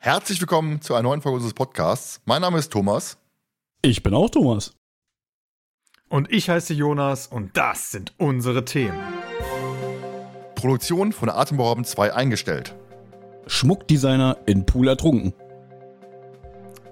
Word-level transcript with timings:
Herzlich 0.00 0.40
willkommen 0.40 0.80
zu 0.80 0.94
einer 0.94 1.02
neuen 1.02 1.22
Folge 1.22 1.36
unseres 1.36 1.54
Podcasts. 1.54 2.20
Mein 2.24 2.40
Name 2.40 2.58
ist 2.58 2.72
Thomas. 2.72 3.18
Ich 3.80 4.02
bin 4.02 4.12
auch 4.12 4.28
Thomas. 4.28 4.74
Und 6.08 6.32
ich 6.32 6.50
heiße 6.50 6.74
Jonas 6.74 7.28
und 7.28 7.56
das 7.56 7.92
sind 7.92 8.12
unsere 8.18 8.64
Themen. 8.64 8.98
Produktion 10.56 11.12
von 11.12 11.28
Atembauaben 11.28 11.84
2 11.84 12.12
eingestellt. 12.12 12.74
Schmuckdesigner 13.46 14.36
in 14.46 14.66
Pool 14.66 14.88
ertrunken. 14.88 15.32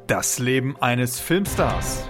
Das 0.06 0.38
Leben 0.38 0.80
eines 0.80 1.18
Filmstars. 1.18 2.04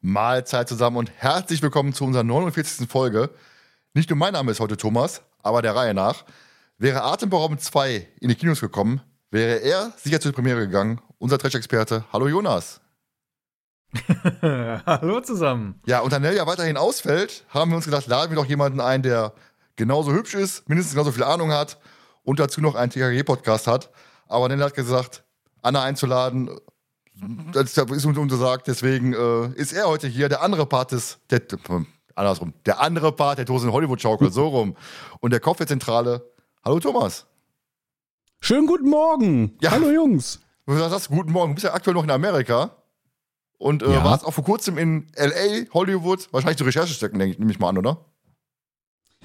Mahlzeit 0.00 0.66
zusammen 0.66 0.96
und 0.96 1.10
herzlich 1.14 1.60
willkommen 1.60 1.92
zu 1.92 2.06
unserer 2.06 2.24
49. 2.24 2.88
Folge. 2.88 3.28
Nicht 3.92 4.08
nur 4.08 4.16
mein 4.16 4.32
Name 4.32 4.50
ist 4.50 4.60
heute 4.60 4.78
Thomas, 4.78 5.20
aber 5.42 5.60
der 5.60 5.76
Reihe 5.76 5.92
nach. 5.92 6.24
Wäre 6.78 7.02
Atemberaubend 7.02 7.60
2 7.60 8.08
in 8.20 8.30
die 8.30 8.34
Kinos 8.34 8.62
gekommen, 8.62 9.02
wäre 9.30 9.58
er 9.58 9.92
sicher 9.98 10.20
zur 10.20 10.32
Premiere 10.32 10.60
gegangen. 10.60 11.02
Unser 11.24 11.38
Trash-Experte. 11.38 12.04
Hallo 12.12 12.28
Jonas. 12.28 12.82
Hallo 14.42 15.22
zusammen. 15.22 15.80
Ja, 15.86 16.00
und 16.00 16.12
da 16.12 16.18
Nell 16.18 16.36
ja 16.36 16.46
weiterhin 16.46 16.76
ausfällt, 16.76 17.46
haben 17.48 17.70
wir 17.70 17.76
uns 17.76 17.86
gedacht, 17.86 18.06
laden 18.08 18.30
wir 18.30 18.36
doch 18.36 18.44
jemanden 18.44 18.78
ein, 18.78 19.02
der 19.02 19.32
genauso 19.74 20.12
hübsch 20.12 20.34
ist, 20.34 20.68
mindestens 20.68 20.92
genauso 20.92 21.12
viel 21.12 21.22
Ahnung 21.22 21.50
hat 21.50 21.78
und 22.24 22.40
dazu 22.40 22.60
noch 22.60 22.74
einen 22.74 22.90
TKG-Podcast 22.90 23.66
hat. 23.66 23.90
Aber 24.28 24.50
Nell 24.50 24.62
hat 24.62 24.74
gesagt, 24.74 25.24
Anna 25.62 25.82
einzuladen, 25.82 26.50
das 27.52 27.74
ist 27.74 28.04
uns 28.04 28.18
untersagt, 28.18 28.66
deswegen 28.66 29.14
äh, 29.14 29.46
ist 29.58 29.72
er 29.72 29.86
heute 29.86 30.08
hier, 30.08 30.28
der 30.28 30.42
andere 30.42 30.66
Part 30.66 30.92
des, 30.92 31.20
der, 31.30 31.40
andersrum, 32.16 32.52
der 32.66 32.82
andere 32.82 33.12
Part 33.12 33.38
der 33.38 33.46
Dosen 33.46 33.72
Hollywood-Schaukel, 33.72 34.30
so 34.30 34.48
rum. 34.48 34.76
Und 35.20 35.32
der 35.32 35.40
Kopf 35.40 35.56
der 35.56 35.68
Zentrale 35.68 36.30
Hallo 36.62 36.80
Thomas. 36.80 37.24
Schönen 38.40 38.66
guten 38.66 38.90
Morgen. 38.90 39.56
Ja. 39.62 39.70
Hallo 39.70 39.90
Jungs. 39.90 40.43
Du 40.66 40.76
sagst 40.76 41.08
guten 41.08 41.32
Morgen. 41.32 41.52
Du 41.52 41.54
bist 41.56 41.64
ja 41.64 41.74
aktuell 41.74 41.94
noch 41.94 42.04
in 42.04 42.10
Amerika 42.10 42.70
und 43.58 43.82
äh, 43.82 43.92
Ja. 43.92 44.04
warst 44.04 44.24
auch 44.24 44.32
vor 44.32 44.44
kurzem 44.44 44.78
in 44.78 45.06
LA, 45.16 45.66
Hollywood. 45.72 46.28
Wahrscheinlich 46.32 46.58
zu 46.58 46.64
Recherchestecken, 46.64 47.18
denke 47.18 47.34
ich, 47.34 47.38
nehme 47.38 47.50
ich 47.50 47.58
mal 47.58 47.68
an, 47.70 47.78
oder? 47.78 48.04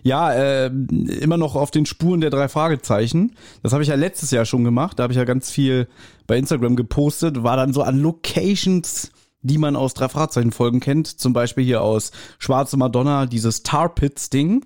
Ja, 0.02 0.32
äh, 0.34 0.68
immer 0.68 1.38
noch 1.38 1.56
auf 1.56 1.72
den 1.72 1.86
Spuren 1.86 2.22
der 2.22 2.30
drei 2.30 2.48
Fragezeichen. 2.48 3.36
Das 3.64 3.74
habe 3.74 3.84
ich 3.84 3.90
ja 3.90 3.96
letztes 3.96 4.32
Jahr 4.32 4.46
schon 4.46 4.64
gemacht. 4.64 4.98
Da 4.98 5.04
habe 5.04 5.14
ich 5.14 5.18
ja 5.18 5.26
ganz 5.26 5.50
viel 5.52 5.88
bei 6.26 6.38
Instagram 6.38 6.76
gepostet. 6.78 7.44
War 7.44 7.58
dann 7.58 7.74
so 7.74 7.84
an 7.84 8.00
Locations, 8.00 9.12
die 9.42 9.58
man 9.58 9.76
aus 9.76 9.94
drei 9.94 10.08
Fragezeichen-Folgen 10.08 10.80
kennt. 10.80 11.08
Zum 11.08 11.34
Beispiel 11.34 11.66
hier 11.66 11.82
aus 11.82 12.12
Schwarze 12.38 12.78
Madonna, 12.78 13.26
dieses 13.26 13.64
Tar 13.64 13.94
Pits-Ding. 13.94 14.66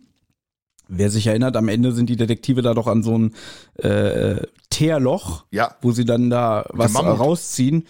Wer 0.88 1.10
sich 1.10 1.28
erinnert, 1.28 1.56
am 1.56 1.70
Ende 1.70 1.92
sind 1.94 2.10
die 2.10 2.16
Detektive 2.18 2.62
da 2.62 2.74
doch 2.74 2.88
an 2.88 3.04
so 3.04 3.18
ein 3.18 3.34
äh, 3.76 4.42
Teerloch, 4.70 5.46
Ja. 5.52 5.76
wo 5.82 5.92
sie 5.92 6.06
dann 6.06 6.30
da 6.30 6.66
was 6.70 6.96
rausziehen. 6.96 7.86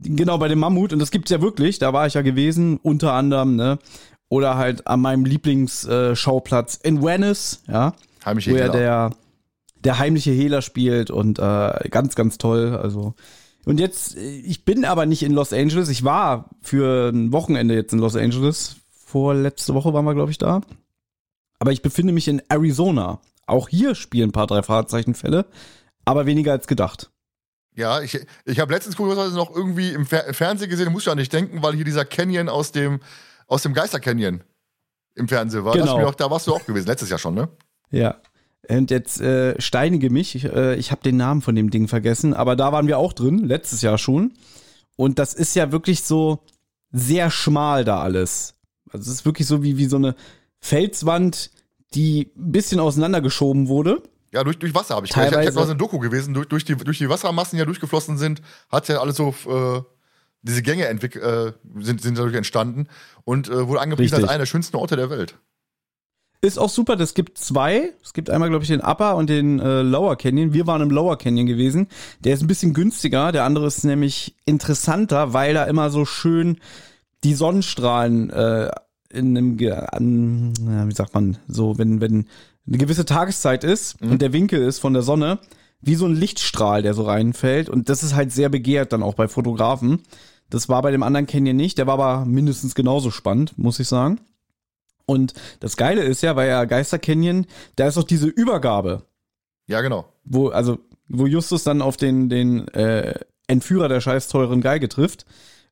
Genau, 0.00 0.38
bei 0.38 0.48
dem 0.48 0.58
Mammut. 0.58 0.92
Und 0.92 0.98
das 0.98 1.10
gibt's 1.10 1.30
ja 1.30 1.40
wirklich. 1.40 1.78
Da 1.78 1.92
war 1.92 2.06
ich 2.06 2.14
ja 2.14 2.22
gewesen, 2.22 2.78
unter 2.82 3.12
anderem, 3.12 3.56
ne? 3.56 3.78
Oder 4.28 4.56
halt 4.56 4.86
an 4.86 5.00
meinem 5.00 5.24
Lieblingsschauplatz 5.24 6.76
in 6.82 7.02
Venice, 7.02 7.62
ja. 7.68 7.94
Heimliche 8.24 8.52
Wo 8.52 8.56
ja 8.56 8.68
der, 8.68 9.10
der 9.84 9.98
heimliche 9.98 10.30
Hehler 10.32 10.62
spielt 10.62 11.10
und 11.10 11.38
äh, 11.38 11.88
ganz, 11.90 12.14
ganz 12.14 12.38
toll. 12.38 12.76
Also. 12.80 13.14
Und 13.64 13.80
jetzt, 13.80 14.16
äh, 14.16 14.20
ich 14.40 14.64
bin 14.64 14.84
aber 14.84 15.06
nicht 15.06 15.22
in 15.22 15.32
Los 15.32 15.52
Angeles. 15.52 15.88
Ich 15.88 16.04
war 16.04 16.50
für 16.62 17.10
ein 17.10 17.32
Wochenende 17.32 17.74
jetzt 17.74 17.92
in 17.92 17.98
Los 17.98 18.16
Angeles. 18.16 18.76
Vorletzte 18.90 19.74
Woche 19.74 19.92
waren 19.92 20.04
wir, 20.04 20.14
glaube 20.14 20.30
ich, 20.30 20.38
da. 20.38 20.62
Aber 21.64 21.72
ich 21.72 21.80
befinde 21.80 22.12
mich 22.12 22.28
in 22.28 22.42
Arizona. 22.50 23.22
Auch 23.46 23.70
hier 23.70 23.94
spielen 23.94 24.28
ein 24.28 24.32
paar 24.32 24.46
drei 24.46 24.62
Fahrzeichenfälle, 24.62 25.46
aber 26.04 26.26
weniger 26.26 26.52
als 26.52 26.66
gedacht. 26.66 27.10
Ja, 27.74 28.02
ich, 28.02 28.20
ich 28.44 28.60
habe 28.60 28.70
letztens 28.74 28.96
kurioserweise 28.98 29.34
noch 29.34 29.50
irgendwie 29.50 29.88
im 29.94 30.04
Fer 30.04 30.34
Fernsehen 30.34 30.68
gesehen, 30.68 30.92
muss 30.92 31.04
ich 31.04 31.06
ja 31.06 31.14
nicht 31.14 31.32
denken, 31.32 31.62
weil 31.62 31.72
hier 31.72 31.86
dieser 31.86 32.04
Canyon 32.04 32.50
aus 32.50 32.70
dem, 32.70 33.00
aus 33.46 33.62
dem 33.62 33.72
Geister-Canyon 33.72 34.44
im 35.14 35.26
Fernsehen 35.26 35.64
war. 35.64 35.72
Genau. 35.72 36.06
auch, 36.06 36.14
da 36.14 36.30
warst 36.30 36.46
du 36.48 36.54
auch 36.54 36.66
gewesen, 36.66 36.86
letztes 36.86 37.08
Jahr 37.08 37.18
schon, 37.18 37.34
ne? 37.34 37.48
Ja. 37.90 38.20
Und 38.68 38.90
jetzt 38.90 39.22
äh, 39.22 39.58
steinige 39.58 40.10
mich. 40.10 40.34
Ich, 40.34 40.44
äh, 40.44 40.74
ich 40.74 40.90
habe 40.90 41.00
den 41.00 41.16
Namen 41.16 41.40
von 41.40 41.54
dem 41.54 41.70
Ding 41.70 41.88
vergessen, 41.88 42.34
aber 42.34 42.56
da 42.56 42.72
waren 42.72 42.88
wir 42.88 42.98
auch 42.98 43.14
drin, 43.14 43.38
letztes 43.38 43.80
Jahr 43.80 43.96
schon. 43.96 44.34
Und 44.96 45.18
das 45.18 45.32
ist 45.32 45.56
ja 45.56 45.72
wirklich 45.72 46.02
so 46.02 46.44
sehr 46.92 47.30
schmal 47.30 47.86
da 47.86 48.02
alles. 48.02 48.54
Also 48.90 49.10
es 49.10 49.16
ist 49.20 49.24
wirklich 49.24 49.46
so 49.46 49.62
wie, 49.62 49.78
wie 49.78 49.86
so 49.86 49.96
eine 49.96 50.14
Felswand, 50.60 51.50
die 51.94 52.30
ein 52.36 52.52
bisschen 52.52 52.80
auseinandergeschoben 52.80 53.68
wurde. 53.68 54.02
Ja, 54.32 54.42
durch, 54.42 54.58
durch 54.58 54.74
Wasser 54.74 54.96
habe 54.96 55.06
ich 55.06 55.12
gehört. 55.12 55.32
Ich, 55.32 55.38
ich 55.38 55.46
habe 55.46 55.56
noch 55.56 55.64
eine 55.64 55.76
Doku 55.76 55.98
gewesen, 55.98 56.34
durch, 56.34 56.48
durch, 56.48 56.64
die, 56.64 56.76
durch 56.76 56.98
die 56.98 57.08
Wassermassen, 57.08 57.56
die 57.56 57.60
ja 57.60 57.66
durchgeflossen 57.66 58.18
sind, 58.18 58.42
hat 58.68 58.88
ja 58.88 59.00
alles 59.00 59.16
so, 59.16 59.34
äh, 59.46 59.80
diese 60.42 60.62
Gänge 60.62 60.86
entwick 60.86 61.16
äh, 61.16 61.52
sind, 61.78 62.02
sind 62.02 62.18
dadurch 62.18 62.34
entstanden 62.34 62.88
und 63.24 63.48
äh, 63.48 63.68
wurde 63.68 63.80
angepriesen 63.80 64.16
als 64.16 64.28
einer 64.28 64.38
der 64.38 64.46
schönsten 64.46 64.76
Orte 64.76 64.96
der 64.96 65.08
Welt. 65.10 65.36
Ist 66.40 66.58
auch 66.58 66.68
super, 66.68 67.00
es 67.00 67.14
gibt 67.14 67.38
zwei. 67.38 67.94
Es 68.02 68.12
gibt 68.12 68.28
einmal, 68.28 68.50
glaube 68.50 68.64
ich, 68.64 68.68
den 68.68 68.82
Upper 68.82 69.16
und 69.16 69.30
den 69.30 69.60
äh, 69.60 69.80
Lower 69.80 70.16
Canyon. 70.16 70.52
Wir 70.52 70.66
waren 70.66 70.82
im 70.82 70.90
Lower 70.90 71.16
Canyon 71.16 71.46
gewesen. 71.46 71.88
Der 72.20 72.34
ist 72.34 72.42
ein 72.42 72.48
bisschen 72.48 72.74
günstiger. 72.74 73.32
Der 73.32 73.44
andere 73.44 73.66
ist 73.66 73.82
nämlich 73.82 74.34
interessanter, 74.44 75.32
weil 75.32 75.54
da 75.54 75.64
immer 75.64 75.88
so 75.88 76.04
schön 76.04 76.58
die 77.22 77.32
Sonnenstrahlen 77.32 78.28
äh, 78.28 78.70
in 79.14 79.36
einem, 79.36 79.58
wie 80.88 80.94
sagt 80.94 81.14
man, 81.14 81.38
so, 81.48 81.78
wenn, 81.78 82.00
wenn 82.00 82.26
eine 82.66 82.78
gewisse 82.78 83.04
Tageszeit 83.04 83.64
ist 83.64 84.00
und 84.02 84.22
der 84.22 84.32
Winkel 84.32 84.60
ist 84.62 84.78
von 84.78 84.94
der 84.94 85.02
Sonne, 85.02 85.38
wie 85.80 85.94
so 85.94 86.06
ein 86.06 86.14
Lichtstrahl, 86.14 86.82
der 86.82 86.94
so 86.94 87.02
reinfällt. 87.02 87.68
Und 87.68 87.88
das 87.88 88.02
ist 88.02 88.14
halt 88.14 88.32
sehr 88.32 88.48
begehrt 88.48 88.92
dann 88.92 89.02
auch 89.02 89.14
bei 89.14 89.28
Fotografen. 89.28 90.02
Das 90.50 90.68
war 90.68 90.82
bei 90.82 90.90
dem 90.90 91.02
anderen 91.02 91.26
Canyon 91.26 91.56
nicht. 91.56 91.78
Der 91.78 91.86
war 91.86 91.94
aber 91.94 92.24
mindestens 92.24 92.74
genauso 92.74 93.10
spannend, 93.10 93.58
muss 93.58 93.80
ich 93.80 93.88
sagen. 93.88 94.20
Und 95.06 95.34
das 95.60 95.76
Geile 95.76 96.02
ist 96.02 96.22
ja, 96.22 96.32
bei 96.32 96.46
ja 96.46 96.64
Geister 96.64 96.98
Canyon, 96.98 97.46
da 97.76 97.86
ist 97.86 97.98
auch 97.98 98.04
diese 98.04 98.28
Übergabe, 98.28 99.02
Ja, 99.66 99.82
genau. 99.82 100.06
wo, 100.24 100.48
also, 100.48 100.78
wo 101.08 101.26
Justus 101.26 101.64
dann 101.64 101.82
auf 101.82 101.98
den, 101.98 102.30
den 102.30 102.68
äh, 102.68 103.14
Entführer 103.46 103.88
der 103.88 104.00
scheiß 104.00 104.28
teuren 104.28 104.62
Geige 104.62 104.88
trifft. 104.88 105.26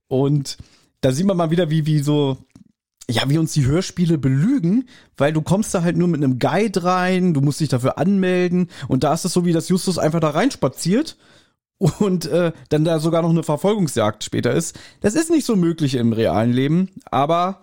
Und 0.09 0.59
da 1.01 1.13
sieht 1.13 1.27
man 1.27 1.39
mal 1.39 1.51
wieder, 1.51 1.71
wie, 1.71 1.87
wie 1.87 2.01
so, 2.01 2.37
ja, 3.11 3.29
wie 3.29 3.39
uns 3.39 3.53
die 3.53 3.67
Hörspiele 3.67 4.19
belügen, 4.19 4.89
weil 5.17 5.33
du 5.33 5.43
kommst 5.43 5.75
da 5.75 5.83
halt 5.83 5.97
nur 5.97 6.09
mit 6.09 6.23
einem 6.23 6.39
Guide 6.39 6.85
rein, 6.85 7.35
du 7.35 7.41
musst 7.41 7.61
dich 7.61 7.69
dafür 7.69 7.99
anmelden 7.99 8.69
und 8.89 9.05
da 9.05 9.13
ist 9.13 9.25
es 9.25 9.33
so, 9.33 9.45
wie 9.45 9.53
das 9.53 9.69
Justus 9.69 9.99
einfach 9.99 10.21
da 10.21 10.31
reinspaziert 10.31 11.17
und 11.79 12.27
äh, 12.27 12.53
dann 12.69 12.85
da 12.85 13.01
sogar 13.01 13.23
noch 13.23 13.31
eine 13.31 13.43
Verfolgungsjagd 13.43 14.23
später 14.23 14.53
ist. 14.53 14.79
Das 15.01 15.15
ist 15.15 15.31
nicht 15.31 15.45
so 15.45 15.57
möglich 15.57 15.95
im 15.97 16.13
realen 16.13 16.53
Leben, 16.53 16.91
aber 17.11 17.63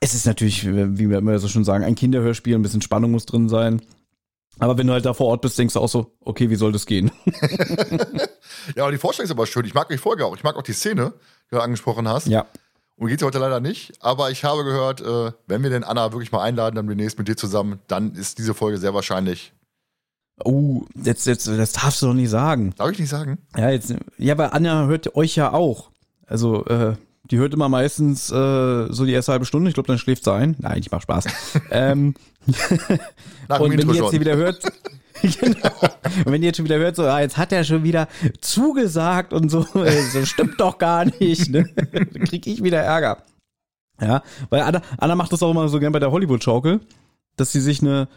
es 0.00 0.14
ist 0.14 0.26
natürlich, 0.26 0.66
wie 0.66 1.10
wir 1.10 1.18
immer 1.18 1.38
so 1.38 1.48
schon 1.48 1.64
sagen, 1.64 1.84
ein 1.84 1.94
Kinderhörspiel, 1.94 2.54
ein 2.54 2.62
bisschen 2.62 2.82
Spannung 2.82 3.10
muss 3.10 3.26
drin 3.26 3.48
sein. 3.48 3.82
Aber 4.58 4.78
wenn 4.78 4.86
du 4.86 4.94
halt 4.94 5.04
da 5.04 5.12
vor 5.12 5.26
Ort 5.26 5.42
bist, 5.42 5.58
denkst 5.58 5.74
du 5.74 5.80
auch 5.80 5.88
so, 5.88 6.16
okay, 6.20 6.48
wie 6.48 6.56
soll 6.56 6.72
das 6.72 6.86
gehen? 6.86 7.10
Ja, 8.74 8.82
aber 8.82 8.92
die 8.92 8.98
Vorstellung 8.98 9.26
ist 9.26 9.30
aber 9.30 9.46
schön. 9.46 9.64
Ich 9.64 9.74
mag 9.74 9.88
die 9.88 9.98
Folge 9.98 10.24
auch. 10.24 10.36
Ich 10.36 10.42
mag 10.42 10.56
auch 10.56 10.62
die 10.62 10.72
Szene, 10.72 11.12
die 11.50 11.54
du 11.54 11.60
angesprochen 11.60 12.08
hast. 12.08 12.26
ja. 12.26 12.46
Und 12.98 13.08
geht's 13.08 13.22
heute 13.22 13.38
leider 13.38 13.60
nicht. 13.60 13.92
Aber 14.00 14.30
ich 14.30 14.44
habe 14.44 14.64
gehört, 14.64 15.02
äh, 15.02 15.32
wenn 15.46 15.62
wir 15.62 15.70
den 15.70 15.84
Anna 15.84 16.12
wirklich 16.12 16.32
mal 16.32 16.42
einladen, 16.42 16.76
dann 16.76 16.86
demnächst 16.86 17.18
mit 17.18 17.28
dir 17.28 17.36
zusammen, 17.36 17.80
dann 17.88 18.14
ist 18.14 18.38
diese 18.38 18.54
Folge 18.54 18.78
sehr 18.78 18.94
wahrscheinlich. 18.94 19.52
Oh, 20.44 20.84
jetzt, 21.02 21.26
jetzt, 21.26 21.46
das 21.46 21.72
darfst 21.72 22.02
du 22.02 22.06
doch 22.06 22.14
nicht 22.14 22.30
sagen. 22.30 22.74
Darf 22.76 22.90
ich 22.90 22.98
nicht 22.98 23.08
sagen? 23.08 23.38
Ja, 23.56 23.70
jetzt, 23.70 23.94
ja, 24.18 24.34
aber 24.34 24.52
Anja 24.52 24.86
hört 24.86 25.14
euch 25.14 25.36
ja 25.36 25.52
auch. 25.52 25.90
Also, 26.26 26.64
äh, 26.66 26.96
die 27.30 27.38
hört 27.38 27.54
immer 27.54 27.68
meistens 27.68 28.30
äh, 28.30 28.92
so 28.92 29.04
die 29.04 29.12
erste 29.12 29.32
halbe 29.32 29.46
Stunde. 29.46 29.68
Ich 29.68 29.74
glaube, 29.74 29.88
dann 29.88 29.98
schläft 29.98 30.24
sie 30.24 30.32
ein. 30.32 30.56
Nein, 30.58 30.78
ich 30.78 30.90
mach 30.90 31.02
Spaß. 31.02 31.26
ähm, 31.70 32.14
und 32.46 33.70
wenn 33.70 33.88
ihr 33.88 33.94
jetzt 33.94 34.10
hier 34.10 34.20
wieder 34.20 34.36
hört, 34.36 34.62
genau. 35.22 35.70
Und 36.24 36.32
wenn 36.32 36.42
ihr 36.42 36.48
jetzt 36.48 36.56
schon 36.56 36.66
wieder 36.66 36.78
hört, 36.78 36.96
so, 36.96 37.04
ah, 37.04 37.20
jetzt 37.20 37.36
hat 37.36 37.52
er 37.52 37.64
schon 37.64 37.82
wieder 37.82 38.08
zugesagt 38.40 39.32
und 39.32 39.48
so, 39.50 39.62
so 40.12 40.24
stimmt 40.24 40.60
doch 40.60 40.78
gar 40.78 41.04
nicht, 41.04 41.50
ne? 41.50 41.68
Dann 41.92 42.10
krieg 42.24 42.46
ich 42.46 42.62
wieder 42.62 42.80
Ärger. 42.80 43.22
Ja, 44.00 44.22
weil 44.50 44.60
Anna, 44.60 44.82
Anna 44.98 45.14
macht 45.14 45.32
das 45.32 45.42
auch 45.42 45.50
immer 45.50 45.68
so 45.68 45.80
gern 45.80 45.92
bei 45.92 45.98
der 45.98 46.12
Hollywood-Schaukel, 46.12 46.80
dass 47.36 47.52
sie 47.52 47.60
sich 47.60 47.80
eine 47.80 48.08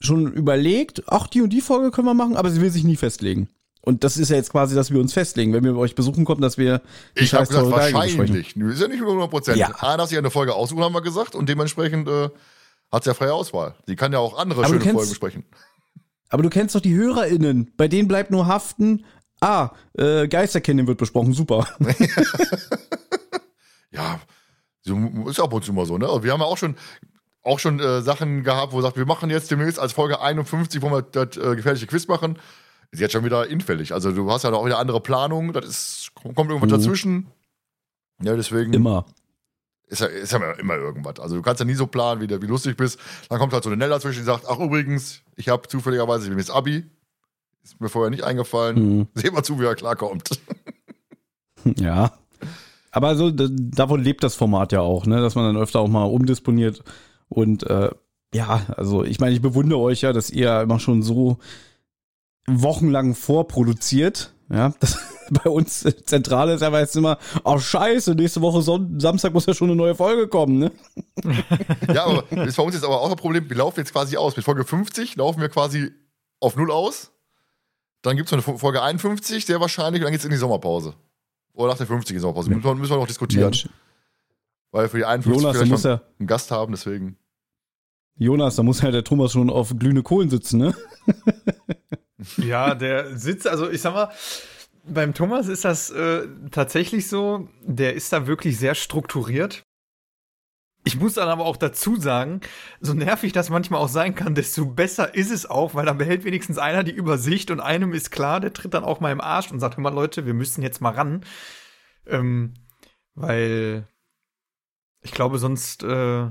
schon 0.00 0.32
überlegt, 0.32 1.04
ach, 1.06 1.26
die 1.26 1.40
und 1.40 1.50
die 1.50 1.60
Folge 1.60 1.90
können 1.90 2.06
wir 2.06 2.14
machen, 2.14 2.36
aber 2.36 2.50
sie 2.50 2.60
will 2.60 2.70
sich 2.70 2.84
nie 2.84 2.96
festlegen. 2.96 3.48
Und 3.86 4.02
das 4.02 4.16
ist 4.16 4.30
ja 4.30 4.36
jetzt 4.36 4.50
quasi, 4.50 4.74
dass 4.74 4.90
wir 4.90 4.98
uns 4.98 5.12
festlegen, 5.12 5.52
wenn 5.52 5.62
wir 5.62 5.76
euch 5.76 5.94
besuchen 5.94 6.24
kommen, 6.24 6.40
dass 6.40 6.58
wir 6.58 6.82
die 7.16 7.22
Ich 7.22 7.32
habe 7.32 7.46
gesagt, 7.46 7.70
wahrscheinlich. 7.70 8.56
Ist 8.56 8.80
ja 8.80 8.88
nicht 8.88 9.00
nur 9.00 9.10
100 9.10 9.30
Prozent. 9.30 9.58
Ja. 9.58 9.68
Einer 9.78 9.98
darf 9.98 10.08
sich 10.08 10.18
eine 10.18 10.30
Folge 10.32 10.54
aussuchen, 10.54 10.82
haben 10.82 10.92
wir 10.92 11.02
gesagt. 11.02 11.36
Und 11.36 11.48
dementsprechend 11.48 12.08
äh, 12.08 12.28
hat 12.90 13.04
sie 13.04 13.10
ja 13.10 13.14
freie 13.14 13.32
Auswahl. 13.32 13.76
Sie 13.86 13.94
kann 13.94 14.12
ja 14.12 14.18
auch 14.18 14.36
andere 14.36 14.64
Aber 14.64 14.74
schöne 14.74 14.92
Folgen 14.92 15.08
besprechen. 15.08 15.44
Aber 16.28 16.42
du 16.42 16.50
kennst 16.50 16.74
doch 16.74 16.80
die 16.80 16.94
HörerInnen. 16.94 17.72
Bei 17.76 17.88
denen 17.88 18.08
bleibt 18.08 18.30
nur 18.30 18.46
haften. 18.46 19.04
Ah, 19.40 19.70
äh, 19.94 20.28
Geisterkennen 20.28 20.86
wird 20.86 20.98
besprochen. 20.98 21.32
Super. 21.32 21.66
ja, 23.90 24.20
ist 25.26 25.40
ab 25.40 25.52
und 25.52 25.64
zu 25.64 25.72
mal 25.72 25.86
so, 25.86 25.98
ne? 25.98 26.06
Wir 26.22 26.32
haben 26.32 26.40
ja 26.40 26.46
auch 26.46 26.56
schon, 26.56 26.76
auch 27.42 27.58
schon 27.58 27.80
äh, 27.80 28.02
Sachen 28.02 28.44
gehabt, 28.44 28.72
wo 28.72 28.80
sagt, 28.80 28.96
wir 28.96 29.06
machen 29.06 29.30
jetzt 29.30 29.50
demnächst 29.50 29.78
als 29.78 29.92
Folge 29.92 30.20
51, 30.20 30.82
wo 30.82 30.90
wir 30.90 31.02
das 31.02 31.36
äh, 31.36 31.54
gefährliche 31.56 31.86
Quiz 31.86 32.08
machen. 32.08 32.38
Ist 32.90 33.00
jetzt 33.00 33.12
schon 33.12 33.24
wieder 33.24 33.46
infällig. 33.48 33.92
Also 33.92 34.12
du 34.12 34.30
hast 34.30 34.44
ja 34.44 34.52
auch 34.52 34.64
wieder 34.64 34.78
andere 34.78 35.00
Planungen, 35.00 35.52
das 35.52 35.66
ist, 35.66 36.12
kommt 36.14 36.50
irgendwas 36.50 36.70
mhm. 36.70 36.82
dazwischen. 36.82 37.26
Ja, 38.22 38.36
deswegen. 38.36 38.72
Immer. 38.72 39.04
Ist 39.88 40.00
ja, 40.00 40.06
ist 40.06 40.32
ja 40.32 40.52
immer 40.52 40.74
irgendwas. 40.74 41.20
Also 41.20 41.36
du 41.36 41.42
kannst 41.42 41.60
ja 41.60 41.66
nie 41.66 41.74
so 41.74 41.86
planen, 41.86 42.20
wie, 42.20 42.42
wie 42.42 42.46
lustig 42.46 42.76
bist. 42.76 42.98
Dann 43.28 43.38
kommt 43.38 43.52
halt 43.52 43.62
so 43.62 43.70
eine 43.70 43.76
Nell 43.76 43.88
dazwischen, 43.88 44.20
die 44.20 44.24
sagt, 44.24 44.44
ach 44.48 44.58
übrigens, 44.58 45.22
ich 45.36 45.48
habe 45.48 45.68
zufälligerweise, 45.68 46.24
ich 46.24 46.30
bin 46.30 46.38
jetzt 46.38 46.50
Abi. 46.50 46.84
Ist 47.62 47.80
mir 47.80 47.88
vorher 47.88 48.10
nicht 48.10 48.24
eingefallen. 48.24 48.98
Mhm. 48.98 49.08
Sehen 49.14 49.34
wir 49.34 49.42
zu, 49.42 49.60
wie 49.60 49.64
er 49.64 49.74
klarkommt. 49.74 50.30
Ja. 51.78 52.12
Aber 52.92 53.16
so, 53.16 53.32
davon 53.32 54.00
lebt 54.00 54.22
das 54.22 54.36
Format 54.36 54.70
ja 54.70 54.80
auch, 54.80 55.04
ne? 55.04 55.20
dass 55.20 55.34
man 55.34 55.52
dann 55.52 55.60
öfter 55.60 55.80
auch 55.80 55.88
mal 55.88 56.04
umdisponiert. 56.04 56.84
Und 57.28 57.64
äh, 57.64 57.90
ja, 58.32 58.62
also 58.76 59.04
ich 59.04 59.18
meine, 59.18 59.34
ich 59.34 59.42
bewundere 59.42 59.80
euch 59.80 60.02
ja, 60.02 60.12
dass 60.12 60.30
ihr 60.30 60.60
immer 60.60 60.78
schon 60.78 61.02
so 61.02 61.38
wochenlang 62.46 63.14
vorproduziert. 63.14 64.32
Ja, 64.48 64.72
das 64.78 64.98
bei 65.44 65.50
uns 65.50 65.86
zentral 66.04 66.50
ist 66.50 66.62
aber 66.62 66.80
jetzt 66.80 66.96
immer, 66.96 67.18
oh 67.44 67.58
scheiße, 67.58 68.14
nächste 68.14 68.40
Woche 68.40 68.62
Son 68.62 68.98
Samstag 69.00 69.32
muss 69.32 69.46
ja 69.46 69.54
schon 69.54 69.68
eine 69.68 69.76
neue 69.76 69.94
Folge 69.94 70.28
kommen, 70.28 70.58
ne? 70.58 70.72
Ja, 71.92 72.04
aber 72.06 72.24
das 72.30 72.48
ist 72.48 72.56
bei 72.56 72.62
uns 72.62 72.74
jetzt 72.74 72.84
aber 72.84 73.00
auch 73.00 73.10
ein 73.10 73.16
Problem, 73.16 73.48
wir 73.48 73.56
laufen 73.56 73.80
jetzt 73.80 73.92
quasi 73.92 74.16
aus. 74.16 74.36
Mit 74.36 74.44
Folge 74.44 74.64
50 74.64 75.16
laufen 75.16 75.40
wir 75.40 75.48
quasi 75.48 75.92
auf 76.40 76.56
Null 76.56 76.70
aus. 76.70 77.12
Dann 78.02 78.16
gibt 78.16 78.30
es 78.30 78.36
noch 78.36 78.46
eine 78.46 78.58
Folge 78.58 78.82
51, 78.82 79.46
sehr 79.46 79.60
wahrscheinlich, 79.60 80.00
und 80.00 80.04
dann 80.04 80.12
geht 80.12 80.20
es 80.20 80.24
in 80.24 80.30
die 80.30 80.36
Sommerpause. 80.36 80.94
Oder 81.54 81.70
nach 81.70 81.78
der 81.78 81.86
50. 81.86 82.20
Sommerpause. 82.20 82.50
Ja. 82.50 82.56
Müssen, 82.56 82.90
wir 82.90 82.96
noch 82.96 83.06
diskutieren. 83.06 83.44
Mensch. 83.44 83.68
Weil 84.70 84.88
für 84.88 84.98
die 84.98 85.04
51 85.04 85.42
Jonas, 85.42 85.56
vielleicht 85.56 85.84
noch 85.84 86.00
einen 86.18 86.26
Gast 86.26 86.50
haben, 86.50 86.72
deswegen. 86.72 87.16
Jonas, 88.18 88.56
da 88.56 88.62
muss 88.62 88.80
ja 88.80 88.90
der 88.90 89.04
Thomas 89.04 89.32
schon 89.32 89.50
auf 89.50 89.74
glühende 89.78 90.02
Kohlen 90.02 90.30
sitzen, 90.30 90.58
ne? 90.58 90.74
Ja, 92.38 92.74
der 92.74 93.16
sitzt, 93.16 93.46
also 93.46 93.70
ich 93.70 93.80
sag 93.80 93.94
mal, 93.94 94.10
beim 94.86 95.14
Thomas 95.14 95.48
ist 95.48 95.64
das 95.64 95.90
äh, 95.90 96.26
tatsächlich 96.50 97.08
so, 97.08 97.48
der 97.62 97.94
ist 97.94 98.12
da 98.12 98.26
wirklich 98.26 98.58
sehr 98.58 98.74
strukturiert. 98.74 99.62
Ich 100.84 101.00
muss 101.00 101.14
dann 101.14 101.28
aber 101.28 101.44
auch 101.44 101.56
dazu 101.56 101.96
sagen, 101.96 102.40
so 102.80 102.94
nervig 102.94 103.32
das 103.32 103.50
manchmal 103.50 103.80
auch 103.80 103.88
sein 103.88 104.14
kann, 104.14 104.36
desto 104.36 104.66
besser 104.66 105.16
ist 105.16 105.32
es 105.32 105.44
auch, 105.44 105.74
weil 105.74 105.84
dann 105.84 105.98
behält 105.98 106.24
wenigstens 106.24 106.58
einer 106.58 106.84
die 106.84 106.92
Übersicht 106.92 107.50
und 107.50 107.58
einem 107.58 107.92
ist 107.92 108.12
klar, 108.12 108.38
der 108.38 108.52
tritt 108.52 108.72
dann 108.72 108.84
auch 108.84 109.00
mal 109.00 109.10
im 109.10 109.20
Arsch 109.20 109.50
und 109.50 109.58
sagt, 109.58 109.76
hör 109.76 109.82
mal 109.82 109.92
Leute, 109.92 110.26
wir 110.26 110.34
müssen 110.34 110.62
jetzt 110.62 110.80
mal 110.80 110.92
ran. 110.92 111.24
Ähm, 112.06 112.54
weil 113.14 113.88
ich 115.00 115.10
glaube, 115.10 115.38
sonst 115.38 115.82
äh, 115.82 116.28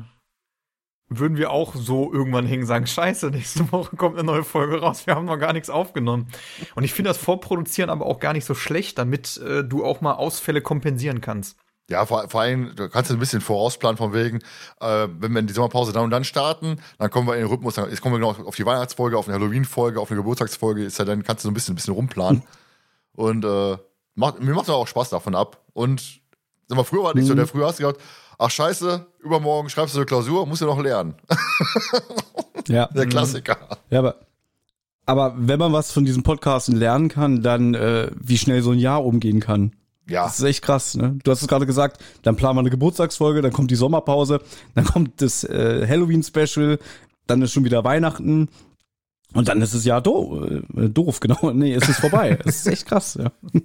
würden 1.07 1.37
wir 1.37 1.51
auch 1.51 1.75
so 1.75 2.11
irgendwann 2.11 2.45
hängen, 2.45 2.65
sagen, 2.65 2.87
scheiße, 2.87 3.27
nächste 3.31 3.71
Woche 3.71 3.95
kommt 3.95 4.17
eine 4.17 4.25
neue 4.25 4.43
Folge 4.43 4.79
raus, 4.79 5.05
wir 5.05 5.15
haben 5.15 5.25
noch 5.25 5.37
gar 5.37 5.53
nichts 5.53 5.69
aufgenommen. 5.69 6.27
Und 6.75 6.83
ich 6.83 6.93
finde 6.93 7.09
das 7.09 7.17
Vorproduzieren 7.17 7.89
aber 7.89 8.05
auch 8.05 8.19
gar 8.19 8.33
nicht 8.33 8.45
so 8.45 8.55
schlecht, 8.55 8.97
damit 8.97 9.37
äh, 9.37 9.63
du 9.63 9.85
auch 9.85 10.01
mal 10.01 10.13
Ausfälle 10.13 10.61
kompensieren 10.61 11.21
kannst. 11.21 11.57
Ja, 11.87 12.03
vor, 12.07 12.27
vor 12.29 12.41
allem, 12.41 12.75
du 12.75 12.89
kannst 12.89 13.11
ein 13.11 13.19
bisschen 13.19 13.41
vorausplanen 13.41 13.97
von 13.97 14.11
wegen, 14.11 14.39
äh, 14.81 15.07
wenn 15.19 15.33
wir 15.33 15.39
in 15.39 15.47
die 15.47 15.53
Sommerpause 15.53 15.93
dann 15.93 16.05
und 16.05 16.09
dann 16.09 16.23
starten, 16.23 16.81
dann 16.97 17.11
kommen 17.11 17.27
wir 17.27 17.35
in 17.35 17.41
den 17.41 17.49
Rhythmus, 17.49 17.75
dann 17.75 17.95
kommen 17.97 18.15
wir 18.15 18.19
genau 18.19 18.47
auf 18.47 18.55
die 18.55 18.65
Weihnachtsfolge, 18.65 19.15
auf 19.17 19.27
eine 19.27 19.37
Halloween-Folge, 19.37 19.99
auf 19.99 20.09
eine 20.09 20.19
Geburtstagsfolge, 20.19 20.83
ist 20.83 20.97
ja 20.97 21.05
dann 21.05 21.23
kannst 21.23 21.43
du 21.43 21.47
so 21.47 21.51
ein 21.51 21.53
bisschen, 21.53 21.73
ein 21.73 21.75
bisschen 21.75 21.93
rumplanen. 21.93 22.41
Und 23.11 23.45
äh, 23.45 23.77
macht, 24.15 24.41
mir 24.41 24.53
macht 24.53 24.69
auch 24.69 24.87
Spaß 24.87 25.11
davon 25.11 25.35
ab. 25.35 25.61
Und 25.73 26.21
sag 26.67 26.75
mal, 26.75 26.83
früher 26.83 27.03
war 27.03 27.13
nicht 27.13 27.25
mhm. 27.25 27.29
so, 27.29 27.35
der 27.35 27.47
früher 27.47 27.67
hast 27.67 27.79
du 27.79 27.85
gedacht, 27.85 28.03
ach 28.37 28.49
scheiße, 28.49 29.05
übermorgen 29.19 29.69
schreibst 29.69 29.95
du 29.95 29.99
eine 29.99 30.05
Klausur, 30.05 30.45
musst 30.45 30.61
du 30.61 30.65
noch 30.65 30.81
lernen. 30.81 31.15
ja. 32.67 32.87
Der 32.87 33.07
Klassiker. 33.07 33.57
Ja, 33.89 33.99
aber, 33.99 34.15
aber 35.05 35.35
wenn 35.37 35.59
man 35.59 35.73
was 35.73 35.91
von 35.91 36.05
diesem 36.05 36.23
Podcasten 36.23 36.75
lernen 36.75 37.09
kann, 37.09 37.41
dann 37.41 37.73
äh, 37.73 38.11
wie 38.19 38.37
schnell 38.37 38.61
so 38.61 38.71
ein 38.71 38.79
Jahr 38.79 39.03
umgehen 39.05 39.39
kann. 39.39 39.73
Ja. 40.07 40.25
Das 40.25 40.39
ist 40.39 40.45
echt 40.45 40.61
krass, 40.61 40.95
ne? 40.95 41.17
Du 41.23 41.31
hast 41.31 41.41
es 41.41 41.47
gerade 41.47 41.65
gesagt, 41.65 41.99
dann 42.21 42.35
planen 42.35 42.57
wir 42.57 42.59
eine 42.59 42.69
Geburtstagsfolge, 42.69 43.41
dann 43.41 43.51
kommt 43.51 43.71
die 43.71 43.75
Sommerpause, 43.75 44.39
dann 44.75 44.85
kommt 44.85 45.21
das 45.21 45.43
äh, 45.43 45.87
Halloween-Special, 45.87 46.77
dann 47.25 47.41
ist 47.41 47.53
schon 47.53 47.63
wieder 47.63 47.83
Weihnachten 47.83 48.49
und 49.33 49.47
dann 49.47 49.61
ist 49.61 49.73
es 49.73 49.83
ja 49.83 50.01
do 50.01 50.45
äh, 50.75 50.89
doof, 50.89 51.19
genau. 51.21 51.51
Nee, 51.51 51.73
es 51.73 51.89
ist 51.89 51.99
vorbei. 51.99 52.37
Es 52.45 52.57
ist 52.57 52.67
echt 52.67 52.85
krass, 52.85 53.17
ja. 53.19 53.31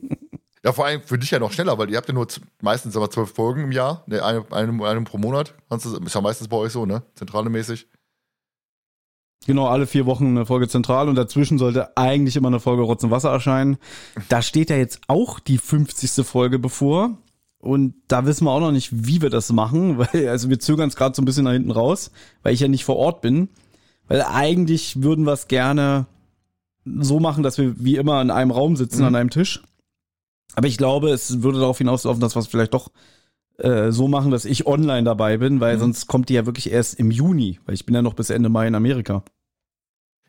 Ja, 0.65 0.73
vor 0.73 0.85
allem 0.85 1.03
für 1.03 1.19
dich 1.19 1.31
ja 1.31 1.39
noch 1.39 1.53
schneller, 1.53 1.79
weil 1.79 1.91
ihr 1.91 1.97
habt 1.97 2.09
ja 2.09 2.15
nur 2.15 2.27
meistens 2.61 2.97
aber 2.97 3.11
zwölf 3.11 3.33
Folgen 3.33 3.65
im 3.65 3.73
Jahr, 3.73 4.05
ne, 4.07 4.23
eine, 4.23 4.45
eine, 4.51 4.85
eine 4.87 5.03
pro 5.03 5.17
Monat. 5.17 5.55
Ist 5.71 6.15
ja 6.15 6.21
meistens 6.21 6.49
bei 6.49 6.57
euch 6.57 6.73
so, 6.73 6.85
ne? 6.85 7.03
Zentrale 7.15 7.49
mäßig. 7.49 7.87
Genau, 9.47 9.69
alle 9.69 9.87
vier 9.87 10.05
Wochen 10.05 10.27
eine 10.27 10.45
Folge 10.45 10.69
zentral 10.69 11.09
und 11.09 11.15
dazwischen 11.15 11.57
sollte 11.57 11.97
eigentlich 11.97 12.37
immer 12.37 12.49
eine 12.49 12.61
Folge 12.61 12.83
Rotz 12.83 13.03
und 13.05 13.11
Wasser 13.11 13.31
erscheinen. 13.31 13.79
Da 14.29 14.43
steht 14.43 14.69
ja 14.69 14.77
jetzt 14.77 15.01
auch 15.07 15.41
die 15.41 15.57
50. 15.57 16.27
Folge 16.27 16.59
bevor. 16.59 17.17
Und 17.59 17.95
da 18.09 18.25
wissen 18.27 18.45
wir 18.45 18.51
auch 18.51 18.61
noch 18.61 18.73
nicht, 18.73 19.07
wie 19.07 19.23
wir 19.23 19.31
das 19.31 19.53
machen, 19.53 19.99
weil, 20.13 20.29
also 20.29 20.51
wir 20.51 20.61
zögern 20.61 20.89
es 20.89 20.97
gerade 20.97 21.15
so 21.15 21.23
ein 21.23 21.25
bisschen 21.25 21.45
nach 21.45 21.53
hinten 21.53 21.71
raus, 21.71 22.11
weil 22.43 22.53
ich 22.53 22.61
ja 22.61 22.69
nicht 22.69 22.85
vor 22.85 22.97
Ort 22.97 23.23
bin. 23.23 23.49
Weil 24.09 24.23
eigentlich 24.23 25.03
würden 25.03 25.25
wir 25.25 25.33
es 25.33 25.49
gerne 25.49 26.07
so 26.85 27.21
machen, 27.21 27.43
dass 27.43 27.59
wir 27.59 27.83
wie 27.83 27.97
immer 27.97 28.21
in 28.21 28.31
einem 28.31 28.51
Raum 28.51 28.77
sitzen, 28.77 29.01
mhm. 29.01 29.07
an 29.07 29.17
einem 29.17 29.31
Tisch. 29.31 29.63
Aber 30.55 30.69
ich 30.69 30.79
glaube, 30.79 31.11
es 31.11 31.43
würde 31.43 31.61
darauf 31.61 31.79
hinauslaufen, 31.79 32.21
dass 32.21 32.35
wir 32.35 32.41
es 32.41 32.47
vielleicht 32.47 32.75
doch 32.75 32.91
äh, 33.59 33.91
so 33.93 34.09
machen, 34.09 34.31
dass 34.31 34.45
ich 34.45 34.67
online 34.67 35.05
dabei 35.05 35.37
bin, 35.37 35.61
weil 35.61 35.77
mhm. 35.77 35.81
sonst 35.81 36.07
kommt 36.07 36.29
die 36.29 36.35
ja 36.35 36.47
wirklich 36.47 36.71
erst 36.71 36.99
im 36.99 37.11
Juni, 37.11 37.61
weil 37.67 37.75
ich 37.75 37.87
bin 37.87 37.95
ja 37.95 38.03
noch 38.03 38.15
bis 38.15 38.31
Ende 38.31 38.49
Mai 38.49 38.67
in 38.67 38.75
Amerika. 38.75 39.23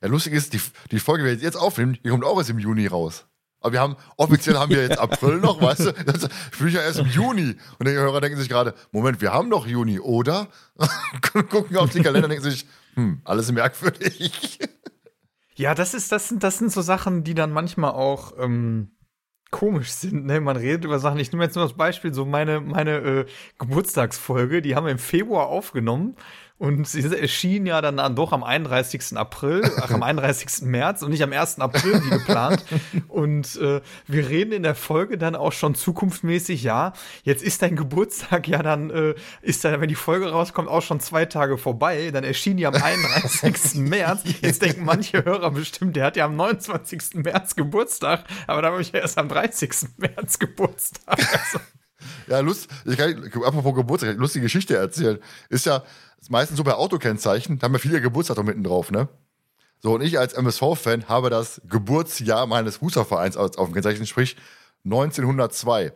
Ja, 0.02 0.10
lustig 0.10 0.34
ist, 0.34 0.54
die, 0.54 0.62
die 0.92 1.00
Folge, 1.00 1.24
die 1.24 1.30
wir 1.30 1.46
jetzt 1.46 1.58
aufnehmen, 1.58 1.98
die 2.04 2.10
kommt 2.10 2.26
auch 2.26 2.38
erst 2.38 2.50
im 2.50 2.60
Juni 2.60 2.88
raus. 2.88 3.26
Aber 3.62 3.74
wir 3.74 3.80
haben, 3.80 3.96
offiziell 4.18 4.58
haben 4.58 4.72
wir 4.72 4.82
jetzt 4.82 5.00
April 5.00 5.38
noch, 5.38 5.62
weißt 5.62 5.86
du? 5.86 5.94
Das 5.94 6.28
bin 6.58 6.68
ich 6.68 6.74
ja 6.74 6.82
erst 6.82 7.00
im 7.00 7.08
Juni. 7.08 7.56
Und 7.78 7.88
die 7.88 7.94
Hörer 7.94 8.20
denken 8.20 8.40
sich 8.40 8.50
gerade, 8.50 8.74
Moment, 8.92 9.22
wir 9.22 9.32
haben 9.32 9.50
doch 9.50 9.68
Juni, 9.68 10.00
oder? 10.00 10.48
Gucken 11.52 11.78
auf 11.78 11.92
den 11.92 12.04
Kalender 12.04 12.26
und 12.26 12.32
denken 12.32 12.50
sich, 12.50 12.66
hm, 12.96 13.22
alles 13.24 13.52
merkwürdig. 13.52 14.60
Ja, 15.56 15.76
das 15.76 15.94
ist, 15.94 16.12
das 16.12 16.30
sind, 16.30 16.44
das 16.44 16.58
sind 16.58 16.72
so 16.72 16.82
Sachen, 16.82 17.24
die 17.24 17.36
dann 17.36 17.52
manchmal 17.52 17.92
auch, 17.92 18.34
ähm, 18.40 18.92
komisch 19.52 19.92
sind. 19.92 20.26
Ne? 20.26 20.42
Man 20.42 20.58
redet 20.58 20.86
über 20.86 20.98
Sachen. 21.00 21.20
Ich 21.20 21.32
nehme 21.32 21.44
jetzt 21.44 21.56
nur 21.56 21.66
das 21.66 21.74
Beispiel, 21.74 22.14
so 22.14 22.26
meine, 22.26 22.62
meine 22.62 22.98
äh, 22.98 23.26
Geburtstagsfolge, 23.60 24.62
die 24.62 24.76
haben 24.76 24.86
wir 24.86 24.92
im 24.92 24.98
Februar 24.98 25.48
aufgenommen 25.48 26.16
und 26.62 26.88
sie 26.88 27.02
erschien 27.02 27.66
ja 27.66 27.82
dann 27.82 28.16
doch 28.16 28.34
am 28.34 28.44
31. 28.44 29.18
April, 29.18 29.64
ach, 29.82 29.90
am 29.90 30.04
31. 30.04 30.62
März 30.62 31.02
und 31.02 31.10
nicht 31.10 31.24
am 31.24 31.34
1. 31.34 31.58
April, 31.58 32.04
wie 32.06 32.10
geplant. 32.12 32.64
Und 33.08 33.56
äh, 33.56 33.82
wir 34.06 34.30
reden 34.30 34.52
in 34.52 34.62
der 34.62 34.76
Folge 34.76 35.18
dann 35.18 35.36
auch 35.36 35.54
schon 35.54 35.74
zukunftsmäßig, 35.74 36.62
ja, 36.62 36.94
jetzt 37.24 37.42
ist 37.42 37.64
dein 37.64 37.76
Geburtstag 37.76 38.48
ja 38.48 38.62
dann, 38.62 38.92
äh, 38.92 39.16
ist 39.42 39.66
dann, 39.66 39.82
wenn 39.82 39.90
die 39.90 39.96
Folge 39.96 40.30
rauskommt, 40.30 40.70
auch 40.70 40.84
schon 40.84 41.00
zwei 41.00 41.26
Tage 41.26 41.58
vorbei. 41.58 42.12
Dann 42.14 42.24
erschien 42.24 42.58
die 42.58 42.68
am 42.68 42.76
31. 42.76 43.74
März. 43.82 44.22
Jetzt 44.42 44.62
denken 44.62 44.86
manche 44.86 45.26
Hörer 45.26 45.50
bestimmt, 45.50 45.96
der 45.96 46.06
hat 46.06 46.16
ja 46.16 46.26
am 46.26 46.36
29. 46.36 47.16
März 47.16 47.56
Geburtstag, 47.56 48.26
aber 48.46 48.62
da 48.62 48.72
habe 48.72 48.84
ich 48.84 48.92
ja 48.92 49.00
erst 49.00 49.18
am 49.18 49.30
30. 49.30 49.98
März 49.98 50.38
Geburtstag. 50.38 51.18
Also. 51.32 51.60
Ja, 52.28 52.40
Lust, 52.40 52.68
ich 52.86 52.98
kann 52.98 53.32
apropos 53.44 53.76
Geburtstag, 53.76 54.18
lustige 54.18 54.44
Geschichte 54.44 54.76
erzählen. 54.76 55.20
Ist 55.50 55.66
ja 55.66 55.84
meistens 56.30 56.58
so 56.58 56.64
bei 56.64 56.74
Autokennzeichen, 56.74 57.60
da 57.60 57.66
haben 57.66 57.74
wir 57.74 57.80
viele 57.80 58.02
Geburtsdatum 58.02 58.46
mitten 58.46 58.64
drauf, 58.64 58.92
ne? 58.92 59.10
So, 59.80 59.96
und 59.96 60.02
ich 60.02 60.20
als 60.20 60.34
MSV-Fan 60.34 61.10
habe 61.10 61.32
das 61.32 61.60
Geburtsjahr 61.68 62.46
meines 62.46 62.78
Fußballvereins 62.78 63.36
auf 63.36 63.56
dem 63.56 63.74
Kennzeichen, 63.74 64.06
sprich 64.06 64.36
1902. 64.86 65.92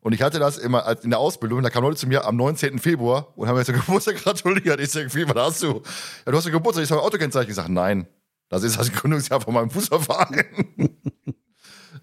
Und 0.00 0.14
ich 0.14 0.22
hatte 0.22 0.38
das 0.38 0.58
immer 0.58 0.96
in 1.02 1.10
der 1.10 1.18
Ausbildung, 1.18 1.62
da 1.62 1.70
kamen 1.70 1.86
Leute 1.86 1.98
zu 1.98 2.08
mir 2.08 2.24
am 2.24 2.36
19. 2.36 2.78
Februar 2.78 3.28
und 3.36 3.46
haben 3.46 3.56
mir 3.56 3.64
zum 3.64 3.76
Geburtstag 3.76 4.16
gratuliert. 4.22 4.80
Ich 4.80 4.90
sage, 4.90 5.14
wie, 5.14 5.28
was 5.28 5.36
hast 5.36 5.62
du? 5.62 5.82
Ja, 6.24 6.32
du 6.32 6.38
hast 6.38 6.46
ein 6.46 6.52
Geburtstag, 6.52 6.84
ich 6.84 6.90
habe 6.90 7.02
Autokennzeichen. 7.02 7.50
Ich 7.50 7.56
sage, 7.56 7.72
nein, 7.72 8.08
das 8.48 8.64
ist 8.64 8.78
das 8.78 8.90
Gründungsjahr 8.90 9.40
von 9.40 9.54
meinem 9.54 9.70
Fußballverein. 9.70 10.44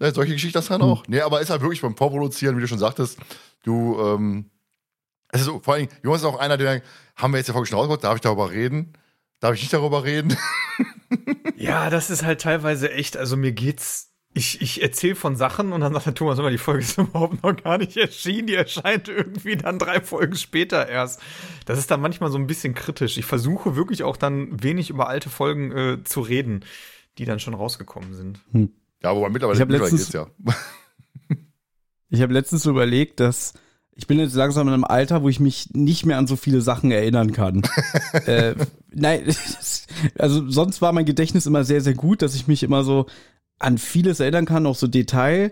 ja, 0.00 0.14
solche 0.14 0.32
Geschichten 0.32 0.54
das 0.54 0.68
dann 0.68 0.80
auch. 0.80 1.02
Nee, 1.08 1.20
aber 1.20 1.40
ist 1.40 1.50
halt 1.50 1.60
wirklich 1.60 1.82
beim 1.82 1.96
Vorproduzieren, 1.96 2.56
wie 2.56 2.60
du 2.60 2.68
schon 2.68 2.78
sagtest, 2.78 3.18
du, 3.64 4.00
ähm, 4.00 4.50
es 5.30 5.40
ist 5.40 5.46
so, 5.46 5.60
vor 5.60 5.74
allem, 5.74 5.88
Jonas 6.02 6.22
ist 6.22 6.26
auch 6.26 6.38
einer, 6.38 6.56
der, 6.56 6.82
haben 7.16 7.32
wir 7.32 7.38
jetzt 7.38 7.48
ja 7.48 7.52
vorhin 7.52 7.66
schon 7.66 7.78
rausgebracht, 7.78 8.04
darf 8.04 8.16
ich 8.16 8.20
darüber 8.20 8.50
reden? 8.50 8.94
Darf 9.40 9.54
ich 9.54 9.62
nicht 9.62 9.72
darüber 9.72 10.04
reden? 10.04 10.36
ja, 11.56 11.90
das 11.90 12.10
ist 12.10 12.24
halt 12.24 12.40
teilweise 12.40 12.90
echt, 12.90 13.16
also 13.16 13.36
mir 13.36 13.52
geht's 13.52 14.08
ich, 14.34 14.60
ich 14.60 14.82
erzähle 14.82 15.16
von 15.16 15.36
Sachen 15.36 15.72
und 15.72 15.80
dann 15.80 15.92
sagt 15.92 16.06
der 16.06 16.14
Thomas 16.14 16.38
immer, 16.38 16.50
die 16.50 16.58
Folge 16.58 16.84
ist 16.84 16.98
überhaupt 16.98 17.42
noch 17.42 17.56
gar 17.56 17.78
nicht 17.78 17.96
erschienen. 17.96 18.46
Die 18.46 18.54
erscheint 18.54 19.08
irgendwie 19.08 19.56
dann 19.56 19.78
drei 19.78 20.00
Folgen 20.00 20.36
später 20.36 20.88
erst. 20.88 21.20
Das 21.66 21.78
ist 21.78 21.90
dann 21.90 22.00
manchmal 22.00 22.30
so 22.30 22.38
ein 22.38 22.46
bisschen 22.46 22.74
kritisch. 22.74 23.18
Ich 23.18 23.24
versuche 23.24 23.74
wirklich 23.74 24.04
auch 24.04 24.16
dann 24.16 24.62
wenig 24.62 24.90
über 24.90 25.08
alte 25.08 25.30
Folgen 25.30 25.72
äh, 25.72 26.04
zu 26.04 26.20
reden, 26.20 26.64
die 27.18 27.24
dann 27.24 27.40
schon 27.40 27.54
rausgekommen 27.54 28.14
sind. 28.14 28.40
Hm. 28.52 28.70
Ja, 29.02 29.10
aber 29.10 29.28
mittlerweile, 29.30 29.58
ich 29.58 29.66
mittlerweile 29.66 29.90
letztens, 29.90 30.12
geht's 30.12 30.54
ja. 31.28 31.36
ich 32.10 32.22
habe 32.22 32.32
letztens 32.32 32.66
überlegt, 32.66 33.20
dass 33.20 33.54
ich 33.98 34.06
bin 34.06 34.20
jetzt 34.20 34.36
langsam 34.36 34.68
in 34.68 34.74
einem 34.74 34.84
Alter, 34.84 35.24
wo 35.24 35.28
ich 35.28 35.40
mich 35.40 35.70
nicht 35.74 36.06
mehr 36.06 36.18
an 36.18 36.28
so 36.28 36.36
viele 36.36 36.60
Sachen 36.62 36.92
erinnern 36.92 37.32
kann. 37.32 37.62
äh, 38.26 38.54
nein, 38.92 39.24
also 40.18 40.48
sonst 40.48 40.80
war 40.80 40.92
mein 40.92 41.04
Gedächtnis 41.04 41.46
immer 41.46 41.64
sehr, 41.64 41.80
sehr 41.80 41.94
gut, 41.94 42.22
dass 42.22 42.36
ich 42.36 42.46
mich 42.46 42.62
immer 42.62 42.84
so 42.84 43.06
an 43.58 43.76
vieles 43.76 44.20
erinnern 44.20 44.46
kann, 44.46 44.66
auch 44.66 44.76
so 44.76 44.86
Detail, 44.86 45.50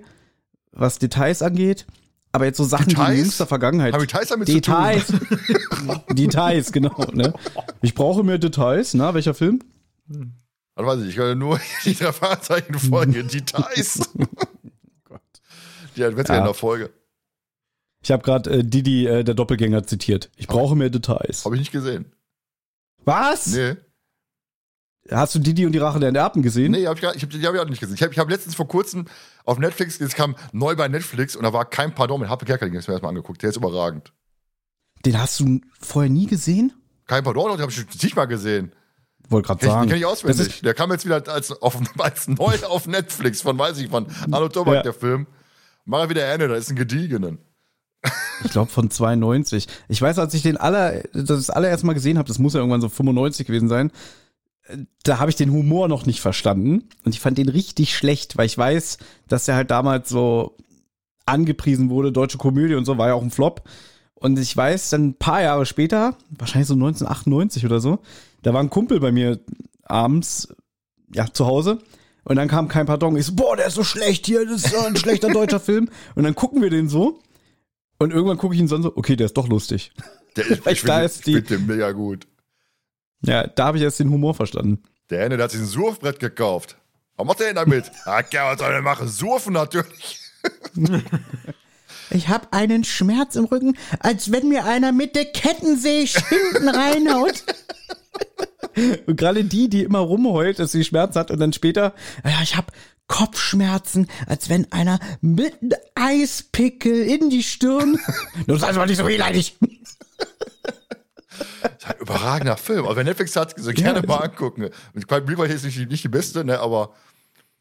was 0.70 1.00
Details 1.00 1.42
angeht. 1.42 1.86
Aber 2.30 2.44
jetzt 2.44 2.58
so 2.58 2.64
Sachen, 2.64 2.86
Details? 2.86 3.08
die 3.08 3.14
in 3.14 3.18
jüngster 3.24 3.46
Vergangenheit. 3.46 3.94
Haben 3.94 4.02
Details 4.02 4.28
damit 4.28 4.46
Details. 4.46 5.06
zu 5.08 5.18
tun? 5.18 6.00
Details, 6.16 6.70
genau. 6.70 7.04
Ne? 7.12 7.32
Ich 7.82 7.94
brauche 7.94 8.22
mehr 8.22 8.38
Details. 8.38 8.94
Na, 8.94 9.12
welcher 9.12 9.34
Film? 9.34 9.60
Hm. 10.08 10.34
Das 10.76 10.86
weiß 10.86 11.00
ich, 11.00 11.08
ich 11.08 11.16
höre 11.16 11.34
nur 11.34 11.58
die 11.84 11.94
drei 11.94 12.12
Fahrzeichen 12.12 12.78
Folge. 12.78 13.24
Details. 13.24 14.08
oh 14.16 14.24
Gott. 15.04 15.20
Die 15.96 16.04
Adventskalender 16.04 16.50
ja. 16.50 16.88
Ich 18.06 18.12
habe 18.12 18.22
gerade 18.22 18.48
äh, 18.50 18.62
Didi, 18.62 19.04
äh, 19.04 19.24
der 19.24 19.34
Doppelgänger, 19.34 19.82
zitiert. 19.82 20.30
Ich 20.36 20.46
brauche 20.46 20.76
mehr 20.76 20.90
Details. 20.90 21.44
Habe 21.44 21.56
ich 21.56 21.60
nicht 21.62 21.72
gesehen. 21.72 22.12
Was? 23.04 23.48
Nee. 23.48 23.74
Hast 25.10 25.34
du 25.34 25.40
Didi 25.40 25.66
und 25.66 25.72
die 25.72 25.78
Rache 25.78 25.98
der 25.98 26.14
Erben 26.14 26.40
gesehen? 26.40 26.70
Nee, 26.70 26.86
hab 26.86 26.98
ich, 26.98 27.02
ich 27.02 27.22
hab, 27.24 27.30
die 27.30 27.44
habe 27.44 27.56
ich 27.56 27.62
auch 27.64 27.68
nicht 27.68 27.80
gesehen. 27.80 27.96
Ich 27.96 28.02
habe 28.02 28.12
ich 28.12 28.18
hab 28.20 28.30
letztens 28.30 28.54
vor 28.54 28.68
kurzem 28.68 29.06
auf 29.44 29.58
Netflix, 29.58 30.00
es 30.00 30.14
kam 30.14 30.36
neu 30.52 30.76
bei 30.76 30.86
Netflix 30.86 31.34
und 31.34 31.42
da 31.42 31.52
war 31.52 31.64
kein 31.68 31.96
Pardon 31.96 32.20
mit 32.20 32.28
Happe 32.28 32.44
Kerkeling, 32.44 32.74
das 32.74 32.86
mir 32.86 32.94
erstmal 32.94 33.08
angeguckt. 33.08 33.42
Der 33.42 33.50
ist 33.50 33.56
überragend. 33.56 34.12
Den 35.04 35.18
hast 35.18 35.40
du 35.40 35.60
vorher 35.80 36.08
nie 36.08 36.28
gesehen? 36.28 36.74
Kein 37.08 37.24
Pardon, 37.24 37.50
den 37.50 37.60
habe 37.60 37.72
ich 37.72 38.02
nicht 38.02 38.14
mal 38.14 38.26
gesehen. 38.26 38.72
Wollte 39.30 39.48
gerade 39.48 39.66
sagen. 39.66 39.82
Den 39.82 39.88
kenne 39.88 39.98
ich 39.98 40.06
auswendig. 40.06 40.60
Der 40.60 40.74
kam 40.74 40.92
jetzt 40.92 41.06
wieder 41.06 41.26
als, 41.26 41.50
auf, 41.50 41.76
als 41.98 42.28
neu 42.28 42.54
auf 42.68 42.86
Netflix 42.86 43.42
von, 43.42 43.58
weiß 43.58 43.78
ich, 43.78 43.90
von 43.90 44.06
Arno 44.30 44.48
Tobak, 44.48 44.74
ja. 44.74 44.82
der 44.82 44.94
Film. 44.94 45.26
Mach 45.84 46.02
er 46.02 46.08
wieder 46.08 46.32
Ende, 46.32 46.46
da 46.46 46.54
ist 46.54 46.70
ein 46.70 46.76
Gediegenen. 46.76 47.40
Ich 48.44 48.50
glaube 48.50 48.70
von 48.70 48.90
92. 48.90 49.66
Ich 49.88 50.00
weiß, 50.00 50.18
als 50.18 50.34
ich 50.34 50.42
den 50.42 50.56
aller, 50.56 51.02
das 51.12 51.50
allererste 51.50 51.86
Mal 51.86 51.94
gesehen 51.94 52.18
habe, 52.18 52.28
das 52.28 52.38
muss 52.38 52.54
ja 52.54 52.60
irgendwann 52.60 52.80
so 52.80 52.88
95 52.88 53.46
gewesen 53.46 53.68
sein, 53.68 53.90
da 55.04 55.18
habe 55.18 55.30
ich 55.30 55.36
den 55.36 55.52
Humor 55.52 55.88
noch 55.88 56.06
nicht 56.06 56.20
verstanden 56.20 56.88
und 57.04 57.14
ich 57.14 57.20
fand 57.20 57.38
den 57.38 57.48
richtig 57.48 57.94
schlecht, 57.94 58.36
weil 58.36 58.46
ich 58.46 58.58
weiß, 58.58 58.98
dass 59.28 59.44
der 59.44 59.54
halt 59.54 59.70
damals 59.70 60.08
so 60.08 60.56
angepriesen 61.24 61.90
wurde, 61.90 62.12
deutsche 62.12 62.38
Komödie 62.38 62.74
und 62.74 62.84
so, 62.84 62.98
war 62.98 63.08
ja 63.08 63.14
auch 63.14 63.22
ein 63.22 63.30
Flop. 63.30 63.62
Und 64.14 64.38
ich 64.38 64.56
weiß, 64.56 64.90
dann 64.90 65.08
ein 65.08 65.14
paar 65.14 65.42
Jahre 65.42 65.66
später, 65.66 66.16
wahrscheinlich 66.30 66.68
so 66.68 66.74
1998 66.74 67.64
oder 67.64 67.80
so, 67.80 67.98
da 68.42 68.54
war 68.54 68.62
ein 68.62 68.70
Kumpel 68.70 69.00
bei 69.00 69.12
mir 69.12 69.40
abends, 69.82 70.48
ja, 71.12 71.26
zu 71.32 71.46
Hause. 71.46 71.78
Und 72.24 72.36
dann 72.36 72.48
kam 72.48 72.66
kein 72.66 72.86
Pardon. 72.86 73.16
Ich 73.16 73.26
so, 73.26 73.34
boah, 73.34 73.56
der 73.56 73.66
ist 73.66 73.74
so 73.74 73.84
schlecht 73.84 74.26
hier, 74.26 74.44
das 74.44 74.64
ist 74.64 74.74
so 74.74 74.84
ein 74.84 74.96
schlechter 74.96 75.28
deutscher 75.28 75.60
Film. 75.60 75.88
Und 76.16 76.24
dann 76.24 76.34
gucken 76.34 76.60
wir 76.60 76.70
den 76.70 76.88
so. 76.88 77.20
Und 77.98 78.12
irgendwann 78.12 78.38
gucke 78.38 78.54
ich 78.54 78.60
ihn 78.60 78.68
so, 78.68 78.76
okay, 78.96 79.16
der 79.16 79.26
ist 79.26 79.36
doch 79.36 79.48
lustig. 79.48 79.92
Der 80.36 80.46
ist, 80.50 80.66
ich, 80.66 80.80
finde, 80.80 81.08
finde 81.08 81.42
den 81.42 81.66
mega 81.66 81.92
gut. 81.92 82.26
Ja, 83.24 83.46
da 83.46 83.66
habe 83.66 83.78
ich 83.78 83.84
erst 83.84 84.00
den 84.00 84.10
Humor 84.10 84.34
verstanden. 84.34 84.82
Der 85.10 85.24
eine, 85.24 85.36
der 85.36 85.44
hat 85.44 85.50
sich 85.52 85.60
ein 85.60 85.66
Surfbrett 85.66 86.18
gekauft. 86.18 86.76
Was 87.16 87.26
macht 87.26 87.40
der 87.40 87.46
denn 87.48 87.56
damit? 87.56 87.90
ah, 88.04 88.22
was 88.22 88.58
soll 88.58 88.72
der 88.72 88.82
machen? 88.82 89.08
Surfen 89.08 89.52
natürlich. 89.52 90.20
Ich 92.10 92.28
habe 92.28 92.52
einen 92.52 92.84
Schmerz 92.84 93.34
im 93.34 93.46
Rücken, 93.46 93.76
als 93.98 94.30
wenn 94.30 94.48
mir 94.48 94.64
einer 94.64 94.92
mit 94.92 95.16
der 95.16 95.24
Kettensäge 95.24 96.22
hinten 96.28 96.68
reinhaut. 96.68 97.42
Und 99.06 99.16
gerade 99.16 99.44
die, 99.44 99.68
die 99.68 99.82
immer 99.82 99.98
rumheult, 99.98 100.58
dass 100.58 100.72
sie 100.72 100.84
Schmerz 100.84 101.16
hat 101.16 101.30
und 101.30 101.40
dann 101.40 101.52
später, 101.52 101.94
ja, 102.24 102.42
ich 102.42 102.56
habe 102.56 102.68
Kopfschmerzen, 103.08 104.08
als 104.26 104.48
wenn 104.48 104.70
einer 104.72 104.98
mit 105.20 105.60
einem 105.62 105.72
Eispickel 105.94 107.02
in 107.02 107.30
die 107.30 107.42
Stirn. 107.42 107.98
du 108.46 108.56
sagst 108.56 108.76
mal 108.76 108.86
nicht 108.86 108.98
so 108.98 109.06
wehleidig. 109.06 109.56
Das 111.38 111.72
ist 111.78 111.86
ein 111.86 112.00
überragender 112.00 112.56
Film. 112.56 112.84
Also 112.84 112.96
wer 112.96 113.04
Netflix 113.04 113.36
hat, 113.36 113.54
so 113.56 113.72
gerne 113.72 114.00
ja, 114.00 114.06
mal 114.06 114.18
angucken. 114.18 114.70
Quiet 115.06 115.28
River 115.28 115.46
ist 115.46 115.64
nicht, 115.64 115.88
nicht 115.88 116.04
die 116.04 116.08
beste, 116.08 116.44
ne, 116.44 116.58
aber 116.58 116.94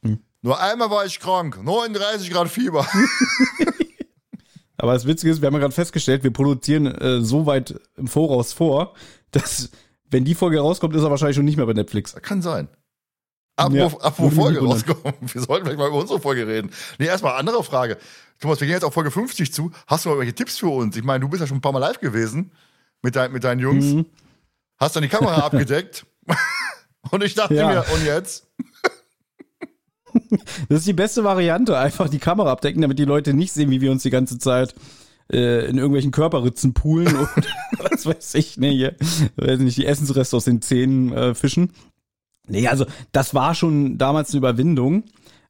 hm. 0.02 0.20
nur 0.42 0.60
einmal 0.60 0.90
war 0.90 1.06
ich 1.06 1.20
krank. 1.20 1.64
39 1.64 2.32
Grad 2.32 2.50
Fieber. 2.50 2.88
aber 4.78 4.94
das 4.94 5.06
Witzige 5.06 5.32
ist, 5.32 5.42
wir 5.42 5.48
haben 5.48 5.54
ja 5.54 5.60
gerade 5.60 5.76
festgestellt, 5.76 6.24
wir 6.24 6.34
produzieren 6.34 6.88
äh, 6.88 7.22
so 7.22 7.46
weit 7.46 7.80
im 7.98 8.08
Voraus 8.08 8.52
vor, 8.52 8.96
dass, 9.32 9.70
wenn 10.10 10.26
die 10.26 10.36
Folge 10.36 10.60
rauskommt, 10.60 10.96
ist 10.96 11.04
er 11.04 11.12
wahrscheinlich 11.12 11.36
schon 11.36 11.46
nicht 11.46 11.58
mehr 11.58 11.68
bei 11.68 11.74
Netflix. 11.74 12.16
Kann 12.16 12.42
sein. 12.42 12.68
Apropos, 13.56 13.94
ja, 13.94 14.00
apropos 14.00 14.34
Folge 14.34 14.60
rauskommen. 14.60 15.14
Wir 15.22 15.42
sollten 15.42 15.66
vielleicht 15.66 15.80
mal 15.80 15.88
über 15.88 15.98
unsere 15.98 16.20
Folge 16.20 16.46
reden. 16.46 16.72
Nee, 17.00 17.06
erstmal 17.06 17.40
andere 17.40 17.64
Frage. 17.64 17.98
Thomas, 18.40 18.60
wir 18.60 18.68
gehen 18.68 18.74
jetzt 18.74 18.84
auf 18.84 18.94
Folge 18.94 19.12
50 19.12 19.54
zu. 19.54 19.72
Hast 19.88 20.04
du 20.04 20.10
mal 20.10 20.20
welche 20.20 20.36
Tipps 20.36 20.58
für 20.58 20.68
uns? 20.68 20.98
Ich 20.98 21.06
meine, 21.06 21.22
du 21.22 21.30
bist 21.30 21.40
ja 21.40 21.48
schon 21.48 21.58
ein 21.58 21.62
paar 21.62 21.72
Mal 21.72 21.80
live 21.80 22.02
gewesen 22.02 22.52
mit, 23.02 23.16
dein, 23.16 23.32
mit 23.32 23.46
deinen 23.46 23.62
Jungs. 23.62 23.86
Mhm. 23.86 24.06
Hast 24.78 24.98
dann 24.98 25.04
die 25.04 25.10
Kamera 25.10 25.36
abgedeckt. 25.46 26.06
und 27.12 27.24
ich 27.24 27.34
dachte 27.34 27.56
ja. 27.56 27.70
mir, 27.70 27.86
und 27.94 28.06
jetzt? 28.06 28.48
Das 30.70 30.80
ist 30.80 30.88
die 30.88 30.94
beste 30.94 31.24
Variante, 31.24 31.78
einfach 31.78 32.10
die 32.10 32.20
Kamera 32.20 32.52
abdecken, 32.52 32.82
damit 32.82 33.00
die 33.00 33.06
Leute 33.06 33.34
nicht 33.34 33.52
sehen, 33.52 33.70
wie 33.70 33.82
wir 33.82 33.92
uns 33.92 34.04
die 34.04 34.10
ganze 34.10 34.38
Zeit 34.38 34.74
äh, 35.32 35.66
in 35.68 35.78
irgendwelchen 35.78 36.12
Körperritzen 36.12 36.74
poolen 36.74 37.16
oder 37.16 37.30
was 37.92 38.06
weiß 38.06 38.36
ich, 38.36 38.58
ne, 38.58 38.70
hier, 38.70 38.96
weiß 39.36 39.60
nicht, 39.60 39.78
die 39.78 39.86
Essensreste 39.86 40.38
aus 40.38 40.46
den 40.46 40.62
Zähnen 40.62 41.12
äh, 41.14 41.36
fischen. 41.36 41.72
Nee, 42.48 42.68
also 42.68 42.86
das 43.12 43.34
war 43.34 43.56
schon 43.56 43.98
damals 43.98 44.32
eine 44.32 44.40
Überwindung, 44.40 45.04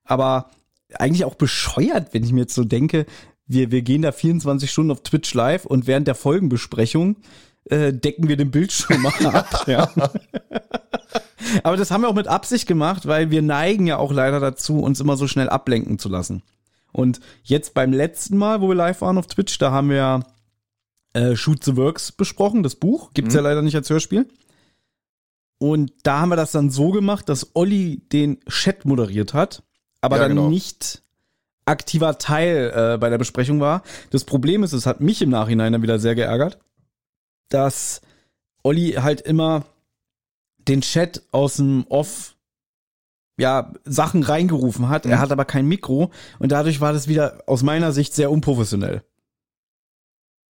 aber 0.03 0.49
eigentlich 0.93 1.25
auch 1.25 1.35
bescheuert, 1.35 2.13
wenn 2.13 2.23
ich 2.23 2.31
mir 2.31 2.41
jetzt 2.41 2.55
so 2.55 2.63
denke, 2.63 3.05
wir, 3.47 3.71
wir 3.71 3.81
gehen 3.81 4.01
da 4.01 4.11
24 4.11 4.71
Stunden 4.71 4.91
auf 4.91 5.03
Twitch 5.03 5.33
live 5.33 5.65
und 5.65 5.87
während 5.87 6.07
der 6.07 6.15
Folgenbesprechung 6.15 7.17
äh, 7.65 7.93
decken 7.93 8.27
wir 8.27 8.37
den 8.37 8.51
Bildschirm 8.51 9.01
mal 9.01 9.25
ab. 9.25 9.65
ja. 9.67 9.91
Aber 11.63 11.77
das 11.77 11.91
haben 11.91 12.01
wir 12.01 12.09
auch 12.09 12.15
mit 12.15 12.27
Absicht 12.27 12.67
gemacht, 12.67 13.07
weil 13.07 13.31
wir 13.31 13.41
neigen 13.41 13.87
ja 13.87 13.97
auch 13.97 14.11
leider 14.11 14.39
dazu, 14.39 14.79
uns 14.79 14.99
immer 14.99 15.15
so 15.15 15.27
schnell 15.27 15.49
ablenken 15.49 15.99
zu 15.99 16.09
lassen. 16.09 16.41
Und 16.91 17.19
jetzt 17.43 17.73
beim 17.73 17.91
letzten 17.91 18.37
Mal, 18.37 18.61
wo 18.61 18.69
wir 18.69 18.75
live 18.75 19.01
waren 19.01 19.17
auf 19.17 19.27
Twitch, 19.27 19.57
da 19.57 19.71
haben 19.71 19.89
wir 19.89 20.25
äh, 21.13 21.35
Shoot 21.35 21.63
the 21.63 21.75
Works 21.75 22.11
besprochen, 22.11 22.63
das 22.63 22.75
Buch. 22.75 23.11
Gibt's 23.13 23.33
mhm. 23.33 23.39
ja 23.39 23.43
leider 23.43 23.61
nicht 23.61 23.75
als 23.75 23.89
Hörspiel. 23.89 24.27
Und 25.65 25.93
da 26.03 26.19
haben 26.19 26.29
wir 26.29 26.35
das 26.35 26.51
dann 26.51 26.69
so 26.69 26.91
gemacht, 26.91 27.27
dass 27.27 27.55
Olli 27.55 28.03
den 28.11 28.39
Chat 28.47 28.85
moderiert 28.85 29.33
hat, 29.33 29.63
aber 29.99 30.17
ja, 30.17 30.21
dann 30.21 30.35
genau. 30.35 30.47
nicht 30.47 31.01
aktiver 31.65 32.19
Teil 32.19 32.71
äh, 32.75 32.97
bei 32.99 33.09
der 33.09 33.17
Besprechung 33.17 33.59
war. 33.59 33.81
Das 34.11 34.25
Problem 34.25 34.61
ist, 34.61 34.73
es 34.73 34.85
hat 34.85 35.01
mich 35.01 35.23
im 35.23 35.31
Nachhinein 35.31 35.73
dann 35.73 35.81
wieder 35.81 35.97
sehr 35.97 36.13
geärgert, 36.13 36.59
dass 37.49 38.01
Olli 38.61 38.91
halt 38.91 39.21
immer 39.21 39.65
den 40.59 40.81
Chat 40.81 41.23
aus 41.31 41.55
dem 41.55 41.87
Off 41.89 42.35
ja, 43.35 43.73
Sachen 43.85 44.21
reingerufen 44.21 44.87
hat. 44.87 45.05
Mhm. 45.05 45.13
Er 45.13 45.19
hat 45.19 45.31
aber 45.31 45.45
kein 45.45 45.65
Mikro 45.65 46.11
und 46.37 46.51
dadurch 46.51 46.79
war 46.79 46.93
das 46.93 47.07
wieder 47.07 47.41
aus 47.47 47.63
meiner 47.63 47.91
Sicht 47.91 48.13
sehr 48.13 48.29
unprofessionell. 48.29 49.01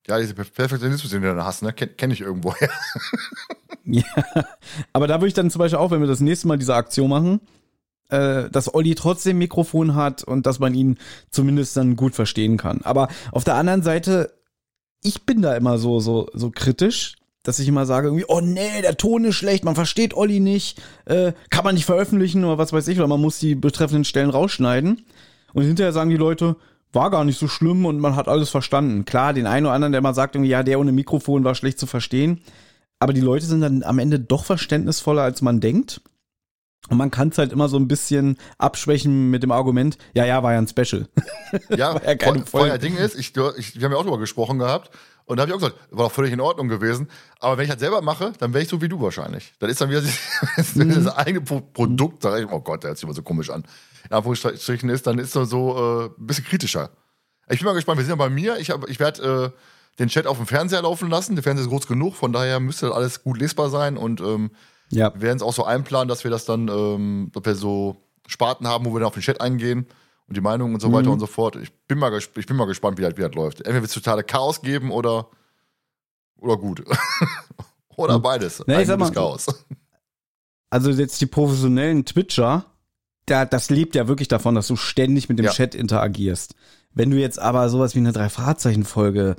Ja, 0.08 0.20
diese 0.20 0.36
Perfektionismus, 0.36 1.12
den 1.12 1.24
du 1.24 1.30
dann 1.30 1.44
hast, 1.44 1.64
ne, 1.64 1.74
kenne 1.74 1.94
kenn 1.94 2.12
ich 2.12 2.22
irgendwoher. 2.22 2.70
ja, 3.86 4.04
aber 4.94 5.08
da 5.08 5.16
würde 5.16 5.28
ich 5.28 5.34
dann 5.34 5.50
zum 5.50 5.60
Beispiel 5.60 5.80
auch, 5.80 5.90
wenn 5.92 6.02
wir 6.02 6.08
das 6.08 6.20
nächste 6.20 6.48
Mal 6.48 6.60
diese 6.60 6.76
Aktion 6.76 7.10
machen, 7.10 7.40
äh, 8.10 8.50
dass 8.52 8.74
Olli 8.74 8.94
trotzdem 8.94 9.40
Mikrofon 9.40 9.96
hat 9.96 10.24
und 10.24 10.46
dass 10.46 10.60
man 10.60 10.76
ihn 10.76 10.98
zumindest 11.32 11.76
dann 11.76 11.96
gut 11.96 12.14
verstehen 12.14 12.58
kann. 12.58 12.82
Aber 12.84 13.08
auf 13.32 13.44
der 13.44 13.56
anderen 13.56 13.82
Seite, 13.82 14.32
ich 15.02 15.24
bin 15.24 15.42
da 15.42 15.56
immer 15.56 15.80
so, 15.80 16.00
so, 16.00 16.30
so 16.34 16.52
kritisch, 16.52 17.16
dass 17.42 17.60
ich 17.60 17.68
immer 17.68 17.88
sage 17.88 18.08
irgendwie, 18.08 18.26
oh 18.28 18.42
nee, 18.42 18.82
der 18.84 18.98
Ton 18.98 19.26
ist 19.26 19.36
schlecht, 19.36 19.66
man 19.66 19.76
versteht 19.76 20.14
Olli 20.14 20.40
nicht, 20.40 20.82
äh, 21.06 21.34
kann 21.50 21.64
man 21.64 21.76
nicht 21.76 21.86
veröffentlichen 21.86 22.44
oder 22.44 22.60
was 22.60 22.74
weiß 22.74 22.88
ich, 22.90 23.00
oder 23.00 23.08
man 23.08 23.22
muss 23.22 23.40
die 23.40 23.56
betreffenden 23.56 24.06
Stellen 24.06 24.30
rausschneiden. 24.30 25.04
Und 25.54 25.64
hinterher 25.64 25.94
sagen 25.94 26.10
die 26.10 26.18
Leute, 26.18 26.58
war 26.96 27.12
gar 27.12 27.24
nicht 27.26 27.40
so 27.40 27.48
schlimm 27.48 27.86
und 27.86 28.00
man 28.00 28.16
hat 28.16 28.28
alles 28.28 28.50
verstanden. 28.50 29.06
Klar, 29.06 29.34
den 29.34 29.48
einen 29.48 29.66
oder 29.66 29.76
anderen, 29.76 29.92
der 29.92 30.02
mal 30.02 30.14
sagt 30.14 30.36
ja, 30.36 30.64
der 30.64 30.80
ohne 30.80 30.92
Mikrofon 30.92 31.44
war 31.44 31.56
schlecht 31.56 31.80
zu 31.80 31.86
verstehen. 31.88 32.42
Aber 33.00 33.14
die 33.14 33.22
Leute 33.22 33.46
sind 33.46 33.62
dann 33.62 33.84
am 33.84 34.00
Ende 34.00 34.20
doch 34.20 34.46
verständnisvoller, 34.46 35.22
als 35.22 35.42
man 35.42 35.60
denkt. 35.60 36.02
Und 36.90 36.98
man 36.98 37.12
kann 37.12 37.30
es 37.30 37.38
halt 37.38 37.52
immer 37.52 37.68
so 37.68 37.78
ein 37.78 37.88
bisschen 37.88 38.38
abschwächen 38.58 39.32
mit 39.32 39.44
dem 39.44 39.52
Argument, 39.52 39.98
ja, 40.14 40.26
ja, 40.26 40.44
war 40.44 40.54
ja 40.54 40.60
ein 40.60 40.68
Special. 40.68 41.08
Ja, 41.70 42.00
ja 42.06 42.16
voll, 42.22 42.46
voll 42.46 42.78
Ding 42.78 42.96
ist, 42.96 43.16
ich, 43.16 43.34
ich, 43.58 43.76
wir 43.76 43.86
haben 43.86 43.92
ja 43.92 43.98
auch 43.98 44.04
drüber 44.04 44.20
gesprochen 44.20 44.60
gehabt 44.60 44.92
Und 45.26 45.38
da 45.38 45.42
habe 45.42 45.52
ich 45.52 45.56
auch 45.56 45.60
gesagt, 45.60 45.80
war 45.90 46.06
doch 46.06 46.12
völlig 46.12 46.32
in 46.32 46.40
Ordnung 46.40 46.68
gewesen. 46.68 47.10
Aber 47.40 47.58
wenn 47.58 47.66
ich 47.66 47.70
halt 47.70 47.80
selber 47.80 48.02
mache, 48.02 48.34
dann 48.40 48.54
wäre 48.54 48.64
ich 48.64 48.70
so 48.70 48.82
wie 48.82 48.90
du 48.90 49.02
wahrscheinlich. 49.02 49.54
Dann 49.60 49.70
ist 49.70 49.82
dann 49.82 49.90
wieder 49.90 50.02
mhm. 50.76 51.04
das 51.04 51.16
eigene 51.16 51.42
Produkt, 51.42 52.22
sag 52.22 52.40
ich, 52.40 52.52
oh 52.52 52.60
Gott, 52.60 52.84
der 52.84 52.90
hört 52.90 52.98
sich 52.98 53.06
immer 53.06 53.16
so 53.16 53.24
komisch 53.24 53.50
an. 53.50 53.64
In 54.10 54.16
Anführungsstrichen 54.16 54.90
ist, 54.90 55.08
dann 55.08 55.18
ist 55.18 55.36
er 55.36 55.46
so 55.46 55.76
äh, 55.78 56.06
ein 56.22 56.28
bisschen 56.28 56.46
kritischer. 56.46 56.92
Ich 57.50 57.60
bin 57.60 57.66
mal 57.66 57.74
gespannt, 57.74 57.98
wir 57.98 58.06
sind 58.06 58.12
ja 58.12 58.16
bei 58.16 58.30
mir. 58.30 58.58
Ich, 58.58 58.72
ich 58.88 59.00
werde 59.00 59.54
äh, 59.56 60.00
den 60.00 60.10
Chat 60.10 60.28
auf 60.28 60.38
dem 60.38 60.46
Fernseher 60.46 60.84
laufen 60.84 61.10
lassen. 61.10 61.36
Der 61.36 61.44
Fernseher 61.44 61.66
ist 61.66 61.72
groß 61.72 61.88
genug, 61.88 62.16
von 62.16 62.32
daher 62.32 62.60
müsste 62.60 62.94
alles 62.94 63.24
gut 63.24 63.40
lesbar 63.40 63.70
sein. 63.70 63.98
Und 63.98 64.22
ähm, 64.22 64.52
ja. 64.92 65.12
wir 65.16 65.22
werden 65.22 65.38
es 65.38 65.44
auch 65.44 65.54
so 65.54 65.64
einplanen, 65.64 66.08
dass 66.08 66.24
wir 66.24 66.32
das 66.32 66.46
dann, 66.46 66.68
ähm, 66.68 67.32
dass 67.34 67.46
wir 67.46 67.56
so 67.56 67.98
Sparten 68.28 68.68
haben, 68.68 68.86
wo 68.86 68.94
wir 68.94 69.00
dann 69.00 69.08
auf 69.08 69.14
den 69.16 69.24
Chat 69.24 69.42
eingehen 69.42 69.88
und 70.28 70.38
die 70.38 70.42
Meinung 70.42 70.74
und 70.74 70.80
so 70.80 70.92
weiter 70.92 71.08
mhm. 71.08 71.14
und 71.14 71.20
so 71.20 71.28
fort. 71.28 71.56
Ich 71.58 71.72
bin 71.88 72.00
mal, 72.00 72.18
ich 72.18 72.46
bin 72.46 72.56
mal 72.56 72.66
gespannt, 72.66 72.98
wie 72.98 73.04
das, 73.04 73.18
wie 73.18 73.22
das 73.22 73.34
läuft. 73.34 73.60
Entweder 73.60 73.82
wird 73.82 73.90
es 73.90 73.94
totale 73.94 74.24
Chaos 74.24 74.62
geben 74.62 74.92
oder, 74.92 75.30
oder 76.38 76.58
gut. 76.58 76.84
oder 77.96 78.18
mhm. 78.18 78.24
beides. 78.24 78.64
Nee, 78.66 78.76
Ein 78.76 79.00
mal, 79.00 79.12
Chaos. 79.12 79.48
Also 80.72 80.90
jetzt 80.90 81.22
die 81.22 81.28
professionellen 81.28 82.04
Twitcher, 82.04 82.66
da, 83.28 83.46
das 83.46 83.70
lebt 83.70 83.96
ja 83.96 84.10
wirklich 84.10 84.28
davon, 84.28 84.56
dass 84.56 84.68
du 84.68 84.76
ständig 84.76 85.30
mit 85.30 85.40
dem 85.40 85.46
ja. 85.46 85.52
Chat 85.52 85.74
interagierst. 85.74 86.56
Wenn 86.94 87.12
du 87.12 87.18
jetzt 87.18 87.40
aber 87.40 87.70
sowas 87.70 87.96
wie 87.96 88.00
eine 88.00 88.12
Drei-Fahrzeichen-Folge 88.12 89.38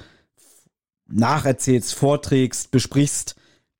nacherzählst, 1.08 1.94
vorträgst, 1.94 2.70
besprichst, 2.70 3.36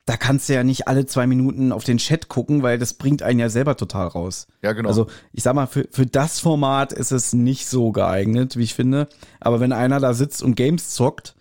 da 0.06 0.16
kannst 0.16 0.48
du 0.48 0.54
ja 0.54 0.62
nicht 0.62 0.86
alle 0.86 1.04
zwei 1.04 1.26
Minuten 1.26 1.72
auf 1.72 1.82
den 1.82 1.98
Chat 1.98 2.28
gucken, 2.28 2.62
weil 2.62 2.78
das 2.78 2.94
bringt 2.94 3.22
einen 3.22 3.40
ja 3.40 3.48
selber 3.48 3.76
total 3.76 4.06
raus. 4.06 4.46
Ja, 4.62 4.72
genau. 4.72 4.88
Also 4.88 5.08
ich 5.32 5.42
sag 5.42 5.54
mal, 5.54 5.66
für, 5.66 5.86
für 5.90 6.06
das 6.06 6.38
Format 6.38 6.92
ist 6.92 7.10
es 7.10 7.32
nicht 7.32 7.66
so 7.66 7.90
geeignet, 7.90 8.56
wie 8.56 8.62
ich 8.62 8.74
finde. 8.74 9.08
Aber 9.40 9.58
wenn 9.58 9.72
einer 9.72 9.98
da 9.98 10.14
sitzt 10.14 10.44
und 10.44 10.54
Games 10.54 10.90
zockt, 10.90 11.34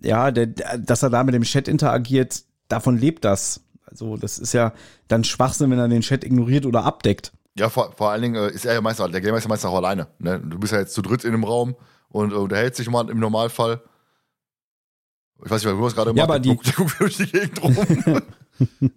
ja, 0.00 0.30
der, 0.30 0.46
dass 0.46 1.02
er 1.02 1.10
da 1.10 1.22
mit 1.22 1.34
dem 1.34 1.42
Chat 1.42 1.68
interagiert, 1.68 2.44
davon 2.68 2.96
lebt 2.96 3.26
das. 3.26 3.60
Also 3.84 4.16
das 4.16 4.38
ist 4.38 4.54
ja 4.54 4.72
dann 5.08 5.24
Schwachsinn, 5.24 5.70
wenn 5.70 5.78
er 5.78 5.88
den 5.88 6.00
Chat 6.00 6.24
ignoriert 6.24 6.64
oder 6.64 6.84
abdeckt. 6.84 7.32
Ja, 7.58 7.68
vor, 7.68 7.92
vor 7.94 8.10
allen 8.10 8.22
Dingen 8.22 8.36
äh, 8.36 8.50
ist 8.50 8.64
er 8.64 8.72
ja 8.72 8.80
meistens, 8.80 9.10
der 9.10 9.20
Gamer 9.20 9.36
ist 9.36 9.44
ja 9.44 9.48
meistens 9.48 9.68
auch 9.68 9.76
alleine. 9.76 10.06
Ne? 10.18 10.40
Du 10.40 10.58
bist 10.58 10.72
ja 10.72 10.78
jetzt 10.78 10.94
zu 10.94 11.02
dritt 11.02 11.24
in 11.24 11.34
einem 11.34 11.44
Raum 11.44 11.76
und 12.08 12.32
äh, 12.32 12.36
unterhält 12.36 12.74
sich 12.74 12.88
mal 12.88 13.10
im 13.10 13.18
Normalfall. 13.18 13.82
Ich 15.44 15.50
weiß 15.50 15.64
nicht, 15.64 15.76
wo 15.76 15.86
es 15.86 15.94
gerade 15.94 16.12
ja. 16.14 16.24
Aber 16.24 16.38
die, 16.38 16.56
der 16.56 16.74
guckt 16.74 17.00
durch 17.00 17.16
die 17.16 17.26
Gegend 17.26 17.62
rum. 17.62 17.76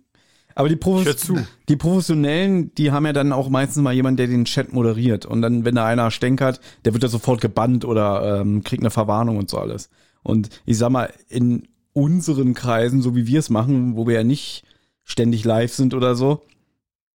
aber 0.55 0.69
die, 0.69 0.75
Profes 0.75 1.31
die 1.69 1.75
Professionellen, 1.75 2.73
die 2.75 2.91
haben 2.91 3.05
ja 3.05 3.13
dann 3.13 3.31
auch 3.31 3.49
meistens 3.49 3.83
mal 3.83 3.93
jemanden, 3.93 4.17
der 4.17 4.27
den 4.27 4.45
Chat 4.45 4.73
moderiert. 4.73 5.25
Und 5.25 5.41
dann, 5.41 5.65
wenn 5.65 5.75
da 5.75 5.85
einer 5.85 6.09
stänkert, 6.09 6.59
der 6.83 6.93
wird 6.93 7.03
ja 7.03 7.09
sofort 7.09 7.41
gebannt 7.41 7.85
oder 7.85 8.41
ähm, 8.41 8.63
kriegt 8.63 8.81
eine 8.81 8.89
Verwarnung 8.89 9.37
und 9.37 9.49
so 9.49 9.57
alles. 9.57 9.89
Und 10.23 10.49
ich 10.65 10.77
sag 10.77 10.89
mal, 10.89 11.13
in 11.27 11.67
unseren 11.93 12.53
Kreisen, 12.53 13.01
so 13.01 13.15
wie 13.15 13.27
wir 13.27 13.39
es 13.39 13.49
machen, 13.49 13.95
wo 13.95 14.07
wir 14.07 14.15
ja 14.15 14.23
nicht 14.23 14.63
ständig 15.03 15.43
live 15.43 15.73
sind 15.73 15.93
oder 15.93 16.15
so, 16.15 16.41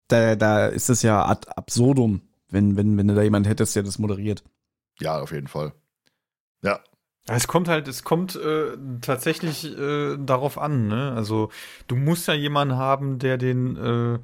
da, 0.07 0.35
da 0.35 0.67
ist 0.67 0.89
es 0.89 1.01
ja 1.01 1.25
ad 1.25 1.47
absurdum, 1.55 2.21
wenn, 2.49 2.77
wenn, 2.77 2.97
wenn 2.97 3.07
du 3.07 3.15
da 3.15 3.23
jemand 3.23 3.47
hättest, 3.47 3.75
der 3.75 3.83
das 3.83 3.97
moderiert. 3.99 4.43
Ja, 4.99 5.19
auf 5.19 5.31
jeden 5.31 5.47
Fall. 5.47 5.73
Ja, 6.61 6.79
es 7.27 7.47
kommt 7.47 7.67
halt, 7.67 7.87
es 7.87 8.03
kommt 8.03 8.35
äh, 8.35 8.77
tatsächlich 9.01 9.65
äh, 9.77 10.17
darauf 10.17 10.57
an, 10.57 10.87
ne? 10.87 11.13
Also 11.15 11.49
du 11.87 11.95
musst 11.95 12.27
ja 12.27 12.35
jemanden 12.35 12.75
haben, 12.75 13.17
der 13.17 13.37
den 13.37 13.77
äh, 13.77 14.19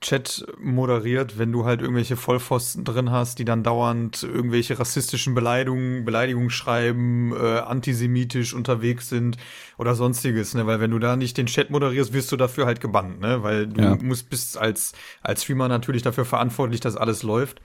Chat 0.00 0.44
moderiert, 0.58 1.38
wenn 1.38 1.52
du 1.52 1.64
halt 1.64 1.80
irgendwelche 1.80 2.16
Vollpfosten 2.16 2.84
drin 2.84 3.10
hast, 3.10 3.38
die 3.38 3.44
dann 3.44 3.62
dauernd 3.62 4.22
irgendwelche 4.22 4.78
rassistischen 4.78 5.34
Beleidigungen, 5.34 6.04
Beleidigungen 6.04 6.50
schreiben, 6.50 7.32
äh, 7.32 7.58
antisemitisch 7.60 8.52
unterwegs 8.52 9.08
sind 9.08 9.36
oder 9.78 9.94
sonstiges, 9.94 10.54
ne? 10.54 10.66
Weil 10.66 10.80
wenn 10.80 10.90
du 10.90 10.98
da 10.98 11.16
nicht 11.16 11.38
den 11.38 11.46
Chat 11.46 11.70
moderierst, 11.70 12.12
wirst 12.12 12.32
du 12.32 12.36
dafür 12.36 12.66
halt 12.66 12.80
gebannt, 12.80 13.20
ne? 13.20 13.42
Weil 13.42 13.68
du 13.68 13.82
ja. 13.82 13.96
musst 13.96 14.28
bist 14.28 14.58
als 14.58 14.92
als 15.22 15.44
Streamer 15.44 15.68
natürlich 15.68 16.02
dafür 16.02 16.26
verantwortlich, 16.26 16.80
dass 16.80 16.96
alles 16.96 17.22
läuft. 17.22 17.62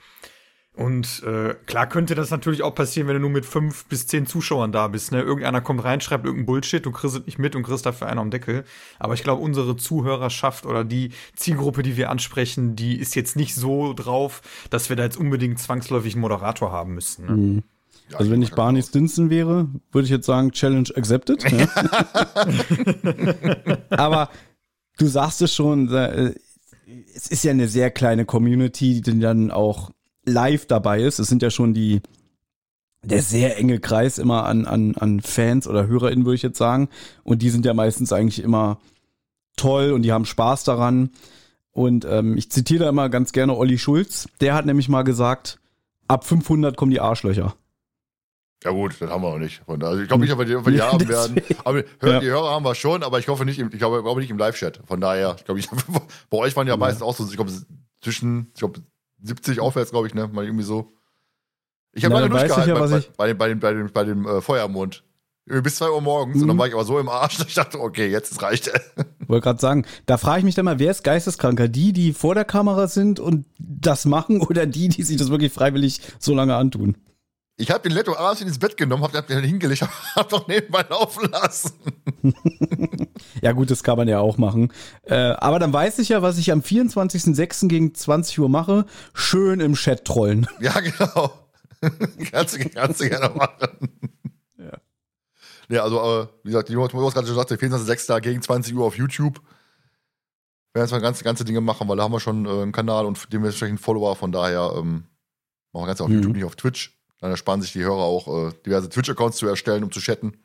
Und 0.78 1.24
äh, 1.24 1.56
klar 1.66 1.88
könnte 1.88 2.14
das 2.14 2.30
natürlich 2.30 2.62
auch 2.62 2.72
passieren, 2.72 3.08
wenn 3.08 3.14
du 3.14 3.22
nur 3.22 3.30
mit 3.30 3.44
fünf 3.44 3.86
bis 3.86 4.06
zehn 4.06 4.26
Zuschauern 4.26 4.70
da 4.70 4.86
bist. 4.86 5.10
Ne? 5.10 5.20
Irgendeiner 5.20 5.60
kommt 5.60 5.82
rein, 5.82 6.00
schreibt 6.00 6.24
irgendein 6.24 6.46
Bullshit, 6.46 6.86
du 6.86 6.92
kriegst 6.92 7.16
es 7.16 7.26
nicht 7.26 7.36
mit 7.36 7.56
und 7.56 7.64
kriegst 7.64 7.84
dafür 7.84 8.06
einen 8.06 8.20
am 8.20 8.30
Deckel. 8.30 8.62
Aber 9.00 9.14
ich 9.14 9.24
glaube, 9.24 9.42
unsere 9.42 9.76
Zuhörerschaft 9.76 10.66
oder 10.66 10.84
die 10.84 11.10
Zielgruppe, 11.34 11.82
die 11.82 11.96
wir 11.96 12.10
ansprechen, 12.10 12.76
die 12.76 12.96
ist 12.96 13.16
jetzt 13.16 13.34
nicht 13.34 13.56
so 13.56 13.92
drauf, 13.92 14.40
dass 14.70 14.88
wir 14.88 14.94
da 14.94 15.02
jetzt 15.02 15.16
unbedingt 15.16 15.58
zwangsläufig 15.58 16.14
einen 16.14 16.20
Moderator 16.20 16.70
haben 16.70 16.94
müssten. 16.94 17.26
Ne? 17.26 17.32
Mhm. 17.32 17.62
Ja, 18.10 18.18
also 18.18 18.30
wenn 18.30 18.42
ich 18.42 18.52
Barney 18.52 18.80
Stinson 18.80 19.30
wäre, 19.30 19.66
würde 19.90 20.04
ich 20.04 20.12
jetzt 20.12 20.26
sagen, 20.26 20.52
Challenge 20.52 20.90
accepted. 20.94 21.42
Ja? 21.50 21.66
Aber 23.90 24.30
du 24.96 25.08
sagst 25.08 25.42
es 25.42 25.52
schon, 25.52 25.92
äh, 25.92 26.34
es 27.16 27.26
ist 27.26 27.42
ja 27.42 27.50
eine 27.50 27.66
sehr 27.66 27.90
kleine 27.90 28.24
Community, 28.24 29.00
die 29.00 29.18
dann 29.18 29.50
auch 29.50 29.90
live 30.28 30.66
dabei 30.66 31.02
ist. 31.02 31.18
Es 31.18 31.28
sind 31.28 31.42
ja 31.42 31.50
schon 31.50 31.74
die, 31.74 32.00
der 33.02 33.22
sehr 33.22 33.56
enge 33.58 33.80
Kreis 33.80 34.18
immer 34.18 34.44
an, 34.44 34.66
an, 34.66 34.94
an 34.96 35.20
Fans 35.20 35.66
oder 35.66 35.86
HörerInnen, 35.86 36.24
würde 36.24 36.36
ich 36.36 36.42
jetzt 36.42 36.58
sagen. 36.58 36.88
Und 37.24 37.42
die 37.42 37.50
sind 37.50 37.64
ja 37.64 37.74
meistens 37.74 38.12
eigentlich 38.12 38.42
immer 38.42 38.78
toll 39.56 39.92
und 39.92 40.02
die 40.02 40.12
haben 40.12 40.24
Spaß 40.24 40.64
daran. 40.64 41.10
Und 41.72 42.04
ähm, 42.04 42.36
ich 42.36 42.50
zitiere 42.50 42.84
da 42.84 42.90
immer 42.90 43.08
ganz 43.08 43.32
gerne 43.32 43.56
Olli 43.56 43.78
Schulz. 43.78 44.28
Der 44.40 44.54
hat 44.54 44.66
nämlich 44.66 44.88
mal 44.88 45.02
gesagt, 45.02 45.58
ab 46.08 46.24
500 46.24 46.76
kommen 46.76 46.90
die 46.90 47.00
Arschlöcher. 47.00 47.54
Ja 48.64 48.72
gut, 48.72 49.00
das 49.00 49.08
haben 49.08 49.22
wir 49.22 49.28
auch 49.28 49.38
nicht. 49.38 49.62
Also 49.68 50.00
ich 50.00 50.08
glaube 50.08 50.24
nicht, 50.24 50.32
ob 50.32 50.40
wir 50.40 50.44
die, 50.44 50.56
ob 50.56 50.66
wir 50.66 50.72
die 50.72 50.82
haben 50.82 51.08
werden. 51.08 51.40
Aber 51.62 51.84
ja. 52.02 52.18
die 52.18 52.26
Hörer 52.26 52.50
haben 52.50 52.64
wir 52.64 52.74
schon, 52.74 53.04
aber 53.04 53.20
ich 53.20 53.28
hoffe 53.28 53.44
nicht, 53.44 53.58
im, 53.60 53.70
ich 53.72 53.78
glaube, 53.78 54.02
glaube 54.02 54.20
nicht 54.20 54.30
im 54.30 54.38
Live-Chat. 54.38 54.80
Von 54.86 55.00
daher, 55.00 55.36
ich 55.38 55.44
glaube, 55.44 55.60
ich, 55.60 55.68
bei 56.30 56.38
euch 56.38 56.56
waren 56.56 56.66
ja 56.66 56.76
meistens 56.76 57.02
auch 57.02 57.14
so, 57.14 57.24
ich 57.24 57.36
glaube, 57.36 57.52
zwischen, 58.00 58.48
ich 58.54 58.58
glaube, 58.58 58.80
70 59.22 59.60
aufwärts, 59.60 59.90
glaube 59.90 60.06
ich, 60.06 60.14
ne? 60.14 60.28
Mal 60.28 60.44
irgendwie 60.44 60.64
so. 60.64 60.92
Ich 61.92 62.04
habe 62.04 62.14
mal 62.14 62.28
durchgehalten 62.28 62.68
ja, 62.68 63.02
bei, 63.16 63.34
bei, 63.34 63.34
bei, 63.34 63.48
dem, 63.48 63.60
bei 63.60 63.72
dem, 63.72 63.90
bei 63.90 64.04
dem, 64.04 64.24
bei 64.24 64.30
dem 64.32 64.38
äh, 64.38 64.40
Feuermond. 64.40 65.04
Bis 65.46 65.76
2 65.76 65.90
Uhr 65.90 66.02
morgens 66.02 66.36
mhm. 66.36 66.42
und 66.42 66.48
dann 66.48 66.56
mhm. 66.56 66.60
war 66.60 66.66
ich 66.68 66.74
aber 66.74 66.84
so 66.84 66.98
im 66.98 67.08
Arsch, 67.08 67.38
dass 67.38 67.46
ich 67.48 67.54
dachte, 67.54 67.80
okay, 67.80 68.06
jetzt 68.08 68.40
reicht. 68.42 68.70
Wollte 69.26 69.44
gerade 69.44 69.60
sagen, 69.60 69.86
da 70.06 70.18
frage 70.18 70.40
ich 70.40 70.44
mich 70.44 70.54
dann 70.54 70.66
mal, 70.66 70.78
wer 70.78 70.90
ist 70.90 71.04
geisteskranker? 71.04 71.68
Die, 71.68 71.92
die 71.92 72.12
vor 72.12 72.34
der 72.34 72.44
Kamera 72.44 72.86
sind 72.86 73.18
und 73.18 73.46
das 73.58 74.04
machen 74.04 74.40
oder 74.40 74.66
die, 74.66 74.88
die 74.88 75.02
sich 75.02 75.16
das 75.16 75.30
wirklich 75.30 75.52
freiwillig 75.52 76.00
so 76.18 76.34
lange 76.34 76.54
antun? 76.54 76.96
Ich 77.60 77.72
habe 77.72 77.82
den 77.82 77.90
Letto 77.90 78.16
abends 78.16 78.40
ins 78.40 78.56
Bett 78.56 78.76
genommen, 78.76 79.02
habe 79.02 79.20
den 79.22 79.42
hingelegt, 79.42 79.82
habe 80.16 80.28
doch 80.28 80.46
nebenbei 80.46 80.86
laufen 80.88 81.28
lassen. 81.28 81.72
ja 83.42 83.50
gut, 83.50 83.68
das 83.72 83.82
kann 83.82 83.98
man 83.98 84.06
ja 84.06 84.20
auch 84.20 84.38
machen. 84.38 84.72
Äh, 85.02 85.16
aber 85.16 85.58
dann 85.58 85.72
weiß 85.72 85.98
ich 85.98 86.10
ja, 86.10 86.22
was 86.22 86.38
ich 86.38 86.52
am 86.52 86.60
24.06. 86.60 87.66
gegen 87.66 87.94
20 87.96 88.38
Uhr 88.38 88.48
mache. 88.48 88.86
Schön 89.12 89.58
im 89.58 89.74
Chat 89.74 90.04
trollen. 90.04 90.46
Ja, 90.60 90.78
genau. 90.78 91.48
kannst, 92.30 92.56
du, 92.56 92.68
kannst 92.70 93.00
du 93.00 93.08
gerne 93.08 93.34
machen. 93.34 93.88
Ja. 94.56 94.78
Ja, 95.68 95.82
also, 95.82 95.98
äh, 95.98 96.26
wie 96.44 96.50
gesagt, 96.50 96.68
du 96.68 96.80
hast 96.80 97.14
gerade 97.14 97.26
schon 97.26 97.36
gesagt, 97.36 97.50
der 97.50 97.58
24.06. 97.58 98.20
gegen 98.20 98.40
20 98.40 98.74
Uhr 98.74 98.84
auf 98.84 98.96
YouTube. 98.96 99.40
Wir 100.72 100.80
werden 100.80 100.86
jetzt 100.86 100.92
mal 100.92 101.00
ganze, 101.00 101.24
ganze 101.24 101.44
Dinge 101.44 101.60
machen, 101.60 101.88
weil 101.88 101.96
da 101.96 102.04
haben 102.04 102.12
wir 102.12 102.20
schon 102.20 102.46
äh, 102.46 102.50
einen 102.50 102.72
Kanal 102.72 103.04
und 103.04 103.32
dementsprechend 103.32 103.80
Follower, 103.80 104.14
von 104.14 104.30
daher 104.30 104.74
ähm, 104.76 105.06
machen 105.72 105.82
wir 105.82 105.86
ganz 105.86 106.00
auf 106.00 106.08
mhm. 106.08 106.14
YouTube, 106.14 106.34
nicht 106.34 106.44
auf 106.44 106.56
Twitch. 106.56 106.97
Dann 107.20 107.30
ersparen 107.30 107.60
sich 107.60 107.72
die 107.72 107.82
Hörer 107.82 108.02
auch, 108.02 108.48
äh, 108.48 108.52
diverse 108.64 108.88
Twitch-Accounts 108.88 109.38
zu 109.38 109.46
erstellen, 109.46 109.84
um 109.84 109.90
zu 109.90 110.00
chatten. 110.00 110.36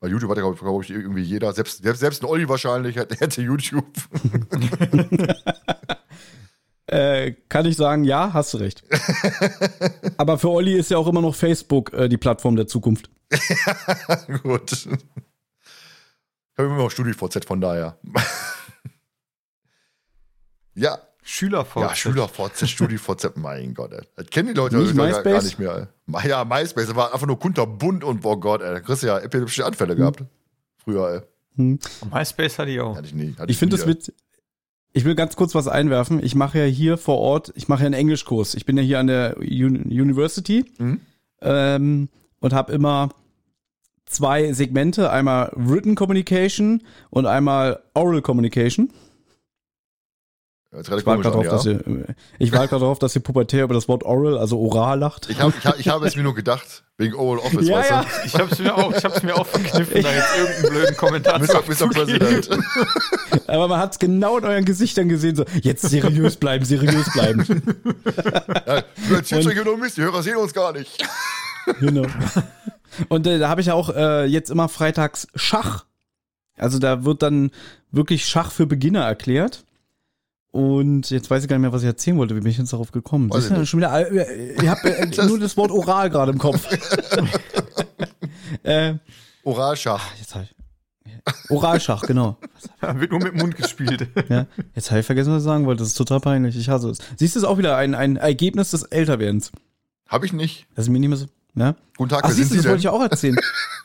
Weil 0.00 0.10
YouTube 0.10 0.30
hat 0.30 0.36
ja, 0.36 0.42
glaube 0.42 0.58
glaub 0.58 0.82
ich, 0.82 0.90
irgendwie 0.90 1.22
jeder, 1.22 1.52
selbst, 1.52 1.84
selbst 1.84 2.22
ein 2.22 2.26
Olli 2.26 2.48
wahrscheinlich 2.48 2.96
hätte 2.96 3.40
YouTube. 3.40 3.86
äh, 6.86 7.32
kann 7.48 7.66
ich 7.66 7.76
sagen, 7.76 8.02
ja, 8.02 8.32
hast 8.32 8.52
du 8.52 8.58
recht. 8.58 8.82
Aber 10.16 10.38
für 10.38 10.50
Olli 10.50 10.74
ist 10.74 10.90
ja 10.90 10.98
auch 10.98 11.06
immer 11.06 11.20
noch 11.20 11.36
Facebook 11.36 11.92
äh, 11.92 12.08
die 12.08 12.16
Plattform 12.16 12.56
der 12.56 12.66
Zukunft. 12.66 13.10
Gut. 14.42 14.72
Ich 14.72 16.58
habe 16.58 16.68
immer 16.68 16.78
noch 16.78 16.90
StudiVZ 16.90 17.44
von 17.44 17.60
daher. 17.60 17.96
ja, 20.74 20.98
SchülerVZ. 21.22 21.80
Ja, 21.80 21.94
SchülerVZ, 21.94 22.68
StudiVZ, 22.68 23.36
mein 23.36 23.74
Gott, 23.74 23.92
ey. 23.92 24.02
Das 24.16 24.26
kennen 24.26 24.48
die 24.48 24.54
Leute 24.54 24.76
nicht 24.76 24.96
gar, 24.96 25.22
gar, 25.22 25.42
nicht 25.42 25.58
mehr, 25.58 25.88
ey. 26.12 26.28
Ja, 26.28 26.44
MySpace, 26.44 26.88
das 26.88 26.96
war 26.96 27.12
einfach 27.14 27.26
nur 27.26 27.38
kunterbunt 27.38 28.04
und, 28.04 28.24
oh 28.24 28.36
Gott, 28.36 28.60
ey. 28.60 28.72
Da 28.72 28.80
kriegst 28.80 29.02
du 29.02 29.06
ja 29.06 29.18
epileptische 29.18 29.64
Anfälle 29.64 29.92
hm. 29.92 29.98
gehabt. 29.98 30.24
Früher, 30.82 31.08
ey. 31.08 31.20
Hm. 31.56 31.78
MySpace 32.12 32.58
hatte 32.58 32.70
ich 32.70 32.80
auch. 32.80 32.96
Hatte 32.96 33.06
ich 33.06 33.14
nie. 33.14 33.34
Hatte 33.34 33.44
ich, 33.44 33.50
ich 33.50 33.58
finde, 33.58 33.76
das 33.76 33.86
wird, 33.86 34.12
ich 34.92 35.04
will 35.04 35.14
ganz 35.14 35.36
kurz 35.36 35.54
was 35.54 35.68
einwerfen. 35.68 36.22
Ich 36.22 36.34
mache 36.34 36.58
ja 36.58 36.64
hier 36.64 36.98
vor 36.98 37.18
Ort, 37.18 37.52
ich 37.56 37.68
mache 37.68 37.82
ja 37.82 37.86
einen 37.86 37.94
Englischkurs. 37.94 38.54
Ich 38.54 38.66
bin 38.66 38.76
ja 38.76 38.82
hier 38.82 38.98
an 38.98 39.06
der 39.06 39.36
Un 39.38 39.82
University 39.84 40.64
mhm. 40.78 41.00
ähm, 41.40 42.08
und 42.40 42.52
habe 42.52 42.72
immer 42.72 43.10
zwei 44.06 44.52
Segmente, 44.52 45.10
einmal 45.10 45.50
Written 45.54 45.94
Communication 45.94 46.82
und 47.10 47.26
einmal 47.26 47.82
Oral 47.94 48.22
Communication. 48.22 48.92
Ich 50.80 51.04
war 51.04 51.18
gerade 51.18 51.46
dass 51.46 51.66
ja. 51.66 51.72
ihr, 51.72 52.06
ich 52.38 52.50
war 52.50 52.66
gerade 52.66 52.82
drauf, 52.82 52.98
dass 52.98 53.14
ihr 53.14 53.20
pubertär 53.20 53.64
über 53.64 53.74
das 53.74 53.88
Wort 53.88 54.04
oral, 54.04 54.38
also 54.38 54.58
oral 54.58 54.98
lacht. 54.98 55.28
Ich 55.28 55.38
habe 55.38 55.52
ich, 55.58 55.66
hab- 55.66 55.78
ich 55.78 55.88
habe 55.88 56.06
es 56.06 56.16
mir 56.16 56.22
nur 56.22 56.34
gedacht, 56.34 56.84
wegen 56.96 57.14
Oval 57.14 57.40
Office, 57.40 57.68
Ja, 57.68 57.76
weißt 57.76 57.90
ja. 57.90 58.06
Ich 58.24 58.34
hab's 58.34 58.58
mir 58.58 58.74
auch, 58.74 58.90
ich 58.96 59.04
hab's 59.04 59.22
mir 59.22 59.36
auch 59.36 59.46
verkniffen, 59.46 60.02
da 60.02 60.10
jetzt 60.10 60.38
irgendeinen 60.38 60.72
blöden 60.72 60.96
Kommentar 60.96 61.38
Mr. 61.40 61.62
Mr. 61.68 61.88
President. 61.90 62.48
Aber 63.48 63.68
man 63.68 63.80
hat 63.80 63.92
es 63.92 63.98
genau 63.98 64.38
in 64.38 64.46
euren 64.46 64.64
Gesichtern 64.64 65.10
gesehen, 65.10 65.36
so, 65.36 65.44
jetzt 65.60 65.82
seriös 65.82 66.36
bleiben, 66.36 66.64
seriös 66.64 67.12
bleiben. 67.12 67.44
Ja, 68.66 68.82
du 69.08 69.14
erzählst 69.14 69.48
euch 69.48 69.64
nur 69.64 69.76
Mist, 69.76 69.96
die 69.96 70.02
Hörer 70.02 70.22
sehen 70.22 70.36
uns 70.36 70.54
gar 70.54 70.72
nicht. 70.72 71.04
Genau. 71.80 72.06
Und 73.08 73.26
äh, 73.26 73.38
da 73.38 73.48
habe 73.48 73.60
ich 73.60 73.66
ja 73.66 73.74
auch 73.74 73.94
äh, 73.94 74.24
jetzt 74.24 74.50
immer 74.50 74.68
freitags 74.68 75.26
Schach. 75.34 75.84
Also 76.56 76.78
da 76.78 77.04
wird 77.04 77.22
dann 77.22 77.50
wirklich 77.90 78.24
Schach 78.26 78.52
für 78.52 78.66
Beginner 78.66 79.04
erklärt. 79.04 79.64
Und 80.52 81.10
jetzt 81.10 81.30
weiß 81.30 81.42
ich 81.42 81.48
gar 81.48 81.56
nicht 81.56 81.62
mehr, 81.62 81.72
was 81.72 81.82
ich 81.82 81.88
erzählen 81.88 82.16
wollte. 82.18 82.36
Wie 82.36 82.40
bin 82.40 82.50
ich 82.50 82.58
jetzt 82.58 82.72
darauf 82.72 82.92
gekommen? 82.92 83.30
Du, 83.30 83.38
ich 83.38 83.50
nicht. 83.50 83.68
schon 83.68 83.80
wieder, 83.80 84.10
ich 84.10 84.68
habe 84.68 84.96
äh, 84.96 85.26
nur 85.26 85.40
das 85.40 85.56
Wort 85.56 85.70
oral 85.70 86.10
gerade 86.10 86.32
im 86.32 86.38
Kopf. 86.38 86.68
äh, 88.62 88.94
Oralschach. 89.44 90.14
jetzt 90.18 90.34
hab 90.34 90.42
ich, 90.42 90.54
Oralschach, 91.50 92.02
genau. 92.02 92.36
Wird 92.80 93.10
nur 93.10 93.20
mit 93.20 93.32
dem 93.32 93.38
Mund 93.38 93.56
gespielt. 93.56 94.08
Ja, 94.28 94.46
jetzt 94.74 94.90
habe 94.90 95.00
ich 95.00 95.06
vergessen, 95.06 95.32
was 95.32 95.42
ich 95.42 95.46
sagen 95.46 95.66
wollte. 95.66 95.80
Das 95.80 95.88
ist 95.88 95.94
total 95.94 96.20
peinlich. 96.20 96.56
Ich 96.56 96.68
hasse 96.68 96.90
es. 96.90 96.98
Siehst 97.16 97.34
du, 97.34 97.40
ist 97.40 97.44
auch 97.44 97.58
wieder 97.58 97.76
ein, 97.76 97.94
ein 97.94 98.16
Ergebnis 98.16 98.72
des 98.72 98.82
Älterwerdens. 98.82 99.52
Habe 100.08 100.26
ich 100.26 100.32
nicht. 100.32 100.66
Das 100.74 100.86
ist 100.86 100.90
mir 100.90 100.98
nicht 101.00 101.08
mehr 101.08 101.18
so. 101.18 101.26
Ja? 101.54 101.76
Guten 101.96 102.10
Tag, 102.10 102.24
Ach, 102.24 102.30
siehst 102.30 102.50
du, 102.50 102.54
Sie 102.54 102.56
das 102.58 102.64
wollte 102.66 102.82
denn? 102.82 102.90
ich 102.90 102.94
auch 102.94 103.02
erzählen. 103.02 103.36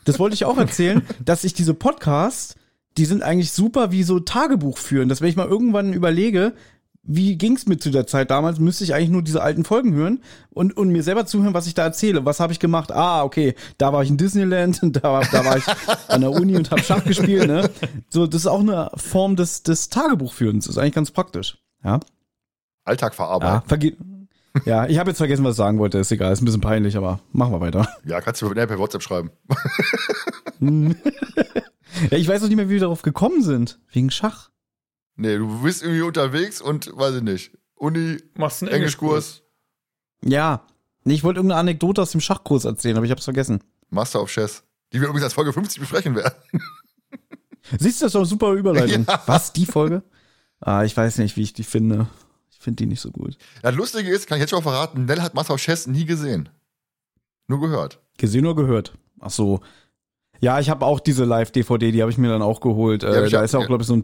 Das 0.06 0.20
wollte 0.20 0.34
ich 0.34 0.46
auch 0.46 0.58
erzählen, 0.58 1.02
dass 1.24 1.44
ich 1.44 1.54
diese 1.54 1.74
Podcasts, 1.74 2.56
die 2.98 3.06
sind 3.06 3.24
eigentlich 3.24 3.52
super 3.52 3.92
wie 3.92 4.04
so 4.04 4.20
Tagebuch 4.20 4.78
führen. 4.78 5.10
Dass 5.10 5.22
wenn 5.22 5.30
ich 5.30 5.36
mal 5.36 5.48
irgendwann 5.48 5.94
überlege, 5.94 6.54
wie 7.10 7.38
ging's 7.38 7.66
mir 7.68 7.78
zu 7.78 7.90
der 7.90 8.06
Zeit 8.06 8.32
damals, 8.32 8.60
müsste 8.60 8.84
ich 8.84 8.94
eigentlich 8.94 9.10
nur 9.12 9.22
diese 9.22 9.42
alten 9.42 9.64
Folgen 9.64 9.94
hören 9.94 10.22
und, 10.50 10.76
und 10.76 10.90
mir 10.90 11.04
selber 11.04 11.26
zuhören, 11.26 11.54
was 11.54 11.66
ich 11.68 11.74
da 11.74 11.84
erzähle. 11.84 12.26
Was 12.26 12.42
habe 12.42 12.52
ich 12.52 12.60
gemacht? 12.60 12.92
Ah, 12.92 13.24
okay, 13.24 13.56
da 13.78 13.94
war 13.94 14.04
ich 14.04 14.10
in 14.10 14.18
Disneyland, 14.18 14.80
da, 14.84 15.04
war- 15.04 15.26
da 15.32 15.46
war 15.46 15.56
ich 15.58 15.64
an 16.10 16.20
der 16.22 16.32
Uni 16.32 16.58
und 16.58 16.70
habe 16.70 16.84
Schach 16.84 17.04
gespielt. 17.06 17.48
Ne? 17.48 17.70
So, 18.10 18.28
das 18.28 18.42
ist 18.42 18.48
auch 18.48 18.60
eine 18.60 18.92
Form 18.96 19.38
des, 19.38 19.64
des 19.64 19.88
Tagebuchführens. 19.90 20.66
Das 20.66 20.76
ist 20.76 20.82
eigentlich 20.82 20.96
ganz 20.96 21.12
praktisch. 21.12 21.58
Ja, 21.84 22.00
Alltag 22.84 23.14
ja, 23.14 23.16
verarbeiten. 23.16 23.68
verge 23.70 23.96
ja 24.66 24.88
ich 24.88 24.98
habe 24.98 25.12
jetzt 25.12 25.18
vergessen, 25.18 25.44
was 25.46 25.52
ich 25.54 25.58
sagen 25.58 25.78
wollte. 25.80 26.00
Ist 26.00 26.12
egal, 26.12 26.34
ist 26.34 26.42
ein 26.42 26.46
bisschen 26.46 26.62
peinlich, 26.62 26.98
aber 26.98 27.20
machen 27.32 27.54
wir 27.54 27.62
weiter. 27.62 27.88
Ja, 28.06 28.20
kannst 28.20 28.42
du 28.42 28.50
mir 28.50 28.56
per 28.68 28.80
WhatsApp 28.80 29.04
schreiben. 29.04 29.30
Ja, 32.12 32.18
ich 32.18 32.28
weiß 32.28 32.44
auch 32.44 32.48
nicht 32.48 32.56
mehr, 32.56 32.70
wie 32.70 32.74
wir 32.74 32.80
darauf 32.82 33.02
gekommen 33.02 33.42
sind. 33.44 33.80
Wegen 33.92 34.12
Schach. 34.12 34.50
Nee, 35.16 35.38
du 35.38 35.62
bist 35.62 35.82
irgendwie 35.84 36.02
unterwegs 36.02 36.62
und 36.62 36.92
weiß 36.96 37.16
ich 37.16 37.24
nicht. 37.24 37.58
Uni, 37.76 38.18
Machst 38.36 38.62
einen 38.64 38.72
Englischkurs, 38.72 39.44
Ja. 40.24 40.66
Nee, 41.04 41.14
ich 41.14 41.24
wollte 41.24 41.40
irgendeine 41.40 41.60
Anekdote 41.62 42.02
aus 42.02 42.12
dem 42.12 42.22
Schachkurs 42.22 42.66
erzählen, 42.66 42.98
aber 42.98 43.06
ich 43.06 43.12
hab's 43.12 43.24
vergessen. 43.24 43.64
Master 43.90 44.22
of 44.22 44.30
Chess. 44.30 44.64
Die 44.92 45.00
wir 45.00 45.08
übrigens 45.08 45.24
als 45.24 45.34
Folge 45.34 45.54
50 45.54 45.80
besprechen 45.80 46.16
werden. 46.16 46.34
Siehst 47.80 48.02
du, 48.02 48.06
das 48.06 48.10
ist 48.10 48.16
doch 48.16 48.20
eine 48.22 48.26
super 48.28 48.54
Überleitung. 48.54 49.06
Was, 49.26 49.54
die 49.54 49.66
Folge? 49.66 50.04
Ah, 50.60 50.84
ich 50.84 50.96
weiß 50.96 51.18
nicht, 51.20 51.36
wie 51.38 51.44
ich 51.44 51.54
die 51.54 51.64
finde. 51.64 52.08
Ich 52.50 52.60
finde 52.60 52.84
die 52.84 52.88
nicht 52.88 53.02
so 53.02 53.12
gut. 53.12 53.38
Das 53.62 53.76
Lustige 53.76 54.10
ist, 54.10 54.28
kann 54.28 54.38
ich 54.38 54.42
jetzt 54.42 54.50
schon 54.50 54.64
mal 54.64 54.72
verraten, 54.72 55.06
Nell 55.06 55.22
hat 55.22 55.34
Master 55.34 55.54
of 55.54 55.62
Chess 55.62 55.88
nie 55.88 56.06
gesehen. 56.06 56.50
Nur 57.48 57.60
gehört. 57.62 58.00
Gesehen 58.18 58.46
oder 58.46 58.62
gehört? 58.62 58.94
Ach 59.20 59.30
so. 59.30 59.62
Ja, 60.40 60.60
ich 60.60 60.70
habe 60.70 60.86
auch 60.86 61.00
diese 61.00 61.26
Live-DVD, 61.26 61.92
die 61.92 62.02
habe 62.02 62.12
ich 62.12 62.18
mir 62.18 62.30
dann 62.30 62.42
auch 62.42 62.60
geholt. 62.62 63.04
Äh, 63.04 63.30
da 63.30 63.40
auch- 63.40 63.44
ist 63.44 63.54
ja 63.54 63.60
auch, 63.60 63.68
glaube 63.68 63.82
ich, 63.84 63.88
so 63.88 63.96
ein, 63.98 64.04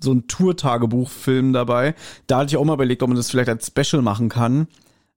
so 0.00 0.12
ein 0.12 0.26
Tour-Tagebuch-Film 0.28 1.52
dabei. 1.52 1.94
Da 2.26 2.38
hatte 2.38 2.48
ich 2.50 2.56
auch 2.56 2.64
mal 2.64 2.74
überlegt, 2.74 3.02
ob 3.02 3.08
man 3.08 3.16
das 3.16 3.30
vielleicht 3.30 3.48
als 3.48 3.66
Special 3.66 4.02
machen 4.02 4.28
kann. 4.28 4.68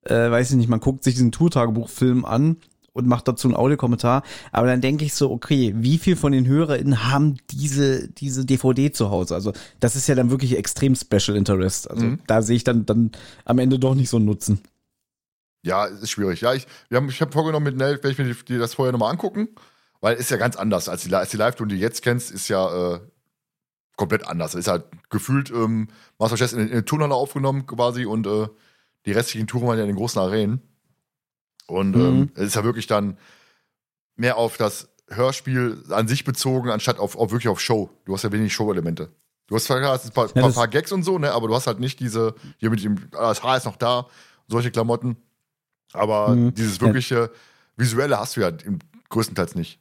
Äh, 0.04 0.32
weiß 0.32 0.52
ich 0.52 0.58
nicht, 0.58 0.70
man 0.70 0.80
guckt 0.80 1.04
sich 1.04 1.14
diesen 1.14 1.32
Tour-Tagebuch-Film 1.32 2.26
an 2.26 2.58
und 2.94 3.08
macht 3.08 3.28
dazu 3.28 3.48
einen 3.48 3.56
Audiokommentar. 3.56 4.24
Aber 4.52 4.68
dann 4.68 4.82
denke 4.82 5.06
ich 5.06 5.14
so, 5.14 5.32
okay, 5.32 5.74
wie 5.78 5.98
viel 6.00 6.16
von 6.16 6.32
den 6.32 6.46
HörerInnen 6.48 7.10
haben 7.10 7.38
diese, 7.52 8.10
diese 8.10 8.44
DVD 8.46 8.92
zu 8.92 9.12
Hause? 9.12 9.36
Also, 9.36 9.54
das 9.80 9.96
ist 9.96 10.08
ja 10.08 10.16
dann 10.16 10.32
wirklich 10.32 10.58
extrem 10.58 10.96
Special 10.96 11.38
Interest. 11.38 11.90
Also, 11.90 12.06
Mhm. 12.06 12.20
da 12.28 12.42
sehe 12.42 12.56
ich 12.58 12.64
dann, 12.64 12.86
dann 12.86 13.12
am 13.46 13.60
Ende 13.60 13.78
doch 13.80 13.96
nicht 13.96 14.10
so 14.10 14.18
einen 14.18 14.26
Nutzen. 14.26 14.60
Ja, 15.64 15.86
ist 15.86 16.10
schwierig. 16.10 16.42
Ja, 16.42 16.54
ich, 16.56 16.66
wir 16.90 16.98
haben, 16.98 17.08
ich 17.10 17.22
habe 17.22 17.32
vorgenommen 17.32 17.66
mit 17.66 17.78
Nell, 17.78 17.94
werde 17.98 18.10
ich 18.10 18.18
mir 18.18 18.26
die, 18.26 18.36
die 18.46 18.58
das 18.58 18.74
vorher 18.74 18.92
nochmal 18.92 19.12
angucken, 19.12 19.48
weil 20.02 20.18
ist 20.18 20.30
ja 20.32 20.38
ganz 20.38 20.56
anders 20.58 20.90
als 20.90 21.04
die, 21.04 21.14
als 21.16 21.30
die 21.30 21.38
Live-Tour, 21.38 21.68
die 21.68 21.76
du 21.76 21.82
jetzt 21.82 22.02
kennst, 22.02 22.32
ist 22.32 22.48
ja 22.50 22.96
äh, 22.96 23.00
komplett 23.96 24.28
anders. 24.28 24.56
Ist 24.56 24.68
halt 24.68 24.86
gefühlt 25.10 25.50
ähm, 25.52 25.88
Master 26.20 26.34
of 26.34 26.40
Chess 26.40 26.54
in, 26.54 26.60
in 26.62 26.70
der 26.72 26.86
Turnhalle 26.86 27.14
aufgenommen 27.16 27.66
quasi 27.68 28.06
und 28.06 28.26
äh, 28.28 28.48
die 29.06 29.12
restlichen 29.14 29.48
Touren 29.48 29.68
waren 29.68 29.78
ja 29.78 29.84
in 29.84 29.90
den 29.90 29.98
großen 29.98 30.20
Arenen. 30.22 30.62
Und 31.68 31.96
ähm, 31.96 32.20
Mhm. 32.20 32.32
es 32.36 32.48
ist 32.48 32.56
ja 32.56 32.64
wirklich 32.64 32.88
dann 32.88 33.18
mehr 34.16 34.38
auf 34.38 34.58
das 34.58 34.90
Hörspiel 35.10 35.84
an 35.90 36.08
sich 36.08 36.24
bezogen, 36.24 36.70
anstatt 36.70 37.00
auf, 37.00 37.16
auf 37.16 37.32
wirklich 37.32 37.48
auf 37.50 37.60
Show. 37.60 37.90
Du 38.06 38.14
hast 38.14 38.24
ja 38.24 38.32
wenig 38.32 38.54
Show-Elemente. 38.54 39.12
Du 39.48 39.56
hast 39.56 39.66
zwar 39.66 39.78
ein 39.78 39.84
paar, 40.14 40.28
Ja, 40.36 40.42
paar, 40.42 40.52
paar 40.52 40.68
Gags 40.68 40.92
und 40.94 41.04
so, 41.04 41.20
ne, 41.20 41.32
aber 41.34 41.48
du 41.50 41.56
hast 41.56 41.68
halt 41.68 41.80
nicht 41.80 42.00
diese, 42.00 42.36
hier 42.58 42.70
mit 42.70 42.82
dem, 42.84 42.98
ah, 43.14 43.30
das 43.30 43.44
Haar 43.44 43.58
ist 43.58 43.66
noch 43.66 43.76
da, 43.76 44.08
solche 44.48 44.72
Klamotten. 44.72 45.18
Aber 45.94 46.36
Mhm. 46.36 46.54
dieses 46.54 46.78
Ja. 46.78 46.84
wirkliche 46.84 47.32
Visuelle 47.76 48.18
hast 48.18 48.38
du 48.38 48.42
ja 48.42 48.48
im, 48.50 48.80
größtenteils 49.10 49.56
nicht. 49.56 49.81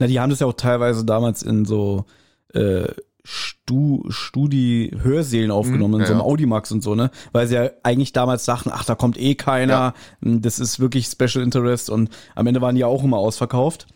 Na, 0.00 0.08
die 0.08 0.18
haben 0.18 0.30
das 0.30 0.40
ja 0.40 0.46
auch 0.48 0.54
teilweise 0.54 1.04
damals 1.04 1.42
in 1.42 1.64
so 1.64 2.06
äh, 2.54 2.88
Stu 3.22 4.02
Studi-Hörsälen 4.08 5.50
aufgenommen, 5.50 5.94
Mhm, 5.94 6.00
in 6.00 6.06
so 6.06 6.12
einem 6.14 6.20
ja, 6.20 6.26
ja. 6.26 6.32
Audimax 6.32 6.72
und 6.72 6.82
so, 6.82 6.94
ne? 6.94 7.10
Weil 7.32 7.46
sie 7.46 7.54
ja 7.54 7.70
eigentlich 7.82 8.12
damals 8.12 8.46
dachten, 8.46 8.70
ach, 8.72 8.84
da 8.84 8.94
kommt 8.94 9.20
eh 9.20 9.34
keiner, 9.34 9.94
das 10.22 10.58
ist 10.58 10.80
wirklich 10.80 11.06
Special 11.06 11.44
Interest 11.44 11.90
und 11.90 12.08
am 12.34 12.46
Ende 12.46 12.62
waren 12.62 12.74
die 12.74 12.80
ja 12.80 12.86
auch 12.86 13.04
immer 13.04 13.18
ausverkauft. 13.18 13.86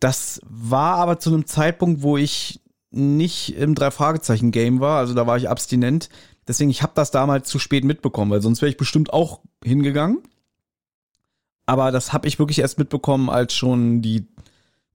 Das 0.00 0.40
war 0.44 0.96
aber 0.96 1.18
zu 1.18 1.30
einem 1.30 1.46
Zeitpunkt, 1.46 2.02
wo 2.02 2.16
ich 2.16 2.60
nicht 2.90 3.56
im 3.56 3.74
Drei-Fragezeichen-Game 3.74 4.80
war, 4.80 4.98
also 4.98 5.14
da 5.14 5.26
war 5.26 5.36
ich 5.36 5.48
abstinent. 5.48 6.08
Deswegen, 6.48 6.70
ich 6.70 6.82
habe 6.82 6.92
das 6.94 7.10
damals 7.10 7.48
zu 7.48 7.58
spät 7.58 7.84
mitbekommen, 7.84 8.30
weil 8.30 8.42
sonst 8.42 8.62
wäre 8.62 8.70
ich 8.70 8.76
bestimmt 8.76 9.12
auch 9.12 9.40
hingegangen. 9.62 10.18
Aber 11.66 11.90
das 11.92 12.12
habe 12.12 12.28
ich 12.28 12.38
wirklich 12.38 12.58
erst 12.58 12.78
mitbekommen, 12.78 13.30
als 13.30 13.54
schon 13.54 14.02
die 14.02 14.26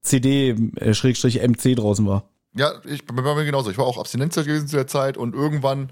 CD-MC 0.02 1.76
draußen 1.76 2.06
war. 2.08 2.30
Ja, 2.56 2.74
ich 2.86 3.06
bei 3.06 3.14
mir 3.14 3.46
genauso. 3.46 3.70
Ich 3.70 3.78
war 3.78 3.86
auch 3.86 3.98
abstinent 3.98 4.34
gewesen 4.34 4.68
zu 4.68 4.76
der 4.76 4.88
Zeit 4.88 5.18
und 5.18 5.36
irgendwann 5.36 5.92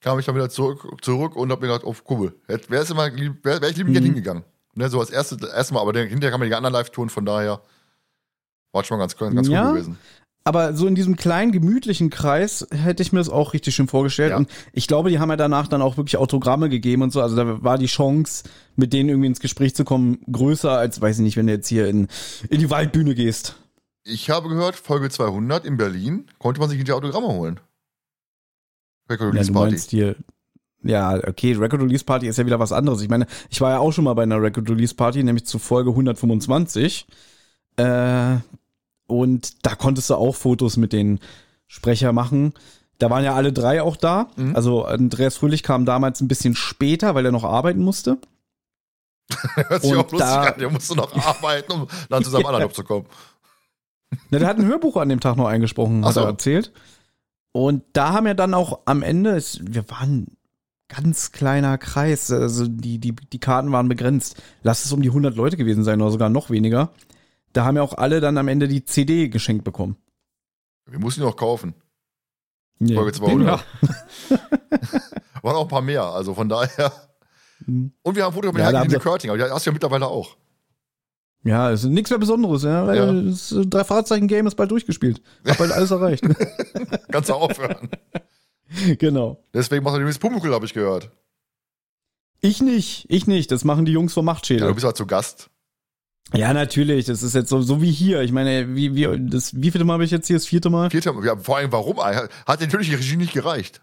kam 0.00 0.18
ich 0.18 0.26
dann 0.26 0.34
wieder 0.34 0.50
zurück, 0.50 0.86
zurück 1.02 1.36
und 1.36 1.50
hab 1.50 1.60
mir 1.60 1.68
gedacht, 1.68 1.84
oh 1.84 1.94
cool, 2.10 2.34
wäre 2.46 2.84
immer 2.90 3.08
lieb, 3.10 3.44
wäre 3.44 3.60
wär 3.62 3.70
ich 3.70 3.76
liebend 3.76 3.96
Mhm. 3.98 4.02
hingegangen. 4.04 4.44
Ne, 4.74 4.90
so 4.90 5.00
als 5.00 5.08
erste, 5.10 5.38
erste 5.54 5.72
Mal, 5.72 5.80
aber 5.80 5.98
hinterher 5.98 6.30
kamen 6.30 6.46
die 6.48 6.54
anderen 6.54 6.74
Live-Touren, 6.74 7.08
von 7.08 7.24
daher 7.24 7.62
war 8.72 8.84
schon 8.84 8.98
mal 8.98 9.04
ganz, 9.04 9.16
ganz 9.16 9.48
Ja. 9.48 9.64
cool 9.64 9.72
gewesen. 9.72 9.98
Aber 10.46 10.74
so 10.74 10.86
in 10.86 10.94
diesem 10.94 11.16
kleinen, 11.16 11.50
gemütlichen 11.50 12.08
Kreis 12.08 12.64
hätte 12.70 13.02
ich 13.02 13.12
mir 13.12 13.18
das 13.18 13.28
auch 13.28 13.52
richtig 13.52 13.74
schön 13.74 13.88
vorgestellt. 13.88 14.30
Ja. 14.30 14.36
Und 14.36 14.48
ich 14.72 14.86
glaube, 14.86 15.10
die 15.10 15.18
haben 15.18 15.28
ja 15.28 15.36
danach 15.36 15.66
dann 15.66 15.82
auch 15.82 15.96
wirklich 15.96 16.18
Autogramme 16.18 16.68
gegeben 16.68 17.02
und 17.02 17.12
so. 17.12 17.20
Also 17.20 17.34
da 17.34 17.64
war 17.64 17.78
die 17.78 17.86
Chance, 17.86 18.44
mit 18.76 18.92
denen 18.92 19.08
irgendwie 19.08 19.26
ins 19.26 19.40
Gespräch 19.40 19.74
zu 19.74 19.84
kommen, 19.84 20.20
größer 20.30 20.70
als, 20.70 21.00
weiß 21.00 21.18
ich 21.18 21.24
nicht, 21.24 21.36
wenn 21.36 21.48
du 21.48 21.52
jetzt 21.52 21.66
hier 21.66 21.88
in, 21.88 22.06
in 22.48 22.60
die 22.60 22.70
Waldbühne 22.70 23.16
gehst. 23.16 23.56
Ich 24.04 24.30
habe 24.30 24.48
gehört, 24.48 24.76
Folge 24.76 25.10
200 25.10 25.64
in 25.64 25.76
Berlin 25.78 26.26
konnte 26.38 26.60
man 26.60 26.70
sich 26.70 26.84
die 26.84 26.92
Autogramme 26.92 27.26
holen. 27.26 27.58
Record 29.10 29.26
Ja, 29.26 29.32
Release 29.32 29.48
du 29.48 29.52
Party. 29.54 29.70
meinst 29.72 29.90
hier. 29.90 30.14
Ja, 30.84 31.16
okay, 31.26 31.54
Record 31.54 31.82
Release 31.82 32.04
Party 32.04 32.28
ist 32.28 32.38
ja 32.38 32.46
wieder 32.46 32.60
was 32.60 32.70
anderes. 32.70 33.02
Ich 33.02 33.08
meine, 33.08 33.26
ich 33.50 33.60
war 33.60 33.72
ja 33.72 33.78
auch 33.80 33.90
schon 33.90 34.04
mal 34.04 34.14
bei 34.14 34.22
einer 34.22 34.40
Record 34.40 34.70
Release 34.70 34.94
Party, 34.94 35.24
nämlich 35.24 35.44
zu 35.44 35.58
Folge 35.58 35.90
125. 35.90 37.04
Äh, 37.78 38.36
und 39.06 39.64
da 39.66 39.74
konntest 39.74 40.10
du 40.10 40.14
auch 40.14 40.34
Fotos 40.34 40.76
mit 40.76 40.92
den 40.92 41.20
Sprecher 41.66 42.12
machen. 42.12 42.52
Da 42.98 43.10
waren 43.10 43.24
ja 43.24 43.34
alle 43.34 43.52
drei 43.52 43.82
auch 43.82 43.96
da. 43.96 44.28
Mhm. 44.36 44.56
Also 44.56 44.84
Andreas 44.84 45.36
Fröhlich 45.36 45.62
kam 45.62 45.84
damals 45.84 46.20
ein 46.20 46.28
bisschen 46.28 46.54
später, 46.54 47.14
weil 47.14 47.26
er 47.26 47.32
noch 47.32 47.44
arbeiten 47.44 47.82
musste. 47.82 48.18
Hört 49.54 49.82
sich 49.82 49.92
Und 49.92 49.98
auch 49.98 50.10
lustig 50.12 50.18
da- 50.18 50.42
an. 50.44 50.58
Der 50.58 50.70
musste 50.70 50.96
noch 50.96 51.14
arbeiten, 51.26 51.72
um 51.72 51.86
dann 52.08 52.24
zu 52.24 52.30
seinem 52.30 52.46
anderen 52.46 52.62
Job 52.62 52.74
zu 52.74 52.84
kommen. 52.84 53.06
Na, 54.30 54.38
der 54.38 54.48
hat 54.48 54.58
ein 54.58 54.66
Hörbuch 54.66 54.96
an 54.96 55.08
dem 55.08 55.20
Tag 55.20 55.36
noch 55.36 55.48
eingesprochen, 55.48 56.02
Ach 56.04 56.08
hat 56.08 56.14
so. 56.14 56.20
er 56.20 56.26
erzählt. 56.28 56.72
Und 57.52 57.82
da 57.92 58.12
haben 58.12 58.26
wir 58.26 58.34
dann 58.34 58.54
auch 58.54 58.80
am 58.84 59.02
Ende, 59.02 59.30
es, 59.36 59.58
wir 59.62 59.88
waren 59.90 60.28
ganz 60.88 61.32
kleiner 61.32 61.76
Kreis, 61.78 62.30
also 62.30 62.66
die, 62.68 62.98
die, 62.98 63.12
die 63.14 63.40
Karten 63.40 63.72
waren 63.72 63.88
begrenzt. 63.88 64.40
Lass 64.62 64.84
es 64.84 64.92
um 64.92 65.02
die 65.02 65.08
100 65.08 65.34
Leute 65.34 65.56
gewesen 65.56 65.82
sein 65.82 66.00
oder 66.00 66.12
sogar 66.12 66.28
noch 66.28 66.50
weniger. 66.50 66.90
Da 67.56 67.64
haben 67.64 67.76
ja 67.76 67.82
auch 67.82 67.94
alle 67.94 68.20
dann 68.20 68.36
am 68.36 68.48
Ende 68.48 68.68
die 68.68 68.84
CD 68.84 69.28
geschenkt 69.28 69.64
bekommen. 69.64 69.96
Wir 70.84 70.98
mussten 70.98 71.20
die 71.22 71.26
noch 71.26 71.36
kaufen. 71.36 71.74
Ja. 72.80 72.96
Folge 72.96 73.12
200. 73.12 73.64
Waren 75.42 75.56
auch 75.56 75.62
ein 75.62 75.68
paar 75.68 75.80
mehr, 75.80 76.02
also 76.04 76.34
von 76.34 76.48
daher. 76.48 76.92
Mhm. 77.64 77.92
Und 78.02 78.14
wir 78.14 78.24
haben 78.24 78.32
ein 78.32 78.34
Foto 78.34 78.52
mit 78.52 78.60
Ja, 78.60 78.82
sie- 78.88 78.98
Curting, 78.98 79.30
aber 79.30 79.38
die 79.38 79.44
hast 79.50 79.64
du 79.64 79.70
ja 79.70 79.72
mittlerweile 79.72 80.06
auch. 80.06 80.36
Ja, 81.44 81.70
ist 81.70 81.84
nichts 81.84 82.10
mehr 82.10 82.18
Besonderes, 82.18 82.64
ja. 82.64 82.92
Ja. 82.92 83.12
Das 83.12 83.54
drei 83.68 83.84
Fahrzeichen 83.84 84.28
Game 84.28 84.46
ist 84.46 84.56
bald 84.56 84.70
durchgespielt. 84.70 85.22
Hab 85.46 85.56
bald 85.58 85.72
alles 85.72 85.90
erreicht. 85.92 86.24
Kannst 87.10 87.30
du 87.30 87.34
aufhören. 87.34 87.88
genau. 88.98 89.42
Deswegen 89.54 89.82
macht 89.84 89.94
er 89.94 90.00
übrigens 90.00 90.18
Pumuckl, 90.18 90.52
habe 90.52 90.66
ich 90.66 90.74
gehört. 90.74 91.10
Ich 92.40 92.60
nicht, 92.60 93.06
ich 93.08 93.26
nicht. 93.26 93.50
Das 93.50 93.64
machen 93.64 93.86
die 93.86 93.92
Jungs 93.92 94.12
vom 94.12 94.26
Ja, 94.26 94.32
Machtschädel. 94.32 94.68
du 94.68 94.74
bist 94.74 94.84
halt 94.84 94.96
zu 94.96 95.06
Gast. 95.06 95.48
Ja, 96.34 96.52
natürlich. 96.52 97.06
Das 97.06 97.22
ist 97.22 97.34
jetzt 97.34 97.48
so, 97.48 97.60
so 97.60 97.80
wie 97.80 97.90
hier. 97.90 98.22
Ich 98.22 98.32
meine, 98.32 98.74
wie, 98.74 98.94
wie, 98.94 99.28
das, 99.28 99.60
wie 99.60 99.70
viele 99.70 99.84
Mal 99.84 99.94
habe 99.94 100.04
ich 100.04 100.10
jetzt 100.10 100.26
hier? 100.26 100.36
Das 100.36 100.46
vierte 100.46 100.70
Mal? 100.70 100.90
Vierte, 100.90 101.14
ja, 101.24 101.36
vor 101.36 101.58
allem, 101.58 101.72
warum? 101.72 101.98
Hat 101.98 102.60
natürlich 102.60 102.88
die 102.88 102.96
Regie 102.96 103.16
nicht 103.16 103.32
gereicht. 103.32 103.80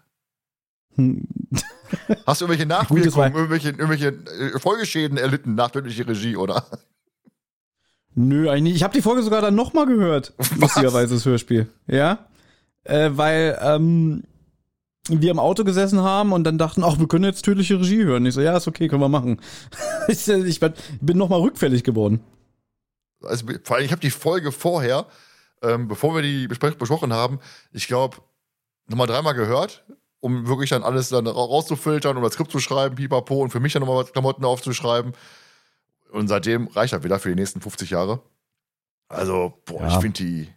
Hm. 0.96 1.26
Hast 2.26 2.40
du 2.40 2.46
irgendwelche 2.46 2.66
Gut, 2.66 2.68
Nachwirkungen, 2.68 3.34
irgendwelche, 3.34 3.68
irgendwelche 3.68 4.08
äh, 4.08 4.58
Folgeschäden 4.58 5.16
erlitten 5.16 5.54
nach 5.54 5.70
tödlicher 5.70 6.06
Regie, 6.06 6.36
oder? 6.36 6.66
Nö, 8.14 8.48
eigentlich 8.48 8.62
nicht. 8.62 8.76
Ich 8.76 8.82
habe 8.82 8.94
die 8.94 9.02
Folge 9.02 9.22
sogar 9.22 9.40
dann 9.40 9.54
nochmal 9.54 9.86
gehört. 9.86 10.34
Lustigerweise 10.58 11.14
das 11.14 11.24
Hörspiel. 11.24 11.68
Ja. 11.86 12.26
Äh, 12.84 13.10
weil 13.14 13.58
ähm, 13.60 14.24
wir 15.08 15.30
im 15.30 15.38
Auto 15.38 15.64
gesessen 15.64 16.00
haben 16.00 16.32
und 16.32 16.44
dann 16.44 16.58
dachten, 16.58 16.84
ach, 16.84 16.98
wir 16.98 17.08
können 17.08 17.24
jetzt 17.24 17.44
tödliche 17.44 17.80
Regie 17.80 18.04
hören. 18.04 18.24
Ich 18.26 18.34
so, 18.34 18.40
ja, 18.40 18.56
ist 18.56 18.68
okay, 18.68 18.88
können 18.88 19.02
wir 19.02 19.08
machen. 19.08 19.40
ich 20.08 20.28
ich 20.28 20.60
bin 20.60 21.18
nochmal 21.18 21.40
rückfällig 21.40 21.82
geworden. 21.82 22.20
Also, 23.26 23.46
vor 23.64 23.76
allem, 23.76 23.84
ich 23.86 23.92
habe 23.92 24.00
die 24.00 24.10
Folge 24.10 24.52
vorher, 24.52 25.06
ähm, 25.62 25.88
bevor 25.88 26.14
wir 26.14 26.22
die 26.22 26.46
bespre- 26.48 26.76
besprochen 26.76 27.12
haben, 27.12 27.38
ich 27.72 27.86
glaube, 27.86 28.18
nochmal 28.86 29.06
dreimal 29.06 29.34
gehört, 29.34 29.84
um 30.20 30.46
wirklich 30.46 30.70
dann 30.70 30.82
alles 30.82 31.08
dann 31.08 31.26
ra- 31.26 31.32
rauszufiltern, 31.32 32.16
um 32.16 32.22
das 32.22 32.34
Skript 32.34 32.50
zu 32.50 32.58
schreiben, 32.60 32.96
pipapo, 32.96 33.42
und 33.42 33.50
für 33.50 33.60
mich 33.60 33.72
dann 33.72 33.80
nochmal 33.80 34.04
Klamotten 34.04 34.44
aufzuschreiben. 34.44 35.12
Und 36.10 36.28
seitdem 36.28 36.68
reicht 36.68 36.92
das 36.92 37.02
wieder 37.02 37.18
für 37.18 37.28
die 37.30 37.34
nächsten 37.34 37.60
50 37.60 37.90
Jahre. 37.90 38.20
Also, 39.08 39.60
boah, 39.66 39.82
Ja. 39.82 39.88
ich 39.88 39.94
finde 40.00 40.22
die. 40.22 40.54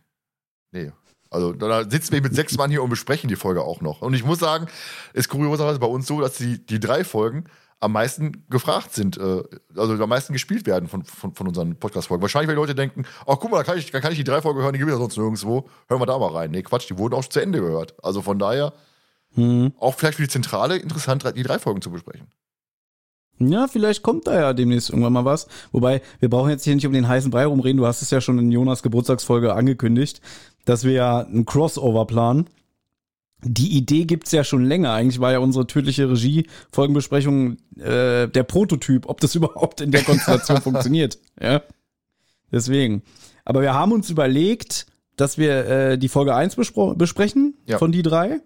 Nee. 0.72 0.92
Also, 1.30 1.52
da 1.54 1.90
sitzen 1.90 2.14
wir 2.14 2.22
mit 2.22 2.34
sechs 2.36 2.56
Mann 2.58 2.70
hier 2.70 2.82
und 2.84 2.90
besprechen 2.90 3.28
die 3.28 3.36
Folge 3.36 3.62
auch 3.64 3.82
noch. 3.82 4.02
Und 4.02 4.14
ich 4.14 4.24
muss 4.24 4.40
sagen, 4.40 4.68
ist 5.14 5.28
kurioserweise 5.30 5.80
bei 5.80 5.88
uns 5.88 6.08
so, 6.08 6.22
dass 6.22 6.38
die, 6.38 6.66
die 6.66 6.80
drei 6.80 7.04
Folgen 7.04 7.46
am 7.80 7.92
meisten 7.92 8.46
gefragt 8.50 8.94
sind, 8.94 9.18
äh, 9.18 9.44
also 9.76 10.02
am 10.02 10.10
meisten 10.10 10.34
gespielt 10.34 10.66
werden 10.66 10.88
von, 10.90 11.04
von, 11.04 11.34
von 11.34 11.48
unseren 11.48 11.76
Podcast-Folgen. 11.76 12.22
Wahrscheinlich, 12.22 12.48
weil 12.48 12.56
die 12.56 12.62
Leute 12.62 12.76
denken, 12.76 13.06
ach 13.28 13.38
guck 13.40 13.52
mal, 13.52 13.58
da 13.58 13.64
kann 13.64 13.78
ich, 13.78 13.92
da 13.92 14.00
kann 14.00 14.12
ich 14.12 14.18
die 14.18 14.24
drei 14.24 14.42
Folgen 14.42 14.62
hören, 14.62 14.74
die 14.74 14.80
gibt 14.80 14.90
es 14.90 14.96
ja 14.96 15.00
sonst 15.00 15.18
nirgendwo. 15.18 15.70
Hören 15.88 16.02
wir 16.02 16.06
da 16.06 16.18
mal 16.18 16.32
rein. 16.32 16.52
Nee, 16.52 16.64
Quatsch, 16.64 16.90
die 16.90 16.98
wurden 16.98 17.14
auch 17.14 17.26
zu 17.26 17.40
Ende 17.40 17.60
gehört. 17.60 17.96
Also 18.04 18.22
von 18.22 18.40
daher, 18.40 18.74
Hm. 19.36 19.74
auch 19.80 19.94
vielleicht 19.94 20.16
für 20.16 20.24
die 20.24 20.30
Zentrale 20.30 20.78
interessant, 20.78 21.24
die 21.36 21.44
drei 21.44 21.60
Folgen 21.60 21.82
zu 21.82 21.92
besprechen. 21.92 22.28
Ja, 23.40 23.68
vielleicht 23.68 24.02
kommt 24.02 24.26
da 24.26 24.34
ja 24.34 24.54
demnächst 24.54 24.90
irgendwann 24.90 25.14
mal 25.14 25.26
was. 25.26 25.48
Wobei, 25.72 26.02
wir 26.20 26.30
brauchen 26.30 26.50
jetzt 26.50 26.64
hier 26.64 26.74
nicht 26.74 26.88
um 26.88 26.94
den 26.94 27.08
heißen 27.08 27.30
Brei 27.30 27.46
rumreden. 27.46 27.78
Du 27.78 27.86
hast 27.86 28.02
es 28.02 28.10
ja 28.10 28.20
schon 28.20 28.40
in 28.40 28.52
Jonas 28.52 28.82
Geburtstagsfolge 28.82 29.54
angekündigt, 29.54 30.22
dass 30.66 30.84
wir 30.84 30.94
ja 30.94 31.20
einen 31.20 31.46
Crossover 31.46 32.06
planen. 32.06 32.50
Die 33.44 33.78
Idee 33.78 34.06
gibt's 34.06 34.32
ja 34.32 34.44
schon 34.44 34.66
länger. 34.66 34.94
Eigentlich 34.94 35.20
war 35.20 35.32
ja 35.32 35.40
unsere 35.40 35.68
tödliche 35.68 36.10
Regie-Folgenbesprechung 36.10 37.58
äh, 37.78 38.28
der 38.28 38.44
Prototyp, 38.44 39.08
ob 39.08 39.22
das 39.22 39.36
überhaupt 39.36 39.82
in 39.82 39.92
der 39.92 40.04
Konstellation 40.04 40.62
funktioniert. 40.62 41.18
Ja. 41.42 41.62
Deswegen. 42.52 43.04
Aber 43.46 43.62
wir 43.62 43.74
haben 43.74 43.92
uns 43.92 44.10
überlegt, 44.10 44.88
dass 45.16 45.38
wir 45.38 45.66
äh, 45.68 45.98
die 45.98 46.10
Folge 46.10 46.36
1 46.36 46.58
bespro- 46.58 46.96
besprechen 46.96 47.56
Ja. 47.66 47.78
von 47.78 47.92
die 47.92 48.02
drei. 48.02 48.40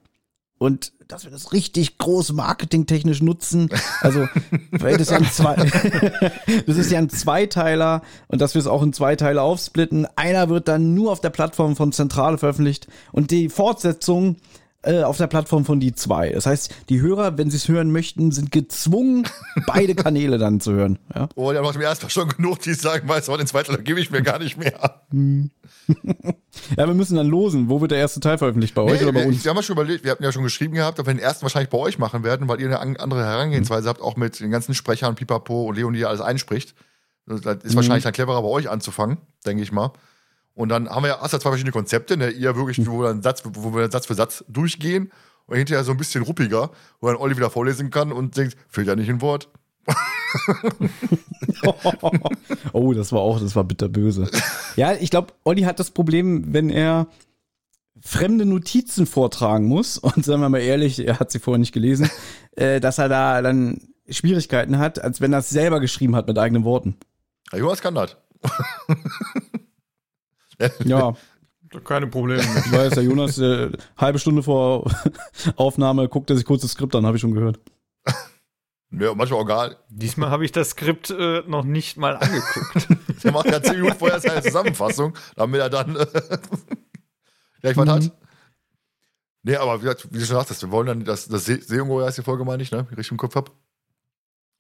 Und 0.58 0.94
dass 1.08 1.24
wir 1.24 1.32
das 1.32 1.54
richtig 1.54 1.98
groß 1.98 2.34
marketingtechnisch 2.34 3.22
nutzen. 3.24 3.70
Also, 4.02 4.28
weil 4.72 4.96
das 4.98 5.10
ja 5.10 5.18
ein 5.18 5.26
zwei, 5.26 5.56
das 6.68 6.78
ist 6.78 6.92
ja 6.92 7.00
ein 7.00 7.10
Zweiteiler 7.10 8.04
und 8.28 8.42
dass 8.42 8.54
wir 8.54 8.60
es 8.60 8.68
auch 8.68 8.84
in 8.84 8.94
zwei 8.94 9.16
Teile 9.16 9.42
aufsplitten. 9.42 10.08
Einer 10.16 10.50
wird 10.50 10.68
dann 10.68 10.94
nur 10.94 11.12
auf 11.12 11.20
der 11.20 11.32
Plattform 11.32 11.76
von 11.76 11.92
Zentrale 11.92 12.38
veröffentlicht 12.38 12.88
und 13.12 13.32
die 13.32 13.50
Fortsetzung 13.50 14.36
äh, 14.84 15.04
auf 15.04 15.18
der 15.18 15.28
Plattform 15.28 15.64
von 15.66 15.80
die 15.80 15.94
zwei. 15.94 16.30
Das 16.32 16.46
heißt, 16.46 16.74
die 16.90 17.02
Hörer, 17.02 17.38
wenn 17.38 17.50
sie 17.52 17.58
es 17.58 17.68
hören 17.68 17.92
möchten, 17.92 18.32
sind 18.32 18.52
gezwungen, 18.52 19.28
beide 19.68 19.94
Kanäle 19.96 20.38
dann 20.38 20.60
zu 20.60 20.72
hören. 20.74 20.98
Ja? 21.14 21.30
Oh, 21.36 21.52
der 21.52 21.62
macht 21.62 21.78
mir 21.78 21.84
erstmal 21.84 22.10
schon 22.10 22.30
genug, 22.30 22.60
die 22.62 22.74
sagen, 22.74 23.08
weißt 23.08 23.28
du, 23.28 23.38
den 23.38 23.48
zweiten 23.48 23.74
Teil 23.74 23.84
gebe 23.84 24.00
ich 24.00 24.10
mir 24.12 24.22
gar 24.22 24.40
nicht 24.40 24.58
mehr. 24.58 25.02
ja, 26.78 26.88
wir 26.88 26.94
müssen 26.94 27.16
dann 27.16 27.28
losen. 27.28 27.70
Wo 27.70 27.82
wird 27.82 27.92
der 27.92 28.00
erste 28.00 28.20
Teil 28.20 28.38
veröffentlicht? 28.38 28.74
Bei 28.76 28.82
euch 28.82 29.00
Nee, 29.00 29.04
oder 29.06 29.14
bei 29.14 29.20
wir, 29.22 29.28
uns? 29.28 29.44
wir 29.44 29.50
haben 29.50 29.58
ja 29.58 29.64
schon 29.64 29.76
überlegt, 29.76 30.04
wir 30.04 30.12
hatten 30.12 30.24
ja 30.24 30.32
schon 30.32 30.44
geschrieben 30.44 30.74
gehabt, 30.76 31.00
dass 31.00 31.06
wir 31.06 31.14
den 31.14 31.20
ersten 31.20 31.44
wahrscheinlich 31.44 31.70
bei 31.70 31.78
euch 31.78 31.98
machen 32.00 32.24
werden, 32.24 32.48
weil 32.48 32.60
ihr 32.60 32.68
eine 32.68 32.80
an- 32.80 32.98
andere 32.98 33.24
Herangehensweise 33.24 33.90
habt, 33.90 34.02
auch 34.02 34.16
mit 34.16 34.40
den 34.40 34.52
ganzen 34.52 34.74
Sprechern, 34.74 35.16
Pipapo 35.16 35.66
und 35.68 35.76
Leon, 35.76 35.94
die 35.94 36.06
alles 36.06 36.22
einspricht. 36.22 36.76
Das 37.28 37.42
ist 37.64 37.76
wahrscheinlich 37.76 38.04
dann 38.04 38.14
cleverer 38.14 38.42
bei 38.42 38.48
euch 38.48 38.70
anzufangen, 38.70 39.18
denke 39.46 39.64
ich 39.64 39.72
mal. 39.72 39.92
Und 40.54 40.70
dann 40.70 40.90
haben 40.90 41.04
wir 41.04 41.10
ja 41.10 41.22
erst 41.22 41.32
zwei 41.32 41.50
verschiedene 41.50 41.72
Konzepte, 41.72 42.18
ne? 42.18 42.30
ihr 42.30 42.56
wirklich, 42.56 42.86
wo 42.88 43.00
wir, 43.00 43.08
dann 43.08 43.22
Satz, 43.22 43.44
wo 43.46 43.74
wir 43.74 43.82
dann 43.84 43.92
Satz 43.92 44.06
für 44.06 44.16
Satz 44.16 44.44
durchgehen 44.48 45.12
und 45.46 45.58
hinterher 45.58 45.84
so 45.84 45.92
ein 45.92 45.98
bisschen 45.98 46.24
ruppiger, 46.24 46.72
wo 47.00 47.08
dann 47.08 47.16
Olli 47.18 47.36
wieder 47.38 47.50
vorlesen 47.50 47.90
kann 47.90 48.12
und 48.12 48.36
denkt, 48.38 48.58
fehlt 48.68 48.88
ja 48.88 48.96
nicht 48.96 49.10
ein 49.10 49.22
Wort. 49.22 49.50
oh, 52.74 52.94
das 52.94 53.12
war 53.12 53.22
auch, 53.22 53.40
das 53.40 53.56
war 53.56 53.64
bitterböse. 53.64 54.30
Ja, 54.76 54.94
ich 54.94 55.10
glaube, 55.10 55.34
Olli 55.44 55.64
hat 55.64 55.80
das 55.80 55.92
Problem, 55.92 56.54
wenn 56.54 56.70
er 56.70 57.08
fremde 58.02 58.46
Notizen 58.46 59.06
vortragen 59.06 59.66
muss, 59.66 59.98
und 59.98 60.26
sagen 60.26 60.42
wir 60.42 60.50
mal 60.50 60.60
ehrlich, 60.60 61.00
er 61.00 61.20
hat 61.20 61.32
sie 61.32 61.40
vorher 61.40 61.60
nicht 61.60 61.74
gelesen, 61.74 62.10
äh, 62.56 62.80
dass 62.80 62.98
er 62.98 63.10
da 63.10 63.42
dann 63.42 63.80
Schwierigkeiten 64.10 64.78
hat, 64.78 65.02
als 65.02 65.22
wenn 65.22 65.34
er 65.34 65.40
es 65.40 65.50
selber 65.50 65.80
geschrieben 65.80 66.16
hat 66.16 66.28
mit 66.28 66.38
eigenen 66.38 66.64
Worten. 66.64 66.98
Ja, 67.52 67.60
Jonas 67.60 67.82
kann 67.82 67.96
das. 67.96 68.18
Ja, 70.86 71.14
Keine 71.86 72.08
Probleme. 72.08 72.42
ich 72.42 72.72
weiß, 72.72 72.96
der 72.96 73.04
Jonas, 73.04 73.38
äh, 73.38 73.72
halbe 73.98 74.20
Stunde 74.20 74.44
vor 74.44 74.92
Aufnahme 75.56 76.10
guckt 76.10 76.30
er 76.30 76.36
sich 76.36 76.44
kurz 76.46 76.64
das 76.64 76.72
Skript 76.72 76.94
an, 76.96 77.06
habe 77.06 77.16
ich 77.18 77.22
schon 77.22 77.34
gehört. 77.34 77.60
Ja, 78.94 79.16
manchmal 79.16 79.40
auch 79.40 79.46
gar 79.46 79.76
Diesmal 79.88 80.32
habe 80.32 80.44
ich 80.44 80.52
das 80.52 80.72
Skript 80.72 81.12
äh, 81.12 81.44
noch 81.48 81.64
nicht 81.64 81.96
mal 81.96 82.18
angeguckt. 82.18 83.24
Der 83.24 83.32
macht 83.32 83.46
ja 83.46 83.64
zehn 83.64 83.80
Minuten 83.80 83.98
vorher 83.98 84.20
seine 84.20 84.42
Zusammenfassung, 84.42 85.14
damit 85.38 85.62
er 85.62 85.70
dann 85.70 85.96
äh, 85.96 86.06
gleich 87.62 87.78
was 87.78 87.88
hat. 87.88 88.12
Nee, 89.44 89.56
aber 89.56 89.78
wie, 89.80 89.84
gesagt, 89.86 90.10
wie 90.12 90.20
du 90.20 90.26
schon 90.26 90.36
sagtest, 90.36 90.62
wir 90.64 90.72
wollen 90.72 90.88
dann 90.88 91.06
das, 91.06 91.30
das 91.30 91.46
Se- 91.46 91.62
Seeungeheuer 91.62 92.10
ist 92.10 92.18
die 92.18 92.22
Folge, 92.22 92.44
meine 92.44 92.62
ich, 92.64 92.72
ne? 92.72 92.86
Wie 92.90 92.92
ich 92.92 92.98
richtig 92.98 93.12
im 93.14 93.18
Kopf 93.18 93.36
hab. 93.36 93.52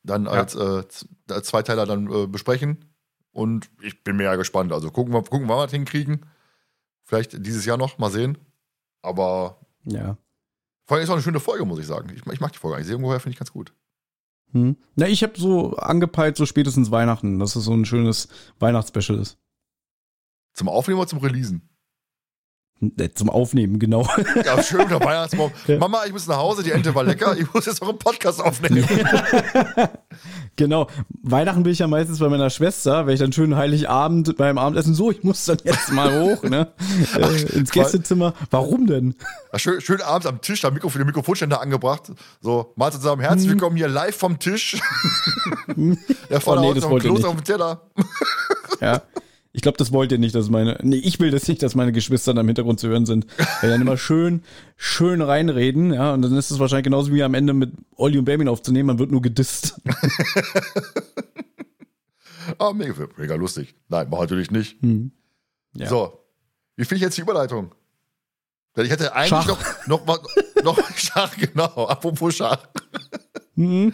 Dann 0.03 0.27
als, 0.27 0.55
äh, 0.55 0.87
z- 0.87 1.09
als 1.29 1.47
Zweiteiler 1.47 1.85
dann 1.85 2.09
äh, 2.09 2.25
besprechen. 2.27 2.85
Und 3.31 3.69
ich 3.81 4.03
bin 4.03 4.17
mega 4.17 4.35
gespannt. 4.35 4.73
Also 4.73 4.91
gucken 4.91 5.13
wir, 5.13 5.21
gucken, 5.23 5.47
wann 5.47 5.57
wir 5.57 5.63
das 5.63 5.71
hinkriegen. 5.71 6.25
Vielleicht 7.03 7.45
dieses 7.45 7.65
Jahr 7.65 7.77
noch, 7.77 7.97
mal 7.97 8.11
sehen. 8.11 8.37
Aber 9.01 9.59
Ja. 9.83 10.17
vor 10.85 10.95
allem 10.97 11.03
ist 11.03 11.09
auch 11.09 11.13
eine 11.13 11.23
schöne 11.23 11.39
Folge, 11.39 11.65
muss 11.65 11.79
ich 11.79 11.87
sagen. 11.87 12.09
Ich, 12.15 12.25
ich 12.25 12.39
mag 12.41 12.51
die 12.51 12.59
Folge 12.59 12.75
eigentlich. 12.77 12.87
Seeungeheuer 12.87 13.19
finde 13.19 13.33
ich 13.33 13.39
ganz 13.39 13.51
gut. 13.51 13.73
Hm. 14.51 14.75
Na, 14.95 15.07
ich 15.07 15.23
habe 15.23 15.39
so 15.39 15.77
angepeilt, 15.77 16.35
so 16.35 16.45
spätestens 16.45 16.91
Weihnachten, 16.91 17.39
dass 17.39 17.55
es 17.55 17.63
so 17.63 17.73
ein 17.73 17.85
schönes 17.85 18.27
Weihnachtsspecial 18.59 19.17
ist. 19.17 19.37
Zum 20.53 20.67
Aufnehmen 20.67 20.99
oder 20.99 21.07
zum 21.07 21.19
Releasen? 21.19 21.69
Äh, 22.97 23.09
Zum 23.13 23.29
Aufnehmen, 23.29 23.77
genau. 23.79 24.07
Ja, 24.45 24.61
schön 24.63 24.87
der 24.89 24.99
Weihnachtsbaum. 24.99 25.51
Ja. 25.67 25.77
Mama, 25.77 26.03
ich 26.05 26.11
muss 26.13 26.27
nach 26.27 26.37
Hause, 26.37 26.63
die 26.63 26.71
Ente 26.71 26.93
war 26.95 27.03
lecker. 27.03 27.35
Ich 27.37 27.53
muss 27.53 27.65
jetzt 27.65 27.81
noch 27.81 27.89
einen 27.89 27.99
Podcast 27.99 28.41
aufnehmen. 28.41 28.85
Genau. 30.57 30.87
Weihnachten 31.23 31.63
bin 31.63 31.71
ich 31.71 31.79
ja 31.79 31.87
meistens 31.87 32.19
bei 32.19 32.27
meiner 32.27 32.49
Schwester, 32.49 33.07
wenn 33.07 33.13
ich 33.13 33.19
dann 33.21 33.31
schön 33.31 33.55
Heiligabend 33.55 34.35
beim 34.35 34.57
Abendessen 34.57 34.93
so, 34.93 35.09
ich 35.09 35.23
muss 35.23 35.45
dann 35.45 35.57
jetzt 35.63 35.91
mal 35.93 36.21
hoch, 36.21 36.43
ne? 36.43 36.67
Äh, 37.15 37.57
ins 37.57 37.71
Gästezimmer. 37.71 38.33
Warum 38.51 38.85
denn? 38.85 39.15
Ja, 39.53 39.59
schön, 39.59 39.79
schön 39.81 40.01
abends 40.01 40.27
am 40.27 40.41
Tisch, 40.41 40.61
da 40.61 40.69
Mikrofon, 40.69 40.99
der 40.99 41.05
Mikrofonständer 41.05 41.61
angebracht. 41.61 42.11
So, 42.41 42.73
mal 42.75 42.91
zusammen, 42.91 43.21
herzlich 43.21 43.49
willkommen 43.49 43.77
hier 43.77 43.87
live 43.87 44.15
vom 44.15 44.37
Tisch. 44.39 44.79
der 46.29 46.41
vorne 46.41 46.61
Oh, 46.61 46.65
nee, 46.65 46.73
das 46.79 46.83
noch 46.83 46.91
ein 47.01 47.11
nicht. 47.13 47.25
auf 47.25 47.35
dem 47.35 47.43
Teller. 47.43 47.81
Ja. 48.81 49.01
Ich 49.53 49.61
glaube, 49.61 49.77
das 49.77 49.91
wollt 49.91 50.11
ihr 50.11 50.17
nicht, 50.17 50.33
dass 50.33 50.49
meine. 50.49 50.79
Nee, 50.81 50.97
ich 50.97 51.19
will 51.19 51.29
das 51.29 51.47
nicht, 51.47 51.61
dass 51.61 51.75
meine 51.75 51.91
Geschwister 51.91 52.33
da 52.33 52.41
im 52.41 52.47
Hintergrund 52.47 52.79
zu 52.79 52.87
hören 52.87 53.05
sind. 53.05 53.27
Weil 53.61 53.69
dann 53.69 53.81
immer 53.81 53.97
schön, 53.97 54.43
schön 54.77 55.21
reinreden, 55.21 55.93
ja. 55.93 56.13
Und 56.13 56.21
dann 56.21 56.35
ist 56.37 56.51
es 56.51 56.59
wahrscheinlich 56.59 56.85
genauso 56.85 57.13
wie 57.13 57.21
am 57.21 57.33
Ende 57.33 57.53
mit 57.53 57.73
Olli 57.97 58.17
und 58.17 58.25
Bamin 58.25 58.47
aufzunehmen, 58.47 58.87
man 58.87 58.99
wird 58.99 59.11
nur 59.11 59.21
gedisst. 59.21 59.81
Ah, 62.57 62.73
mega, 62.73 62.93
mega 63.17 63.35
lustig. 63.35 63.75
Nein, 63.87 64.07
mach 64.09 64.19
natürlich 64.19 64.51
nicht. 64.51 64.77
Ja. 65.75 65.87
So, 65.87 66.19
wie 66.75 66.83
finde 66.85 66.97
ich 66.97 67.01
jetzt 67.03 67.17
die 67.17 67.21
Überleitung? 67.21 67.73
Denn 68.75 68.85
ich 68.85 68.91
hätte 68.91 69.13
eigentlich 69.13 69.29
Schach. 69.29 69.47
noch, 69.47 69.87
noch, 69.87 70.05
mal, 70.05 70.19
noch 70.63 70.79
Schach, 70.95 71.35
genau, 71.37 71.87
apropos 71.87 72.35
Schach. 72.35 72.67
Mhm. 73.55 73.93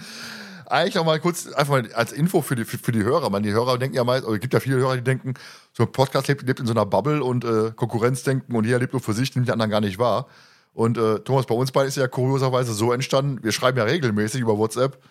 Eigentlich 0.69 0.95
noch 0.95 1.05
mal 1.05 1.19
kurz, 1.19 1.47
einfach 1.47 1.71
mal 1.71 1.93
als 1.93 2.11
Info 2.11 2.41
für 2.41 2.55
die, 2.55 2.65
für, 2.65 2.77
für 2.77 2.91
die 2.91 3.03
Hörer. 3.03 3.29
Man, 3.29 3.41
die 3.41 3.53
Hörer 3.53 3.77
denken 3.77 3.95
ja 3.95 4.03
meist, 4.03 4.25
oder 4.25 4.35
es 4.35 4.41
gibt 4.41 4.53
ja 4.53 4.59
viele 4.59 4.75
Hörer, 4.75 4.97
die 4.97 5.03
denken, 5.03 5.35
so 5.71 5.83
ein 5.83 5.91
Podcast 5.93 6.27
lebt, 6.27 6.41
lebt 6.41 6.59
in 6.59 6.65
so 6.65 6.73
einer 6.73 6.85
Bubble 6.85 7.23
und 7.23 7.45
äh, 7.45 7.71
Konkurrenzdenken 7.73 8.53
und 8.53 8.65
jeder 8.65 8.79
lebt 8.79 8.91
nur 8.91 9.01
für 9.01 9.13
sich, 9.13 9.33
nimmt 9.33 9.47
die 9.47 9.53
anderen 9.53 9.71
gar 9.71 9.79
nicht 9.79 9.97
wahr. 9.97 10.27
Und 10.73 10.97
äh, 10.97 11.19
Thomas, 11.19 11.45
bei 11.45 11.55
uns 11.55 11.71
beiden 11.71 11.87
ist 11.87 11.95
ja 11.95 12.07
kurioserweise 12.07 12.73
so 12.73 12.91
entstanden, 12.91 13.43
wir 13.43 13.53
schreiben 13.53 13.77
ja 13.77 13.85
regelmäßig 13.85 14.41
über 14.41 14.57
WhatsApp 14.57 15.01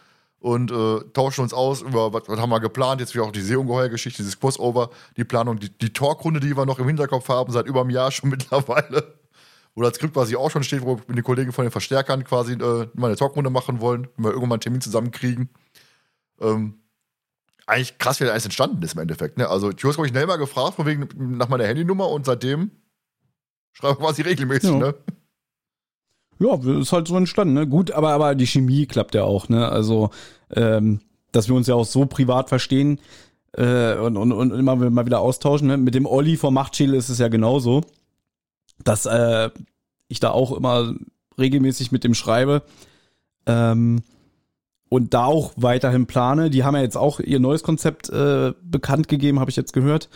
und 0.40 0.70
äh, 0.70 1.00
tauschen 1.14 1.40
uns 1.40 1.54
aus 1.54 1.80
über, 1.80 2.12
was, 2.12 2.24
was 2.28 2.38
haben 2.38 2.50
wir 2.50 2.60
geplant, 2.60 3.00
jetzt 3.00 3.14
wieder 3.14 3.24
auch 3.24 3.32
die 3.32 3.40
Seeungeheuer-Geschichte, 3.40 4.22
dieses 4.22 4.38
Crossover, 4.38 4.90
die 5.16 5.24
Planung, 5.24 5.58
die, 5.58 5.70
die 5.70 5.92
Talkrunde, 5.92 6.40
die 6.40 6.54
wir 6.54 6.66
noch 6.66 6.78
im 6.78 6.86
Hinterkopf 6.86 7.30
haben, 7.30 7.50
seit 7.50 7.66
über 7.66 7.80
einem 7.80 7.90
Jahr 7.90 8.12
schon 8.12 8.28
mittlerweile. 8.30 9.14
Wo 9.76 9.82
das 9.82 9.94
Skript 9.94 10.14
quasi 10.14 10.34
auch 10.36 10.50
schon 10.50 10.64
steht, 10.64 10.82
wo 10.82 10.96
wir 10.96 11.04
mit 11.06 11.18
den 11.18 11.22
Kollegen 11.22 11.52
von 11.52 11.64
den 11.64 11.70
Verstärkern 11.70 12.24
quasi 12.24 12.54
äh, 12.54 12.88
mal 12.94 13.06
eine 13.08 13.16
Talkrunde 13.16 13.50
machen 13.50 13.78
wollen, 13.80 14.08
wenn 14.16 14.24
wir 14.24 14.30
irgendwann 14.30 14.48
mal 14.48 14.54
einen 14.54 14.60
Termin 14.62 14.80
zusammenkriegen. 14.80 15.50
Ähm, 16.40 16.78
eigentlich 17.66 17.98
krass, 17.98 18.18
wie 18.18 18.24
das 18.24 18.32
alles 18.32 18.44
entstanden 18.46 18.82
ist 18.82 18.94
im 18.94 19.00
Endeffekt. 19.00 19.36
Ne? 19.38 19.48
Also, 19.48 19.70
ich 19.70 19.84
habe, 19.84 19.92
glaube 19.92 20.06
ich, 20.06 20.12
schnell 20.12 20.26
mal 20.26 20.36
gefragt, 20.36 20.76
von 20.76 20.86
wegen 20.86 21.06
nach 21.36 21.48
meiner 21.48 21.64
Handynummer 21.66 22.08
und 22.08 22.24
seitdem 22.24 22.70
schreibe 23.72 23.94
ich 23.94 23.98
quasi 23.98 24.22
regelmäßig, 24.22 24.70
Ja. 24.70 24.78
ne? 24.78 24.94
Ja, 26.38 26.54
ist 26.80 26.92
halt 26.92 27.08
so 27.08 27.16
entstanden, 27.16 27.54
ne? 27.54 27.66
Gut, 27.66 27.90
aber, 27.90 28.10
aber 28.10 28.34
die 28.34 28.46
Chemie 28.46 28.86
klappt 28.86 29.14
ja 29.14 29.24
auch, 29.24 29.48
ne? 29.48 29.68
Also, 29.68 30.10
ähm, 30.50 31.00
dass 31.32 31.48
wir 31.48 31.54
uns 31.54 31.66
ja 31.66 31.74
auch 31.74 31.84
so 31.86 32.06
privat 32.06 32.48
verstehen 32.50 33.00
äh, 33.52 33.94
und, 33.96 34.16
und, 34.16 34.32
und 34.32 34.52
immer 34.52 34.76
mal 34.76 35.06
wieder 35.06 35.20
austauschen, 35.20 35.68
ne? 35.68 35.76
Mit 35.76 35.94
dem 35.94 36.06
Olli 36.06 36.36
vom 36.36 36.54
Machtschädel 36.54 36.94
ist 36.94 37.08
es 37.08 37.18
ja 37.18 37.28
genauso, 37.28 37.82
dass 38.82 39.06
äh, 39.06 39.50
ich 40.08 40.20
da 40.20 40.30
auch 40.30 40.52
immer 40.52 40.94
regelmäßig 41.38 41.92
mit 41.92 42.04
dem 42.04 42.14
schreibe. 42.14 42.62
Ähm, 43.46 44.02
und 44.88 45.14
da 45.14 45.24
auch 45.24 45.52
weiterhin 45.56 46.06
plane. 46.06 46.48
Die 46.50 46.62
haben 46.64 46.76
ja 46.76 46.82
jetzt 46.82 46.96
auch 46.96 47.18
ihr 47.20 47.40
neues 47.40 47.62
Konzept 47.62 48.08
äh, 48.08 48.52
bekannt 48.62 49.08
gegeben, 49.08 49.40
habe 49.40 49.50
ich 49.50 49.56
jetzt 49.56 49.72
gehört. 49.72 50.08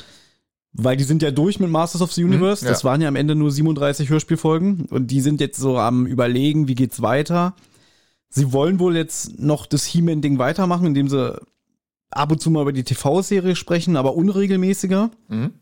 Weil 0.72 0.96
die 0.96 1.04
sind 1.04 1.22
ja 1.22 1.32
durch 1.32 1.58
mit 1.58 1.68
Masters 1.70 2.02
of 2.02 2.12
the 2.12 2.22
Universe. 2.22 2.64
Mhm, 2.64 2.66
ja. 2.68 2.72
Das 2.72 2.84
waren 2.84 3.00
ja 3.00 3.08
am 3.08 3.16
Ende 3.16 3.34
nur 3.34 3.50
37 3.50 4.08
Hörspielfolgen. 4.08 4.86
Und 4.86 5.08
die 5.08 5.20
sind 5.20 5.40
jetzt 5.40 5.58
so 5.58 5.76
am 5.78 6.06
überlegen, 6.06 6.68
wie 6.68 6.76
geht's 6.76 7.02
weiter. 7.02 7.56
Sie 8.28 8.52
wollen 8.52 8.78
wohl 8.78 8.96
jetzt 8.96 9.40
noch 9.40 9.66
das 9.66 9.84
He-Man-Ding 9.84 10.38
weitermachen, 10.38 10.86
indem 10.86 11.08
sie 11.08 11.40
ab 12.10 12.30
und 12.30 12.40
zu 12.40 12.50
mal 12.50 12.62
über 12.62 12.72
die 12.72 12.84
TV-Serie 12.84 13.56
sprechen, 13.56 13.96
aber 13.96 14.14
unregelmäßiger, 14.14 15.10
Mhm. 15.28 15.54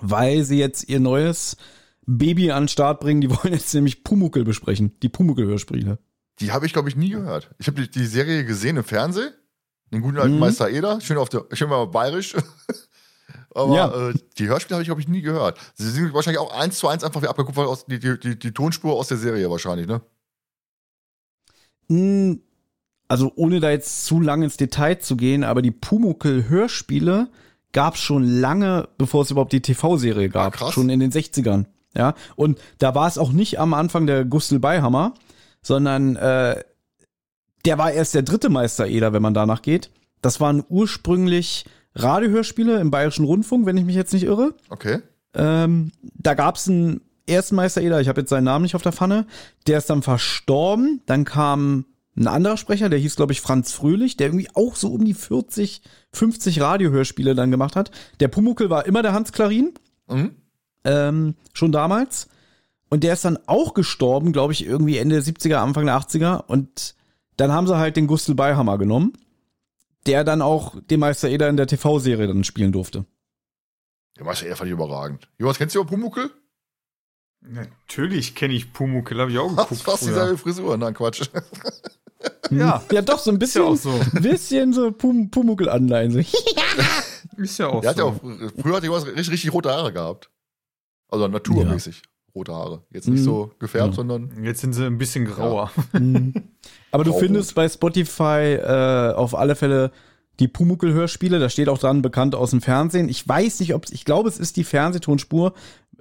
weil 0.00 0.44
sie 0.44 0.58
jetzt 0.58 0.88
ihr 0.88 1.00
neues 1.00 1.58
Baby 2.06 2.50
an 2.52 2.64
den 2.64 2.68
Start 2.68 3.00
bringen. 3.00 3.20
Die 3.20 3.30
wollen 3.30 3.52
jetzt 3.52 3.74
nämlich 3.74 4.04
Pumuckel 4.04 4.44
besprechen. 4.44 4.96
Die 5.02 5.08
Pumuckel-Hörspiele. 5.08 5.98
Die 6.40 6.52
habe 6.52 6.66
ich, 6.66 6.72
glaube 6.72 6.88
ich, 6.88 6.96
nie 6.96 7.10
gehört. 7.10 7.50
Ich 7.58 7.66
habe 7.66 7.80
die, 7.82 7.90
die 7.90 8.06
Serie 8.06 8.44
gesehen 8.44 8.76
im 8.76 8.84
Fernsehen. 8.84 9.32
Den 9.92 10.02
guten 10.02 10.18
alten 10.18 10.34
Mhm. 10.34 10.40
Meister 10.40 10.68
Eder. 10.70 11.00
Schön 11.00 11.16
auf 11.18 11.28
der, 11.28 11.46
schön 11.52 11.68
mal 11.68 11.86
bayerisch. 11.86 12.34
Aber 13.54 13.74
Ja. 13.74 14.08
äh, 14.10 14.14
die 14.38 14.46
Hörspiele 14.48 14.74
habe 14.76 14.82
ich, 14.82 14.88
glaube 14.88 15.00
ich, 15.00 15.08
nie 15.08 15.22
gehört. 15.22 15.58
Sie 15.74 15.88
sind 15.90 16.12
wahrscheinlich 16.12 16.40
auch 16.40 16.52
eins 16.52 16.78
zu 16.78 16.88
eins 16.88 17.02
einfach 17.04 17.22
wie 17.22 17.28
abgekupfert 17.28 17.66
aus 17.66 17.86
die, 17.86 17.98
die, 17.98 18.38
die, 18.38 18.52
Tonspur 18.52 18.94
aus 18.94 19.08
der 19.08 19.16
Serie 19.16 19.50
wahrscheinlich, 19.50 19.86
ne? 19.86 20.02
Mm, 21.88 22.34
Also 23.08 23.32
ohne 23.36 23.60
da 23.60 23.70
jetzt 23.70 24.04
zu 24.04 24.20
lang 24.20 24.42
ins 24.42 24.56
Detail 24.56 24.96
zu 24.98 25.16
gehen, 25.16 25.44
aber 25.44 25.62
die 25.62 25.70
Pumuckel-Hörspiele 25.70 27.28
gab 27.72 27.94
es 27.94 28.00
schon 28.00 28.24
lange, 28.24 28.88
bevor 28.98 29.22
es 29.22 29.30
überhaupt 29.30 29.52
die 29.52 29.60
TV-Serie 29.62 30.28
gab. 30.28 30.54
Ah, 30.54 30.56
krass. 30.56 30.74
Schon 30.74 30.90
in 30.90 30.98
den 31.00 31.12
60ern. 31.12 31.66
Ja. 31.96 32.14
Und 32.36 32.58
da 32.78 32.94
war 32.94 33.08
es 33.08 33.18
auch 33.18 33.32
nicht 33.32 33.58
am 33.58 33.74
Anfang 33.74 34.06
der 34.06 34.24
Gustl 34.24 34.58
Beihammer, 34.58 35.14
sondern 35.62 36.16
äh, 36.16 36.62
der 37.64 37.78
war 37.78 37.90
erst 37.92 38.14
der 38.14 38.22
dritte 38.22 38.48
Meister 38.48 38.86
Eder, 38.86 39.12
wenn 39.12 39.22
man 39.22 39.34
danach 39.34 39.62
geht. 39.62 39.90
Das 40.22 40.40
waren 40.40 40.64
ursprünglich 40.68 41.64
Radiohörspiele 41.94 42.78
im 42.80 42.90
Bayerischen 42.90 43.24
Rundfunk, 43.24 43.66
wenn 43.66 43.76
ich 43.76 43.84
mich 43.84 43.96
jetzt 43.96 44.12
nicht 44.12 44.24
irre. 44.24 44.54
Okay. 44.68 45.00
Ähm, 45.34 45.92
da 46.02 46.34
gab 46.34 46.56
es 46.56 46.68
einen 46.68 47.00
ersten 47.26 47.56
Meister 47.56 47.82
Eder, 47.82 48.00
ich 48.00 48.08
habe 48.08 48.20
jetzt 48.20 48.30
seinen 48.30 48.44
Namen 48.44 48.62
nicht 48.62 48.76
auf 48.76 48.82
der 48.82 48.92
Pfanne, 48.92 49.26
der 49.66 49.78
ist 49.78 49.90
dann 49.90 50.02
verstorben. 50.02 51.02
Dann 51.06 51.24
kam 51.24 51.86
ein 52.16 52.28
anderer 52.28 52.56
Sprecher, 52.56 52.88
der 52.88 52.98
hieß, 52.98 53.16
glaube 53.16 53.32
ich, 53.32 53.40
Franz 53.40 53.72
Fröhlich, 53.72 54.16
der 54.16 54.28
irgendwie 54.28 54.48
auch 54.54 54.76
so 54.76 54.92
um 54.92 55.04
die 55.04 55.14
40, 55.14 55.82
50 56.12 56.60
Radiohörspiele 56.60 57.34
dann 57.34 57.50
gemacht 57.50 57.76
hat. 57.76 57.90
Der 58.20 58.28
Pumuckel 58.28 58.70
war 58.70 58.86
immer 58.86 59.02
der 59.02 59.12
Hans 59.12 59.32
Klarin, 59.32 59.72
Mhm. 60.08 60.36
Ähm, 60.86 61.34
schon 61.52 61.72
damals. 61.72 62.28
Und 62.88 63.02
der 63.04 63.12
ist 63.14 63.24
dann 63.24 63.38
auch 63.46 63.74
gestorben, 63.74 64.32
glaube 64.32 64.52
ich, 64.52 64.64
irgendwie 64.64 64.96
Ende 64.98 65.20
der 65.20 65.24
70er, 65.24 65.56
Anfang 65.56 65.86
der 65.86 65.98
80er. 65.98 66.44
Und 66.46 66.94
dann 67.36 67.52
haben 67.52 67.66
sie 67.66 67.76
halt 67.76 67.96
den 67.96 68.06
Gustl 68.06 68.34
Beihammer 68.34 68.78
genommen, 68.78 69.12
der 70.06 70.22
dann 70.24 70.40
auch 70.40 70.76
den 70.88 71.00
Meister 71.00 71.28
Eder 71.28 71.48
in 71.48 71.56
der 71.56 71.66
TV-Serie 71.66 72.28
dann 72.28 72.44
spielen 72.44 72.72
durfte. 72.72 73.04
Der 74.16 74.24
Meister 74.24 74.46
Eder 74.46 74.56
fand 74.56 74.68
ich 74.68 74.72
überragend. 74.72 75.28
Jonas, 75.38 75.58
kennst 75.58 75.74
du 75.74 75.80
über 75.80 75.90
Pumuckel? 75.90 76.30
Natürlich 77.42 78.34
kenne 78.34 78.54
ich 78.54 78.72
Pumuckl, 78.72 79.20
habe 79.20 79.30
ich 79.30 79.38
auch 79.38 79.48
geguckt. 79.56 79.82
fast 79.82 80.06
dieselbe 80.06 80.38
Frisur. 80.38 80.76
Nein, 80.76 80.94
Quatsch. 80.94 81.22
Ja, 82.50 82.82
Ja, 82.90 83.02
doch, 83.02 83.18
so 83.18 83.30
ein 83.30 83.40
ist 83.40 83.54
ja 83.54 83.62
bisschen, 83.62 83.62
auch 83.62 83.76
so. 83.76 84.00
bisschen 84.20 84.72
so 84.72 84.92
Pum 84.92 85.30
Pumuckl-Anleihen. 85.30 86.12
So. 86.12 86.18
Ist 87.36 87.58
ja 87.58 87.66
auch 87.68 87.82
Der 87.82 87.90
hat 87.90 87.98
ja 87.98 88.04
so. 88.04 88.08
auch, 88.10 88.20
früher 88.62 88.76
hat 88.76 88.84
Jonas 88.84 89.04
richtig, 89.06 89.30
richtig 89.30 89.52
rote 89.52 89.70
Haare 89.70 89.92
gehabt. 89.92 90.30
Also 91.08 91.28
naturmäßig 91.28 92.02
rote 92.34 92.52
Haare. 92.54 92.82
Jetzt 92.92 93.08
nicht 93.08 93.20
Mhm. 93.20 93.24
so 93.24 93.50
gefärbt, 93.58 93.88
Ja. 93.90 93.94
sondern 93.94 94.44
Jetzt 94.44 94.60
sind 94.60 94.72
sie 94.74 94.84
ein 94.84 94.98
bisschen 94.98 95.24
grauer. 95.24 95.70
Aber 95.92 97.04
du 97.04 97.10
Grau-rot. 97.10 97.20
findest 97.20 97.54
bei 97.54 97.68
Spotify 97.68 98.54
äh, 98.60 99.12
auf 99.14 99.34
alle 99.34 99.56
Fälle 99.56 99.90
die 100.38 100.48
Pumuckl-Hörspiele. 100.48 101.38
Da 101.38 101.48
steht 101.48 101.68
auch 101.70 101.78
dran, 101.78 102.02
bekannt 102.02 102.34
aus 102.34 102.50
dem 102.50 102.60
Fernsehen. 102.60 103.08
Ich 103.08 103.26
weiß 103.26 103.60
nicht, 103.60 103.74
ob 103.74 103.86
ich 103.90 104.04
glaube, 104.04 104.28
es 104.28 104.38
ist 104.38 104.56
die 104.58 104.64
Fernsehtonspur, 104.64 105.54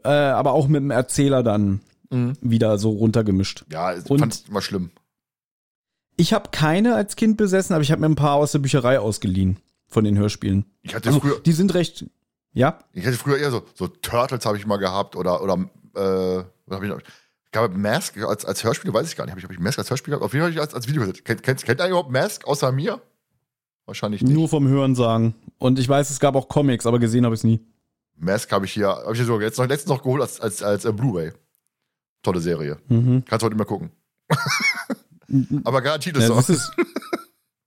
äh, 0.04 0.10
aber 0.10 0.52
auch 0.54 0.68
mit 0.68 0.82
dem 0.82 0.92
Erzähler 0.92 1.42
dann 1.44 1.80
Mhm. 2.12 2.34
wieder 2.42 2.78
so 2.78 2.90
runtergemischt. 2.92 3.66
ja, 3.72 3.96
ich 3.96 4.04
fand 4.04 4.36
ich 4.36 4.50
immer 4.50 4.62
schlimm. 4.62 4.92
Ich 6.18 6.34
habe 6.34 6.50
keine 6.52 6.96
als 6.96 7.16
Kind 7.16 7.36
besessen, 7.38 7.74
aber 7.74 7.82
ich 7.82 7.92
habe 7.92 8.02
mir 8.02 8.08
ein 8.08 8.16
paar 8.16 8.36
aus 8.36 8.52
der 8.52 8.60
Bücherei 8.60 9.00
ausgeliehen 9.00 9.58
von 9.88 10.04
den 10.04 10.18
Hörspielen. 10.18 10.66
Ich 10.82 10.96
hatte 10.96 11.10
Also, 11.10 11.20
früher, 11.20 11.40
die 11.46 11.52
sind 11.52 11.74
recht, 11.74 12.06
ja, 12.56 12.80
ich 12.94 13.06
hatte 13.06 13.18
früher 13.18 13.38
eher 13.38 13.52
so, 13.52 13.64
so 13.76 13.88
Turtles 13.88 14.46
habe 14.46 14.58
ich 14.58 14.66
mal 14.66 14.78
gehabt 14.78 15.16
oder, 15.16 15.44
oder 15.44 15.54
äh, 15.96 16.44
was 16.66 16.78
hab 16.78 16.84
ich 16.84 16.90
noch? 16.90 17.00
Ich 17.00 17.52
glaube, 17.52 17.78
Mask 17.78 18.18
als, 18.24 18.46
als 18.46 18.64
Hörspiel, 18.64 18.94
weiß 18.94 19.08
ich 19.10 19.16
gar 19.16 19.26
nicht. 19.26 19.32
Habe 19.32 19.40
ich, 19.40 19.46
hab 19.46 19.52
ich 19.52 19.60
Mask 19.60 19.78
als 19.78 19.90
Hörspiel 19.90 20.12
gehabt? 20.12 20.26
Auf 20.26 20.34
jeden 20.34 20.44
Fall 20.44 20.52
hab 20.52 20.56
ich 20.56 20.62
als, 20.62 20.74
als 20.74 20.88
Video 20.88 21.02
gesetzt. 21.02 21.26
Kennt, 21.26 21.44
kennt, 21.44 21.64
kennt 21.64 21.82
ihr 21.82 21.88
überhaupt 21.88 22.12
Mask 22.12 22.46
außer 22.48 22.72
mir? 22.72 23.02
Wahrscheinlich 23.86 24.22
nicht. 24.22 24.34
nur 24.34 24.50
vom 24.50 24.68
Hören 24.68 24.96
sagen. 24.96 25.36
Und 25.60 25.78
ich 25.78 25.88
weiß, 25.88 26.10
es 26.10 26.20
gab 26.20 26.36
auch 26.36 26.48
Comics, 26.50 26.86
aber 26.86 26.98
gesehen 26.98 27.26
habe 27.26 27.36
ich 27.36 27.42
es 27.42 27.44
nie. 27.44 27.60
Mask 28.16 28.52
habe 28.52 28.66
ich 28.66 28.72
hier, 28.72 28.88
habe 28.88 29.12
ich 29.12 29.20
hier 29.20 29.26
sogar 29.26 29.42
jetzt 29.42 29.60
noch 29.60 29.68
letztens 29.68 29.90
noch 29.90 30.02
geholt 30.02 30.22
als, 30.22 30.40
als, 30.40 30.64
als 30.64 30.86
äh, 30.86 30.94
Blu-ray. 30.94 31.34
Tolle 32.24 32.40
Serie. 32.40 32.78
Mhm. 32.88 33.24
Kannst 33.26 33.44
du 33.44 33.46
heute 33.46 33.56
immer 33.56 33.66
gucken. 33.66 33.92
Aber 35.64 35.82
garantiert 35.82 36.18
ist 36.18 36.30
Ja, 36.30 36.40
ist, 36.40 36.72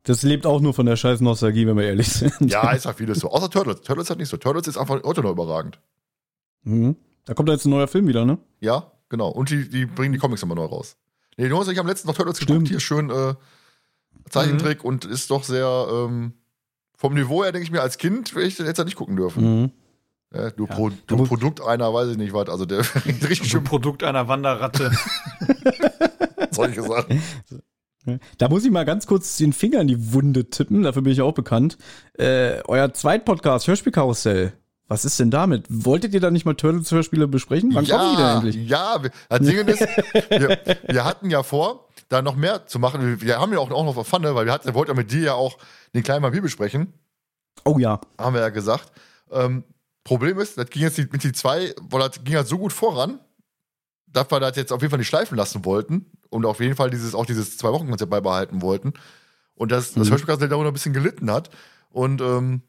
das 0.05 0.23
lebt 0.23 0.47
auch 0.47 0.61
nur 0.61 0.75
von 0.75 0.87
der 0.87 0.97
scheiß 0.97 1.21
Nostalgie, 1.21 1.67
wenn 1.67 1.77
wir 1.77 1.85
ehrlich 1.85 2.09
sind. 2.09 2.51
Ja, 2.51 2.71
ist 2.73 2.85
ja 2.87 2.93
vieles 2.93 3.19
so. 3.21 3.31
Außer 3.31 3.51
Turtles. 3.51 3.83
Turtles 3.83 4.09
hat 4.11 4.19
nicht 4.19 4.29
so. 4.29 4.37
Turtles 4.37 4.67
ist 4.67 4.79
einfach 4.79 5.03
heute 5.03 5.23
noch 5.23 5.31
überragend. 5.31 5.81
Mhm. 6.63 6.97
Da 7.25 7.35
kommt 7.35 7.49
jetzt 7.51 7.67
ein 7.67 7.71
neuer 7.71 7.89
Film 7.89 8.07
wieder, 8.07 8.25
ne? 8.25 8.39
Ja, 8.61 8.93
genau. 9.09 9.29
Und 9.29 9.51
die, 9.51 9.69
die 9.69 9.87
bringen 9.87 10.13
die 10.13 10.19
Comics 10.19 10.43
immer 10.43 10.55
neu 10.55 10.65
raus. 10.65 10.97
Nee, 11.37 11.49
du 11.49 11.59
hast 11.59 11.69
ich 11.69 11.79
am 11.79 11.87
letzten 11.87 12.09
noch 12.09 12.15
Turtles 12.15 12.39
Stimmt. 12.39 12.51
geguckt. 12.51 12.69
Hier 12.69 12.81
schön 12.81 13.11
äh, 13.11 13.35
Zeichentrick 14.31 14.83
und 14.85 15.05
ist 15.05 15.31
doch 15.31 15.45
sehr 15.45 15.87
ähm, 15.91 16.33
vom 16.97 17.15
Niveau 17.15 17.45
her, 17.45 17.53
denke 17.53 17.65
ich 17.65 17.71
mir, 17.71 17.83
als 17.83 17.99
Kind 17.99 18.35
hätte 18.35 18.43
ich 18.43 18.59
hätte 18.59 18.85
nicht 18.85 18.97
gucken 18.97 19.17
dürfen. 19.17 19.63
Mhm. 19.63 19.73
Ja, 20.35 20.51
du 20.51 20.67
Ja. 20.67 20.75
Pro, 20.75 20.91
Da 20.91 20.97
du 21.07 21.25
Produkt 21.25 21.61
einer, 21.61 21.93
weiß 21.93 22.09
ich 22.11 22.17
nicht 22.17 22.33
was. 22.33 22.49
Also 22.49 22.67
der 22.67 22.81
richtig 23.07 23.51
schön 23.51 23.65
Produkt 23.65 24.03
einer 24.03 24.27
Wanderratte. 24.29 24.91
solche 26.51 26.83
Sachen. 26.83 27.23
Da 28.39 28.49
muss 28.49 28.65
ich 28.65 28.71
mal 28.71 28.85
ganz 28.85 29.07
kurz 29.07 29.37
den 29.37 29.53
Finger 29.53 29.81
in 29.81 29.89
die 29.89 30.13
Wunde 30.15 30.49
tippen, 30.49 30.83
dafür 30.85 31.03
bin 31.03 31.13
ich 31.13 31.21
auch 31.21 31.35
bekannt. 31.35 31.77
Äh, 32.19 32.63
euer 32.67 32.93
Zweitpodcast, 32.95 33.67
Hörspielkarussell. 33.69 34.53
Was 34.91 35.05
ist 35.05 35.21
denn 35.21 35.31
damit? 35.31 35.67
Wolltet 35.69 36.15
ihr 36.15 36.21
da 36.21 36.31
nicht 36.31 36.47
mal 36.47 36.55
Turtles-Hörspiele 36.55 37.29
besprechen? 37.29 37.75
Wann 37.75 37.87
kommen 37.87 38.11
die 38.13 38.17
denn 38.17 38.27
endlich? 38.37 38.57
Ja, 38.69 39.03
wir- 39.03 39.11
das 39.29 39.41
Ding 39.41 39.59
ist, 39.69 39.81
wir, 40.31 40.59
wir 40.89 41.05
hatten 41.05 41.29
ja 41.29 41.43
vor, 41.43 41.89
da 42.09 42.23
noch 42.23 42.37
mehr 42.37 42.67
zu 42.67 42.79
machen. 42.79 43.21
Wir- 43.21 43.39
haben 43.39 43.53
ja 43.53 43.59
auch, 43.59 43.71
auch 43.71 43.85
noch 43.85 44.07
Pfanne, 44.07 44.35
weil 44.35 44.47
wir 44.47 44.53
hatten, 44.55 44.73
wollten 44.73 44.93
ja 44.93 44.97
mit 44.97 45.13
dir 45.13 45.21
ja 45.21 45.35
auch 45.35 45.59
den 45.95 46.03
kleinen 46.03 46.23
Vampir 46.23 46.41
besprechen. 46.41 46.95
Oh 47.67 47.79
ja. 47.79 48.01
haben 48.19 48.33
wir 48.35 48.41
ja 48.41 48.49
gesagt. 48.49 48.91
Ähm, 49.31 49.65
Problem 50.05 50.39
ist, 50.39 50.57
das 50.57 50.71
ging 50.71 50.81
jetzt 50.81 50.97
mit 50.97 51.23
die 51.23 51.33
zwei, 51.33 51.75
weil 51.91 52.01
das 52.09 52.25
ging 52.25 52.37
halt 52.37 52.47
so 52.47 52.57
gut 52.57 52.73
voran, 52.73 53.21
dass 54.13 54.31
wir 54.31 54.41
das 54.41 54.57
jetzt 54.57 54.73
auf 54.73 54.81
jeden 54.81 54.91
Fall 54.91 54.99
nicht 54.99 55.09
schleifen 55.09 55.37
lassen 55.37 55.65
wollten 55.65 56.07
und 56.31 56.47
auf 56.47 56.61
jeden 56.61 56.77
Fall 56.77 56.91
dieses, 56.91 57.15
auch 57.15 57.27
dieses 57.27 57.57
Zwei-Wochen-Konzept 57.59 58.11
beibehalten 58.11 58.63
wollten. 58.63 58.95
Und 59.55 59.73
das, 59.73 59.93
das 59.93 60.07
Mhm. 60.07 60.11
Hörspielkassel 60.13 60.49
darunter 60.49 60.71
ein 60.71 60.75
bisschen 60.75 60.93
gelitten 60.93 61.31
hat. 61.31 61.51
Und 61.91 62.21
ähm, 62.21 62.63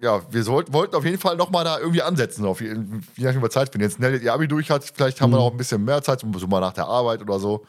ja, 0.00 0.22
wir 0.32 0.42
sollten, 0.44 0.72
wollten 0.72 0.94
auf 0.96 1.04
jeden 1.04 1.18
Fall 1.18 1.36
nochmal 1.36 1.64
da 1.64 1.78
irgendwie 1.78 2.02
ansetzen, 2.02 2.44
auf 2.44 2.60
je, 2.60 2.68
je 3.16 3.24
nachdem, 3.24 3.42
wir 3.42 3.50
Zeit 3.50 3.70
finden. 3.72 3.88
Jetzt 3.88 3.98
Nelly 3.98 4.18
ihr 4.24 4.32
Abi 4.32 4.46
durch 4.48 4.70
hat, 4.70 4.84
vielleicht 4.84 5.20
haben 5.20 5.30
wir 5.30 5.38
Mhm. 5.38 5.44
noch 5.44 5.50
ein 5.52 5.56
bisschen 5.56 5.84
mehr 5.84 6.02
Zeit, 6.02 6.20
so 6.20 6.46
mal 6.46 6.60
nach 6.60 6.72
der 6.72 6.86
Arbeit 6.86 7.20
oder 7.22 7.38
so. 7.38 7.64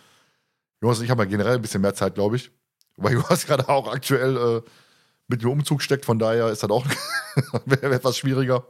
Jonas 0.81 0.99
und 0.99 1.05
ich 1.05 1.11
haben 1.11 1.19
ja 1.19 1.25
generell 1.25 1.55
ein 1.55 1.61
bisschen 1.61 1.81
mehr 1.81 1.95
Zeit, 1.95 2.15
glaube 2.15 2.35
ich. 2.35 2.51
Weil 2.97 3.13
Jonas 3.13 3.45
gerade 3.47 3.67
auch 3.69 3.91
aktuell 3.91 4.37
äh, 4.37 4.61
mit 5.27 5.41
dem 5.41 5.49
Umzug 5.49 5.81
steckt, 5.81 6.05
von 6.05 6.19
daher 6.19 6.49
ist 6.49 6.61
das 6.63 6.69
auch 6.69 6.85
etwas 7.81 8.17
schwieriger. 8.17 8.65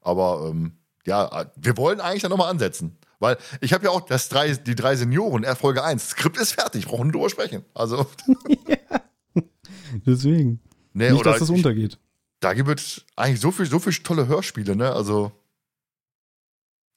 Aber 0.00 0.48
ähm, 0.50 0.78
ja, 1.06 1.46
wir 1.56 1.76
wollen 1.76 2.00
eigentlich 2.00 2.22
dann 2.22 2.30
nochmal 2.30 2.50
ansetzen. 2.50 2.96
Weil 3.18 3.36
ich 3.60 3.72
habe 3.74 3.84
ja 3.84 3.90
auch 3.90 4.00
das 4.00 4.28
drei, 4.30 4.52
die 4.54 4.74
drei 4.74 4.96
Senioren, 4.96 5.44
äh, 5.44 5.54
Folge 5.54 5.84
1. 5.84 6.10
Skript 6.10 6.38
ist 6.38 6.52
fertig, 6.52 6.86
brauchen 6.86 7.08
nur 7.08 7.12
drüber 7.12 7.28
sprechen. 7.30 7.64
Also, 7.74 8.06
Deswegen. 10.06 10.60
nee, 10.92 11.10
nicht, 11.10 11.20
oder 11.20 11.32
dass 11.32 11.40
das 11.40 11.50
ich, 11.50 11.56
untergeht. 11.56 11.98
da 12.40 12.54
gibt 12.54 12.68
es 12.80 13.04
eigentlich 13.16 13.40
so 13.40 13.50
viel, 13.50 13.66
so 13.66 13.78
viel 13.78 13.92
tolle 13.94 14.26
Hörspiele, 14.26 14.76
ne? 14.76 14.92
Also, 14.92 15.32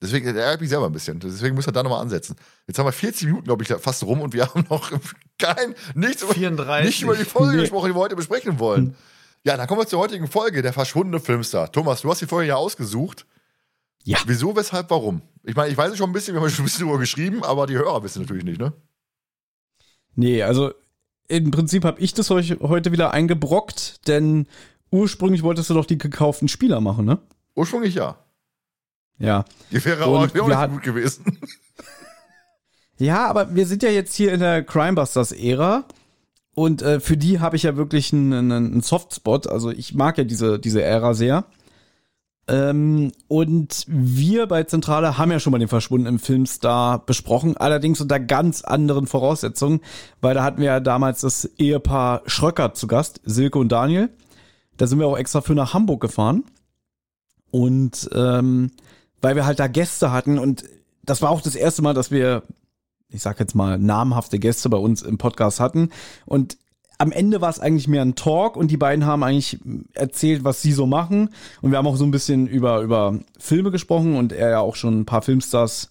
Deswegen 0.02 0.28
ärgert 0.36 0.60
mich 0.60 0.70
selber 0.70 0.88
ein 0.88 0.92
bisschen. 0.92 1.18
Deswegen 1.22 1.56
müssen 1.56 1.68
wir 1.70 1.72
da 1.72 1.82
nochmal 1.82 2.02
ansetzen. 2.02 2.36
Jetzt 2.68 2.78
haben 2.78 2.86
wir 2.86 2.92
40 2.92 3.26
Minuten, 3.28 3.46
glaube 3.46 3.64
ich, 3.64 3.70
fast 3.70 4.04
rum 4.04 4.20
und 4.20 4.34
wir 4.34 4.46
haben 4.54 4.66
noch 4.70 4.92
kein, 5.40 5.76
nichts 5.96 6.24
über, 6.24 6.34
34. 6.34 6.86
nicht 6.86 7.02
über 7.04 7.16
die 7.16 7.24
Folge 7.24 7.54
Nee. 7.56 7.62
gesprochen, 7.62 7.88
die 7.88 7.96
wir 7.96 8.02
heute 8.02 8.18
besprechen 8.18 8.60
wollen. 8.60 8.98
Ja, 9.46 9.56
dann 9.56 9.66
kommen 9.66 9.80
wir 9.80 9.88
zur 9.88 10.00
heutigen 10.00 10.28
Folge, 10.28 10.62
der 10.62 10.74
verschwundene 10.74 11.22
Filmstar. 11.22 11.72
Thomas, 11.72 12.02
du 12.02 12.10
hast 12.12 12.22
die 12.22 12.28
Folge 12.28 12.50
ja 12.50 12.56
ausgesucht. 12.58 13.26
Ja. 14.04 14.18
Wieso, 14.26 14.56
weshalb, 14.56 14.90
warum? 14.90 15.22
Ich 15.44 15.56
meine, 15.56 15.72
ich 15.72 15.78
weiß 15.78 15.92
es 15.92 15.98
schon 15.98 16.10
ein 16.10 16.14
bisschen, 16.14 16.34
wir 16.34 16.42
haben 16.42 16.50
schon 16.50 16.64
ein 16.64 16.66
bisschen 16.66 16.86
drüber 16.86 17.00
geschrieben, 17.00 17.44
aber 17.44 17.68
die 17.68 17.76
Hörer 17.76 18.04
wissen 18.04 18.22
natürlich 18.22 18.44
nicht, 18.44 18.60
ne? 18.60 18.74
Nee, 20.16 20.44
also 20.44 20.72
im 21.28 21.52
Prinzip 21.52 21.86
habe 21.86 22.00
ich 22.02 22.14
das 22.14 22.30
euch 22.32 22.60
heute 22.60 22.92
wieder 22.92 23.12
eingebrockt, 23.12 24.08
denn 24.08 24.48
ursprünglich 24.92 25.42
wolltest 25.44 25.70
du 25.70 25.74
doch 25.74 25.86
die 25.86 25.98
gekauften 25.98 26.48
Spieler 26.48 26.82
machen, 26.82 27.06
ne? 27.06 27.20
Ursprünglich 27.56 27.96
ja. 27.96 28.18
Ja. 29.18 29.46
Die 29.72 29.84
wäre 29.84 30.04
aber 30.04 30.34
wäre 30.34 30.44
auch 30.44 30.48
nicht 30.48 30.72
gut 30.72 30.84
gewesen. 30.84 31.40
Ja, 33.00 33.28
aber 33.28 33.56
wir 33.56 33.66
sind 33.66 33.84
ja 33.84 33.90
jetzt 33.90 34.16
hier 34.16 34.32
in 34.32 34.40
der 34.40 34.64
Crimebusters-Ära 34.64 35.86
und 36.54 36.82
äh, 36.82 37.00
für 37.00 37.18
die 37.18 37.40
habe 37.40 37.56
ich 37.56 37.64
ja 37.64 37.76
wirklich 37.76 38.14
einen, 38.14 38.32
einen, 38.34 38.52
einen 38.52 38.82
Softspot. 38.82 39.48
Also 39.48 39.72
ich 39.72 39.94
mag 39.96 40.18
ja 40.18 40.24
diese, 40.24 40.60
diese 40.60 40.82
Ära 40.82 41.14
sehr. 41.14 41.46
Ähm, 42.48 43.14
und 43.30 43.86
wir 43.88 44.48
bei 44.48 44.64
Zentrale 44.64 45.18
haben 45.18 45.32
ja 45.32 45.40
schon 45.40 45.52
mal 45.52 45.60
den 45.60 45.70
verschwundenen 45.70 46.20
Filmstar 46.20 47.06
besprochen, 47.06 47.56
allerdings 47.56 48.02
unter 48.02 48.20
ganz 48.20 48.64
anderen 48.64 49.08
Voraussetzungen, 49.08 49.80
weil 50.20 50.34
da 50.34 50.44
hatten 50.44 50.60
wir 50.60 50.66
ja 50.66 50.80
damals 50.82 51.22
das 51.22 51.46
Ehepaar 51.58 52.22
Schröcker 52.26 52.74
zu 52.74 52.88
Gast, 52.88 53.22
Silke 53.24 53.60
und 53.60 53.72
Daniel. 53.72 54.10
Da 54.76 54.88
sind 54.88 55.00
wir 55.00 55.08
auch 55.08 55.18
extra 55.18 55.42
für 55.42 55.56
nach 55.56 55.74
Hamburg 55.74 56.02
gefahren. 56.02 56.44
Und 57.52 58.10
ähm, 58.14 58.72
weil 59.22 59.36
wir 59.36 59.46
halt 59.46 59.60
da 59.60 59.68
Gäste 59.68 60.12
hatten 60.12 60.40
und 60.40 60.66
das 61.04 61.22
war 61.22 61.30
auch 61.30 61.42
das 61.42 61.56
erste 61.56 61.82
Mal, 61.82 61.94
dass 61.94 62.12
wir, 62.12 62.44
ich 63.10 63.22
sag 63.22 63.40
jetzt 63.40 63.56
mal, 63.56 63.78
namhafte 63.78 64.40
Gäste 64.40 64.70
bei 64.70 64.78
uns 64.78 65.02
im 65.02 65.18
Podcast 65.18 65.60
hatten. 65.60 65.90
Und 66.26 66.58
am 67.04 67.12
Ende 67.12 67.42
war 67.42 67.50
es 67.50 67.60
eigentlich 67.60 67.90
mehr 67.90 68.02
ein 68.02 68.16
Talk 68.16 68.56
und 68.56 68.72
die 68.72 68.78
beiden 68.78 69.06
haben 69.06 69.24
eigentlich 69.24 69.60
erzählt, 69.94 70.46
was 70.46 70.62
sie 70.62 70.72
so 70.72 70.86
machen. 70.86 71.32
Und 71.62 71.72
wir 71.72 71.78
haben 71.78 71.86
auch 71.86 71.98
so 71.98 72.06
ein 72.06 72.12
bisschen 72.12 72.48
über, 72.48 72.80
über 72.80 73.20
Filme 73.38 73.72
gesprochen 73.72 74.16
und 74.16 74.32
er 74.32 74.52
ja 74.52 74.60
auch 74.62 74.78
schon 74.78 75.02
ein 75.02 75.06
paar 75.06 75.22
Filmstars 75.22 75.90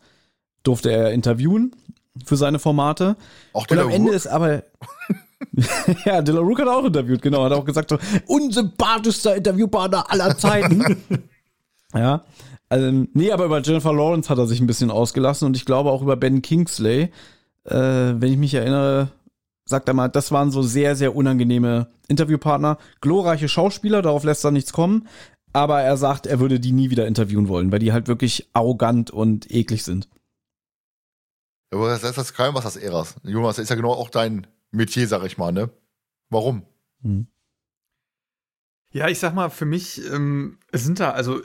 durfte 0.63 0.91
er 0.91 1.13
interviewen 1.13 1.77
für 2.25 2.39
seine 2.39 2.59
Formate. 2.59 3.17
Auch 3.53 3.67
Und 3.69 3.79
am 3.79 3.91
Ende 3.91 4.13
ist 4.13 4.27
aber. 4.27 4.63
ja, 6.07 6.23
De 6.23 6.35
La 6.35 6.41
Rook 6.41 6.61
hat 6.61 6.69
auch 6.69 6.85
interviewt, 6.85 7.21
genau. 7.21 7.45
Hat 7.45 7.53
auch 7.53 7.67
gesagt, 7.67 7.91
so, 7.91 7.99
unsympathischster 8.27 9.37
Interviewpartner 9.37 10.11
aller 10.11 10.39
Zeiten. 10.39 10.97
ja. 11.95 12.25
Also, 12.71 13.05
nee, 13.13 13.31
aber 13.33 13.45
über 13.45 13.61
Jennifer 13.61 13.93
Lawrence 13.93 14.31
hat 14.31 14.39
er 14.39 14.47
sich 14.47 14.61
ein 14.61 14.67
bisschen 14.67 14.91
ausgelassen 14.91 15.45
und 15.45 15.59
ich 15.59 15.67
glaube 15.67 15.91
auch 15.91 16.01
über 16.01 16.17
Ben 16.17 16.41
Kingsley. 16.41 17.11
Äh, 17.65 17.75
wenn 17.75 18.33
ich 18.33 18.39
mich 18.39 18.55
erinnere, 18.55 19.11
sagt 19.65 19.89
er 19.89 19.95
mal, 19.95 20.09
das 20.09 20.33
waren 20.33 20.51
so 20.51 20.63
sehr, 20.63 20.97
sehr 20.97 21.15
unangenehme 21.15 21.89
Interviewpartner. 22.09 22.79
Glorreiche 23.01 23.49
Schauspieler, 23.49 24.03
darauf 24.03 24.25
lässt 24.25 24.45
er 24.45 24.51
nichts 24.51 24.73
kommen. 24.73 25.09
Aber 25.53 25.83
er 25.83 25.97
sagt, 25.97 26.27
er 26.27 26.41
würde 26.41 26.59
die 26.59 26.73
nie 26.73 26.91
wieder 26.91 27.07
interviewen 27.07 27.49
wollen, 27.49 27.71
weil 27.71 27.79
die 27.79 27.93
halt 27.93 28.09
wirklich 28.09 28.49
arrogant 28.55 29.11
und 29.11 29.51
eklig 29.51 29.85
sind. 29.85 30.09
Aber 31.71 31.89
das 31.89 32.03
ist 32.03 32.19
das 32.19 32.35
Crime, 32.35 32.55
was 32.55 32.65
das 32.65 32.77
Eras. 32.77 33.17
Jonas, 33.23 33.57
das 33.57 33.65
ist 33.65 33.71
ja 33.71 33.77
genau 33.77 33.93
auch 33.93 34.11
dein 34.11 34.47
Metier, 34.71 35.09
sag 35.09 35.25
ich 35.25 35.39
mal, 35.39 35.53
ne? 35.53 35.71
Warum? 36.31 36.63
Ja, 38.93 39.09
ich 39.09 39.19
sag 39.19 39.35
mal, 39.35 39.51
für 39.51 39.65
mich 39.65 40.03
ähm, 40.11 40.59
sind 40.73 41.01
da 41.01 41.13
also 41.13 41.41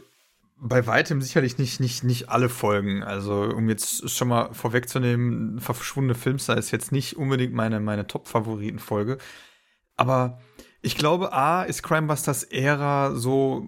bei 0.60 0.88
weitem 0.88 1.22
sicherlich 1.22 1.58
nicht, 1.58 1.80
nicht, 1.80 2.04
nicht 2.04 2.30
alle 2.30 2.50
Folgen. 2.50 3.04
Also, 3.04 3.44
um 3.44 3.70
jetzt 3.70 4.10
schon 4.10 4.28
mal 4.28 4.54
vorwegzunehmen, 4.54 5.60
verschwundene 5.60 6.16
Filmstar 6.16 6.58
ist 6.58 6.72
jetzt 6.72 6.92
nicht 6.92 7.18
unbedingt 7.18 7.54
meine, 7.54 7.80
meine 7.80 8.08
Top-Favoriten-Folge. 8.08 9.18
Aber 9.96 10.40
ich 10.82 10.98
glaube, 10.98 11.34
A, 11.34 11.64
ist 11.64 11.84
Crimebusters 11.84 12.44
Ära 12.44 13.14
so 13.16 13.68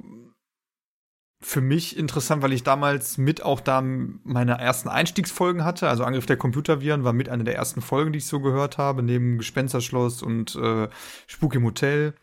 für 1.41 1.61
mich 1.61 1.97
interessant, 1.97 2.43
weil 2.43 2.51
ich 2.51 2.63
damals 2.63 3.17
mit 3.17 3.43
auch 3.43 3.61
da 3.61 3.81
meine 3.81 4.59
ersten 4.59 4.89
Einstiegsfolgen 4.89 5.63
hatte. 5.63 5.87
Also 5.87 6.03
Angriff 6.03 6.25
der 6.25 6.37
Computerviren 6.37 7.03
war 7.03 7.13
mit 7.13 7.29
einer 7.29 7.45
der 7.45 7.55
ersten 7.55 7.81
Folgen, 7.81 8.11
die 8.11 8.17
ich 8.17 8.27
so 8.27 8.41
gehört 8.41 8.77
habe, 8.77 9.03
neben 9.03 9.37
Gespensterschloss 9.37 10.21
und 10.21 10.55
äh, 10.55 10.89
Spuk 11.27 11.55
im 11.55 11.63
Hotel. 11.63 12.13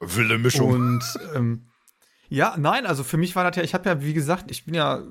Wilde 0.00 0.36
Mischung. 0.36 0.70
Und 0.70 1.02
ähm, 1.34 1.71
ja, 2.32 2.54
nein, 2.56 2.86
also 2.86 3.04
für 3.04 3.18
mich 3.18 3.36
war 3.36 3.44
das 3.44 3.56
ja, 3.58 3.62
ich 3.62 3.74
habe 3.74 3.90
ja, 3.90 4.02
wie 4.02 4.14
gesagt, 4.14 4.50
ich 4.50 4.64
bin 4.64 4.72
ja 4.72 5.02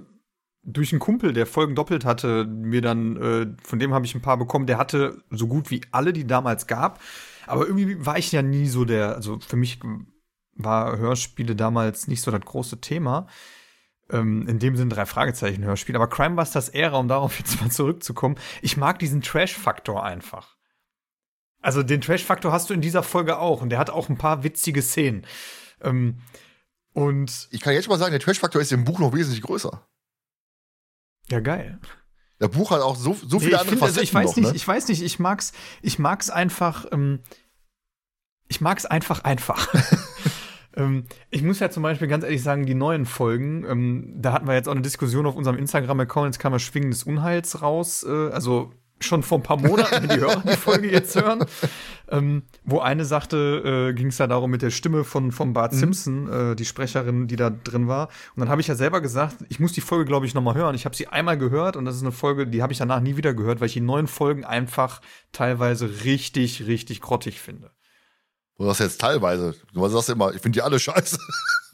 durch 0.64 0.92
einen 0.92 1.00
Kumpel, 1.00 1.34
der 1.34 1.46
Folgen 1.46 1.76
doppelt 1.76 2.04
hatte, 2.04 2.46
mir 2.46 2.82
dann, 2.82 3.16
äh, 3.16 3.48
von 3.64 3.78
dem 3.78 3.94
habe 3.94 4.08
ich 4.08 4.16
ein 4.16 4.24
paar 4.24 4.38
bekommen, 4.38 4.66
der 4.66 4.80
hatte 4.80 5.24
so 5.30 5.48
gut 5.48 5.70
wie 5.70 5.82
alle, 5.92 6.14
die 6.14 6.26
damals 6.26 6.66
gab. 6.66 7.00
Aber 7.46 7.68
irgendwie 7.68 8.04
war 8.04 8.18
ich 8.18 8.32
ja 8.32 8.42
nie 8.42 8.68
so 8.68 8.86
der, 8.86 9.16
also 9.16 9.40
für 9.40 9.56
mich 9.56 9.80
war 10.56 10.98
Hörspiele 10.98 11.56
damals 11.56 12.08
nicht 12.08 12.24
so 12.24 12.32
das 12.32 12.42
große 12.42 12.82
Thema. 12.82 13.28
Ähm, 14.10 14.48
in 14.48 14.58
dem 14.58 14.76
Sinn 14.76 14.90
drei 14.90 15.06
Fragezeichen 15.06 15.64
Hörspiel. 15.64 15.96
Aber 15.96 16.08
Crimebusters 16.08 16.70
Ära, 16.70 16.98
um 16.98 17.08
darauf 17.08 17.38
jetzt 17.38 17.62
mal 17.62 17.70
zurückzukommen, 17.70 18.36
ich 18.64 18.78
mag 18.78 18.98
diesen 18.98 19.22
Trash-Faktor 19.22 20.04
einfach. 20.04 20.56
Also 21.62 21.84
den 21.84 22.02
Trash-Faktor 22.02 22.52
hast 22.52 22.72
du 22.72 22.74
in 22.74 22.82
dieser 22.82 23.04
Folge 23.04 23.38
auch 23.38 23.62
und 23.62 23.70
der 23.70 23.78
hat 23.78 23.92
auch 23.92 24.10
ein 24.10 24.18
paar 24.18 24.44
witzige 24.44 24.82
Szenen. 24.82 25.28
Ähm, 25.82 26.18
und 26.94 27.48
Ich 27.52 27.62
kann 27.62 27.74
jetzt 27.74 27.86
schon 27.86 27.92
mal 27.92 27.98
sagen, 28.00 28.12
der 28.12 28.20
Trash-Faktor 28.20 28.62
ist 28.62 28.72
im 28.72 28.84
Buch 28.84 29.00
noch 29.00 29.14
wesentlich 29.14 29.42
größer. 29.42 29.86
ja, 31.30 31.40
geil. 31.40 31.80
Der 32.40 32.48
Buch 32.48 32.72
hat 32.72 32.82
auch 32.82 32.96
so, 32.96 33.14
so 33.14 33.38
Nee, 33.38 33.46
viele 33.46 33.56
ich, 33.56 33.60
andere 33.60 33.76
find, 33.76 33.84
also 33.84 34.02
ich 34.02 34.14
weiß 34.14 34.30
noch, 34.32 34.36
nicht, 34.38 34.50
ne? 34.50 34.56
ich 34.56 34.68
weiß 34.68 34.88
nicht, 34.88 35.04
ich 35.04 35.20
mag's, 35.20 35.54
ich 35.84 36.00
mag's 36.00 36.30
einfach, 36.32 36.86
ähm, 36.92 37.20
ich 38.48 38.62
mag's 38.62 38.86
einfach 38.88 39.24
einfach. 39.24 39.68
ähm, 40.76 41.06
ich 41.30 41.44
muss 41.44 41.60
ja 41.60 41.70
zum 41.70 41.84
Beispiel 41.84 42.08
ganz 42.08 42.24
ehrlich 42.24 42.42
sagen, 42.42 42.66
die 42.66 42.74
neuen 42.74 43.06
Folgen, 43.06 43.64
ähm, 43.66 44.14
da 44.18 44.34
hatten 44.34 44.48
wir 44.48 44.56
jetzt 44.56 44.68
auch 44.68 44.74
eine 44.74 44.82
Diskussion 44.82 45.28
auf 45.28 45.36
unserem 45.36 45.58
Instagram-Account, 45.58 46.34
jetzt 46.34 46.40
kam 46.40 46.52
das 46.52 46.64
Schwingen 46.64 46.90
des 46.90 47.04
Unheils 47.04 47.62
raus, 47.62 48.04
äh, 48.04 48.30
also 48.32 48.74
schon 49.04 49.24
vor 49.24 49.40
ein 49.40 49.44
paar 49.44 49.58
Monaten, 49.58 50.08
wenn 50.08 50.10
die 50.10 50.24
Hörer 50.24 50.44
die 50.46 50.58
Folge 50.58 50.92
jetzt 50.92 51.16
hören, 51.16 51.46
ähm, 52.10 52.44
wo 52.64 52.80
eine 52.80 53.06
sagte, 53.06 53.90
äh, 53.92 53.94
ging 53.94 54.08
es 54.08 54.18
da 54.18 54.28
darum 54.28 54.52
mit 54.52 54.62
der 54.62 54.70
Stimme 54.70 55.04
von, 55.04 55.32
von 55.32 55.54
Bart 55.54 55.74
Simpson, 55.74 56.32
äh, 56.32 56.56
die 56.56 56.66
Sprecherin, 56.66 57.28
die 57.28 57.36
da 57.36 57.50
drin 57.50 57.88
war. 57.88 58.10
Und 58.36 58.42
dann 58.42 58.50
habe 58.50 58.62
ich 58.62 58.68
ja 58.68 58.76
selber 58.76 59.02
gesagt, 59.02 59.38
ich 59.50 59.60
muss 59.60 59.74
die 59.74 59.82
Folge, 59.82 60.06
glaube 60.06 60.26
ich, 60.26 60.34
noch 60.34 60.42
mal 60.42 60.56
hören. 60.56 60.76
Ich 60.76 60.86
habe 60.86 60.96
sie 60.96 61.08
einmal 61.08 61.38
gehört 61.38 61.76
und 61.76 61.86
das 61.86 61.96
ist 61.96 62.02
eine 62.02 62.12
Folge, 62.12 62.48
die 62.48 62.62
habe 62.62 62.74
ich 62.74 62.80
danach 62.80 63.02
nie 63.02 63.18
wieder 63.18 63.34
gehört, 63.34 63.60
weil 63.60 63.68
ich 63.68 63.74
die 63.74 63.82
neuen 63.82 64.08
Folgen 64.08 64.46
einfach 64.46 65.02
teilweise 65.32 66.04
richtig, 66.04 66.68
richtig 66.68 67.02
grottig 67.02 67.40
finde. 67.40 67.72
Du 68.58 68.66
sagst 68.66 68.82
jetzt 68.82 69.02
teilweise. 69.02 69.56
Du 69.74 69.88
sagst 69.88 70.10
immer, 70.10 70.34
ich 70.34 70.42
finde 70.42 70.58
die 70.58 70.62
alle 70.62 70.80
scheiße. 70.80 71.18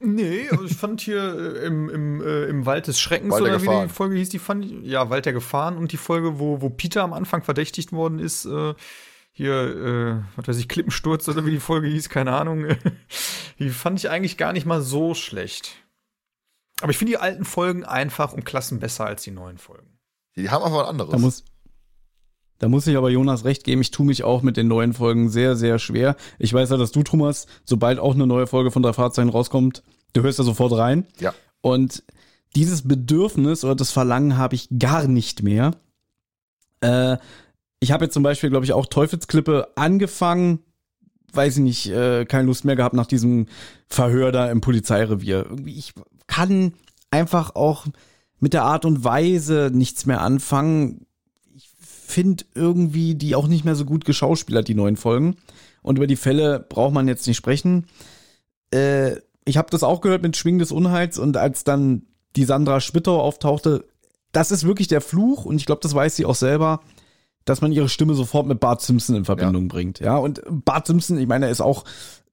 Nee, 0.00 0.48
also 0.50 0.64
ich 0.64 0.76
fand 0.76 1.00
hier 1.00 1.22
äh, 1.22 1.66
im, 1.66 1.88
im, 1.88 2.20
äh, 2.20 2.44
im 2.44 2.66
Wald 2.66 2.86
des 2.86 3.00
Schreckens 3.00 3.32
Wald 3.32 3.46
der 3.46 3.56
oder 3.56 3.62
wie 3.62 3.86
die 3.86 3.92
Folge 3.92 4.16
hieß, 4.16 4.28
die 4.28 4.38
fand 4.38 4.64
ich, 4.64 4.72
ja, 4.82 5.10
Wald 5.10 5.26
der 5.26 5.32
Gefahren 5.32 5.76
und 5.76 5.90
die 5.90 5.96
Folge, 5.96 6.38
wo, 6.38 6.60
wo 6.60 6.70
Peter 6.70 7.02
am 7.02 7.12
Anfang 7.12 7.42
verdächtigt 7.42 7.92
worden 7.92 8.20
ist, 8.20 8.44
äh, 8.44 8.74
hier, 9.32 9.54
äh, 9.54 10.36
was 10.36 10.48
weiß 10.48 10.58
ich, 10.58 10.68
Klippensturz 10.68 11.28
oder 11.28 11.44
wie 11.46 11.50
die 11.50 11.60
Folge 11.60 11.88
hieß, 11.88 12.08
keine 12.08 12.32
Ahnung. 12.32 12.66
die 13.58 13.70
fand 13.70 13.98
ich 13.98 14.08
eigentlich 14.10 14.36
gar 14.36 14.52
nicht 14.52 14.66
mal 14.66 14.82
so 14.82 15.14
schlecht. 15.14 15.76
Aber 16.80 16.90
ich 16.90 16.98
finde 16.98 17.12
die 17.12 17.18
alten 17.18 17.44
Folgen 17.44 17.84
einfach 17.84 18.32
um 18.32 18.44
Klassen 18.44 18.78
besser 18.78 19.06
als 19.06 19.22
die 19.22 19.32
neuen 19.32 19.58
Folgen. 19.58 19.98
Die 20.36 20.50
haben 20.50 20.62
einfach 20.62 20.78
was 20.78 20.88
anderes. 20.88 21.10
Da 21.10 21.18
muss, 21.18 21.44
da 22.58 22.68
muss 22.68 22.86
ich 22.86 22.96
aber 22.96 23.10
Jonas 23.10 23.44
recht 23.44 23.64
geben. 23.64 23.80
Ich 23.80 23.90
tue 23.90 24.06
mich 24.06 24.24
auch 24.24 24.42
mit 24.42 24.56
den 24.56 24.68
neuen 24.68 24.92
Folgen 24.92 25.28
sehr, 25.28 25.56
sehr 25.56 25.78
schwer. 25.78 26.16
Ich 26.38 26.52
weiß 26.52 26.70
ja, 26.70 26.76
dass 26.76 26.92
du, 26.92 27.02
Thomas, 27.02 27.46
sobald 27.64 27.98
auch 27.98 28.14
eine 28.14 28.26
neue 28.26 28.46
Folge 28.46 28.70
von 28.70 28.82
drei 28.82 28.92
Fahrzeichen 28.92 29.30
rauskommt, 29.30 29.82
du 30.12 30.22
hörst 30.22 30.38
da 30.38 30.42
sofort 30.42 30.72
rein. 30.72 31.06
ja. 31.20 31.34
Und 31.60 32.04
dieses 32.54 32.86
Bedürfnis 32.86 33.64
oder 33.64 33.74
das 33.74 33.90
Verlangen 33.90 34.36
habe 34.38 34.54
ich 34.54 34.68
gar 34.78 35.06
nicht 35.06 35.42
mehr. 35.42 35.72
Äh, 36.80 37.18
ich 37.80 37.92
habe 37.92 38.04
jetzt 38.04 38.14
zum 38.14 38.22
Beispiel, 38.22 38.50
glaube 38.50 38.64
ich, 38.64 38.72
auch 38.72 38.86
Teufelsklippe 38.86 39.68
angefangen. 39.76 40.60
Weiß 41.32 41.58
ich 41.58 41.62
nicht, 41.62 41.90
äh, 41.90 42.24
keine 42.24 42.46
Lust 42.46 42.64
mehr 42.64 42.76
gehabt 42.76 42.94
nach 42.94 43.06
diesem 43.06 43.46
Verhör 43.86 44.32
da 44.32 44.50
im 44.50 44.60
Polizeirevier. 44.60 45.46
Irgendwie, 45.48 45.76
ich 45.76 45.92
kann 46.26 46.72
einfach 47.10 47.54
auch 47.54 47.86
mit 48.40 48.54
der 48.54 48.64
Art 48.64 48.84
und 48.84 49.04
Weise 49.04 49.70
nichts 49.72 50.06
mehr 50.06 50.20
anfangen. 50.22 51.06
Finde 52.08 52.44
irgendwie 52.54 53.14
die 53.14 53.34
auch 53.34 53.48
nicht 53.48 53.66
mehr 53.66 53.74
so 53.74 53.84
gut 53.84 54.06
geschauspielert, 54.06 54.66
die 54.66 54.74
neuen 54.74 54.96
Folgen. 54.96 55.36
Und 55.82 55.96
über 55.96 56.06
die 56.06 56.16
Fälle 56.16 56.58
braucht 56.58 56.94
man 56.94 57.06
jetzt 57.06 57.26
nicht 57.26 57.36
sprechen. 57.36 57.84
Äh, 58.72 59.16
ich 59.44 59.58
habe 59.58 59.68
das 59.70 59.82
auch 59.82 60.00
gehört 60.00 60.22
mit 60.22 60.34
Schwingen 60.34 60.58
des 60.58 60.72
Unheils 60.72 61.18
und 61.18 61.36
als 61.36 61.64
dann 61.64 62.06
die 62.34 62.44
Sandra 62.44 62.80
Schwittau 62.80 63.20
auftauchte, 63.20 63.84
das 64.32 64.50
ist 64.50 64.64
wirklich 64.64 64.88
der 64.88 65.02
Fluch 65.02 65.44
und 65.44 65.56
ich 65.56 65.66
glaube, 65.66 65.82
das 65.82 65.94
weiß 65.94 66.16
sie 66.16 66.24
auch 66.24 66.34
selber, 66.34 66.80
dass 67.44 67.60
man 67.60 67.72
ihre 67.72 67.90
Stimme 67.90 68.14
sofort 68.14 68.46
mit 68.46 68.58
Bart 68.58 68.80
Simpson 68.80 69.14
in 69.14 69.24
Verbindung 69.26 69.68
bringt. 69.68 70.00
Ja, 70.00 70.16
und 70.16 70.42
Bart 70.48 70.86
Simpson, 70.86 71.18
ich 71.18 71.26
meine, 71.26 71.44
er 71.44 71.52
ist 71.52 71.60
auch, 71.60 71.84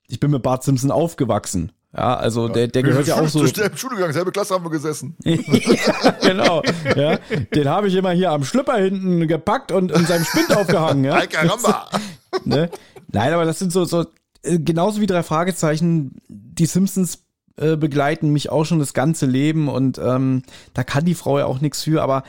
ich 0.07 0.21
bin 0.21 0.31
mit 0.31 0.41
Bart 0.41 0.63
Simpson 0.63 0.91
aufgewachsen. 0.91 1.73
Ja, 1.95 2.15
also 2.15 2.49
der, 2.49 2.67
der 2.67 2.83
gehört 2.83 3.07
ja 3.07 3.15
auch 3.15 3.27
so. 3.27 3.39
Zu 3.39 3.47
schnell 3.47 3.69
im 3.69 3.77
Schule 3.77 3.95
gegangen, 3.95 4.13
selbe 4.13 4.31
Klasse 4.31 4.53
haben 4.53 4.65
wir 4.65 4.71
gesessen. 4.71 5.15
ja, 5.23 6.11
genau. 6.21 6.61
Ja, 6.95 7.17
den 7.53 7.69
habe 7.69 7.87
ich 7.87 7.95
immer 7.95 8.11
hier 8.11 8.31
am 8.31 8.43
Schlüpper 8.43 8.77
hinten 8.77 9.25
gepackt 9.27 9.71
und 9.71 9.91
in 9.91 10.05
seinem 10.05 10.25
Spind 10.25 10.55
aufgehangen. 10.55 11.05
Ja. 11.05 11.25
Caramba. 11.25 11.89
ne? 12.43 12.69
Nein, 13.11 13.33
aber 13.33 13.45
das 13.45 13.59
sind 13.59 13.71
so, 13.71 13.85
so 13.85 14.05
äh, 14.43 14.59
genauso 14.59 14.99
wie 14.99 15.07
drei 15.07 15.23
Fragezeichen. 15.23 16.17
Die 16.27 16.65
Simpsons 16.65 17.23
äh, 17.55 17.77
begleiten 17.77 18.33
mich 18.33 18.49
auch 18.49 18.65
schon 18.65 18.79
das 18.79 18.93
ganze 18.93 19.25
Leben 19.25 19.69
und 19.69 19.97
ähm, 19.97 20.43
da 20.73 20.83
kann 20.83 21.05
die 21.05 21.15
Frau 21.15 21.39
ja 21.39 21.45
auch 21.45 21.61
nichts 21.61 21.83
für, 21.83 22.01
aber 22.01 22.23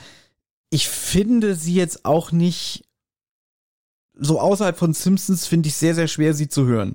ich 0.70 0.88
finde 0.88 1.56
sie 1.56 1.74
jetzt 1.74 2.04
auch 2.04 2.30
nicht 2.30 2.84
so 4.14 4.40
außerhalb 4.40 4.78
von 4.78 4.94
Simpsons 4.94 5.46
finde 5.46 5.68
ich 5.68 5.74
sehr, 5.74 5.96
sehr 5.96 6.06
schwer, 6.06 6.34
sie 6.34 6.48
zu 6.48 6.66
hören. 6.66 6.94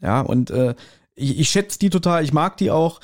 Ja, 0.00 0.20
und 0.20 0.50
äh, 0.50 0.76
ich, 1.16 1.40
ich 1.40 1.48
schätze 1.48 1.78
die 1.78 1.90
total, 1.90 2.22
ich 2.22 2.32
mag 2.32 2.56
die 2.58 2.70
auch, 2.70 3.00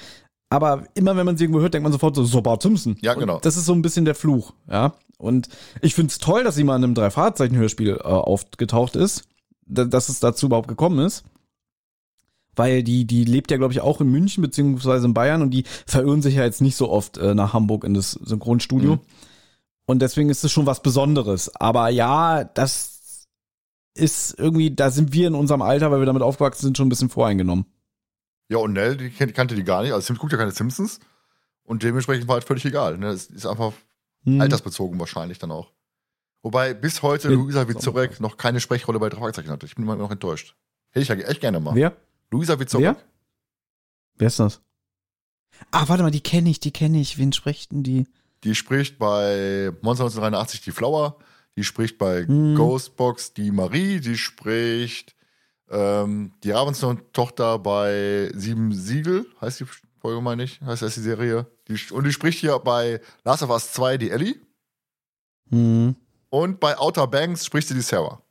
aber 0.51 0.85
immer 0.95 1.17
wenn 1.17 1.27
man 1.27 1.37
sie 1.37 1.45
irgendwo 1.45 1.61
hört, 1.61 1.75
denkt 1.75 1.85
man 1.85 1.93
sofort 1.93 2.15
so, 2.15 2.25
so 2.25 2.43
Bart 2.43 2.63
Simpson. 2.63 2.97
Ja, 3.01 3.15
genau. 3.15 3.37
Und 3.37 3.45
das 3.45 3.57
ist 3.57 3.65
so 3.65 3.73
ein 3.73 3.83
bisschen 3.83 4.05
der 4.05 4.15
Fluch, 4.15 4.53
ja. 4.71 4.95
Und 5.19 5.49
ich 5.81 5.95
finde 5.95 6.11
es 6.11 6.19
toll, 6.19 6.45
dass 6.45 6.57
sie 6.57 6.65
mal 6.65 6.77
in 6.77 6.85
einem 6.85 6.95
Drei-Fahrzeichen-Hörspiel 6.95 7.91
äh, 7.91 8.03
aufgetaucht 8.03 8.97
ist, 8.97 9.29
da, 9.67 9.85
dass 9.85 10.09
es 10.09 10.21
dazu 10.21 10.47
überhaupt 10.47 10.69
gekommen 10.69 11.05
ist. 11.05 11.25
Weil 12.55 12.83
die, 12.83 13.07
die 13.07 13.25
lebt 13.25 13.51
ja, 13.51 13.57
glaube 13.57 13.73
ich, 13.73 13.81
auch 13.81 14.01
in 14.03 14.11
München 14.11 14.43
beziehungsweise 14.43 15.07
in 15.07 15.15
Bayern 15.15 15.41
und 15.41 15.51
die 15.53 15.65
verirren 15.87 16.21
sich 16.21 16.35
ja 16.35 16.45
jetzt 16.45 16.61
nicht 16.61 16.77
so 16.77 16.91
oft 16.91 17.17
äh, 17.17 17.35
nach 17.35 17.55
Hamburg 17.55 17.85
in 17.85 17.95
das 17.95 18.11
Synchronstudio. 18.11 18.97
Mhm. 18.97 19.01
Und 19.87 20.03
deswegen 20.03 20.29
ist 20.29 20.45
es 20.45 20.53
schon 20.53 20.67
was 20.67 20.83
Besonderes. 20.83 21.55
Aber 21.57 21.89
ja, 21.89 22.45
das 22.45 23.27
ist 23.95 24.39
irgendwie, 24.39 24.71
da 24.71 24.91
sind 24.91 25.13
wir 25.13 25.29
in 25.29 25.35
unserem 25.35 25.63
Alter, 25.63 25.91
weil 25.91 26.01
wir 26.01 26.07
damit 26.07 26.23
aufgewachsen 26.23 26.63
sind, 26.63 26.77
schon 26.77 26.87
ein 26.87 26.91
bisschen 26.91 27.09
voreingenommen. 27.09 27.67
Ja, 28.53 28.59
und 28.59 28.73
Nell, 28.75 28.97
die 28.97 29.11
kannte 29.11 29.55
die 29.55 29.65
gar 29.65 29.83
nicht. 29.83 29.93
Also 29.93 30.07
Sims 30.07 30.19
guckt 30.19 30.33
ja 30.33 30.39
keine 30.39 30.53
Simpsons. 30.53 31.01
Und 31.65 31.83
dementsprechend 31.83 32.29
war 32.29 32.35
halt 32.35 32.45
völlig 32.45 32.65
egal. 32.65 32.99
Ne? 32.99 33.09
Es 33.09 33.27
ist 33.27 33.47
einfach 33.47 33.73
Hm. 34.25 34.41
altersbezogen 34.41 34.99
wahrscheinlich 35.01 35.39
dann 35.39 35.51
auch. 35.51 35.73
Wobei 36.43 36.75
bis 36.75 37.03
heute 37.03 37.29
Ja, 37.29 37.35
Luisa 37.35 37.67
Vizorek 37.69 38.21
noch 38.21 38.37
keine 38.37 38.61
Sprechrolle 38.61 38.99
bei 38.99 39.11
Fragezeichen 39.11 39.51
hatte. 39.51 39.67
Ich 39.67 39.75
bin 39.75 39.85
immer 39.85 39.97
noch 39.97 40.11
enttäuscht. 40.11 40.55
Hätte 40.91 41.03
ich 41.03 41.09
ja 41.09 41.15
echt 41.29 41.41
gerne 41.41 41.61
mal. 41.61 41.75
Wer? 41.75 41.97
Luisa 42.31 42.59
Vizorek. 42.61 42.85
Wer? 42.85 42.97
Wer 44.19 44.27
ist 44.27 44.39
das? 44.39 44.61
Ah, 45.71 45.85
warte 45.89 46.03
mal, 46.03 46.11
die 46.11 46.21
kenne 46.21 46.51
ich, 46.51 46.61
die 46.61 46.73
kenne 46.73 47.01
ich. 47.01 47.17
Wen 47.19 47.33
spricht 47.33 47.73
denn 47.73 47.83
die? 47.85 48.07
Die 48.45 48.55
spricht 48.55 48.99
bei 48.99 49.71
Monster 49.83 50.05
1983 50.05 50.61
die 50.63 50.73
Flower. 50.73 51.17
Die 51.57 51.65
spricht 51.65 51.97
bei 51.99 52.27
Hm. 52.27 52.55
Ghostbox 52.57 53.35
die 53.35 53.51
Marie. 53.51 54.01
Die 54.01 54.19
spricht 54.19 55.15
ähm, 55.73 56.33
die 56.45 56.51
Ravenston-Tochter 56.51 57.59
bei 57.59 58.31
Sieben 58.35 58.73
Siegel. 58.73 59.27
Heißt 59.41 59.61
die 59.61 59.65
Folge, 60.01 60.21
meine 60.21 60.45
ich. 60.45 60.61
Heißt 60.61 60.83
das 60.83 60.95
die 60.95 61.01
Serie. 61.01 61.47
Die, 61.69 61.79
und 61.93 62.05
die 62.05 62.13
spricht 62.13 62.39
hier 62.39 62.59
bei 62.59 63.01
Last 63.25 63.43
of 63.43 63.51
Us 63.51 63.73
2 63.73 63.99
die 63.99 64.11
Ellie. 64.11 64.37
Hm. 65.51 65.97
Und 66.29 66.61
bei 66.61 66.79
Outer 66.79 67.07
Banks 67.07 67.47
spricht 67.47 67.69
sie 67.69 67.75
die 67.75 67.81
Sarah. 67.81 68.23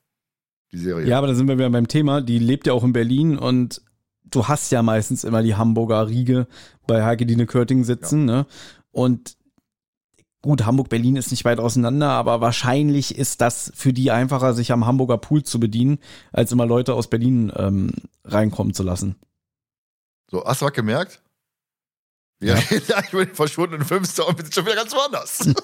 Die 0.72 0.78
Serie. 0.78 1.08
Ja, 1.08 1.18
aber 1.18 1.28
da 1.28 1.34
sind 1.34 1.48
wir 1.48 1.58
wieder 1.58 1.70
beim 1.70 1.88
Thema. 1.88 2.22
Die 2.22 2.40
lebt 2.40 2.68
ja 2.68 2.74
auch 2.74 2.84
in 2.84 2.94
Berlin 2.94 3.38
und 3.38 3.82
du 4.24 4.48
hast 4.48 4.72
ja 4.72 4.82
meistens 4.84 5.24
immer 5.24 5.44
die 5.44 5.56
Hamburger 5.56 6.08
Riege 6.08 6.48
bei 6.88 7.04
Heike-Dine 7.04 7.46
Körting 7.48 7.84
sitzen, 7.84 8.26
ne? 8.26 8.46
Und 8.92 9.36
gut, 10.42 10.66
Hamburg-Berlin 10.66 11.16
ist 11.16 11.32
nicht 11.32 11.46
weit 11.46 11.60
auseinander, 11.60 12.10
aber 12.10 12.42
wahrscheinlich 12.42 13.18
ist 13.18 13.42
das 13.42 13.72
für 13.76 13.94
die 13.94 14.12
einfacher, 14.12 14.54
sich 14.54 14.72
am 14.72 14.86
Hamburger 14.86 15.18
Pool 15.18 15.44
zu 15.44 15.60
bedienen, 15.60 16.00
als 16.32 16.52
immer 16.52 16.66
Leute 16.66 16.94
aus 16.94 17.10
Berlin 17.10 17.52
ähm, 17.56 17.92
reinkommen 18.26 18.74
zu 18.74 18.84
lassen. 18.84 19.16
So, 20.30 20.44
hast 20.46 20.62
du 20.62 20.66
was 20.66 20.74
gemerkt? 20.74 21.22
Wir 22.40 22.56
reden 22.56 22.94
eigentlich 22.94 23.14
über 23.14 23.26
den 23.26 23.36
verschwundenen 23.36 23.86
Filmstar 23.86 24.28
und 24.28 24.38
wir 24.38 24.46
sind 24.46 24.56
schon 24.56 24.66
wieder 24.66 24.76
ganz 24.76 24.94
woanders. 24.94 25.50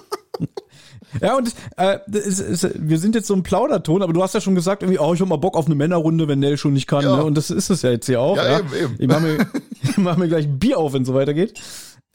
Ja, 1.21 1.37
und 1.37 1.53
äh, 1.77 1.99
ist, 2.11 2.39
ist, 2.39 2.69
wir 2.75 2.99
sind 2.99 3.15
jetzt 3.15 3.27
so 3.27 3.33
ein 3.33 3.43
Plauderton, 3.43 4.01
aber 4.01 4.13
du 4.13 4.21
hast 4.21 4.33
ja 4.33 4.41
schon 4.41 4.55
gesagt, 4.55 4.83
irgendwie, 4.83 4.99
oh, 4.99 5.13
ich 5.13 5.21
hab 5.21 5.27
mal 5.27 5.37
Bock 5.37 5.55
auf 5.55 5.65
eine 5.65 5.75
Männerrunde, 5.75 6.27
wenn 6.27 6.39
Nell 6.39 6.57
schon 6.57 6.73
nicht 6.73 6.87
kann. 6.87 7.03
Ja. 7.03 7.17
Ne? 7.17 7.23
Und 7.23 7.35
das 7.35 7.49
ist 7.49 7.69
es 7.69 7.81
ja 7.81 7.91
jetzt 7.91 8.05
hier 8.05 8.19
auch. 8.19 8.37
Ja, 8.37 8.45
Ja, 8.45 8.59
eben, 8.59 8.73
eben. 8.73 8.95
Ich 8.99 9.07
mache 9.07 9.21
mir, 9.21 9.47
ich 9.81 9.97
mach 9.97 10.17
mir 10.17 10.27
gleich 10.27 10.45
ein 10.45 10.59
Bier 10.59 10.77
auf, 10.77 10.93
wenn 10.93 11.03
es 11.03 11.07
so 11.07 11.13
weitergeht. 11.13 11.59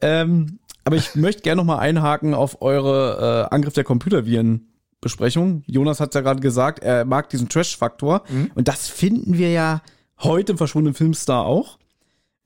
Ähm, 0.00 0.58
aber 0.84 0.96
ich 0.96 1.14
möchte 1.14 1.42
gerne 1.42 1.60
noch 1.60 1.66
mal 1.66 1.78
einhaken 1.78 2.34
auf 2.34 2.60
eure 2.62 3.48
äh, 3.50 3.54
Angriff 3.54 3.74
der 3.74 3.84
Computerviren-Besprechung. 3.84 5.62
Jonas 5.66 6.00
hat 6.00 6.14
ja 6.14 6.20
gerade 6.20 6.40
gesagt, 6.40 6.82
er 6.82 7.04
mag 7.04 7.28
diesen 7.30 7.48
Trash-Faktor. 7.48 8.22
Und 8.54 8.68
das 8.68 8.88
finden 8.88 9.38
wir 9.38 9.50
ja 9.50 9.82
heute 10.20 10.52
im 10.52 10.58
verschwundenen 10.58 10.94
Filmstar 10.94 11.44
auch. 11.44 11.78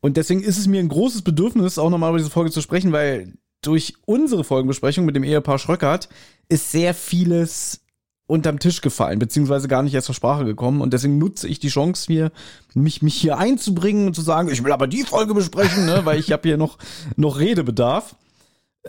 Und 0.01 0.17
deswegen 0.17 0.43
ist 0.43 0.59
es 0.59 0.67
mir 0.67 0.81
ein 0.81 0.89
großes 0.89 1.23
Bedürfnis, 1.23 1.79
auch 1.79 1.91
nochmal 1.91 2.11
über 2.11 2.19
diese 2.19 2.31
Folge 2.31 2.51
zu 2.51 2.61
sprechen, 2.61 2.93
weil 2.93 3.33
durch 3.63 3.95
unsere 4.05 4.45
Folgenbesprechung 4.45 5.05
mit 5.05 5.17
dem 5.17 5.25
Ehepaar 5.25 5.59
Schröckert 5.59 6.09
ist 6.49 6.71
sehr 6.71 6.95
vieles 6.95 7.81
unterm 8.29 8.59
Tisch 8.59 8.81
gefallen, 8.81 9.19
beziehungsweise 9.19 9.69
gar 9.69 9.83
nicht 9.83 9.95
erst 9.95 10.07
zur 10.07 10.15
Sprache 10.15 10.45
gekommen. 10.45 10.81
Und 10.81 10.93
deswegen 10.93 11.19
nutze 11.19 11.49
ich 11.49 11.61
die 11.61 11.69
Chance 11.69 12.07
hier, 12.07 12.33
mich, 12.75 13.03
mich 13.03 13.15
hier 13.15 13.39
einzubringen 13.39 14.09
und 14.09 14.15
zu 14.15 14.23
sagen, 14.23 14.49
ich 14.49 14.63
will 14.65 14.73
aber 14.73 14.87
die 14.87 15.05
Folge 15.05 15.35
besprechen, 15.35 15.87
ne, 15.87 16.03
weil 16.05 16.19
ich 16.19 16.33
habe 16.33 16.49
hier 16.49 16.57
noch, 16.57 16.79
noch 17.17 17.39
Redebedarf. 17.39 18.17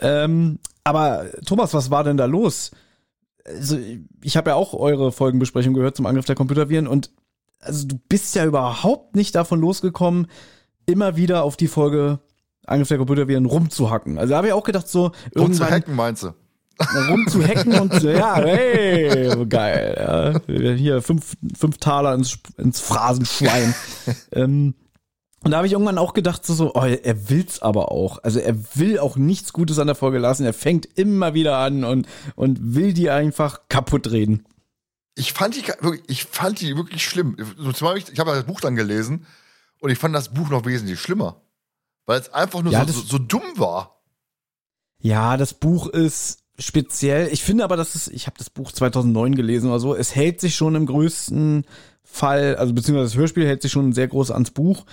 Ähm, 0.00 0.58
aber 0.84 1.26
Thomas, 1.44 1.74
was 1.74 1.90
war 1.90 2.04
denn 2.04 2.16
da 2.16 2.26
los? 2.26 2.70
Also, 3.44 3.78
ich 4.22 4.36
habe 4.36 4.50
ja 4.50 4.56
auch 4.56 4.74
eure 4.74 5.12
Folgenbesprechung 5.12 5.74
gehört 5.74 5.96
zum 5.96 6.06
Angriff 6.06 6.26
der 6.26 6.36
Computerviren 6.36 6.86
und 6.86 7.10
also 7.60 7.86
du 7.86 7.98
bist 8.08 8.34
ja 8.34 8.44
überhaupt 8.44 9.16
nicht 9.16 9.34
davon 9.34 9.60
losgekommen, 9.60 10.28
immer 10.86 11.16
wieder 11.16 11.42
auf 11.42 11.56
die 11.56 11.68
Folge 11.68 12.20
Angriff 12.66 12.88
der 12.88 12.98
Computerviren 12.98 13.46
rumzuhacken. 13.46 14.18
Also 14.18 14.30
da 14.30 14.36
habe 14.38 14.48
ich 14.48 14.52
auch 14.52 14.64
gedacht, 14.64 14.88
so 14.88 15.10
zu 15.10 15.16
irgendwann 15.34 15.70
hacken, 15.70 15.94
meinst 15.94 16.22
du? 16.22 16.32
rumzuhacken 17.10 17.74
und 17.80 18.02
ja, 18.02 18.36
hey, 18.44 19.46
geil. 19.48 20.40
Ja. 20.46 20.74
Hier 20.74 21.02
fünf, 21.02 21.34
fünf 21.56 21.78
Taler 21.78 22.14
ins, 22.14 22.38
ins 22.56 22.80
Phrasenschwein. 22.80 23.74
ähm, 24.32 24.74
und 25.44 25.52
da 25.52 25.58
habe 25.58 25.66
ich 25.66 25.72
irgendwann 25.72 25.98
auch 25.98 26.14
gedacht, 26.14 26.44
so, 26.44 26.54
so, 26.54 26.74
oh, 26.74 26.84
er 26.84 27.30
will's 27.30 27.62
aber 27.62 27.92
auch. 27.92 28.18
Also 28.24 28.40
er 28.40 28.56
will 28.76 28.98
auch 28.98 29.16
nichts 29.16 29.52
Gutes 29.52 29.78
an 29.78 29.86
der 29.86 29.94
Folge 29.94 30.18
lassen. 30.18 30.44
Er 30.44 30.52
fängt 30.52 30.86
immer 30.98 31.32
wieder 31.34 31.58
an 31.58 31.84
und, 31.84 32.08
und 32.34 32.74
will 32.74 32.92
die 32.92 33.08
einfach 33.10 33.68
kaputt 33.68 34.10
reden. 34.10 34.44
Ich 35.14 35.32
fand 35.32 35.56
die 35.56 35.66
wirklich, 35.80 36.02
ich 36.08 36.24
fand 36.24 36.60
die 36.60 36.76
wirklich 36.76 37.04
schlimm. 37.04 37.36
Ich 37.38 38.12
ich 38.12 38.20
habe 38.20 38.32
das 38.32 38.44
Buch 38.44 38.60
dann 38.60 38.76
gelesen 38.76 39.26
und 39.80 39.90
ich 39.90 39.98
fand 39.98 40.14
das 40.14 40.34
Buch 40.34 40.48
noch 40.50 40.64
wesentlich 40.64 41.00
schlimmer. 41.00 41.40
Weil 42.04 42.20
es 42.20 42.32
einfach 42.32 42.62
nur 42.62 42.72
Ja, 42.72 42.86
so, 42.86 42.92
so, 42.92 43.02
so 43.02 43.18
dumm 43.18 43.42
war. 43.56 44.02
Ja, 45.00 45.36
das 45.36 45.54
Buch 45.54 45.86
ist 45.86 46.42
speziell. 46.58 47.28
Ich 47.28 47.44
finde 47.44 47.62
aber, 47.62 47.76
dass 47.76 47.94
es, 47.94 48.08
ich 48.08 48.26
habe 48.26 48.38
das 48.38 48.50
Buch 48.50 48.72
2009 48.72 49.36
gelesen 49.36 49.70
oder 49.70 49.78
so, 49.78 49.94
es 49.94 50.16
hält 50.16 50.40
sich 50.40 50.56
schon 50.56 50.74
im 50.74 50.86
größten 50.86 51.64
Fall, 52.02 52.56
also 52.56 52.72
beziehungsweise 52.72 53.10
das 53.10 53.16
Hörspiel 53.16 53.46
hält 53.46 53.62
sich 53.62 53.70
schon 53.70 53.92
sehr 53.92 54.08
groß 54.08 54.32
ans 54.32 54.50
Buch. 54.50 54.84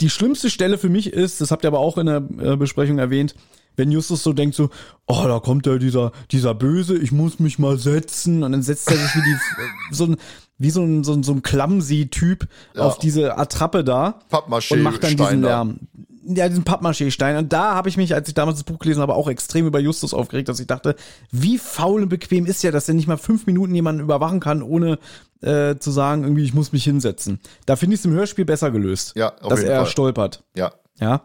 Die 0.00 0.10
schlimmste 0.10 0.50
Stelle 0.50 0.78
für 0.78 0.88
mich 0.88 1.12
ist, 1.12 1.40
das 1.40 1.50
habt 1.50 1.64
ihr 1.64 1.68
aber 1.68 1.78
auch 1.78 1.98
in 1.98 2.06
der 2.06 2.22
äh, 2.40 2.56
Besprechung 2.56 2.98
erwähnt, 2.98 3.34
wenn 3.76 3.90
Justus 3.90 4.22
so 4.22 4.32
denkt 4.32 4.54
so, 4.54 4.68
oh, 5.06 5.22
da 5.24 5.38
kommt 5.40 5.66
ja 5.66 5.78
dieser, 5.78 6.12
dieser 6.30 6.54
Böse, 6.54 6.96
ich 6.98 7.12
muss 7.12 7.38
mich 7.38 7.58
mal 7.58 7.78
setzen 7.78 8.42
und 8.42 8.52
dann 8.52 8.62
setzt 8.62 8.90
er 8.90 8.96
sich 8.96 9.14
wie 9.14 9.22
die, 9.22 9.36
so 9.94 10.04
ein, 10.06 10.16
wie 10.58 10.70
so 10.70 10.82
ein, 10.82 11.04
so 11.04 11.12
ein, 11.14 11.22
so 11.22 11.32
ein 11.32 11.42
Clumsy-Typ 11.42 12.48
Ja. 12.74 12.82
auf 12.82 12.98
diese 12.98 13.38
Attrappe 13.38 13.84
da 13.84 14.18
Pappmaché 14.30 14.74
und 14.74 14.82
macht 14.82 15.02
dann 15.04 15.10
diesen 15.12 15.24
Stein 15.26 15.42
da. 15.42 15.48
Lärm. 15.48 15.78
Ja, 16.24 16.48
diesen 16.48 16.64
Pappmaché-Stein. 16.64 17.36
Und 17.36 17.52
da 17.52 17.74
habe 17.74 17.88
ich 17.88 17.96
mich, 17.96 18.14
als 18.14 18.28
ich 18.28 18.34
damals 18.34 18.58
das 18.58 18.64
Buch 18.64 18.78
gelesen 18.78 19.00
habe, 19.02 19.14
auch 19.14 19.28
extrem 19.28 19.66
über 19.66 19.80
Justus 19.80 20.14
aufgeregt, 20.14 20.48
dass 20.48 20.60
ich 20.60 20.68
dachte, 20.68 20.94
wie 21.32 21.58
faul 21.58 22.02
und 22.02 22.08
bequem 22.10 22.46
ist 22.46 22.62
ja, 22.62 22.70
dass 22.70 22.86
er 22.88 22.94
nicht 22.94 23.08
mal 23.08 23.16
fünf 23.16 23.46
Minuten 23.46 23.74
jemanden 23.74 24.02
überwachen 24.02 24.38
kann, 24.38 24.62
ohne 24.62 24.98
äh, 25.42 25.78
zu 25.78 25.90
sagen, 25.90 26.22
irgendwie, 26.22 26.44
ich 26.44 26.54
muss 26.54 26.72
mich 26.72 26.84
hinsetzen. 26.84 27.40
Da 27.66 27.76
finde 27.76 27.94
ich 27.94 28.00
es 28.00 28.04
im 28.04 28.12
Hörspiel 28.12 28.44
besser 28.44 28.70
gelöst. 28.70 29.12
Ja, 29.16 29.34
auf 29.40 29.48
dass 29.50 29.60
jeden 29.60 29.72
er 29.72 29.80
Fall. 29.82 29.90
stolpert. 29.90 30.44
Ja. 30.56 30.72
Ja. 30.98 31.22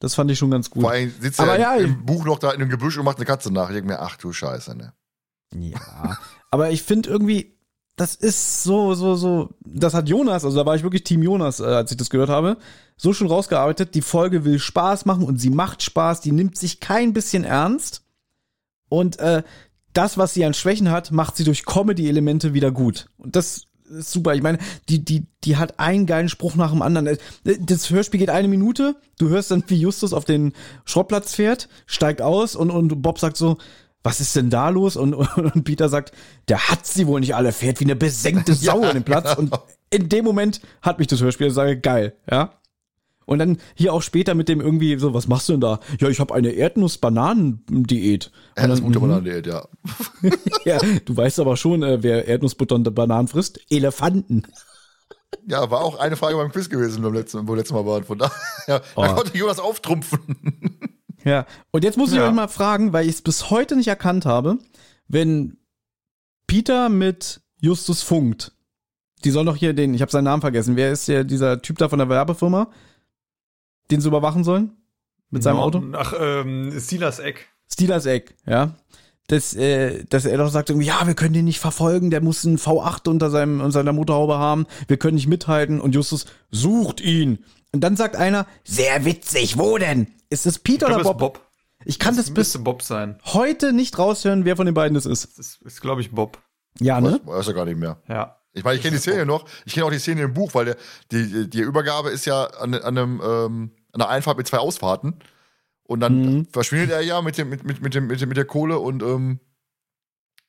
Das 0.00 0.14
fand 0.14 0.30
ich 0.30 0.38
schon 0.38 0.50
ganz 0.50 0.68
gut. 0.70 0.82
Vor 0.82 0.90
allem 0.90 1.12
sitzt 1.18 1.40
Aber 1.40 1.56
er 1.56 1.78
ja, 1.78 1.84
im 1.84 2.04
Buch 2.04 2.24
noch 2.24 2.38
da 2.38 2.50
in 2.50 2.60
dem 2.60 2.68
Gebüsch 2.68 2.98
und 2.98 3.04
macht 3.04 3.16
eine 3.16 3.26
Katze 3.26 3.50
nach. 3.52 3.70
Ich 3.70 3.74
denke 3.74 3.88
mir, 3.88 4.00
ach 4.00 4.16
du 4.16 4.32
Scheiße, 4.32 4.76
ne? 4.76 4.92
Ja, 5.54 6.18
aber 6.50 6.70
ich 6.70 6.82
finde 6.82 7.08
irgendwie, 7.08 7.56
das 7.96 8.16
ist 8.16 8.64
so, 8.64 8.94
so, 8.94 9.14
so, 9.14 9.54
das 9.60 9.94
hat 9.94 10.08
Jonas, 10.08 10.44
also 10.44 10.56
da 10.56 10.66
war 10.66 10.74
ich 10.74 10.82
wirklich 10.82 11.04
Team 11.04 11.22
Jonas, 11.22 11.60
äh, 11.60 11.64
als 11.64 11.90
ich 11.92 11.96
das 11.96 12.10
gehört 12.10 12.28
habe, 12.28 12.56
so 12.96 13.12
schon 13.12 13.28
rausgearbeitet, 13.28 13.94
die 13.94 14.02
Folge 14.02 14.44
will 14.44 14.58
Spaß 14.58 15.04
machen 15.04 15.24
und 15.24 15.40
sie 15.40 15.50
macht 15.50 15.82
Spaß, 15.82 16.20
die 16.20 16.32
nimmt 16.32 16.58
sich 16.58 16.80
kein 16.80 17.12
bisschen 17.12 17.44
ernst 17.44 18.02
und 18.88 19.20
äh, 19.20 19.44
das, 19.94 20.18
was 20.18 20.34
sie 20.34 20.44
an 20.44 20.54
Schwächen 20.54 20.90
hat, 20.90 21.10
macht 21.10 21.36
sie 21.36 21.44
durch 21.44 21.64
Comedy-Elemente 21.64 22.52
wieder 22.52 22.70
gut. 22.70 23.06
Und 23.16 23.36
das 23.36 23.66
ist 23.88 24.12
super. 24.12 24.34
Ich 24.34 24.42
meine, 24.42 24.58
die, 24.88 25.04
die, 25.04 25.26
die 25.44 25.56
hat 25.56 25.78
einen 25.78 26.06
geilen 26.06 26.28
Spruch 26.28 26.56
nach 26.56 26.70
dem 26.70 26.82
anderen. 26.82 27.16
Das 27.44 27.90
Hörspiel 27.90 28.20
geht 28.20 28.30
eine 28.30 28.48
Minute. 28.48 28.96
Du 29.18 29.28
hörst 29.28 29.50
dann, 29.50 29.64
wie 29.68 29.76
Justus 29.76 30.12
auf 30.12 30.24
den 30.24 30.52
Schrottplatz 30.84 31.34
fährt, 31.34 31.68
steigt 31.86 32.22
aus 32.22 32.56
und, 32.56 32.70
und 32.70 33.02
Bob 33.02 33.18
sagt 33.18 33.36
so, 33.36 33.56
was 34.02 34.20
ist 34.20 34.36
denn 34.36 34.50
da 34.50 34.68
los? 34.68 34.96
Und, 34.96 35.14
und 35.14 35.64
Peter 35.64 35.88
sagt, 35.88 36.12
der 36.48 36.68
hat 36.68 36.86
sie 36.86 37.06
wohl 37.06 37.20
nicht 37.20 37.34
alle, 37.34 37.52
fährt 37.52 37.80
wie 37.80 37.84
eine 37.84 37.96
besenkte 37.96 38.54
Sau 38.54 38.82
an 38.82 38.94
den 38.94 39.04
Platz. 39.04 39.34
Und 39.36 39.52
in 39.90 40.08
dem 40.08 40.24
Moment 40.24 40.60
hat 40.82 40.98
mich 40.98 41.08
das 41.08 41.20
Hörspiel, 41.20 41.48
ich 41.48 41.54
sage, 41.54 41.78
geil, 41.78 42.14
ja. 42.30 42.52
Und 43.26 43.38
dann 43.38 43.58
hier 43.74 43.92
auch 43.92 44.02
später 44.02 44.34
mit 44.34 44.48
dem 44.48 44.60
irgendwie 44.60 44.98
so, 44.98 45.14
was 45.14 45.28
machst 45.28 45.48
du 45.48 45.54
denn 45.54 45.60
da? 45.60 45.80
Ja, 46.00 46.08
ich 46.08 46.20
habe 46.20 46.34
eine 46.34 46.50
Erdnuss-Bananen-Diät. 46.50 48.30
Ja, 48.56 48.66
das 48.66 48.80
Und 48.80 48.86
gute 48.86 48.98
dann, 49.00 49.08
mhm. 49.08 49.12
Bananendiät, 49.24 49.46
ja. 49.46 49.66
ja, 50.64 50.78
du 51.04 51.16
weißt 51.16 51.40
aber 51.40 51.56
schon, 51.56 51.82
äh, 51.82 52.02
wer 52.02 52.26
Erdnussbutter 52.28 52.74
und 52.74 52.94
Bananen 52.94 53.28
frisst. 53.28 53.60
Elefanten. 53.70 54.44
Ja, 55.48 55.70
war 55.70 55.80
auch 55.82 55.98
eine 55.98 56.16
Frage 56.16 56.36
beim 56.36 56.52
Quiz 56.52 56.68
gewesen, 56.70 57.02
beim 57.02 57.12
letzten, 57.14 57.46
wo 57.48 57.52
wir 57.52 57.56
letztes 57.56 57.74
Mal 57.74 57.84
waren. 57.86 58.04
Von 58.04 58.18
daher, 58.18 58.32
ja, 58.68 58.78
da 58.78 58.84
Oh. 58.94 59.14
konnte 59.14 59.36
Jonas 59.36 59.58
auftrumpfen. 59.58 60.20
Ja, 61.26 61.46
und 61.70 61.84
jetzt 61.84 61.96
muss 61.96 62.10
ich 62.12 62.18
Ja. 62.18 62.26
euch 62.28 62.34
mal 62.34 62.48
fragen, 62.48 62.92
weil 62.92 63.06
ich 63.08 63.14
es 63.14 63.22
bis 63.22 63.48
heute 63.48 63.76
nicht 63.76 63.88
erkannt 63.88 64.26
habe, 64.26 64.58
wenn 65.08 65.56
Peter 66.46 66.90
mit 66.90 67.40
Justus 67.62 68.02
funkt, 68.02 68.52
die 69.24 69.30
soll 69.30 69.46
doch 69.46 69.56
hier 69.56 69.72
den, 69.72 69.94
ich 69.94 70.02
habe 70.02 70.12
seinen 70.12 70.24
Namen 70.24 70.42
vergessen, 70.42 70.76
wer 70.76 70.92
ist 70.92 71.08
der, 71.08 71.24
dieser 71.24 71.62
Typ 71.62 71.78
da 71.78 71.88
von 71.88 71.98
der 71.98 72.10
Werbefirma, 72.10 72.68
den 73.90 74.00
sie 74.00 74.08
überwachen 74.08 74.44
sollen? 74.44 74.72
Mit 75.30 75.42
seinem 75.42 75.58
Auto? 75.58 75.82
Ach, 75.92 76.14
ähm, 76.18 76.70
Silas 76.78 77.18
Eck. 77.18 77.48
Steelers 77.72 78.06
Eck, 78.06 78.36
ja. 78.46 78.74
Dass, 79.26 79.54
äh, 79.54 80.04
dass 80.04 80.26
er 80.26 80.36
doch 80.36 80.50
sagt, 80.50 80.68
irgendwie, 80.68 80.86
ja, 80.86 81.06
wir 81.06 81.14
können 81.14 81.32
den 81.32 81.46
nicht 81.46 81.58
verfolgen, 81.58 82.10
der 82.10 82.20
muss 82.20 82.44
einen 82.46 82.58
V8 82.58 83.08
unter, 83.08 83.30
seinem, 83.30 83.60
unter 83.60 83.72
seiner 83.72 83.92
Motorhaube 83.92 84.38
haben, 84.38 84.66
wir 84.86 84.98
können 84.98 85.14
nicht 85.14 85.26
mithalten 85.26 85.80
und 85.80 85.94
Justus 85.94 86.26
sucht 86.50 87.00
ihn. 87.00 87.44
Und 87.72 87.80
dann 87.80 87.96
sagt 87.96 88.16
einer, 88.16 88.46
sehr 88.64 89.04
witzig, 89.04 89.58
wo 89.58 89.78
denn? 89.78 90.08
Ist 90.28 90.46
es 90.46 90.58
Peter 90.58 90.88
Ich 90.88 90.94
oder 90.94 91.04
Bob? 91.04 91.18
Bob. 91.18 91.40
Ich 91.86 91.98
kann 91.98 92.16
das 92.16 92.26
bis 92.26 92.36
müsste 92.36 92.58
Bob 92.60 92.82
sein. 92.82 93.18
heute 93.24 93.72
nicht 93.72 93.98
raushören, 93.98 94.44
wer 94.44 94.56
von 94.56 94.66
den 94.66 94.74
beiden 94.74 94.94
das 94.94 95.06
ist. 95.06 95.24
Das 95.38 95.46
ist, 95.46 95.62
ist 95.62 95.80
glaube 95.80 96.00
ich, 96.00 96.12
Bob. 96.12 96.38
Ja, 96.80 97.00
ne? 97.00 97.20
Weiß, 97.24 97.38
weiß 97.38 97.48
er 97.48 97.54
gar 97.54 97.64
nicht 97.64 97.78
mehr. 97.78 97.98
Ja. 98.08 98.36
Ich 98.54 98.64
meine, 98.64 98.76
ich 98.76 98.82
kenne 98.82 98.96
die 98.96 99.00
Szene 99.02 99.26
noch. 99.26 99.44
Ich 99.66 99.74
kenne 99.74 99.84
auch 99.86 99.90
die 99.90 99.98
Szene 99.98 100.22
im 100.22 100.32
Buch, 100.32 100.54
weil 100.54 100.64
der, 100.64 100.76
die, 101.10 101.50
die 101.50 101.60
Übergabe 101.60 102.10
ist 102.10 102.24
ja 102.24 102.44
an, 102.44 102.72
an, 102.74 102.96
einem, 102.96 103.20
ähm, 103.22 103.70
an 103.92 104.00
einer 104.00 104.08
Einfahrt 104.08 104.38
mit 104.38 104.46
zwei 104.46 104.58
Ausfahrten. 104.58 105.16
Und 105.82 106.00
dann 106.00 106.22
Mhm. 106.38 106.46
verschwindet 106.52 106.90
er 106.90 107.00
ja 107.02 107.20
mit, 107.20 107.36
dem, 107.36 107.48
mit, 107.50 107.64
mit, 107.64 107.82
mit, 107.82 107.94
dem, 107.94 108.06
mit, 108.06 108.26
mit 108.26 108.36
der 108.36 108.44
Kohle 108.46 108.78
und 108.78 109.02
ähm, 109.02 109.40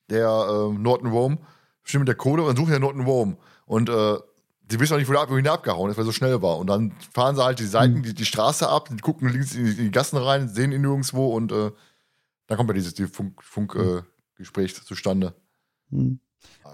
der 0.08 0.28
ähm, 0.70 0.82
Norton 0.82 1.10
Rome 1.10 1.38
verschwindet 1.82 2.08
mit 2.08 2.16
der 2.16 2.22
Kohle 2.22 2.42
und 2.42 2.48
dann 2.48 2.56
suchen 2.56 2.70
der 2.70 2.80
Norton 2.80 3.02
Rome. 3.04 3.36
Und 3.66 3.88
äh, 3.88 4.16
die 4.62 4.80
wissen 4.80 4.94
auch 4.94 4.98
nicht, 4.98 5.08
wo 5.08 5.12
der 5.12 5.52
abgehauen 5.52 5.90
ist, 5.90 5.96
weil 5.96 6.04
er 6.04 6.06
so 6.06 6.12
schnell 6.12 6.40
war. 6.42 6.58
Und 6.58 6.68
dann 6.68 6.92
fahren 7.12 7.36
sie 7.36 7.44
halt 7.44 7.58
die 7.58 7.66
Seiten, 7.66 8.02
die, 8.02 8.14
die 8.14 8.24
Straße 8.24 8.68
ab, 8.68 8.88
die 8.90 8.96
gucken 8.96 9.28
links 9.28 9.54
in 9.54 9.64
die, 9.64 9.70
in 9.72 9.76
die 9.76 9.90
Gassen 9.90 10.16
rein, 10.16 10.48
sehen 10.48 10.72
ihn 10.72 10.80
nirgendwo 10.82 11.34
und 11.34 11.52
äh, 11.52 11.70
dann 12.46 12.56
kommt 12.56 12.70
ja 12.70 12.74
dieses 12.74 12.94
die 12.94 13.06
Funk, 13.06 13.42
Funk 13.42 13.74
äh, 13.74 14.02
Gespräch 14.36 14.74
zustande. 14.84 15.34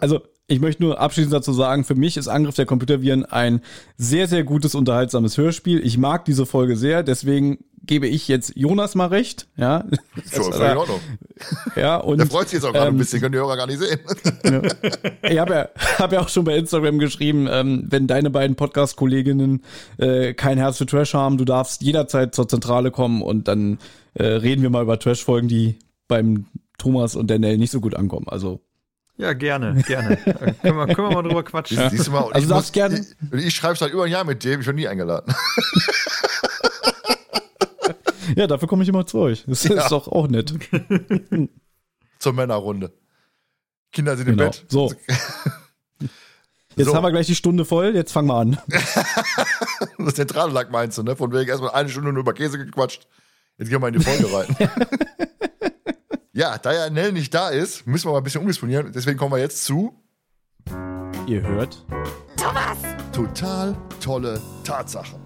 Also, 0.01 0.23
ich 0.53 0.61
möchte 0.61 0.83
nur 0.83 1.01
abschließend 1.01 1.33
dazu 1.33 1.53
sagen, 1.55 1.83
für 1.85 1.95
mich 1.95 2.19
ist 2.19 2.29
Angriff 2.29 2.55
der 2.55 2.67
Computerviren 2.67 3.25
ein 3.25 3.63
sehr, 3.97 4.29
sehr 4.29 4.45
gutes, 4.45 4.75
unterhaltsames 4.75 5.39
Hörspiel. 5.39 5.81
Ich 5.85 5.97
mag 5.97 6.27
diese 6.27 6.45
Folge 6.45 6.77
sehr, 6.77 7.03
deswegen 7.03 7.65
gebe 7.85 8.07
ich 8.07 8.29
jetzt 8.29 8.53
Jonas 8.55 8.95
mal 8.95 9.07
recht, 9.07 9.49
ja. 9.57 9.87
So, 10.31 10.45
völlig 10.45 10.73
in 10.73 10.77
Ordnung. 10.77 11.01
Ja, 11.75 11.97
und 11.97 12.19
Der 12.19 12.27
freut 12.27 12.49
sich 12.49 12.59
jetzt 12.59 12.65
auch 12.65 12.73
gerade 12.73 12.89
ähm, 12.89 12.95
ein 12.95 12.99
bisschen, 12.99 13.21
können 13.21 13.33
die 13.33 13.39
Hörer 13.39 13.57
gar 13.57 13.67
nicht 13.67 13.81
sehen. 13.81 13.99
Ich 15.29 15.39
habe 15.39 15.55
ja, 15.55 15.69
hab 15.99 16.13
ja 16.13 16.21
auch 16.21 16.29
schon 16.29 16.45
bei 16.45 16.57
Instagram 16.57 16.99
geschrieben, 16.99 17.49
ähm, 17.51 17.87
wenn 17.89 18.07
deine 18.07 18.31
beiden 18.31 18.55
Podcast-Kolleginnen 18.55 19.65
äh, 19.97 20.35
kein 20.35 20.59
Herz 20.59 20.79
für 20.79 20.87
Trash 20.87 21.15
haben, 21.15 21.39
du 21.39 21.45
darfst 21.45 21.83
jederzeit 21.83 22.35
zur 22.35 22.47
Zentrale 22.47 22.91
kommen 22.91 23.23
und 23.23 23.49
dann 23.49 23.79
äh, 24.15 24.25
reden 24.25 24.63
wir 24.63 24.71
mal 24.71 24.83
über 24.83 24.99
Trash-Folgen, 24.99 25.49
die 25.49 25.79
beim 26.07 26.47
Thomas 26.79 27.17
und 27.17 27.29
der 27.29 27.39
Nell 27.39 27.59
nicht 27.59 27.73
so 27.73 27.81
gut 27.81 27.97
ankommen. 27.97 28.29
Also, 28.29 28.61
Ja, 29.17 29.33
gerne, 29.35 29.83
gerne. 29.83 30.17
Können, 30.17 30.57
wir, 30.63 30.87
können 30.95 31.09
wir 31.09 31.15
mal 31.15 31.23
drüber 31.23 31.43
quatschen. 31.45 31.77
Siehst, 31.77 31.91
siehst 31.91 32.07
du 32.09 32.13
mal, 32.13 32.21
und 32.21 32.35
Also 32.35 32.47
ich, 32.47 32.53
darfst 32.53 32.73
gerne- 32.73 33.07
ich, 33.33 33.47
ich 33.47 33.55
schreibe 33.55 33.77
seit 33.77 33.93
über 33.93 34.05
ein 34.05 34.11
Jahr 34.11 34.25
mit 34.25 34.43
dem, 34.45 34.61
ich 34.61 34.67
bin 34.67 34.77
nie 34.77 34.89
eingeladen. 34.89 35.33
ja, 38.37 38.47
dafür 38.47 38.69
komme 38.69 38.83
ich 38.83 38.89
immer 38.89 39.07
zu 39.07 39.19
euch. 39.19 39.45
Das 39.47 39.65
Ja. 39.65 39.83
ist 39.83 39.93
doch 39.93 40.09
auch 40.09 40.29
nett. 40.29 40.55
Zur 42.19 42.33
Männerrunde. 42.33 42.93
Kinder 43.93 44.17
sind 44.17 44.29
im 44.29 44.37
Genau. 44.37 44.51
Bett. 44.51 44.65
So. 44.69 44.93
Jetzt 46.77 46.87
So. 46.89 46.95
haben 46.97 47.03
wir 47.03 47.11
gleich 47.11 47.27
die 47.27 47.35
Stunde 47.35 47.67
voll, 47.67 47.95
jetzt 47.95 48.13
fangen 48.13 48.29
wir 48.29 48.37
an. 48.37 48.59
Das 49.99 50.15
zentrale 50.15 50.53
Lack 50.53 50.71
meinst 50.71 50.97
du, 50.99 51.03
ne? 51.03 51.15
Von 51.17 51.33
wegen 51.33 51.49
erstmal 51.51 51.71
eine 51.73 51.89
Stunde 51.91 52.13
nur 52.13 52.21
über 52.23 52.33
Käse 52.33 52.57
gequatscht. 52.59 53.07
Jetzt 53.59 53.69
gehen 53.69 53.81
wir 53.83 53.89
in 53.89 53.95
die 53.95 54.01
Folge 54.05 54.33
rein. 54.33 54.57
Ja, 56.33 56.57
da 56.59 56.73
ja 56.73 56.91
Nell 56.91 57.13
nicht 57.13 57.35
da 57.35 57.51
ist, 57.51 57.87
müssen 57.87 58.09
wir 58.09 58.13
mal 58.13 58.19
ein 58.19 58.25
bisschen 58.25 58.41
umdisponieren. 58.41 58.91
Deswegen 58.93 59.19
kommen 59.19 59.33
wir 59.33 59.39
jetzt 59.39 59.65
zu 59.65 59.99
Ihr 61.27 61.43
hört. 61.43 61.85
total 63.13 63.77
tolle 64.01 64.41
Tatsache. 64.65 65.21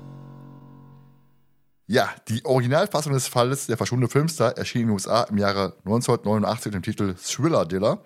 Ja, 1.86 2.12
die 2.28 2.44
Originalfassung 2.44 3.12
des 3.12 3.28
Falles 3.28 3.66
der 3.66 3.76
verschwundene 3.76 4.10
Filmstar 4.10 4.58
erschien 4.58 4.82
in 4.82 4.88
den 4.88 4.94
USA 4.94 5.22
im 5.22 5.38
Jahre 5.38 5.76
1989 5.84 6.66
mit 6.66 6.74
dem 6.74 6.82
Titel 6.82 7.14
Thriller 7.14 7.64
Diller. 7.64 8.02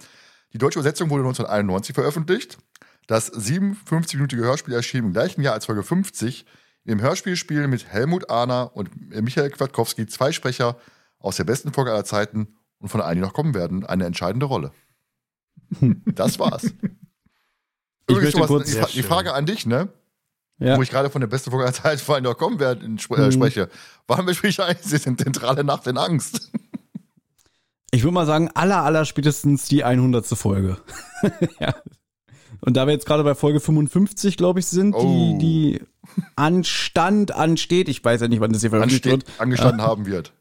Die 0.53 0.59
deutsche 0.59 0.79
Übersetzung 0.79 1.09
wurde 1.09 1.23
1991 1.23 1.95
veröffentlicht. 1.95 2.59
Das 3.07 3.33
57-minütige 3.33 4.43
Hörspiel 4.43 4.75
erschien 4.75 5.07
im 5.07 5.13
gleichen 5.13 5.41
Jahr 5.41 5.55
als 5.55 5.65
Folge 5.65 5.83
50. 5.83 6.45
Im 6.85 7.01
Hörspiel 7.01 7.37
spielen 7.37 7.71
mit 7.71 7.89
Helmut 7.89 8.29
Ahner 8.31 8.77
und 8.77 8.91
Michael 9.11 9.51
Kwiatkowski 9.51 10.07
zwei 10.07 10.33
Sprecher 10.33 10.77
aus 11.19 11.37
der 11.37 11.45
besten 11.45 11.73
Folge 11.73 11.93
aller 11.93 12.05
Zeiten 12.05 12.60
und 12.81 12.89
von 12.89 13.01
allen, 13.01 13.17
die 13.17 13.21
noch 13.23 13.33
kommen 13.35 13.55
werden, 13.55 13.87
eine 13.87 14.05
entscheidende 14.07 14.47
Rolle. 14.47 14.73
Das 16.07 16.39
war's. 16.41 16.65
Übrigens, 18.09 18.35
möchte 18.35 18.47
kurz- 18.49 18.71
die, 18.73 18.93
die. 18.95 19.03
Frage 19.05 19.33
an 19.35 19.47
dich, 19.47 19.67
ne? 19.67 19.89
Ja. 20.59 20.77
wo 20.77 20.83
ich 20.83 20.91
gerade 20.91 21.09
von 21.09 21.21
der 21.23 21.29
besten 21.29 21.51
Folge 21.51 21.65
aller 21.65 21.73
Zeiten 21.73 22.01
vor 22.03 22.17
allem 22.17 22.25
noch 22.25 22.37
kommen 22.37 22.59
werde, 22.61 22.85
äh, 22.85 22.89
Mhm. 22.89 22.99
spreche. 22.99 23.71
Warum 24.07 24.27
bespreche 24.27 24.63
ich 24.63 24.69
eigentlich 24.69 25.03
die 25.03 25.17
zentrale 25.17 25.65
Nacht 25.65 25.87
in 25.87 25.97
Angst? 25.97 26.51
Ich 27.93 28.03
würde 28.03 28.13
mal 28.13 28.27
sagen, 28.27 28.51
aller, 28.55 28.83
aller 28.83 29.05
spätestens 29.07 29.69
die 29.69 29.85
100. 29.85 30.27
Folge. 30.37 30.77
ja. 31.61 31.75
Und 32.61 32.77
da 32.77 32.87
wir 32.87 32.93
jetzt 32.93 33.07
gerade 33.07 33.25
bei 33.25 33.35
Folge 33.35 33.59
55, 33.61 34.37
glaube 34.37 34.61
ich, 34.61 34.67
sind, 34.67 34.95
Oh. 34.95 35.01
die, 35.03 35.39
die 35.39 35.83
Anstand 36.37 37.33
ansteht, 37.35 37.89
ich 37.89 38.05
weiß 38.05 38.21
ja 38.21 38.29
nicht, 38.29 38.41
wann 38.41 38.53
das 38.53 38.61
hier 38.61 38.69
veröffentlicht 38.71 39.07
Ansteht, 39.07 39.29
wird, 39.29 39.41
angestanden 39.41 39.81
haben 39.83 40.05
wird. 40.07 40.33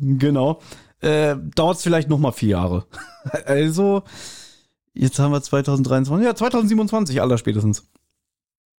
genau, 0.00 0.60
äh, 1.00 1.36
dauert 1.54 1.76
es 1.78 1.82
vielleicht 1.82 2.08
noch 2.08 2.18
mal 2.18 2.32
vier 2.32 2.50
Jahre. 2.50 2.86
also, 3.46 4.02
jetzt 4.94 5.18
haben 5.18 5.32
wir 5.32 5.42
2023, 5.42 6.24
ja, 6.26 6.34
2027 6.34 7.20
aller 7.20 7.38
spätestens. 7.38 7.84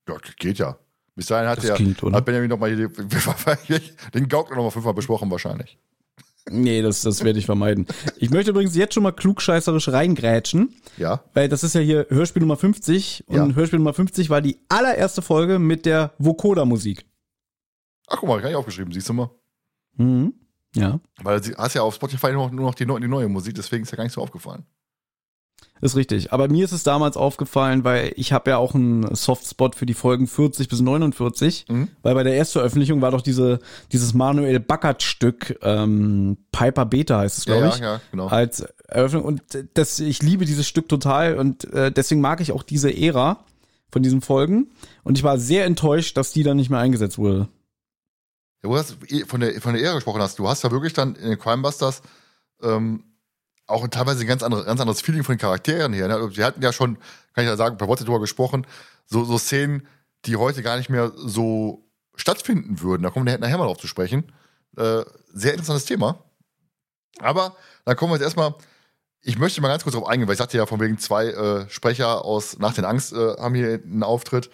Ja, 0.08 0.16
geht 0.38 0.58
ja. 0.58 0.78
Bis 1.16 1.28
dahin 1.28 1.50
hat 1.50 1.58
Das 1.58 1.66
der 1.66 1.76
klingt, 1.76 2.02
oder? 2.04 2.16
hat 2.18 2.26
Benjamin 2.26 2.50
nochmal 2.50 2.76
den, 2.76 2.90
den 4.14 4.28
Gauk 4.30 4.50
noch 4.56 4.64
mal 4.64 4.70
fünfmal 4.72 4.94
besprochen 4.94 5.30
wahrscheinlich. 5.30 5.78
Nee, 6.50 6.82
das, 6.82 7.02
das 7.02 7.24
werde 7.24 7.38
ich 7.38 7.46
vermeiden. 7.46 7.86
Ich 8.18 8.32
möchte 8.32 8.50
übrigens 8.50 8.76
jetzt 8.76 8.96
schon 8.96 9.04
mal 9.04 9.12
klugscheißerisch 9.12 9.90
reingrätschen. 9.90 10.74
Ja, 10.98 11.24
Weil 11.34 11.50
das 11.50 11.64
ist 11.64 11.76
ja 11.76 11.82
hier 11.82 12.08
Hörspiel 12.10 12.40
Nummer 12.42 12.58
50 12.58 13.26
und 13.28 13.36
Ja. 13.36 13.56
Hörspiel 13.56 13.78
Nummer 13.78 13.94
50 13.94 14.30
war 14.32 14.42
die 14.42 14.58
allererste 14.68 15.22
Folge 15.22 15.60
mit 15.60 15.86
der 15.86 16.14
Vokoda-Musik. 16.18 17.06
ach 18.08 18.18
guck 18.20 18.28
mal, 18.30 18.42
kann 18.42 18.50
ich 18.50 18.56
aufgeschrieben, 18.56 18.92
siehst 18.92 19.08
du 19.10 19.14
mal. 19.14 19.30
Mhm. 19.98 20.34
Ja, 20.76 21.00
Weil 21.22 21.42
du 21.42 21.54
hast 21.58 21.74
ja 21.74 21.82
auf 21.82 21.96
Spotify 21.96 22.32
nur 22.32 22.50
noch, 22.52 22.76
die, 22.76 22.86
die 22.86 23.08
neue 23.08 23.28
Musik, 23.28 23.56
deswegen 23.56 23.84
ist 23.84 23.92
ja 23.92 23.98
gar 23.98 24.04
nicht 24.06 24.14
so 24.14 24.22
aufgefallen. 24.22 24.64
ist 25.82 25.96
richtig. 25.96 26.32
Aber 26.32 26.48
mir 26.48 26.64
ist 26.64 26.72
es 26.72 26.84
damals 26.84 27.18
aufgefallen, 27.18 27.84
weil 27.84 28.14
ich 28.16 28.32
habe 28.34 28.52
ja 28.52 28.58
auch 28.58 28.74
einen 28.76 29.14
Softspot 29.16 29.76
für 29.76 29.86
die 29.86 29.94
Folgen 29.96 30.28
40 30.28 30.70
bis 30.70 30.80
49, 30.80 31.66
Mhm. 31.68 31.88
weil 32.04 32.14
bei 32.14 32.24
der 32.24 32.36
Erstveröffentlichung 32.36 33.02
war 33.02 33.12
doch 33.12 33.22
diese, 33.22 33.60
dieses 33.92 34.14
Manuel 34.14 34.60
Backert-Stück, 34.60 35.60
ähm, 35.64 36.38
Piper 36.52 36.86
Beta 36.86 37.18
heißt 37.20 37.40
es, 37.40 37.46
glaube 37.46 37.62
ja, 37.64 37.70
ich, 37.70 37.80
ja, 37.80 37.94
ja, 37.94 38.02
genau. 38.12 38.28
als 38.28 38.62
Eröffnung. 38.88 39.24
Und 39.26 39.42
das, 39.74 40.00
ich 40.00 40.22
liebe 40.22 40.46
dieses 40.46 40.68
Stück 40.68 40.88
total 40.88 41.38
und 41.38 41.66
äh, 41.74 41.92
deswegen 41.92 42.22
mag 42.22 42.40
ich 42.42 42.52
auch 42.52 42.64
diese 42.64 42.96
Ära 42.96 43.44
von 43.92 44.04
diesen 44.04 44.22
Folgen. 44.22 44.70
Und 45.04 45.18
ich 45.18 45.24
war 45.24 45.38
sehr 45.38 45.66
enttäuscht, 45.66 46.16
dass 46.16 46.32
die 46.32 46.44
dann 46.44 46.58
nicht 46.58 46.70
mehr 46.70 46.80
eingesetzt 46.80 47.18
wurde. 47.18 47.50
Ja, 48.64 48.70
wo 48.70 48.74
du 48.74 48.80
hast 48.80 48.98
eh 49.08 49.26
von 49.26 49.42
der, 49.42 49.60
von 49.62 49.74
der 49.74 49.84
Ehre 49.84 49.96
gesprochen 49.96 50.22
hast, 50.22 50.38
du 50.40 50.48
hast 50.48 50.64
ja 50.64 50.72
wirklich 50.72 50.94
dann 50.94 51.16
in 51.16 51.30
den 51.30 51.40
Crimebusters 51.40 52.02
ähm, 52.62 53.04
auch 53.68 53.88
teilweise 53.88 54.22
ein 54.22 54.28
ganz, 54.28 54.44
andere, 54.44 54.66
ganz 54.66 54.80
anderes 54.80 55.02
Feeling 55.02 55.24
von 55.24 55.36
den 55.36 55.40
Charakteren 55.40 55.94
her. 55.94 56.08
Ne? 56.08 56.36
Wir 56.36 56.46
hatten 56.46 56.62
ja 56.62 56.74
schon, 56.74 56.98
kann 57.34 57.44
ich 57.44 57.50
ja 57.50 57.56
sagen, 57.56 57.78
per 57.78 57.88
WhatsApp 57.88 58.08
drüber 58.08 58.20
gesprochen, 58.20 58.68
so, 59.06 59.24
so 59.24 59.38
Szenen, 59.38 59.88
die 60.26 60.36
heute 60.36 60.62
gar 60.62 60.78
nicht 60.78 60.90
mehr 60.90 61.12
so 61.16 61.90
stattfinden 62.16 62.82
würden. 62.82 63.04
Da 63.04 63.10
kommen 63.10 63.26
wir 63.26 63.38
nachher 63.38 63.58
mal 63.58 63.66
drauf 63.66 63.78
zu 63.78 63.88
sprechen. 63.88 64.32
Äh, 64.78 65.04
sehr 65.34 65.54
interessantes 65.54 65.86
Thema. 65.86 66.24
Aber 67.20 67.56
dann 67.86 67.96
kommen 67.96 68.12
wir 68.12 68.16
jetzt 68.18 68.26
erstmal, 68.26 68.56
ich 69.22 69.38
möchte 69.38 69.62
mal 69.62 69.70
ganz 69.70 69.84
kurz 69.84 69.96
drauf 69.96 70.08
eingehen, 70.08 70.28
weil 70.28 70.34
ich 70.34 70.40
sagte 70.40 70.58
ja 70.58 70.66
von 70.66 70.80
wegen 70.80 70.98
zwei 70.98 71.28
äh, 71.28 71.70
Sprecher 71.70 72.26
aus 72.26 72.60
Nach 72.60 72.74
den 72.74 72.86
Angst 72.86 73.14
äh, 73.14 73.38
haben 73.38 73.56
hier 73.56 73.82
einen 73.84 74.04
Auftritt. 74.04 74.50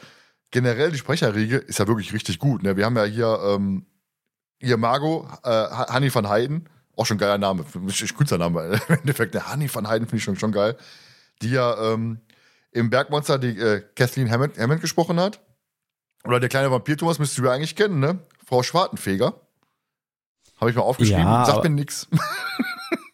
Generell 0.52 0.92
die 0.92 0.98
Sprecherriege 0.98 1.58
ist 1.58 1.80
ja 1.80 1.88
wirklich 1.88 2.14
richtig 2.14 2.40
gut. 2.40 2.64
Ne? 2.64 2.78
Wir 2.78 2.86
haben 2.86 2.96
ja 2.96 3.04
hier, 3.04 3.40
ähm, 3.44 3.86
hier 4.60 4.78
Margot, 4.78 5.26
äh, 5.44 5.50
Ha- 5.50 5.88
Hanni 5.94 6.14
van 6.14 6.28
Heiden, 6.30 6.68
auch 6.96 7.06
schon 7.06 7.16
ein 7.18 7.20
geiler 7.20 7.38
Name, 7.38 7.64
Künstlername 8.18 8.80
im 8.90 8.96
Endeffekt. 8.96 9.34
Ne? 9.34 9.48
Hanni 9.48 9.74
van 9.74 9.88
Heiden 9.88 10.08
finde 10.08 10.18
ich 10.18 10.24
schon, 10.24 10.38
schon 10.38 10.52
geil. 10.52 10.76
Die 11.42 11.52
ja 11.52 11.94
ähm, 11.94 12.20
im 12.72 12.90
Bergmonster 12.90 13.38
die 13.38 13.58
äh, 13.60 13.84
Kathleen 13.96 14.30
Hammond, 14.32 14.58
Hammond 14.58 14.82
gesprochen 14.82 15.20
hat. 15.20 15.40
Oder 16.24 16.40
der 16.40 16.50
kleine 16.50 16.72
Vampir 16.72 16.98
Thomas 16.98 17.20
müsstest 17.20 17.40
du 17.40 17.44
ja 17.46 17.52
eigentlich 17.52 17.76
kennen, 17.76 18.00
ne? 18.00 18.20
Frau 18.46 18.64
Schwartenfeger. 18.64 19.34
Habe 20.60 20.70
ich 20.72 20.76
mal 20.76 20.82
aufgeschrieben. 20.82 21.22
Ja, 21.22 21.46
Sagt 21.46 21.64
mir 21.64 21.70
nix. 21.70 22.08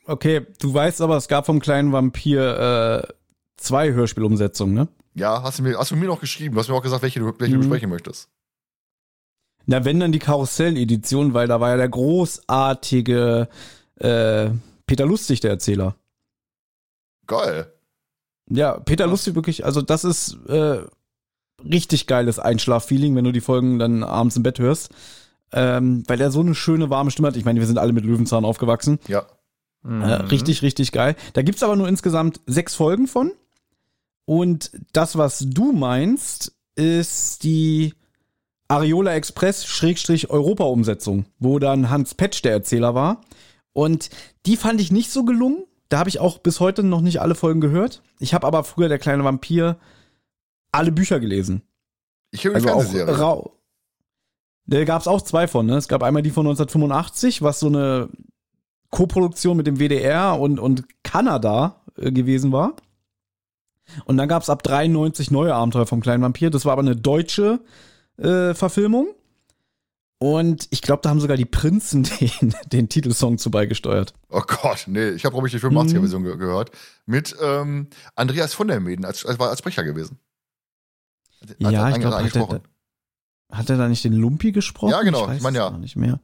Okay, 0.06 0.46
du 0.60 0.74
weißt 0.74 1.00
aber, 1.02 1.16
es 1.16 1.30
gab 1.30 1.46
vom 1.46 1.62
kleinen 1.62 1.94
Vampir 1.94 3.06
äh, 3.10 3.14
zwei 3.56 3.94
Hörspielumsetzungen, 3.94 4.76
ne? 4.76 4.88
Ja, 5.14 5.44
hast 5.44 5.60
du 5.60 5.64
mir, 5.64 5.78
hast 5.80 5.92
du 5.92 5.96
mir 5.96 6.08
noch 6.08 6.20
geschrieben. 6.20 6.56
Du 6.56 6.60
hast 6.60 6.68
mir 6.68 6.76
auch 6.76 6.84
gesagt, 6.84 7.04
welche 7.04 7.22
du, 7.22 7.28
welche 7.40 7.54
du 7.54 7.60
Mhm. 7.60 7.62
besprechen 7.62 7.90
möchtest. 7.90 8.28
Na, 9.66 9.86
wenn 9.86 10.00
dann 10.00 10.12
die 10.12 10.20
Karussell-Edition, 10.20 11.34
weil 11.34 11.48
da 11.48 11.60
war 11.62 11.70
ja 11.70 11.78
der 11.78 11.90
großartige 11.90 13.48
äh, 14.00 14.50
Peter 14.86 15.06
Lustig, 15.06 15.40
der 15.40 15.52
Erzähler. 15.52 15.96
Geil. 17.28 17.72
Ja, 18.50 18.80
Peter 18.80 19.08
Lustig 19.08 19.36
wirklich, 19.36 19.64
also 19.66 19.82
das 19.82 20.04
ist 20.04 20.38
äh, 20.48 20.80
richtig 21.64 22.08
geiles 22.08 22.40
Einschlaffeeling, 22.40 23.16
wenn 23.16 23.24
du 23.24 23.32
die 23.32 23.42
Folgen 23.42 23.80
dann 23.80 24.04
abends 24.04 24.36
im 24.36 24.44
Bett 24.44 24.60
hörst. 24.60 24.92
Ähm, 25.54 26.04
weil 26.08 26.20
er 26.20 26.32
so 26.32 26.40
eine 26.42 26.56
schöne, 26.56 26.90
warme 26.90 27.12
Stimme 27.12 27.28
hat. 27.28 27.38
Ich 27.38 27.46
meine, 27.46 27.60
wir 27.60 27.68
sind 27.68 27.78
alle 27.78 27.94
mit 27.94 28.04
Löwenzahn 28.06 28.44
aufgewachsen. 28.46 29.00
Ja. 29.08 29.20
Äh, 29.20 29.88
Mhm. 29.88 30.04
richtig, 30.04 30.62
richtig 30.62 30.92
geil. 30.94 31.16
Da 31.34 31.42
gibt's 31.42 31.62
aber 31.62 31.76
nur 31.76 31.88
insgesamt 31.90 32.40
sechs 32.48 32.74
Folgen 32.74 33.06
von. 33.08 33.32
Und 34.26 34.72
das, 34.94 35.18
was 35.18 35.40
du 35.48 35.74
meinst, 35.74 36.54
ist 36.76 37.44
die 37.44 37.94
Ariola 38.68 39.14
Express 39.14 39.66
Schrägstrich 39.66 40.30
Europa 40.30 40.64
Umsetzung, 40.64 41.26
wo 41.40 41.60
dann 41.60 41.90
Hans 41.90 42.16
Petsch 42.16 42.44
der 42.44 42.54
Erzähler 42.54 42.96
war. 42.96 43.22
Und 43.74 44.10
die 44.46 44.58
fand 44.58 44.80
ich 44.82 44.92
nicht 44.92 45.12
so 45.12 45.26
gelungen. 45.26 45.64
Da 45.90 46.00
habe 46.00 46.10
ich 46.10 46.20
auch 46.20 46.40
bis 46.40 46.60
heute 46.60 46.84
noch 46.84 47.02
nicht 47.02 47.22
alle 47.22 47.36
Folgen 47.36 47.62
gehört. 47.62 48.02
Ich 48.20 48.34
habe 48.34 48.48
aber 48.48 48.64
früher 48.64 48.90
der 48.90 49.00
kleine 49.00 49.24
Vampir 49.24 49.78
alle 50.72 50.92
Bücher 50.92 51.20
gelesen. 51.20 51.62
Ich 52.32 52.46
höre 52.46 52.60
die 52.60 52.68
Also 52.68 53.00
auch 53.00 53.20
rau. 53.20 53.60
Da 54.66 54.84
gab 54.86 55.02
es 55.02 55.08
auch 55.08 55.22
zwei 55.22 55.48
von, 55.48 55.66
ne? 55.66 55.76
Es 55.76 55.88
gab 55.88 56.04
einmal 56.04 56.24
die 56.24 56.32
von 56.32 56.46
1985, 56.48 57.42
was 57.42 57.60
so 57.60 57.68
eine 57.68 58.10
Koproduktion 58.90 59.58
mit 59.58 59.68
dem 59.68 59.78
WDR 59.78 60.40
und, 60.40 60.60
und 60.60 60.86
Kanada 61.04 61.82
äh, 61.98 62.12
gewesen 62.12 62.52
war. 62.52 62.76
Und 64.06 64.18
dann 64.18 64.30
gab 64.30 64.42
es 64.42 64.50
ab 64.50 64.64
93 64.64 65.32
neue 65.32 65.54
Abenteuer 65.54 65.86
vom 65.86 66.00
kleinen 66.00 66.24
Vampir. 66.24 66.50
Das 66.50 66.66
war 66.66 66.72
aber 66.74 66.82
eine 66.82 66.96
deutsche 66.96 67.60
äh, 68.18 68.54
Verfilmung. 68.54 69.08
Und 70.20 70.68
ich 70.70 70.82
glaube, 70.82 71.02
da 71.02 71.10
haben 71.10 71.20
sogar 71.20 71.36
die 71.36 71.46
Prinzen 71.46 72.04
den, 72.20 72.56
den 72.72 72.90
Titelsong 72.90 73.38
zu 73.38 73.52
beigesteuert. 73.52 74.14
Oh 74.30 74.42
Gott, 74.48 74.86
nee, 74.88 75.10
ich 75.10 75.26
habe, 75.26 75.34
glaube 75.34 75.48
ich, 75.48 75.54
die 75.54 75.66
Mhm. 75.66 75.78
85er-Version 75.78 76.24
ge 76.24 76.38
gehört. 76.38 76.72
Mit 77.06 77.36
ähm, 77.42 77.88
Andreas 78.16 78.54
von 78.54 78.68
der 78.70 78.80
Meden, 78.80 79.04
als, 79.04 79.26
als, 79.26 79.38
war 79.40 79.50
als 79.50 79.60
Sprecher 79.60 79.84
gewesen. 79.84 80.20
Hat- 81.42 81.72
ja, 81.74 81.84
hat 81.86 81.96
ich 81.96 82.02
glaube, 82.02 82.16
hat, 82.24 82.36
er- 82.36 82.62
hat 83.58 83.70
er 83.70 83.78
da 83.78 83.88
nicht 83.90 84.04
den 84.06 84.14
Lumpi 84.14 84.54
gesprochen? 84.54 84.92
Ja, 84.92 85.02
genau, 85.02 85.30
Ich 85.30 85.38
ich 85.38 85.44
mein, 85.44 85.54
es 85.56 85.58
ja. 85.60 85.70
nicht 85.72 85.96
mehr. 85.98 86.20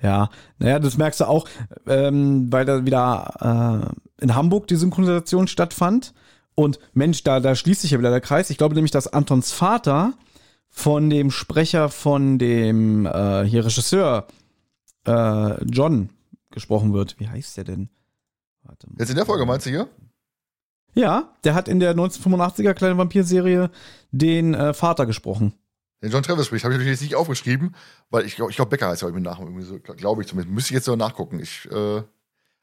Ja, 0.00 0.28
naja, 0.58 0.78
das 0.78 0.96
merkst 0.96 1.20
du 1.20 1.24
auch, 1.24 1.48
ähm, 1.86 2.52
weil 2.52 2.64
da 2.64 2.84
wieder 2.84 3.90
äh, 4.20 4.22
in 4.22 4.34
Hamburg 4.34 4.66
die 4.68 4.76
Synchronisation 4.76 5.48
stattfand. 5.48 6.14
Und 6.54 6.78
Mensch, 6.92 7.24
da, 7.24 7.40
da 7.40 7.56
schließt 7.56 7.80
sich 7.80 7.90
ja 7.92 7.98
wieder 7.98 8.10
der 8.10 8.20
Kreis. 8.20 8.50
Ich 8.50 8.58
glaube 8.58 8.74
nämlich, 8.76 8.90
dass 8.92 9.08
Antons 9.08 9.50
Vater 9.50 10.12
von 10.76 11.08
dem 11.08 11.30
Sprecher 11.30 11.88
von 11.88 12.36
dem 12.36 13.06
äh, 13.06 13.44
hier 13.44 13.64
Regisseur 13.64 14.26
äh, 15.06 15.64
John 15.66 16.10
gesprochen 16.50 16.92
wird. 16.92 17.18
Wie 17.20 17.28
heißt 17.28 17.56
der 17.56 17.64
denn? 17.64 17.88
Warte 18.64 18.88
mal. 18.90 18.96
Jetzt 18.98 19.10
in 19.10 19.16
der 19.16 19.24
Folge 19.24 19.46
meinst 19.46 19.66
du 19.66 19.70
hier? 19.70 19.88
Ja, 20.94 21.32
der 21.44 21.54
hat 21.54 21.68
in 21.68 21.78
der 21.78 21.94
1985er 21.94 22.74
kleinen 22.74 22.98
Vampir-Serie 22.98 23.70
den 24.10 24.54
äh, 24.54 24.74
Vater 24.74 25.06
gesprochen. 25.06 25.54
Den 26.02 26.10
John 26.10 26.24
Travis 26.24 26.46
spricht, 26.46 26.64
habe 26.64 26.74
ich 26.74 26.78
natürlich 26.78 26.98
jetzt 26.98 27.08
nicht 27.08 27.14
aufgeschrieben, 27.14 27.76
weil 28.10 28.26
ich 28.26 28.34
glaube, 28.34 28.50
ich 28.50 28.56
glaub, 28.56 28.68
Becker 28.68 28.88
heißt 28.88 29.02
ja 29.02 29.08
mit 29.10 29.22
Nachnamen, 29.22 29.54
irgendwie 29.54 29.66
so, 29.66 29.78
glaube 29.78 30.22
ich 30.22 30.28
zumindest. 30.28 30.52
Müsste 30.54 30.72
ich 30.72 30.74
jetzt 30.74 30.88
noch 30.88 30.96
nachgucken. 30.96 31.38
Ich 31.38 31.68
äh, 31.70 32.02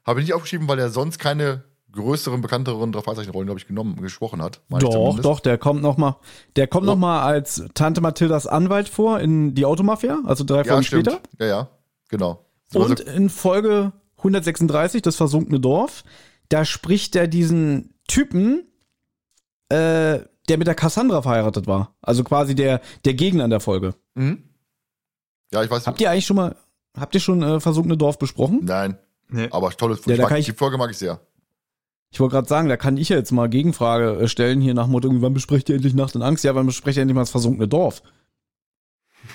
habe 0.04 0.20
nicht 0.20 0.34
aufgeschrieben, 0.34 0.68
weil 0.68 0.80
er 0.80 0.90
sonst 0.90 1.18
keine 1.18 1.64
größeren, 1.94 2.42
bekannteren 2.42 2.92
drei 2.92 3.02
Fragezeichen-Rollen, 3.02 3.48
glaube 3.48 3.60
ich, 3.60 3.68
genommen, 3.68 3.98
gesprochen 4.02 4.42
hat. 4.42 4.62
Doch, 4.70 5.20
doch, 5.20 5.40
der 5.40 5.58
kommt 5.58 5.82
noch 5.82 5.98
mal, 5.98 6.18
der 6.56 6.68
kommt 6.68 6.84
Oh. 6.84 6.92
noch 6.92 6.96
mal 6.98 7.22
als 7.24 7.64
Tante 7.74 8.02
Mathildas 8.02 8.48
Anwalt 8.48 8.88
vor 8.90 9.20
in 9.20 9.54
die 9.56 9.66
Automafia, 9.66 10.20
also 10.26 10.44
drei 10.44 10.58
Ja, 10.60 10.64
Folgen 10.66 10.84
stimmt. 10.84 11.08
später. 11.08 11.22
Ja, 11.40 11.46
ja, 11.48 11.70
genau. 12.10 12.46
So, 12.72 12.84
Und 12.86 13.00
in 13.02 13.30
Folge 13.30 13.92
136, 14.18 15.02
das 15.02 15.16
versunkene 15.16 15.60
Dorf, 15.60 16.04
da 16.50 16.64
spricht 16.66 17.16
er 17.16 17.28
diesen 17.28 17.94
Typen, 18.08 18.68
äh, 19.70 20.20
der 20.50 20.58
mit 20.58 20.68
der 20.68 20.76
Cassandra 20.76 21.22
verheiratet 21.22 21.68
war. 21.68 21.96
Also 22.02 22.24
quasi 22.24 22.56
der, 22.56 22.82
der 23.06 23.14
Gegner 23.14 23.44
in 23.46 23.50
der 23.50 23.60
Folge. 23.60 23.96
mhm. 24.16 24.44
Ja, 25.54 25.62
ich 25.64 25.70
weiß. 25.70 25.86
Habt 25.86 26.00
ihr 26.00 26.10
eigentlich 26.10 26.26
schon 26.26 26.38
mal, 26.38 26.56
habt 26.98 27.14
ihr 27.14 27.20
schon 27.20 27.44
äh, 27.44 27.60
versunkene 27.60 27.98
Dorf 27.98 28.18
besprochen? 28.18 28.62
Nein, 28.64 28.98
Nee. 29.28 29.50
aber 29.52 29.70
tolles 29.72 30.00
Ja, 30.06 30.16
kann 30.26 30.38
ich- 30.38 30.46
Die 30.46 30.54
Folge 30.54 30.78
mag 30.78 30.90
ich 30.92 30.98
sehr. 30.98 31.20
Ich 32.12 32.20
wollte 32.20 32.34
gerade 32.34 32.48
sagen, 32.48 32.68
da 32.68 32.76
kann 32.78 32.98
ich 32.98 33.10
ja 33.10 33.18
jetzt 33.18 33.32
mal 33.32 33.48
Gegenfrage 33.50 34.20
äh, 34.24 34.28
stellen, 34.28 34.60
hier 34.60 34.74
nach 34.74 34.88
Motto, 34.88 35.10
wann 35.22 35.34
besprecht 35.34 35.70
ihr 35.70 35.76
endlich 35.76 35.94
Nacht 35.94 36.16
und 36.16 36.22
Angst? 36.22 36.44
Ja, 36.44 36.54
wann 36.56 36.66
besprecht 36.66 36.98
ihr 36.98 37.02
endlich 37.02 37.16
mal 37.16 37.22
das 37.22 37.30
versunkene 37.32 37.70
Dorf? 37.70 38.04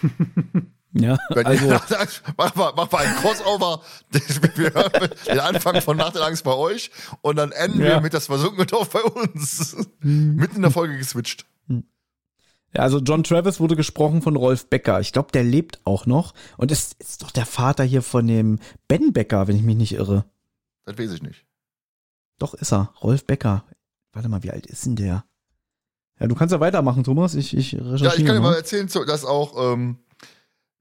ja, 0.93 1.17
also, 1.31 1.69
mach, 2.37 2.55
mal, 2.55 2.73
mach 2.77 2.91
mal 2.93 2.99
einen 3.07 3.17
Crossover. 3.17 3.81
Wir 4.57 4.75
hören 4.75 5.11
den 5.27 5.41
Anfang 5.41 5.81
von 5.81 5.97
Nacht 5.97 6.17
und 6.17 6.23
Angst 6.23 6.45
bei 6.45 6.53
euch 6.55 6.91
und 7.23 7.37
dann 7.37 7.53
enden 7.53 7.81
Ja. 7.81 7.87
wir 7.95 8.01
mit 8.03 8.13
das 8.13 8.27
versunkene 8.27 8.67
Dorf 8.67 8.91
bei 8.91 9.03
uns. 9.03 9.75
Mitten 10.01 10.57
in 10.57 10.63
der 10.63 10.71
Folge 10.71 10.99
geswitcht. 10.99 11.47
Ja, 11.69 12.83
also 12.83 12.99
John 12.99 13.25
Travis 13.25 13.59
wurde 13.59 13.75
gesprochen 13.77 14.21
von 14.21 14.37
Rolf 14.37 14.69
Becker. 14.69 15.01
Ich 15.01 15.13
glaube, 15.13 15.33
der 15.33 15.45
lebt 15.45 15.81
auch 15.85 16.05
noch. 16.05 16.35
Und 16.59 16.71
ist, 16.71 16.95
ist 17.01 17.23
doch 17.23 17.31
der 17.31 17.47
Vater 17.47 17.85
hier 17.85 18.03
von 18.03 18.27
dem 18.27 18.59
Ben 18.87 19.15
Becker, 19.15 19.49
wenn 19.49 19.57
ich 19.57 19.63
mich 19.63 19.77
nicht 19.77 19.95
irre. 19.95 20.27
Das 20.85 20.99
weiß 20.99 21.13
ich 21.13 21.23
nicht. 21.23 21.46
Doch, 22.39 22.55
ist 22.55 22.73
er. 22.73 22.93
Rolf 23.03 23.25
Becker. 23.25 23.65
Warte 24.13 24.29
mal, 24.29 24.43
wie 24.43 24.51
alt 24.51 24.67
ist 24.67 24.87
denn 24.87 24.97
der? 24.97 25.25
Ja, 26.19 26.27
du 26.27 26.35
kannst 26.35 26.53
ja 26.53 26.61
weitermachen, 26.61 27.05
Thomas. 27.05 27.35
Ich, 27.35 27.57
ich 27.57 27.75
recherchiere 27.75 28.05
Ja, 28.05 28.15
ich 28.15 28.25
kann 28.25 28.37
dir 28.37 28.41
mal 28.41 28.55
erzählen, 28.55 28.89
so, 28.89 29.05
dass 29.05 29.25
auch 29.25 29.73
ähm, 29.73 29.99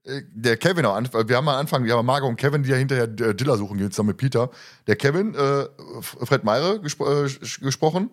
äh, 0.04 0.22
der 0.30 0.56
Kevin 0.56 0.84
wir 0.84 1.36
haben 1.36 1.48
am 1.48 1.56
Anfang, 1.56 1.84
wir 1.84 1.96
haben 1.96 2.06
Margot 2.06 2.28
und 2.28 2.36
Kevin, 2.36 2.62
die 2.62 2.70
ja 2.70 2.76
hinterher 2.76 3.04
äh, 3.04 3.34
Diller 3.34 3.56
suchen 3.56 3.76
gehen, 3.76 3.90
zusammen 3.90 4.08
mit 4.08 4.16
Peter. 4.16 4.50
Der 4.86 4.96
Kevin, 4.96 5.34
äh, 5.34 5.66
Fred 6.00 6.44
Meire 6.44 6.80
gespro 6.80 7.24
äh, 7.24 7.28
gesprochen, 7.60 8.10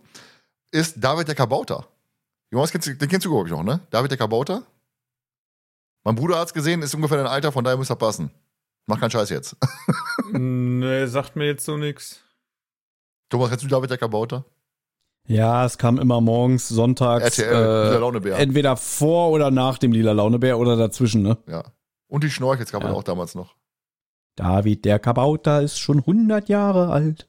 ist 0.72 0.96
David 1.02 1.28
der 1.28 1.36
Kabauter. 1.36 1.88
Jonas, 2.52 2.72
kennst 2.72 2.88
du, 2.88 2.96
den 2.96 3.10
kennst 3.10 3.26
du, 3.26 3.32
glaube 3.32 3.48
ich, 3.48 3.54
noch, 3.54 3.64
ne? 3.64 3.80
David 3.90 4.12
der 4.12 4.18
Kabauter? 4.18 4.64
Mein 6.04 6.16
Bruder 6.16 6.38
hat's 6.38 6.54
gesehen, 6.54 6.82
ist 6.82 6.94
ungefähr 6.94 7.18
dein 7.18 7.28
Alter, 7.28 7.52
von 7.52 7.64
daher 7.64 7.78
muss 7.78 7.90
er 7.90 7.96
passen. 7.96 8.30
Mach 8.86 9.00
keinen 9.00 9.12
Scheiß 9.12 9.30
jetzt. 9.30 9.56
nee, 10.34 11.06
sagt 11.06 11.36
mir 11.36 11.46
jetzt 11.46 11.64
so 11.64 11.78
nix. 11.78 12.22
Thomas, 13.34 13.50
kennst 13.50 13.64
du 13.64 13.68
David 13.68 13.90
der 13.90 13.98
Kabauter? 13.98 14.46
Ja, 15.28 15.66
es 15.66 15.80
kam 15.80 15.98
immer 15.98 16.22
morgens, 16.22 16.68
sonntags. 16.70 17.40
RTL, 17.40 17.50
Lila 17.52 17.96
Äh, 17.96 17.98
Launebär. 17.98 18.38
entweder 18.38 18.78
vor 18.78 19.32
oder 19.32 19.50
nach 19.50 19.80
dem 19.80 19.92
Lila 19.92 20.12
Launebär 20.12 20.60
oder 20.60 20.76
dazwischen, 20.78 21.24
ne? 21.24 21.40
ja. 21.48 21.64
Und 22.08 22.24
die 22.24 22.30
Schnorchels 22.30 22.72
gab 22.72 22.84
es 22.84 22.90
Ja. 22.90 22.94
auch 22.94 23.02
damals 23.04 23.34
noch. 23.34 23.56
David 24.36 24.86
der 24.86 25.00
Kabauter 25.00 25.64
ist 25.64 25.80
schon 25.80 26.00
100 26.06 26.48
Jahre 26.48 26.92
alt. 26.92 27.28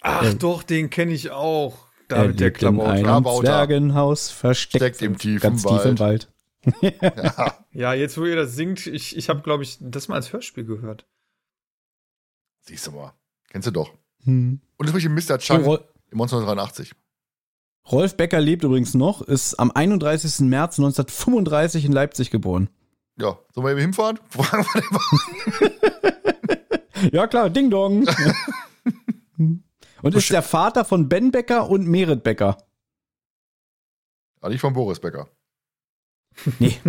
Ach 0.00 0.22
Äh, 0.22 0.34
doch, 0.36 0.62
den 0.62 0.90
kenne 0.90 1.12
ich 1.12 1.32
auch. 1.32 1.88
Er 2.08 2.18
David 2.18 2.38
der 2.38 2.46
lebt 2.50 2.62
in 2.62 2.80
einem 2.80 3.02
Klabauter. 3.04 3.46
Zwergenhaus, 3.46 4.30
versteckt 4.30 4.96
Steckt 4.96 5.02
im 5.02 5.18
tiefen 5.18 5.40
ganz 5.40 5.64
tief 5.64 5.84
im 5.84 5.98
Wald. 5.98 6.30
Ja. 6.80 7.58
Ja, 7.72 7.94
jetzt 7.94 8.16
wo 8.18 8.24
ihr 8.26 8.36
das 8.36 8.54
singt, 8.54 8.86
ich, 8.86 9.16
ich 9.16 9.28
habe, 9.30 9.40
glaube 9.40 9.62
ich, 9.64 9.78
das 9.80 10.06
mal 10.06 10.14
als 10.16 10.32
Hörspiel 10.32 10.64
gehört. 10.66 11.06
Siehst 12.60 12.86
du 12.86 12.92
mal. 12.92 13.14
Kennst 13.48 13.66
du 13.66 13.72
doch. 13.72 13.90
Hm. 14.24 14.60
Und 14.82 14.88
das 14.88 14.96
ich 14.96 15.08
Mr. 15.08 15.34
Oh, 15.34 15.38
Chang 15.38 15.62
Rol- 15.64 15.84
im 16.10 16.20
1983. 16.20 16.92
Rolf 17.90 18.16
Becker 18.16 18.40
lebt 18.40 18.64
übrigens 18.64 18.94
noch, 18.94 19.22
ist 19.22 19.54
am 19.60 19.70
31. 19.70 20.40
März 20.40 20.78
1935 20.80 21.84
in 21.84 21.92
Leipzig 21.92 22.30
geboren. 22.30 22.68
Ja, 23.16 23.38
sollen 23.54 23.66
wir 23.66 23.70
eben 23.72 23.80
hinfahren? 23.80 24.18
Ja 27.12 27.26
klar, 27.28 27.48
Ding 27.50 27.70
Dong. 27.70 28.06
Und 30.02 30.14
ist 30.16 30.30
der 30.30 30.42
Vater 30.42 30.84
von 30.84 31.08
Ben 31.08 31.30
Becker 31.30 31.70
und 31.70 31.86
Merit 31.86 32.24
Becker. 32.24 32.58
Ah, 34.40 34.48
nicht 34.48 34.60
von 34.60 34.72
Boris 34.72 34.98
Becker. 34.98 35.28
Nee. 36.58 36.80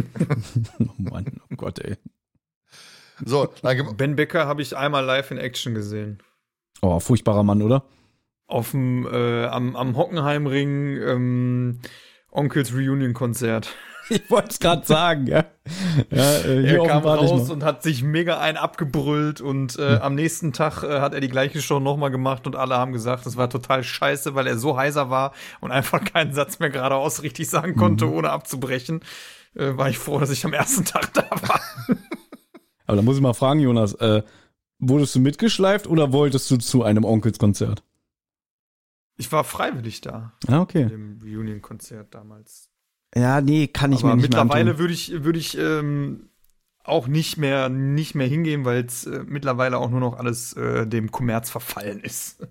oh 0.80 0.86
Mann, 0.98 1.40
oh 1.52 1.56
Gott, 1.56 1.78
ey. 1.80 1.98
So, 3.24 3.48
gib- 3.62 3.98
Ben 3.98 4.16
Becker 4.16 4.48
habe 4.48 4.62
ich 4.64 4.76
einmal 4.76 5.06
live 5.06 5.30
in 5.32 5.38
Action 5.38 5.76
gesehen. 5.76 6.24
Oh, 6.84 7.00
furchtbarer 7.00 7.44
Mann, 7.44 7.62
oder? 7.62 7.86
Auf 8.46 8.72
dem, 8.72 9.08
äh, 9.08 9.46
am, 9.46 9.78
am 9.78 9.96
Hockenheimring, 9.96 10.98
ähm, 11.02 11.80
Onkels 12.30 12.74
Reunion-Konzert. 12.74 13.74
Ich 14.10 14.30
wollte 14.30 14.50
es 14.50 14.60
gerade 14.60 14.86
sagen, 14.86 15.28
ja. 15.28 15.46
ja 16.12 16.32
äh, 16.40 16.76
Er 16.76 16.86
kam 16.86 17.06
raus 17.06 17.50
und 17.50 17.64
hat 17.64 17.84
sich 17.84 18.04
mega 18.04 18.38
ein 18.38 18.58
abgebrüllt 18.58 19.40
und 19.40 19.80
äh, 19.80 19.96
am 19.96 20.16
nächsten 20.16 20.52
Tag 20.52 20.84
äh, 20.84 21.00
hat 21.00 21.14
er 21.14 21.22
die 21.22 21.30
gleiche 21.30 21.62
Show 21.62 21.80
nochmal 21.80 22.12
gemacht 22.12 22.46
und 22.46 22.58
alle 22.58 22.76
haben 22.76 22.92
gesagt, 22.92 23.26
das 23.26 23.38
war 23.38 23.50
total 23.50 23.82
scheiße, 23.82 24.36
weil 24.36 24.46
er 24.46 24.58
so 24.58 24.76
heiser 24.76 25.10
war 25.10 25.32
und 25.62 25.72
einfach 25.72 26.04
keinen 26.14 26.34
Satz 26.34 26.60
mehr 26.60 26.70
geradeaus 26.70 27.24
richtig 27.24 27.50
sagen 27.50 27.78
konnte, 27.78 28.12
ohne 28.12 28.32
abzubrechen. 28.32 29.00
Äh, 29.56 29.78
war 29.78 29.88
ich 29.88 29.98
froh, 29.98 30.20
dass 30.20 30.32
ich 30.32 30.44
am 30.44 30.52
ersten 30.52 30.84
Tag 30.84 31.14
da 31.14 31.30
war. 31.30 31.62
Aber 32.86 32.98
da 32.98 33.02
muss 33.02 33.16
ich 33.16 33.22
mal 33.22 33.34
fragen, 33.34 33.62
Jonas, 33.62 33.94
äh, 33.94 34.22
wurdest 34.90 35.16
du 35.16 35.20
mitgeschleift 35.20 35.88
oder 35.88 36.12
wolltest 36.14 36.50
du 36.52 36.58
zu 36.58 36.84
einem 36.84 37.04
Onkelskonzert? 37.04 37.84
Ich 39.18 39.32
war 39.32 39.44
freiwillig 39.44 40.02
da. 40.02 40.34
Ah, 40.48 40.62
okay. 40.62 40.86
Dem 40.86 41.20
Reunion-Konzert 41.24 42.14
damals. 42.14 42.70
Ja, 43.16 43.42
nee, 43.42 43.68
kann 43.68 43.92
ich 43.92 44.00
Aber 44.00 44.10
mir 44.10 44.16
nicht 44.16 44.24
mittlerweile 44.24 44.66
mehr 44.66 44.80
würde 44.80 44.94
ich, 44.94 45.24
würde 45.24 45.40
ich 45.40 45.58
ähm, 45.58 46.30
auch 46.84 47.08
nicht 47.08 47.38
mehr, 47.38 47.70
nicht 47.70 48.16
mehr 48.16 48.28
hingehen, 48.28 48.66
weil 48.66 48.84
es 48.86 49.06
äh, 49.06 49.24
mittlerweile 49.26 49.78
auch 49.78 49.90
nur 49.90 50.00
noch 50.00 50.18
alles 50.18 50.54
äh, 50.54 50.88
dem 50.88 51.12
Kommerz 51.12 51.50
verfallen 51.50 52.00
ist. 52.00 52.48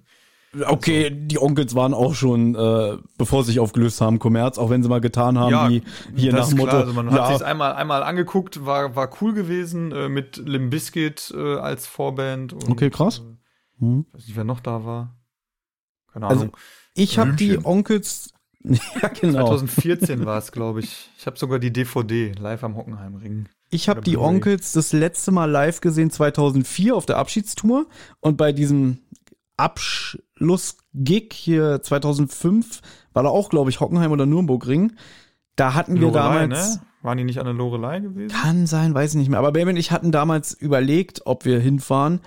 Okay, 0.67 1.11
die 1.11 1.41
Onkels 1.41 1.75
waren 1.75 1.95
auch 1.95 2.15
schon, 2.15 2.55
äh, 2.55 2.99
bevor 3.17 3.43
sie 3.43 3.53
sich 3.53 3.61
aufgelöst 3.61 4.03
haben, 4.03 4.19
Kommerz, 4.19 4.59
auch 4.59 4.69
wenn 4.69 4.83
sie 4.83 4.89
mal 4.89 5.01
getan 5.01 5.39
haben, 5.39 5.71
wie 5.71 5.83
hier 6.15 6.33
das 6.33 6.41
nach 6.41 6.49
dem 6.49 6.59
Motto. 6.59 6.71
Klar. 6.71 6.81
Also 6.83 6.93
man 6.93 7.11
hat 7.11 7.17
ja, 7.17 7.39
sich 7.39 7.47
einmal, 7.47 7.73
einmal 7.73 8.03
angeguckt, 8.03 8.67
war, 8.67 8.95
war 8.95 9.09
cool 9.23 9.33
gewesen, 9.33 9.93
äh, 9.93 10.11
mit 10.11 10.37
Limp 10.37 10.71
Bizkit 10.71 11.33
äh, 11.35 11.57
als 11.57 11.87
Vorband. 11.87 12.53
Und, 12.53 12.69
Okay, 12.69 12.91
krass. 12.91 13.23
Äh, 13.81 13.83
hm. 13.83 14.07
weiß 14.13 14.27
nicht, 14.27 14.37
wer 14.37 14.45
noch 14.45 14.61
da 14.61 14.85
war. 14.85 15.17
Keine 16.13 16.27
Also, 16.27 16.43
Ahnung. 16.43 16.57
Ich 16.95 17.19
habe 17.19 17.33
die. 17.33 17.65
Onkels. 17.65 18.35
ja, 18.63 19.09
genau. 19.09 19.47
2014 19.47 20.27
war 20.27 20.39
es, 20.39 20.53
glaube 20.53 20.81
ich. 20.81 21.11
Ich 21.19 21.27
habe 21.27 21.39
sogar 21.39 21.59
die 21.59 21.73
DVD 21.73 22.33
live 22.39 22.63
am 22.63 22.77
Hockenheimring. 22.77 23.49
Ich 23.71 23.89
habe 23.89 24.03
die. 24.03 24.19
Onkels 24.19 24.73
das 24.73 24.93
letzte 24.93 25.33
Mal 25.33 25.51
live 25.51 25.81
gesehen 25.81 26.11
2004 26.11 26.95
auf 26.95 27.07
der 27.07 27.17
Abschiedstour 27.17 27.87
und 28.21 28.37
bei 28.37 28.53
diesem 28.53 28.99
Abschlussgig 29.63 31.33
hier 31.33 31.81
2005 31.83 32.81
war 33.13 33.23
da 33.23 33.29
auch, 33.29 33.51
glaube 33.51 33.71
ich, 33.71 33.81
Hockenheim 33.81 34.13
oder 34.13 34.27
Nürburgring. 34.27 34.93
Da 35.57 35.75
hatten 35.75 35.95
wir 35.95 36.03
Lorelei, 36.03 36.47
damals. 36.47 36.77
ne? 36.77 36.83
Waren 37.03 37.19
die 37.19 37.25
nicht 37.25 37.39
an 37.39 37.47
der 37.47 37.55
Lorelei 37.55 38.01
gewesen? 38.01 38.33
Kann 38.35 38.67
sein, 38.67 38.95
weiß 38.95 39.13
ich 39.13 39.19
nicht 39.19 39.29
mehr. 39.29 39.39
Aber 39.39 39.53
Baby 39.53 39.71
und 39.71 39.77
ich 39.77 39.91
hatten 39.91 40.13
damals 40.13 40.53
überlegt, 40.55 41.23
ob 41.27 41.45
wir 41.45 41.59
hinfahren. 41.59 42.21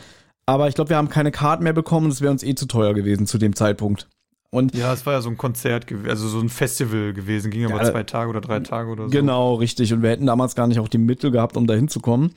Aber 0.46 0.68
ich 0.68 0.76
glaube, 0.76 0.90
wir 0.90 0.98
haben 0.98 1.10
keine 1.10 1.32
Karten 1.32 1.64
mehr 1.64 1.74
bekommen 1.74 2.06
und 2.06 2.12
es 2.12 2.22
wäre 2.22 2.32
uns 2.32 2.44
eh 2.44 2.56
zu 2.56 2.68
teuer 2.68 2.94
gewesen 2.94 3.26
zu 3.26 3.38
dem 3.38 3.56
Zeitpunkt. 3.56 4.08
Und 4.52 4.76
Ja, 4.76 4.94
es 4.94 5.06
war 5.06 5.14
ja 5.14 5.22
so 5.22 5.30
ein 5.30 5.38
Konzert, 5.38 5.88
also 6.08 6.28
so 6.28 6.40
ein 6.40 6.50
Festival 6.50 7.14
gewesen, 7.14 7.52
ging 7.52 7.66
aber 7.66 7.84
Ja, 7.84 7.92
zwei 7.92 8.04
Tage 8.04 8.30
oder 8.30 8.42
drei 8.42 8.60
Tage 8.60 8.90
oder 8.92 9.06
so. 9.06 9.10
Genau, 9.10 9.56
richtig. 9.56 9.92
Und 9.92 10.02
wir 10.02 10.12
hätten 10.12 10.28
damals 10.28 10.56
gar 10.56 10.68
nicht 10.68 10.80
auch 10.80 10.88
die 10.88 10.98
Mittel 10.98 11.32
gehabt, 11.32 11.58
um 11.58 11.68
da 11.68 11.74
hinzukommen. 11.74 12.32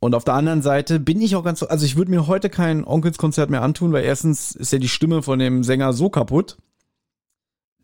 Und 0.00 0.14
auf 0.14 0.24
der 0.24 0.34
anderen 0.34 0.62
Seite 0.62 0.98
bin 0.98 1.20
ich 1.20 1.36
auch 1.36 1.44
ganz, 1.44 1.62
also 1.62 1.84
ich 1.84 1.96
würde 1.96 2.10
mir 2.10 2.26
heute 2.26 2.48
kein 2.48 2.84
Onkelskonzert 2.84 3.50
mehr 3.50 3.62
antun, 3.62 3.92
weil 3.92 4.04
erstens 4.04 4.52
ist 4.52 4.72
ja 4.72 4.78
die 4.78 4.88
Stimme 4.88 5.22
von 5.22 5.38
dem 5.38 5.62
Sänger 5.62 5.92
so 5.92 6.08
kaputt, 6.08 6.56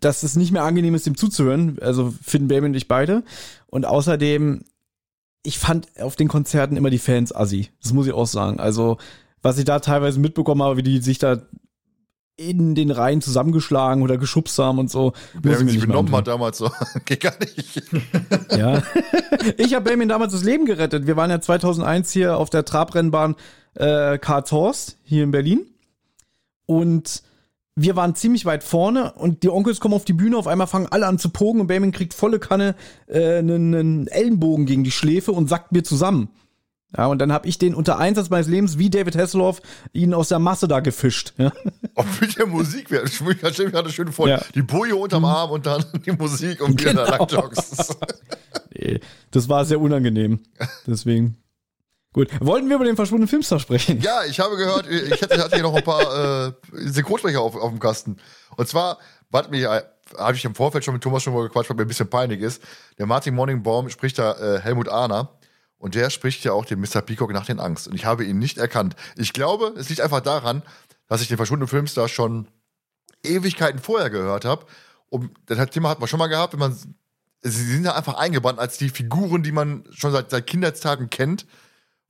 dass 0.01 0.23
es 0.23 0.35
nicht 0.35 0.51
mehr 0.51 0.65
angenehm 0.65 0.95
ist, 0.95 1.07
ihm 1.07 1.17
zuzuhören. 1.17 1.79
Also 1.81 2.15
Finn 2.23 2.49
Baby 2.49 2.67
und 2.67 2.75
ich 2.75 2.89
beide. 2.89 3.23
Und 3.67 3.85
außerdem, 3.85 4.65
ich 5.43 5.59
fand 5.59 5.89
auf 6.01 6.17
den 6.17 6.29
Konzerten 6.29 6.77
immer 6.77 6.91
die 6.91 6.99
Fans 6.99 7.35
assi. 7.35 7.69
Das 7.83 7.93
muss 7.93 8.07
ich 8.07 8.15
auch 8.15 8.27
sagen. 8.27 8.61
Also, 8.61 8.97
was 9.43 9.59
ich 9.59 9.65
da 9.65 9.79
teilweise 9.81 10.19
mitbekommen 10.19 10.63
habe, 10.63 10.79
wie 10.79 10.83
die 10.83 10.99
sich 11.01 11.19
da 11.19 11.43
in 12.37 12.75
den 12.75 12.91
Reihen 12.91 13.23
zusammengeschlagen 13.23 14.03
oder 14.03 14.19
geschubst 14.19 14.59
haben 14.59 14.79
und 14.79 14.91
so. 14.91 15.13
Wer 15.41 15.57
sich 15.57 15.81
benommen 15.81 16.15
hat 16.15 16.27
damals 16.27 16.59
so. 16.59 16.71
Geht 17.05 17.21
gar 17.21 17.35
nicht. 17.41 17.83
Ja. 18.57 18.83
ich 19.57 19.75
habe 19.75 19.85
Benjamin 19.85 20.09
damals 20.09 20.33
das 20.33 20.45
Leben 20.45 20.67
gerettet. 20.67 21.07
Wir 21.07 21.17
waren 21.17 21.31
ja 21.31 21.41
2001 21.41 22.13
hier 22.13 22.37
auf 22.37 22.49
der 22.51 22.65
Trabrennbahn 22.65 23.37
äh, 23.75 24.19
Karlshorst 24.19 24.99
hier 25.03 25.25
in 25.25 25.31
Berlin. 25.31 25.67
Und 26.67 27.23
wir 27.75 27.97
waren 27.97 28.15
ziemlich 28.15 28.47
weit 28.47 28.65
vorne 28.65 29.13
und 29.13 29.43
die 29.43 29.51
Onkels 29.51 29.81
kommen 29.81 29.95
auf 29.95 30.05
die 30.05 30.15
Bühne, 30.15 30.39
auf 30.39 30.47
einmal 30.47 30.67
fangen 30.67 30.87
alle 30.91 31.07
an 31.07 31.19
zu 31.19 31.29
pogen 31.29 31.61
und 31.61 31.67
Benjamin 31.67 31.93
kriegt 31.93 32.15
volle 32.15 32.39
Kanne 32.39 32.75
äh, 33.07 33.39
einen, 33.39 33.75
einen 33.75 34.07
Ellenbogen 34.09 34.65
gegen 34.67 34.85
die 34.85 34.91
Schläfe 34.91 35.33
und 35.33 35.49
sackt 35.49 35.73
mir 35.73 35.85
zusammen. 35.85 36.31
Ja, 36.97 37.07
und 37.07 37.19
dann 37.19 37.33
habe 37.33 37.47
ich 37.49 37.59
den 37.59 37.75
unter 37.75 37.99
Einsatz 37.99 38.31
meines 38.31 38.47
Lebens, 38.49 38.79
wie 38.79 38.89
David 38.91 39.17
Hasselhoff, 39.17 39.61
ihn 39.93 40.15
aus 40.15 40.29
der 40.29 40.39
Masse 40.39 40.67
da 40.69 40.81
gefischt. 40.81 41.35
Ja. 41.37 41.53
Auch 41.95 42.07
mit 42.21 42.39
der 42.39 42.47
Musik 42.47 42.91
wäre. 42.91 43.05
Ich 43.05 43.15
stelle 43.17 43.35
mir 43.35 43.71
gerade 43.71 43.91
schön 43.91 44.11
vor. 44.13 44.29
Ja. 44.29 44.41
Die 44.55 44.63
Boje 44.63 44.97
unterm 44.97 45.25
Arm 45.25 45.51
und 45.51 45.67
dann 45.67 45.85
die 46.07 46.13
Musik 46.13 46.61
und 46.63 46.81
wir 46.83 46.91
Genau. 46.93 47.05
da 47.05 47.17
lang 47.17 47.29
joggst. 47.29 47.97
Nee, 48.75 49.01
das 49.31 49.49
war 49.49 49.65
sehr 49.65 49.81
unangenehm. 49.81 50.41
Deswegen. 50.87 51.37
Gut. 52.13 52.29
Wollten 52.41 52.69
wir 52.71 52.77
über 52.77 52.85
den 52.87 52.97
verschwundenen 52.97 53.29
Filmstar 53.29 53.61
sprechen? 53.61 54.01
Ja, 54.01 54.25
ich 54.25 54.41
habe 54.41 54.57
gehört, 54.57 54.87
ich 54.91 55.21
hatte, 55.23 55.39
hatte 55.39 55.55
hier 55.55 55.63
noch 55.63 55.75
ein 55.75 55.85
paar 55.85 56.47
äh, 56.49 56.53
Synchronsprecher 56.73 57.41
auf, 57.43 57.55
auf 57.57 57.71
dem 57.71 57.79
Kasten. 57.79 58.17
Und 58.57 58.67
zwar, 58.69 58.99
was 59.31 59.51
mich, 59.51 59.67
habe 59.67 60.35
ich 60.35 60.45
im 60.47 60.55
Vorfeld 60.55 60.83
schon 60.83 60.95
mit 60.95 61.03
Thomas 61.03 61.23
schon 61.23 61.35
mal 61.35 61.43
gequatscht, 61.43 61.69
was 61.69 61.77
mir 61.77 61.83
ein 61.83 61.89
bisschen 61.89 62.09
peinlich 62.09 62.41
ist. 62.41 62.63
Der 62.99 63.05
Martin 63.05 63.35
Morningbaum 63.35 63.91
spricht 63.91 64.19
da 64.19 64.33
äh, 64.33 64.61
Helmut 64.61 64.89
Ahner. 64.89 65.36
Und 65.79 65.95
der 65.95 66.11
spricht 66.11 66.45
ja 66.45 66.53
auch 66.53 66.65
den 66.65 66.81
Mr. 66.81 67.03
Peacock 67.03 67.33
nach 67.33 67.47
den 67.47 67.61
Angst. 67.61 67.87
Und 67.87 67.95
ich 67.95 68.05
habe 68.05 68.25
ihn 68.25 68.39
nicht 68.39 68.59
erkannt. 68.59 68.97
Ich 69.17 69.33
glaube, 69.33 69.75
es 69.77 69.89
liegt 69.89 70.01
einfach 70.01 70.21
daran, 70.21 70.63
dass 71.07 71.21
ich 71.21 71.29
den 71.29 71.37
verschwundenen 71.37 71.69
Filmstar 71.69 72.09
schon 72.09 72.49
Ewigkeiten 73.23 73.81
vorher 73.81 74.11
gehört 74.11 74.45
habe. 74.45 74.67
Und 75.09 75.31
das 75.47 75.71
Thema 75.71 75.89
hat 75.91 76.01
man 76.01 76.09
schon 76.09 76.19
mal 76.19 76.27
gehabt, 76.29 76.53
wenn 76.53 76.61
man. 76.61 76.77
Sie 77.43 77.73
sind 77.73 77.85
ja 77.85 77.95
einfach 77.95 78.15
eingebannt 78.15 78.59
als 78.59 78.79
die 78.79 78.89
Figuren, 78.89 79.43
die 79.43 79.53
man 79.53 79.85
schon 79.91 80.11
seit, 80.11 80.31
seit 80.31 80.47
Kindheitstagen 80.47 81.11
kennt. 81.11 81.47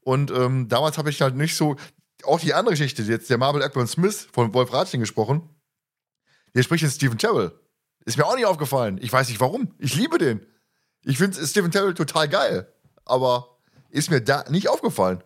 Und 0.01 0.31
ähm, 0.31 0.69
damals 0.69 0.97
habe 0.99 1.11
ich 1.11 1.21
halt 1.21 1.35
nicht 1.35 1.57
so. 1.57 1.77
Auch 2.23 2.41
die 2.41 2.55
andere 2.55 2.73
Geschichte, 2.73 3.03
jetzt 3.03 3.29
der 3.29 3.37
Marvel 3.37 3.63
Ackburn 3.63 3.87
Smith 3.87 4.29
von 4.33 4.55
Wolf 4.55 4.73
Ratchen 4.73 5.01
gesprochen. 5.01 5.43
Der 6.55 6.63
spricht 6.63 6.83
jetzt 6.83 6.95
Stephen 6.95 7.19
Terrell. 7.19 7.53
Ist 8.07 8.17
mir 8.17 8.25
auch 8.25 8.37
nicht 8.37 8.47
aufgefallen. 8.47 8.99
Ich 9.03 9.13
weiß 9.13 9.29
nicht 9.29 9.41
warum. 9.41 9.75
Ich 9.79 9.95
liebe 9.95 10.17
den. 10.17 10.47
Ich 11.03 11.19
finde 11.19 11.45
Stephen 11.47 11.71
Terrell 11.71 11.93
total 11.93 12.29
geil. 12.29 12.73
Aber 13.05 13.56
ist 13.97 14.11
mir 14.11 14.21
da 14.21 14.45
nicht 14.49 14.69
aufgefallen. 14.69 15.23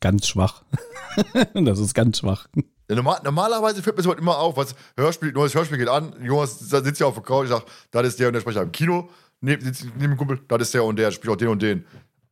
Ganz 0.00 0.28
schwach. 0.28 0.62
das 1.54 1.78
ist 1.78 1.94
ganz 1.94 2.18
schwach. 2.18 2.48
Normal, 2.88 3.20
normalerweise 3.24 3.82
fällt 3.82 3.96
mir 3.96 4.02
sowas 4.02 4.18
immer 4.18 4.38
auf, 4.38 4.56
was 4.56 4.76
Hörspiel, 4.96 5.32
neues 5.32 5.54
Hörspiel 5.54 5.78
geht 5.78 5.88
an, 5.88 6.14
Jonas 6.22 6.58
sitzt 6.60 7.00
ja 7.00 7.06
auf 7.06 7.14
der 7.14 7.22
Couch, 7.22 7.44
ich 7.44 7.50
sag, 7.50 7.64
das 7.90 8.06
ist 8.06 8.20
der 8.20 8.28
und 8.28 8.34
der 8.34 8.40
spricht 8.40 8.58
im 8.58 8.70
Kino, 8.70 9.08
neben, 9.40 9.64
sitzt 9.64 9.84
neben 9.96 10.12
dem 10.12 10.16
Kumpel, 10.16 10.40
das 10.46 10.62
ist 10.62 10.74
der 10.74 10.84
und 10.84 10.96
der, 10.96 11.10
spielt 11.10 11.32
auch 11.32 11.36
den 11.36 11.48
und 11.48 11.62
den. 11.62 11.84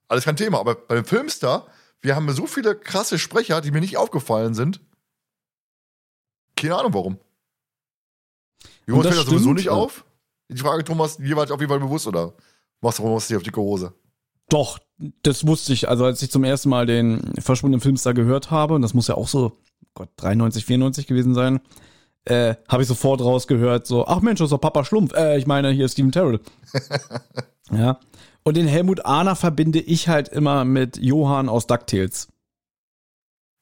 Alles 0.06 0.24
kein 0.24 0.36
Thema, 0.36 0.60
aber 0.60 0.76
bei 0.76 0.94
dem 0.94 1.04
Filmstar, 1.04 1.66
wir 2.02 2.14
haben 2.14 2.30
so 2.30 2.46
viele 2.46 2.76
krasse 2.76 3.18
Sprecher, 3.18 3.62
die 3.62 3.72
mir 3.72 3.80
nicht 3.80 3.96
aufgefallen 3.96 4.54
sind. 4.54 4.80
Keine 6.56 6.76
Ahnung 6.76 6.94
warum. 6.94 7.18
Jonas 8.86 9.06
fällt 9.06 9.18
das 9.18 9.26
sowieso 9.26 9.54
nicht 9.54 9.66
ja. 9.66 9.72
auf. 9.72 10.04
Die 10.48 10.58
Frage, 10.60 10.84
Thomas, 10.84 11.16
dir 11.16 11.34
war 11.34 11.50
auf 11.50 11.60
jeden 11.60 11.70
Fall 11.70 11.80
bewusst, 11.80 12.06
oder? 12.06 12.34
Machst 12.80 12.98
du 12.98 13.08
machst 13.08 13.30
du 13.30 13.34
dir 13.34 13.38
auf 13.38 13.42
dicke 13.42 13.60
Hose? 13.60 13.92
Doch, 14.48 14.78
das 15.22 15.46
wusste 15.46 15.72
ich. 15.72 15.88
Also 15.88 16.04
als 16.04 16.22
ich 16.22 16.30
zum 16.30 16.44
ersten 16.44 16.68
Mal 16.68 16.86
den 16.86 17.34
verschwundenen 17.40 17.80
Filmstar 17.80 18.14
gehört 18.14 18.50
habe, 18.50 18.74
und 18.74 18.82
das 18.82 18.94
muss 18.94 19.08
ja 19.08 19.16
auch 19.16 19.28
so, 19.28 19.58
Gott, 19.94 20.10
93, 20.16 20.64
94 20.64 21.06
gewesen 21.06 21.34
sein, 21.34 21.60
äh, 22.26 22.54
habe 22.68 22.82
ich 22.82 22.88
sofort 22.88 23.20
rausgehört, 23.20 23.86
so, 23.86 24.06
ach 24.06 24.20
Mensch, 24.20 24.38
das 24.38 24.46
ist 24.46 24.52
doch 24.52 24.60
Papa 24.60 24.84
Schlumpf. 24.84 25.12
Äh, 25.14 25.38
ich 25.38 25.46
meine, 25.46 25.70
hier 25.70 25.86
ist 25.86 25.92
Steven 25.92 26.12
Terrell. 26.12 26.40
ja. 27.70 27.98
Und 28.44 28.56
den 28.56 28.66
Helmut 28.66 29.04
Ahner 29.06 29.36
verbinde 29.36 29.80
ich 29.80 30.08
halt 30.08 30.28
immer 30.28 30.64
mit 30.64 30.98
Johann 30.98 31.48
aus 31.48 31.66
DuckTales. 31.66 32.28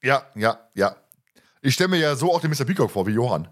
Ja, 0.03 0.24
ja, 0.35 0.59
ja. 0.74 0.97
Ich 1.61 1.74
stelle 1.74 1.91
mir 1.91 1.99
ja 1.99 2.16
so 2.16 2.33
auch 2.33 2.41
den 2.41 2.51
Mr. 2.51 2.64
Peacock 2.64 2.91
vor, 2.91 3.07
wie 3.07 3.12
Johann. 3.12 3.49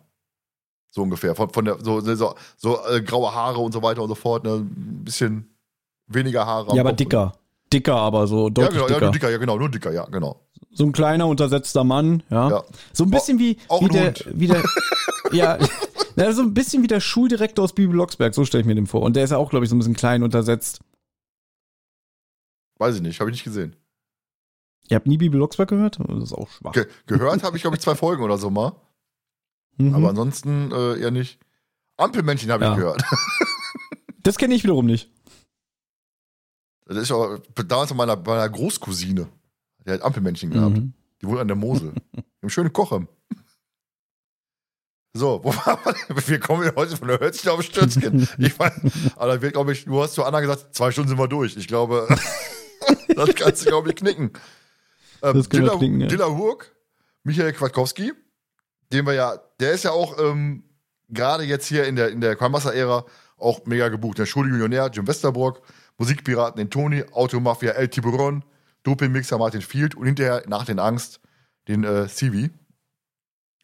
So 0.90 1.02
ungefähr. 1.02 1.36
Von, 1.36 1.50
von 1.50 1.64
der, 1.64 1.78
so, 1.80 2.00
so, 2.00 2.34
so 2.56 2.84
äh, 2.86 3.00
graue 3.00 3.32
Haare 3.32 3.58
und 3.58 3.70
so 3.72 3.82
weiter 3.82 4.02
und 4.02 4.08
so 4.08 4.16
fort. 4.16 4.42
Ne? 4.42 4.54
Ein 4.54 5.04
bisschen 5.04 5.56
weniger 6.10 6.46
Haare. 6.46 6.74
Ja, 6.74 6.82
aber 6.82 6.90
Kopf. 6.90 6.96
dicker. 6.98 7.32
Dicker, 7.72 7.96
aber 7.96 8.26
so 8.26 8.44
Ja, 8.48 8.50
deutlich 8.50 8.72
genau, 8.72 8.82
ja, 8.82 8.88
dicker. 8.94 9.00
nur 9.06 9.12
dicker, 9.12 9.30
ja, 9.30 9.38
genau, 9.38 9.58
nur 9.58 9.68
dicker, 9.70 9.92
ja, 9.92 10.04
genau. 10.06 10.40
So 10.72 10.84
ein 10.84 10.92
kleiner, 10.92 11.26
untersetzter 11.28 11.84
Mann, 11.84 12.22
ja. 12.30 12.50
Ja. 12.50 12.64
So 12.92 13.04
ein 13.04 13.10
bisschen 13.10 13.38
wie, 13.38 13.58
auch 13.68 13.80
wie, 13.82 13.88
der, 13.88 14.06
Hund. 14.06 14.24
wie 14.34 14.46
der, 14.48 14.62
ja, 15.32 15.58
so 16.32 16.42
ein 16.42 16.52
bisschen 16.54 16.82
wie 16.82 16.88
der 16.88 17.00
Schuldirektor 17.00 17.64
aus 17.64 17.72
Bibi 17.72 17.92
Blocksberg, 17.92 18.34
so 18.34 18.44
stelle 18.44 18.60
ich 18.62 18.66
mir 18.66 18.74
den 18.74 18.86
vor. 18.86 19.02
Und 19.02 19.14
der 19.16 19.24
ist 19.24 19.30
ja 19.30 19.36
auch, 19.36 19.50
glaube 19.50 19.64
ich, 19.64 19.70
so 19.70 19.76
ein 19.76 19.78
bisschen 19.78 19.94
klein 19.94 20.22
untersetzt. 20.22 20.80
Weiß 22.78 22.96
ich 22.96 23.02
nicht, 23.02 23.20
habe 23.20 23.30
ich 23.30 23.34
nicht 23.34 23.44
gesehen. 23.44 23.76
Ihr 24.88 24.96
habt 24.96 25.06
nie 25.06 25.18
Bibi 25.18 25.36
Blocksberg 25.36 25.68
gehört? 25.68 25.98
Das 26.04 26.22
ist 26.24 26.32
auch 26.32 26.48
schwach. 26.50 26.72
Ge 26.72 26.86
gehört 27.06 27.42
habe 27.44 27.56
ich, 27.56 27.62
glaube 27.62 27.76
ich, 27.76 27.82
zwei 27.82 27.94
Folgen 27.94 28.22
oder 28.24 28.38
so 28.38 28.50
mal. 28.50 28.72
Mhm. 29.76 29.94
Aber 29.94 30.08
ansonsten 30.08 30.72
äh, 30.72 30.98
eher 31.00 31.10
nicht. 31.12 31.38
Ampelmännchen 31.96 32.50
habe 32.50 32.64
Ja. 32.64 32.72
ich 32.72 32.78
gehört. 32.78 33.02
das 34.22 34.38
kenne 34.38 34.54
ich 34.54 34.64
wiederum 34.64 34.86
nicht. 34.86 35.10
Das 36.90 37.04
ist 37.04 37.12
auch 37.12 37.38
damals 37.68 37.88
von 37.88 37.96
meiner, 37.96 38.16
meiner 38.16 38.48
Großcousine. 38.48 39.28
Die 39.86 39.90
hat 39.92 40.02
Ampelmännchen 40.02 40.50
gehabt. 40.50 40.76
Mhm. 40.76 40.92
Die 41.22 41.26
wohnt 41.26 41.38
an 41.38 41.46
der 41.46 41.56
Mosel. 41.56 41.92
Im 42.42 42.50
schönen 42.50 42.72
Kochem. 42.72 43.06
So, 45.12 45.40
wo 45.44 45.50
war 45.50 45.78
wir? 45.84 46.28
Wir 46.28 46.40
kommen 46.40 46.68
heute 46.74 46.96
von 46.96 47.06
der 47.06 47.20
Hölzchen 47.20 47.50
auf 47.50 47.62
Stürzchen. 47.62 48.28
Ich 48.38 48.58
meine, 48.58 48.74
aber 49.14 49.40
wird, 49.40 49.52
glaube 49.52 49.72
ich, 49.72 49.84
du 49.84 50.02
hast 50.02 50.14
zu 50.14 50.24
Anna 50.24 50.40
gesagt, 50.40 50.74
zwei 50.74 50.90
Stunden 50.90 51.10
sind 51.10 51.18
wir 51.18 51.28
durch. 51.28 51.56
Ich 51.56 51.68
glaube, 51.68 52.08
das 53.14 53.34
kannst 53.36 53.64
du, 53.64 53.68
glaube 53.68 53.90
ich, 53.90 53.96
knicken. 53.96 54.32
Ähm, 55.22 55.34
Das 55.34 55.48
Dilla, 55.48 55.76
knicken, 55.76 56.00
ja. 56.00 56.08
Dilla 56.08 56.28
Hurk, 56.28 56.74
Michael 57.22 57.52
Kwiatkowski, 57.52 58.12
den 58.92 59.06
wir 59.06 59.14
ja, 59.14 59.40
der 59.60 59.72
ist 59.72 59.84
ja 59.84 59.92
auch 59.92 60.18
ähm, 60.18 60.64
gerade 61.08 61.44
jetzt 61.44 61.66
hier 61.66 61.86
in 61.86 61.94
der, 61.94 62.10
in 62.10 62.20
der 62.20 62.34
Crime-Master-Ära 62.34 63.04
auch 63.36 63.64
mega 63.66 63.88
gebucht. 63.88 64.18
Der 64.18 64.26
Schulmillionär, 64.26 64.90
Jim 64.92 65.06
Westerbrock, 65.06 65.62
Musikpiraten, 65.98 66.58
den 66.58 66.70
Toni, 66.70 67.04
Automafia, 67.12 67.72
El 67.72 67.88
Tiburon, 67.88 68.44
Dopingmixer 68.82 69.38
Martin 69.38 69.60
Field 69.60 69.94
und 69.94 70.06
hinterher 70.06 70.42
nach 70.48 70.64
den 70.64 70.78
Angst 70.78 71.20
den 71.68 71.84
äh, 71.84 72.08
CV. 72.08 72.48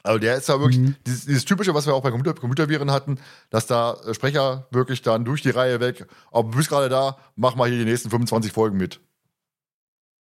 Also 0.02 0.18
der 0.20 0.36
ist 0.36 0.48
da 0.48 0.60
wirklich 0.60 0.78
Mhm. 0.78 0.94
dieses, 1.06 1.24
dieses 1.24 1.44
typische, 1.44 1.74
was 1.74 1.86
wir 1.86 1.94
auch 1.94 2.02
bei 2.02 2.10
Computer, 2.10 2.38
Computerviren 2.38 2.92
hatten, 2.92 3.18
dass 3.50 3.66
da 3.66 3.94
äh, 4.06 4.14
Sprecher 4.14 4.68
wirklich 4.70 5.02
dann 5.02 5.24
durch 5.24 5.42
die 5.42 5.50
Reihe 5.50 5.80
weg, 5.80 6.06
aber 6.30 6.50
du 6.50 6.58
bist 6.58 6.68
gerade 6.68 6.88
da, 6.88 7.16
mach 7.34 7.56
mal 7.56 7.68
hier 7.68 7.78
die 7.78 7.84
nächsten 7.84 8.10
25 8.10 8.52
Folgen 8.52 8.76
mit. 8.76 9.00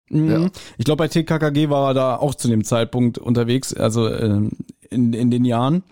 Mhm. 0.10 0.32
Ja. 0.32 0.50
Ich 0.78 0.86
glaube, 0.86 1.00
bei 1.04 1.08
TKKG 1.08 1.70
war 1.70 1.90
er 1.90 1.94
da 1.94 2.16
auch 2.16 2.36
zu 2.36 2.48
dem 2.48 2.64
Zeitpunkt 2.64 3.18
unterwegs, 3.18 3.74
also 3.74 4.10
ähm, 4.10 4.52
in, 4.90 5.14
in 5.14 5.32
den 5.32 5.44
Jahren. 5.44 5.84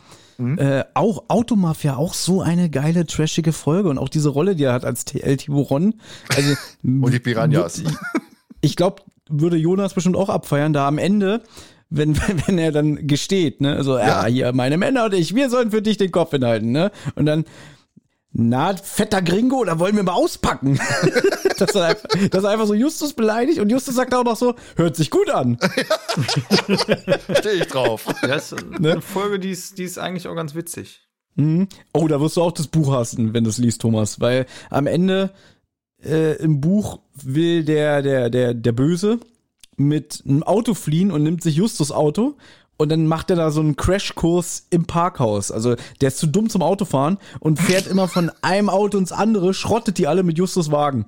Mhm. 0.41 0.57
Äh, 0.57 0.83
auch 0.93 1.25
Automafia, 1.27 1.95
auch 1.97 2.13
so 2.13 2.41
eine 2.41 2.69
geile, 2.69 3.05
trashige 3.05 3.53
Folge 3.53 3.89
und 3.89 3.97
auch 3.97 4.09
diese 4.09 4.29
Rolle, 4.29 4.55
die 4.55 4.63
er 4.63 4.73
hat 4.73 4.85
als 4.85 5.05
TL 5.05 5.37
Tiburon. 5.37 5.95
Also, 6.35 6.55
Und 6.83 7.13
die 7.13 7.19
Piranhas. 7.19 7.83
Ich, 8.61 8.75
glaube, 8.75 9.03
würde 9.29 9.57
Jonas 9.57 9.93
bestimmt 9.93 10.15
auch 10.17 10.29
abfeiern, 10.29 10.73
da 10.73 10.87
am 10.87 10.97
Ende, 10.97 11.41
wenn, 11.89 12.17
wenn 12.47 12.57
er 12.57 12.71
dann 12.71 13.07
gesteht, 13.07 13.61
ne, 13.61 13.83
so, 13.83 13.97
ja, 13.97 14.07
Ja. 14.07 14.25
hier, 14.25 14.53
meine 14.53 14.77
Männer 14.77 15.05
und 15.05 15.13
ich, 15.13 15.35
wir 15.35 15.49
sollen 15.49 15.71
für 15.71 15.81
dich 15.81 15.97
den 15.97 16.11
Kopf 16.11 16.31
hinhalten, 16.31 16.71
ne, 16.71 16.91
und 17.15 17.25
dann, 17.25 17.45
na, 18.33 18.75
fetter 18.75 19.21
Gringo, 19.21 19.65
da 19.65 19.77
wollen 19.77 19.95
wir 19.95 20.03
mal 20.03 20.13
auspacken. 20.13 20.79
dass, 21.57 21.75
er 21.75 21.87
einfach, 21.87 22.09
dass 22.29 22.43
er 22.43 22.49
einfach 22.49 22.65
so 22.65 22.73
Justus 22.73 23.13
beleidigt 23.13 23.59
und 23.59 23.69
Justus 23.69 23.95
sagt 23.95 24.13
auch 24.13 24.23
noch 24.23 24.37
so, 24.37 24.55
hört 24.77 24.95
sich 24.95 25.09
gut 25.09 25.29
an. 25.29 25.57
Stehe 27.39 27.55
ich 27.55 27.67
drauf. 27.67 28.05
Das 28.21 28.53
ist 28.53 28.63
eine 28.77 29.01
Folge, 29.01 29.37
die 29.39 29.51
ist, 29.51 29.77
die 29.77 29.83
ist 29.83 29.97
eigentlich 29.97 30.27
auch 30.27 30.35
ganz 30.35 30.55
witzig. 30.55 31.01
Mhm. 31.35 31.67
Oh, 31.93 32.07
da 32.07 32.21
wirst 32.21 32.37
du 32.37 32.41
auch 32.41 32.51
das 32.53 32.67
Buch 32.67 32.93
hassen, 32.93 33.33
wenn 33.33 33.43
du 33.43 33.49
es 33.49 33.57
liest, 33.57 33.81
Thomas, 33.81 34.21
weil 34.21 34.45
am 34.69 34.87
Ende 34.87 35.31
äh, 36.03 36.35
im 36.37 36.61
Buch 36.61 36.99
will 37.13 37.65
der, 37.65 38.01
der, 38.01 38.29
der, 38.29 38.53
der 38.53 38.71
Böse 38.71 39.19
mit 39.77 40.23
einem 40.25 40.43
Auto 40.43 40.73
fliehen 40.73 41.11
und 41.11 41.23
nimmt 41.23 41.43
sich 41.43 41.55
Justus 41.55 41.91
Auto 41.91 42.37
und 42.81 42.89
dann 42.89 43.07
macht 43.07 43.29
er 43.29 43.35
da 43.35 43.51
so 43.51 43.61
einen 43.61 43.75
Crashkurs 43.75 44.65
im 44.69 44.85
Parkhaus. 44.85 45.51
Also 45.51 45.75
der 46.01 46.07
ist 46.09 46.17
zu 46.17 46.27
dumm 46.27 46.49
zum 46.49 46.61
Autofahren 46.61 47.17
und 47.39 47.59
fährt 47.59 47.87
immer 47.87 48.07
von 48.07 48.31
einem 48.41 48.69
Auto 48.69 48.97
ins 48.97 49.11
andere, 49.11 49.53
schrottet 49.53 49.97
die 49.97 50.07
alle 50.07 50.23
mit 50.23 50.37
Justus 50.37 50.71
Wagen. 50.71 51.05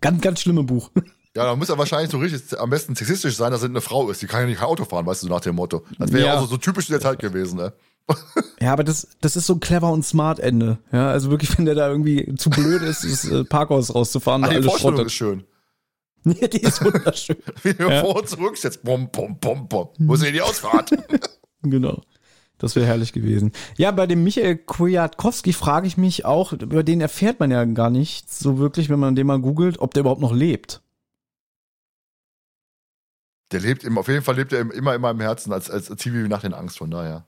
Ganz, 0.00 0.20
ganz 0.20 0.40
schlimme 0.40 0.64
Buch. 0.64 0.90
Ja, 1.34 1.44
da 1.44 1.56
muss 1.56 1.68
er 1.70 1.78
wahrscheinlich 1.78 2.10
so 2.10 2.18
richtig 2.18 2.58
am 2.60 2.70
besten 2.70 2.94
sexistisch 2.94 3.36
sein, 3.36 3.52
dass 3.52 3.62
es 3.62 3.68
eine 3.68 3.80
Frau 3.80 4.10
ist. 4.10 4.20
Die 4.20 4.26
kann 4.26 4.40
ja 4.42 4.46
nicht 4.46 4.60
Auto 4.62 4.84
fahren, 4.84 5.06
weißt 5.06 5.22
du, 5.22 5.28
nach 5.28 5.40
dem 5.40 5.54
Motto. 5.56 5.82
Das 5.98 6.12
wäre 6.12 6.26
ja 6.26 6.32
Ja. 6.34 6.38
auch 6.38 6.42
so, 6.42 6.46
so 6.48 6.56
typisch 6.58 6.88
der 6.88 7.00
Zeit 7.00 7.18
gewesen, 7.20 7.56
ne? 7.56 7.72
Ja, 8.60 8.72
aber 8.72 8.84
das, 8.84 9.08
das 9.20 9.36
ist 9.36 9.46
so 9.46 9.54
ein 9.54 9.60
clever 9.60 9.90
und 9.90 10.04
smart 10.04 10.38
Ende. 10.40 10.78
Ja, 10.92 11.08
also 11.10 11.30
wirklich, 11.30 11.56
wenn 11.56 11.64
der 11.64 11.74
da 11.74 11.88
irgendwie 11.88 12.34
zu 12.36 12.50
blöd 12.50 12.82
ist, 12.82 13.04
das 13.04 13.24
äh, 13.24 13.44
Parkhaus 13.44 13.94
rauszufahren 13.94 14.44
Ah, 14.44 14.48
die 14.48 14.56
alles 14.56 14.66
Vorstellung 14.66 14.94
schrottet. 14.96 15.06
ist 15.06 15.12
schön. 15.14 15.44
Die 16.52 16.60
ist 16.62 16.84
wunderschön. 16.84 17.36
Wie 17.62 17.78
wir 17.78 17.90
Ja. 17.90 18.00
vor 18.02 18.16
und 18.16 18.28
zurück 18.28 18.56
jetzt. 18.62 18.82
Bom, 18.84 19.10
bom, 19.10 19.38
bom, 19.38 19.66
bom. 19.68 19.88
Wo 19.98 20.14
ist 20.14 20.22
denn 20.22 20.32
die 20.32 20.40
Ausfahrt? 20.40 20.90
genau. 21.62 22.00
Das 22.58 22.76
wäre 22.76 22.86
herrlich 22.86 23.12
gewesen. 23.12 23.50
Ja, 23.76 23.90
bei 23.90 24.06
dem 24.06 24.22
Michael 24.22 24.56
Kwiatkowski 24.56 25.52
frage 25.52 25.88
ich 25.88 25.96
mich 25.96 26.24
auch, 26.24 26.52
über 26.52 26.84
den 26.84 27.00
erfährt 27.00 27.40
man 27.40 27.50
ja 27.50 27.64
gar 27.64 27.90
nicht 27.90 28.32
so 28.32 28.58
wirklich, 28.58 28.88
wenn 28.88 29.00
man 29.00 29.16
den 29.16 29.26
mal 29.26 29.40
googelt, 29.40 29.80
ob 29.80 29.94
der 29.94 30.02
überhaupt 30.02 30.20
noch 30.20 30.32
lebt. 30.32 30.80
Der 33.50 33.60
lebt 33.60 33.84
im, 33.84 33.98
auf 33.98 34.08
jeden 34.08 34.22
Fall 34.22 34.36
lebt 34.36 34.52
er 34.52 34.60
im- 34.60 34.70
immer 34.70 34.94
in 34.94 35.00
meinem 35.00 35.20
Herzen 35.20 35.52
als, 35.52 35.70
als 35.70 35.86
Zivi 35.96 36.28
nach 36.28 36.40
den 36.42 36.54
Angst, 36.54 36.78
von 36.78 36.90
daher. 36.90 37.26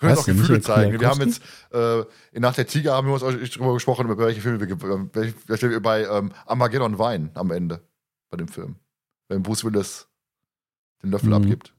Wir 0.00 0.08
können 0.08 0.12
Was, 0.12 0.18
auch 0.20 0.26
Gefühle 0.26 0.60
zeigen. 0.60 1.00
Wir 1.00 1.08
haben 1.08 1.20
jetzt 1.20 1.42
äh, 1.72 2.04
Nach 2.38 2.54
der 2.54 2.66
Tiger 2.66 2.94
haben 2.94 3.06
wir 3.06 3.14
uns 3.14 3.22
auch 3.22 3.32
drüber 3.32 3.74
gesprochen, 3.74 4.06
über 4.10 4.18
welche 4.26 4.40
Filme 4.40 4.60
wir, 4.60 4.66
ge- 4.66 4.76
äh, 4.76 5.32
welche, 5.46 5.70
wir 5.70 5.80
bei 5.80 6.04
ähm, 6.04 6.32
Armageddon 6.46 6.98
weinen 6.98 7.30
am 7.34 7.50
Ende 7.50 7.80
bei 8.30 8.36
dem 8.36 8.48
Film. 8.48 8.76
Wenn 9.28 9.42
Bruce 9.42 9.64
Willis 9.64 10.06
den 11.02 11.10
Löffel 11.10 11.28
Mhm. 11.28 11.34
abgibt. 11.34 11.72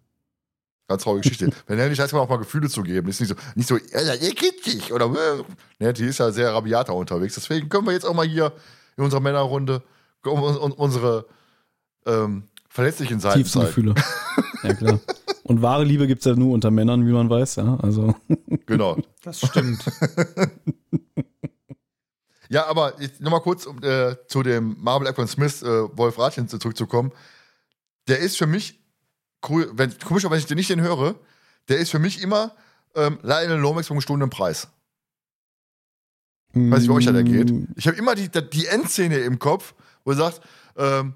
Ganz 0.87 1.01
traurige 1.03 1.23
Geschichte. 1.29 1.49
Wenn 1.67 1.79
er 1.79 1.89
nicht 1.89 1.99
heißt, 1.99 2.13
man 2.13 2.21
auch 2.21 2.29
mal 2.29 2.37
Gefühle 2.37 2.69
zu 2.69 2.83
geben. 2.83 3.07
Ist 3.09 3.19
nicht 3.19 3.29
so, 3.29 3.35
nicht 3.55 3.67
so, 3.67 3.75
ja, 3.77 4.13
ihr 4.13 4.35
kennt 4.35 4.65
dich 4.65 4.93
oder 4.93 5.05
äh. 5.07 5.43
ne, 5.83 5.93
die 5.93 6.05
ist 6.05 6.19
ja 6.19 6.31
sehr 6.31 6.53
rabiater 6.53 6.93
unterwegs. 6.93 7.33
Deswegen 7.35 7.69
können 7.69 7.87
wir 7.87 7.93
jetzt 7.93 8.05
auch 8.05 8.13
mal 8.13 8.25
hier 8.27 8.53
in 8.95 9.03
unserer 9.03 9.19
Männerrunde 9.19 9.81
unsere 10.23 11.25
ähm, 12.05 12.43
verletzlichen 12.69 13.19
Seiten 13.19 13.39
Tiefsten 13.39 13.61
zeigen. 13.61 13.67
Gefühle. 13.67 13.95
ja, 14.63 14.73
klar. 14.75 14.99
Und 15.47 15.61
wahre 15.61 15.83
Liebe 15.83 16.07
gibt's 16.07 16.25
ja 16.25 16.35
nur 16.35 16.53
unter 16.53 16.71
Männern, 16.71 17.05
wie 17.05 17.11
man 17.11 17.29
weiß, 17.29 17.57
ja. 17.57 17.77
Also. 17.81 18.15
Genau. 18.67 18.97
Das 19.21 19.39
stimmt. 19.39 19.83
Ja, 22.47 22.67
aber 22.67 22.93
nochmal 23.19 23.41
kurz, 23.41 23.65
um 23.65 23.81
äh, 23.83 24.15
zu 24.27 24.43
dem 24.43 24.77
Marvel 24.79 25.07
Eckhart 25.07 25.29
Smith 25.29 25.63
äh, 25.63 25.97
Wolf 25.97 26.19
Rathjen 26.19 26.47
zurückzukommen. 26.47 27.11
Der 28.07 28.19
ist 28.19 28.37
für 28.37 28.45
mich, 28.45 28.79
cool, 29.49 29.71
wenn, 29.73 29.97
komisch, 29.97 30.23
wenn 30.29 30.37
ich 30.37 30.45
den 30.45 30.57
nicht 30.57 30.69
den 30.69 30.79
höre, 30.81 31.15
der 31.69 31.77
ist 31.79 31.89
für 31.89 31.97
mich 31.97 32.21
immer 32.21 32.55
ähm, 32.93 33.17
Lionel 33.23 33.57
Lomax 33.57 33.87
vom 33.87 33.97
gestohlenen 33.97 34.29
Preis. 34.29 34.67
Weiß 36.53 36.81
nicht, 36.81 36.89
wie 36.89 36.93
euch 36.93 37.05
der 37.05 37.23
geht. 37.23 37.51
Mm, 37.51 37.65
Ich 37.75 37.87
habe 37.87 37.97
immer 37.97 38.13
die, 38.13 38.29
die 38.29 38.67
Endszene 38.67 39.17
im 39.17 39.39
Kopf, 39.39 39.73
wo 40.03 40.11
er 40.11 40.17
sagt, 40.17 40.41
ähm, 40.77 41.15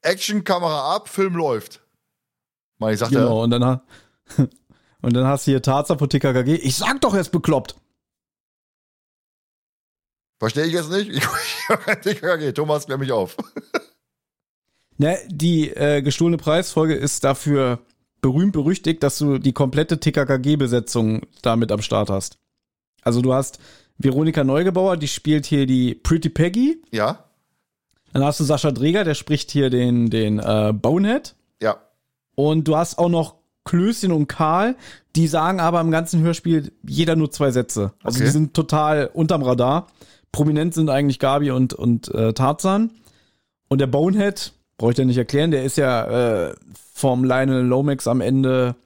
Action, 0.00 0.42
Kamera 0.42 0.96
ab, 0.96 1.08
Film 1.08 1.36
läuft. 1.36 1.82
Mal, 2.78 2.92
ich 2.92 2.98
sagte, 2.98 3.16
Genau, 3.16 3.42
und 3.42 3.50
dann, 3.50 3.80
und 5.02 5.12
dann 5.14 5.26
hast 5.26 5.46
du 5.46 5.52
hier 5.52 5.62
Tarzan 5.62 5.98
von 5.98 6.08
TKKG. 6.08 6.54
Ich 6.56 6.76
sag 6.76 7.00
doch, 7.00 7.14
er 7.14 7.20
ist 7.20 7.32
bekloppt. 7.32 7.76
verstehe 10.38 10.64
ich 10.64 10.72
jetzt 10.72 10.90
nicht? 10.90 11.10
Ich, 11.68 12.06
ich, 12.06 12.22
okay, 12.22 12.52
Thomas, 12.52 12.86
klär 12.86 12.98
mich 12.98 13.12
auf. 13.12 13.36
Ne, 14.98 15.18
die 15.28 15.68
äh, 15.70 16.00
gestohlene 16.00 16.38
Preisfolge 16.38 16.94
ist 16.94 17.22
dafür 17.22 17.80
berühmt 18.22 18.52
berüchtigt, 18.54 19.02
dass 19.02 19.18
du 19.18 19.36
die 19.36 19.52
komplette 19.52 20.00
TKKG-Besetzung 20.00 21.26
damit 21.42 21.70
am 21.70 21.82
Start 21.82 22.08
hast. 22.08 22.38
Also 23.02 23.20
du 23.20 23.34
hast 23.34 23.58
Veronika 23.98 24.42
Neugebauer, 24.42 24.96
die 24.96 25.08
spielt 25.08 25.44
hier 25.44 25.66
die 25.66 25.94
Pretty 25.94 26.30
Peggy. 26.30 26.82
Ja? 26.92 27.24
Dann 28.14 28.24
hast 28.24 28.40
du 28.40 28.44
Sascha 28.44 28.70
Dreger, 28.70 29.04
der 29.04 29.14
spricht 29.14 29.50
hier 29.50 29.68
den, 29.68 30.08
den 30.08 30.38
äh, 30.38 30.72
Bonehead. 30.72 31.34
Ja. 31.60 31.76
Und 32.36 32.68
du 32.68 32.76
hast 32.76 32.98
auch 32.98 33.08
noch 33.08 33.34
Klößchen 33.64 34.12
und 34.12 34.28
Karl, 34.28 34.76
die 35.16 35.26
sagen 35.26 35.58
aber 35.58 35.80
im 35.80 35.90
ganzen 35.90 36.20
Hörspiel 36.22 36.70
jeder 36.86 37.16
nur 37.16 37.32
zwei 37.32 37.50
Sätze. 37.50 37.92
Also 38.04 38.18
Okay. 38.18 38.26
die 38.26 38.30
sind 38.30 38.54
total 38.54 39.10
unterm 39.12 39.42
Radar. 39.42 39.88
Prominent 40.30 40.72
sind 40.74 40.88
eigentlich 40.88 41.18
Gabi 41.18 41.50
und, 41.50 41.72
und 41.74 42.14
äh, 42.14 42.32
Tarzan. 42.32 42.92
Und 43.68 43.80
der 43.80 43.88
Bonehead, 43.88 44.52
brauche 44.78 44.90
ich 44.92 44.96
dir 44.96 45.04
nicht 45.06 45.16
erklären, 45.16 45.50
der 45.50 45.64
ist 45.64 45.76
ja 45.78 46.46
äh, 46.50 46.54
vom 46.92 47.24
Lionel 47.24 47.64
Lomax 47.64 48.06
am 48.06 48.20
Ende 48.20 48.76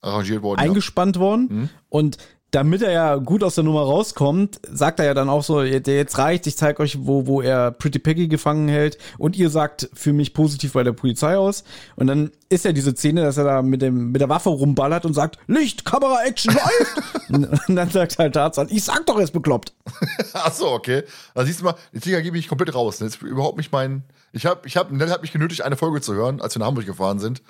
Arrangiert 0.00 0.42
worden. 0.42 0.58
eingespannt 0.60 1.18
worden. 1.20 1.48
Mhm. 1.50 1.68
Und 1.88 2.16
damit 2.50 2.80
er 2.80 2.92
ja 2.92 3.16
gut 3.16 3.42
aus 3.44 3.56
der 3.56 3.64
Nummer 3.64 3.82
rauskommt, 3.82 4.58
sagt 4.72 5.00
er 5.00 5.06
ja 5.06 5.14
dann 5.14 5.28
auch 5.28 5.44
so, 5.44 5.62
jetzt 5.62 6.16
reicht, 6.16 6.46
ich 6.46 6.56
zeige 6.56 6.82
euch, 6.82 7.06
wo, 7.06 7.26
wo 7.26 7.42
er 7.42 7.70
Pretty 7.72 7.98
Peggy 7.98 8.26
gefangen 8.26 8.68
hält 8.68 8.96
und 9.18 9.36
ihr 9.36 9.50
sagt 9.50 9.90
für 9.92 10.14
mich 10.14 10.32
positiv 10.32 10.72
bei 10.72 10.82
der 10.82 10.92
Polizei 10.92 11.36
aus. 11.36 11.64
Und 11.96 12.06
dann 12.06 12.30
ist 12.48 12.64
ja 12.64 12.72
diese 12.72 12.92
Szene, 12.92 13.20
dass 13.22 13.36
er 13.36 13.44
da 13.44 13.60
mit, 13.60 13.82
dem, 13.82 14.12
mit 14.12 14.22
der 14.22 14.30
Waffe 14.30 14.48
rumballert 14.48 15.04
und 15.04 15.12
sagt, 15.12 15.38
Licht, 15.46 15.84
Kamera, 15.84 16.24
Action, 16.24 16.54
läuft! 16.54 17.28
und, 17.28 17.68
und 17.68 17.76
dann 17.76 17.90
sagt 17.90 18.18
halt 18.18 18.32
Tarzan, 18.32 18.68
ich 18.70 18.82
sag 18.82 19.04
doch, 19.04 19.18
er 19.18 19.24
ist 19.24 19.32
bekloppt. 19.32 19.74
ja. 19.84 20.24
Ach 20.32 20.52
so, 20.52 20.70
okay. 20.70 21.02
Da 21.34 21.44
siehst 21.44 21.60
du 21.60 21.64
mal, 21.64 21.74
die 21.92 22.00
Tiger 22.00 22.22
gebe 22.22 22.38
ich 22.38 22.48
komplett 22.48 22.74
raus. 22.74 22.98
Das 22.98 23.08
ist 23.08 23.22
überhaupt 23.22 23.58
nicht 23.58 23.72
mein. 23.72 24.04
Ich 24.32 24.46
habe, 24.46 24.66
ich 24.66 24.78
habe, 24.78 24.96
Nell 24.96 25.10
hat 25.10 25.20
mich 25.20 25.32
genötigt, 25.32 25.62
eine 25.62 25.76
Folge 25.76 26.00
zu 26.00 26.14
hören, 26.14 26.40
als 26.40 26.54
wir 26.54 26.60
nach 26.60 26.66
Hamburg 26.66 26.86
gefahren 26.86 27.18
sind. 27.18 27.42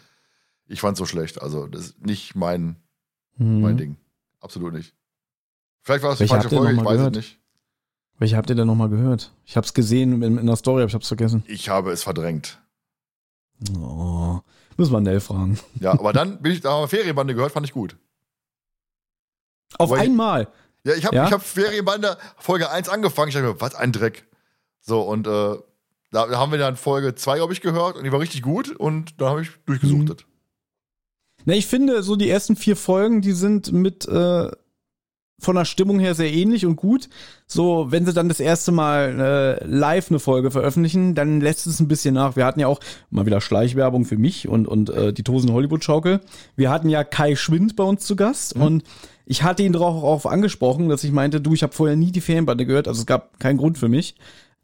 Ich 0.67 0.81
fand's 0.81 0.99
so 0.99 1.07
schlecht. 1.07 1.41
Also, 1.41 1.69
das 1.69 1.83
ist 1.83 2.05
nicht 2.05 2.35
mein, 2.35 2.77
mein 3.37 3.77
Ding. 3.77 3.97
Absolut 4.49 4.73
nicht. 4.73 4.95
Vielleicht 5.83 6.03
war 6.03 6.13
es 6.13 6.19
die 6.19 6.27
falsche 6.27 6.49
Folge, 6.49 6.73
ich 6.73 6.79
weiß 6.83 6.97
gehört? 6.97 7.17
es 7.17 7.23
nicht. 7.23 7.39
Welche 8.19 8.37
habt 8.39 8.49
ihr 8.49 8.57
denn 8.57 8.67
nochmal 8.67 8.89
gehört? 8.89 9.31
Ich 9.45 9.59
hab's 9.59 9.75
gesehen 9.75 10.23
in, 10.23 10.39
in 10.39 10.47
der 10.47 10.57
Story, 10.57 10.81
aber 10.81 10.89
ich 10.89 10.95
hab's 10.95 11.09
vergessen. 11.09 11.45
Ich 11.47 11.69
habe 11.69 11.93
es 11.93 12.03
verdrängt. 12.03 12.59
Oh, 13.79 14.41
müssen 14.79 14.93
wir 14.93 15.01
Nell 15.03 15.21
fragen. 15.21 15.59
Ja, 15.81 15.93
aber 15.93 16.15
dann 16.15 16.41
bin 16.41 16.53
ich, 16.53 16.63
da 16.63 16.87
Ferienbande 16.87 17.35
gehört, 17.35 17.53
fand 17.53 17.67
ich 17.67 17.73
gut. 17.75 17.97
Auf 19.77 19.91
Weil- 19.91 20.01
einmal. 20.01 20.49
Ja, 20.85 20.95
ich 20.95 21.05
habe 21.05 21.15
Ja? 21.17 21.27
ich 21.27 21.33
hab 21.33 21.43
Ferienbande 21.43 22.17
Folge 22.39 22.71
1 22.71 22.89
angefangen. 22.89 23.29
Ich 23.29 23.35
dachte 23.35 23.49
mir, 23.49 23.61
was 23.61 23.75
ein 23.75 23.93
Dreck. 23.93 24.27
So, 24.81 25.03
und 25.03 25.27
äh, 25.27 25.31
da, 25.31 26.27
da 26.27 26.39
haben 26.39 26.53
wir 26.53 26.59
dann 26.59 26.77
Folge 26.77 27.15
2, 27.15 27.37
glaube 27.37 27.53
ich, 27.53 27.61
gehört 27.61 27.97
und 27.97 28.05
die 28.05 28.13
war 28.13 28.21
richtig 28.21 28.41
gut 28.41 28.71
und 28.75 29.21
da 29.21 29.29
habe 29.29 29.43
ich 29.43 29.51
durchgesuchtet. 29.67 30.25
Na, 31.49 31.55
ich 31.55 31.67
finde, 31.67 32.03
so 32.03 32.15
die 32.15 32.29
ersten 32.29 32.57
vier 32.57 32.77
Folgen, 32.77 33.23
die 33.23 33.33
sind 33.33 33.73
mit 33.73 34.07
äh, 34.07 34.51
von 35.41 35.57
der 35.57 35.65
Stimmung 35.65 35.99
her 35.99 36.15
sehr 36.15 36.31
ähnlich 36.31 36.67
und 36.67 36.77
gut. 36.77 37.09
So, 37.47 37.87
wenn 37.89 38.05
sie 38.05 38.13
dann 38.13 38.29
das 38.29 38.39
erste 38.39 38.71
Mal 38.71 39.59
äh, 39.63 39.65
live 39.65 40.11
eine 40.11 40.19
Folge 40.19 40.51
veröffentlichen, 40.51 41.15
dann 41.15 41.41
lässt 41.41 41.67
es 41.67 41.81
ein 41.81 41.89
bisschen 41.89 42.13
nach. 42.13 42.37
Wir 42.37 42.45
hatten 42.45 42.61
ja 42.61 42.67
auch 42.67 42.81
mal 43.09 43.25
wieder 43.25 43.41
Schleichwerbung 43.41 44.05
für 44.05 44.19
mich 44.19 44.47
und, 44.47 44.69
und 44.69 44.91
äh, 44.91 45.15
die 45.15 45.23
Tosen 45.23 45.51
Hollywood 45.51 45.83
Schaukel. 45.83 46.21
Wir 46.55 46.69
hatten 46.69 46.91
ja 46.91 47.03
Kai 47.03 47.35
Schwind 47.35 47.77
bei 47.77 47.85
uns 47.85 48.05
zu 48.05 48.15
Gast 48.15 48.55
und 48.55 48.83
ich 49.25 49.43
hatte 49.43 49.63
ihn 49.63 49.73
darauf 49.73 50.05
auch 50.05 50.31
angesprochen, 50.31 50.91
dass 50.91 51.03
ich 51.03 51.13
meinte, 51.13 51.41
du, 51.41 51.55
ich 51.55 51.63
habe 51.63 51.73
vorher 51.73 51.97
nie 51.97 52.13
die 52.13 52.21
Ferienbande 52.21 52.67
gehört, 52.67 52.89
also 52.89 53.01
es 53.01 53.07
gab 53.07 53.41
keinen 53.41 53.57
Grund 53.57 53.79
für 53.79 53.89
mich. 53.89 54.17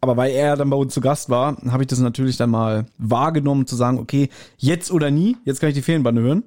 Aber 0.03 0.19
weil 0.19 0.33
er 0.33 0.59
dann 0.59 0.69
bei 0.69 0.77
uns 0.77 0.93
zu 0.93 1.01
Gast 1.01 1.31
war, 1.31 1.57
habe 1.67 1.85
ich 1.85 1.87
das 1.87 2.01
natürlich 2.01 2.37
dann 2.37 2.51
mal 2.51 2.85
wahrgenommen, 2.99 3.67
zu 3.67 3.75
sagen, 3.75 3.99
okay, 3.99 4.29
jetzt 4.59 4.91
oder 4.91 5.11
nie, 5.11 5.39
jetzt 5.47 5.61
kann 5.61 5.71
ich 5.71 5.75
die 5.75 5.81
Ferienbande 5.81 6.21
hören. 6.21 6.45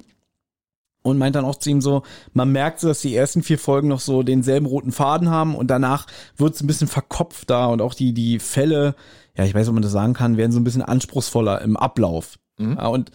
Und 1.08 1.18
meint 1.18 1.36
dann 1.36 1.46
auch 1.46 1.56
zu 1.56 1.70
ihm 1.70 1.82
so, 1.82 2.04
man 2.34 2.52
merkt 2.52 2.80
so, 2.80 2.88
dass 2.88 3.02
die 3.02 3.16
ersten 3.16 3.44
vier 3.44 3.58
Folgen 3.58 3.88
noch 3.88 4.00
so 4.00 4.24
denselben 4.24 4.66
roten 4.66 4.92
Faden 4.92 5.30
haben 5.30 5.56
und 5.56 5.68
danach 5.68 6.08
wird 6.36 6.56
es 6.56 6.62
ein 6.62 6.68
bisschen 6.68 6.88
verkopft 6.88 7.50
da 7.50 7.68
und 7.68 7.82
auch 7.82 7.94
die, 7.94 8.14
die 8.14 8.40
Fälle, 8.40 8.96
ja, 9.36 9.46
ich 9.46 9.54
weiß, 9.54 9.62
nicht, 9.62 9.70
ob 9.70 9.76
man 9.76 9.84
das 9.84 9.92
sagen 9.92 10.14
kann, 10.14 10.38
werden 10.38 10.52
so 10.52 10.60
ein 10.60 10.64
bisschen 10.64 10.82
anspruchsvoller 10.82 11.62
im 11.62 11.78
Ablauf. 11.78 12.38
Mhm. 12.58 12.76
Ja, 12.78 12.88
und 12.88 13.12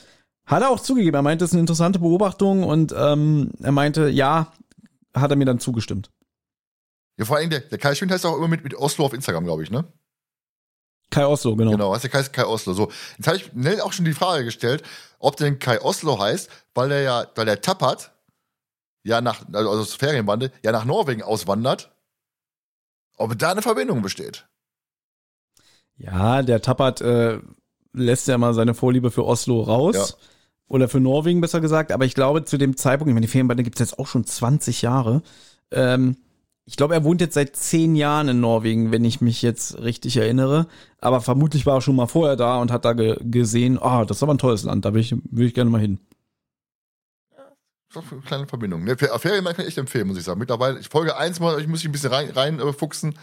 hat 0.47 0.63
er 0.63 0.71
auch 0.71 0.81
zugegeben, 0.81 1.15
er 1.15 1.23
meinte, 1.23 1.43
das 1.43 1.51
ist 1.51 1.55
eine 1.55 1.61
interessante 1.61 1.99
Beobachtung 1.99 2.65
und 2.65 2.95
ähm, 2.97 3.51
er 3.63 3.73
meinte, 3.73 4.09
ja, 4.09 4.53
hat 5.15 5.31
er 5.31 5.37
mir 5.37 5.45
dann 5.45 5.61
zugestimmt. 5.61 6.11
Ja, 7.19 7.27
vor 7.27 7.37
allem 7.37 7.51
der, 7.51 7.61
der 7.61 7.79
Kai 7.79 7.95
Schwind 7.95 8.11
heißt 8.11 8.27
auch 8.27 8.37
immer 8.37 8.49
mit, 8.49 8.65
mit 8.65 8.75
Oslo 8.75 9.05
auf 9.05 9.13
Instagram, 9.13 9.45
glaube 9.45 9.63
ich, 9.63 9.71
ne? 9.71 9.85
Kai 11.13 11.27
Oslo, 11.27 11.55
genau. 11.55 11.73
Genau, 11.73 11.93
heißt 11.93 12.05
der 12.05 12.11
Kai, 12.11 12.23
Kai 12.25 12.47
Oslo. 12.47 12.73
So, 12.73 12.91
jetzt 13.19 13.27
habe 13.27 13.37
ich 13.37 13.53
Nell 13.53 13.81
auch 13.83 13.93
schon 13.93 14.07
die 14.07 14.15
Frage 14.15 14.45
gestellt, 14.45 14.83
ob 15.19 15.37
denn 15.37 15.59
Kai 15.59 15.81
Oslo 15.81 16.19
heißt, 16.19 16.51
weil 16.75 16.89
der 16.89 17.03
ja, 17.03 17.27
weil 17.35 17.45
der 17.45 17.61
Tappert 17.61 18.11
ja 19.05 19.21
nach, 19.21 19.43
also 19.53 19.71
aus 19.71 19.95
Ferienbande, 19.95 20.51
ja 20.65 20.73
nach 20.73 20.85
Norwegen 20.85 21.23
auswandert, 21.23 21.93
ob 23.19 23.39
da 23.39 23.51
eine 23.51 23.63
Verbindung 23.63 24.01
besteht. 24.01 24.49
Ja, 25.97 26.43
der 26.43 26.63
Tappert 26.63 27.03
äh, 27.03 27.41
lässt 27.93 28.27
ja 28.27 28.39
mal 28.39 28.55
seine 28.55 28.75
Vorliebe 28.75 29.11
für 29.11 29.27
Oslo 29.27 29.61
raus. 29.61 29.95
Ja. 29.95 30.27
Oder 30.67 30.89
für 30.89 31.01
Norwegen 31.01 31.43
besser 31.43 31.61
gesagt. 31.61 31.93
Aber 31.93 32.07
ich 32.07 32.15
glaube, 32.15 32.47
zu 32.47 32.57
dem 32.57 32.79
Zeitpunkt, 32.79 33.11
ich 33.11 33.15
meine, 33.15 33.27
die 33.27 33.31
Ferienbande 33.31 33.63
gibt 33.63 33.77
es 33.79 33.91
jetzt 33.91 33.99
auch 33.99 34.07
schon 34.07 34.25
20 34.25 34.81
Jahre. 34.81 35.23
Ähm, 35.71 36.17
ich 36.65 36.77
glaube, 36.77 36.95
er 36.95 37.05
wohnt 37.05 37.21
jetzt 37.21 37.35
seit 37.35 37.57
zehn 37.57 37.97
Jahren 37.97 38.29
in 38.29 38.41
Norwegen, 38.41 38.93
wenn 38.93 39.05
ich 39.05 39.21
mich 39.21 39.43
jetzt 39.43 39.79
richtig 39.79 40.17
erinnere. 40.17 40.69
Aber 41.01 41.21
vermutlich 41.21 41.67
war 41.67 41.79
er 41.79 41.81
schon 41.81 41.97
mal 41.97 42.07
vorher 42.07 42.37
da 42.37 42.61
und 42.61 42.71
hat 42.71 42.85
da 42.85 42.93
ge 42.93 43.17
gesehen, 43.21 43.79
ah, 43.81 44.03
oh, 44.03 44.05
das 44.05 44.19
ist 44.19 44.23
aber 44.23 44.35
ein 44.35 44.39
tolles 44.39 44.63
Land, 44.63 44.85
da 44.85 44.95
will 44.95 45.01
ich, 45.01 45.15
will 45.31 45.47
ich 45.47 45.55
gerne 45.55 45.71
mal 45.71 45.81
hin. 45.81 45.99
Ja, 47.37 48.01
eine 48.11 48.21
kleine 48.23 48.47
Verbindung. 48.47 48.85
Ne, 48.85 48.97
Ferien 48.97 49.45
kann 49.45 49.57
ich 49.59 49.67
echt 49.67 49.79
empfehlen, 49.79 50.07
muss 50.07 50.19
ich 50.19 50.25
sagen. 50.25 50.39
Mittlerweile, 50.39 50.81
Folge 50.85 51.17
1 51.17 51.41
mal, 51.41 51.61
ich 51.61 51.67
muss 51.67 51.81
mich 51.81 51.89
ein 51.89 51.93
bisschen 51.93 52.13
rein, 52.13 52.31
reinfuchsen, 52.31 53.13
äh, 53.13 53.17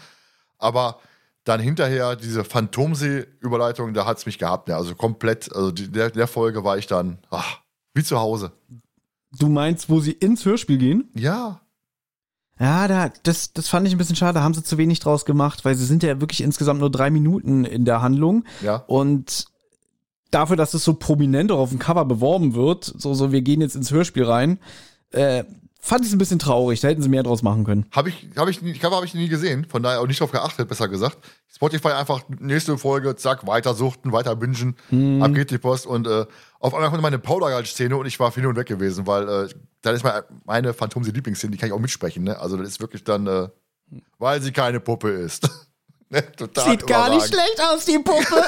aber 0.58 1.00
dann 1.44 1.60
hinterher 1.60 2.16
diese 2.16 2.44
Phantomsee-Überleitung, 2.44 3.94
da 3.94 4.04
hat 4.04 4.18
es 4.18 4.26
mich 4.26 4.38
gehabt. 4.38 4.68
Ja, 4.68 4.76
also 4.76 4.94
komplett, 4.94 5.50
also 5.54 5.70
die, 5.70 5.90
der, 5.90 6.10
der 6.10 6.26
Folge 6.26 6.62
war 6.62 6.76
ich 6.76 6.86
dann 6.86 7.18
ach, 7.30 7.60
wie 7.94 8.04
zu 8.04 8.18
Hause. 8.18 8.52
Du 9.38 9.48
meinst, 9.48 9.88
wo 9.88 10.00
sie 10.00 10.12
ins 10.12 10.44
Hörspiel 10.44 10.76
gehen? 10.76 11.08
Ja. 11.14 11.62
Ja, 12.60 12.86
da, 12.86 13.10
das, 13.22 13.54
das 13.54 13.68
fand 13.68 13.86
ich 13.86 13.94
ein 13.94 13.98
bisschen 13.98 14.16
schade. 14.16 14.34
Da 14.34 14.42
haben 14.42 14.52
sie 14.52 14.62
zu 14.62 14.76
wenig 14.76 15.00
draus 15.00 15.24
gemacht, 15.24 15.64
weil 15.64 15.74
sie 15.74 15.86
sind 15.86 16.02
ja 16.02 16.20
wirklich 16.20 16.42
insgesamt 16.42 16.80
nur 16.80 16.90
drei 16.90 17.10
Minuten 17.10 17.64
in 17.64 17.86
der 17.86 18.02
Handlung. 18.02 18.44
Ja. 18.62 18.84
Und 18.86 19.46
dafür, 20.30 20.56
dass 20.56 20.74
es 20.74 20.84
so 20.84 20.92
prominent 20.94 21.50
auch 21.50 21.58
auf 21.58 21.70
dem 21.70 21.78
Cover 21.78 22.04
beworben 22.04 22.54
wird, 22.54 22.84
so, 22.84 23.14
so, 23.14 23.32
wir 23.32 23.40
gehen 23.40 23.62
jetzt 23.62 23.76
ins 23.76 23.90
Hörspiel 23.90 24.24
rein, 24.24 24.58
äh, 25.10 25.44
fand 25.80 26.02
ich 26.02 26.08
es 26.08 26.14
ein 26.14 26.18
bisschen 26.18 26.38
traurig. 26.38 26.80
Da 26.80 26.88
hätten 26.88 27.02
sie 27.02 27.08
mehr 27.08 27.22
draus 27.22 27.42
machen 27.42 27.64
können. 27.64 27.86
Habe 27.90 28.10
ich, 28.10 28.28
habe 28.36 28.50
ich, 28.50 28.80
Cover 28.80 28.96
habe 28.96 29.06
ich 29.06 29.14
nie 29.14 29.28
gesehen, 29.28 29.66
von 29.68 29.82
daher 29.82 30.00
auch 30.00 30.06
nicht 30.06 30.20
drauf 30.20 30.30
geachtet, 30.30 30.68
besser 30.68 30.88
gesagt. 30.88 31.18
Spotify 31.52 31.88
einfach 31.88 32.22
nächste 32.38 32.78
Folge, 32.78 33.16
zack, 33.16 33.46
weiter 33.46 33.74
suchten, 33.74 34.12
weiter 34.12 34.36
bingen, 34.36 34.76
hm. 34.88 35.22
ab 35.22 35.34
geht 35.34 35.50
die 35.50 35.58
Post 35.58 35.86
und 35.86 36.06
äh, 36.06 36.26
auf 36.58 36.74
einmal 36.74 36.90
kommt 36.90 37.02
meine 37.02 37.18
Powdergalt-Szene 37.18 37.96
und 37.96 38.06
ich 38.06 38.20
war 38.20 38.32
hin 38.32 38.46
und 38.46 38.56
weg 38.56 38.66
gewesen, 38.66 39.06
weil 39.06 39.28
äh, 39.28 39.48
dann 39.82 39.94
ist 39.94 40.04
meine, 40.04 40.24
meine 40.44 40.72
Phantom 40.74 41.02
Lieblingsszene, 41.02 41.50
die 41.50 41.58
kann 41.58 41.68
ich 41.68 41.72
auch 41.72 41.78
mitsprechen, 41.78 42.24
ne? 42.24 42.38
Also 42.38 42.56
das 42.56 42.68
ist 42.68 42.80
wirklich 42.80 43.04
dann, 43.04 43.26
äh, 43.26 43.48
weil 44.18 44.40
sie 44.40 44.52
keine 44.52 44.80
Puppe 44.80 45.10
ist. 45.10 45.50
Ne, 46.12 46.24
Sieht 46.64 46.88
gar 46.88 47.08
nicht 47.08 47.28
schlecht 47.28 47.60
aus, 47.60 47.84
die 47.84 48.00
Puppe. 48.00 48.24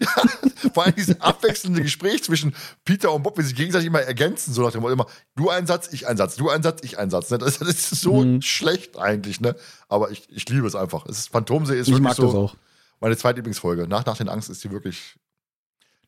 ja, 0.00 0.70
vor 0.74 0.84
allem 0.84 0.94
dieses 0.94 1.18
abwechselnde 1.18 1.80
Gespräch 1.80 2.22
zwischen 2.22 2.54
Peter 2.84 3.10
und 3.10 3.22
Bob, 3.22 3.38
wie 3.38 3.42
sie 3.42 3.48
sich 3.48 3.56
gegenseitig 3.56 3.86
immer 3.86 4.02
ergänzen, 4.02 4.52
so 4.52 4.60
nach 4.60 4.70
dem 4.70 4.82
Motto 4.82 4.92
immer, 4.92 5.06
du 5.34 5.48
ein 5.48 5.66
Satz, 5.66 5.88
ich 5.92 6.06
ein 6.06 6.18
Satz, 6.18 6.36
du 6.36 6.50
ein 6.50 6.62
Satz, 6.62 6.82
ich 6.82 6.98
ein 6.98 7.08
Satz. 7.08 7.30
Ne? 7.30 7.38
Das, 7.38 7.58
das, 7.58 7.68
ist 7.68 8.02
so 8.02 8.22
mhm. 8.22 8.42
schlecht 8.42 8.98
eigentlich, 8.98 9.40
ne? 9.40 9.56
Aber 9.88 10.10
ich, 10.10 10.28
ich 10.30 10.46
liebe 10.50 10.66
es 10.66 10.74
einfach. 10.74 11.06
Es 11.06 11.20
ist, 11.20 11.28
Phantomsee 11.30 11.78
ist 11.78 11.88
ich 11.88 11.94
wirklich 11.94 12.02
mag 12.02 12.16
so 12.16 12.26
das 12.26 12.34
auch. 12.34 12.56
meine 13.00 13.16
zweitlieblingsfolge. 13.16 13.88
Nach, 13.88 14.04
nach 14.04 14.18
den 14.18 14.28
Angst 14.28 14.50
ist 14.50 14.62
die 14.62 14.70
wirklich. 14.70 15.16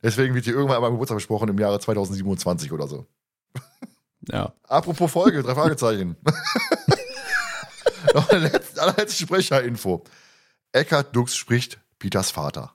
Deswegen 0.02 0.34
wird 0.34 0.44
die 0.44 0.50
irgendwann 0.50 0.76
an 0.76 0.82
meinem 0.82 0.92
Geburtstag 0.92 1.16
besprochen 1.16 1.48
im 1.48 1.58
Jahre 1.58 1.80
2027 1.80 2.70
oder 2.70 2.86
so. 2.86 3.06
Ja. 4.30 4.52
Apropos 4.64 5.10
Folge, 5.10 5.42
drei 5.42 5.54
Fragezeichen. 5.54 6.16
Noch 8.14 8.28
eine 8.28 8.48
letzte, 8.48 8.82
allerletzte 8.82 9.22
Sprecherinfo. 9.22 10.04
Eckhard 10.76 11.14
Dux 11.16 11.34
spricht 11.34 11.78
Peters 11.98 12.30
Vater. 12.30 12.72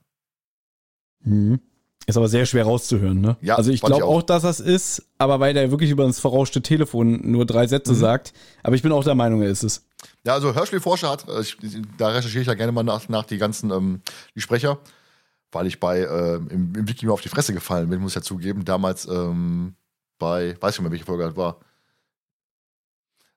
Mhm. 1.23 1.59
Ist 2.07 2.17
aber 2.17 2.27
sehr 2.27 2.47
schwer 2.47 2.63
rauszuhören, 2.65 3.21
ne? 3.21 3.37
Ja, 3.41 3.55
also 3.55 3.71
ich 3.71 3.79
glaube 3.79 4.03
auch. 4.03 4.17
auch. 4.17 4.21
dass 4.23 4.41
das 4.41 4.59
ist, 4.59 5.05
aber 5.19 5.39
weil 5.39 5.53
der 5.53 5.69
wirklich 5.69 5.91
über 5.91 6.05
das 6.05 6.19
verrauschte 6.19 6.63
Telefon 6.63 7.19
nur 7.31 7.45
drei 7.45 7.67
Sätze 7.67 7.93
mhm. 7.93 7.97
sagt. 7.97 8.33
Aber 8.63 8.75
ich 8.75 8.81
bin 8.81 8.91
auch 8.91 9.03
der 9.03 9.13
Meinung, 9.13 9.43
er 9.43 9.49
ist 9.49 9.63
es. 9.63 9.85
Ja, 10.23 10.33
also 10.33 10.55
Hörspielforscher 10.55 11.11
hat, 11.11 11.29
äh, 11.29 11.41
ich, 11.41 11.57
da 11.97 12.09
recherchiere 12.09 12.41
ich 12.41 12.47
ja 12.47 12.55
gerne 12.55 12.71
mal 12.71 12.83
nach, 12.83 13.07
nach 13.07 13.25
die 13.25 13.37
ganzen 13.37 13.69
ähm, 13.69 14.01
die 14.35 14.41
Sprecher, 14.41 14.79
weil 15.51 15.67
ich 15.67 15.79
bei 15.79 15.99
äh, 15.99 16.35
im, 16.35 16.73
im 16.75 16.87
Wiki 16.87 17.05
mir 17.05 17.13
auf 17.13 17.21
die 17.21 17.29
Fresse 17.29 17.53
gefallen 17.53 17.89
bin, 17.89 18.01
muss 18.01 18.13
ich 18.13 18.15
ja 18.15 18.21
zugeben. 18.23 18.65
Damals 18.65 19.07
ähm, 19.07 19.75
bei, 20.17 20.57
weiß 20.59 20.73
ich 20.73 20.79
nicht 20.79 20.81
mehr, 20.81 20.91
welche 20.91 21.05
Folge 21.05 21.25
das 21.25 21.35
war. 21.35 21.59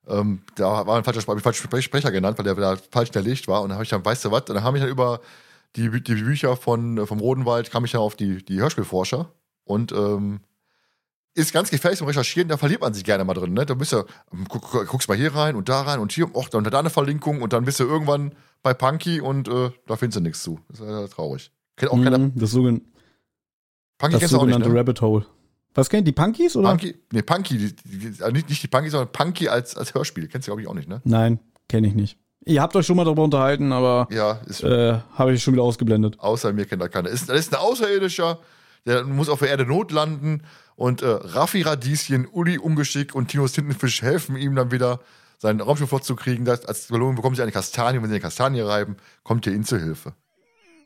Ähm, 0.07 0.41
da 0.55 0.85
war 0.85 0.97
ein 0.97 1.03
falscher 1.03 1.21
Sprecher, 1.21 1.39
falscher 1.41 1.81
Sprecher 1.81 2.11
genannt, 2.11 2.37
weil 2.37 2.45
der 2.45 2.55
da 2.55 2.77
falsch 2.91 3.07
hinterlegt 3.09 3.47
war. 3.47 3.61
Und 3.61 3.69
dann 3.69 3.75
habe 3.75 3.83
ich 3.83 3.89
dann, 3.89 4.03
weißt 4.03 4.25
du 4.25 4.31
was, 4.31 4.45
dann 4.45 4.63
habe 4.63 4.77
ich 4.77 4.83
dann 4.83 4.91
über 4.91 5.21
die, 5.75 5.89
die 5.89 6.15
Bücher 6.15 6.55
von, 6.55 7.05
vom 7.05 7.19
Rodenwald, 7.19 7.71
kam 7.71 7.85
ich 7.85 7.91
dann 7.91 8.01
auf 8.01 8.15
die, 8.15 8.43
die 8.43 8.59
Hörspielforscher. 8.59 9.29
Und 9.63 9.91
ähm, 9.91 10.41
ist 11.35 11.53
ganz 11.53 11.69
gefährlich 11.69 11.97
zum 11.99 12.07
Recherchieren, 12.07 12.47
da 12.47 12.57
verliert 12.57 12.81
man 12.81 12.93
sich 12.93 13.03
gerne 13.03 13.25
mal 13.25 13.33
drin. 13.33 13.53
Ne? 13.53 13.65
Da 13.65 13.73
bist 13.73 13.91
du, 13.91 14.05
guck, 14.47 14.87
guckst 14.87 15.09
mal 15.09 15.17
hier 15.17 15.35
rein 15.35 15.55
und 15.55 15.67
da 15.67 15.81
rein 15.81 15.99
und 15.99 16.13
hier, 16.13 16.33
och, 16.33 16.49
dann 16.49 16.63
da 16.63 16.79
eine 16.79 16.89
Verlinkung 16.89 17.41
und 17.41 17.51
dann 17.51 17.65
bist 17.65 17.79
du 17.79 17.83
irgendwann 17.83 18.31
bei 18.63 18.73
Punky 18.73 19.19
und 19.19 19.47
äh, 19.49 19.71
da 19.85 19.97
findest 19.97 20.17
du 20.17 20.21
nichts 20.21 20.43
zu. 20.43 20.59
Das 20.69 20.79
ist 20.79 20.87
ja 20.87 21.07
traurig. 21.07 21.51
Kennt 21.75 21.91
auch 21.91 22.01
keiner. 22.01 22.17
Mhm, 22.17 22.31
das, 22.35 22.51
sogen 22.51 22.93
Punky 23.97 24.17
das 24.19 24.31
sogenannte 24.31 24.55
auch 24.55 24.59
nicht, 24.59 24.73
ne? 24.73 24.79
Rabbit 24.79 25.01
Hole. 25.01 25.25
Was 25.75 25.89
kennt 25.89 26.07
die 26.07 26.13
Punkies 26.13 26.55
oder? 26.55 26.69
Punky, 26.69 26.95
nee, 27.11 27.21
Punky, 27.21 27.57
die, 27.57 27.75
die, 27.75 28.07
also 28.21 28.31
nicht, 28.31 28.49
nicht 28.49 28.63
die 28.63 28.67
Punkies, 28.67 28.93
sondern 28.93 29.11
Punky 29.11 29.49
als, 29.49 29.75
als 29.75 29.93
Hörspiel. 29.93 30.27
Kennst 30.27 30.47
du, 30.47 30.51
glaube 30.51 30.61
ich, 30.61 30.67
auch 30.67 30.73
nicht, 30.73 30.87
ne? 30.87 31.01
Nein, 31.03 31.39
kenne 31.67 31.87
ich 31.87 31.93
nicht. 31.93 32.17
Ihr 32.45 32.61
habt 32.61 32.75
euch 32.75 32.85
schon 32.85 32.95
mal 32.95 33.03
darüber 33.03 33.23
unterhalten, 33.23 33.73
aber 33.73 34.07
ja, 34.09 34.39
äh, 34.61 34.99
habe 35.13 35.33
ich 35.33 35.43
schon 35.43 35.53
wieder 35.53 35.63
ausgeblendet. 35.63 36.19
Außer 36.19 36.53
mir 36.53 36.65
kennt 36.65 36.81
er 36.81 36.89
keiner. 36.89 37.09
Ist, 37.09 37.27
das 37.27 37.39
ist 37.39 37.53
ein 37.53 37.59
Außerirdischer, 37.59 38.39
der 38.85 39.03
muss 39.03 39.29
auf 39.29 39.39
der 39.39 39.49
Erde 39.49 39.65
Not 39.65 39.91
landen 39.91 40.43
und 40.75 41.01
äh, 41.01 41.07
Raffi 41.07 41.63
Radieschen, 41.63 42.27
Uli 42.27 42.57
Ungeschick 42.57 43.13
und 43.13 43.27
Tinos 43.27 43.51
Tintenfisch 43.51 44.01
helfen 44.01 44.37
ihm 44.37 44.55
dann 44.55 44.71
wieder, 44.71 44.99
seinen 45.39 45.59
Raumschiff 45.59 45.89
vorzukriegen. 45.89 46.45
Das, 46.45 46.65
als 46.65 46.87
Belohnung 46.87 47.15
bekommen 47.15 47.35
sie 47.35 47.41
eine 47.41 47.51
Kastanie 47.51 47.97
und 47.97 48.03
wenn 48.03 48.09
sie 48.09 48.15
eine 48.15 48.21
Kastanie 48.21 48.61
reiben, 48.61 48.95
kommt 49.23 49.45
ihr 49.47 49.53
ihnen 49.53 49.65
zu 49.65 49.77
Hilfe. 49.77 50.13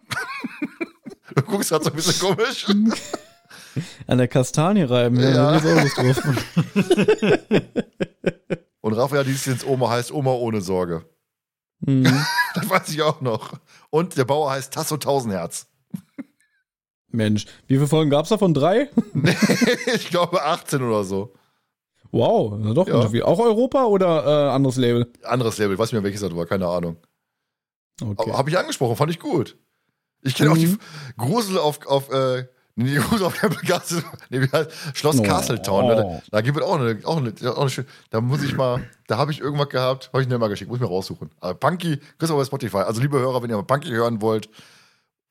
du 1.35 1.41
guckst 1.43 1.69
gerade 1.69 1.83
so 1.83 1.91
ein 1.91 1.95
bisschen 1.95 2.19
komisch. 2.19 2.65
An 4.07 4.17
der 4.17 4.27
Kastanie 4.27 4.83
reiben, 4.83 5.19
ja, 5.19 5.29
ja. 5.29 5.59
da 5.59 5.83
ist 5.83 5.97
auch 5.97 6.03
Lust 6.03 6.23
drauf. 6.23 6.35
Und 8.81 8.93
Raphael 8.93 9.27
ins 9.27 9.65
Oma 9.65 9.89
heißt 9.89 10.11
Oma 10.11 10.31
ohne 10.31 10.61
Sorge. 10.61 11.05
Mhm. 11.81 12.03
das 12.55 12.69
weiß 12.69 12.89
ich 12.89 13.01
auch 13.01 13.21
noch. 13.21 13.53
Und 13.89 14.17
der 14.17 14.25
Bauer 14.25 14.51
heißt 14.51 14.73
Tasso 14.73 14.97
Tausendherz. 14.97 15.67
Mensch, 17.11 17.45
wie 17.67 17.75
viele 17.75 17.87
Folgen 17.87 18.09
gab 18.09 18.23
es 18.23 18.29
davon? 18.29 18.53
Drei? 18.53 18.89
nee, 19.13 19.35
ich 19.93 20.09
glaube 20.09 20.43
18 20.43 20.81
oder 20.81 21.03
so. 21.03 21.33
Wow, 22.11 22.57
doch 22.73 22.87
ja. 22.87 23.09
viel. 23.09 23.23
Auch 23.23 23.39
Europa 23.39 23.85
oder 23.85 24.25
äh, 24.25 24.49
anderes 24.51 24.77
Label? 24.77 25.11
Anderes 25.23 25.57
Label, 25.57 25.73
ich 25.73 25.79
weiß 25.79 25.91
nicht 25.91 25.93
mehr 25.93 26.03
welches 26.03 26.21
das 26.21 26.35
war, 26.35 26.45
keine 26.45 26.67
Ahnung. 26.67 26.97
Okay. 28.01 28.31
Habe 28.31 28.49
ich 28.49 28.57
angesprochen, 28.57 28.95
fand 28.95 29.11
ich 29.11 29.19
gut. 29.19 29.57
Ich 30.21 30.35
kenne 30.35 30.49
mhm. 30.49 30.55
auch 30.55 30.59
die. 30.59 30.77
Grusel 31.17 31.57
auf, 31.57 31.85
auf 31.85 32.09
äh, 32.11 32.47
Nee, 32.81 32.97
gut, 32.97 33.21
auf 33.21 33.37
der 33.37 33.49
Gasse. 33.49 34.01
Nee, 34.29 34.39
wie 34.39 34.49
heißt 34.49 34.71
Schloss 34.93 35.19
oh. 35.19 35.23
Castletown. 35.23 35.87
Ne? 35.87 36.23
Da 36.31 36.39
gibt 36.39 36.57
es 36.57 36.63
auch 36.63 36.79
eine, 36.79 36.97
auch 37.03 37.17
eine, 37.17 37.33
auch 37.51 37.59
eine 37.59 37.69
schöne, 37.69 37.87
Da 38.09 38.21
muss 38.21 38.41
ich 38.41 38.55
mal, 38.55 38.81
da 39.07 39.17
habe 39.17 39.33
ich 39.33 39.41
irgendwas 39.41 39.67
gehabt, 39.67 40.09
habe 40.13 40.21
ich 40.21 40.29
nicht 40.29 40.39
mal 40.39 40.47
geschickt, 40.47 40.69
muss 40.69 40.77
ich 40.77 40.81
mir 40.81 40.87
raussuchen. 40.87 41.29
Aber 41.41 41.55
Punky, 41.55 41.97
kriegst 41.97 42.31
du 42.31 42.37
bei 42.37 42.45
Spotify. 42.45 42.77
Also, 42.77 43.01
liebe 43.01 43.19
Hörer, 43.19 43.43
wenn 43.43 43.49
ihr 43.49 43.57
mal 43.57 43.63
Punky 43.63 43.89
hören 43.89 44.21
wollt 44.21 44.49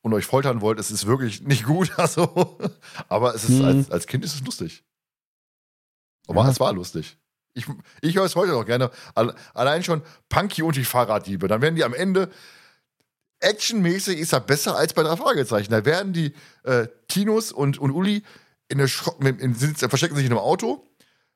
und 0.03 0.13
euch 0.13 0.27
foltern 0.27 0.61
wollt, 0.61 0.79
es 0.79 0.91
ist 0.91 1.07
wirklich 1.07 1.41
nicht 1.41 1.65
gut. 1.65 1.91
Also, 1.97 2.59
aber 3.09 3.35
es 3.35 3.45
ist, 3.45 3.61
mhm. 3.61 3.65
als, 3.65 3.91
als 3.91 4.07
Kind 4.07 4.27
ist 4.27 4.35
es 4.35 4.45
lustig. 4.45 4.85
Aber 6.27 6.43
ja. 6.43 6.51
es 6.51 6.61
war 6.61 6.75
lustig. 6.75 7.17
Ich, 7.55 7.65
ich 8.03 8.15
höre 8.15 8.27
es 8.27 8.37
heute 8.37 8.53
noch 8.53 8.67
gerne. 8.67 8.91
Allein 9.55 9.83
schon 9.83 10.03
Punky 10.29 10.63
und 10.63 10.77
die 10.77 10.85
Fahrraddiebe. 10.85 11.49
Dann 11.49 11.63
werden 11.63 11.77
die 11.77 11.85
am 11.85 11.95
Ende 11.95 12.29
actionmäßig 13.41 14.19
ist 14.19 14.33
er 14.33 14.41
besser 14.41 14.77
als 14.77 14.93
bei 14.95 15.03
drei 15.03 15.17
Fragezeichen. 15.17 15.71
Da 15.71 15.85
werden 15.85 16.13
die 16.13 16.33
äh, 16.65 16.89
Tinos 17.09 17.53
und, 17.53 17.79
und 17.79 17.91
Uli 17.93 18.23
in 18.69 18.79
der 18.79 18.89
Schrott, 18.89 19.17
in, 19.25 19.39
in, 19.39 19.55
verstecken 19.55 20.17
sich 20.17 20.27
in 20.27 20.33
einem 20.33 20.41
Auto, 20.41 20.85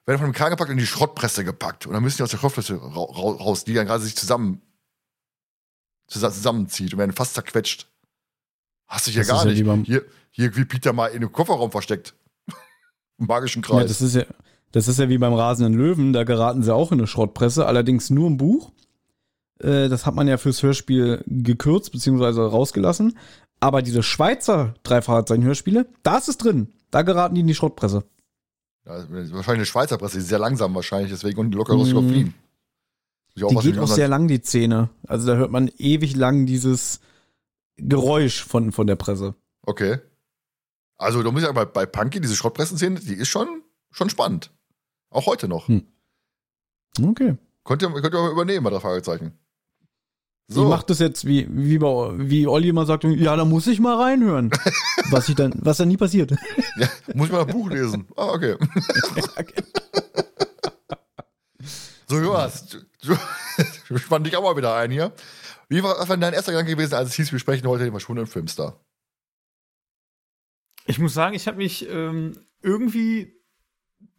werden 0.07 0.19
von 0.19 0.25
einem 0.27 0.35
Kran 0.35 0.51
gepackt 0.51 0.69
und 0.71 0.75
in 0.77 0.81
die 0.81 0.87
Schrottpresse 0.87 1.45
gepackt. 1.45 1.87
Und 1.87 1.93
dann 1.95 2.03
müssen 2.03 2.19
die 2.19 2.23
aus 2.25 2.31
der 2.31 2.39
Schrottpresse 2.39 2.75
ra 2.75 2.89
raus, 3.05 3.65
die 3.65 3.75
dann 3.75 3.87
gerade 3.87 4.03
sich 4.03 4.17
zusammen, 4.17 4.61
zusammenzieht 6.09 6.93
und 6.93 6.99
werden 6.99 7.13
fast 7.13 7.35
zerquetscht. 7.35 7.89
Hast 8.87 9.07
du 9.07 9.11
hier 9.11 9.23
Das 9.23 9.29
gar 9.29 9.47
ja 9.47 9.53
nicht. 9.53 9.65
beim- 9.65 9.85
hier, 9.85 10.05
hier 10.31 10.55
wie 10.57 10.65
Peter 10.65 10.93
mal 10.93 11.07
in 11.09 11.17
einem 11.17 11.33
Kofferraum 11.33 11.71
versteckt. 11.71 12.15
Im 13.19 13.27
magischen 13.27 13.63
Ja, 13.63 13.69
Kreis. 13.69 13.89
das 13.89 14.03
ist 14.03 14.15
ja, 14.17 14.25
das 14.73 14.89
ist 14.89 14.99
ja 14.99 15.09
wie 15.09 15.19
beim 15.19 15.33
rasenden 15.35 15.75
Löwen, 15.75 16.13
da 16.13 16.25
geraten 16.25 16.63
sie 16.63 16.75
auch 16.75 16.93
in 16.93 16.99
eine 16.99 17.07
Schrottpresse, 17.07 17.67
allerdings 17.67 18.11
nur 18.11 18.27
im 18.27 18.37
Buch. 18.37 18.73
Äh, 19.61 19.89
Das 19.89 20.07
hat 20.07 20.15
man 20.15 20.29
ja 20.29 20.37
fürs 20.39 20.63
Hörspiel 20.63 21.23
gekürzt 21.27 21.93
bzw. 21.93 22.41
rausgelassen. 22.43 23.19
Aber 23.61 23.83
diese 23.83 24.03
Schweizer 24.03 24.75
Drei-Fragezeichen-Hörspiele, 24.83 25.87
da 26.03 26.19
ist 26.19 26.29
es 26.29 26.37
drin. 26.39 26.73
Da 26.91 27.03
geraten 27.03 27.35
die 27.37 27.43
in 27.43 27.47
die 27.47 27.55
Schrottpresse. 27.55 28.05
Ja, 28.85 28.95
wahrscheinlich 29.09 29.47
eine 29.49 29.67
Schweizer 29.67 29.97
Presse, 29.99 30.17
die 30.17 30.23
ist 30.23 30.29
sehr 30.29 30.41
langsam 30.41 30.75
wahrscheinlich, 30.75 31.11
deswegen 31.13 31.39
und 31.39 31.55
locker 31.55 31.75
los 31.75 31.87
Mhm. 31.93 31.99
überfliegen. 31.99 32.35
Die 33.37 33.41
geht 33.41 33.79
auch 33.79 33.87
sehr 33.89 34.09
lang, 34.09 34.27
die 34.29 34.43
Szene. 34.43 34.91
Also 35.07 35.27
da 35.29 35.37
hört 35.37 35.51
man 35.53 35.71
ewig 35.79 36.17
lang 36.17 36.45
dieses 36.45 37.01
Geräusch 37.77 38.45
von, 38.45 38.73
von 38.73 38.87
der 38.87 38.97
Presse. 38.97 39.35
Okay. 39.65 39.99
Also, 40.99 41.23
da 41.23 41.31
muss 41.31 41.41
ich 41.41 41.47
sagen, 41.47 41.55
bei, 41.57 41.65
bei 41.65 41.87
Punky, 41.87 42.21
diese 42.21 42.37
Schrottpressen-Szene, 42.37 43.01
die 43.01 43.15
ist 43.15 43.29
schon, 43.29 43.63
schon 43.91 44.11
spannend. 44.11 44.53
Auch 45.11 45.27
heute 45.27 45.49
noch. 45.49 45.69
Hm. 45.69 45.87
Okay. 47.01 47.37
Könnt, 47.65 47.83
ihr, 47.83 47.91
könnt 47.91 48.13
ihr 48.15 48.21
mal 48.23 48.33
übernehmen, 48.33 48.65
bei 48.65 48.71
der 48.71 48.81
Fragezeichen. 48.81 49.33
Ich 50.53 50.57
So, 50.57 50.69
mach 50.69 50.83
das 50.83 50.99
jetzt 50.99 51.27
wie, 51.27 51.49
wie, 51.51 51.79
bei, 51.79 52.13
wie 52.19 52.47
Olli 52.47 52.69
immer 52.69 52.85
sagt, 52.85 53.05
ja, 53.05 53.35
da 53.37 53.47
muss 53.47 53.67
ich 53.67 53.81
mal 53.81 53.97
reinhören. 53.97 54.51
was 55.11 55.27
ich 55.31 55.35
dann, 55.35 55.55
was 55.57 55.79
dann 55.79 55.89
nie 55.89 55.97
passiert. 55.97 56.33
ja, 56.77 56.89
muss 57.15 57.29
ich 57.29 57.33
mal 57.33 57.47
das 57.47 57.55
Buch 57.55 57.71
lesen. 57.71 58.07
Ah, 58.17 58.27
okay. 58.27 58.57
so, 62.07 62.21
Jonas, 62.21 62.67
du, 62.67 62.79
du, 63.03 63.17
du 63.89 63.97
spann 63.97 64.25
dich 64.25 64.37
auch 64.37 64.43
mal 64.43 64.55
wieder 64.55 64.75
ein 64.75 64.91
hier. 64.91 65.15
Wie 65.71 65.83
war 65.83 65.99
was 65.99 66.11
war 66.11 66.17
denn 66.17 66.21
dein 66.21 66.35
erster 66.35 66.53
Gedanke 66.53 66.73
gewesen, 66.73 66.95
als 66.97 67.09
es 67.09 67.15
hieß, 67.15 67.33
wir 67.33 67.39
sprechen 67.39 67.67
heute 67.67 67.85
den 67.85 67.93
verschwundenen 67.93 68.31
Filmstar? 68.31 68.79
Ich 70.85 70.99
muss 70.99 71.15
sagen, 71.15 71.35
ich 71.35 71.47
habe 71.47 71.57
mich 71.57 71.89
ähm, 71.89 72.39
irgendwie 72.61 73.41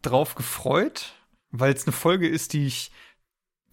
drauf 0.02 0.34
gefreut, 0.34 1.12
weil 1.52 1.72
es 1.72 1.86
eine 1.86 1.92
Folge 1.92 2.26
ist, 2.26 2.54
die 2.54 2.66
ich 2.66 2.90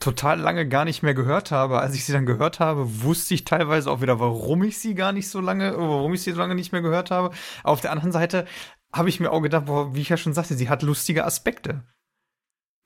total 0.02 0.40
lange 0.40 0.68
gar 0.68 0.84
nicht 0.84 1.04
mehr 1.04 1.14
gehört 1.14 1.52
habe. 1.52 1.80
Als 1.80 1.96
ich 1.96 2.06
sie 2.06 2.12
dann 2.12 2.26
gehört 2.26 2.60
habe, 2.60 3.04
wusste 3.04 3.34
ich 3.34 3.46
teilweise 3.46 3.90
auch 3.90 4.02
wieder, 4.02 4.20
warum 4.20 4.64
ich 4.64 4.80
sie 4.80 4.96
gar 4.96 5.12
nicht 5.14 5.30
so 5.30 5.40
lange, 5.40 5.78
warum 5.78 6.14
ich 6.14 6.24
sie 6.24 6.32
so 6.32 6.40
lange 6.40 6.56
nicht 6.56 6.72
mehr 6.72 6.82
gehört 6.82 7.12
habe. 7.12 7.34
Auf 7.64 7.82
der 7.82 7.92
anderen 7.92 8.12
Seite 8.12 8.46
habe 8.92 9.10
ich 9.10 9.20
mir 9.20 9.32
auch 9.32 9.42
gedacht, 9.42 9.66
boah, 9.68 9.96
wie 9.96 10.02
ich 10.02 10.10
ja 10.10 10.18
schon 10.18 10.34
sagte, 10.34 10.56
sie 10.56 10.70
hat 10.70 10.84
lustige 10.84 11.24
Aspekte. 11.24 11.84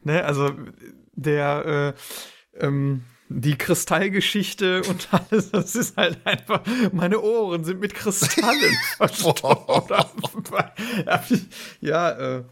Ne, 0.04 0.24
also 0.24 0.52
der 1.14 1.96
äh, 2.56 2.64
ähm, 2.64 3.04
die 3.30 3.58
Kristallgeschichte 3.58 4.84
und 4.88 5.10
alles, 5.12 5.52
das 5.52 5.76
ist 5.76 5.98
halt 5.98 6.26
einfach, 6.26 6.62
meine 6.92 7.22
Ohren 7.22 7.64
sind 7.64 7.80
mit 7.80 7.94
Kristallen 7.94 8.78
verstopft. 8.98 9.92
ja, 11.82 12.12
äh, 12.12 12.44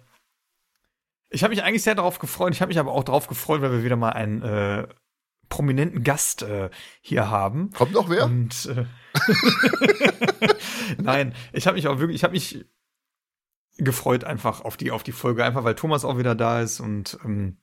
ich 1.34 1.44
habe 1.44 1.54
mich 1.54 1.64
eigentlich 1.64 1.84
sehr 1.84 1.96
darauf 1.96 2.20
gefreut. 2.20 2.54
Ich 2.54 2.62
habe 2.62 2.70
mich 2.70 2.80
aber 2.80 2.92
auch 2.92 3.04
darauf 3.04 3.28
gefreut, 3.28 3.62
weil 3.62 3.72
wir 3.72 3.84
wieder 3.84 3.96
mal 3.96 4.12
einen 4.12 4.44
äh, 4.44 4.88
prominenten 5.50 6.04
Gast 6.04 6.44
äh, 6.44 6.70
hier 7.02 7.30
haben. 7.30 7.72
Kommt 7.72 7.94
noch 7.94 8.10
wer? 8.10 8.26
Und 8.26 8.68
äh, 8.68 8.86
nein, 10.98 11.34
ich 11.52 11.66
habe 11.66 11.76
mich 11.76 11.88
auch 11.88 12.00
wirklich, 12.00 12.18
ich 12.18 12.24
habe 12.24 12.34
mich 12.34 12.66
gefreut 13.78 14.24
einfach 14.24 14.62
auf 14.62 14.78
die 14.78 14.92
auf 14.92 15.02
die 15.02 15.12
Folge, 15.12 15.44
einfach 15.44 15.64
weil 15.64 15.74
Thomas 15.74 16.06
auch 16.06 16.20
wieder 16.20 16.36
da 16.36 16.62
ist 16.62 16.80
und 16.80 17.18
ähm, 17.26 17.58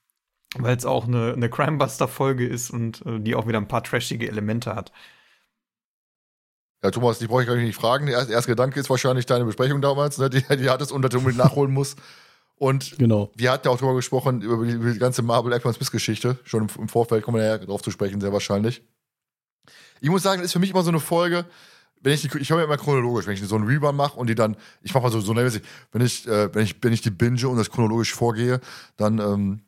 weil 0.57 0.77
es 0.77 0.85
auch 0.85 1.07
eine, 1.07 1.33
eine 1.33 1.49
Crimebuster-Folge 1.49 2.47
ist 2.47 2.71
und 2.71 3.07
äh, 3.07 3.21
die 3.21 3.37
auch 3.37 3.47
wieder 3.47 3.59
ein 3.59 3.69
paar 3.69 3.85
trashige 3.85 4.29
Elemente 4.29 4.75
hat. 4.75 4.91
Ja, 6.83 6.91
Thomas, 6.91 7.21
die 7.21 7.29
brauche 7.29 7.43
ich 7.43 7.47
gar 7.47 7.55
nicht 7.55 7.77
fragen. 7.77 8.07
Der 8.07 8.17
erste, 8.17 8.33
erste 8.33 8.51
Gedanke 8.51 8.81
ist 8.81 8.91
wahrscheinlich 8.91 9.27
deine 9.27 9.45
Besprechung 9.45 9.81
damals, 9.81 10.19
ne, 10.19 10.29
die, 10.29 10.43
die 10.57 10.71
hattest 10.71 10.91
und 10.91 11.03
dass 11.03 11.11
du 11.11 11.19
unbedingt 11.19 11.45
nachholen 11.45 11.73
musst. 11.73 12.01
Und 12.61 12.99
Genau. 12.99 13.33
wir 13.35 13.51
hatten 13.53 13.67
ja 13.67 13.73
auch 13.73 13.79
darüber 13.79 13.97
gesprochen, 13.97 14.43
über 14.43 14.63
die, 14.67 14.73
über 14.73 14.93
die 14.93 14.99
ganze 14.99 15.23
Marvel 15.23 15.51
Ekman 15.55 15.73
Smith 15.73 15.91
Geschichte. 15.91 16.39
Schon 16.45 16.69
im, 16.69 16.69
im 16.83 16.89
Vorfeld 16.91 17.25
kommen 17.25 17.39
wir 17.39 17.47
ja 17.47 17.57
drauf 17.57 17.81
zu 17.81 17.91
sprechen, 17.91 18.21
sehr 18.21 18.35
wahrscheinlich. 18.35 18.83
Ich 20.03 20.11
muss 20.11 20.23
sagen, 20.23 20.43
das 20.43 20.49
ist 20.49 20.53
für 20.53 20.59
mich 20.59 20.69
immer 20.69 20.83
so 20.83 20.91
eine 20.91 21.01
Folge, 21.01 21.47
wenn 22.03 22.13
ich 22.13 22.21
die, 22.21 22.39
ich 22.39 22.51
höre 22.51 22.59
ja 22.59 22.65
immer 22.65 22.77
chronologisch, 22.77 23.27
wenn 23.27 23.33
ich 23.33 23.41
so 23.41 23.55
einen 23.57 23.65
Rerun 23.67 23.97
mache 23.97 24.19
und 24.19 24.29
die 24.29 24.35
dann, 24.35 24.57
ich 24.83 24.93
mache 24.93 25.05
mal 25.05 25.11
so, 25.11 25.23
so 25.23 25.35
wenn 25.35 25.47
ich, 26.03 26.29
äh, 26.29 26.55
wenn 26.55 26.65
ich, 26.65 26.77
wenn 26.83 26.93
ich 26.93 27.01
die 27.01 27.11
binge 27.11 27.49
und 27.49 27.57
das 27.57 27.71
chronologisch 27.71 28.13
vorgehe, 28.13 28.61
dann, 28.99 29.19
ähm, 29.21 29.63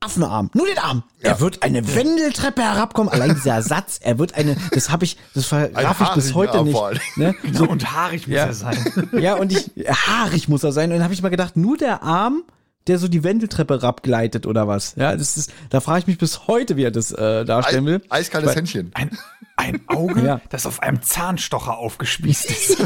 Affenarm. 0.00 0.50
Nur 0.54 0.66
den 0.66 0.78
Arm. 0.78 1.02
Ja. 1.22 1.32
Er 1.32 1.40
wird 1.40 1.62
eine 1.62 1.94
Wendeltreppe 1.94 2.62
herabkommen. 2.62 3.12
Allein 3.12 3.34
dieser 3.34 3.60
Satz, 3.60 3.98
er 4.02 4.18
wird 4.18 4.34
eine, 4.34 4.56
das 4.72 4.88
habe 4.88 5.04
ich, 5.04 5.18
das 5.34 5.44
vergraf 5.46 6.00
ich 6.00 6.08
bis 6.14 6.34
heute 6.34 6.62
nicht. 6.64 6.78
Ne? 7.16 7.34
So, 7.52 7.64
und 7.68 7.92
haarig 7.92 8.26
muss 8.26 8.34
Ja. 8.36 8.46
er 8.46 8.54
sein. 8.54 9.10
Ja, 9.12 9.34
und 9.34 9.52
ich, 9.52 9.70
haarig 9.86 10.48
muss 10.48 10.64
er 10.64 10.72
sein. 10.72 10.90
Und 10.90 10.96
dann 10.96 11.04
habe 11.04 11.12
ich 11.12 11.20
mal 11.20 11.28
gedacht, 11.28 11.58
nur 11.58 11.76
der 11.76 12.02
Arm, 12.02 12.42
der 12.86 12.98
so 12.98 13.08
die 13.08 13.22
Wendeltreppe 13.24 13.74
herabgleitet 13.80 14.46
oder 14.46 14.66
was. 14.66 14.94
Ja, 14.96 15.14
das 15.16 15.36
ist, 15.36 15.52
da 15.68 15.80
frage 15.80 16.00
ich 16.00 16.06
mich 16.06 16.18
bis 16.18 16.46
heute, 16.46 16.76
wie 16.76 16.84
er 16.84 16.90
das 16.90 17.12
äh, 17.12 17.44
darstellen 17.44 17.86
will. 17.86 18.02
Ei, 18.08 18.18
eiskaltes 18.20 18.48
Weil- 18.50 18.56
Händchen. 18.56 18.90
Ein, 18.94 19.10
ein 19.56 19.80
Auge, 19.88 20.22
Ja. 20.24 20.40
das 20.48 20.64
auf 20.66 20.82
einem 20.82 21.02
Zahnstocher 21.02 21.76
aufgespießt 21.76 22.50
ist. 22.50 22.76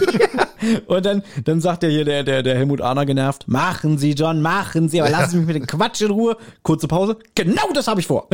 Und 0.87 1.05
dann, 1.07 1.23
dann 1.45 1.61
sagt 1.61 1.85
er 1.85 1.91
hier 1.91 2.05
der, 2.05 2.25
der, 2.25 2.43
der 2.43 2.57
Helmut 2.57 2.81
Ahner 2.81 3.07
genervt, 3.07 3.47
machen 3.49 3.99
Sie, 3.99 4.13
John, 4.13 4.41
machen 4.43 4.89
Sie, 4.89 5.01
aber 5.01 5.11
lassen 5.11 5.31
Sie 5.31 5.37
mich 5.39 5.47
mit 5.47 5.57
dem 5.57 5.67
Quatsch 5.67 6.01
in 6.01 6.11
Ruhe. 6.11 6.37
Kurze 6.63 6.89
Pause. 6.89 7.19
Genau 7.35 7.71
das 7.75 7.87
habe 7.87 8.01
ich 8.01 8.07
vor. 8.07 8.29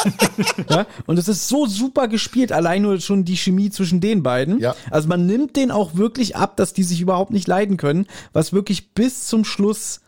ja, 0.70 0.86
und 1.06 1.18
es 1.18 1.28
ist 1.28 1.48
so 1.48 1.66
super 1.66 2.08
gespielt, 2.08 2.52
allein 2.52 2.82
nur 2.82 3.00
schon 3.00 3.24
die 3.24 3.36
Chemie 3.36 3.70
zwischen 3.70 4.00
den 4.00 4.22
beiden. 4.22 4.60
Ja. 4.60 4.74
Also 4.90 5.08
man 5.08 5.26
nimmt 5.26 5.56
den 5.56 5.70
auch 5.70 5.94
wirklich 5.96 6.36
ab, 6.36 6.56
dass 6.56 6.72
die 6.72 6.84
sich 6.84 7.00
überhaupt 7.00 7.32
nicht 7.32 7.48
leiden 7.48 7.76
können, 7.76 8.06
was 8.32 8.52
wirklich 8.52 8.92
bis 8.94 9.26
zum 9.26 9.44
Schluss 9.44 10.00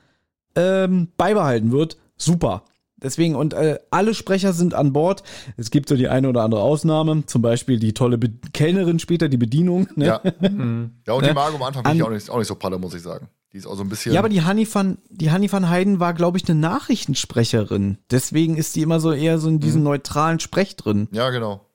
ähm, 0.56 1.08
beibehalten 1.16 1.70
wird. 1.70 1.96
Super. 2.16 2.64
Deswegen, 2.98 3.34
und 3.34 3.52
äh, 3.52 3.78
alle 3.90 4.14
Sprecher 4.14 4.54
sind 4.54 4.72
an 4.72 4.94
Bord. 4.94 5.22
Es 5.58 5.70
gibt 5.70 5.88
so 5.90 5.96
die 5.96 6.08
eine 6.08 6.28
oder 6.30 6.42
andere 6.42 6.62
Ausnahme, 6.62 7.24
zum 7.26 7.42
Beispiel 7.42 7.78
die 7.78 7.92
tolle 7.92 8.16
Be 8.16 8.30
Kellnerin 8.54 8.98
später, 8.98 9.28
die 9.28 9.36
Bedienung. 9.36 9.86
Ne? 9.96 10.06
Ja. 10.06 10.20
ja, 10.40 11.12
und 11.12 11.22
die 11.22 11.28
Ne? 11.28 11.34
Margo 11.34 11.56
am 11.56 11.62
Anfang 11.62 11.84
finde 11.84 11.96
ich 11.98 12.02
An- 12.02 12.08
auch 12.08 12.10
nicht, 12.14 12.30
auch 12.30 12.38
nicht 12.38 12.48
so 12.48 12.54
pralle, 12.54 12.78
muss 12.78 12.94
ich 12.94 13.02
sagen. 13.02 13.28
Die 13.52 13.58
ist 13.58 13.66
auch 13.66 13.76
so 13.76 13.82
ein 13.82 13.90
bisschen. 13.90 14.12
Ja, 14.14 14.20
aber 14.20 14.30
die 14.30 14.42
Hanni 14.42 14.66
van, 14.72 14.96
die 15.10 15.30
Hanni 15.30 15.52
van 15.52 15.68
Heiden 15.68 16.00
war, 16.00 16.14
glaube 16.14 16.38
ich, 16.38 16.48
eine 16.48 16.58
Nachrichtensprecherin. 16.58 17.98
Deswegen 18.10 18.56
ist 18.56 18.74
die 18.76 18.82
immer 18.82 18.98
so 19.00 19.12
eher 19.12 19.38
so 19.38 19.48
in 19.48 19.60
diesem 19.60 19.82
neutralen 19.82 20.40
Sprech 20.40 20.76
drin. 20.76 21.08
Ja, 21.12 21.30
genau. 21.30 21.66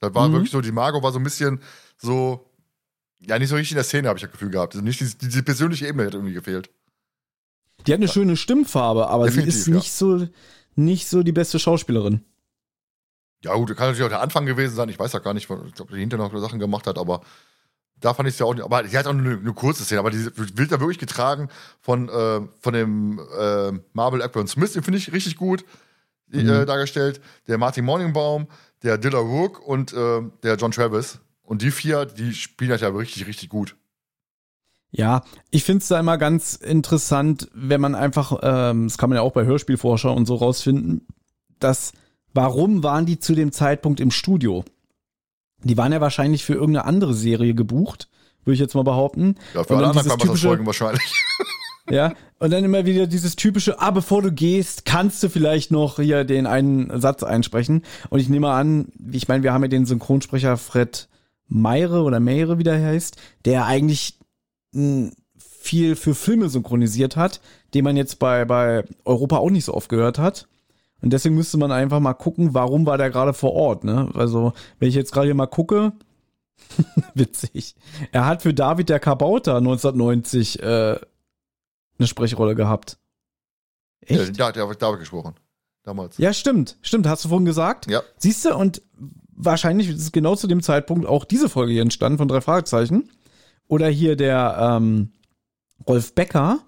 Das 0.00 0.14
war 0.14 0.28
Mhm. 0.28 0.32
wirklich 0.34 0.50
so, 0.52 0.60
die 0.60 0.72
Margot 0.72 1.02
war 1.02 1.12
so 1.12 1.18
ein 1.18 1.24
bisschen 1.24 1.60
so, 1.96 2.46
Ja, 3.24 3.38
nicht 3.38 3.48
so 3.50 3.54
richtig 3.54 3.72
in 3.72 3.76
der 3.76 3.84
Szene, 3.84 4.08
habe 4.08 4.18
ich 4.18 4.22
das 4.24 4.32
Gefühl 4.32 4.50
gehabt. 4.50 4.74
Also 4.74 4.84
nicht 4.84 4.98
diese, 5.00 5.16
diese 5.16 5.44
persönliche 5.44 5.86
Ebene 5.86 6.06
hat 6.06 6.14
irgendwie 6.14 6.34
gefehlt. 6.34 6.70
Die 7.86 7.92
hat 7.92 7.98
eine 7.98 8.08
schöne 8.08 8.36
Stimmfarbe, 8.36 9.08
aber 9.08 9.26
Definitiv, 9.26 9.54
sie 9.54 9.60
ist 9.60 9.66
ja. 9.68 9.74
nicht 9.74 9.92
so 9.92 10.28
nicht 10.74 11.08
so 11.08 11.22
die 11.22 11.32
beste 11.32 11.58
Schauspielerin. 11.58 12.24
Ja, 13.44 13.54
gut, 13.54 13.68
kann 13.76 13.88
natürlich 13.88 14.04
auch 14.04 14.08
der 14.08 14.20
Anfang 14.20 14.46
gewesen 14.46 14.74
sein. 14.74 14.88
Ich 14.88 14.98
weiß 14.98 15.12
ja 15.12 15.18
gar 15.18 15.34
nicht, 15.34 15.50
ich 15.50 15.74
glaube, 15.74 15.92
die 15.92 16.00
hinterher 16.00 16.28
noch 16.28 16.40
Sachen 16.40 16.58
gemacht 16.58 16.86
hat, 16.86 16.96
aber 16.96 17.22
da 18.00 18.14
fand 18.14 18.28
ich 18.28 18.34
es 18.34 18.38
ja 18.38 18.46
auch 18.46 18.54
nicht. 18.54 18.64
Aber 18.64 18.86
sie 18.86 18.96
hat 18.96 19.06
auch 19.06 19.10
eine, 19.10 19.36
eine 19.38 19.52
kurze 19.52 19.84
Szene, 19.84 20.00
aber 20.00 20.10
die 20.10 20.24
wird 20.36 20.72
da 20.72 20.80
wirklich 20.80 20.98
getragen 20.98 21.48
von, 21.80 22.08
äh, 22.08 22.40
von 22.60 22.72
dem 22.72 23.20
äh, 23.38 23.72
Marvel 23.92 24.22
Ekman 24.22 24.46
Smith, 24.46 24.72
den 24.72 24.82
finde 24.82 24.98
ich 24.98 25.12
richtig 25.12 25.36
gut 25.36 25.64
Mhm. 26.32 26.48
äh, 26.48 26.64
dargestellt. 26.66 27.20
Der 27.46 27.58
Martin 27.58 27.84
Morningbaum, 27.84 28.46
der 28.82 28.98
Dilla 28.98 29.18
Rook 29.18 29.60
und 29.60 29.92
äh, 29.92 30.22
der 30.42 30.56
John 30.56 30.70
Travis. 30.70 31.18
Und 31.42 31.62
die 31.62 31.70
vier, 31.70 32.06
die 32.06 32.32
spielen 32.34 32.70
halt 32.70 32.80
ja 32.80 32.88
richtig, 32.88 33.26
richtig 33.26 33.50
gut. 33.50 33.76
Ja, 34.94 35.24
ich 35.50 35.64
finde 35.64 35.80
es 35.82 35.88
da 35.88 35.98
immer 35.98 36.18
ganz 36.18 36.54
interessant, 36.54 37.48
wenn 37.54 37.80
man 37.80 37.94
einfach, 37.94 38.38
ähm, 38.42 38.88
das 38.88 38.98
kann 38.98 39.08
man 39.08 39.16
ja 39.16 39.22
auch 39.22 39.32
bei 39.32 39.44
Hörspielforscher 39.46 40.12
und 40.12 40.26
so 40.26 40.34
rausfinden, 40.34 41.06
dass 41.58 41.92
warum 42.34 42.82
waren 42.82 43.06
die 43.06 43.18
zu 43.18 43.34
dem 43.34 43.52
Zeitpunkt 43.52 44.00
im 44.00 44.10
Studio? 44.10 44.64
Die 45.64 45.78
waren 45.78 45.92
ja 45.92 46.00
wahrscheinlich 46.02 46.44
für 46.44 46.54
irgendeine 46.54 46.84
andere 46.84 47.14
Serie 47.14 47.54
gebucht, 47.54 48.08
würde 48.44 48.54
ich 48.54 48.60
jetzt 48.60 48.74
mal 48.74 48.84
behaupten. 48.84 49.36
Ja, 49.54 49.64
für 49.64 49.72
Und 49.74 49.78
alle 49.78 49.88
anderen 49.88 50.18
dieses 50.18 50.40
Folgen 50.42 50.64
typische- 50.64 50.66
wahrscheinlich. 50.66 51.14
Ja, 51.90 52.14
und 52.38 52.52
dann 52.52 52.62
immer 52.62 52.86
wieder 52.86 53.08
dieses 53.08 53.34
typische, 53.34 53.80
ah, 53.80 53.90
bevor 53.90 54.22
du 54.22 54.30
gehst, 54.30 54.84
kannst 54.84 55.20
du 55.22 55.28
vielleicht 55.28 55.72
noch 55.72 55.96
hier 55.96 56.22
den 56.22 56.46
einen 56.46 57.00
Satz 57.00 57.24
einsprechen. 57.24 57.82
Und 58.08 58.20
ich 58.20 58.28
nehme 58.28 58.50
an, 58.50 58.92
ich 59.10 59.26
meine, 59.26 59.42
wir 59.42 59.52
haben 59.52 59.62
ja 59.62 59.68
den 59.68 59.84
Synchronsprecher 59.84 60.56
Fred 60.58 61.08
Meire 61.48 62.02
oder 62.02 62.20
Meire, 62.20 62.58
wie 62.58 62.62
der 62.62 62.80
heißt, 62.80 63.16
der 63.44 63.66
eigentlich 63.66 64.16
viel 65.38 65.96
für 65.96 66.14
Filme 66.14 66.48
synchronisiert 66.48 67.16
hat, 67.16 67.40
den 67.74 67.84
man 67.84 67.96
jetzt 67.96 68.18
bei, 68.18 68.44
bei 68.44 68.84
Europa 69.04 69.36
auch 69.36 69.50
nicht 69.50 69.64
so 69.64 69.74
oft 69.74 69.88
gehört 69.88 70.18
hat. 70.18 70.48
Und 71.00 71.12
deswegen 71.12 71.34
müsste 71.34 71.58
man 71.58 71.72
einfach 71.72 72.00
mal 72.00 72.14
gucken, 72.14 72.54
warum 72.54 72.86
war 72.86 72.96
der 72.96 73.10
gerade 73.10 73.32
vor 73.32 73.52
Ort, 73.52 73.84
ne? 73.84 74.08
Also, 74.14 74.52
wenn 74.78 74.88
ich 74.88 74.94
jetzt 74.94 75.12
gerade 75.12 75.26
hier 75.26 75.34
mal 75.34 75.46
gucke, 75.46 75.92
witzig. 77.14 77.74
Er 78.12 78.26
hat 78.26 78.42
für 78.42 78.54
David 78.54 78.88
der 78.88 79.00
Kabauter 79.00 79.56
1990 79.56 80.62
äh, 80.62 80.98
eine 81.98 82.06
Sprechrolle 82.06 82.54
gehabt. 82.54 82.98
Echt? 84.00 84.36
Ja, 84.36 84.52
der, 84.52 84.68
habe 84.68 84.74
ich 84.74 84.98
gesprochen. 84.98 85.34
Damals. 85.84 86.18
Ja, 86.18 86.32
stimmt. 86.32 86.76
Stimmt, 86.82 87.08
hast 87.08 87.24
du 87.24 87.28
vorhin 87.28 87.44
gesagt. 87.44 87.90
Ja. 87.90 88.02
Siehst 88.16 88.44
du, 88.44 88.54
und 88.54 88.82
wahrscheinlich 89.34 89.88
ist 89.88 90.00
es 90.00 90.12
genau 90.12 90.36
zu 90.36 90.46
dem 90.46 90.62
Zeitpunkt 90.62 91.06
auch 91.06 91.24
diese 91.24 91.48
Folge 91.48 91.72
hier 91.72 91.82
entstanden 91.82 92.18
von 92.18 92.28
drei 92.28 92.40
Fragezeichen. 92.40 93.10
Oder 93.72 93.88
hier 93.88 94.16
der 94.16 94.58
ähm, 94.60 95.12
Rolf 95.88 96.14
Becker, 96.14 96.58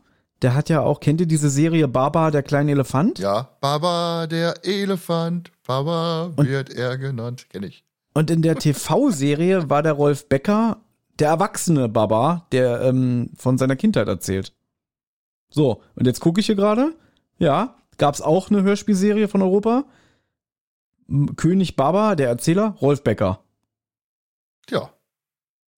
der 0.40 0.54
hat 0.54 0.70
ja 0.70 0.80
auch, 0.80 1.00
kennt 1.00 1.20
ihr 1.20 1.26
diese 1.26 1.50
Serie 1.50 1.86
Baba, 1.86 2.30
der 2.30 2.42
kleine 2.42 2.70
Elefant? 2.70 3.18
Ja, 3.18 3.50
Baba 3.60 4.26
der 4.26 4.64
Elefant, 4.64 5.52
Baba 5.66 6.32
Und- 6.34 6.48
wird 6.48 6.70
er 6.70 6.96
genannt. 6.96 7.44
Kenn 7.50 7.62
ich. 7.62 7.84
Und 8.14 8.30
in 8.30 8.40
der 8.40 8.56
TV-Serie 8.56 9.68
war 9.68 9.82
der 9.82 9.92
Rolf 9.92 10.30
Becker 10.30 10.78
der 11.18 11.28
erwachsene 11.28 11.90
Baba, 11.90 12.46
der 12.52 12.80
ähm, 12.80 13.28
von 13.36 13.58
seiner 13.58 13.76
Kindheit 13.76 14.08
erzählt. 14.08 14.54
So, 15.50 15.82
und 15.96 16.06
jetzt 16.06 16.20
gucke 16.20 16.40
ich 16.40 16.46
hier 16.46 16.54
gerade. 16.56 16.94
Ja, 17.36 17.76
gab 17.98 18.14
es 18.14 18.22
auch 18.22 18.48
eine 18.50 18.62
Hörspielserie 18.62 19.28
von 19.28 19.42
Europa. 19.42 19.84
König 21.36 21.76
Baba, 21.76 22.14
der 22.14 22.28
Erzähler, 22.28 22.76
Rolf 22.80 23.02
Becker. 23.04 23.40
Ja. 24.70 24.93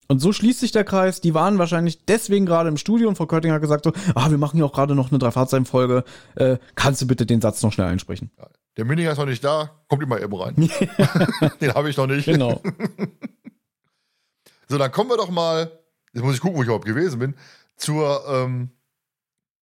Und 0.09 0.21
so 0.21 0.33
schließt 0.33 0.61
sich 0.61 0.73
der 0.73 0.85
Kreis. 0.85 1.21
Die 1.21 1.35
waren 1.35 1.59
wahrscheinlich 1.59 2.05
deswegen 2.05 2.47
gerade 2.47 2.69
im 2.69 2.77
Studio 2.77 3.09
und 3.09 3.17
Frau 3.17 3.27
Körting 3.27 3.53
hat 3.53 3.61
gesagt 3.61 3.85
so, 3.85 3.93
ah, 4.15 4.31
wir 4.31 4.39
machen 4.39 4.59
ja 4.59 4.65
auch 4.65 4.73
gerade 4.73 4.95
noch 4.95 5.11
eine 5.11 5.19
Drei-Fahrzeichen-Folge. 5.19 6.05
Äh, 6.37 6.59
kannst 6.75 7.03
du 7.03 7.07
bitte 7.07 7.27
den 7.27 7.41
Satz 7.41 7.63
noch 7.63 7.73
schnell 7.73 7.89
einsprechen? 7.89 8.31
Der 8.77 8.85
Miniger 8.85 9.11
ist 9.11 9.19
noch 9.19 9.27
nicht 9.27 9.43
da, 9.43 9.71
kommt 9.89 10.03
immer 10.03 10.21
eben 10.21 10.35
rein. 10.35 10.55
Den 11.61 11.75
habe 11.75 11.89
ich 11.89 11.97
noch 11.97 12.07
nicht. 12.07 12.27
Genau. 12.27 12.63
So, 14.69 14.79
dann 14.79 14.91
kommen 14.91 15.11
wir 15.11 15.17
doch 15.17 15.31
mal, 15.31 15.71
jetzt 16.13 16.25
muss 16.25 16.35
ich 16.35 16.41
gucken, 16.41 16.57
wo 16.57 16.63
ich 16.63 16.67
überhaupt 16.67 16.87
gewesen 16.87 17.21
bin, 17.21 17.37
zur 17.77 18.27
ähm, 18.29 18.71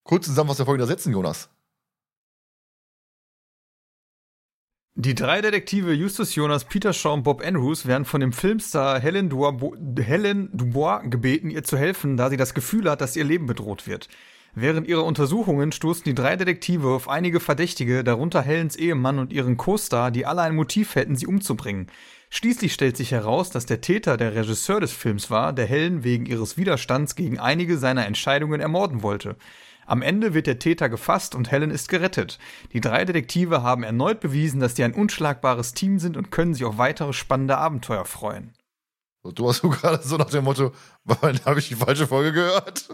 kurzen 0.03 0.31
Zusammenfassung 0.31 0.65
der 0.65 0.67
Folge 0.67 0.79
der 0.79 0.87
Sätzen, 0.87 1.13
Jonas. 1.13 1.51
Die 4.97 5.17
drei 5.17 5.41
Detektive 5.41 5.93
Justus 5.93 6.37
Jonas, 6.37 6.67
Peter 6.67 6.93
Shaw 6.93 7.15
und 7.15 7.25
Bob 7.25 7.45
Andrews 7.45 7.85
werden 7.85 8.05
von 8.05 8.21
dem 8.21 8.33
Filmstar 8.33 9.01
Helen 9.01 9.29
Dubois, 9.29 9.73
Helen 9.99 10.51
Dubois 10.53 11.01
gebeten, 11.11 11.51
ihr 11.51 11.65
zu 11.65 11.77
helfen, 11.77 12.17
da 12.17 12.31
sie 12.31 12.37
das 12.37 12.55
Gefühl 12.55 12.89
hat, 12.89 13.01
dass 13.01 13.17
ihr 13.17 13.25
Leben 13.25 13.47
bedroht 13.47 13.89
wird. 13.89 14.09
Während 14.55 14.87
ihrer 14.87 15.05
Untersuchungen 15.05 15.73
stoßen 15.73 16.05
die 16.05 16.15
drei 16.15 16.37
Detektive 16.37 16.91
auf 16.91 17.09
einige 17.09 17.41
Verdächtige, 17.41 18.05
darunter 18.05 18.41
Helens 18.41 18.77
Ehemann 18.77 19.19
und 19.19 19.33
ihren 19.33 19.57
Co-Star, 19.57 20.13
die 20.13 20.27
alle 20.27 20.43
ein 20.43 20.55
Motiv 20.55 20.95
hätten, 20.95 21.17
sie 21.17 21.27
umzubringen. 21.27 21.89
Schließlich 22.31 22.73
stellt 22.73 22.97
sich 22.97 23.11
heraus, 23.11 23.51
dass 23.51 23.67
der 23.67 23.81
Täter 23.81 24.17
der 24.17 24.37
Regisseur 24.37 24.79
des 24.79 24.93
Films 24.93 25.29
war, 25.29 25.53
der 25.53 25.67
Helen 25.67 26.05
wegen 26.05 26.25
ihres 26.25 26.57
Widerstands 26.57 27.17
gegen 27.17 27.41
einige 27.41 27.79
seiner 27.79 28.07
Entscheidungen 28.07 28.61
ermorden 28.61 29.03
wollte. 29.03 29.35
Am 29.87 30.03
Ende 30.03 30.35
wird 30.35 30.47
der 30.47 30.59
Täter 30.59 30.89
gefasst 30.89 31.35
und 31.35 31.51
Helen 31.51 31.71
ist 31.71 31.89
gerettet. 31.89 32.39
Die 32.73 32.81
drei 32.81 33.05
Detektive 33.05 33.63
haben 33.63 33.83
erneut 33.83 34.21
bewiesen, 34.21 34.61
dass 34.61 34.77
sie 34.77 34.85
ein 34.85 34.95
unschlagbares 34.95 35.75
Team 35.75 35.99
sind 35.99 36.17
und 36.17 36.31
können 36.31 36.55
sich 36.55 36.65
auf 36.65 36.79
weitere 36.79 37.13
spannende 37.13 37.59
Abenteuer 37.59 38.05
freuen. 38.05 38.53
Du 39.23 39.49
hast 39.49 39.59
so 39.63 39.71
gerade 39.71 40.03
so 40.03 40.17
nach 40.17 40.31
dem 40.31 40.45
Motto, 40.45 40.73
habe 41.09 41.59
ich 41.59 41.69
die 41.69 41.77
falsche 41.77 42.07
Folge 42.07 42.33
gehört? 42.33 42.89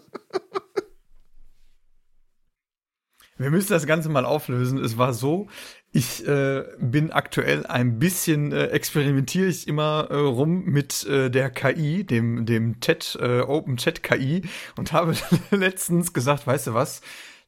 Wir 3.41 3.51
müssen 3.51 3.73
das 3.73 3.87
Ganze 3.87 4.11
mal 4.11 4.27
auflösen. 4.27 4.77
Es 4.85 4.99
war 4.99 5.15
so, 5.15 5.49
ich 5.93 6.27
äh, 6.27 6.65
bin 6.79 7.11
aktuell 7.11 7.67
ein 7.67 7.99
bisschen, 7.99 8.53
äh, 8.53 8.67
experimentiere 8.67 9.49
ich 9.49 9.67
immer 9.67 10.07
äh, 10.11 10.15
rum 10.15 10.65
mit 10.65 11.05
äh, 11.07 11.31
der 11.31 11.51
KI, 11.51 12.05
dem, 12.05 12.47
dem 12.47 12.81
Chat, 12.81 13.19
äh, 13.21 13.41
Open 13.41 13.77
Chat 13.77 14.03
KI 14.03 14.43
und 14.77 14.93
habe 14.93 15.15
letztens 15.51 16.13
gesagt, 16.13 16.47
weißt 16.47 16.69
du 16.69 16.75
was? 16.75 17.01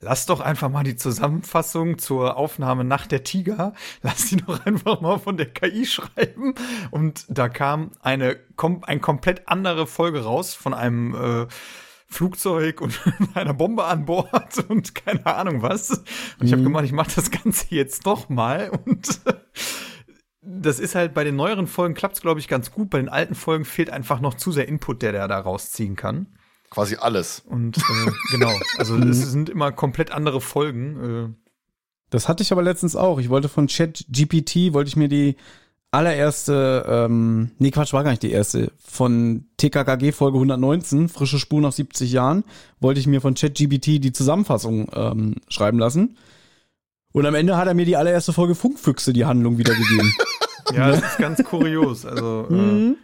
Lass 0.05 0.27
doch 0.27 0.41
einfach 0.41 0.69
mal 0.69 0.83
die 0.83 0.97
Zusammenfassung 0.97 1.99
zur 1.99 2.37
Aufnahme 2.37 2.83
nach 2.83 3.07
der 3.07 3.23
Tiger, 3.23 3.75
lass 4.03 4.27
die 4.27 4.39
doch 4.39 4.67
einfach 4.67 5.01
mal 5.01 5.19
von 5.21 5.37
der 5.37 5.47
KI 5.47 5.87
schreiben. 5.87 6.57
Und 6.91 7.25
da 7.29 7.49
kam 7.49 7.93
eine, 8.01 8.37
kom 8.57 8.83
ein 8.83 9.01
komplett 9.01 9.47
andere 9.47 9.87
Folge 9.87 10.25
raus 10.25 10.55
von 10.55 10.75
einem 10.75 11.15
äh, 11.15 11.47
Flugzeug 12.13 12.81
und 12.81 13.01
einer 13.35 13.55
Bombe 13.55 13.85
an 13.85 14.05
Bord 14.05 14.65
und 14.69 14.95
keine 14.95 15.25
Ahnung 15.27 15.63
was. 15.63 15.91
Und 15.91 16.05
ich 16.47 16.53
habe 16.53 16.61
Mhm. 16.63 16.67
gemacht, 16.67 16.85
ich 16.85 16.93
mache 16.93 17.11
das 17.15 17.31
Ganze 17.31 17.67
jetzt 17.71 18.07
doch 18.07 18.29
mal 18.29 18.71
und 18.85 19.21
das 20.41 20.79
ist 20.79 20.95
halt 20.95 21.15
bei 21.15 21.25
den 21.25 21.37
neueren 21.37 21.67
Folgen 21.67 21.95
klappt 21.95 22.17
es 22.17 22.21
glaube 22.21 22.41
ich 22.41 22.49
ganz 22.49 22.71
gut. 22.71 22.91
Bei 22.91 22.99
den 22.99 23.09
alten 23.09 23.35
Folgen 23.35 23.65
fehlt 23.65 23.91
einfach 23.91 24.21
noch 24.21 24.35
zu 24.35 24.53
sehr 24.53 24.69
Input, 24.69 25.03
der 25.03 25.13
der 25.13 25.29
da 25.29 25.39
rausziehen 25.39 25.97
kann. 25.97 26.27
Quasi 26.71 26.97
alles. 26.97 27.41
Und 27.41 27.77
äh, 27.79 28.11
genau, 28.31 28.53
also 28.79 28.97
es 28.97 29.31
sind 29.31 29.51
immer 29.51 29.73
komplett 29.73 30.11
andere 30.11 30.41
Folgen. 30.41 31.35
Äh, 31.35 31.51
Das 32.11 32.29
hatte 32.29 32.43
ich 32.43 32.51
aber 32.53 32.63
letztens 32.63 32.97
auch. 32.97 33.19
Ich 33.21 33.29
wollte 33.29 33.49
von 33.51 33.67
ChatGPT, 33.67 34.73
wollte 34.73 34.89
ich 34.89 34.97
mir 34.97 35.09
die 35.09 35.37
allererste, 35.93 36.85
ähm, 36.89 37.53
nee, 37.59 37.71
Quatsch, 37.71 37.93
war 37.93 38.03
gar 38.03 38.11
nicht 38.11 38.23
die 38.23 38.33
erste, 38.33 38.73
von 38.79 39.45
TKKG 39.59 40.13
Folge 40.13 40.39
119, 40.39 41.09
frische 41.09 41.39
Spur 41.39 41.61
nach 41.61 41.73
70 41.73 42.11
Jahren, 42.11 42.45
wollte 42.81 42.99
ich 42.99 43.07
mir 43.07 43.21
von 43.21 43.35
ChatGPT 43.35 44.03
die 44.03 44.13
Zusammenfassung 44.13 44.91
ähm, 44.95 45.37
schreiben 45.49 45.79
lassen. 45.79 46.17
Und 47.13 47.27
am 47.27 47.35
Ende 47.35 47.59
hat 47.59 47.69
er 47.69 47.75
mir 47.75 47.85
die 47.85 47.97
allererste 47.97 48.33
Folge 48.33 48.55
Funkfüchse 48.55 49.13
die 49.13 49.27
Handlung 49.27 49.59
wiedergegeben. 49.59 50.13
ja, 50.75 50.89
das 50.89 51.03
ist 51.03 51.19
ganz 51.19 51.45
kurios. 51.45 52.07
Also 52.07 52.47
äh, 52.51 52.53
Mhm. 52.53 52.97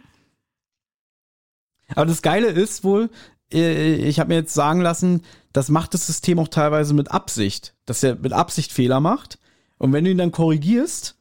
Aber 1.95 2.05
das 2.05 2.21
Geile 2.21 2.47
ist 2.47 2.83
wohl, 2.83 3.09
äh, 3.53 3.95
ich 3.95 4.19
habe 4.19 4.29
mir 4.29 4.35
jetzt 4.35 4.53
sagen 4.53 4.81
lassen, 4.81 5.21
das 5.53 5.69
macht 5.69 5.93
das 5.93 6.07
System 6.07 6.39
auch 6.39 6.47
teilweise 6.47 6.93
mit 6.93 7.11
Absicht, 7.11 7.75
dass 7.85 8.03
er 8.03 8.15
mit 8.15 8.33
Absicht 8.33 8.71
Fehler 8.71 8.99
macht. 8.99 9.39
Und 9.77 9.93
wenn 9.93 10.05
du 10.05 10.11
ihn 10.11 10.17
dann 10.17 10.31
korrigierst, 10.31 11.18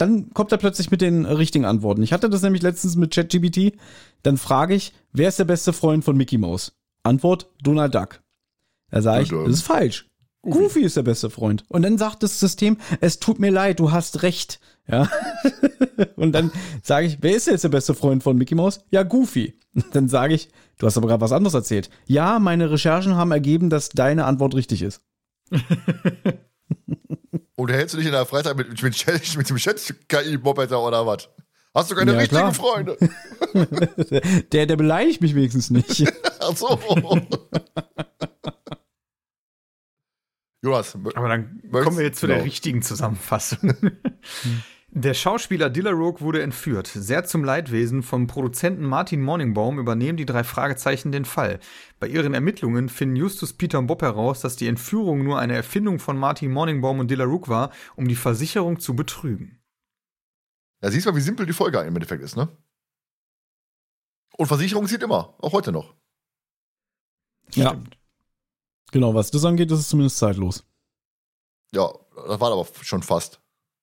dann 0.00 0.30
kommt 0.30 0.52
er 0.52 0.58
plötzlich 0.58 0.90
mit 0.90 1.00
den 1.00 1.26
richtigen 1.26 1.64
Antworten. 1.64 2.02
Ich 2.02 2.12
hatte 2.12 2.30
das 2.30 2.42
nämlich 2.42 2.62
letztens 2.62 2.96
mit 2.96 3.12
ChatGPT. 3.12 3.78
Dann 4.22 4.36
frage 4.36 4.74
ich, 4.74 4.92
wer 5.12 5.28
ist 5.28 5.38
der 5.38 5.44
beste 5.44 5.72
Freund 5.72 6.04
von 6.04 6.16
Mickey 6.16 6.38
Mouse? 6.38 6.72
Antwort, 7.02 7.50
Donald 7.62 7.94
Duck. 7.94 8.22
Da 8.90 9.02
sage 9.02 9.22
ich, 9.22 9.28
das 9.30 9.48
ist 9.48 9.62
falsch. 9.62 10.06
Goofy 10.42 10.80
ist 10.80 10.96
der 10.96 11.02
beste 11.02 11.28
Freund. 11.28 11.64
Und 11.68 11.82
dann 11.82 11.98
sagt 11.98 12.22
das 12.22 12.40
System, 12.40 12.78
es 13.00 13.20
tut 13.20 13.38
mir 13.38 13.50
leid, 13.50 13.78
du 13.78 13.92
hast 13.92 14.22
recht. 14.22 14.58
Ja. 14.88 15.08
Und 16.16 16.32
dann 16.32 16.50
sage 16.82 17.06
ich, 17.06 17.18
wer 17.20 17.36
ist 17.36 17.46
jetzt 17.46 17.64
der 17.64 17.68
beste 17.68 17.94
Freund 17.94 18.22
von 18.22 18.38
Mickey 18.38 18.54
Mouse? 18.54 18.80
Ja, 18.90 19.02
Goofy. 19.02 19.58
Dann 19.92 20.08
sage 20.08 20.34
ich, 20.34 20.48
du 20.78 20.86
hast 20.86 20.96
aber 20.96 21.08
gerade 21.08 21.20
was 21.20 21.32
anderes 21.32 21.54
erzählt. 21.54 21.90
Ja, 22.06 22.38
meine 22.38 22.70
Recherchen 22.70 23.14
haben 23.14 23.30
ergeben, 23.30 23.70
dass 23.70 23.90
deine 23.90 24.24
Antwort 24.24 24.54
richtig 24.54 24.82
ist. 24.82 25.02
Und 27.60 27.70
hältst 27.70 27.92
du 27.92 27.98
dich 27.98 28.06
in 28.06 28.12
der 28.12 28.24
Freizeit 28.24 28.56
mit, 28.56 28.82
mit, 28.82 28.94
Chat- 28.94 29.36
mit 29.36 29.50
dem 29.50 29.56
Chat-KI-Moped 29.56 30.72
oder 30.72 31.06
was? 31.06 31.28
Hast 31.74 31.90
du 31.90 31.94
keine 31.94 32.12
Ja, 32.12 32.18
richtigen 32.18 32.40
klar. 32.40 32.54
Freunde? 32.54 32.96
der, 34.52 34.64
der 34.66 34.76
beleidigt 34.76 35.20
mich 35.20 35.34
wenigstens 35.34 35.68
nicht. 35.68 36.10
Ach 36.40 36.56
so. 36.56 36.80
Jonas, 40.62 40.94
Aber 40.94 41.28
dann 41.28 41.62
kommen 41.70 41.98
wir 41.98 42.04
jetzt 42.04 42.20
zu 42.20 42.26
der 42.26 42.44
richtigen 42.44 42.80
Zusammenfassung. 42.82 43.74
Der 44.92 45.14
Schauspieler 45.14 45.70
Dillarook 45.70 46.20
wurde 46.20 46.42
entführt. 46.42 46.88
Sehr 46.88 47.24
zum 47.24 47.44
Leidwesen 47.44 48.02
vom 48.02 48.26
Produzenten 48.26 48.84
Martin 48.84 49.22
Morningbaum 49.22 49.78
übernehmen 49.78 50.16
die 50.16 50.26
drei 50.26 50.42
Fragezeichen 50.42 51.12
den 51.12 51.24
Fall. 51.24 51.60
Bei 52.00 52.08
ihren 52.08 52.34
Ermittlungen 52.34 52.88
finden 52.88 53.14
Justus, 53.14 53.52
Peter 53.52 53.78
und 53.78 53.86
Bob 53.86 54.02
heraus, 54.02 54.40
dass 54.40 54.56
die 54.56 54.66
Entführung 54.66 55.22
nur 55.22 55.38
eine 55.38 55.54
Erfindung 55.54 56.00
von 56.00 56.18
Martin 56.18 56.50
Morningbaum 56.50 56.98
und 56.98 57.08
Dillarook 57.08 57.48
war, 57.48 57.70
um 57.94 58.08
die 58.08 58.16
Versicherung 58.16 58.80
zu 58.80 58.96
betrügen. 58.96 59.62
da 60.80 60.90
siehst 60.90 61.06
du 61.06 61.12
mal, 61.12 61.16
wie 61.16 61.22
simpel 61.22 61.46
die 61.46 61.52
Folge 61.52 61.78
im 61.78 61.94
Endeffekt 61.94 62.24
ist, 62.24 62.36
ne? 62.36 62.48
Und 64.36 64.46
Versicherung 64.48 64.88
zieht 64.88 65.04
immer, 65.04 65.36
auch 65.38 65.52
heute 65.52 65.70
noch. 65.70 65.94
Ja. 67.54 67.68
Stimmt. 67.70 67.96
Genau, 68.90 69.14
was 69.14 69.30
das 69.30 69.44
angeht, 69.44 69.70
ist 69.70 69.78
es 69.78 69.88
zumindest 69.88 70.18
zeitlos. 70.18 70.64
Ja, 71.72 71.92
das 72.26 72.40
war 72.40 72.50
aber 72.50 72.66
schon 72.82 73.04
fast. 73.04 73.39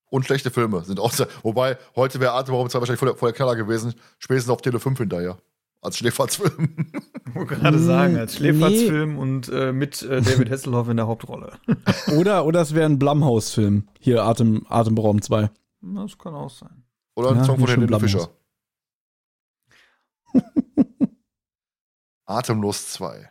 Und 0.09 0.25
schlechte 0.25 0.51
Filme 0.51 0.83
sind 0.85 0.99
auch 0.99 1.11
sehr, 1.11 1.27
wobei 1.43 1.77
heute 1.95 2.19
wäre 2.19 2.33
Atemberaum 2.33 2.69
2 2.69 2.79
wahrscheinlich 2.79 2.99
voll 2.99 3.09
der, 3.09 3.17
voll 3.17 3.29
der 3.31 3.35
Knaller 3.35 3.55
gewesen, 3.55 3.93
spätestens 4.19 4.51
auf 4.51 4.61
Tele 4.61 4.79
5 4.79 4.97
hinterher. 4.99 5.37
Als 5.81 5.97
Schläferzfilm. 5.97 6.75
Ich 7.27 7.35
wollte 7.35 7.55
gerade 7.55 7.77
sagen, 7.79 8.17
als 8.17 8.33
Nee. 8.33 8.37
Schläferzfilm 8.51 9.17
und 9.19 9.47
äh, 9.49 9.71
mit 9.71 10.01
äh, 10.01 10.21
David 10.23 10.49
Hasselhoff 10.49 10.89
in 10.89 10.97
der 10.97 11.07
Hauptrolle. 11.07 11.53
Oder, 12.17 12.45
oder 12.45 12.61
es 12.61 12.73
wäre 12.73 12.85
ein 12.89 12.97
Blumhouse-Film. 12.97 13.87
Hier, 13.99 14.23
Atem, 14.23 14.65
Atemberaum 14.69 15.21
2. 15.21 15.51
Das 15.81 16.17
kann 16.17 16.33
auch 16.33 16.49
sein. 16.49 16.83
Oder 17.15 17.31
ein 17.31 17.37
Ja, 17.37 17.43
Song 17.43 17.59
von 17.59 17.67
Helene 17.67 17.85
Blumhouse. 17.87 18.11
Fischer. 18.11 18.29
Atemlos 22.25 22.89
2. 22.93 23.29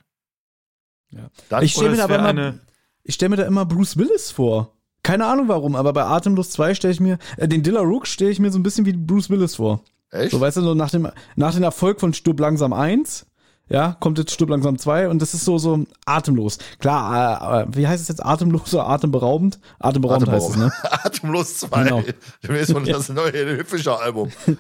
Ja. 1.11 1.31
Dann, 1.49 1.65
Ich 1.65 1.73
stell 1.73 1.87
Oder 1.89 1.97
mir 1.97 2.05
aber 2.05 2.31
immer- 2.31 2.59
Ich 3.03 3.15
stelle 3.15 3.31
mir 3.31 3.37
da 3.37 3.45
immer 3.47 3.65
Bruce 3.67 3.97
Willis 3.97 4.31
vor. 4.31 4.76
Keine 5.07 5.27
Ahnung 5.27 5.47
warum, 5.47 5.77
aber 5.77 5.93
bei 5.93 6.03
Atemlos 6.03 6.51
2 6.51 6.75
stelle 6.75 6.93
ich 6.93 6.99
mir, 6.99 7.19
äh, 7.37 7.47
den 7.47 7.63
Dillarook 7.63 8.09
stelle 8.09 8.33
ich 8.33 8.41
mir 8.41 8.51
so 8.51 8.59
ein 8.59 8.65
bisschen 8.65 8.87
wie 8.87 8.93
Bruce 8.93 9.31
Willis 9.31 9.55
vor. 9.55 9.85
echt? 10.11 10.33
So, 10.33 10.41
weißt 10.41 10.57
du, 10.57 10.63
so 10.63 10.75
nach 10.75 10.91
dem, 10.91 11.09
nach 11.37 11.55
dem 11.55 11.63
Erfolg 11.63 12.01
von 12.01 12.13
Stirb 12.13 12.41
langsam 12.41 12.73
1, 12.73 13.25
ja, 13.69 13.97
kommt 14.01 14.19
jetzt 14.19 14.33
Stirb 14.33 14.51
langsam 14.51 14.81
2 14.81 15.09
und 15.09 15.23
das 15.23 15.33
ist 15.33 15.45
so, 15.45 15.59
so 15.59 15.85
atemlos. 16.07 16.59
Klar, 16.81 17.61
äh, 17.61 17.63
äh, 17.63 17.67
wie 17.77 17.87
heißt 17.87 18.03
es 18.03 18.09
jetzt? 18.09 18.25
Atemlos 18.27 18.75
oder 18.75 18.89
atemberaubend? 18.89 19.61
Atemberaubend 19.79 20.29
heißt 20.29 20.51
es, 20.51 20.57
ne? 20.57 20.73
Atemlos 20.91 21.59
2. 21.59 21.85
Genau. 21.85 22.03
Das 22.43 22.61
ist 22.63 22.73
von 22.73 22.85
das 22.85 23.09
neue 23.09 23.31
Helene 23.33 23.65
Fischer 23.65 24.01
Album. 24.01 24.31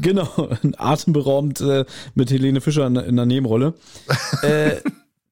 Genau, 0.00 0.28
atemberaubend 0.76 1.60
äh, 1.60 1.84
mit 2.14 2.30
Helene 2.30 2.60
Fischer 2.60 2.86
in, 2.86 2.94
in 2.94 3.16
der 3.16 3.26
Nebenrolle. 3.26 3.74
äh, 4.42 4.76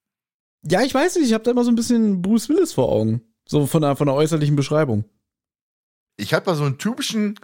ja, 0.62 0.82
ich 0.82 0.92
weiß 0.92 1.14
nicht, 1.16 1.26
ich 1.26 1.34
habe 1.34 1.44
da 1.44 1.52
immer 1.52 1.62
so 1.62 1.70
ein 1.70 1.76
bisschen 1.76 2.20
Bruce 2.20 2.48
Willis 2.48 2.72
vor 2.72 2.90
Augen. 2.90 3.20
So 3.48 3.66
von 3.66 3.82
der, 3.82 3.96
von 3.96 4.06
der 4.06 4.14
äußerlichen 4.14 4.56
Beschreibung. 4.56 5.04
Ich 6.16 6.34
hatte 6.34 6.50
mal 6.50 6.56
so 6.56 6.64
einen 6.64 6.78
typischen 6.78 7.38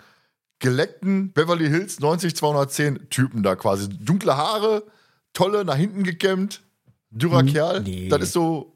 geleckten 0.58 1.32
Beverly 1.32 1.68
Hills 1.68 2.00
90210 2.00 3.08
Typen 3.10 3.42
da 3.42 3.54
quasi. 3.56 3.88
Dunkle 3.88 4.36
Haare, 4.36 4.84
tolle, 5.32 5.64
nach 5.64 5.76
hinten 5.76 6.02
gekämmt, 6.04 6.62
dürrer 7.10 7.40
Hm, 7.40 7.46
Kerl. 7.48 7.82
nee. 7.82 8.08
Das 8.08 8.22
ist 8.22 8.32
so, 8.32 8.68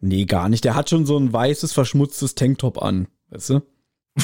Nee, 0.00 0.26
gar 0.26 0.48
nicht. 0.48 0.64
Der 0.64 0.74
hat 0.76 0.90
schon 0.90 1.06
so 1.06 1.18
ein 1.18 1.32
weißes, 1.32 1.72
verschmutztes 1.72 2.34
Tanktop 2.36 2.80
an. 2.80 3.08
Weißt 3.30 3.50
du? 3.50 3.60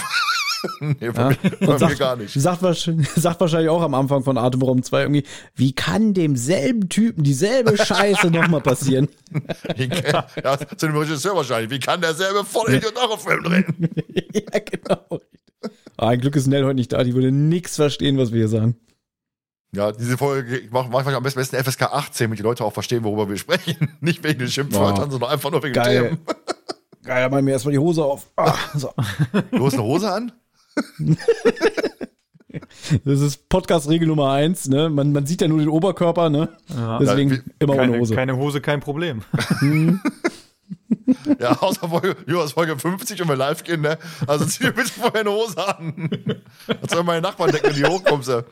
nee, 0.81 0.95
bei, 1.01 1.07
Ja. 1.23 1.28
mir, 1.28 1.36
bei 1.61 1.66
mir 1.66 1.78
sagt, 1.78 1.99
gar 1.99 2.16
nicht. 2.16 2.32
Sagt, 2.35 2.62
wahrscheinlich- 2.62 3.09
sagt 3.16 3.41
wahrscheinlich 3.41 3.69
auch 3.70 3.82
am 3.82 3.95
Anfang 3.95 4.23
von 4.24 4.39
Atemberaum 4.39 4.82
2 4.82 5.01
irgendwie, 5.03 5.24
wie 5.55 5.73
kann 5.73 6.15
demselben 6.15 6.89
Typen 6.89 7.23
dieselbe 7.24 7.77
Scheiße 7.77 8.31
nochmal 8.31 8.61
passieren? 8.61 9.09
Ja, 9.77 10.59
zu 10.77 10.86
dem 10.86 10.97
Regisseur 10.97 11.35
wahrscheinlich. 11.36 11.70
Wie 11.70 11.78
kann 11.81 12.01
derselbe 12.01 12.45
Vollidiot 12.45 12.97
auch 12.97 13.11
einen 13.11 13.43
Film 13.43 13.43
drehen? 13.45 13.91
ja, 14.32 14.59
genau. 14.61 15.20
Ah, 15.97 16.09
ein 16.09 16.20
Glück 16.20 16.36
ist 16.36 16.47
Nell 16.47 16.65
heute 16.65 16.74
nicht 16.77 16.93
da, 16.93 17.03
die 17.05 17.15
würde 17.15 17.32
nichts 17.32 17.77
verstehen, 17.77 18.19
was 18.19 18.32
wir 18.32 18.39
hier 18.39 18.49
sagen. 18.49 18.77
Ja, 19.74 19.91
diese 19.93 20.16
Folge 20.16 20.59
ich 20.59 20.70
mach 20.70 20.89
mach 20.89 21.07
ich 21.09 21.15
am 21.15 21.23
besten 21.23 21.57
FSK 21.57 21.82
18, 21.82 22.27
damit 22.27 22.39
die 22.39 22.43
Leute 22.45 22.65
auch 22.65 22.73
verstehen, 22.73 23.03
worüber 23.05 23.28
wir 23.28 23.36
sprechen. 23.36 23.93
Nicht 24.01 24.23
wegen 24.23 24.39
den 24.39 24.49
Schimpfwörtern, 24.49 25.07
Ja. 25.07 25.11
sondern 25.11 25.31
einfach 25.31 25.51
nur 25.51 25.62
wegen 25.62 25.74
Geil. 25.74 26.03
Themen. 26.11 26.19
Geil, 27.05 27.28
machen 27.28 27.45
wir 27.47 27.53
erstmal 27.55 27.73
die 27.73 27.78
Hose 27.78 28.05
auf. 28.05 28.31
Ah, 28.36 28.55
so. 28.74 28.93
Du 29.51 29.66
hast 29.66 29.74
eine 29.74 29.82
Hose 29.82 30.11
an? 30.12 30.32
Das 33.05 33.20
ist 33.20 33.48
Podcast-Regel 33.48 34.06
Nummer 34.06 34.30
eins, 34.30 34.68
ne? 34.68 34.88
Man, 34.88 35.12
man 35.12 35.26
sieht 35.26 35.40
ja 35.40 35.48
nur 35.48 35.59
den 35.59 35.68
Oberkörper, 35.68 36.30
ne? 36.30 36.51
Ja. 36.68 36.98
Deswegen 37.01 37.30
Ja, 37.30 37.36
wie- 37.38 37.42
immer 37.59 37.72
ohne 37.72 37.82
keine, 37.82 37.98
Hose. 37.98 38.14
keine 38.14 38.36
Hose, 38.36 38.60
kein 38.60 38.80
Problem. 38.80 39.22
Ja, 41.38 41.60
außer 41.60 41.88
Folge, 41.88 42.16
Jonas, 42.26 42.52
Folge 42.52 42.78
50 42.78 43.20
und 43.22 43.28
wir 43.28 43.36
live 43.36 43.62
gehen, 43.64 43.80
ne? 43.82 43.98
Also 44.26 44.44
zieh 44.46 44.64
dir 44.64 44.72
bitte 44.72 44.88
vorher 44.90 45.20
eine 45.20 45.30
Hose 45.30 45.56
an. 45.78 46.09
Das 46.80 46.90
sollen 46.92 47.05
meine 47.06 47.20
Nachbarn 47.20 47.51
denken, 47.52 47.68
wenn 47.68 47.74
die 47.76 47.84
hochkommst. 47.84 48.28
Ja. 48.28 48.42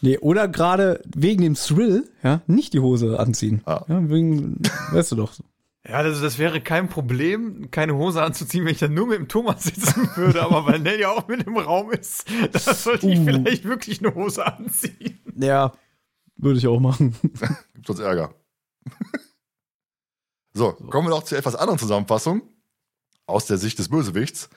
Nee, 0.00 0.18
oder 0.18 0.46
gerade 0.48 1.00
wegen 1.16 1.42
dem 1.42 1.54
Thrill, 1.54 2.08
ja, 2.22 2.42
nicht 2.46 2.72
die 2.74 2.80
Hose 2.80 3.18
anziehen. 3.18 3.62
Ah. 3.64 3.84
Ja, 3.88 4.08
wegen, 4.08 4.60
weißt 4.92 5.12
du 5.12 5.16
doch. 5.16 5.32
Ja, 5.86 6.02
das, 6.02 6.22
das 6.22 6.38
wäre 6.38 6.62
kein 6.62 6.88
Problem, 6.88 7.70
keine 7.70 7.94
Hose 7.94 8.22
anzuziehen, 8.22 8.64
wenn 8.64 8.72
ich 8.72 8.78
dann 8.78 8.94
nur 8.94 9.06
mit 9.06 9.18
dem 9.18 9.28
Thomas 9.28 9.64
sitzen 9.64 10.08
würde, 10.16 10.42
aber 10.42 10.64
weil 10.64 10.78
Nell 10.78 10.98
ja 10.98 11.10
auch 11.10 11.28
mit 11.28 11.46
im 11.46 11.58
Raum 11.58 11.90
ist, 11.90 12.24
da 12.52 12.58
sollte 12.58 13.10
ich 13.10 13.18
Uh. 13.18 13.24
vielleicht 13.24 13.64
wirklich 13.64 14.00
eine 14.00 14.14
Hose 14.14 14.46
anziehen. 14.46 15.20
Ja, 15.36 15.72
würde 16.36 16.58
ich 16.58 16.66
auch 16.66 16.80
machen. 16.80 17.14
Gibt 17.74 17.90
uns 17.90 18.00
Ärger. 18.00 18.34
So, 20.54 20.72
kommen 20.72 21.06
wir 21.08 21.10
noch 21.10 21.24
zu 21.24 21.36
etwas 21.36 21.54
anderen 21.54 21.78
Zusammenfassung 21.78 22.42
aus 23.26 23.46
der 23.46 23.58
Sicht 23.58 23.78
des 23.78 23.88
Bösewichts. 23.88 24.48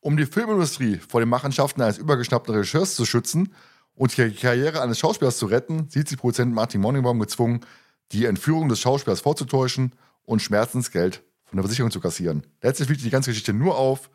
Um 0.00 0.16
die 0.16 0.26
Filmindustrie 0.26 0.96
vor 0.96 1.20
den 1.20 1.28
Machenschaften 1.28 1.82
eines 1.82 1.98
übergeschnappten 1.98 2.54
Regisseurs 2.54 2.94
zu 2.96 3.04
schützen 3.04 3.54
und 3.94 4.16
die 4.16 4.30
Karriere 4.30 4.82
eines 4.82 4.98
Schauspielers 4.98 5.38
zu 5.38 5.46
retten, 5.46 5.88
sieht 5.90 6.08
sich 6.08 6.18
Produzent 6.18 6.54
Martin 6.54 6.80
Morningbaum 6.80 7.20
gezwungen, 7.20 7.60
die 8.12 8.24
Entführung 8.24 8.68
des 8.68 8.80
Schauspielers 8.80 9.20
vorzutäuschen 9.20 9.92
und 10.26 10.40
Schmerzensgeld 10.42 11.24
von 11.44 11.56
der 11.56 11.64
Versicherung 11.64 11.90
zu 11.90 12.00
kassieren. 12.00 12.46
Letztlich 12.60 12.88
fliegt 12.88 13.02
die 13.04 13.10
ganze 13.10 13.30
Geschichte 13.30 13.52
nur 13.54 13.78
auf, 13.78 14.10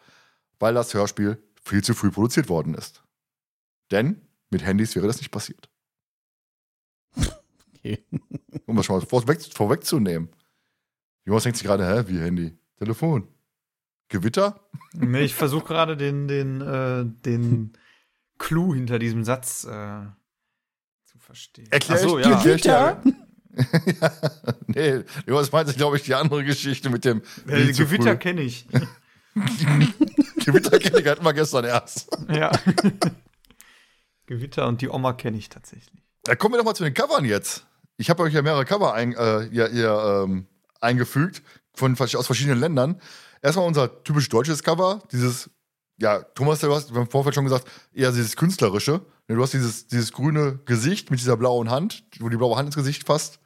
weil 0.59 0.73
das 0.75 0.93
Hörspiel 0.93 1.41
viel 1.63 1.83
zu 1.83 1.93
früh 1.95 2.11
produziert 2.11 2.47
worden 2.49 2.75
ist. 2.75 3.03
Denn 3.89 4.21
mit 4.51 4.63
Handys 4.63 4.95
wäre 4.95 5.07
das 5.07 5.17
nicht 5.17 5.31
passiert. 5.31 5.69
Okay. 7.83 8.05
Um 8.67 8.75
das 8.75 8.85
schon 8.85 8.99
mal 8.99 9.05
vorweg, 9.05 9.41
vorwegzunehmen. 9.41 10.29
Jonas 11.25 11.43
denkt 11.43 11.57
sich 11.57 11.65
gerade, 11.65 11.83
hä, 11.88 12.03
wie 12.07 12.19
Handy? 12.19 12.55
Telefon. 12.77 13.27
Gewitter? 14.07 14.69
Nee, 14.93 15.21
ich 15.23 15.33
versuche 15.35 15.65
gerade 15.65 15.97
den, 15.97 16.27
den, 16.27 16.61
äh, 16.61 17.03
den 17.25 17.73
Clou 18.38 18.73
hinter 18.75 18.99
diesem 18.99 19.23
Satz 19.23 19.63
äh, 19.63 20.03
zu 21.05 21.17
verstehen. 21.17 21.67
Erklär 21.71 21.97
Ach 21.97 22.01
so, 22.03 22.19
ich- 22.19 22.25
ja. 22.27 22.39
Gewitter? 22.43 23.01
Ja, 24.02 24.11
nee, 24.68 25.03
Jonas 25.28 25.52
meinte, 25.52 25.73
glaube 25.73 25.98
ich, 25.98 26.03
die 26.03 26.15
andere 26.15 26.44
Geschichte 26.44 26.90
mit 26.90 27.06
dem 27.06 27.22
Äh, 27.48 27.72
zu 27.72 27.86
Gewitter 27.86 28.15
kenne 28.15 28.41
ich. 28.41 28.68
Gewitter 30.45 30.80
kenne 30.80 30.99
ich, 30.99 31.07
hatten 31.07 31.23
wir 31.23 31.34
gestern 31.34 31.65
erst. 31.65 32.07
ja. 32.30 32.52
Gewitter 34.26 34.68
und 34.68 34.82
die 34.82 34.90
Oma 34.90 35.14
kenne 35.14 35.38
ich 35.38 35.49
tatsächlich. 35.49 36.02
Da 36.23 36.36
kommen 36.36 36.53
wir 36.53 36.60
doch 36.60 36.65
mal 36.65 36.76
zu 36.76 36.84
den 36.84 36.94
Covern 36.94 37.26
jetzt. 37.26 37.65
Ich 37.98 38.10
habe 38.10 38.23
euch 38.23 38.34
ja 38.34 38.41
mehrere 38.41 38.65
Cover 38.65 38.94
ein, 38.94 39.14
äh, 39.14 39.49
hier, 39.52 39.68
hier, 39.68 40.23
ähm, 40.26 40.48
eingefügt 40.80 41.41
von, 41.73 41.98
aus 41.99 42.26
verschiedenen 42.26 42.60
Ländern. 42.60 43.02
Erstmal 43.41 43.68
unser 43.68 44.03
typisch 44.03 44.30
deutsches 44.30 44.64
Cover, 44.64 45.03
dieses, 45.11 45.49
ja, 45.98 46.22
Thomas, 46.22 46.60
du 46.60 46.73
hast 46.73 46.91
im 46.91 47.10
Vorfeld 47.10 47.36
schon 47.36 47.44
gesagt, 47.44 47.68
eher 47.94 48.11
dieses 48.11 48.36
künstlerische. 48.36 49.02
Du 49.36 49.44
hast 49.44 49.53
dieses, 49.53 49.88
dieses 49.88 50.12
grüne 50.12 50.60
Gesicht 50.66 51.12
mit 51.12 51.20
dieser 51.20 51.38
blauen 51.38 51.70
Hand, 51.70 52.03
wo 52.20 52.30
die 52.30 52.38
blaue 52.38 52.56
Hand 52.56 52.68
ins 52.68 52.76
Gesicht 52.76 53.06
fasst. 53.06 53.40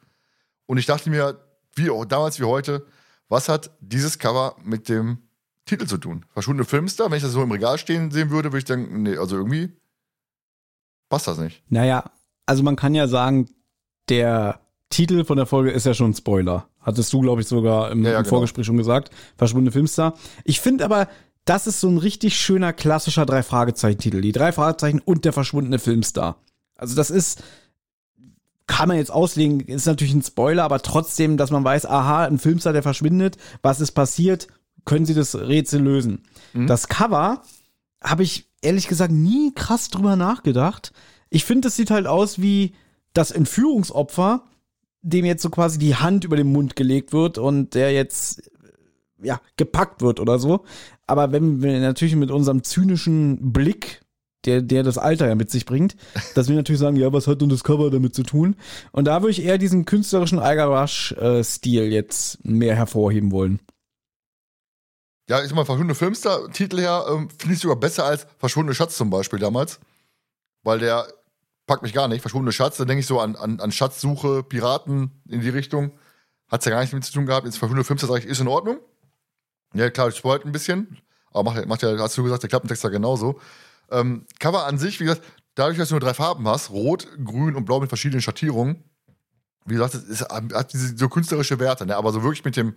Und 0.66 0.78
ich 0.78 0.86
dachte 0.86 1.10
mir, 1.10 1.40
wie 1.74 1.90
auch 1.90 2.04
damals 2.04 2.40
wie 2.40 2.44
heute, 2.44 2.86
was 3.28 3.48
hat 3.48 3.70
dieses 3.80 4.18
Cover 4.18 4.56
mit 4.64 4.88
dem 4.88 5.18
Titel 5.64 5.86
zu 5.86 5.98
tun? 5.98 6.24
Verschwundene 6.32 6.64
Filmstar, 6.64 7.10
wenn 7.10 7.16
ich 7.16 7.22
das 7.22 7.32
so 7.32 7.42
im 7.42 7.50
Regal 7.50 7.78
stehen 7.78 8.10
sehen 8.10 8.30
würde, 8.30 8.50
würde 8.50 8.58
ich 8.58 8.64
denken, 8.64 9.02
nee, 9.02 9.16
also 9.16 9.36
irgendwie 9.36 9.76
passt 11.08 11.26
das 11.26 11.38
nicht. 11.38 11.62
Naja, 11.68 12.04
also 12.46 12.62
man 12.62 12.76
kann 12.76 12.94
ja 12.94 13.08
sagen, 13.08 13.48
der 14.08 14.60
Titel 14.90 15.24
von 15.24 15.36
der 15.36 15.46
Folge 15.46 15.70
ist 15.70 15.86
ja 15.86 15.94
schon 15.94 16.10
ein 16.10 16.14
Spoiler. 16.14 16.68
Hattest 16.80 17.12
du, 17.12 17.20
glaube 17.20 17.40
ich, 17.40 17.48
sogar 17.48 17.90
im, 17.90 18.04
Ja, 18.04 18.12
ja, 18.12 18.18
im 18.18 18.22
genau. 18.22 18.36
Vorgespräch 18.36 18.64
schon 18.64 18.76
gesagt. 18.76 19.10
Verschwundene 19.36 19.72
Filmstar. 19.72 20.14
Ich 20.44 20.60
finde 20.60 20.84
aber, 20.84 21.08
das 21.46 21.66
ist 21.66 21.80
so 21.80 21.88
ein 21.88 21.96
richtig 21.96 22.36
schöner 22.36 22.72
klassischer 22.72 23.24
Drei-Fragezeichen-Titel. 23.24 24.20
Die 24.20 24.32
drei 24.32 24.52
Fragezeichen 24.52 25.00
und 25.00 25.24
der 25.24 25.32
verschwundene 25.32 25.78
Filmstar. 25.78 26.36
Also 26.74 26.96
das 26.96 27.08
ist, 27.08 27.42
kann 28.66 28.88
man 28.88 28.98
jetzt 28.98 29.12
auslegen, 29.12 29.60
ist 29.60 29.86
natürlich 29.86 30.12
ein 30.12 30.22
Spoiler, 30.22 30.64
aber 30.64 30.82
trotzdem, 30.82 31.36
dass 31.36 31.52
man 31.52 31.64
weiß, 31.64 31.86
aha, 31.86 32.24
ein 32.24 32.40
Filmstar, 32.40 32.72
der 32.72 32.82
verschwindet, 32.82 33.38
was 33.62 33.80
ist 33.80 33.92
passiert, 33.92 34.48
können 34.84 35.06
sie 35.06 35.14
das 35.14 35.36
Rätsel 35.36 35.82
lösen. 35.82 36.24
Mhm. 36.52 36.66
Das 36.66 36.88
Cover 36.88 37.42
habe 38.02 38.24
ich 38.24 38.48
ehrlich 38.60 38.88
gesagt 38.88 39.12
nie 39.12 39.52
krass 39.54 39.88
drüber 39.88 40.16
nachgedacht. 40.16 40.92
ich 41.30 41.44
finde, 41.44 41.68
das 41.68 41.76
sieht 41.76 41.90
halt 41.90 42.06
aus 42.06 42.40
wie 42.40 42.74
das 43.14 43.30
Entführungsopfer, 43.30 44.42
dem 45.02 45.24
jetzt 45.24 45.42
so 45.42 45.50
quasi 45.50 45.78
die 45.78 45.94
Hand 45.94 46.24
über 46.24 46.36
den 46.36 46.50
Mund 46.50 46.74
gelegt 46.74 47.12
wird 47.12 47.38
und 47.38 47.74
der 47.74 47.92
jetzt 47.92 48.50
ja 49.22 49.40
gepackt 49.56 50.02
wird 50.02 50.20
oder 50.20 50.38
so. 50.38 50.64
Aber 51.06 51.32
wenn 51.32 51.62
wir 51.62 51.78
natürlich 51.80 52.16
mit 52.16 52.30
unserem 52.30 52.62
zynischen 52.64 53.52
Blick 53.52 54.02
der, 54.46 54.62
der 54.62 54.82
das 54.82 54.98
Alter 54.98 55.28
ja 55.28 55.34
mit 55.34 55.50
sich 55.50 55.66
bringt, 55.66 55.96
dass 56.34 56.48
wir 56.48 56.56
natürlich 56.56 56.80
sagen, 56.80 56.96
ja, 56.96 57.12
was 57.12 57.26
hat 57.26 57.40
denn 57.40 57.48
das 57.48 57.64
Cover 57.64 57.90
damit 57.90 58.14
zu 58.14 58.22
tun? 58.22 58.56
Und 58.92 59.06
da 59.06 59.20
würde 59.20 59.32
ich 59.32 59.44
eher 59.44 59.58
diesen 59.58 59.84
künstlerischen 59.84 60.38
Iger 60.38 60.66
Rush-Stil 60.66 61.92
jetzt 61.92 62.44
mehr 62.44 62.74
hervorheben 62.74 63.32
wollen. 63.32 63.60
Ja, 65.28 65.42
ich 65.42 65.48
sag 65.48 65.56
mal, 65.56 65.64
verschwundene 65.64 65.96
Filmstar, 65.96 66.48
Titel 66.52 66.78
her, 66.78 67.04
ähm, 67.10 67.28
finde 67.36 67.54
ich 67.54 67.60
sogar 67.60 67.76
besser 67.76 68.04
als 68.04 68.28
Verschwundene 68.38 68.76
Schatz 68.76 68.96
zum 68.96 69.10
Beispiel 69.10 69.40
damals. 69.40 69.80
Weil 70.62 70.78
der 70.78 71.08
packt 71.66 71.82
mich 71.82 71.92
gar 71.92 72.06
nicht. 72.06 72.20
Verschwundene 72.20 72.52
Schatz, 72.52 72.76
da 72.76 72.84
denke 72.84 73.00
ich 73.00 73.06
so 73.06 73.18
an, 73.18 73.34
an, 73.34 73.58
an 73.58 73.72
Schatzsuche, 73.72 74.44
Piraten 74.44 75.10
in 75.28 75.40
die 75.40 75.48
Richtung. 75.48 75.90
Hat's 76.48 76.64
ja 76.64 76.70
gar 76.70 76.78
nichts 76.78 76.94
mit 76.94 77.04
zu 77.04 77.12
tun 77.12 77.26
gehabt. 77.26 77.44
Jetzt 77.44 77.58
Verschwundene 77.58 77.82
Filmstar 77.82 78.08
sage 78.08 78.20
ich, 78.20 78.26
ist 78.26 78.40
in 78.40 78.46
Ordnung. 78.46 78.78
Ja, 79.76 79.90
klar, 79.90 80.08
ich 80.08 80.16
spoilt 80.16 80.44
ein 80.44 80.52
bisschen. 80.52 80.98
Aber 81.30 81.52
macht, 81.52 81.66
macht 81.66 81.82
ja, 81.82 81.98
hast 81.98 82.16
du 82.16 82.22
gesagt, 82.22 82.42
der 82.42 82.48
Klappentext 82.48 82.82
ja 82.84 82.90
genauso. 82.90 83.40
Ähm, 83.90 84.26
Cover 84.38 84.66
an 84.66 84.78
sich, 84.78 84.98
wie 85.00 85.04
gesagt, 85.04 85.22
dadurch, 85.54 85.78
dass 85.78 85.88
du 85.88 85.94
nur 85.94 86.00
drei 86.00 86.14
Farben 86.14 86.46
hast, 86.48 86.70
rot, 86.70 87.06
grün 87.22 87.54
und 87.54 87.64
blau 87.64 87.80
mit 87.80 87.88
verschiedenen 87.88 88.22
Schattierungen, 88.22 88.84
wie 89.66 89.74
gesagt, 89.74 89.94
es 89.94 90.04
ist, 90.04 90.28
hat 90.28 90.72
diese 90.72 90.96
so 90.96 91.08
künstlerische 91.08 91.58
Werte, 91.58 91.86
ne? 91.86 91.96
aber 91.96 92.12
so 92.12 92.22
wirklich 92.22 92.44
mit 92.44 92.56
dem, 92.56 92.76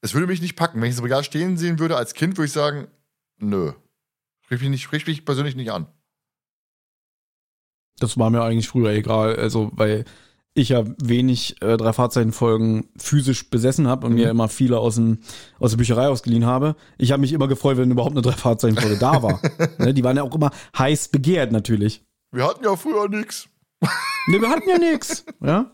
es 0.00 0.14
würde 0.14 0.26
mich 0.26 0.40
nicht 0.40 0.56
packen. 0.56 0.80
Wenn 0.80 0.88
ich 0.88 0.94
es 0.94 0.98
im 0.98 1.04
Regal 1.04 1.24
stehen 1.24 1.56
sehen 1.56 1.78
würde 1.78 1.96
als 1.96 2.14
Kind, 2.14 2.36
würde 2.36 2.46
ich 2.46 2.52
sagen, 2.52 2.88
nö. 3.38 3.72
Sprich 4.42 4.60
mich, 4.60 4.70
nicht, 4.70 4.82
sprich 4.82 5.06
mich 5.06 5.24
persönlich 5.24 5.56
nicht 5.56 5.70
an. 5.70 5.86
Das 7.98 8.18
war 8.18 8.30
mir 8.30 8.42
eigentlich 8.42 8.68
früher 8.68 8.90
egal, 8.90 9.36
also 9.36 9.70
weil 9.74 10.04
ich 10.56 10.70
ja 10.70 10.84
wenig 11.02 11.60
äh, 11.62 11.76
drei 11.76 11.92
Fahrzeichenfolgen 11.92 12.88
physisch 12.96 13.50
besessen 13.50 13.86
habe 13.86 14.06
und 14.06 14.12
mhm. 14.12 14.18
mir 14.18 14.30
immer 14.30 14.48
viele 14.48 14.78
aus, 14.78 14.96
dem, 14.96 15.18
aus 15.58 15.70
der 15.72 15.78
Bücherei 15.78 16.08
ausgeliehen 16.08 16.46
habe. 16.46 16.76
Ich 16.98 17.12
habe 17.12 17.20
mich 17.20 17.32
immer 17.32 17.48
gefreut, 17.48 17.76
wenn 17.76 17.90
überhaupt 17.90 18.14
eine 18.14 18.22
drei 18.22 18.32
Fahrzeichenfolge 18.32 18.98
da 18.98 19.22
war. 19.22 19.40
Ne, 19.78 19.92
die 19.92 20.02
waren 20.04 20.16
ja 20.16 20.22
auch 20.22 20.34
immer 20.34 20.50
heiß 20.78 21.08
begehrt 21.08 21.52
natürlich. 21.52 22.04
Wir 22.32 22.46
hatten 22.46 22.64
ja 22.64 22.76
früher 22.76 23.08
nichts. 23.08 23.48
Ne, 24.28 24.40
wir 24.40 24.48
hatten 24.48 24.68
ja 24.68 24.78
nichts. 24.78 25.24
Ja. 25.40 25.70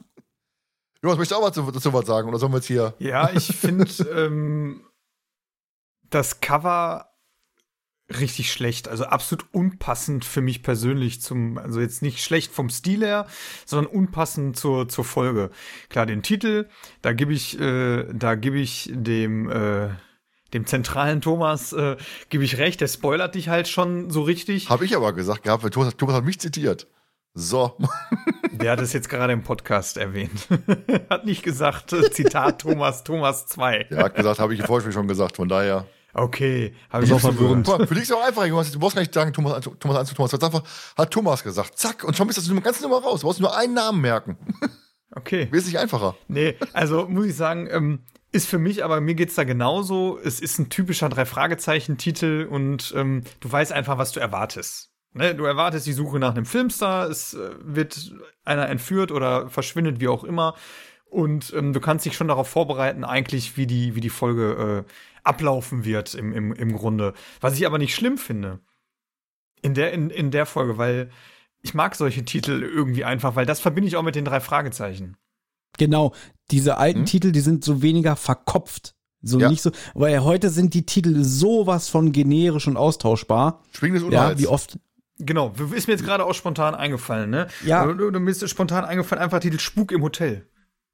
Jonas, 1.03 1.19
möchtest 1.19 1.31
du 1.31 1.37
auch 1.37 1.47
dazu, 1.47 1.71
dazu 1.71 1.93
was 1.93 2.07
sagen? 2.07 2.29
Oder 2.29 2.39
sollen 2.39 2.53
wir 2.53 2.59
jetzt 2.59 2.67
hier? 2.67 2.95
Ja, 2.99 3.31
ich 3.33 3.47
finde 3.47 3.87
ähm, 4.15 4.83
das 6.11 6.41
Cover 6.41 7.12
richtig 8.21 8.53
schlecht, 8.53 8.89
also 8.89 9.05
absolut 9.05 9.47
unpassend 9.53 10.25
für 10.25 10.41
mich 10.41 10.63
persönlich 10.63 11.21
zum, 11.21 11.59
also 11.59 11.81
jetzt 11.81 12.03
nicht 12.03 12.23
schlecht 12.23 12.53
vom 12.53 12.71
Stil 12.71 13.05
her, 13.05 13.27
sondern 13.65 13.93
unpassend 13.93 14.57
zur, 14.57 14.89
zur 14.89 15.05
Folge. 15.05 15.51
Klar, 15.89 16.07
den 16.07 16.23
Titel, 16.23 16.69
da 17.01 17.13
gebe 17.13 17.33
ich, 17.33 17.59
äh, 17.61 18.05
da 18.13 18.35
gebe 18.35 18.59
ich 18.59 18.91
dem, 18.93 19.51
äh, 19.51 19.91
dem 20.53 20.67
zentralen 20.67 21.21
Thomas 21.21 21.73
äh, 21.73 21.97
gebe 22.29 22.45
ich 22.45 22.59
recht, 22.59 22.81
der 22.81 22.89
spoilert 22.89 23.35
dich 23.35 23.49
halt 23.49 23.69
schon 23.69 24.11
so 24.11 24.23
richtig. 24.23 24.69
Habe 24.69 24.85
ich 24.85 24.97
aber 24.97 25.13
gesagt 25.13 25.45
gehabt, 25.45 25.63
weil 25.63 25.71
Thomas, 25.71 25.97
Thomas 25.97 26.17
hat 26.17 26.25
mich 26.25 26.39
zitiert. 26.39 26.87
So. 27.35 27.79
Der 28.53 28.73
hat 28.73 28.81
es 28.81 28.93
jetzt 28.93 29.09
gerade 29.09 29.33
im 29.33 29.43
Podcast 29.43 29.97
erwähnt. 29.97 30.49
hat 31.11 31.25
nicht 31.25 31.43
gesagt, 31.43 31.93
äh, 31.95 32.11
Zitat 32.11 32.61
Thomas, 32.61 33.05
Thomas 33.05 33.47
2. 33.47 33.87
Er 33.89 34.05
hat 34.05 34.15
gesagt, 34.15 34.39
habe 34.39 34.55
ich 34.55 34.63
vorher 34.63 34.93
schon 34.93 35.09
gesagt, 35.09 35.37
von 35.37 35.49
daher. 35.49 35.87
Okay, 36.15 36.75
habe 36.91 37.05
ich 37.05 37.13
auch 37.13 37.21
verwirrend. 37.21 37.67
Für 37.67 37.87
dich 37.95 38.03
ist 38.03 38.11
es 38.11 38.17
auch 38.17 38.23
einfach, 38.23 38.45
du 38.45 38.79
brauchst 38.79 38.97
gar 38.97 39.03
nicht 39.03 39.15
sagen, 39.15 39.33
Thomas, 39.33 39.69
Thomas 39.81 39.97
1 39.97 40.09
zu 40.11 40.15
Thomas 40.15 40.31
2. 40.31 40.47
Einfach 40.47 40.63
hat 40.97 41.11
Thomas 41.11 41.43
gesagt. 41.43 41.79
Zack, 41.79 42.05
und 42.05 42.17
schon 42.17 42.27
bist 42.27 42.47
du 42.47 42.51
eine 42.51 42.61
ganze 42.61 42.83
Nummer 42.83 43.03
raus. 43.03 43.21
Du 43.21 43.27
brauchst 43.27 43.41
nur 43.41 43.57
einen 43.57 43.75
Namen 43.75 44.01
merken. 44.01 44.37
Okay. 45.15 45.49
Wesentlich 45.51 45.79
einfacher. 45.79 46.17
Nee, 46.27 46.57
also 46.73 47.07
muss 47.07 47.27
ich 47.27 47.37
sagen, 47.37 47.69
ähm, 47.71 48.01
ist 48.33 48.49
für 48.49 48.59
mich, 48.59 48.83
aber 48.83 49.01
mir 49.01 49.15
geht's 49.15 49.35
da 49.35 49.45
genauso. 49.45 50.19
Es 50.25 50.41
ist 50.41 50.59
ein 50.59 50.71
typischer 50.71 51.11
Drei-Fragezeichen-Titel 51.11 52.49
und 52.51 52.95
ähm, 52.97 53.23
du 53.41 53.53
weißt 53.53 53.73
einfach, 53.73 53.99
was 53.99 54.13
du 54.13 54.21
erwartest. 54.21 54.91
Ne, 55.13 55.35
du 55.35 55.45
erwartest 55.45 55.87
die 55.87 55.93
Suche 55.93 56.19
nach 56.19 56.35
einem 56.35 56.47
Filmstar, 56.47 57.11
es 57.11 57.35
äh, 57.35 57.51
wird 57.61 58.15
einer 58.47 58.71
entführt 58.71 59.13
oder 59.13 59.51
verschwindet, 59.51 60.01
wie 60.01 60.09
auch 60.09 60.25
immer. 60.25 60.55
Und 61.05 61.53
ähm, 61.55 61.75
du 61.75 61.81
kannst 61.81 62.07
dich 62.07 62.17
schon 62.17 62.29
darauf 62.29 62.49
vorbereiten, 62.49 63.05
eigentlich, 63.05 63.59
wie 63.59 63.67
die, 63.67 63.95
wie 63.95 64.01
die 64.01 64.09
Folge 64.09 64.87
äh, 64.87 64.93
ablaufen 65.25 65.85
wird 65.85 66.15
im, 66.15 66.33
im, 66.33 66.53
im 66.53 66.73
Grunde. 66.73 67.15
Was 67.41 67.55
ich 67.55 67.67
aber 67.67 67.79
nicht 67.79 67.95
schlimm 67.95 68.19
finde. 68.19 68.61
In 69.61 69.75
der, 69.75 69.93
in, 69.93 70.11
in 70.11 70.31
der 70.31 70.47
Folge, 70.47 70.77
weil 70.77 71.11
ich 71.63 71.75
mag 71.75 71.95
solche 71.95 72.25
Titel 72.25 72.63
irgendwie 72.63 73.05
einfach, 73.05 73.37
weil 73.37 73.47
das 73.47 73.61
verbinde 73.61 73.89
ich 73.89 73.97
auch 73.97 74.03
mit 74.03 74.17
den 74.17 74.25
drei 74.25 74.41
Fragezeichen. 74.41 75.17
Genau, 75.79 76.15
diese 76.51 76.77
alten 76.77 77.01
hm? 77.01 77.07
Titel, 77.07 77.33
die 77.33 77.41
sind 77.41 77.65
so 77.65 77.81
weniger 77.83 78.17
verkopft. 78.17 78.95
So 79.23 79.39
ja. 79.39 79.49
nicht 79.49 79.63
so, 79.63 79.71
weil 79.95 80.25
heute 80.25 80.51
sind 80.51 80.75
die 80.75 80.85
Titel 80.85 81.23
sowas 81.23 81.89
von 81.89 82.11
generisch 82.11 82.67
und 82.67 82.77
austauschbar. 82.77 83.63
Schwingendes 83.73 84.03
Unheils. 84.03 84.33
Ja, 84.33 84.39
wie 84.39 84.49
oft. 84.49 84.79
Genau, 85.19 85.53
ist 85.73 85.87
mir 85.87 85.95
jetzt 85.95 86.05
gerade 86.05 86.25
auch 86.25 86.35
spontan 86.35 86.75
eingefallen, 86.75 87.31
ne? 87.31 87.47
Ja. 87.65 87.87
Du, 87.87 88.11
du, 88.11 88.19
mir 88.19 88.31
ist 88.33 88.49
spontan 88.51 88.85
eingefallen, 88.85 89.23
einfach 89.23 89.39
Titel 89.39 89.61
Spuk 89.61 89.93
im 89.93 90.03
Hotel. 90.03 90.49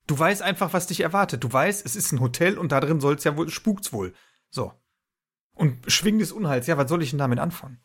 Du 0.09 0.19
weißt 0.19 0.43
einfach, 0.43 0.73
was 0.73 0.87
dich 0.87 1.01
erwartet. 1.01 1.45
Du 1.45 1.53
weißt, 1.53 1.85
es 1.85 1.95
ist 1.95 2.13
ein 2.13 2.21
Hotel 2.21 2.59
und 2.59 2.73
da 2.73 2.81
drin 2.81 2.99
soll 2.99 3.15
es 3.15 3.25
ja 3.25 3.37
wohl, 3.37 3.49
spukt's 3.51 3.93
wohl. 3.93 4.15
So. 4.51 4.73
Und 5.55 5.77
Schwingen 5.87 6.19
des 6.19 6.33
Unheils, 6.33 6.67
ja, 6.67 6.79
was 6.79 6.89
soll 6.89 7.03
ich 7.03 7.11
denn 7.11 7.19
damit 7.19 7.39
anfangen? 7.39 7.79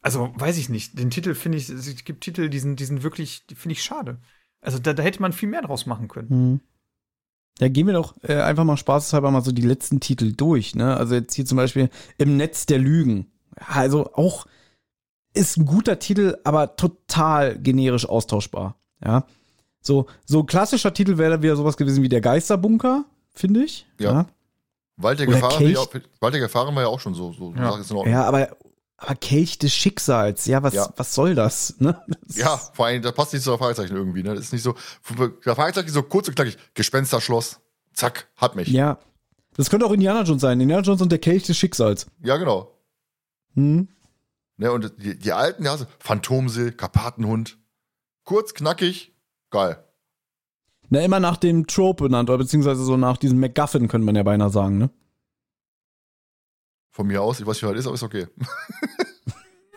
Also, 0.00 0.32
weiß 0.36 0.56
ich 0.58 0.68
nicht. 0.68 0.98
Den 0.98 1.10
Titel 1.10 1.34
finde 1.34 1.58
ich, 1.58 1.68
es 1.68 2.04
gibt 2.04 2.22
Titel, 2.22 2.48
die 2.48 2.58
sind, 2.60 2.78
die 2.78 2.84
sind 2.84 3.02
wirklich, 3.02 3.46
die 3.46 3.56
finde 3.56 3.72
ich 3.72 3.82
schade. 3.82 4.20
Also, 4.60 4.78
da, 4.78 4.92
da 4.92 5.02
hätte 5.02 5.20
man 5.20 5.32
viel 5.32 5.48
mehr 5.48 5.62
draus 5.62 5.84
machen 5.84 6.08
können. 6.08 6.28
Mhm. 6.28 6.60
Ja, 7.58 7.68
gehen 7.68 7.86
wir 7.86 7.94
doch 7.94 8.14
äh, 8.22 8.40
einfach 8.40 8.64
mal 8.64 8.76
spaßeshalber 8.76 9.30
mal 9.30 9.42
so 9.42 9.52
die 9.52 9.62
letzten 9.62 10.00
Titel 10.00 10.32
durch, 10.32 10.74
ne? 10.74 10.96
Also 10.96 11.14
jetzt 11.14 11.34
hier 11.34 11.46
zum 11.46 11.56
Beispiel 11.56 11.88
Im 12.18 12.36
Netz 12.36 12.66
der 12.66 12.78
Lügen. 12.78 13.32
Also 13.56 14.12
auch 14.12 14.46
ist 15.34 15.56
ein 15.56 15.64
guter 15.64 15.98
Titel, 16.00 16.36
aber 16.44 16.76
total 16.76 17.58
generisch 17.58 18.08
austauschbar. 18.08 18.76
Ja. 19.04 19.26
So, 19.86 20.06
so 20.24 20.44
klassischer 20.44 20.94
Titel 20.94 21.18
wäre 21.18 21.42
wieder 21.42 21.56
sowas 21.56 21.76
gewesen 21.76 22.02
wie 22.02 22.08
der 22.08 22.22
Geisterbunker, 22.22 23.04
finde 23.34 23.64
ich. 23.64 23.86
Ja. 23.98 24.12
ja. 24.12 24.26
Wald 24.96 25.18
der 25.18 25.26
Gefahren, 25.26 25.62
ja, 25.68 26.74
war 26.74 26.82
ja 26.82 26.88
auch 26.88 27.00
schon 27.00 27.14
so. 27.14 27.32
so 27.32 27.52
ja. 27.54 28.06
ja, 28.06 28.24
aber, 28.24 28.56
aber 28.96 29.14
Kelch 29.16 29.58
des 29.58 29.74
Schicksals, 29.74 30.46
ja, 30.46 30.62
was, 30.62 30.74
ja. 30.74 30.88
was 30.96 31.14
soll 31.14 31.34
das? 31.34 31.74
Ne? 31.80 32.00
Das 32.26 32.36
ja, 32.36 32.56
vor 32.56 32.86
allem, 32.86 33.02
das 33.02 33.12
passt 33.12 33.32
nicht 33.32 33.42
zu 33.42 33.50
der 33.50 33.58
Fragezeichen 33.58 33.94
irgendwie. 33.94 34.22
Ne? 34.22 34.34
Das 34.34 34.44
ist 34.44 34.52
nicht 34.52 34.62
so. 34.62 34.74
Der 35.44 35.54
Fragezeichen 35.54 35.88
ist 35.88 35.94
so 35.94 36.02
kurz 36.02 36.28
und 36.28 36.36
knackig. 36.36 36.56
Gespensterschloss, 36.74 37.60
zack, 37.92 38.28
hat 38.36 38.56
mich. 38.56 38.68
Ja. 38.68 38.98
Das 39.56 39.68
könnte 39.68 39.86
auch 39.86 39.92
Indiana 39.92 40.22
Jones 40.22 40.42
sein. 40.42 40.60
Indiana 40.60 40.82
Jones 40.82 41.02
und 41.02 41.12
der 41.12 41.18
Kelch 41.18 41.44
des 41.44 41.58
Schicksals. 41.58 42.06
Ja, 42.22 42.36
genau. 42.36 42.72
Hm. 43.54 43.88
Ne, 44.56 44.72
und 44.72 44.92
die, 44.98 45.18
die 45.18 45.32
alten, 45.32 45.64
ja, 45.64 45.76
Phantomsee, 45.98 46.70
Karpatenhund. 46.70 47.58
Kurz, 48.24 48.54
knackig, 48.54 49.13
Geil. 49.54 49.76
Na, 50.88 51.00
immer 51.00 51.20
nach 51.20 51.36
dem 51.36 51.68
Trope 51.68 52.02
benannt, 52.02 52.28
oder 52.28 52.38
beziehungsweise 52.38 52.82
so 52.82 52.96
nach 52.96 53.18
diesem 53.18 53.38
MacGuffin, 53.38 53.86
könnte 53.86 54.04
man 54.04 54.16
ja 54.16 54.24
beinahe 54.24 54.50
sagen, 54.50 54.78
ne? 54.78 54.90
Von 56.90 57.06
mir 57.06 57.22
aus, 57.22 57.38
ich 57.38 57.46
weiß 57.46 57.62
nicht, 57.62 57.70
was 57.70 57.78
ist, 57.78 57.86
aber 57.86 57.94
ist 57.94 58.02
okay. 58.02 58.26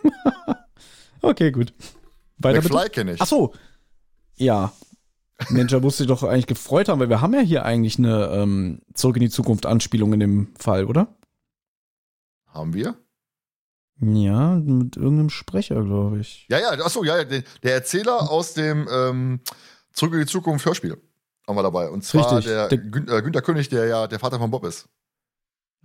okay, 1.21 1.51
gut. 1.51 1.75
Weiter 2.39 2.63
McFly 2.63 2.89
kenne 2.89 3.13
ich. 3.13 3.21
Ach 3.21 3.27
so. 3.27 3.53
Ja. 4.37 4.73
Mensch, 5.49 5.71
da 5.71 5.79
musst 5.79 5.99
du 5.99 6.05
dich 6.05 6.09
doch 6.09 6.23
eigentlich 6.23 6.47
gefreut 6.47 6.89
haben, 6.89 6.99
weil 6.99 7.09
wir 7.09 7.21
haben 7.21 7.35
ja 7.35 7.41
hier 7.41 7.63
eigentlich 7.63 7.99
eine 7.99 8.31
ähm, 8.31 8.81
Zurück 8.95 9.17
in 9.17 9.21
die 9.21 9.29
Zukunft 9.29 9.67
Anspielung 9.67 10.11
in 10.13 10.19
dem 10.19 10.55
Fall, 10.57 10.85
oder? 10.85 11.15
Haben 12.47 12.73
wir? 12.73 12.97
Ja, 13.99 14.56
mit 14.56 14.95
irgendeinem 14.95 15.30
Sprecher, 15.30 15.84
glaube 15.84 16.19
ich. 16.19 16.45
Ja, 16.49 16.60
ja, 16.60 16.69
achso, 16.72 17.03
ja, 17.03 17.24
der, 17.24 17.44
der 17.64 17.74
Erzähler 17.74 18.30
aus 18.30 18.53
dem 18.53 18.88
ähm, 18.91 19.40
Zurück 19.91 20.14
in 20.14 20.19
die 20.19 20.26
Zukunft 20.28 20.65
Hörspiel 20.65 21.02
haben 21.48 21.56
wir 21.56 21.64
dabei. 21.64 21.90
Und 21.90 22.03
zwar 22.03 22.38
Richtig. 22.38 22.52
der, 22.52 22.68
der 22.68 22.78
Gün 22.78 23.07
äh, 23.07 23.22
Günter 23.22 23.41
König, 23.41 23.69
der 23.69 23.86
ja 23.88 24.07
der 24.07 24.19
Vater 24.19 24.38
von 24.38 24.52
Bob 24.52 24.65
ist. 24.65 24.88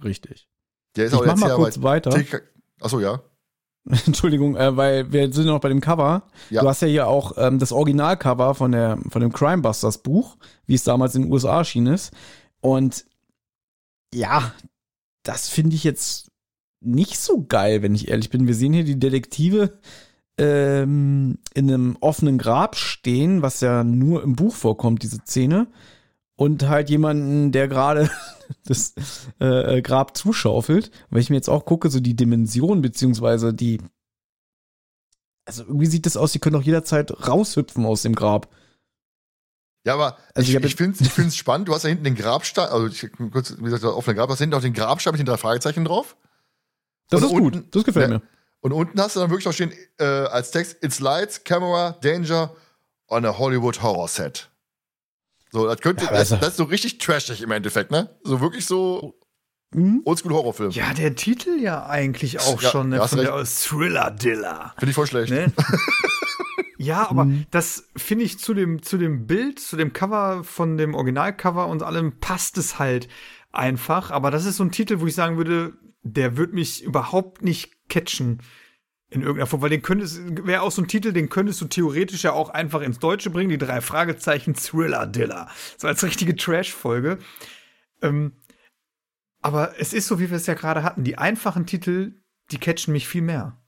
Richtig. 0.02 0.48
Der 0.96 1.06
ist 1.06 1.12
ich 1.12 1.18
auch 1.18 1.24
mach 1.24 1.36
mal 1.36 1.54
kurz 1.54 1.80
weiter. 1.82 2.12
Achso, 2.80 3.00
ja. 3.00 3.22
Entschuldigung, 4.06 4.56
äh, 4.56 4.76
weil 4.76 5.12
wir 5.12 5.32
sind 5.32 5.46
noch 5.46 5.60
bei 5.60 5.68
dem 5.68 5.80
Cover. 5.80 6.24
Ja. 6.50 6.62
Du 6.62 6.68
hast 6.68 6.82
ja 6.82 6.88
hier 6.88 7.08
auch 7.08 7.32
ähm, 7.36 7.58
das 7.58 7.72
Originalcover 7.72 8.54
von, 8.54 8.72
der, 8.72 8.98
von 9.08 9.22
dem 9.22 9.32
Crimebusters 9.32 9.98
Buch, 9.98 10.36
wie 10.66 10.74
es 10.74 10.84
damals 10.84 11.14
in 11.14 11.22
den 11.22 11.32
USA 11.32 11.58
erschienen 11.58 11.94
ist. 11.94 12.12
Und 12.60 13.04
ja, 14.12 14.52
das 15.22 15.48
finde 15.48 15.74
ich 15.74 15.84
jetzt 15.84 16.31
nicht 16.82 17.18
so 17.18 17.44
geil, 17.44 17.82
wenn 17.82 17.94
ich 17.94 18.08
ehrlich 18.08 18.30
bin. 18.30 18.46
Wir 18.46 18.54
sehen 18.54 18.72
hier 18.72 18.84
die 18.84 18.98
Detektive 18.98 19.78
ähm, 20.38 21.38
in 21.54 21.68
einem 21.68 21.96
offenen 22.00 22.38
Grab 22.38 22.76
stehen, 22.76 23.42
was 23.42 23.60
ja 23.60 23.84
nur 23.84 24.22
im 24.22 24.36
Buch 24.36 24.54
vorkommt, 24.54 25.02
diese 25.02 25.18
Szene. 25.18 25.68
Und 26.36 26.68
halt 26.68 26.90
jemanden, 26.90 27.52
der 27.52 27.68
gerade 27.68 28.10
das 28.64 28.94
äh, 29.40 29.78
äh, 29.78 29.82
Grab 29.82 30.16
zuschaufelt. 30.16 30.88
Und 30.88 31.10
wenn 31.10 31.20
ich 31.20 31.30
mir 31.30 31.36
jetzt 31.36 31.50
auch 31.50 31.64
gucke, 31.64 31.90
so 31.90 32.00
die 32.00 32.16
Dimension, 32.16 32.82
beziehungsweise 32.82 33.54
die, 33.54 33.80
Also 35.44 35.64
irgendwie 35.64 35.86
sieht 35.86 36.06
das 36.06 36.16
aus, 36.16 36.32
die 36.32 36.38
können 36.38 36.54
doch 36.54 36.62
jederzeit 36.62 37.28
raushüpfen 37.28 37.84
aus 37.84 38.02
dem 38.02 38.14
Grab. 38.14 38.48
Ja, 39.84 39.94
aber 39.94 40.16
Also 40.34 40.48
ich, 40.48 40.56
ich 40.56 40.64
ich 40.64 40.76
finde 40.76 41.28
es 41.28 41.36
spannend. 41.36 41.68
Du 41.68 41.74
hast 41.74 41.84
da 41.84 41.88
hinten 41.88 42.04
den 42.04 42.14
Grabstein, 42.14 42.68
also 42.68 42.86
ich, 42.86 43.10
kurz, 43.30 43.56
wie 43.58 43.64
gesagt, 43.64 43.84
dem 43.84 44.16
Grab, 44.16 44.30
hast 44.30 44.38
hinten 44.38 44.54
auch 44.54 44.62
den 44.62 44.74
Grabstein 44.74 45.12
mit 45.12 45.20
den 45.20 45.26
drei 45.26 45.36
Fragezeichen 45.36 45.84
drauf. 45.84 46.16
Das 47.12 47.20
Und 47.22 47.26
ist 47.26 47.32
gut. 47.32 47.54
unten- 47.54 47.70
Das 47.70 47.84
gefällt 47.84 48.10
Ja. 48.10 48.18
mir. 48.18 48.22
Und 48.60 48.72
unten 48.72 49.00
hast 49.00 49.16
du 49.16 49.20
dann 49.20 49.30
wirklich 49.30 49.44
noch 49.46 49.52
stehen 49.52 49.72
äh, 49.98 50.04
als 50.04 50.50
Text: 50.50 50.76
It's 50.82 51.00
lights, 51.00 51.42
camera, 51.44 51.92
danger 52.02 52.54
on 53.08 53.24
a 53.26 53.36
Hollywood 53.38 53.82
Horror 53.82 54.08
Set. 54.08 54.48
So, 55.50 55.66
das 55.66 55.80
könnte, 55.80 56.04
Ja, 56.04 56.10
das, 56.10 56.32
also- 56.32 56.36
das 56.36 56.48
ist 56.50 56.56
so 56.56 56.64
richtig 56.64 56.98
trashig 56.98 57.42
im 57.42 57.50
Endeffekt, 57.50 57.90
ne? 57.90 58.08
So 58.24 58.40
wirklich 58.40 58.64
so 58.66 59.18
Mhm. 59.74 60.02
Oldschool 60.04 60.32
Horrorfilm. 60.32 60.70
Ja, 60.72 60.92
der 60.92 61.14
Titel 61.14 61.58
ja 61.58 61.86
eigentlich 61.86 62.40
auch 62.40 62.60
Ja, 62.62 62.70
schon, 62.70 62.90
ne, 62.90 63.00
hast 63.00 63.10
von 63.14 63.18
der 63.20 63.42
Thriller-Diller. 63.44 64.74
Finde 64.78 64.90
ich 64.90 64.94
voll 64.94 65.06
schlecht. 65.06 65.32
Ne? 65.32 65.50
ja, 66.78 67.08
aber 67.08 67.24
Mhm. 67.24 67.46
das 67.50 67.88
finde 67.96 68.24
ich 68.24 68.38
zu 68.38 68.54
dem, 68.54 68.82
zu 68.82 68.98
dem 68.98 69.26
Bild, 69.26 69.58
zu 69.60 69.76
dem 69.76 69.92
Cover 69.92 70.44
von 70.44 70.76
dem 70.76 70.94
Originalcover 70.94 71.66
und 71.68 71.82
allem 71.82 72.18
passt 72.20 72.58
es 72.58 72.78
halt 72.78 73.08
einfach. 73.50 74.10
Aber 74.10 74.30
das 74.30 74.44
ist 74.44 74.56
so 74.56 74.64
ein 74.64 74.72
Titel, 74.72 75.00
wo 75.00 75.06
ich 75.06 75.14
sagen 75.14 75.36
würde, 75.36 75.72
der 76.02 76.36
wird 76.36 76.52
mich 76.52 76.82
überhaupt 76.82 77.42
nicht 77.42 77.88
catchen 77.88 78.42
in 79.08 79.20
irgendeiner 79.20 79.46
Form, 79.46 79.60
weil 79.60 79.70
den 79.70 79.82
könntest, 79.82 80.20
wäre 80.46 80.62
auch 80.62 80.70
so 80.72 80.80
ein 80.82 80.88
Titel, 80.88 81.12
den 81.12 81.28
könntest 81.28 81.60
du 81.60 81.66
theoretisch 81.66 82.24
ja 82.24 82.32
auch 82.32 82.48
einfach 82.48 82.80
ins 82.80 82.98
Deutsche 82.98 83.28
bringen, 83.30 83.50
die 83.50 83.58
drei 83.58 83.80
Fragezeichen 83.82 84.54
Thriller-Diller. 84.54 85.48
So 85.76 85.86
als 85.86 86.02
richtige 86.02 86.34
Trash-Folge. 86.34 87.18
Ähm, 88.00 88.32
aber 89.42 89.78
es 89.78 89.92
ist 89.92 90.06
so, 90.06 90.18
wie 90.18 90.30
wir 90.30 90.36
es 90.38 90.46
ja 90.46 90.54
gerade 90.54 90.82
hatten. 90.82 91.04
Die 91.04 91.18
einfachen 91.18 91.66
Titel, 91.66 92.22
die 92.50 92.58
catchen 92.58 92.92
mich 92.92 93.06
viel 93.06 93.22
mehr. 93.22 93.60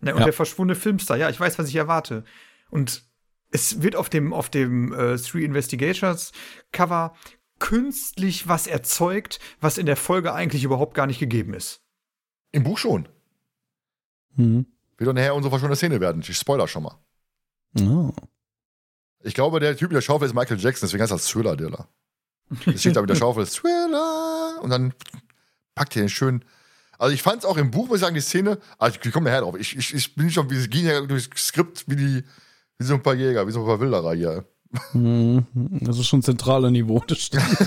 Ne, 0.00 0.12
und 0.14 0.20
Ja. 0.20 0.24
der 0.24 0.32
verschwundene 0.32 0.78
Filmstar, 0.78 1.16
ja, 1.18 1.30
ich 1.30 1.38
weiß, 1.38 1.58
was 1.58 1.68
ich 1.68 1.76
erwarte. 1.76 2.24
Und 2.70 3.04
es 3.52 3.82
wird 3.82 3.96
auf 3.96 4.08
dem, 4.08 4.32
auf 4.32 4.48
dem 4.48 4.92
äh, 4.92 5.16
Three 5.18 5.44
Investigations 5.44 6.32
Cover 6.72 7.14
künstlich 7.60 8.48
was 8.48 8.66
erzeugt, 8.66 9.38
was 9.60 9.78
in 9.78 9.86
der 9.86 9.96
Folge 9.96 10.34
eigentlich 10.34 10.64
überhaupt 10.64 10.94
gar 10.94 11.06
nicht 11.06 11.20
gegeben 11.20 11.54
ist. 11.54 11.80
Im 12.50 12.64
Buch 12.64 12.78
schon. 12.78 13.08
Mhm. 14.34 14.66
Wird 14.98 15.08
doch 15.08 15.14
nachher 15.14 15.34
unsere 15.36 15.50
verschwundene 15.50 15.76
Szene 15.76 16.00
werden. 16.00 16.22
Ich 16.26 16.36
spoiler 16.36 16.66
schon 16.66 16.82
mal. 16.82 16.98
Oh. 17.78 18.12
Ich 19.22 19.34
glaube, 19.34 19.60
der 19.60 19.76
Typ 19.76 19.90
mit 19.90 19.96
der 19.96 20.02
Schaufel 20.02 20.26
ist 20.26 20.34
Michael 20.34 20.58
Jackson, 20.58 20.86
deswegen 20.86 21.02
heißt 21.02 21.12
er 21.12 21.18
Thriller-Diller. 21.18 21.88
Es 22.66 22.80
steht 22.80 22.96
da 22.96 23.00
mit 23.00 23.10
der 23.10 23.14
Schaufel, 23.16 23.46
Thriller, 23.46 24.60
und 24.62 24.70
dann 24.70 24.92
packt 25.74 25.94
er 25.96 26.02
den 26.02 26.08
schön. 26.08 26.44
Also 26.98 27.14
ich 27.14 27.22
fand 27.22 27.38
es 27.38 27.44
auch 27.44 27.56
im 27.56 27.70
Buch, 27.70 27.86
muss 27.88 27.96
ich 27.96 28.00
sagen, 28.00 28.14
die 28.14 28.20
Szene, 28.20 28.58
also 28.78 28.98
ich 29.02 29.12
komme 29.12 29.24
nachher 29.24 29.42
drauf. 29.42 29.56
Ich, 29.58 29.76
ich, 29.76 29.94
ich 29.94 30.14
bin 30.14 30.30
schon, 30.30 30.50
wie 30.50 30.68
ging 30.68 30.86
ja 30.86 31.00
durchs 31.00 31.30
Skript 31.36 31.84
wie 31.88 31.96
die, 31.96 32.24
wie 32.78 32.84
so 32.84 32.94
ein 32.94 33.02
paar 33.02 33.14
Jäger, 33.14 33.46
wie 33.46 33.52
so 33.52 33.60
ein 33.60 33.66
paar 33.66 33.80
Wilderer 33.80 34.14
hier. 34.14 34.44
Mhm. 34.92 35.46
Das 35.80 35.98
ist 35.98 36.06
schon 36.06 36.22
zentraler 36.22 36.70
Niveau, 36.70 37.02
das 37.06 37.18
stimmt. 37.18 37.44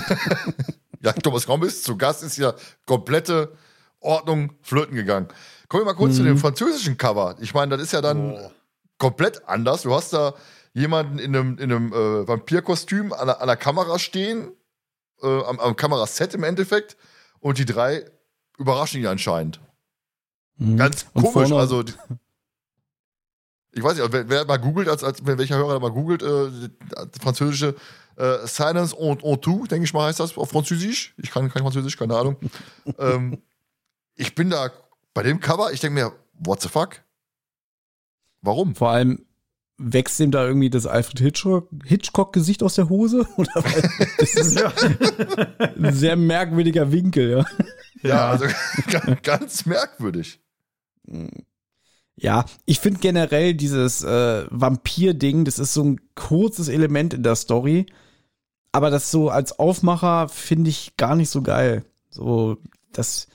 Ja, 1.04 1.12
Thomas 1.12 1.46
Raum 1.50 1.62
ist 1.64 1.84
zu 1.84 1.98
Gast, 1.98 2.22
ist 2.22 2.38
ja 2.38 2.54
komplette 2.86 3.52
Ordnung 4.00 4.52
flöten 4.62 4.94
gegangen. 4.94 5.28
Kommen 5.68 5.82
wir 5.82 5.92
mal 5.92 5.98
kurz 5.98 6.16
zu 6.16 6.22
dem 6.22 6.38
französischen 6.38 6.96
Cover. 6.96 7.36
Ich 7.40 7.52
meine, 7.52 7.76
das 7.76 7.86
ist 7.86 7.92
ja 7.92 8.00
dann 8.00 8.38
komplett 8.96 9.46
anders. 9.46 9.82
Du 9.82 9.94
hast 9.94 10.14
da 10.14 10.32
jemanden 10.72 11.18
in 11.18 11.36
einem, 11.36 11.58
in 11.58 11.70
einem 11.70 11.92
äh, 11.92 12.26
Vampirkostüm 12.26 13.12
an 13.12 13.26
der, 13.26 13.42
an 13.42 13.48
der 13.48 13.56
Kamera 13.58 13.98
stehen, 13.98 14.52
äh, 15.22 15.26
am, 15.26 15.60
am 15.60 15.76
Kameraset 15.76 16.32
im 16.34 16.42
Endeffekt, 16.42 16.96
und 17.40 17.58
die 17.58 17.66
drei 17.66 18.10
überraschen 18.56 19.00
ihn 19.00 19.06
anscheinend. 19.06 19.60
Mhm. 20.56 20.78
Ganz 20.78 21.06
komisch, 21.12 21.52
also. 21.52 21.84
Ich 23.74 23.82
weiß 23.82 23.96
nicht, 23.98 24.12
wer, 24.12 24.28
wer 24.28 24.44
mal 24.44 24.56
googelt, 24.58 24.88
als, 24.88 25.02
als 25.02 25.24
wenn 25.26 25.38
welcher 25.38 25.56
Hörer 25.56 25.74
da 25.74 25.80
mal 25.80 25.90
googelt, 25.90 26.22
äh, 26.22 26.68
das 26.90 27.08
französische 27.20 27.74
äh, 28.16 28.46
Silence 28.46 28.96
on, 28.98 29.18
on 29.22 29.40
tout, 29.40 29.70
denke 29.70 29.84
ich 29.84 29.92
mal, 29.92 30.06
heißt 30.08 30.20
das 30.20 30.36
auf 30.38 30.50
Französisch. 30.50 31.14
Ich 31.18 31.30
kann 31.30 31.50
kein 31.50 31.62
Französisch, 31.62 31.96
keine 31.96 32.16
Ahnung. 32.16 32.36
ähm, 32.98 33.42
ich 34.14 34.34
bin 34.34 34.50
da 34.50 34.70
bei 35.12 35.22
dem 35.22 35.40
Cover, 35.40 35.72
ich 35.72 35.80
denke 35.80 36.00
mir, 36.00 36.12
what 36.34 36.62
the 36.62 36.68
fuck? 36.68 37.02
Warum? 38.42 38.74
Vor 38.74 38.90
allem 38.90 39.24
wächst 39.76 40.20
ihm 40.20 40.30
da 40.30 40.46
irgendwie 40.46 40.70
das 40.70 40.86
Alfred 40.86 41.18
Hitchcock, 41.18 41.68
Hitchcock-Gesicht 41.84 42.62
aus 42.62 42.74
der 42.76 42.88
Hose? 42.88 43.26
Oder 43.36 43.52
was? 43.56 43.82
das 44.18 44.34
ist 44.34 44.60
Ja. 44.60 44.72
ein 45.76 45.92
sehr 45.94 46.16
merkwürdiger 46.16 46.92
Winkel, 46.92 47.30
ja. 47.38 47.44
Ja, 48.02 48.28
also 48.28 48.44
ganz 49.22 49.66
merkwürdig. 49.66 50.40
Ja, 52.16 52.44
ich 52.64 52.78
finde 52.78 53.00
generell 53.00 53.54
dieses 53.54 54.02
äh, 54.04 54.46
Vampir-Ding, 54.50 55.44
das 55.44 55.58
ist 55.58 55.74
so 55.74 55.82
ein 55.82 56.00
kurzes 56.14 56.68
Element 56.68 57.12
in 57.14 57.22
der 57.22 57.34
Story. 57.34 57.86
Aber 58.72 58.90
das 58.90 59.10
so 59.10 59.30
als 59.30 59.58
Aufmacher 59.58 60.28
finde 60.28 60.70
ich 60.70 60.96
gar 60.96 61.16
nicht 61.16 61.30
so 61.30 61.42
geil. 61.42 61.84
So, 62.10 62.58
dass 62.92 63.28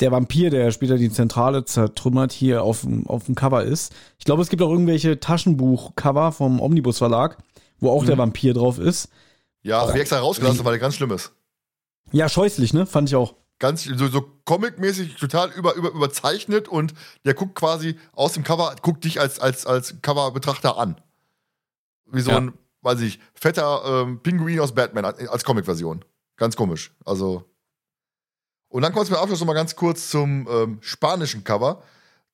der 0.00 0.10
Vampir, 0.10 0.50
der 0.50 0.70
später 0.72 0.96
die 0.96 1.10
Zentrale 1.10 1.64
zertrümmert, 1.64 2.32
hier 2.32 2.62
auf 2.62 2.80
dem, 2.80 3.06
auf 3.06 3.26
dem 3.26 3.34
Cover 3.34 3.62
ist. 3.62 3.92
Ich 4.18 4.24
glaube, 4.24 4.42
es 4.42 4.48
gibt 4.48 4.62
auch 4.62 4.70
irgendwelche 4.70 5.20
Taschenbuch-Cover 5.20 6.32
vom 6.32 6.60
Omnibus 6.60 6.98
Verlag, 6.98 7.38
wo 7.78 7.90
auch 7.90 8.04
der 8.04 8.18
Vampir 8.18 8.54
drauf 8.54 8.78
ist. 8.78 9.08
Ja, 9.62 9.80
hab 9.80 9.94
ich 9.94 10.00
extra 10.00 10.18
rausgelassen, 10.18 10.64
weil 10.64 10.72
der 10.72 10.80
ganz 10.80 10.96
schlimm 10.96 11.12
ist. 11.12 11.32
Ja, 12.12 12.28
scheußlich, 12.28 12.74
ne? 12.74 12.86
Fand 12.86 13.08
ich 13.08 13.16
auch. 13.16 13.34
Ganz 13.60 13.84
so, 13.84 14.08
so 14.08 14.22
comic-mäßig 14.44 15.16
total 15.16 15.50
über, 15.52 15.74
über, 15.74 15.90
überzeichnet 15.90 16.68
und 16.68 16.92
der 17.24 17.34
guckt 17.34 17.54
quasi 17.54 17.98
aus 18.12 18.32
dem 18.32 18.42
Cover, 18.42 18.74
guckt 18.82 19.04
dich 19.04 19.20
als, 19.20 19.38
als, 19.38 19.64
als 19.64 20.02
Coverbetrachter 20.02 20.76
an. 20.76 21.00
Wie 22.06 22.20
so 22.20 22.32
Ja. 22.32 22.38
ein, 22.38 22.52
weiß 22.82 23.00
ich, 23.00 23.20
fetter 23.34 23.82
ähm, 23.86 24.20
Pinguin 24.22 24.60
aus 24.60 24.74
Batman 24.74 25.04
als 25.04 25.26
als 25.28 25.44
Comic-Version. 25.44 26.04
Ganz 26.36 26.56
komisch. 26.56 26.92
Also. 27.04 27.44
Und 28.68 28.82
dann 28.82 28.92
kommt 28.92 29.04
es 29.04 29.10
mir 29.10 29.18
Abschluss 29.18 29.38
noch 29.40 29.46
mal 29.46 29.54
ganz 29.54 29.76
kurz 29.76 30.10
zum 30.10 30.48
ähm, 30.50 30.78
spanischen 30.80 31.44
Cover. 31.44 31.82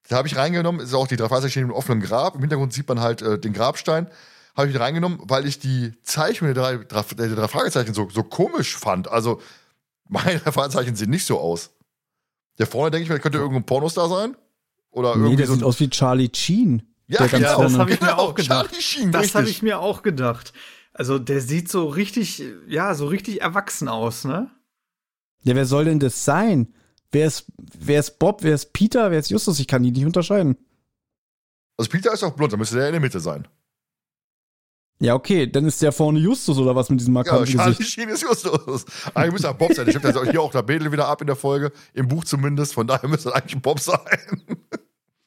Da 0.09 0.17
habe 0.17 0.27
ich 0.27 0.37
reingenommen, 0.37 0.81
ist 0.81 0.95
auch 0.95 1.07
die 1.07 1.17
drei 1.17 1.29
Fragezeichen 1.29 1.51
stehen 1.51 1.65
im 1.65 1.73
offenen 1.73 2.01
Grab. 2.01 2.35
Im 2.35 2.41
Hintergrund 2.41 2.73
sieht 2.73 2.89
man 2.89 3.01
halt 3.01 3.21
äh, 3.21 3.39
den 3.39 3.53
Grabstein. 3.53 4.09
Habe 4.57 4.69
ich 4.69 4.73
mit 4.73 4.83
reingenommen, 4.83 5.21
weil 5.25 5.47
ich 5.47 5.59
die 5.59 5.93
Zeichnung 6.03 6.53
der 6.53 6.63
drei, 6.63 6.77
drei, 6.79 7.03
der 7.15 7.29
drei 7.29 7.47
Fragezeichen 7.49 7.93
so, 7.95 8.09
so 8.09 8.23
komisch 8.23 8.77
fand. 8.77 9.07
Also, 9.09 9.41
meine 10.11 10.39
Fragezeichen 10.53 10.95
sehen 10.97 11.11
nicht 11.11 11.25
so 11.25 11.39
aus. 11.41 11.71
Der 12.59 12.67
vorne, 12.67 12.91
denke 12.91 13.05
ich 13.05 13.09
mir, 13.11 13.19
könnte 13.21 13.39
irgendein 13.39 13.65
Pornostar 13.65 14.09
sein. 14.09 14.37
Oder 14.91 15.15
Nee, 15.17 15.23
irgendwie 15.23 15.37
der 15.37 15.47
so 15.47 15.55
sieht 15.55 15.65
aus 15.65 15.81
wie 15.81 15.89
Charlie 15.89 16.31
Sheen. 16.35 16.83
Ja, 17.07 17.19
der 17.19 17.29
ganz 17.29 17.45
ja, 17.45 17.55
vorne. 17.55 17.71
das 17.71 17.79
habe 17.79 17.91
ich 17.93 18.01
mir 18.01 18.07
Genau, 18.09 18.19
auch 18.19 18.35
gedacht. 18.35 18.67
Charlie 18.69 18.83
Sheen, 18.83 19.13
Das 19.13 19.35
habe 19.35 19.49
ich 19.49 19.63
mir 19.63 19.79
auch 19.81 20.03
gedacht. 20.03 20.53
Also 20.93 21.19
der 21.19 21.41
sieht 21.41 21.71
so 21.71 21.87
richtig, 21.89 22.43
ja, 22.69 22.95
so 22.95 23.07
richtig 23.07 23.41
erwachsen 23.41 23.89
aus, 23.89 24.25
ne? 24.25 24.51
Ja, 25.43 25.55
wer 25.55 25.65
soll 25.65 25.87
denn 25.87 26.01
das 26.01 26.25
sein? 26.25 26.75
Wer 27.13 27.27
ist, 27.27 27.47
wer 27.57 28.01
ist 28.01 28.19
Bob, 28.19 28.43
wer 28.43 28.55
ist 28.55 28.73
Peter, 28.73 29.11
wer 29.11 29.19
ist 29.19 29.31
Justus? 29.31 29.59
Ich 29.61 29.67
kann 29.69 29.83
die 29.83 29.91
nicht 29.93 30.05
unterscheiden. 30.05 30.57
Also, 31.77 31.91
Peter 31.91 32.13
ist 32.13 32.23
doch 32.23 32.37
blond, 32.37 32.53
dann 32.53 32.59
müsste 32.61 32.77
der 32.77 32.87
in 32.89 32.93
der 32.93 33.01
Mitte 33.01 33.21
sein. 33.21 33.49
Ja, 35.03 35.15
okay, 35.15 35.47
dann 35.47 35.65
ist 35.65 35.81
der 35.81 35.93
vorne 35.93 36.19
Justus 36.19 36.59
oder 36.59 36.77
was 36.77 36.91
mit 36.91 37.01
diesem 37.01 37.15
Ja, 37.15 37.21
markanten 37.21 37.47
Charlie 37.47 37.75
Gesicht. 37.75 37.91
Sheen 37.91 38.09
ist 38.11 38.23
Justus. 38.23 38.85
Eigentlich 39.15 39.33
müsste 39.33 39.49
er 39.49 39.55
Bob 39.55 39.73
sein. 39.73 39.89
Ich 39.89 39.95
habe 39.95 40.13
das 40.13 40.31
hier 40.31 40.43
auch 40.43 40.53
der 40.53 40.63
Bedel 40.63 40.93
wieder 40.93 41.09
ab 41.09 41.23
in 41.23 41.27
der 41.27 41.37
Folge, 41.37 41.73
im 41.95 42.07
Buch 42.07 42.25
zumindest. 42.25 42.75
Von 42.75 42.87
daher 42.87 43.09
müsste 43.09 43.31
er 43.31 43.37
eigentlich 43.37 43.57
ein 43.57 43.63
Bob 43.63 43.81
sein. 43.81 43.99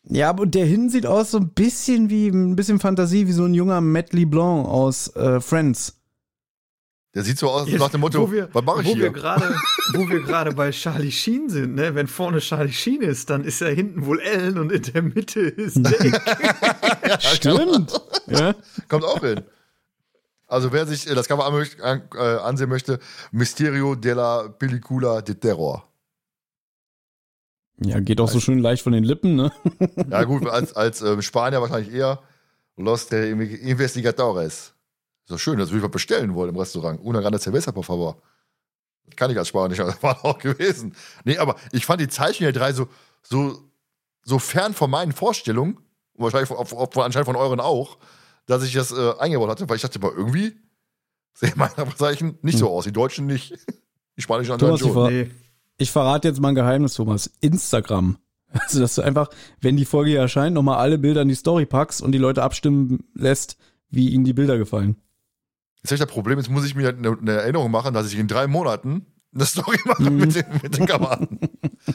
Ja, 0.04 0.30
aber 0.30 0.46
der 0.46 0.66
hin 0.66 0.90
sieht 0.90 1.08
aus 1.08 1.32
so 1.32 1.40
ein 1.40 1.50
bisschen 1.50 2.12
wie, 2.12 2.28
ein 2.28 2.56
bisschen 2.56 2.80
Fantasie, 2.80 3.26
wie 3.28 3.32
so 3.32 3.46
ein 3.46 3.56
junger 3.56 3.82
Matt 3.82 4.14
LeBlanc 4.14 4.68
aus 4.68 5.16
äh, 5.16 5.42
Friends. 5.42 6.00
Der 7.16 7.24
sieht 7.24 7.40
so 7.40 7.50
aus 7.50 7.68
Jetzt, 7.68 7.80
nach 7.80 7.90
dem 7.90 8.02
Motto, 8.02 8.28
wo 8.28 8.32
wir, 8.32 8.50
was 8.54 8.64
mache 8.64 8.82
ich 8.82 8.88
wo 8.88 8.94
hier? 8.94 9.04
Wir 9.04 9.12
grade, 9.12 9.56
wo 9.94 10.10
wir 10.10 10.22
gerade 10.22 10.52
bei 10.52 10.72
Charlie 10.72 11.12
Sheen 11.12 11.48
sind, 11.48 11.76
ne? 11.76 11.94
Wenn 11.96 12.08
vorne 12.08 12.40
Charlie 12.40 12.72
Sheen 12.72 13.02
ist, 13.02 13.30
dann 13.30 13.44
ist 13.44 13.62
er 13.62 13.70
hinten 13.72 14.06
wohl 14.06 14.20
Ellen 14.20 14.58
und 14.58 14.72
in 14.72 14.82
der 14.82 15.02
Mitte 15.04 15.40
ist 15.42 15.78
Jake. 15.84 16.22
Stimmt. 17.20 18.02
ja. 18.28 18.56
Kommt 18.88 19.04
auch 19.04 19.22
hin. 19.22 19.42
Also 20.54 20.72
wer 20.72 20.86
sich 20.86 21.10
äh, 21.10 21.16
das 21.16 21.28
Cover 21.28 21.66
äh, 21.82 22.20
ansehen 22.38 22.70
möchte, 22.70 23.00
Mysterio 23.32 23.96
della 23.96 24.50
Pellicula 24.50 25.22
de 25.24 25.34
Terror. 25.34 25.84
ja, 27.80 28.00
geht 28.00 28.22
auch 28.22 28.30
so 28.30 28.40
schön 28.40 28.60
leicht 28.60 28.84
von 28.84 28.94
den 28.94 29.04
Lippen, 29.04 29.36
ne? 29.36 29.52
Ja 30.10 30.24
gut, 30.26 30.48
als, 30.48 30.76
als 30.76 31.02
ähm, 31.02 31.24
Spanier 31.24 31.60
wahrscheinlich 31.60 31.92
eher 31.92 32.22
Los 32.78 33.08
de 33.08 33.32
Investigadores. 33.32 34.76
So 35.26 35.40
schön, 35.40 35.58
das 35.58 35.70
würde 35.70 35.78
ich 35.78 35.84
mal 35.84 35.90
bestellen 35.90 36.36
wollen 36.36 36.52
im 36.52 36.60
Restaurant. 36.60 37.00
Una 37.02 37.20
grande 37.20 37.40
cerveza, 37.40 37.72
por 37.72 37.84
favor. 37.84 38.22
Das 39.06 39.16
kann 39.16 39.32
ich 39.32 39.38
als 39.40 39.48
Spanier, 39.48 39.76
das 39.76 40.04
war 40.04 40.24
auch 40.24 40.38
gewesen. 40.38 40.96
Nee, 41.24 41.40
aber 41.40 41.56
ich 41.72 41.88
fand 41.88 42.00
die 42.00 42.08
Zeichnung 42.08 42.52
der 42.52 42.62
drei 42.62 42.74
so, 42.74 42.88
so, 43.24 43.58
so 44.24 44.38
fern 44.38 44.76
von 44.76 44.92
meinen 44.92 45.14
Vorstellungen, 45.14 45.78
und 46.14 46.26
wahrscheinlich 46.26 46.48
von, 46.48 46.64
von, 46.64 46.92
von, 46.92 47.04
anscheinend 47.04 47.26
von 47.26 47.36
euren 47.36 47.60
auch, 47.60 47.98
dass 48.46 48.64
ich 48.64 48.74
das 48.74 48.92
äh, 48.92 49.14
eingebaut 49.20 49.50
hatte, 49.50 49.68
weil 49.70 49.76
ich 49.78 49.82
dachte 49.82 50.00
mal, 50.00 50.12
irgendwie 50.16 50.54
sehen 51.34 51.54
meine 51.56 51.74
Zeichen 51.96 52.38
nicht 52.42 52.58
so 52.58 52.70
aus. 52.70 52.84
Die 52.86 52.92
Deutschen 52.92 53.26
nicht. 53.26 53.54
Die 54.18 54.22
Spanischen 54.22 54.52
anscheinend 54.54 54.80
Thomas, 54.80 54.82
die 54.82 54.86
schon. 54.86 54.94
Ver- 54.94 55.10
nee. 55.12 55.32
Ich 55.78 55.92
verrate 55.92 56.28
jetzt 56.28 56.40
mal 56.40 56.50
ein 56.50 56.56
Geheimnis, 56.56 56.94
Thomas. 56.94 57.32
Instagram 57.42 58.18
Also, 58.50 58.80
dass 58.80 58.94
du 58.94 59.02
einfach, 59.02 59.30
wenn 59.62 59.76
die 59.78 59.86
Folge 59.86 60.12
hier 60.12 60.20
erscheint, 60.20 60.54
nochmal 60.54 60.78
alle 60.78 61.00
Bilder 61.00 61.24
in 61.24 61.28
die 61.30 61.34
Story 61.36 61.66
packst 61.66 62.02
und 62.04 62.12
die 62.12 62.20
Leute 62.20 62.44
abstimmen 62.44 63.00
lässt, 63.16 63.58
wie 63.90 64.10
ihnen 64.10 64.24
die 64.26 64.34
Bilder 64.34 64.60
gefallen. 64.60 64.98
Jetzt 65.82 65.90
habe 65.90 65.96
ich 65.96 66.02
das 66.02 66.10
Problem, 66.12 66.38
jetzt 66.38 66.50
muss 66.52 66.64
ich 66.66 66.76
mir 66.76 66.90
eine, 66.90 67.18
eine 67.18 67.32
Erinnerung 67.32 67.72
machen, 67.72 67.96
dass 67.96 68.06
ich 68.14 68.20
in 68.20 68.28
drei 68.28 68.46
Monaten 68.46 69.08
eine 69.34 69.46
Story 69.46 69.78
mache 69.86 70.04
Mhm. 70.04 70.18
mit, 70.18 70.36
den, 70.36 70.46
mit 70.62 70.78
den 70.78 70.86
Kameraden. 70.86 71.40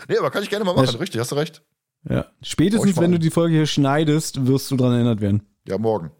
nee, 0.08 0.18
aber 0.18 0.30
kann 0.32 0.42
ich 0.42 0.50
gerne 0.50 0.64
mal 0.64 0.74
machen, 0.74 0.86
Ja. 0.92 0.98
richtig, 0.98 1.20
hast 1.20 1.30
du 1.30 1.36
recht. 1.36 1.62
Ja. 2.08 2.26
Spätestens, 2.42 2.96
wenn 2.96 3.12
du 3.12 3.18
die 3.20 3.30
Folge 3.30 3.54
hier 3.54 3.66
schneidest, 3.66 4.44
wirst 4.48 4.68
du 4.72 4.76
dran 4.76 4.92
erinnert 4.94 5.20
werden. 5.20 5.42
Ja, 5.68 5.78
morgen. 5.78 6.10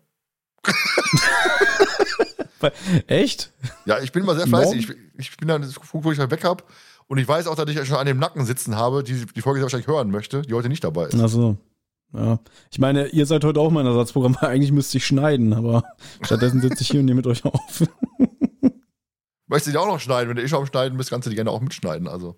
Echt? 3.07 3.53
Ja, 3.87 4.01
ich 4.01 4.13
bin 4.13 4.23
immer 4.23 4.35
sehr 4.35 4.47
fleißig. 4.47 4.89
Ich, 4.89 4.97
ich 5.19 5.37
bin 5.37 5.49
dann, 5.49 5.67
guck, 5.91 6.05
wo 6.05 6.13
ich 6.13 6.19
halt 6.19 6.31
weg 6.31 6.45
hab. 6.45 6.65
Und 7.07 7.19
ich 7.19 7.27
weiß 7.27 7.47
auch, 7.47 7.55
dass 7.55 7.71
ich 7.71 7.87
schon 7.87 7.97
an 7.97 8.07
dem 8.07 8.19
Nacken 8.19 8.45
sitzen 8.45 8.77
habe, 8.77 9.03
die 9.03 9.27
die 9.27 9.41
Folge 9.41 9.63
wahrscheinlich 9.63 9.89
hören 9.89 10.11
möchte, 10.11 10.43
die 10.43 10.55
heute 10.55 10.69
nicht 10.69 10.85
dabei 10.85 11.07
ist. 11.07 11.21
Ach 11.21 11.29
so. 11.29 11.57
Ja. 12.13 12.39
Ich 12.71 12.79
meine, 12.79 13.09
ihr 13.09 13.27
seid 13.27 13.45
heute 13.45 13.61
auch 13.61 13.71
mein 13.71 13.87
Ersatzprogramm, 13.87 14.37
eigentlich 14.41 14.73
müsste 14.73 14.99
ich 14.99 15.07
schneiden, 15.07 15.53
aber 15.53 15.85
stattdessen 16.23 16.61
sitze 16.61 16.83
ich 16.83 16.91
hier 16.91 17.01
und 17.01 17.07
nehme 17.07 17.17
mit 17.17 17.27
euch 17.27 17.45
auf. 17.45 17.81
Möchtest 19.47 19.69
du 19.69 19.71
die 19.71 19.79
auch 19.79 19.87
noch 19.87 20.01
schneiden? 20.01 20.29
Wenn 20.29 20.37
du 20.37 20.43
eh 20.43 20.49
schon 20.49 20.61
am 20.61 20.67
Schneiden 20.67 20.99
bist, 20.99 21.11
kannst 21.11 21.27
du 21.27 21.31
die 21.31 21.37
gerne 21.37 21.51
auch 21.51 21.61
mitschneiden. 21.61 22.07
Also. 22.07 22.37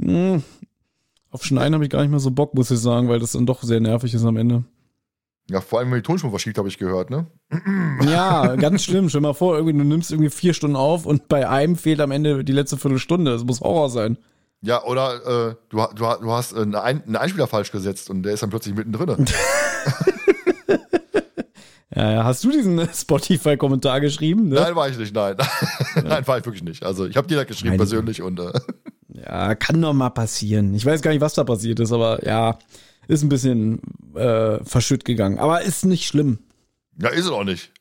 Hm. 0.00 0.42
Auf 1.30 1.44
Schneiden 1.44 1.74
habe 1.74 1.84
ich 1.84 1.90
gar 1.90 2.00
nicht 2.00 2.10
mehr 2.10 2.18
so 2.18 2.30
Bock, 2.30 2.54
muss 2.54 2.70
ich 2.70 2.78
sagen, 2.78 3.08
weil 3.08 3.20
das 3.20 3.32
dann 3.32 3.46
doch 3.46 3.62
sehr 3.62 3.80
nervig 3.80 4.12
ist 4.12 4.24
am 4.24 4.36
Ende. 4.36 4.64
Ja, 5.48 5.60
vor 5.60 5.78
allem, 5.78 5.90
wenn 5.90 5.98
die 5.98 6.02
Tonspur 6.02 6.30
verschiebt, 6.30 6.58
habe 6.58 6.68
ich 6.68 6.78
gehört, 6.78 7.10
ne? 7.10 7.26
Ja, 8.06 8.56
ganz 8.56 8.84
schlimm. 8.84 9.08
Stell 9.08 9.20
dir 9.20 9.28
mal 9.28 9.34
vor, 9.34 9.56
irgendwie, 9.56 9.78
du 9.78 9.84
nimmst 9.84 10.10
irgendwie 10.10 10.30
vier 10.30 10.54
Stunden 10.54 10.76
auf 10.76 11.06
und 11.06 11.28
bei 11.28 11.48
einem 11.48 11.76
fehlt 11.76 12.00
am 12.00 12.10
Ende 12.10 12.44
die 12.44 12.52
letzte 12.52 12.76
Viertelstunde. 12.76 13.30
Das 13.30 13.44
muss 13.44 13.60
Horror 13.60 13.88
sein. 13.90 14.18
Ja, 14.62 14.82
oder 14.82 15.50
äh, 15.50 15.54
du, 15.68 15.78
du, 15.94 16.04
du 16.20 16.32
hast 16.32 16.52
äh, 16.52 16.62
einen, 16.62 16.74
Ein 16.74 17.02
einen 17.04 17.16
Einspieler 17.16 17.46
falsch 17.46 17.70
gesetzt 17.70 18.10
und 18.10 18.24
der 18.24 18.32
ist 18.32 18.42
dann 18.42 18.50
plötzlich 18.50 18.74
mittendrin. 18.74 19.26
Ja, 21.94 22.12
ja. 22.12 22.24
Hast 22.24 22.44
du 22.44 22.50
diesen 22.50 22.86
Spotify-Kommentar 22.92 24.02
geschrieben? 24.02 24.50
Ne? 24.50 24.56
Nein, 24.56 24.76
war 24.76 24.88
ich 24.88 24.98
nicht, 24.98 25.14
nein. 25.14 25.36
nein, 26.04 26.26
war 26.26 26.38
ich 26.38 26.44
wirklich 26.44 26.62
nicht. 26.62 26.84
Also 26.84 27.06
ich 27.06 27.16
habe 27.16 27.26
dir 27.26 27.36
das 27.36 27.46
geschrieben 27.46 27.70
Nein. 27.70 27.78
persönlich 27.78 28.20
und 28.20 28.38
äh, 28.38 28.52
Ja, 29.14 29.54
kann 29.54 29.80
doch 29.80 29.94
mal 29.94 30.10
passieren. 30.10 30.74
Ich 30.74 30.84
weiß 30.84 31.00
gar 31.00 31.10
nicht, 31.10 31.22
was 31.22 31.32
da 31.32 31.44
passiert 31.44 31.80
ist, 31.80 31.92
aber 31.92 32.22
ja, 32.26 32.58
ist 33.08 33.22
ein 33.22 33.28
bisschen 33.28 33.80
äh, 34.14 34.62
verschütt 34.64 35.04
gegangen. 35.04 35.38
Aber 35.38 35.62
ist 35.62 35.84
nicht 35.84 36.06
schlimm. 36.06 36.38
ja, 36.98 37.08
ist 37.10 37.24
es 37.26 37.30
auch 37.30 37.44
nicht. 37.44 37.72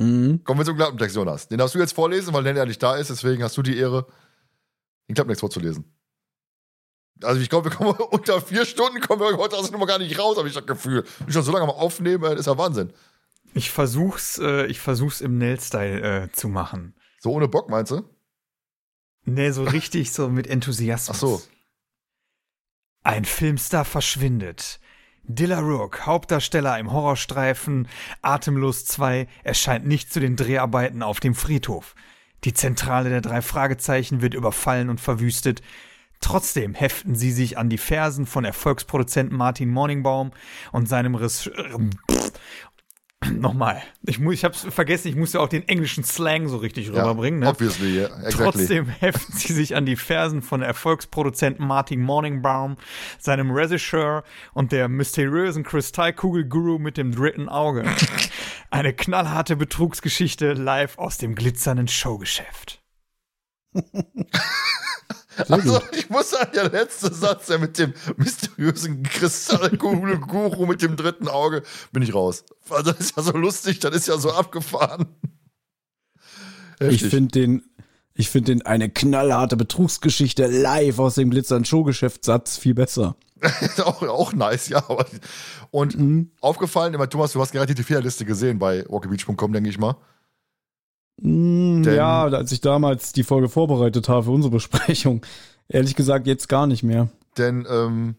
Mhm. 0.00 0.42
Kommen 0.44 0.60
wir 0.60 0.64
zum 0.64 0.76
Klappentext, 0.76 1.16
Jonas. 1.16 1.48
Den 1.48 1.58
darfst 1.58 1.74
du 1.74 1.78
jetzt 1.78 1.92
vorlesen, 1.92 2.32
weil 2.32 2.44
der 2.44 2.54
ja 2.54 2.64
nicht 2.64 2.82
da 2.82 2.96
ist, 2.96 3.10
deswegen 3.10 3.42
hast 3.42 3.56
du 3.56 3.62
die 3.62 3.76
Ehre, 3.76 4.06
den 5.08 5.14
Klappentext 5.14 5.40
vorzulesen. 5.40 5.84
Also 7.22 7.40
ich 7.40 7.48
glaube, 7.48 7.70
wir 7.70 7.76
kommen 7.76 7.90
unter 8.10 8.40
vier 8.40 8.64
Stunden 8.64 9.00
kommen 9.00 9.20
wir 9.20 9.36
heute 9.36 9.56
aus 9.56 9.64
der 9.64 9.72
Nummer 9.72 9.86
gar 9.86 9.98
nicht 9.98 10.18
raus, 10.18 10.36
habe 10.36 10.48
ich 10.48 10.54
das 10.54 10.66
Gefühl. 10.66 11.04
Ich 11.26 11.34
schon 11.34 11.42
so 11.42 11.52
lange 11.52 11.64
am 11.64 11.70
Aufnehmen, 11.70 12.24
äh, 12.24 12.30
das 12.30 12.40
ist 12.40 12.46
ja 12.46 12.56
Wahnsinn. 12.58 12.92
Ich 13.54 13.70
versuch's, 13.70 14.38
äh, 14.38 14.66
ich 14.66 14.78
versuch's 14.78 15.20
im 15.20 15.38
Nell-Style 15.38 16.24
äh, 16.24 16.32
zu 16.32 16.48
machen. 16.48 16.94
So 17.20 17.32
ohne 17.32 17.48
Bock, 17.48 17.68
meinst 17.70 17.90
du? 17.90 18.02
Nee, 19.24 19.50
so 19.50 19.64
richtig 19.64 20.12
so 20.12 20.28
mit 20.28 20.46
Enthusiasmus. 20.46 21.16
Ach 21.16 21.20
so. 21.20 21.42
Ein 23.08 23.24
Filmstar 23.24 23.86
verschwindet. 23.86 24.80
Dilla 25.22 25.60
Rook, 25.60 26.04
Hauptdarsteller 26.04 26.78
im 26.78 26.92
Horrorstreifen 26.92 27.88
Atemlos 28.20 28.84
2, 28.84 29.26
erscheint 29.44 29.86
nicht 29.86 30.12
zu 30.12 30.20
den 30.20 30.36
Dreharbeiten 30.36 31.02
auf 31.02 31.18
dem 31.18 31.34
Friedhof. 31.34 31.94
Die 32.44 32.52
Zentrale 32.52 33.08
der 33.08 33.22
drei 33.22 33.40
Fragezeichen 33.40 34.20
wird 34.20 34.34
überfallen 34.34 34.90
und 34.90 35.00
verwüstet. 35.00 35.62
Trotzdem 36.20 36.74
heften 36.74 37.14
sie 37.14 37.32
sich 37.32 37.56
an 37.56 37.70
die 37.70 37.78
Fersen 37.78 38.26
von 38.26 38.44
Erfolgsproduzenten 38.44 39.38
Martin 39.38 39.70
Morningbaum 39.70 40.32
und 40.72 40.86
seinem 40.86 41.14
Riss. 41.14 41.50
Nochmal. 43.32 43.82
Ich, 44.06 44.20
muss, 44.20 44.34
ich 44.34 44.44
hab's 44.44 44.66
vergessen, 44.68 45.08
ich 45.08 45.16
muss 45.16 45.32
ja 45.32 45.40
auch 45.40 45.48
den 45.48 45.66
englischen 45.66 46.04
Slang 46.04 46.48
so 46.48 46.58
richtig 46.58 46.90
rüberbringen. 46.90 47.40
Ne? 47.40 47.48
Obviously, 47.48 47.98
yeah, 47.98 48.06
exactly. 48.06 48.44
Trotzdem 48.44 48.88
heften 49.00 49.36
sie 49.36 49.52
sich 49.52 49.74
an 49.74 49.86
die 49.86 49.96
Fersen 49.96 50.40
von 50.40 50.62
Erfolgsproduzenten 50.62 51.66
Martin 51.66 52.00
Morningbaum, 52.00 52.76
seinem 53.18 53.50
Regisseur 53.50 54.22
und 54.54 54.70
der 54.70 54.88
mysteriösen 54.88 55.64
Kristallkugel-Guru 55.64 56.78
mit 56.78 56.96
dem 56.96 57.12
dritten 57.14 57.48
Auge. 57.48 57.84
Eine 58.70 58.92
knallharte 58.92 59.56
Betrugsgeschichte 59.56 60.52
live 60.52 60.98
aus 60.98 61.18
dem 61.18 61.34
glitzernden 61.34 61.88
Showgeschäft. 61.88 62.82
Also, 65.48 65.80
ich 65.92 66.10
muss 66.10 66.30
sagen, 66.30 66.50
der 66.54 66.70
letzte 66.70 67.12
Satz, 67.12 67.46
der 67.46 67.58
mit 67.58 67.78
dem 67.78 67.94
mysteriösen 68.16 69.02
Kristallkugel-Guru 69.04 70.66
mit 70.66 70.82
dem 70.82 70.96
dritten 70.96 71.28
Auge, 71.28 71.62
bin 71.92 72.02
ich 72.02 72.14
raus. 72.14 72.44
Also, 72.70 72.92
das 72.92 73.00
ist 73.00 73.16
ja 73.16 73.22
so 73.22 73.32
lustig, 73.32 73.78
das 73.80 73.94
ist 73.94 74.08
ja 74.08 74.18
so 74.18 74.32
abgefahren. 74.32 75.06
Ich 76.80 76.86
Heftig. 77.02 77.10
finde 77.10 77.32
den, 77.32 77.62
ich 78.14 78.30
finde 78.30 78.52
den 78.52 78.62
eine 78.66 78.88
knallharte 78.88 79.56
Betrugsgeschichte 79.56 80.46
live 80.46 80.98
aus 80.98 81.16
dem 81.16 81.30
glitzernden 81.30 81.64
Showgeschäftssatz 81.64 82.56
viel 82.56 82.74
besser. 82.74 83.16
auch, 83.84 84.02
auch 84.02 84.32
nice, 84.32 84.68
ja. 84.68 84.82
Und 85.70 85.96
Mhm. 85.98 86.30
aufgefallen, 86.40 86.94
immer 86.94 87.08
Thomas, 87.08 87.32
du 87.32 87.40
hast 87.40 87.52
gerade 87.52 87.74
die 87.74 87.82
Fehlerliste 87.82 88.24
gesehen 88.24 88.58
bei 88.58 88.84
walkybeach.com, 88.88 89.52
denke 89.52 89.70
ich 89.70 89.78
mal. 89.78 89.96
Mm, 91.20 91.82
ja, 91.84 92.24
als 92.24 92.52
ich 92.52 92.60
damals 92.60 93.12
die 93.12 93.24
Folge 93.24 93.48
vorbereitet 93.48 94.08
habe 94.08 94.24
für 94.24 94.30
unsere 94.30 94.52
Besprechung. 94.54 95.24
Ehrlich 95.68 95.94
gesagt, 95.96 96.26
jetzt 96.26 96.48
gar 96.48 96.66
nicht 96.66 96.82
mehr. 96.82 97.08
Denn 97.36 97.66
ähm, 97.68 98.16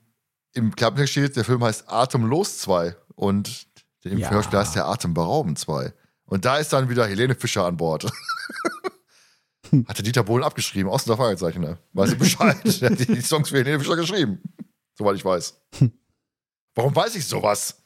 im 0.54 0.76
Klappentext 0.76 1.12
steht, 1.14 1.36
der 1.36 1.46
Film 1.46 1.64
heißt 1.64 1.86
Atemlos 1.92 2.60
2 2.60 2.96
und 3.16 3.68
im 4.04 4.18
Ja. 4.18 4.30
Hörspiel 4.30 4.60
heißt 4.60 4.76
der 4.76 4.88
Atemberauben 4.88 5.56
2. 5.56 5.94
Und 6.26 6.46
da 6.46 6.58
ist 6.58 6.72
dann 6.74 6.90
wieder 6.90 7.08
Helene 7.08 7.36
Fischer 7.36 7.66
an 7.66 7.78
Bord. 7.78 8.10
Hatte 9.88 10.04
Dieter 10.04 10.24
Bohlen 10.24 10.44
abgeschrieben, 10.44 10.90
aus 10.92 11.06
der 11.06 11.16
Fragezeichen, 11.18 11.62
ne? 11.62 11.78
Weiß 11.94 12.14
ich 12.14 12.18
Bescheid. 12.18 12.58
Der 12.82 12.90
hat 12.92 13.00
die 13.00 13.22
Songs 13.22 13.50
für 13.50 13.58
Helene 13.58 13.80
Fischer 13.80 13.96
geschrieben. 13.96 14.42
Soweit 14.96 15.16
ich 15.16 15.24
weiß. 15.26 15.62
Warum 16.76 16.96
weiß 16.96 17.16
ich 17.16 17.26
sowas? 17.26 17.82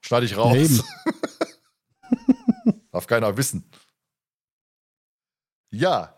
Schneide 0.00 0.26
ich 0.26 0.36
raus. 0.36 0.84
Darf 2.92 3.06
keiner 3.06 3.36
wissen. 3.36 3.68
Ja. 5.70 6.14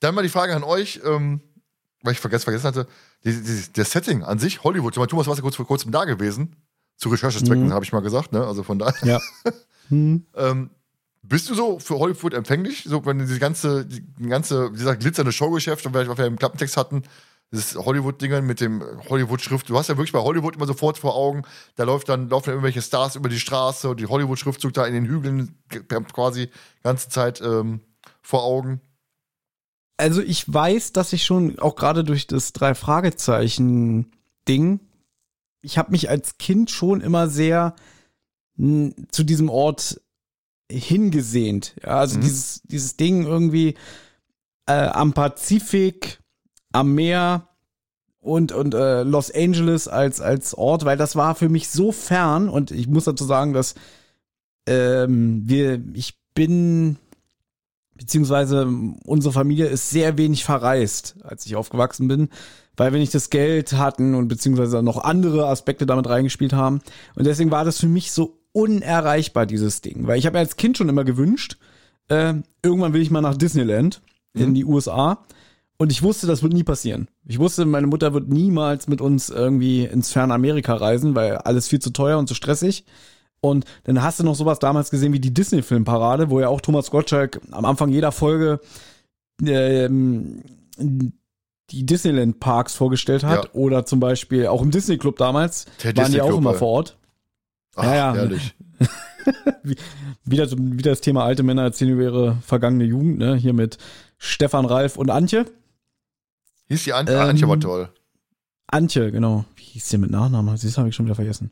Dann 0.00 0.14
mal 0.14 0.22
die 0.22 0.28
Frage 0.28 0.54
an 0.56 0.64
euch, 0.64 1.00
ähm, 1.04 1.40
weil 2.02 2.12
ich 2.14 2.20
vergessen, 2.20 2.44
vergessen 2.44 2.66
hatte, 2.66 2.86
die, 3.24 3.32
die, 3.42 3.72
der 3.74 3.84
Setting 3.84 4.22
an 4.24 4.38
sich, 4.38 4.64
Hollywood, 4.64 4.94
Thomas, 4.94 5.08
du 5.10 5.16
warst 5.16 5.28
ja 5.38 5.42
kurz 5.42 5.56
vor 5.56 5.66
kurzem 5.66 5.92
da 5.92 6.04
gewesen. 6.04 6.56
Zu 6.96 7.08
Recherchezwecken, 7.10 7.66
Mhm. 7.66 7.72
habe 7.72 7.84
ich 7.84 7.92
mal 7.92 8.00
gesagt, 8.00 8.32
ne? 8.32 8.46
Also 8.46 8.62
von 8.62 8.78
daher. 8.78 9.06
Ja. 9.06 9.20
Hm. 9.88 10.24
Ähm, 10.36 10.70
bist 11.22 11.50
du 11.50 11.54
so 11.54 11.80
für 11.80 11.98
Hollywood 11.98 12.32
empfänglich? 12.32 12.84
So, 12.86 13.04
wenn 13.04 13.18
diese 13.18 13.40
ganze, 13.40 13.84
die 13.84 14.04
ganze, 14.28 14.70
dieser 14.70 14.94
glitzernde 14.94 15.32
Showgeschäft, 15.32 15.84
und 15.84 15.94
was 15.94 16.16
wir 16.16 16.26
im 16.26 16.38
Klappentext 16.38 16.76
hatten, 16.76 17.02
das 17.50 17.74
Hollywood-Dingen 17.74 18.46
mit 18.46 18.60
dem 18.60 18.84
Hollywood-Schrift, 19.08 19.68
du 19.68 19.76
hast 19.76 19.88
ja 19.88 19.96
wirklich 19.96 20.12
bei 20.12 20.20
Hollywood 20.20 20.54
immer 20.54 20.66
sofort 20.66 20.96
vor 20.96 21.16
Augen, 21.16 21.42
da 21.74 21.82
läuft 21.82 22.08
dann, 22.08 22.28
laufen 22.28 22.46
dann 22.46 22.54
irgendwelche 22.54 22.82
Stars 22.82 23.16
über 23.16 23.28
die 23.28 23.40
Straße 23.40 23.88
und 23.88 23.98
die 23.98 24.06
Hollywood-Schriftzug 24.06 24.72
da 24.72 24.86
in 24.86 24.94
den 24.94 25.06
Hügeln 25.06 25.58
quasi 26.12 26.46
die 26.46 26.82
ganze 26.84 27.08
Zeit 27.08 27.40
ähm, 27.40 27.80
vor 28.22 28.42
Augen. 28.44 28.80
Also 29.96 30.22
ich 30.22 30.50
weiß, 30.52 30.92
dass 30.92 31.12
ich 31.12 31.24
schon 31.24 31.58
auch 31.58 31.76
gerade 31.76 32.04
durch 32.04 32.26
das 32.26 32.52
drei 32.52 32.74
Fragezeichen 32.74 34.12
Ding, 34.48 34.80
ich 35.62 35.76
habe 35.76 35.90
mich 35.90 36.08
als 36.08 36.38
Kind 36.38 36.70
schon 36.70 37.02
immer 37.02 37.28
sehr 37.28 37.74
mh, 38.56 38.92
zu 39.10 39.24
diesem 39.24 39.50
Ort 39.50 40.00
hingesehnt. 40.70 41.74
Ja, 41.82 41.98
also 41.98 42.16
Mhm. 42.16 42.22
dieses 42.22 42.62
dieses 42.62 42.96
Ding 42.96 43.24
irgendwie 43.26 43.74
äh, 44.66 44.86
am 44.86 45.12
Pazifik, 45.12 46.20
am 46.72 46.94
Meer 46.94 47.48
und 48.20 48.52
und 48.52 48.74
äh, 48.74 49.02
Los 49.02 49.30
Angeles 49.30 49.86
als 49.88 50.20
als 50.22 50.54
Ort, 50.54 50.84
weil 50.86 50.96
das 50.96 51.14
war 51.16 51.34
für 51.34 51.48
mich 51.50 51.68
so 51.68 51.92
fern 51.92 52.48
und 52.48 52.70
ich 52.70 52.86
muss 52.86 53.04
dazu 53.04 53.24
sagen, 53.24 53.52
dass 53.52 53.74
ähm, 54.66 55.42
wir 55.44 55.82
ich 55.92 56.18
bin 56.34 56.96
beziehungsweise 58.00 58.66
unsere 59.04 59.32
Familie 59.32 59.66
ist 59.66 59.90
sehr 59.90 60.16
wenig 60.16 60.42
verreist, 60.44 61.16
als 61.22 61.44
ich 61.44 61.54
aufgewachsen 61.54 62.08
bin, 62.08 62.30
weil 62.76 62.92
wir 62.92 62.98
nicht 62.98 63.14
das 63.14 63.28
Geld 63.28 63.74
hatten 63.74 64.14
und 64.14 64.28
beziehungsweise 64.28 64.82
noch 64.82 65.04
andere 65.04 65.46
Aspekte 65.48 65.84
damit 65.84 66.08
reingespielt 66.08 66.54
haben. 66.54 66.80
Und 67.14 67.26
deswegen 67.26 67.50
war 67.50 67.66
das 67.66 67.78
für 67.78 67.88
mich 67.88 68.10
so 68.10 68.38
unerreichbar, 68.52 69.44
dieses 69.44 69.82
Ding. 69.82 70.06
Weil 70.06 70.18
ich 70.18 70.24
habe 70.24 70.34
mir 70.34 70.40
als 70.40 70.56
Kind 70.56 70.78
schon 70.78 70.88
immer 70.88 71.04
gewünscht, 71.04 71.58
äh, 72.08 72.34
irgendwann 72.64 72.94
will 72.94 73.02
ich 73.02 73.10
mal 73.10 73.20
nach 73.20 73.36
Disneyland 73.36 74.00
in 74.32 74.50
Mhm. 74.50 74.54
die 74.54 74.64
USA. 74.64 75.22
Und 75.76 75.92
ich 75.92 76.02
wusste, 76.02 76.26
das 76.26 76.42
wird 76.42 76.52
nie 76.54 76.64
passieren. 76.64 77.08
Ich 77.26 77.38
wusste, 77.38 77.66
meine 77.66 77.86
Mutter 77.86 78.14
wird 78.14 78.28
niemals 78.28 78.88
mit 78.88 79.00
uns 79.02 79.28
irgendwie 79.28 79.84
ins 79.84 80.10
ferne 80.10 80.32
Amerika 80.34 80.74
reisen, 80.74 81.14
weil 81.14 81.36
alles 81.36 81.68
viel 81.68 81.78
zu 81.80 81.90
teuer 81.90 82.18
und 82.18 82.28
zu 82.28 82.34
stressig. 82.34 82.84
Und 83.42 83.64
dann 83.84 84.02
hast 84.02 84.20
du 84.20 84.24
noch 84.24 84.34
sowas 84.34 84.58
damals 84.58 84.90
gesehen 84.90 85.12
wie 85.14 85.20
die 85.20 85.32
Disney-Filmparade, 85.32 86.28
wo 86.30 86.40
ja 86.40 86.48
auch 86.48 86.60
Thomas 86.60 86.90
Gottschalk 86.90 87.40
am 87.52 87.64
Anfang 87.64 87.88
jeder 87.90 88.12
Folge 88.12 88.60
ähm, 89.42 90.42
die 91.70 91.86
Disneyland-Parks 91.86 92.74
vorgestellt 92.74 93.24
hat. 93.24 93.44
Ja. 93.46 93.50
Oder 93.54 93.86
zum 93.86 94.00
Beispiel 94.00 94.46
auch 94.46 94.60
im 94.62 94.70
Disney 94.70 94.98
Club 94.98 95.16
damals. 95.16 95.66
Der 95.82 95.96
waren 95.96 96.12
die 96.12 96.20
auch 96.20 96.36
immer 96.36 96.52
ey. 96.52 96.58
vor 96.58 96.68
Ort. 96.68 96.98
Ach, 97.76 97.84
Ja, 97.84 97.94
ja. 97.94 98.14
Herrlich. 98.14 98.54
Wieder, 100.24 100.46
so- 100.48 100.56
wieder 100.58 100.90
das 100.90 101.00
Thema 101.00 101.24
alte 101.24 101.42
Männer 101.42 101.62
erzählen 101.62 101.92
über 101.92 102.02
ihre 102.02 102.36
vergangene 102.42 102.84
Jugend, 102.84 103.18
ne? 103.18 103.36
Hier 103.36 103.52
mit 103.52 103.78
Stefan, 104.18 104.64
Ralf 104.64 104.96
und 104.96 105.10
Antje. 105.10 105.44
Hieß 106.68 106.84
die 106.84 106.92
An 106.92 107.06
Ähm, 107.08 107.18
Antje 107.18 107.48
war 107.48 107.60
toll. 107.60 107.88
Antje, 108.66 109.10
genau. 109.12 109.44
Wie 109.56 109.62
hieß 109.64 109.88
die 109.88 109.98
mit 109.98 110.10
Nachnamen? 110.10 110.54
Das 110.60 110.78
habe 110.78 110.88
ich 110.88 110.94
schon 110.94 111.06
wieder 111.06 111.14
vergessen. 111.14 111.50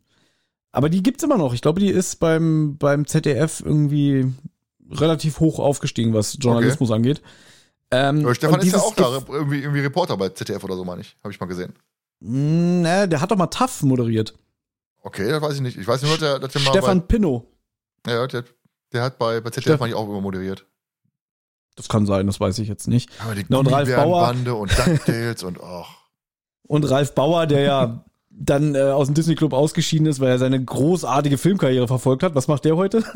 Aber 0.73 0.89
die 0.89 1.03
gibt's 1.03 1.25
immer 1.25 1.39
noch. 1.39 1.55
Ich 1.55 1.63
glaube, 1.63 1.81
die 1.81 1.89
ist 1.89 2.17
beim, 2.17 2.77
beim 2.79 3.07
ZDF 3.07 3.61
irgendwie 3.65 4.33
relativ 4.91 5.41
hoch 5.41 5.59
aufgestiegen, 5.59 6.15
was 6.15 6.37
Journalismus 6.41 6.91
angeht. 6.91 7.23
Ähm, 7.91 8.21
Aber 8.21 8.35
Stefan 8.35 8.61
ist 8.61 8.73
ja 8.73 8.79
auch 8.79 8.95
da, 8.95 9.23
irgendwie, 9.29 9.61
irgendwie 9.61 9.81
Reporter 9.81 10.17
bei 10.17 10.29
ZDF 10.29 10.63
oder 10.65 10.77
so, 10.77 10.85
meine 10.85 11.01
ich. 11.01 11.17
Habe 11.23 11.33
ich 11.33 11.41
mal 11.41 11.47
gesehen. 11.47 11.73
Mm, 12.21 12.83
ne, 12.83 13.09
der 13.09 13.21
hat 13.21 13.31
doch 13.31 13.37
mal 13.37 13.47
TAF 13.47 13.83
moderiert. 13.83 14.35
Okay, 15.03 15.31
das 15.31 15.41
weiß 15.41 15.55
ich 15.55 15.61
nicht. 15.61 15.79
Ich 15.79 15.87
weiß 15.87 16.03
nur, 16.03 16.19
dass 16.19 16.21
der, 16.21 16.39
der 16.49 16.61
mal 16.61 16.71
Stefan 16.71 17.07
bei, 18.03 18.13
ja, 18.13 18.27
der, 18.27 18.45
der 18.93 19.03
hat 19.03 19.19
bei, 19.19 19.41
bei 19.41 19.51
ZDF 19.51 19.81
meine 19.81 19.91
ich 19.93 19.97
auch 19.97 20.09
immer 20.09 20.21
moderiert. 20.21 20.67
Das 21.77 21.89
kann 21.89 22.07
sein, 22.07 22.27
das 22.27 22.41
weiß 22.41 22.59
ich 22.59 22.69
jetzt 22.69 22.89
nicht. 22.89 23.11
Aber 23.21 23.35
die 23.35 23.45
Na, 23.49 23.59
und 23.59 23.69
Ralf 23.69 23.89
Bauer- 23.89 24.27
Gummibärenbande 24.33 24.55
und 24.55 24.79
DuckTales 24.79 25.43
und 25.45 25.63
ach. 25.63 25.89
Und 26.69 26.85
Ralf 26.91 27.15
Bauer, 27.15 27.47
der 27.47 27.61
ja 27.63 28.05
dann 28.41 28.75
äh, 28.75 28.81
aus 28.83 29.09
dem 29.09 29.15
Disney 29.15 29.35
Club 29.35 29.53
ausgeschieden 29.53 30.07
ist, 30.07 30.21
weil 30.21 30.31
er 30.31 30.39
seine 30.39 30.63
großartige 30.65 31.39
Filmkarriere 31.39 31.89
verfolgt 31.89 32.23
hat. 32.23 32.35
Was 32.35 32.49
macht 32.49 32.65
der 32.65 32.77
heute? 32.77 33.03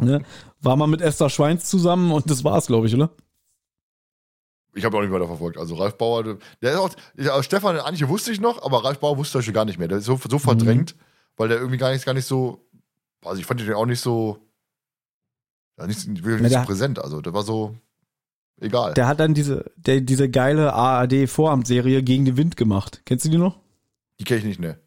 ne? 0.00 0.22
War 0.60 0.76
mal 0.76 0.86
mit 0.86 1.00
Esther 1.00 1.30
Schweins 1.30 1.68
zusammen 1.68 2.12
und 2.12 2.30
das 2.30 2.44
war's, 2.44 2.66
glaube 2.66 2.86
ich, 2.86 2.94
oder? 2.94 3.10
Ich 4.74 4.84
habe 4.84 4.96
auch 4.96 5.02
nicht 5.02 5.12
weiter 5.12 5.26
verfolgt. 5.26 5.58
Also 5.58 5.74
Ralf 5.74 5.98
Bauer, 5.98 6.22
der- 6.22 6.38
ist 6.60 6.76
auch, 6.78 6.90
ja, 7.16 7.42
Stefan 7.42 7.76
Antje 7.78 8.08
wusste 8.08 8.32
ich 8.32 8.40
noch, 8.40 8.62
aber 8.62 8.84
Ralf 8.84 9.00
Bauer 9.00 9.18
wusste 9.18 9.38
ich 9.40 9.52
gar 9.52 9.64
nicht 9.64 9.78
mehr. 9.78 9.88
Der 9.88 9.98
ist 9.98 10.06
so, 10.06 10.18
so 10.28 10.38
verdrängt, 10.38 10.94
weil 11.36 11.48
der 11.48 11.58
irgendwie 11.58 11.78
gar 11.78 11.92
nicht, 11.92 12.04
gar 12.06 12.14
nicht 12.14 12.26
so, 12.26 12.64
also 13.24 13.38
ich 13.40 13.46
fand 13.46 13.60
den 13.60 13.72
auch 13.74 13.86
nicht 13.86 14.00
so, 14.00 14.38
ja, 15.78 15.86
nicht, 15.86 16.06
nicht 16.06 16.24
so 16.24 16.62
präsent. 16.66 16.98
Also 16.98 17.20
der 17.20 17.34
war 17.34 17.42
so, 17.42 17.76
egal. 18.62 18.94
Der 18.94 19.06
hat 19.06 19.20
dann 19.20 19.34
diese, 19.34 19.70
der, 19.76 20.00
diese 20.00 20.30
geile 20.30 20.72
ARD-Vorabendserie 20.72 22.02
gegen 22.02 22.24
den 22.24 22.36
Wind 22.36 22.56
gemacht. 22.56 23.02
Kennst 23.04 23.24
du 23.24 23.28
die 23.28 23.38
noch? 23.38 23.62
die 24.22 24.24
kenne 24.24 24.40
ich 24.40 24.46
nicht, 24.46 24.60
ne. 24.60 24.78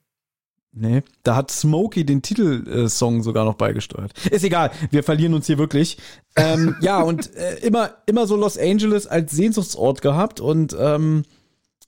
Nee. 0.72 1.04
Da 1.24 1.36
hat 1.36 1.52
Smokey 1.52 2.06
den 2.06 2.22
Titelsong 2.22 3.24
sogar 3.24 3.46
noch 3.46 3.56
beigesteuert. 3.56 4.12
Ist 4.30 4.44
egal, 4.44 4.72
wir 4.92 5.04
verlieren 5.04 5.34
uns 5.34 5.48
hier 5.48 5.58
wirklich. 5.58 5.98
Ähm, 6.36 6.76
ja, 6.82 7.02
und 7.02 7.34
äh, 7.36 7.60
immer, 7.60 7.92
immer 8.06 8.28
so 8.28 8.36
Los 8.36 8.58
Angeles 8.58 9.08
als 9.08 9.32
Sehnsuchtsort 9.32 10.02
gehabt. 10.02 10.40
Und 10.40 10.76
ähm, 10.78 11.24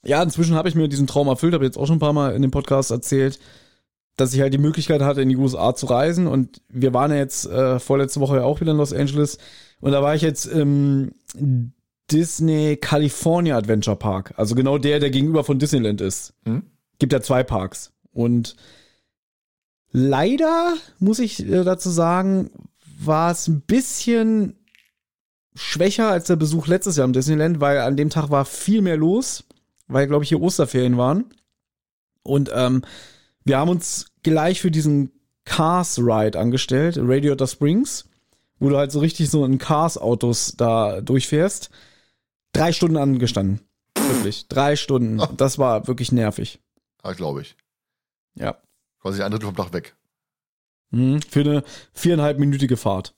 ja, 0.04 0.24
inzwischen 0.24 0.56
habe 0.56 0.70
ich 0.70 0.76
mir 0.76 0.88
diesen 0.88 1.08
Traum 1.08 1.28
erfüllt, 1.28 1.54
habe 1.54 1.66
jetzt 1.66 1.78
auch 1.78 1.88
schon 1.88 1.98
ein 1.98 2.02
paar 2.02 2.14
Mal 2.14 2.34
in 2.34 2.42
dem 2.42 2.52
Podcast 2.52 2.92
erzählt, 2.92 3.40
dass 4.16 4.34
ich 4.34 4.40
halt 4.40 4.54
die 4.54 4.58
Möglichkeit 4.58 5.02
hatte, 5.02 5.22
in 5.22 5.30
die 5.30 5.38
USA 5.38 5.76
zu 5.76 5.86
reisen. 5.86 6.28
Und 6.28 6.62
wir 6.70 6.94
waren 6.94 7.12
ja 7.12 7.18
jetzt 7.18 7.46
äh, 7.46 7.80
vorletzte 7.80 8.22
Woche 8.22 8.38
ja 8.38 8.44
auch 8.44 8.62
wieder 8.62 8.72
in 8.72 8.78
Los 8.78 8.94
Angeles. 8.94 9.38
Und 9.82 9.92
da 9.92 10.02
war 10.02 10.16
ich 10.16 10.22
jetzt 10.22 10.46
im 10.46 11.12
Disney 12.12 12.78
California 12.78 13.58
Adventure 13.58 13.96
Park. 13.98 14.34
Also 14.38 14.56
genau 14.56 14.78
der, 14.78 15.00
der 15.00 15.10
gegenüber 15.10 15.44
von 15.44 15.60
Disneyland 15.60 16.02
ist. 16.02 16.34
Hm? 16.46 16.64
Gibt 17.00 17.14
ja 17.14 17.22
zwei 17.22 17.44
Parks. 17.44 17.92
Und 18.12 18.56
leider, 19.92 20.76
muss 21.00 21.20
ich 21.20 21.46
äh, 21.46 21.64
dazu 21.64 21.90
sagen, 21.90 22.52
war 23.00 23.32
es 23.32 23.48
ein 23.48 23.62
bisschen 23.62 24.56
schwächer 25.54 26.10
als 26.10 26.28
der 26.28 26.36
Besuch 26.36 26.68
letztes 26.68 26.98
Jahr 26.98 27.06
im 27.06 27.14
Disneyland, 27.14 27.60
weil 27.60 27.80
an 27.80 27.98
dem 27.98 28.10
Tag 28.10 28.30
war 28.30 28.46
viel 28.46 28.82
mehr 28.82 28.98
los, 28.98 29.44
weil, 29.88 30.08
glaube 30.08 30.24
ich, 30.24 30.30
hier 30.30 30.42
Osterferien 30.42 30.98
waren. 30.98 31.26
Und 32.24 32.52
ähm, 32.54 32.84
wir 33.44 33.58
haben 33.58 33.70
uns 33.70 34.08
gleich 34.24 34.62
für 34.62 34.72
diesen 34.72 35.12
Cars 35.46 35.98
Ride 36.00 36.38
angestellt, 36.38 36.98
Radiator 37.00 37.48
Springs, 37.48 38.06
wo 38.60 38.70
du 38.70 38.78
halt 38.78 38.92
so 38.92 39.00
richtig 39.00 39.30
so 39.30 39.46
in 39.46 39.58
Cars-Autos 39.58 40.56
da 40.58 41.02
durchfährst. 41.02 41.70
Drei 42.58 42.72
Stunden 42.74 42.98
angestanden. 42.98 43.62
Wirklich. 43.96 44.48
Drei 44.48 44.76
Stunden. 44.76 45.22
Das 45.38 45.58
war 45.58 45.88
wirklich 45.88 46.12
nervig. 46.12 46.60
Ja, 47.04 47.14
glaube 47.14 47.42
ich. 47.42 47.56
Ja. 48.36 48.58
Quasi 49.02 49.22
ein 49.24 49.32
Drittel 49.32 49.48
vom 49.48 49.56
Tag 49.56 49.74
weg. 49.74 49.96
Mhm. 50.92 51.22
Für 51.22 51.42
eine 51.42 51.64
viereinhalbminütige 51.94 52.78
Fahrt. 52.78 53.14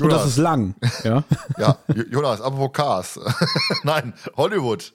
Und 0.00 0.10
das 0.12 0.26
ist 0.26 0.36
lang. 0.36 0.74
Ja. 1.04 1.24
Ja, 1.58 1.78
Jo- 1.94 2.04
Jonas, 2.10 2.40
apropos 2.42 2.72
Cars. 2.74 3.20
Nein, 3.82 4.12
Hollywood. 4.36 4.92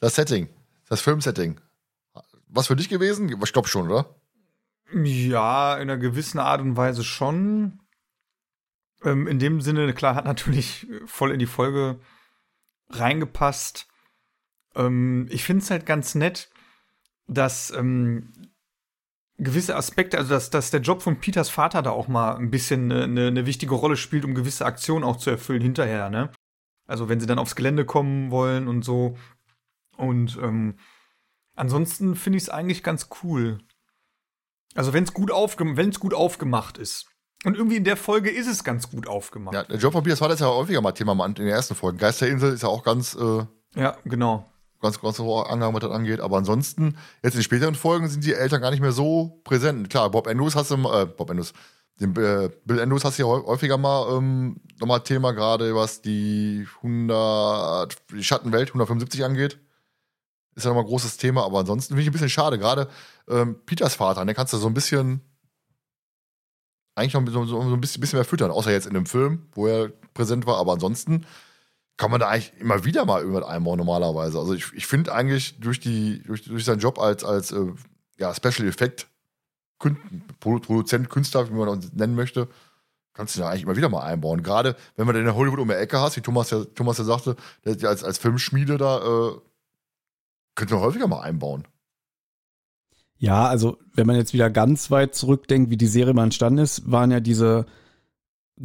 Das 0.00 0.16
Setting. 0.16 0.48
Das 0.88 1.00
Filmsetting. 1.00 1.60
Was 2.48 2.66
für 2.66 2.74
dich 2.76 2.88
gewesen? 2.88 3.28
Ich 3.42 3.52
glaube 3.52 3.68
schon, 3.68 3.88
oder? 3.90 4.06
Ja, 4.92 5.76
in 5.76 5.82
einer 5.82 5.96
gewissen 5.98 6.38
Art 6.40 6.60
und 6.60 6.76
Weise 6.76 7.04
schon. 7.04 7.80
Ähm, 9.04 9.26
in 9.26 9.38
dem 9.38 9.60
Sinne, 9.60 9.92
klar, 9.94 10.14
hat 10.14 10.24
natürlich 10.24 10.86
voll 11.06 11.32
in 11.32 11.38
die 11.38 11.46
Folge 11.46 12.00
reingepasst. 12.90 13.88
Ähm, 14.74 15.26
ich 15.30 15.44
finde 15.44 15.62
es 15.62 15.70
halt 15.70 15.86
ganz 15.86 16.14
nett, 16.14 16.50
dass 17.26 17.70
ähm, 17.70 18.32
gewisse 19.38 19.76
Aspekte, 19.76 20.18
also 20.18 20.30
dass, 20.30 20.50
dass 20.50 20.70
der 20.70 20.80
Job 20.80 21.02
von 21.02 21.18
Peters 21.18 21.48
Vater 21.48 21.82
da 21.82 21.90
auch 21.90 22.08
mal 22.08 22.36
ein 22.36 22.50
bisschen 22.50 22.90
eine, 22.92 23.04
eine, 23.04 23.26
eine 23.28 23.46
wichtige 23.46 23.74
Rolle 23.74 23.96
spielt, 23.96 24.24
um 24.24 24.34
gewisse 24.34 24.66
Aktionen 24.66 25.04
auch 25.04 25.16
zu 25.16 25.30
erfüllen 25.30 25.62
hinterher, 25.62 26.10
ne? 26.10 26.30
Also 26.86 27.08
wenn 27.08 27.20
sie 27.20 27.26
dann 27.26 27.38
aufs 27.38 27.56
Gelände 27.56 27.84
kommen 27.84 28.30
wollen 28.30 28.68
und 28.68 28.84
so. 28.84 29.16
Und 29.96 30.38
ähm, 30.42 30.76
ansonsten 31.54 32.16
finde 32.16 32.36
ich 32.36 32.44
es 32.44 32.50
eigentlich 32.50 32.82
ganz 32.82 33.08
cool. 33.22 33.58
Also 34.74 34.92
wenn 34.92 35.04
es 35.04 35.12
gut, 35.12 35.30
wenn's 35.30 36.00
gut 36.00 36.14
aufgemacht 36.14 36.78
ist. 36.78 37.11
Und 37.44 37.56
irgendwie 37.56 37.76
in 37.76 37.84
der 37.84 37.96
Folge 37.96 38.30
ist 38.30 38.46
es 38.46 38.62
ganz 38.62 38.88
gut 38.90 39.08
aufgemacht. 39.08 39.54
Ja, 39.54 39.64
der 39.64 39.78
Job 39.78 39.92
von 39.92 40.02
Piers 40.04 40.20
war 40.20 40.28
das 40.28 40.40
ja 40.40 40.46
häufiger 40.46 40.80
mal 40.80 40.92
Thema 40.92 41.12
in 41.26 41.34
den 41.34 41.48
ersten 41.48 41.74
Folgen. 41.74 41.98
Geisterinsel 41.98 42.52
ist 42.52 42.62
ja 42.62 42.68
auch 42.68 42.84
ganz, 42.84 43.14
äh, 43.16 43.44
Ja, 43.74 43.96
genau. 44.04 44.44
ganz, 44.80 45.00
ganz 45.00 45.18
hoher 45.18 45.50
Angang, 45.50 45.74
was 45.74 45.80
das 45.80 45.90
angeht. 45.90 46.20
Aber 46.20 46.36
ansonsten, 46.36 46.96
jetzt 47.22 47.34
in 47.34 47.40
den 47.40 47.44
späteren 47.44 47.74
Folgen 47.74 48.08
sind 48.08 48.24
die 48.24 48.32
Eltern 48.34 48.60
gar 48.60 48.70
nicht 48.70 48.80
mehr 48.80 48.92
so 48.92 49.40
präsent. 49.44 49.90
Klar, 49.90 50.10
Bob 50.10 50.28
Andrews 50.28 50.54
hast 50.54 50.70
du, 50.70 50.74
äh, 50.76 51.06
Bob 51.06 51.30
Andrews, 51.30 51.52
den, 52.00 52.14
äh, 52.16 52.48
Bill 52.64 52.80
Andrews 52.80 53.04
hast 53.04 53.18
du 53.18 53.22
ja 53.24 53.28
häu- 53.28 53.44
häufiger 53.46 53.76
mal 53.76 54.16
ähm, 54.16 54.56
nochmal 54.80 55.00
Thema, 55.02 55.32
gerade 55.32 55.74
was 55.74 56.00
die 56.00 56.66
100, 56.82 57.96
die 58.12 58.24
Schattenwelt 58.24 58.68
175 58.70 59.24
angeht. 59.24 59.58
Ist 60.54 60.64
ja 60.64 60.70
nochmal 60.70 60.84
ein 60.84 60.88
großes 60.88 61.16
Thema, 61.16 61.44
aber 61.44 61.60
ansonsten 61.60 61.94
finde 61.94 62.02
ich 62.02 62.08
ein 62.08 62.12
bisschen 62.12 62.28
schade. 62.28 62.58
Gerade 62.58 62.88
ähm, 63.28 63.56
Peters 63.66 63.94
Vater, 63.94 64.24
den 64.24 64.34
kannst 64.36 64.52
du 64.52 64.58
so 64.58 64.66
ein 64.66 64.74
bisschen 64.74 65.22
eigentlich 66.94 67.14
noch 67.14 67.26
so, 67.26 67.44
so, 67.44 67.62
so 67.62 67.74
ein 67.74 67.80
bisschen, 67.80 68.00
bisschen 68.00 68.18
mehr 68.18 68.24
füttern, 68.24 68.50
außer 68.50 68.70
jetzt 68.70 68.86
in 68.86 68.94
dem 68.94 69.06
Film, 69.06 69.46
wo 69.52 69.66
er 69.66 69.90
präsent 70.14 70.46
war, 70.46 70.58
aber 70.58 70.72
ansonsten 70.72 71.26
kann 71.96 72.10
man 72.10 72.20
da 72.20 72.28
eigentlich 72.28 72.52
immer 72.58 72.84
wieder 72.84 73.04
mal 73.04 73.22
über 73.22 73.48
einbauen 73.48 73.78
normalerweise. 73.78 74.38
Also 74.38 74.54
ich, 74.54 74.72
ich 74.74 74.86
finde 74.86 75.12
eigentlich 75.14 75.58
durch 75.60 75.80
die 75.80 76.22
durch, 76.24 76.44
durch 76.44 76.64
seinen 76.64 76.80
Job 76.80 76.98
als 76.98 77.24
als 77.24 77.52
äh, 77.52 77.66
ja, 78.18 78.34
Special 78.34 78.68
Effect 78.68 79.08
Produzent, 80.38 81.10
Künstler, 81.10 81.48
wie 81.48 81.54
man 81.54 81.68
uns 81.68 81.92
nennen 81.92 82.14
möchte, 82.14 82.48
kannst 83.14 83.36
du 83.36 83.40
da 83.40 83.48
eigentlich 83.48 83.64
immer 83.64 83.76
wieder 83.76 83.88
mal 83.88 84.02
einbauen. 84.02 84.42
Gerade 84.42 84.76
wenn 84.96 85.06
man 85.06 85.14
den 85.14 85.26
in 85.26 85.34
Hollywood 85.34 85.58
um 85.58 85.68
die 85.68 85.74
Ecke 85.74 86.00
hast, 86.00 86.16
wie 86.16 86.20
Thomas 86.20 86.50
ja, 86.50 86.64
Thomas 86.64 86.98
ja 86.98 87.04
sagte, 87.04 87.36
als, 87.64 88.04
als 88.04 88.18
Filmschmiede 88.18 88.78
da, 88.78 88.98
äh, 88.98 89.32
könnte 90.54 90.74
man 90.74 90.82
häufiger 90.82 91.08
mal 91.08 91.22
einbauen. 91.22 91.66
Ja, 93.22 93.46
also 93.46 93.78
wenn 93.94 94.08
man 94.08 94.16
jetzt 94.16 94.32
wieder 94.34 94.50
ganz 94.50 94.90
weit 94.90 95.14
zurückdenkt, 95.14 95.70
wie 95.70 95.76
die 95.76 95.86
Serie 95.86 96.12
mal 96.12 96.24
entstanden 96.24 96.58
ist, 96.58 96.90
waren 96.90 97.12
ja 97.12 97.20
diese 97.20 97.66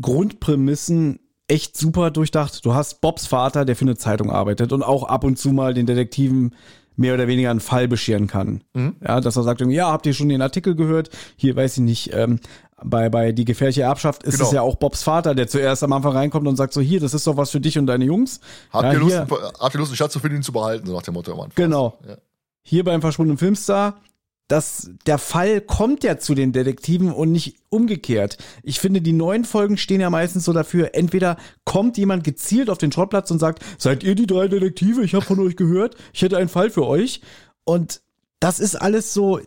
Grundprämissen 0.02 1.20
echt 1.48 1.78
super 1.78 2.10
durchdacht. 2.12 2.66
Du 2.66 2.74
hast 2.74 3.00
Bobs 3.02 3.28
Vater, 3.28 3.66
der 3.66 3.76
für 3.76 3.86
eine 3.86 3.96
Zeitung 3.98 4.32
arbeitet 4.32 4.74
und 4.74 4.82
auch 4.82 5.04
ab 5.04 5.24
und 5.24 5.38
zu 5.38 5.50
mal 5.52 5.76
den 5.76 5.86
Detektiven 5.86 6.56
mehr 6.96 7.14
oder 7.14 7.28
weniger 7.28 7.52
einen 7.52 7.60
Fall 7.60 7.88
bescheren 7.88 8.26
kann. 8.26 8.64
Mhm. 8.74 8.96
Ja, 9.08 9.22
dass 9.22 9.36
er 9.38 9.44
sagt, 9.44 9.62
ja, 9.62 9.92
habt 9.92 10.08
ihr 10.08 10.14
schon 10.16 10.30
den 10.30 10.42
Artikel 10.42 10.74
gehört? 10.76 11.12
Hier, 11.36 11.56
weiß 11.56 11.78
ich 11.78 11.84
nicht, 11.84 12.14
ähm, 12.14 12.40
bei, 12.84 13.10
bei 13.10 13.32
Die 13.34 13.46
gefährliche 13.46 13.84
Erbschaft 13.84 14.24
ist 14.24 14.38
Genau. 14.38 14.46
es 14.48 14.52
ja 14.54 14.62
auch 14.64 14.76
Bobs 14.78 15.04
Vater, 15.04 15.36
der 15.36 15.48
zuerst 15.48 15.84
am 15.84 15.94
Anfang 15.94 16.14
reinkommt 16.14 16.48
und 16.48 16.56
sagt 16.56 16.74
so, 16.74 16.82
hier, 16.82 17.00
das 17.00 17.14
ist 17.14 17.28
doch 17.28 17.38
was 17.38 17.52
für 17.52 17.60
dich 17.62 17.78
und 17.78 17.86
deine 17.86 18.06
Jungs. 18.06 18.40
Habt, 18.72 18.86
Ja, 18.86 18.94
ihr 18.94 19.00
Lust, 19.00 19.16
habt 19.20 19.76
ihr 19.76 19.78
Lust, 19.80 19.92
einen 19.92 19.98
Schatz 19.98 20.14
zu 20.14 20.20
finden, 20.20 20.38
ihn 20.38 20.44
zu 20.44 20.52
behalten, 20.52 20.88
so 20.88 20.94
nach 20.96 21.04
dem 21.04 21.14
Motto 21.14 21.32
am 21.32 21.42
Anfang. 21.42 21.54
Genau. 21.56 22.00
Ja. 22.08 22.18
hier 22.64 22.84
beim 22.84 23.02
verschwundenen 23.02 23.38
Filmstar, 23.38 24.02
dass 24.48 24.92
der 25.06 25.18
Fall 25.18 25.62
kommt 25.62 26.04
ja 26.04 26.18
zu 26.18 26.34
den 26.34 26.54
Detektiven 26.54 27.12
und 27.12 27.32
nicht 27.32 27.58
umgekehrt. 27.70 28.38
Ich 28.64 28.80
finde, 28.80 29.02
die 29.02 29.14
neuen 29.14 29.44
Folgen 29.44 29.78
stehen 29.78 30.00
ja 30.00 30.10
meistens 30.10 30.46
so 30.46 30.54
dafür, 30.54 30.92
entweder 30.94 31.38
kommt 31.66 31.98
jemand 31.98 32.24
gezielt 32.24 32.70
auf 32.70 32.78
den 32.78 32.92
Schrottplatz 32.92 33.30
und 33.30 33.40
sagt, 33.40 33.64
seid 33.78 34.04
ihr 34.04 34.16
die 34.16 34.28
drei 34.28 34.48
Detektive? 34.48 35.04
Ich 35.04 35.16
habe 35.16 35.26
von 35.26 35.40
euch 35.40 35.58
gehört, 35.58 35.96
ich 36.14 36.22
hätte 36.22 36.38
einen 36.38 36.50
Fall 36.50 36.70
für 36.70 36.86
euch. 36.86 37.22
Und 37.66 38.02
das 38.40 38.60
ist 38.60 38.76
alles 38.76 39.14
so, 39.14 39.42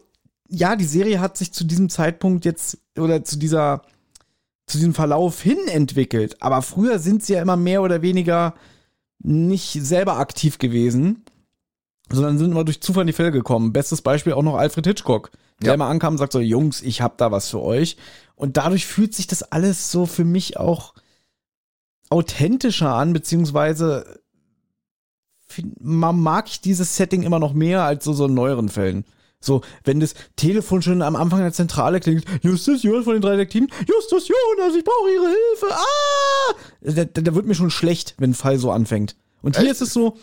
ja, 0.48 0.76
die 0.76 0.84
Serie 0.84 1.20
hat 1.20 1.38
sich 1.38 1.52
zu 1.52 1.64
diesem 1.64 1.88
Zeitpunkt 1.88 2.44
jetzt 2.44 2.78
oder 2.96 3.24
zu 3.24 3.38
dieser 3.38 3.82
zu 4.66 4.78
diesem 4.78 4.94
Verlauf 4.94 5.42
hin 5.42 5.58
entwickelt. 5.66 6.36
Aber 6.40 6.62
früher 6.62 7.00
sind 7.00 7.24
sie 7.24 7.32
ja 7.32 7.42
immer 7.42 7.56
mehr 7.56 7.82
oder 7.82 8.02
weniger 8.02 8.54
nicht 9.18 9.72
selber 9.72 10.18
aktiv 10.18 10.58
gewesen, 10.58 11.24
sondern 12.12 12.38
sind 12.38 12.52
immer 12.52 12.64
durch 12.64 12.80
Zufall 12.80 13.02
in 13.02 13.06
die 13.08 13.12
Fälle 13.12 13.30
gekommen. 13.32 13.72
Bestes 13.72 14.02
Beispiel 14.02 14.32
auch 14.32 14.42
noch 14.42 14.56
Alfred 14.56 14.86
Hitchcock, 14.86 15.30
der 15.60 15.68
Ja. 15.68 15.74
immer 15.74 15.86
ankam 15.86 16.14
und 16.14 16.18
sagt 16.18 16.32
so, 16.32 16.40
Jungs, 16.40 16.82
ich 16.82 17.00
hab 17.02 17.18
da 17.18 17.30
was 17.30 17.48
für 17.50 17.60
euch. 17.60 17.96
Und 18.34 18.56
dadurch 18.56 18.86
fühlt 18.86 19.14
sich 19.14 19.26
das 19.26 19.42
alles 19.42 19.90
so 19.92 20.06
für 20.06 20.24
mich 20.24 20.56
auch 20.56 20.94
authentischer 22.08 22.94
an, 22.94 23.12
beziehungsweise 23.12 24.20
mag 25.80 26.48
ich 26.48 26.60
dieses 26.60 26.96
Setting 26.96 27.22
immer 27.22 27.38
noch 27.38 27.52
mehr 27.52 27.82
als 27.82 28.04
so, 28.04 28.12
so 28.12 28.26
in 28.26 28.34
neueren 28.34 28.68
Fällen. 28.68 29.04
So, 29.42 29.62
wenn 29.84 30.00
das 30.00 30.14
Telefon 30.36 30.82
schon 30.82 31.00
am 31.02 31.16
Anfang 31.16 31.40
der 31.40 31.52
Zentrale 31.52 31.98
klingt, 32.00 32.24
Justus 32.42 32.82
Jonas 32.82 33.04
von 33.04 33.14
den 33.14 33.22
drei 33.22 33.36
Detektiven, 33.36 33.68
Justus 33.88 34.28
Jonas, 34.28 34.76
ich 34.76 34.84
brauche 34.84 35.10
Ihre 35.10 35.26
Hilfe, 35.26 35.74
ah! 35.74 36.54
Da, 36.82 37.04
da, 37.06 37.20
da 37.22 37.34
wird 37.34 37.46
mir 37.46 37.54
schon 37.54 37.70
schlecht, 37.70 38.14
wenn 38.18 38.30
ein 38.30 38.34
Fall 38.34 38.58
so 38.58 38.70
anfängt. 38.70 39.16
Und 39.42 39.56
hier 39.56 39.64
Echt? 39.70 39.80
ist 39.80 39.88
es 39.88 39.92
so, 39.94 40.18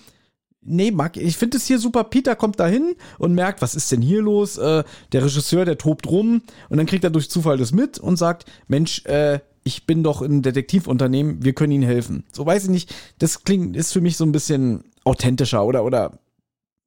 nee, 0.68 0.91
Marc, 0.91 1.18
ich 1.18 1.38
finde 1.38 1.57
es 1.57 1.65
hier 1.65 1.80
super. 1.80 2.03
Peter 2.03 2.35
kommt 2.35 2.60
da 2.60 2.68
hin 2.68 2.95
und 3.18 3.34
merkt, 3.34 3.61
was 3.61 3.73
ist 3.73 3.91
denn 3.91 4.02
hier 4.02 4.22
los? 4.22 4.57
Äh, 4.57 4.84
der 5.11 5.23
Regisseur, 5.23 5.65
der 5.65 5.77
tobt 5.77 6.07
rum 6.07 6.41
und 6.69 6.77
dann 6.77 6.85
kriegt 6.85 7.03
er 7.03 7.10
durch 7.10 7.30
Zufall 7.30 7.57
das 7.57 7.72
mit 7.72 7.98
und 7.98 8.18
sagt, 8.18 8.45
Mensch, 8.68 9.03
äh, 9.06 9.39
ich 9.64 9.85
bin 9.85 10.03
doch 10.03 10.22
ein 10.22 10.41
Detektivunternehmen, 10.41 11.44
wir 11.44 11.53
können 11.53 11.73
Ihnen 11.73 11.84
helfen. 11.84 12.23
So 12.31 12.45
weiß 12.45 12.65
ich 12.65 12.69
nicht, 12.69 12.94
das 13.19 13.44
klingt, 13.44 13.76
ist 13.76 13.91
für 13.91 14.02
mich 14.02 14.15
so 14.15 14.23
ein 14.23 14.31
bisschen 14.31 14.84
authentischer 15.03 15.65
oder, 15.65 15.84
oder 15.84 16.19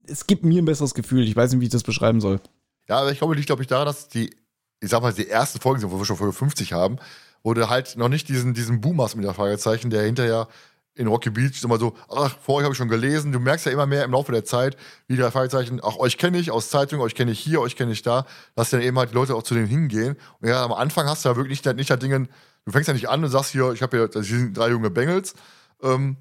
es 0.06 0.26
gibt 0.26 0.44
mir 0.44 0.60
ein 0.60 0.64
besseres 0.64 0.94
Gefühl. 0.94 1.24
Ich 1.24 1.36
weiß 1.36 1.52
nicht, 1.52 1.60
wie 1.60 1.66
ich 1.66 1.72
das 1.72 1.82
beschreiben 1.82 2.20
soll. 2.20 2.40
Ja, 2.88 2.98
aber 3.00 3.12
ich 3.12 3.18
glaube, 3.18 3.34
liegt, 3.34 3.46
glaube 3.46 3.62
ich, 3.62 3.68
daran, 3.68 3.86
dass 3.86 4.08
die, 4.08 4.30
ich 4.80 4.90
sag 4.90 5.02
mal, 5.02 5.12
die 5.12 5.28
ersten 5.28 5.60
Folgen 5.60 5.80
sind, 5.80 5.90
wo 5.90 5.98
wir 5.98 6.04
schon 6.04 6.16
Folge 6.16 6.32
50 6.32 6.72
haben, 6.72 6.96
wo 7.42 7.54
du 7.54 7.68
halt 7.68 7.96
noch 7.96 8.08
nicht 8.08 8.28
diesen, 8.28 8.54
diesen 8.54 8.80
Boom 8.80 9.00
hast 9.00 9.14
mit 9.14 9.24
der 9.24 9.34
Fragezeichen, 9.34 9.90
der 9.90 10.02
hinterher 10.02 10.48
in 11.00 11.06
Rocky 11.06 11.30
Beach 11.30 11.64
immer 11.64 11.78
so, 11.78 11.96
ach, 12.08 12.36
vor 12.40 12.56
euch 12.56 12.64
habe 12.64 12.72
ich 12.72 12.78
schon 12.78 12.88
gelesen. 12.88 13.32
Du 13.32 13.40
merkst 13.40 13.64
ja 13.64 13.72
immer 13.72 13.86
mehr 13.86 14.04
im 14.04 14.12
Laufe 14.12 14.32
der 14.32 14.44
Zeit, 14.44 14.76
wie 15.08 15.16
der 15.16 15.32
Fragezeichen, 15.32 15.80
ach, 15.82 15.96
euch 15.96 16.18
kenne 16.18 16.38
ich 16.38 16.50
aus 16.50 16.68
Zeitungen, 16.68 17.02
euch 17.02 17.14
kenne 17.14 17.32
ich 17.32 17.40
hier, 17.40 17.60
euch 17.60 17.74
kenne 17.74 17.92
ich 17.92 18.02
da, 18.02 18.26
dass 18.54 18.70
dann 18.70 18.82
eben 18.82 18.98
halt 18.98 19.10
die 19.10 19.14
Leute 19.14 19.34
auch 19.34 19.42
zu 19.42 19.54
denen 19.54 19.66
hingehen. 19.66 20.16
Und 20.40 20.48
ja, 20.48 20.62
am 20.62 20.72
Anfang 20.72 21.08
hast 21.08 21.24
du 21.24 21.30
ja 21.30 21.36
wirklich 21.36 21.64
nicht, 21.64 21.76
nicht 21.76 21.90
das 21.90 21.98
Dingen, 21.98 22.28
du 22.66 22.72
fängst 22.72 22.86
ja 22.86 22.94
nicht 22.94 23.08
an 23.08 23.24
und 23.24 23.30
sagst 23.30 23.52
hier, 23.52 23.72
ich 23.72 23.82
habe 23.82 23.96
hier, 23.96 24.08
das 24.08 24.26
sind 24.26 24.56
drei 24.56 24.68
junge 24.68 24.90
Bengels, 24.90 25.34
ähm, 25.82 26.18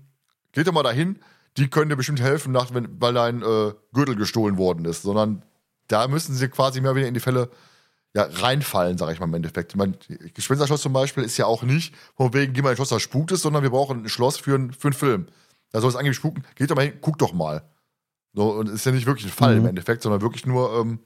geht 0.54 0.66
doch 0.66 0.74
mal 0.74 0.84
dahin, 0.84 1.20
die 1.58 1.70
können 1.70 1.90
dir 1.90 1.98
bestimmt 1.98 2.22
helfen, 2.22 2.54
nach, 2.54 2.74
wenn, 2.74 2.88
weil 3.02 3.14
dein 3.14 3.42
äh, 3.42 3.74
Gürtel 3.94 4.16
gestohlen 4.16 4.58
worden 4.58 4.86
ist, 4.86 5.02
sondern 5.02 5.44
da 5.88 6.08
müssen 6.08 6.36
sie 6.36 6.48
quasi 6.48 6.80
mehr 6.80 6.96
weniger 6.96 7.10
in 7.10 7.14
die 7.14 7.20
Fälle 7.20 7.50
ja, 8.16 8.24
reinfallen, 8.24 8.98
sage 8.98 9.14
ich 9.14 9.20
mal 9.20 9.28
im 9.28 9.34
Endeffekt. 9.36 9.72
Ich 9.74 9.76
mein, 9.78 9.96
Gespensterschloss 10.34 10.82
zum 10.82 10.94
Beispiel 10.94 11.24
ist 11.24 11.38
ja 11.38 11.46
auch 11.46 11.62
nicht, 11.64 11.94
von 12.16 12.34
wegen, 12.34 12.54
geh 12.54 12.62
mal 12.62 12.70
in 12.70 12.74
ein 12.74 12.76
Schloss, 12.78 12.90
da 12.90 13.00
spukt 13.00 13.32
es, 13.32 13.42
sondern 13.42 13.62
wir 13.64 13.70
brauchen 13.70 14.04
ein 14.04 14.10
Schloss 14.10 14.38
für, 14.38 14.56
einen- 14.56 14.74
für 14.74 14.88
einen 14.88 14.94
Film. 14.94 15.28
Da 15.72 15.80
soll 15.82 15.90
es 15.92 15.96
angeblich 15.96 16.18
spuken, 16.18 16.44
geht 16.56 16.72
doch 16.72 16.76
mal 16.76 16.86
hin, 16.86 16.98
guck 17.02 17.18
doch 17.20 17.34
mal. 17.34 17.62
So, 18.34 18.52
und 18.54 18.70
ist 18.70 18.86
ja 18.86 18.92
nicht 18.92 19.06
wirklich 19.06 19.26
ein 19.28 19.32
Fall 19.32 19.54
Mhm. 19.56 19.62
im 19.62 19.68
Endeffekt, 19.68 20.02
sondern 20.02 20.22
wirklich 20.22 20.46
nur, 20.46 20.74
ähm, 20.80 21.00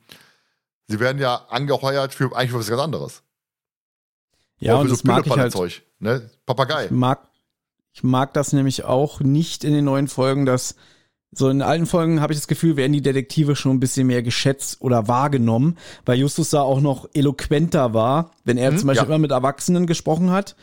sie 0.87 0.99
werden 0.99 1.19
ja 1.19 1.35
angeheuert 1.49 2.13
für 2.13 2.35
eigentlich 2.35 2.51
für 2.51 2.59
was 2.59 2.67
ganz 2.69 2.81
anderes. 2.81 3.23
Ja, 4.59 4.75
und 4.75 4.85
für 4.87 4.91
das 4.91 5.03
mag 5.03 5.25
ich 5.25 5.35
halt. 5.35 5.83
Ne? 5.99 6.29
Papagei. 6.45 6.85
Ich 6.85 6.91
mag, 6.91 7.27
ich 7.91 8.03
mag 8.03 8.33
das 8.33 8.53
nämlich 8.53 8.85
auch 8.85 9.19
nicht 9.19 9.63
in 9.65 9.73
den 9.73 9.83
neuen 9.85 10.07
Folgen, 10.07 10.45
dass 10.45 10.75
so 11.35 11.49
in 11.49 11.61
alten 11.61 11.85
Folgen 11.85 12.21
habe 12.21 12.33
ich 12.33 12.39
das 12.39 12.47
Gefühl, 12.47 12.77
werden 12.77 12.93
die 12.93 13.01
Detektive 13.01 13.55
schon 13.55 13.71
ein 13.73 13.79
bisschen 13.79 14.07
mehr 14.07 14.23
geschätzt 14.23 14.77
oder 14.81 15.07
wahrgenommen, 15.07 15.77
weil 16.05 16.19
Justus 16.19 16.49
da 16.51 16.61
auch 16.61 16.81
noch 16.81 17.09
eloquenter 17.13 17.93
war. 17.93 18.31
Wenn 18.43 18.57
er 18.57 18.71
Mhm, 18.71 18.77
zum 18.77 18.87
Beispiel 18.87 19.07
ja. 19.07 19.15
immer 19.15 19.21
mit 19.21 19.31
Erwachsenen 19.31 19.87
gesprochen 19.87 20.31
hat, 20.31 20.55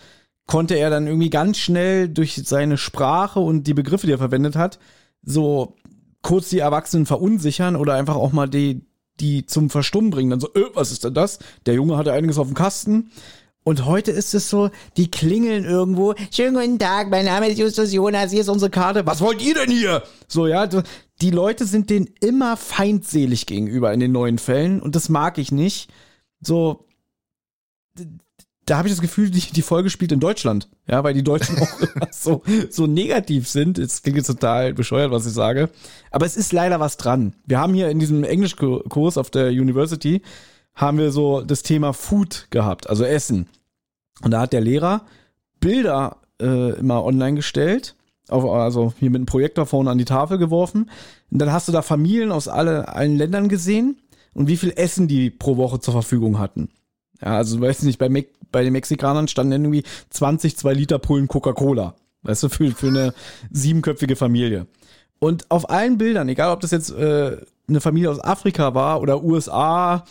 konnte 0.46 0.74
er 0.74 0.90
dann 0.90 1.06
irgendwie 1.06 1.30
ganz 1.30 1.58
schnell 1.58 2.08
durch 2.08 2.40
seine 2.44 2.76
Sprache 2.76 3.40
und 3.40 3.66
die 3.66 3.74
Begriffe, 3.74 4.06
die 4.06 4.12
er 4.12 4.18
verwendet 4.18 4.56
hat, 4.56 4.78
so 5.22 5.76
kurz 6.22 6.50
die 6.50 6.58
Erwachsenen 6.58 7.06
verunsichern 7.06 7.76
oder 7.76 7.94
einfach 7.94 8.16
auch 8.16 8.32
mal 8.32 8.48
die, 8.48 8.82
die 9.20 9.46
zum 9.46 9.70
Verstummen 9.70 10.10
bringen. 10.10 10.30
Dann 10.30 10.40
so, 10.40 10.48
äh, 10.54 10.64
was 10.74 10.92
ist 10.92 11.04
denn 11.04 11.14
das? 11.14 11.38
Der 11.66 11.74
Junge 11.74 11.96
hatte 11.96 12.12
einiges 12.12 12.38
auf 12.38 12.46
dem 12.48 12.54
Kasten. 12.54 13.10
Und 13.70 13.84
heute 13.84 14.10
ist 14.10 14.34
es 14.34 14.50
so, 14.50 14.70
die 14.96 15.12
klingeln 15.12 15.64
irgendwo. 15.64 16.16
Schönen 16.32 16.56
guten 16.56 16.80
Tag, 16.80 17.08
mein 17.08 17.24
Name 17.24 17.46
ist 17.48 17.56
Justus 17.56 17.92
Jonas, 17.92 18.32
hier 18.32 18.40
ist 18.40 18.48
unsere 18.48 18.68
Karte. 18.68 19.06
Was 19.06 19.20
wollt 19.20 19.40
ihr 19.40 19.54
denn 19.54 19.70
hier? 19.70 20.02
So, 20.26 20.48
ja, 20.48 20.68
die 21.20 21.30
Leute 21.30 21.64
sind 21.64 21.88
denen 21.88 22.08
immer 22.20 22.56
feindselig 22.56 23.46
gegenüber 23.46 23.92
in 23.92 24.00
den 24.00 24.10
neuen 24.10 24.38
Fällen 24.38 24.82
und 24.82 24.96
das 24.96 25.08
mag 25.08 25.38
ich 25.38 25.52
nicht. 25.52 25.88
So, 26.40 26.88
da 28.66 28.76
habe 28.76 28.88
ich 28.88 28.94
das 28.94 29.00
Gefühl, 29.00 29.30
die, 29.30 29.38
die 29.38 29.62
Folge 29.62 29.88
spielt 29.88 30.10
in 30.10 30.18
Deutschland. 30.18 30.68
Ja, 30.88 31.04
weil 31.04 31.14
die 31.14 31.22
Deutschen 31.22 31.56
auch 31.56 31.68
so, 32.10 32.42
so 32.70 32.88
negativ 32.88 33.48
sind. 33.48 33.78
Es 33.78 34.02
klingt 34.02 34.16
jetzt 34.16 34.26
total 34.26 34.74
bescheuert, 34.74 35.12
was 35.12 35.26
ich 35.26 35.32
sage. 35.32 35.70
Aber 36.10 36.26
es 36.26 36.36
ist 36.36 36.52
leider 36.52 36.80
was 36.80 36.96
dran. 36.96 37.36
Wir 37.46 37.60
haben 37.60 37.74
hier 37.74 37.88
in 37.88 38.00
diesem 38.00 38.24
Englischkurs 38.24 39.16
auf 39.16 39.30
der 39.30 39.50
University 39.50 40.22
haben 40.74 40.98
wir 40.98 41.12
so 41.12 41.42
das 41.42 41.62
Thema 41.62 41.92
Food 41.92 42.48
gehabt, 42.50 42.88
also 42.88 43.04
Essen. 43.04 43.48
Und 44.22 44.32
da 44.32 44.40
hat 44.40 44.52
der 44.52 44.60
Lehrer 44.60 45.02
Bilder 45.60 46.16
äh, 46.40 46.78
immer 46.78 47.04
online 47.04 47.36
gestellt, 47.36 47.94
auf, 48.28 48.44
also 48.44 48.92
hier 48.98 49.10
mit 49.10 49.18
einem 49.18 49.26
Projektor 49.26 49.66
vorne 49.66 49.90
an 49.90 49.98
die 49.98 50.04
Tafel 50.04 50.38
geworfen. 50.38 50.90
Und 51.30 51.38
dann 51.38 51.52
hast 51.52 51.68
du 51.68 51.72
da 51.72 51.82
Familien 51.82 52.32
aus 52.32 52.48
alle, 52.48 52.88
allen 52.88 53.16
Ländern 53.16 53.48
gesehen 53.48 53.98
und 54.34 54.48
wie 54.48 54.56
viel 54.56 54.72
Essen 54.76 55.08
die 55.08 55.30
pro 55.30 55.56
Woche 55.56 55.80
zur 55.80 55.92
Verfügung 55.92 56.38
hatten. 56.38 56.70
Ja, 57.20 57.36
also 57.36 57.56
du 57.56 57.62
weißt 57.62 57.82
nicht, 57.84 57.98
bei, 57.98 58.08
Me 58.08 58.24
bei 58.52 58.64
den 58.64 58.72
Mexikanern 58.72 59.28
standen 59.28 59.52
irgendwie 59.64 59.84
20, 60.10 60.56
2 60.56 60.72
Liter 60.72 60.98
Pullen 60.98 61.28
Coca-Cola. 61.28 61.94
Weißt 62.22 62.42
du, 62.42 62.48
für, 62.48 62.70
für 62.72 62.88
eine 62.88 63.14
siebenköpfige 63.50 64.16
Familie. 64.16 64.66
Und 65.18 65.50
auf 65.50 65.70
allen 65.70 65.98
Bildern, 65.98 66.28
egal 66.28 66.52
ob 66.52 66.60
das 66.60 66.70
jetzt 66.70 66.90
äh, 66.90 67.36
eine 67.68 67.80
Familie 67.80 68.10
aus 68.10 68.20
Afrika 68.20 68.74
war 68.74 69.00
oder 69.00 69.22
USA, 69.22 70.04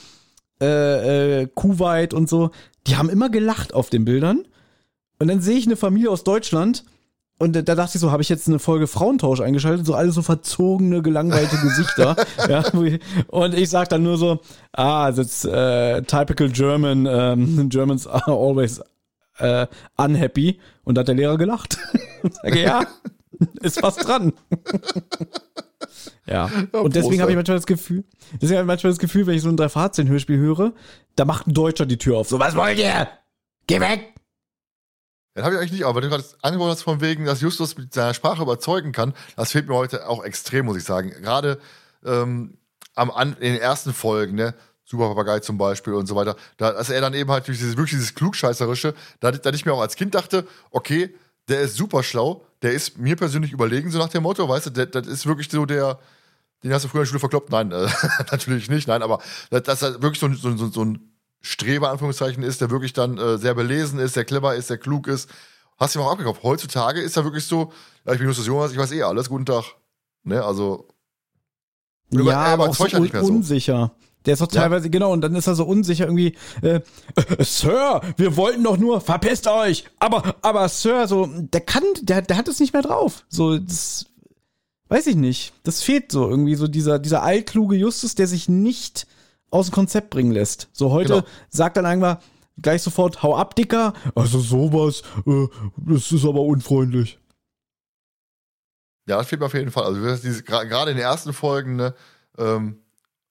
äh, 0.61 1.41
äh, 1.41 1.47
Kuwait 1.47 2.13
und 2.13 2.29
so, 2.29 2.51
die 2.87 2.97
haben 2.97 3.09
immer 3.09 3.29
gelacht 3.29 3.73
auf 3.73 3.89
den 3.89 4.05
Bildern. 4.05 4.45
Und 5.19 5.27
dann 5.27 5.41
sehe 5.41 5.57
ich 5.57 5.65
eine 5.65 5.75
Familie 5.75 6.09
aus 6.09 6.23
Deutschland 6.23 6.85
und 7.41 7.55
da 7.55 7.61
dachte 7.61 7.95
ich 7.95 8.01
so, 8.01 8.11
habe 8.11 8.21
ich 8.21 8.27
jetzt 8.27 8.49
eine 8.49 8.59
Folge 8.59 8.85
Frauentausch 8.85 9.39
eingeschaltet, 9.39 9.85
so 9.85 9.93
alle 9.93 10.11
so 10.11 10.21
verzogene, 10.21 11.01
gelangweilte 11.01 11.57
Gesichter. 11.63 12.17
ja, 12.49 12.63
und 13.27 13.53
ich 13.53 13.69
sag 13.69 13.87
dann 13.87 14.03
nur 14.03 14.17
so, 14.17 14.41
ah, 14.73 15.09
that's 15.11 15.45
äh, 15.45 16.01
typical 16.01 16.49
German, 16.49 17.07
ähm, 17.09 17.69
Germans 17.69 18.07
are 18.07 18.31
always 18.31 18.81
äh, 19.37 19.67
unhappy. 19.95 20.59
Und 20.83 20.95
da 20.95 20.99
hat 20.99 21.07
der 21.07 21.15
Lehrer 21.15 21.37
gelacht. 21.37 21.77
und 22.23 22.35
sage, 22.35 22.61
ja, 22.61 22.85
ist 23.61 23.81
was 23.81 23.95
dran. 23.95 24.33
ja. 26.29 26.49
Und 26.71 26.95
deswegen 26.95 27.21
habe 27.21 27.31
ich 27.31 27.35
manchmal 27.35 27.57
das 27.57 27.65
Gefühl, 27.65 28.03
deswegen 28.33 28.57
habe 28.57 28.65
ich 28.65 28.67
manchmal 28.67 28.91
das 28.91 28.99
Gefühl, 28.99 29.27
wenn 29.27 29.35
ich 29.35 29.41
so 29.41 29.49
ein 29.49 29.57
314-Hörspiel 29.57 30.37
höre, 30.37 30.73
da 31.15 31.25
macht 31.25 31.47
ein 31.47 31.53
Deutscher 31.53 31.85
die 31.85 31.97
Tür 31.97 32.17
auf. 32.17 32.29
So, 32.29 32.39
was 32.39 32.55
wollt 32.55 32.77
ihr? 32.77 33.07
Geh 33.67 33.79
weg! 33.79 34.13
Das 35.33 35.45
habe 35.45 35.55
ich 35.55 35.61
eigentlich 35.61 35.71
nicht, 35.71 35.85
aber 35.85 36.01
du 36.01 36.09
gerade 36.09 36.23
angesprochen 36.41 36.71
hast 36.71 36.81
von 36.83 37.01
wegen, 37.01 37.25
dass 37.25 37.41
Justus 37.41 37.77
mit 37.77 37.93
seiner 37.93 38.13
Sprache 38.13 38.41
überzeugen 38.41 38.91
kann, 38.91 39.13
das 39.35 39.51
fehlt 39.51 39.67
mir 39.67 39.75
heute 39.75 40.07
auch 40.07 40.23
extrem, 40.23 40.65
muss 40.65 40.77
ich 40.77 40.83
sagen. 40.83 41.11
Gerade 41.21 41.59
ähm, 42.05 42.57
am, 42.95 43.11
an, 43.11 43.37
in 43.39 43.53
den 43.53 43.61
ersten 43.61 43.93
Folgen, 43.93 44.35
ne? 44.35 44.53
Super 44.83 45.09
Papagei 45.09 45.39
zum 45.39 45.59
Beispiel 45.59 45.93
und 45.93 46.07
so 46.07 46.15
weiter, 46.15 46.35
da, 46.57 46.71
dass 46.71 46.89
er 46.89 46.99
dann 46.99 47.13
eben 47.13 47.29
halt 47.29 47.47
durch 47.47 47.59
dieses, 47.59 47.77
wirklich 47.77 47.91
dieses 47.91 48.15
Klugscheißerische, 48.15 48.95
da, 49.19 49.31
da 49.31 49.51
ich 49.51 49.63
mir 49.63 49.73
auch 49.73 49.81
als 49.81 49.95
Kind 49.95 50.15
dachte, 50.15 50.47
okay, 50.71 51.13
der 51.47 51.61
ist 51.61 51.75
super 51.75 52.01
schlau, 52.01 52.43
der 52.63 52.73
ist 52.73 52.97
mir 52.97 53.15
persönlich 53.15 53.51
überlegen, 53.51 53.91
so 53.91 53.99
nach 53.99 54.09
dem 54.09 54.23
Motto, 54.23 54.49
weißt 54.49 54.75
du, 54.75 54.87
das 54.87 55.07
ist 55.07 55.27
wirklich 55.27 55.47
so 55.49 55.67
der, 55.67 55.99
den 56.63 56.73
hast 56.73 56.83
du 56.85 56.89
früher 56.89 57.01
in 57.01 57.03
der 57.05 57.09
Schule 57.09 57.19
verkloppt? 57.19 57.49
Nein, 57.51 57.71
äh, 57.71 57.87
natürlich 58.31 58.69
nicht, 58.69 58.87
nein, 58.87 59.01
aber 59.03 59.19
dass 59.49 59.81
er 59.81 60.01
wirklich 60.01 60.19
so, 60.19 60.27
ein- 60.27 60.35
so, 60.35 60.55
so, 60.57 60.67
so 60.69 60.83
ein 60.85 61.13
Streber, 61.41 61.89
Anführungszeichen, 61.89 62.43
ist, 62.43 62.59
der 62.61 62.69
wirklich 62.69 62.91
dann 62.93 63.17
äh, 63.17 63.37
sehr 63.37 63.53
belesen 63.55 63.97
ist, 63.99 64.13
sehr 64.13 64.25
clever 64.25 64.55
ist, 64.55 64.67
sehr 64.67 64.77
klug 64.77 65.07
ist. 65.07 65.29
Hast 65.77 65.95
du 65.95 65.99
ihm 65.99 66.03
auch 66.03 66.11
abgekauft. 66.11 66.43
Heutzutage 66.43 66.99
ist 66.99 67.15
er 67.15 67.23
wirklich 67.23 67.45
so, 67.45 67.71
ja, 68.05 68.11
ich 68.11 68.19
bin 68.19 68.27
Justus 68.27 68.45
Jonas, 68.47 68.71
ich 68.73 68.77
weiß 68.77 68.91
eh 68.91 69.03
alles, 69.03 69.29
guten 69.29 69.45
Tag. 69.45 69.63
Ne, 70.23 70.43
also, 70.43 70.89
Über- 72.11 72.31
ja, 72.31 72.45
er 72.47 72.53
aber 72.53 72.69
auch 72.69 72.75
so 72.75 72.85
ja 72.87 72.97
un 72.97 73.03
nicht 73.03 73.13
mehr 73.13 73.23
so. 73.23 73.31
unsicher. 73.31 73.91
Der 74.25 74.33
ist 74.33 74.41
doch 74.41 74.51
Ja. 74.51 74.63
teilweise, 74.63 74.89
genau, 74.89 75.13
und 75.13 75.21
dann 75.21 75.33
ist 75.35 75.47
er 75.47 75.55
so 75.55 75.63
unsicher 75.63 76.03
irgendwie, 76.05 76.35
äh, 76.61 76.81
äh, 77.15 77.43
Sir, 77.45 78.01
wir 78.17 78.35
wollten 78.35 78.63
doch 78.65 78.75
nur, 78.77 78.99
verpisst 78.99 79.47
euch! 79.47 79.85
Aber, 79.99 80.35
aber 80.41 80.67
Sir, 80.67 81.07
so, 81.07 81.27
der 81.31 81.61
kann, 81.61 81.83
der, 82.01 82.21
der 82.23 82.35
hat 82.35 82.49
es 82.49 82.59
nicht 82.59 82.73
mehr 82.73 82.81
drauf. 82.81 83.23
So, 83.29 83.57
das, 83.57 84.07
weiß 84.89 85.07
ich 85.07 85.15
nicht. 85.15 85.53
Das 85.63 85.81
fehlt 85.81 86.11
so 86.11 86.29
irgendwie, 86.29 86.55
so 86.55 86.67
dieser, 86.67 86.99
dieser 86.99 87.23
altkluge 87.23 87.75
Justus, 87.77 88.15
der 88.15 88.27
sich 88.27 88.49
nicht 88.49 89.07
aus 89.51 89.67
dem 89.67 89.73
Konzept 89.73 90.09
bringen 90.09 90.31
lässt. 90.31 90.67
So 90.73 90.91
heute 90.91 91.13
Genau. 91.13 91.27
sagt 91.49 91.77
dann 91.77 91.85
einfach 91.85 92.19
gleich 92.61 92.81
sofort, 92.81 93.23
hau 93.23 93.35
ab, 93.35 93.55
Dicker. 93.55 93.93
Also 94.15 94.39
sowas, 94.39 95.01
äh, 95.25 95.47
das 95.77 96.11
ist 96.11 96.25
aber 96.25 96.41
unfreundlich. 96.41 97.17
ja, 99.07 99.17
das 99.17 99.27
fehlt 99.27 99.39
mir 99.39 99.47
auf 99.47 99.53
jeden 99.55 99.71
Fall. 99.71 99.85
Also, 99.85 100.15
diese- 100.27 100.43
gerade 100.43 100.91
in 100.91 100.97
den 100.97 101.03
ersten 101.03 101.33
Folgen, 101.33 101.77
ne, 101.77 101.95
ähm, 102.37 102.77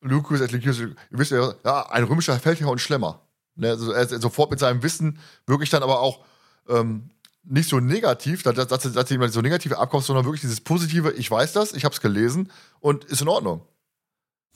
Lucas 0.00 0.40
et 0.40 0.50
Lycus, 0.52 0.78
ihr 0.80 0.94
wisst 1.10 1.30
ja, 1.30 1.54
ja, 1.64 1.88
ein 1.90 2.04
römischer 2.04 2.38
Feldherr 2.40 2.68
und 2.68 2.80
Schlemmer. 2.80 3.22
Ne? 3.54 3.70
Also 3.70 3.92
er 3.92 4.06
sofort 4.20 4.50
mit 4.50 4.58
seinem 4.60 4.82
Wissen 4.82 5.18
wirklich 5.46 5.70
dann 5.70 5.82
aber 5.82 6.00
auch 6.00 6.24
ähm, 6.68 7.10
nicht 7.48 7.68
so 7.68 7.80
negativ, 7.80 8.42
dass, 8.42 8.54
dass, 8.54 8.68
dass, 8.68 8.92
dass 8.92 9.10
jemand 9.10 9.32
so 9.32 9.40
negativ 9.40 9.72
abkommt, 9.72 10.04
sondern 10.04 10.24
wirklich 10.24 10.42
dieses 10.42 10.60
positive, 10.60 11.12
ich 11.12 11.30
weiß 11.30 11.52
das, 11.52 11.72
ich 11.72 11.84
habe 11.84 11.94
es 11.94 12.00
gelesen 12.00 12.50
und 12.80 13.04
ist 13.04 13.22
in 13.22 13.28
Ordnung. 13.28 13.62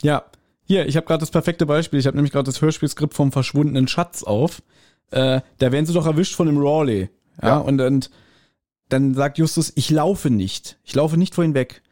Ja, 0.02 0.24
hier, 0.64 0.86
ich 0.86 0.96
habe 0.96 1.06
gerade 1.06 1.20
das 1.20 1.30
perfekte 1.30 1.66
Beispiel. 1.66 1.98
Ich 1.98 2.06
habe 2.06 2.16
nämlich 2.16 2.32
gerade 2.32 2.46
das 2.46 2.60
Hörspielskript 2.60 3.14
vom 3.14 3.32
verschwundenen 3.32 3.88
Schatz 3.88 4.22
auf. 4.22 4.62
Äh, 5.10 5.40
da 5.58 5.72
werden 5.72 5.86
sie 5.86 5.92
doch 5.92 6.06
erwischt 6.06 6.34
von 6.34 6.46
dem 6.46 6.58
Rawley. 6.58 7.10
Ja, 7.40 7.48
ja. 7.48 7.56
Und, 7.58 7.80
und 7.80 8.10
dann 8.88 9.14
sagt 9.14 9.38
Justus, 9.38 9.72
ich 9.74 9.90
laufe 9.90 10.30
nicht. 10.30 10.78
Ich 10.84 10.94
laufe 10.94 11.16
nicht 11.16 11.34
vorhin 11.34 11.54
weg. 11.54 11.82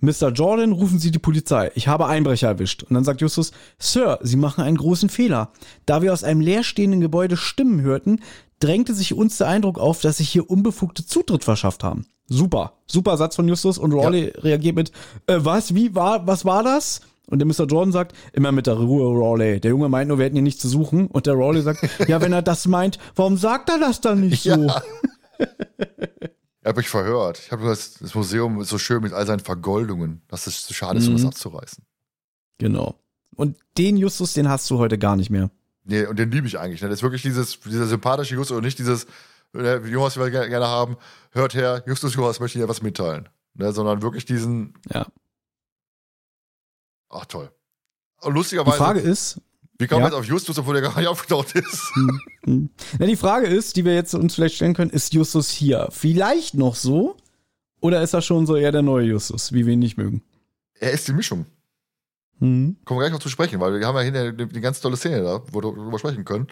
Mr. 0.00 0.30
Jordan, 0.30 0.72
rufen 0.72 0.98
Sie 0.98 1.10
die 1.10 1.18
Polizei. 1.18 1.70
Ich 1.74 1.86
habe 1.86 2.06
Einbrecher 2.06 2.48
erwischt. 2.48 2.82
Und 2.84 2.94
dann 2.94 3.04
sagt 3.04 3.20
Justus, 3.20 3.52
Sir, 3.78 4.18
Sie 4.22 4.36
machen 4.36 4.64
einen 4.64 4.78
großen 4.78 5.10
Fehler. 5.10 5.52
Da 5.84 6.00
wir 6.00 6.12
aus 6.12 6.24
einem 6.24 6.40
leerstehenden 6.40 7.00
Gebäude 7.00 7.36
Stimmen 7.36 7.82
hörten, 7.82 8.20
drängte 8.60 8.94
sich 8.94 9.14
uns 9.14 9.38
der 9.38 9.48
Eindruck 9.48 9.78
auf, 9.78 10.00
dass 10.00 10.18
sich 10.18 10.28
hier 10.28 10.48
unbefugte 10.48 11.04
Zutritt 11.04 11.44
verschafft 11.44 11.82
haben. 11.82 12.06
Super. 12.28 12.74
Super 12.86 13.16
Satz 13.16 13.34
von 13.36 13.48
Justus 13.48 13.78
und 13.78 13.92
Rawley 13.92 14.32
ja. 14.34 14.40
reagiert 14.40 14.76
mit, 14.76 14.92
äh, 15.26 15.38
was, 15.38 15.74
wie, 15.74 15.94
war, 15.94 16.26
was 16.26 16.44
war 16.44 16.62
das? 16.62 17.00
Und 17.26 17.38
der 17.38 17.46
Mr. 17.46 17.66
Jordan 17.66 17.92
sagt, 17.92 18.14
immer 18.32 18.52
mit 18.52 18.66
der 18.66 18.74
Ruhe, 18.74 19.06
Rawley. 19.16 19.60
Der 19.60 19.70
Junge 19.70 19.88
meint 19.88 20.08
nur, 20.08 20.18
wir 20.18 20.26
hätten 20.26 20.36
hier 20.36 20.42
nichts 20.42 20.60
zu 20.60 20.68
suchen. 20.68 21.06
Und 21.06 21.26
der 21.26 21.34
Rawley 21.34 21.62
sagt, 21.62 21.88
ja, 22.08 22.20
wenn 22.20 22.32
er 22.32 22.42
das 22.42 22.66
meint, 22.66 22.98
warum 23.16 23.36
sagt 23.36 23.70
er 23.70 23.78
das 23.78 24.00
dann 24.00 24.20
nicht 24.20 24.42
so? 24.42 24.50
Ja. 24.50 24.82
Er 26.62 26.70
hat 26.70 26.76
mich 26.76 26.90
verhört. 26.90 27.40
Ich 27.42 27.52
habe 27.52 27.64
das, 27.64 27.94
das 27.94 28.14
Museum 28.14 28.62
so 28.64 28.76
schön 28.76 29.02
mit 29.02 29.14
all 29.14 29.26
seinen 29.26 29.40
Vergoldungen, 29.40 30.20
dass 30.28 30.46
es 30.46 30.66
zu 30.66 30.74
schade 30.74 30.98
ist, 30.98 31.06
um 31.06 31.14
mhm. 31.14 31.16
das 31.16 31.26
abzureißen. 31.26 31.84
Genau. 32.58 32.96
Und 33.34 33.56
den 33.78 33.96
Justus, 33.96 34.34
den 34.34 34.46
hast 34.50 34.70
du 34.70 34.76
heute 34.76 34.98
gar 34.98 35.16
nicht 35.16 35.30
mehr. 35.30 35.50
Nee, 35.84 36.06
und 36.06 36.18
den 36.18 36.30
liebe 36.30 36.46
ich 36.46 36.58
eigentlich. 36.58 36.82
Ne? 36.82 36.88
Das 36.88 36.98
ist 36.98 37.02
wirklich 37.02 37.22
dieses, 37.22 37.60
dieser 37.60 37.86
sympathische 37.86 38.34
Justus 38.34 38.56
und 38.56 38.64
nicht 38.64 38.78
dieses, 38.78 39.06
ne, 39.52 39.82
Jonas, 39.86 40.16
wir 40.16 40.30
gerne 40.30 40.66
haben, 40.66 40.96
hört 41.32 41.54
her, 41.54 41.82
Justus 41.86 42.14
Jonas 42.14 42.40
möchte 42.40 42.58
dir 42.58 42.68
was 42.68 42.82
mitteilen. 42.82 43.28
Ne? 43.54 43.72
Sondern 43.72 44.02
wirklich 44.02 44.24
diesen. 44.24 44.74
Ja. 44.92 45.06
Ach, 47.08 47.24
toll. 47.26 47.50
Und 48.20 48.34
lustigerweise. 48.34 48.76
Die 48.76 48.82
Frage 48.82 49.00
ist, 49.00 49.40
wie 49.78 49.86
kam 49.86 50.00
ja. 50.00 50.06
jetzt 50.06 50.14
auf 50.14 50.26
Justus, 50.26 50.58
obwohl 50.58 50.74
der 50.74 50.82
gar 50.82 50.96
nicht 50.96 51.08
aufgetaucht 51.08 51.54
ist? 51.54 51.90
Hm, 51.94 52.20
hm. 52.44 52.70
Na, 52.98 53.06
die 53.06 53.16
Frage 53.16 53.46
ist, 53.46 53.76
die 53.76 53.84
wir 53.84 53.94
jetzt 53.94 54.14
uns 54.14 54.34
vielleicht 54.34 54.56
stellen 54.56 54.74
können, 54.74 54.90
ist 54.90 55.14
Justus 55.14 55.50
hier 55.50 55.88
vielleicht 55.90 56.54
noch 56.54 56.74
so? 56.74 57.16
Oder 57.80 58.02
ist 58.02 58.12
er 58.12 58.20
schon 58.20 58.46
so 58.46 58.56
eher 58.56 58.72
der 58.72 58.82
neue 58.82 59.06
Justus, 59.06 59.54
wie 59.54 59.64
wir 59.64 59.72
ihn 59.72 59.78
nicht 59.78 59.96
mögen? 59.96 60.22
Er 60.74 60.92
ist 60.92 61.08
die 61.08 61.14
Mischung. 61.14 61.46
Mhm. 62.40 62.76
Kommen 62.84 62.98
wir 62.98 63.04
gleich 63.04 63.12
noch 63.12 63.22
zu 63.22 63.28
sprechen, 63.28 63.60
weil 63.60 63.78
wir 63.78 63.86
haben 63.86 63.96
ja 63.96 64.02
hinterher 64.02 64.30
eine, 64.30 64.42
eine 64.42 64.60
ganz 64.60 64.80
tolle 64.80 64.96
Szene 64.96 65.22
da, 65.22 65.42
wo 65.46 65.58
wir 65.58 65.62
darüber 65.62 65.98
sprechen 65.98 66.24
können. 66.24 66.48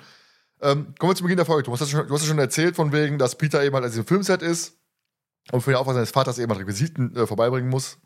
Ähm, 0.60 0.94
kommen 0.98 1.12
wir 1.12 1.16
zum 1.16 1.24
Beginn 1.24 1.38
der 1.38 1.46
Folge. 1.46 1.64
Du 1.64 1.72
hast, 1.72 1.80
ja 1.80 1.86
schon, 1.86 2.18
schon 2.18 2.38
erzählt, 2.38 2.76
von 2.76 2.92
wegen, 2.92 3.18
dass 3.18 3.36
Peter 3.36 3.64
eben 3.64 3.74
halt 3.74 3.84
als 3.84 3.96
im 3.96 4.04
Filmset 4.04 4.42
ist 4.42 4.76
und 5.50 5.62
für 5.62 5.70
den 5.70 5.76
Aufwand 5.76 5.96
seines 5.96 6.10
Vaters 6.10 6.38
eben 6.38 6.50
halt 6.50 6.60
Requisiten 6.60 7.16
äh, 7.16 7.26
vorbeibringen 7.26 7.70
muss 7.70 7.98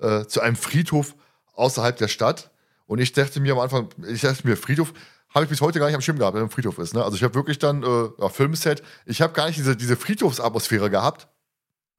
äh, 0.00 0.24
zu 0.24 0.40
einem 0.40 0.56
Friedhof 0.56 1.14
außerhalb 1.54 1.96
der 1.96 2.08
Stadt. 2.08 2.50
Und 2.86 2.98
ich 2.98 3.12
dachte 3.12 3.40
mir 3.40 3.52
am 3.52 3.60
Anfang, 3.60 3.88
ich 4.08 4.22
dachte 4.22 4.46
mir, 4.46 4.56
Friedhof, 4.56 4.92
habe 5.32 5.44
ich 5.44 5.48
bis 5.48 5.60
heute 5.60 5.78
gar 5.78 5.86
nicht 5.86 5.94
am 5.94 6.02
Schirm 6.02 6.18
gehabt, 6.18 6.36
wenn 6.36 6.42
ein 6.42 6.50
Friedhof 6.50 6.78
ist. 6.78 6.94
Ne? 6.94 7.04
Also 7.04 7.16
ich 7.16 7.22
habe 7.22 7.34
wirklich 7.34 7.58
dann, 7.58 7.82
äh, 7.82 8.08
ja, 8.18 8.28
Filmset, 8.28 8.82
ich 9.06 9.22
habe 9.22 9.32
gar 9.32 9.46
nicht 9.46 9.58
diese, 9.58 9.76
diese 9.76 9.96
Friedhofsatmosphäre 9.96 10.90
gehabt 10.90 11.28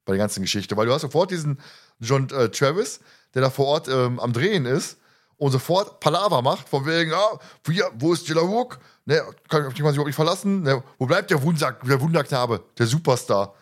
bei 0.04 0.12
der 0.12 0.18
ganzen 0.18 0.42
Geschichte, 0.42 0.76
weil 0.76 0.86
du 0.86 0.92
hast 0.92 1.02
sofort 1.02 1.30
diesen 1.30 1.58
John 1.98 2.28
äh, 2.30 2.50
Travis, 2.50 3.00
der 3.32 3.42
da 3.42 3.50
vor 3.50 3.66
Ort 3.66 3.88
ähm, 3.88 4.20
am 4.20 4.32
Drehen 4.32 4.66
ist 4.66 4.98
und 5.44 5.52
sofort 5.52 6.00
Palaver 6.00 6.40
macht, 6.40 6.70
von 6.70 6.86
wegen, 6.86 7.12
ah, 7.12 7.38
hier, 7.66 7.90
wo 7.98 8.14
ist 8.14 8.26
Jilla 8.26 8.40
Wook? 8.40 8.78
Ne, 9.04 9.22
kann, 9.50 9.64
man 9.64 9.72
sich 9.72 9.80
überhaupt 9.80 10.06
nicht 10.06 10.14
verlassen. 10.14 10.62
Ne, 10.62 10.82
wo 10.96 11.04
bleibt 11.04 11.30
der, 11.30 11.42
Wunder, 11.42 11.72
der 11.86 12.00
Wunderknabe, 12.00 12.64
der 12.78 12.86
Superstar? 12.86 13.54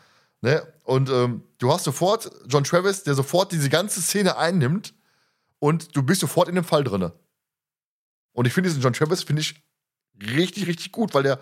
Ne? 0.43 0.65
Und 0.85 1.11
ähm, 1.11 1.43
du 1.59 1.73
hast 1.73 1.83
sofort 1.83 2.31
John 2.47 2.63
Travis, 2.63 3.03
der 3.03 3.17
sofort 3.17 3.51
diese 3.51 3.69
ganze 3.69 4.01
Szene 4.01 4.37
einnimmt 4.37 4.95
und 5.59 5.97
du 5.97 6.05
bist 6.05 6.21
sofort 6.21 6.49
in 6.49 6.55
dem 6.55 6.63
Fall 6.63 6.85
drinne. 6.85 7.15
Und 8.31 8.47
ich 8.47 8.53
finde 8.53 8.69
diesen 8.69 8.81
John 8.81 8.93
Travis, 8.93 9.25
finde 9.25 9.43
ich 9.43 9.61
richtig, 10.21 10.69
richtig 10.69 10.93
gut, 10.93 11.15
weil 11.15 11.25
der 11.25 11.41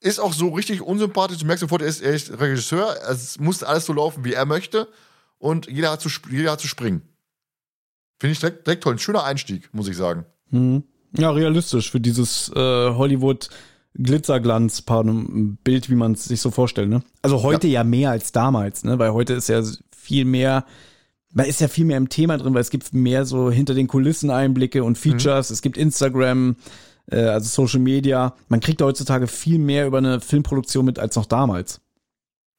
ist 0.00 0.18
auch 0.18 0.32
so 0.32 0.48
richtig 0.48 0.80
unsympathisch. 0.80 1.36
Du 1.36 1.44
merkst 1.44 1.60
sofort, 1.60 1.82
er 1.82 1.88
ist, 1.88 2.00
er 2.00 2.14
ist 2.14 2.40
Regisseur, 2.40 2.96
es 3.06 3.38
muss 3.38 3.62
alles 3.62 3.84
so 3.84 3.92
laufen, 3.92 4.24
wie 4.24 4.32
er 4.32 4.46
möchte 4.46 4.88
und 5.36 5.66
jeder 5.66 5.90
hat 5.90 6.00
zu, 6.00 6.08
jeder 6.30 6.52
hat 6.52 6.60
zu 6.62 6.68
springen. 6.68 7.06
Finde 8.20 8.32
ich 8.32 8.40
direkt, 8.40 8.66
direkt 8.66 8.82
toll. 8.82 8.94
Ein 8.94 8.98
schöner 8.98 9.24
Einstieg, 9.24 9.68
muss 9.72 9.88
ich 9.88 9.96
sagen. 9.96 10.24
Hm. 10.50 10.84
Ja, 11.16 11.30
realistisch 11.30 11.90
für 11.90 12.00
dieses 12.00 12.50
äh, 12.54 12.58
Hollywood 12.58 13.48
Glitzerglanz-Bild, 13.96 15.90
wie 15.90 15.94
man 15.94 16.12
es 16.12 16.24
sich 16.24 16.40
so 16.40 16.50
vorstellt. 16.50 16.88
Ne? 16.88 17.02
Also 17.22 17.42
heute 17.42 17.68
ja. 17.68 17.80
ja 17.80 17.84
mehr 17.84 18.10
als 18.10 18.32
damals, 18.32 18.82
ne? 18.82 18.98
weil 18.98 19.12
heute 19.12 19.34
ist 19.34 19.48
ja 19.48 19.62
viel 19.96 20.24
mehr 20.24 20.64
man 21.34 21.46
ist 21.46 21.60
ja 21.60 21.68
viel 21.68 21.84
mehr 21.84 21.96
im 21.96 22.08
Thema 22.08 22.38
drin, 22.38 22.54
weil 22.54 22.60
es 22.60 22.70
gibt 22.70 22.94
mehr 22.94 23.24
so 23.24 23.50
hinter 23.50 23.74
den 23.74 23.88
Kulissen 23.88 24.30
Einblicke 24.30 24.84
und 24.84 24.96
Features, 24.96 25.50
mhm. 25.50 25.54
es 25.54 25.62
gibt 25.62 25.76
Instagram, 25.76 26.56
äh, 27.10 27.16
also 27.16 27.48
Social 27.48 27.80
Media. 27.80 28.34
Man 28.48 28.60
kriegt 28.60 28.80
heutzutage 28.80 29.26
viel 29.26 29.58
mehr 29.58 29.86
über 29.86 29.98
eine 29.98 30.20
Filmproduktion 30.20 30.84
mit 30.84 30.98
als 30.98 31.16
noch 31.16 31.26
damals. 31.26 31.80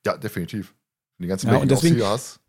Ja, 0.06 0.18
definitiv. 0.18 0.76
Die 1.20 1.28
ganzen 1.28 1.50
ja, 1.50 1.58
und 1.58 1.72
deswegen, 1.72 2.04
hast. 2.04 2.42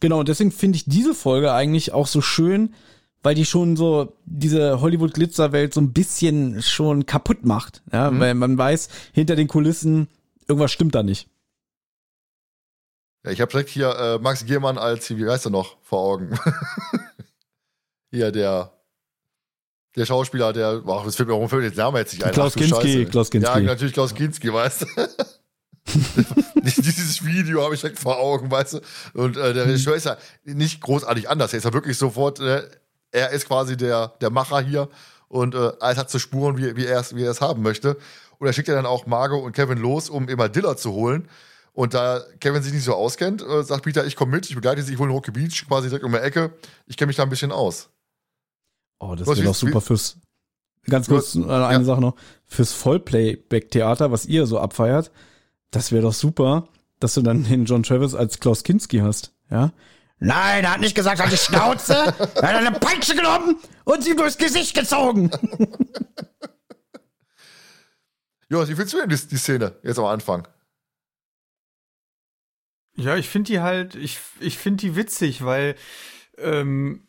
Genau, 0.00 0.20
und 0.20 0.28
deswegen 0.28 0.52
finde 0.52 0.76
ich 0.76 0.84
diese 0.84 1.14
Folge 1.14 1.52
eigentlich 1.52 1.92
auch 1.92 2.06
so 2.06 2.20
schön, 2.20 2.74
weil 3.22 3.34
die 3.34 3.44
schon 3.44 3.76
so 3.76 4.16
diese 4.24 4.80
Hollywood-Glitzer-Welt 4.80 5.74
so 5.74 5.80
ein 5.80 5.92
bisschen 5.92 6.62
schon 6.62 7.06
kaputt 7.06 7.44
macht. 7.44 7.82
Ja, 7.92 8.10
mhm. 8.10 8.20
weil 8.20 8.34
man 8.34 8.58
weiß, 8.58 8.88
hinter 9.12 9.36
den 9.36 9.48
Kulissen, 9.48 10.08
irgendwas 10.46 10.70
stimmt 10.70 10.94
da 10.94 11.02
nicht. 11.02 11.28
Ja, 13.24 13.32
ich 13.32 13.40
habe 13.40 13.50
direkt 13.50 13.70
hier 13.70 13.90
äh, 13.98 14.18
Max 14.18 14.44
Giermann 14.44 14.78
als, 14.78 15.10
wie 15.16 15.28
heißt 15.28 15.46
er 15.46 15.50
noch, 15.50 15.78
vor 15.82 15.98
Augen. 16.00 16.38
hier 18.12 18.30
der, 18.30 18.72
der 19.96 20.06
Schauspieler, 20.06 20.52
der, 20.52 20.82
ach, 20.86 21.04
das 21.04 21.16
fällt 21.16 21.28
mir 21.28 21.34
auch 21.34 21.50
der 21.50 21.72
Name 21.72 21.98
jetzt 21.98 22.12
nicht 22.12 22.22
ein. 22.22 22.32
Klaus 22.32 22.54
Kinski, 22.54 23.06
Klaus 23.06 23.30
Kinski. 23.30 23.50
Ja, 23.50 23.60
natürlich 23.60 23.94
Klaus 23.94 24.14
Kinski, 24.14 24.52
weißt 24.52 24.82
du. 24.82 24.86
Dieses 26.56 27.24
Video 27.24 27.62
habe 27.64 27.74
ich 27.74 27.80
direkt 27.80 27.98
vor 27.98 28.18
Augen, 28.18 28.50
weißt 28.50 28.74
du. 28.74 28.80
Und 29.14 29.36
äh, 29.36 29.54
der 29.54 29.64
mhm. 29.64 29.70
Regisseur 29.70 29.94
ist 29.94 30.06
ja 30.06 30.16
nicht 30.44 30.80
großartig 30.80 31.28
anders. 31.28 31.52
Er 31.52 31.58
ist 31.58 31.64
ja 31.64 31.72
wirklich 31.72 31.96
sofort, 31.96 32.40
äh, 32.40 32.62
er 33.12 33.30
ist 33.30 33.46
quasi 33.46 33.76
der, 33.76 34.08
der 34.20 34.30
Macher 34.30 34.60
hier 34.60 34.88
und 35.28 35.54
äh, 35.54 35.72
alles 35.80 35.98
hat 35.98 36.10
zu 36.10 36.18
Spuren, 36.18 36.56
wie, 36.58 36.76
wie 36.76 36.86
er 36.86 37.00
es 37.00 37.40
haben 37.40 37.62
möchte. 37.62 37.96
Und 38.38 38.46
er 38.46 38.52
schickt 38.52 38.68
ja 38.68 38.74
dann 38.74 38.86
auch 38.86 39.06
Margot 39.06 39.42
und 39.42 39.52
Kevin 39.52 39.78
los, 39.78 40.10
um 40.10 40.28
immer 40.28 40.48
Diller 40.48 40.76
zu 40.76 40.92
holen. 40.92 41.28
Und 41.72 41.94
da 41.94 42.22
Kevin 42.40 42.62
sich 42.62 42.72
nicht 42.72 42.84
so 42.84 42.94
auskennt, 42.94 43.42
äh, 43.42 43.62
sagt 43.62 43.84
Peter, 43.84 44.06
ich 44.06 44.16
komme 44.16 44.32
mit, 44.32 44.48
ich 44.48 44.54
begleite 44.54 44.82
sie, 44.82 44.94
ich 44.94 44.98
hole 44.98 45.12
Rocky 45.12 45.30
Beach 45.30 45.66
quasi 45.68 45.88
direkt 45.88 46.04
um 46.04 46.12
die 46.12 46.18
Ecke. 46.18 46.52
Ich 46.86 46.96
kenne 46.96 47.08
mich 47.08 47.16
da 47.16 47.22
ein 47.22 47.28
bisschen 47.28 47.52
aus. 47.52 47.90
Oh, 48.98 49.14
das 49.14 49.28
wäre 49.28 49.42
doch 49.42 49.54
super 49.54 49.82
fürs, 49.82 50.16
ganz 50.86 51.06
kurz, 51.06 51.34
äh, 51.34 51.42
eine 51.42 51.78
ja. 51.78 51.84
Sache 51.84 52.00
noch, 52.00 52.16
fürs 52.46 52.72
Vollplayback-Theater, 52.72 54.10
was 54.10 54.24
ihr 54.24 54.46
so 54.46 54.58
abfeiert, 54.58 55.10
das 55.70 55.92
wäre 55.92 56.02
doch 56.02 56.14
super, 56.14 56.68
dass 57.00 57.14
du 57.14 57.22
dann 57.22 57.44
den 57.44 57.64
John 57.64 57.82
Travis 57.82 58.14
als 58.14 58.40
Klaus 58.40 58.62
Kinski 58.62 58.98
hast, 58.98 59.32
ja? 59.50 59.72
Nein, 60.18 60.64
er 60.64 60.72
hat 60.72 60.80
nicht 60.80 60.94
gesagt, 60.94 61.18
er 61.18 61.26
hat 61.26 61.32
die 61.32 61.36
Schnauze, 61.36 61.94
er 62.34 62.48
hat 62.48 62.54
eine 62.54 62.72
Peitsche 62.72 63.14
genommen 63.14 63.56
und 63.84 64.02
sie 64.02 64.16
durchs 64.16 64.38
Gesicht 64.38 64.74
gezogen. 64.74 65.30
Jonas, 68.48 68.68
wie 68.68 68.74
findest 68.74 68.94
du 68.94 69.00
denn 69.00 69.10
die, 69.10 69.28
die 69.28 69.36
Szene 69.36 69.78
jetzt 69.82 69.98
am 69.98 70.06
Anfang? 70.06 70.48
Ja, 72.96 73.16
ich 73.16 73.28
finde 73.28 73.52
die 73.52 73.60
halt, 73.60 73.94
ich, 73.94 74.18
ich 74.40 74.56
finde 74.56 74.80
die 74.80 74.96
witzig, 74.96 75.44
weil 75.44 75.76
ähm, 76.38 77.05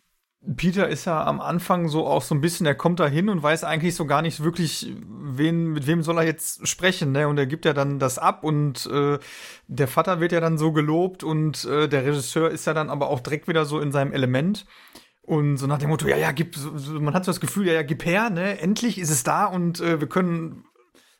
Peter 0.55 0.87
ist 0.87 1.05
ja 1.05 1.25
am 1.25 1.41
Anfang 1.41 1.89
so 1.89 2.07
auch 2.07 2.21
so 2.21 2.33
ein 2.33 2.41
bisschen, 2.41 2.65
er 2.65 2.75
kommt 2.75 2.99
da 2.99 3.07
hin 3.07 3.27
und 3.27 3.43
weiß 3.43 3.63
eigentlich 3.63 3.95
so 3.95 4.05
gar 4.05 4.21
nicht 4.21 4.43
wirklich, 4.43 4.93
wen, 4.97 5.73
mit 5.73 5.87
wem 5.87 6.03
soll 6.03 6.17
er 6.17 6.23
jetzt 6.23 6.67
sprechen, 6.67 7.11
ne? 7.11 7.27
Und 7.27 7.37
er 7.37 7.47
gibt 7.47 7.65
ja 7.65 7.73
dann 7.73 7.99
das 7.99 8.17
ab 8.17 8.43
und 8.43 8.85
äh, 8.85 9.19
der 9.67 9.87
Vater 9.87 10.19
wird 10.19 10.31
ja 10.31 10.39
dann 10.39 10.57
so 10.57 10.71
gelobt 10.71 11.23
und 11.23 11.65
äh, 11.65 11.89
der 11.89 12.05
Regisseur 12.05 12.49
ist 12.49 12.65
ja 12.65 12.73
dann 12.73 12.89
aber 12.89 13.09
auch 13.09 13.19
direkt 13.19 13.47
wieder 13.47 13.65
so 13.65 13.79
in 13.79 13.91
seinem 13.91 14.13
Element. 14.13 14.65
Und 15.21 15.57
so 15.57 15.67
nach 15.67 15.79
dem 15.79 15.89
Motto, 15.89 16.07
ja, 16.07 16.15
ja, 16.15 16.31
gib, 16.31 16.55
man 16.87 17.13
hat 17.13 17.25
so 17.25 17.31
das 17.31 17.41
Gefühl, 17.41 17.67
ja, 17.67 17.73
ja, 17.73 17.83
gib 17.83 18.05
her, 18.05 18.29
ne? 18.29 18.59
Endlich 18.61 18.97
ist 18.97 19.09
es 19.09 19.23
da 19.23 19.45
und 19.45 19.81
äh, 19.81 19.99
wir 19.99 20.07
können 20.07 20.63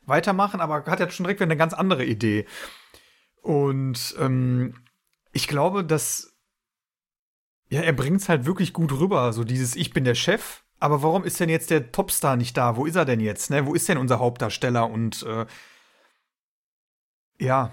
weitermachen, 0.06 0.60
aber 0.60 0.86
hat 0.86 1.00
ja 1.00 1.10
schon 1.10 1.24
direkt 1.24 1.40
wieder 1.40 1.48
eine 1.48 1.58
ganz 1.58 1.74
andere 1.74 2.06
Idee. 2.06 2.46
Und 3.42 4.16
ähm, 4.18 4.74
ich 5.32 5.46
glaube, 5.48 5.84
dass 5.84 6.37
ja, 7.70 7.82
er 7.82 7.92
bringt 7.92 8.20
es 8.20 8.28
halt 8.28 8.46
wirklich 8.46 8.72
gut 8.72 8.92
rüber, 8.92 9.32
so 9.32 9.44
dieses 9.44 9.76
Ich 9.76 9.92
bin 9.92 10.04
der 10.04 10.14
Chef, 10.14 10.62
aber 10.80 11.02
warum 11.02 11.24
ist 11.24 11.40
denn 11.40 11.48
jetzt 11.48 11.70
der 11.70 11.92
Topstar 11.92 12.36
nicht 12.36 12.56
da? 12.56 12.76
Wo 12.76 12.86
ist 12.86 12.96
er 12.96 13.04
denn 13.04 13.20
jetzt? 13.20 13.50
Ne? 13.50 13.66
Wo 13.66 13.74
ist 13.74 13.88
denn 13.88 13.98
unser 13.98 14.20
Hauptdarsteller? 14.20 14.88
Und 14.88 15.24
äh, 15.24 15.44
ja. 17.40 17.72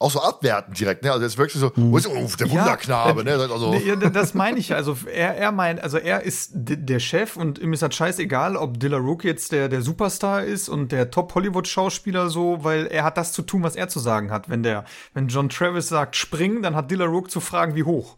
auch 0.00 0.10
so 0.10 0.20
abwerten 0.20 0.74
direkt, 0.74 1.04
ne? 1.04 1.12
Also 1.12 1.24
jetzt 1.24 1.38
wirklich 1.38 1.60
so, 1.60 1.70
wo 1.76 1.96
ist 1.96 2.08
oh, 2.08 2.28
der 2.38 2.50
Wunderknabe, 2.50 3.20
ja, 3.20 3.36
ne? 3.36 3.52
Also, 3.52 3.74
ja, 3.74 3.94
das 3.94 4.34
meine 4.34 4.58
ich 4.58 4.70
ja. 4.70 4.76
Also 4.76 4.96
er, 5.06 5.36
er 5.36 5.52
meint, 5.52 5.80
also 5.80 5.98
er 5.98 6.22
ist 6.22 6.50
der 6.54 6.98
Chef 6.98 7.36
und 7.36 7.60
ihm 7.60 7.72
ist 7.72 7.82
halt 7.82 7.94
scheißegal, 7.94 8.56
ob 8.56 8.80
Dilla 8.80 8.98
Rook 8.98 9.22
jetzt 9.22 9.52
der, 9.52 9.68
der 9.68 9.82
Superstar 9.82 10.42
ist 10.42 10.68
und 10.68 10.90
der 10.90 11.12
Top-Hollywood-Schauspieler 11.12 12.28
so, 12.28 12.64
weil 12.64 12.86
er 12.86 13.04
hat 13.04 13.16
das 13.16 13.32
zu 13.32 13.42
tun, 13.42 13.62
was 13.62 13.76
er 13.76 13.88
zu 13.88 14.00
sagen 14.00 14.32
hat. 14.32 14.50
Wenn 14.50 14.64
der, 14.64 14.84
wenn 15.14 15.28
John 15.28 15.48
Travis 15.48 15.88
sagt, 15.88 16.16
springen, 16.16 16.62
dann 16.62 16.74
hat 16.74 16.90
Dilla 16.90 17.04
Rook 17.06 17.30
zu 17.30 17.38
fragen, 17.40 17.76
wie 17.76 17.84
hoch. 17.84 18.16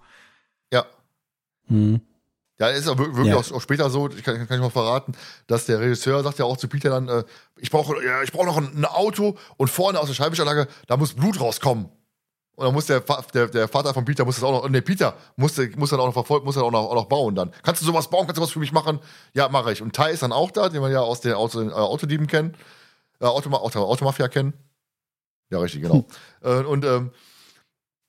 Ja. 0.72 0.86
Hm. 1.68 2.00
Ja, 2.58 2.68
ist 2.68 2.86
auch 2.86 2.96
wirklich 2.96 3.26
ja. 3.26 3.36
auch, 3.36 3.60
später 3.60 3.90
so, 3.90 4.08
ich 4.10 4.22
kann, 4.22 4.36
kann 4.46 4.56
ich 4.56 4.62
mal 4.62 4.70
verraten, 4.70 5.12
dass 5.48 5.66
der 5.66 5.80
Regisseur 5.80 6.22
sagt 6.22 6.38
ja 6.38 6.44
auch 6.44 6.56
zu 6.56 6.68
Peter 6.68 6.90
dann, 6.90 7.08
äh, 7.08 7.24
ich 7.58 7.70
brauche 7.70 8.04
ja, 8.04 8.22
ich 8.22 8.30
brauche 8.30 8.46
noch 8.46 8.56
ein, 8.56 8.76
ein, 8.76 8.84
Auto 8.84 9.36
und 9.56 9.68
vorne 9.68 9.98
aus 9.98 10.06
der 10.06 10.14
Scheibenwischerlage, 10.14 10.68
da 10.86 10.96
muss 10.96 11.14
Blut 11.14 11.40
rauskommen. 11.40 11.88
Und 12.56 12.66
dann 12.66 12.72
muss 12.72 12.86
der, 12.86 13.00
der, 13.34 13.48
der 13.48 13.66
Vater 13.66 13.92
von 13.92 14.04
Peter 14.04 14.24
muss 14.24 14.36
das 14.36 14.44
auch 14.44 14.62
noch, 14.62 14.68
nee, 14.68 14.80
Peter 14.80 15.16
muss, 15.34 15.58
muss 15.76 15.90
dann 15.90 15.98
auch 15.98 16.06
noch 16.06 16.12
verfolgen, 16.12 16.44
muss 16.44 16.54
dann 16.54 16.62
auch 16.62 16.70
noch, 16.70 16.84
auch 16.84 16.94
noch 16.94 17.06
bauen 17.06 17.34
dann. 17.34 17.50
Kannst 17.64 17.82
du 17.82 17.86
sowas 17.86 18.08
bauen, 18.08 18.26
kannst 18.26 18.38
du 18.38 18.42
was 18.42 18.52
für 18.52 18.60
mich 18.60 18.70
machen? 18.70 19.00
Ja, 19.32 19.48
mache 19.48 19.72
ich. 19.72 19.82
Und 19.82 19.96
Tai 19.96 20.12
ist 20.12 20.22
dann 20.22 20.30
auch 20.30 20.52
da, 20.52 20.68
den 20.68 20.80
wir 20.80 20.90
ja 20.90 21.00
aus 21.00 21.20
den 21.20 21.32
Auto, 21.32 21.60
äh, 21.60 21.72
Autodieben 21.72 22.28
kennen, 22.28 22.56
äh, 23.20 23.24
Automa 23.24 23.56
Auto, 23.56 23.80
Automafia 23.80 24.28
kennen. 24.28 24.52
Ja, 25.50 25.58
richtig, 25.58 25.82
genau. 25.82 26.04
Hm. 26.42 26.66
und 26.66 26.84
ähm, 26.84 27.10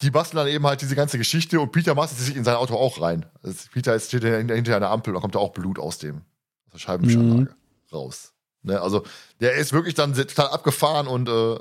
die 0.01 0.11
basteln 0.11 0.38
dann 0.38 0.47
eben 0.47 0.65
halt 0.65 0.81
diese 0.81 0.95
ganze 0.95 1.17
Geschichte 1.17 1.59
und 1.59 1.72
Peter 1.72 1.95
macht 1.95 2.09
sich 2.09 2.35
in 2.35 2.43
sein 2.43 2.55
Auto 2.55 2.76
auch 2.76 3.01
rein. 3.01 3.26
Also 3.43 3.69
Peter 3.72 3.97
steht 3.99 4.23
hinter 4.23 4.76
einer 4.76 4.89
Ampel 4.89 5.15
und 5.15 5.22
kommt 5.22 5.35
da 5.35 5.39
auch 5.39 5.53
Blut 5.53 5.80
aus 5.80 5.97
dem 5.99 6.22
aus 6.67 6.73
der 6.73 6.80
Scheibenwischerlage 6.80 7.41
mhm. 7.41 7.49
raus. 7.91 8.34
Ne, 8.63 8.81
also 8.81 9.03
der 9.39 9.53
ist 9.55 9.73
wirklich 9.73 9.93
dann 9.93 10.13
total 10.13 10.47
abgefahren 10.47 11.07
und 11.07 11.30
äh, 11.30 11.59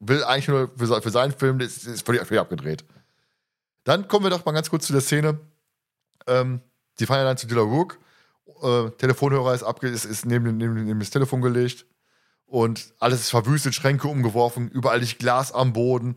will 0.00 0.24
eigentlich 0.24 0.48
nur 0.48 0.70
für, 0.76 1.02
für 1.02 1.10
seinen 1.10 1.32
Film, 1.32 1.58
das 1.58 1.84
ist 1.84 2.06
völlig, 2.06 2.22
völlig 2.26 2.40
abgedreht. 2.40 2.84
Dann 3.84 4.08
kommen 4.08 4.24
wir 4.24 4.30
doch 4.30 4.44
mal 4.44 4.52
ganz 4.52 4.70
kurz 4.70 4.86
zu 4.86 4.92
der 4.92 5.02
Szene. 5.02 5.40
Ähm, 6.26 6.60
die 6.98 7.06
fahren 7.06 7.18
ja 7.18 7.24
dann 7.24 7.36
zu 7.36 7.46
Dilla 7.46 7.62
Rook. 7.62 7.98
Äh, 8.62 8.90
Telefonhörer 8.92 9.52
ist, 9.54 9.62
abge 9.62 9.88
ist, 9.88 10.04
ist 10.04 10.26
neben, 10.26 10.56
neben, 10.56 10.84
neben 10.84 11.00
das 11.00 11.10
Telefon 11.10 11.42
gelegt 11.42 11.86
und 12.46 12.94
alles 13.00 13.20
ist 13.20 13.30
verwüstet, 13.30 13.74
Schränke 13.74 14.06
umgeworfen, 14.08 14.68
überall 14.68 15.00
liegt 15.00 15.18
Glas 15.18 15.52
am 15.52 15.72
Boden. 15.72 16.16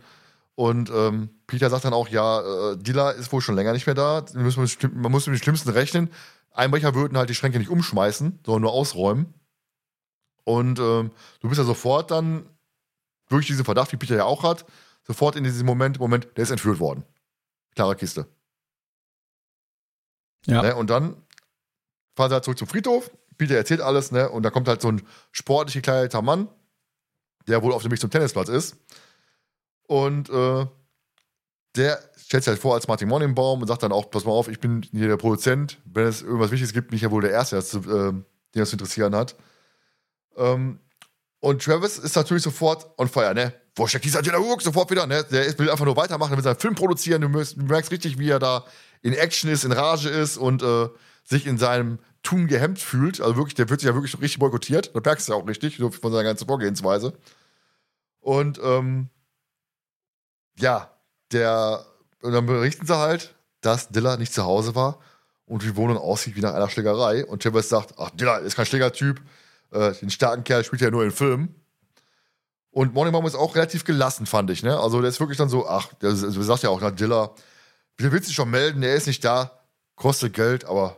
Und 0.57 0.89
ähm, 0.89 1.29
Peter 1.45 1.69
sagt 1.69 1.85
dann 1.85 1.93
auch, 1.93 2.09
ja, 2.09 2.71
äh, 2.71 2.77
Dilla 2.77 3.11
ist 3.11 3.31
wohl 3.31 3.41
schon 3.41 3.53
länger 3.53 3.73
nicht 3.73 3.85
mehr 3.85 3.93
da. 3.93 4.25
Müssen 4.33 4.67
man 4.95 5.11
muss 5.11 5.27
mit 5.27 5.35
dem 5.35 5.43
Schlimmsten 5.43 5.69
rechnen. 5.69 6.09
Einbrecher 6.51 6.95
würden 6.95 7.15
halt 7.15 7.29
die 7.29 7.35
Schränke 7.35 7.59
nicht 7.59 7.69
umschmeißen, 7.69 8.39
sondern 8.43 8.63
nur 8.63 8.71
ausräumen. 8.71 9.35
Und 10.45 10.79
ähm, 10.79 11.11
du 11.41 11.47
bist 11.47 11.59
ja 11.59 11.63
sofort 11.63 12.09
dann, 12.09 12.49
durch 13.29 13.45
diesen 13.45 13.65
Verdacht, 13.65 13.91
wie 13.91 13.97
Peter 13.97 14.15
ja 14.15 14.23
auch 14.23 14.41
hat, 14.41 14.65
sofort 15.05 15.35
in 15.35 15.43
diesem 15.43 15.67
Moment, 15.67 15.99
Moment, 15.99 16.27
der 16.35 16.41
ist 16.41 16.49
entführt 16.49 16.79
worden. 16.79 17.03
Klare 17.75 17.95
Kiste. 17.95 18.25
Ja. 20.47 20.63
Ne? 20.63 20.75
Und 20.75 20.89
dann 20.89 21.21
fahren 22.15 22.29
sie 22.31 22.33
halt 22.33 22.45
zurück 22.45 22.57
zum 22.57 22.67
Friedhof. 22.67 23.11
Peter 23.37 23.55
erzählt 23.55 23.81
alles, 23.81 24.11
ne? 24.11 24.27
Und 24.27 24.41
da 24.41 24.49
kommt 24.49 24.67
halt 24.67 24.81
so 24.81 24.87
ein 24.87 25.03
sportlich 25.31 25.75
gekleideter 25.75 26.23
Mann, 26.23 26.47
der 27.47 27.61
wohl 27.61 27.73
auf 27.73 27.83
dem 27.83 27.91
Weg 27.91 27.99
zum 27.99 28.09
Tennisplatz 28.09 28.49
ist 28.49 28.75
und 29.87 30.29
äh, 30.29 30.65
der 31.75 31.99
stellt 32.17 32.43
sich 32.43 32.51
halt 32.51 32.59
vor 32.59 32.75
als 32.75 32.87
Martin 32.87 33.07
Morningbaum 33.07 33.61
und 33.61 33.67
sagt 33.67 33.83
dann 33.83 33.91
auch, 33.91 34.09
pass 34.11 34.25
mal 34.25 34.31
auf, 34.31 34.47
ich 34.47 34.59
bin 34.59 34.81
hier 34.91 35.07
der 35.07 35.17
Produzent. 35.17 35.79
Wenn 35.85 36.05
es 36.05 36.21
irgendwas 36.21 36.51
Wichtiges 36.51 36.73
gibt, 36.73 36.89
bin 36.89 36.97
ich 36.97 37.03
ja 37.03 37.11
wohl 37.11 37.21
der 37.21 37.31
Erste, 37.31 37.55
das 37.55 37.69
zu, 37.69 37.79
äh, 37.79 38.11
den 38.11 38.25
das 38.53 38.69
zu 38.69 38.75
interessieren 38.75 39.15
hat. 39.15 39.35
Ähm, 40.35 40.79
und 41.39 41.63
Travis 41.63 41.97
ist 41.97 42.15
natürlich 42.15 42.43
sofort 42.43 42.87
on 42.97 43.07
fire, 43.07 43.33
ne? 43.33 43.53
Wo 43.75 43.85
steckt 43.85 44.05
dieser 44.05 44.21
Dylan 44.21 44.41
Hook 44.41 44.61
sofort 44.61 44.89
wieder, 44.89 45.05
ne? 45.05 45.23
Der 45.31 45.57
will 45.59 45.69
einfach 45.69 45.85
nur 45.85 45.95
weitermachen, 45.95 46.33
er 46.33 46.37
will 46.37 46.43
seinen 46.43 46.59
Film 46.59 46.75
produzieren. 46.75 47.21
Du 47.21 47.29
merkst, 47.29 47.57
du 47.57 47.63
merkst, 47.63 47.91
richtig, 47.91 48.17
wie 48.17 48.29
er 48.29 48.39
da 48.39 48.65
in 49.01 49.13
Action 49.13 49.49
ist, 49.49 49.63
in 49.63 49.71
Rage 49.71 50.09
ist 50.09 50.37
und 50.37 50.63
äh, 50.63 50.89
sich 51.23 51.45
in 51.45 51.57
seinem 51.57 51.99
Tun 52.23 52.47
gehemmt 52.47 52.79
fühlt. 52.79 53.21
Also 53.21 53.37
wirklich, 53.37 53.53
der 53.53 53.69
wird 53.69 53.81
sich 53.81 53.87
ja 53.87 53.93
wirklich 53.93 54.19
richtig 54.19 54.39
boykottiert. 54.39 54.95
Da 54.95 54.99
merkst 54.99 55.27
du 55.27 55.33
ja 55.33 55.39
auch 55.39 55.47
richtig, 55.47 55.77
so 55.77 55.91
von 55.91 56.11
seiner 56.11 56.23
ganzen 56.23 56.47
Vorgehensweise. 56.47 57.13
Und 58.19 58.59
ähm, 58.63 59.09
ja, 60.59 60.91
der, 61.31 61.85
und 62.21 62.33
dann 62.33 62.45
berichten 62.45 62.85
sie 62.85 62.97
halt, 62.97 63.35
dass 63.61 63.89
Dilla 63.89 64.17
nicht 64.17 64.33
zu 64.33 64.43
Hause 64.43 64.75
war 64.75 64.99
und 65.45 65.63
die 65.63 65.75
Wohnung 65.75 65.97
aussieht 65.97 66.35
wie 66.35 66.41
nach 66.41 66.53
einer 66.53 66.69
Schlägerei. 66.69 67.25
Und 67.25 67.43
Travis 67.43 67.69
sagt, 67.69 67.95
ach, 67.97 68.09
Dilla 68.11 68.37
ist 68.37 68.55
kein 68.55 68.65
Schlägertyp, 68.65 69.21
äh, 69.71 69.93
den 69.93 70.09
starken 70.09 70.43
Kerl 70.43 70.63
spielt 70.63 70.81
ja 70.81 70.91
nur 70.91 71.03
in 71.03 71.11
Filmen. 71.11 71.55
Und 72.71 72.93
Morning 72.93 73.11
Mom 73.11 73.25
ist 73.25 73.35
auch 73.35 73.55
relativ 73.55 73.85
gelassen, 73.85 74.25
fand 74.25 74.51
ich, 74.51 74.61
ne? 74.61 74.79
Also 74.79 75.01
der 75.01 75.09
ist 75.09 75.19
wirklich 75.19 75.37
dann 75.37 75.49
so, 75.49 75.67
ach, 75.67 75.93
der, 75.95 76.15
sagt 76.15 76.63
ja 76.63 76.69
auch, 76.69 76.79
na, 76.79 76.91
Dilla, 76.91 77.31
wir 77.97 78.11
willst 78.11 78.27
dich 78.29 78.35
schon 78.35 78.51
melden, 78.51 78.81
der 78.81 78.93
ist 78.93 79.07
nicht 79.07 79.25
da, 79.25 79.59
kostet 79.95 80.33
Geld, 80.33 80.65
aber 80.65 80.97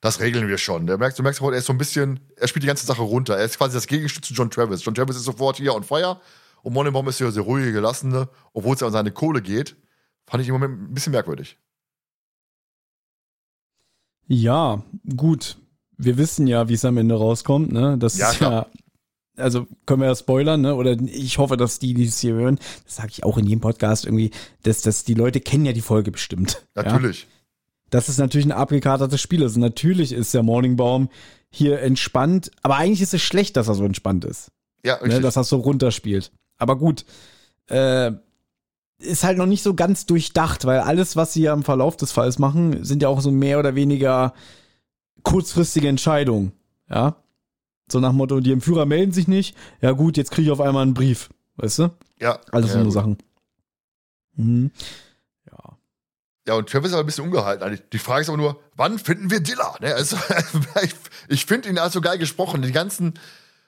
das 0.00 0.18
regeln 0.20 0.48
wir 0.48 0.58
schon. 0.58 0.86
Der 0.86 0.98
merkt, 0.98 1.18
du 1.18 1.22
merkst, 1.22 1.40
er 1.40 1.52
ist 1.52 1.66
so 1.66 1.72
ein 1.72 1.78
bisschen, 1.78 2.20
er 2.36 2.48
spielt 2.48 2.64
die 2.64 2.66
ganze 2.66 2.84
Sache 2.84 3.02
runter. 3.02 3.38
Er 3.38 3.44
ist 3.44 3.58
quasi 3.58 3.74
das 3.74 3.86
Gegenstück 3.86 4.24
zu 4.24 4.34
John 4.34 4.50
Travis. 4.50 4.84
John 4.84 4.94
Travis 4.94 5.16
ist 5.16 5.24
sofort 5.24 5.56
hier 5.56 5.74
on 5.74 5.84
fire 5.84 6.20
und 6.64 6.72
Moneybaum 6.72 7.06
ist 7.08 7.20
ja 7.20 7.30
sehr 7.30 7.42
ruhige, 7.42 7.72
gelassene, 7.72 8.28
obwohl 8.54 8.74
es 8.74 8.80
ja 8.80 8.86
um 8.86 8.92
seine 8.92 9.12
Kohle 9.12 9.42
geht. 9.42 9.76
Fand 10.26 10.42
ich 10.42 10.48
im 10.48 10.54
Moment 10.54 10.80
ein 10.80 10.94
bisschen 10.94 11.12
merkwürdig. 11.12 11.58
Ja, 14.26 14.82
gut. 15.14 15.58
Wir 15.98 16.16
wissen 16.16 16.46
ja, 16.46 16.66
wie 16.70 16.74
es 16.74 16.84
am 16.86 16.96
Ende 16.96 17.16
rauskommt, 17.16 17.70
ne? 17.70 17.98
Das 17.98 18.16
ja, 18.16 18.30
ist 18.30 18.38
klar. 18.38 18.70
ja, 19.36 19.42
also 19.44 19.66
können 19.84 20.00
wir 20.00 20.08
ja 20.08 20.14
spoilern, 20.14 20.62
ne? 20.62 20.74
Oder 20.74 20.92
ich 20.92 21.36
hoffe, 21.36 21.58
dass 21.58 21.80
die, 21.80 21.92
die 21.92 22.06
es 22.06 22.20
hier 22.20 22.32
hören, 22.32 22.58
das 22.86 22.96
sage 22.96 23.10
ich 23.10 23.24
auch 23.24 23.36
in 23.36 23.46
jedem 23.46 23.60
Podcast 23.60 24.06
irgendwie, 24.06 24.30
dass, 24.62 24.80
dass 24.80 25.04
die 25.04 25.14
Leute 25.14 25.40
kennen 25.40 25.66
ja 25.66 25.74
die 25.74 25.82
Folge 25.82 26.10
bestimmt. 26.12 26.66
Natürlich. 26.74 27.22
Ja? 27.22 27.28
Das 27.90 28.08
ist 28.08 28.16
natürlich 28.16 28.46
ein 28.46 28.52
abgekatertes 28.52 29.20
Spiel. 29.20 29.42
Also 29.42 29.60
natürlich 29.60 30.12
ist 30.12 30.32
der 30.32 30.42
Morningbaum 30.42 31.10
hier 31.50 31.82
entspannt, 31.82 32.50
aber 32.62 32.76
eigentlich 32.76 33.02
ist 33.02 33.12
es 33.12 33.20
schlecht, 33.20 33.58
dass 33.58 33.68
er 33.68 33.74
so 33.74 33.84
entspannt 33.84 34.24
ist. 34.24 34.50
Ja, 34.82 34.94
ne? 34.94 35.02
richtig. 35.02 35.18
Ne? 35.18 35.20
Dass 35.20 35.36
er 35.36 35.44
so 35.44 35.58
runterspielt. 35.58 36.32
Aber 36.58 36.76
gut, 36.76 37.04
äh, 37.66 38.12
ist 38.98 39.24
halt 39.24 39.38
noch 39.38 39.46
nicht 39.46 39.62
so 39.62 39.74
ganz 39.74 40.06
durchdacht, 40.06 40.64
weil 40.64 40.80
alles, 40.80 41.16
was 41.16 41.32
sie 41.32 41.42
ja 41.42 41.52
im 41.52 41.62
Verlauf 41.62 41.96
des 41.96 42.12
Falls 42.12 42.38
machen, 42.38 42.84
sind 42.84 43.02
ja 43.02 43.08
auch 43.08 43.20
so 43.20 43.30
mehr 43.30 43.58
oder 43.58 43.74
weniger 43.74 44.34
kurzfristige 45.22 45.88
Entscheidungen. 45.88 46.52
Ja. 46.88 47.16
So 47.90 48.00
nach 48.00 48.10
dem 48.10 48.16
Motto, 48.16 48.40
die 48.40 48.52
Entführer 48.52 48.86
melden 48.86 49.12
sich 49.12 49.28
nicht. 49.28 49.56
Ja, 49.80 49.92
gut, 49.92 50.16
jetzt 50.16 50.30
kriege 50.30 50.46
ich 50.46 50.52
auf 50.52 50.60
einmal 50.60 50.82
einen 50.82 50.94
Brief. 50.94 51.28
Weißt 51.56 51.80
du? 51.80 51.90
Ja. 52.18 52.38
Alles 52.50 52.68
ja, 52.68 52.74
so 52.74 52.78
eine 52.80 52.90
Sachen. 52.90 53.18
Mhm. 54.36 54.70
Ja. 55.50 55.78
Ja, 56.46 56.54
und 56.54 56.68
Travis 56.68 56.88
ist 56.88 56.94
aber 56.94 57.02
ein 57.02 57.06
bisschen 57.06 57.24
ungehalten. 57.24 57.80
Die 57.92 57.98
Frage 57.98 58.22
ist 58.22 58.28
aber 58.28 58.38
nur, 58.38 58.60
wann 58.76 58.98
finden 58.98 59.30
wir 59.30 59.40
Dilla? 59.40 59.76
Ne? 59.80 59.94
Also, 59.94 60.16
ich, 60.82 60.94
ich 61.28 61.46
finde 61.46 61.68
ihn 61.68 61.78
also 61.78 62.00
geil 62.00 62.18
gesprochen. 62.18 62.62
Die 62.62 62.72
ganzen 62.72 63.14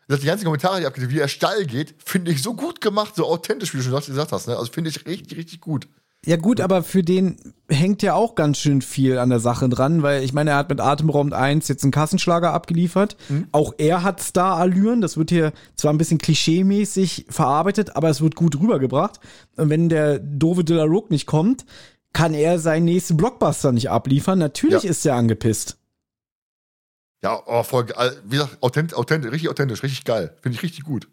die 0.08 0.26
ganzen 0.26 0.44
Kommentare, 0.44 0.80
die 0.80 0.86
abgegeben, 0.86 1.12
wie 1.12 1.18
er 1.18 1.28
steil 1.28 1.66
geht, 1.66 1.94
finde 2.04 2.30
ich 2.30 2.42
so 2.42 2.54
gut 2.54 2.80
gemacht, 2.80 3.16
so 3.16 3.26
authentisch, 3.26 3.74
wie 3.74 3.78
du 3.78 3.82
schon 3.82 3.92
gesagt 3.92 4.32
hast. 4.32 4.46
Ne? 4.46 4.56
Also 4.56 4.70
finde 4.72 4.90
ich 4.90 5.06
richtig, 5.06 5.36
richtig 5.36 5.60
gut. 5.60 5.88
Ja 6.24 6.36
gut, 6.36 6.60
aber 6.60 6.82
für 6.82 7.04
den 7.04 7.36
hängt 7.68 8.02
ja 8.02 8.14
auch 8.14 8.34
ganz 8.34 8.58
schön 8.58 8.82
viel 8.82 9.18
an 9.18 9.30
der 9.30 9.38
Sache 9.38 9.68
dran, 9.68 10.02
weil 10.02 10.24
ich 10.24 10.32
meine, 10.32 10.50
er 10.50 10.56
hat 10.56 10.68
mit 10.68 10.80
Atemraum 10.80 11.32
1 11.32 11.68
jetzt 11.68 11.84
einen 11.84 11.92
Kassenschlager 11.92 12.52
abgeliefert. 12.52 13.16
Mhm. 13.28 13.46
Auch 13.52 13.74
er 13.78 14.02
hat 14.02 14.20
Star-Allüren. 14.20 15.00
Das 15.00 15.16
wird 15.16 15.30
hier 15.30 15.52
zwar 15.76 15.92
ein 15.92 15.98
bisschen 15.98 16.18
klischee-mäßig 16.18 17.26
verarbeitet, 17.28 17.94
aber 17.94 18.10
es 18.10 18.20
wird 18.20 18.34
gut 18.34 18.58
rübergebracht. 18.58 19.20
Und 19.56 19.70
wenn 19.70 19.88
der 19.88 20.18
doofe 20.18 20.64
De 20.64 20.76
La 20.76 20.84
Rook 20.84 21.10
nicht 21.10 21.26
kommt, 21.26 21.64
kann 22.12 22.34
er 22.34 22.58
seinen 22.58 22.86
nächsten 22.86 23.16
Blockbuster 23.16 23.70
nicht 23.70 23.90
abliefern. 23.90 24.40
Natürlich 24.40 24.82
ja. 24.82 24.90
ist 24.90 25.06
er 25.06 25.14
angepisst. 25.14 25.78
Ja, 27.22 27.42
oh, 27.46 27.62
voll, 27.62 27.86
wie 28.24 28.36
gesagt, 28.36 28.62
authentisch, 28.62 28.96
authentisch, 28.96 29.32
richtig 29.32 29.50
authentisch, 29.50 29.82
richtig 29.82 30.04
geil. 30.04 30.36
Finde 30.42 30.56
ich 30.56 30.62
richtig 30.62 30.84
gut. 30.84 31.08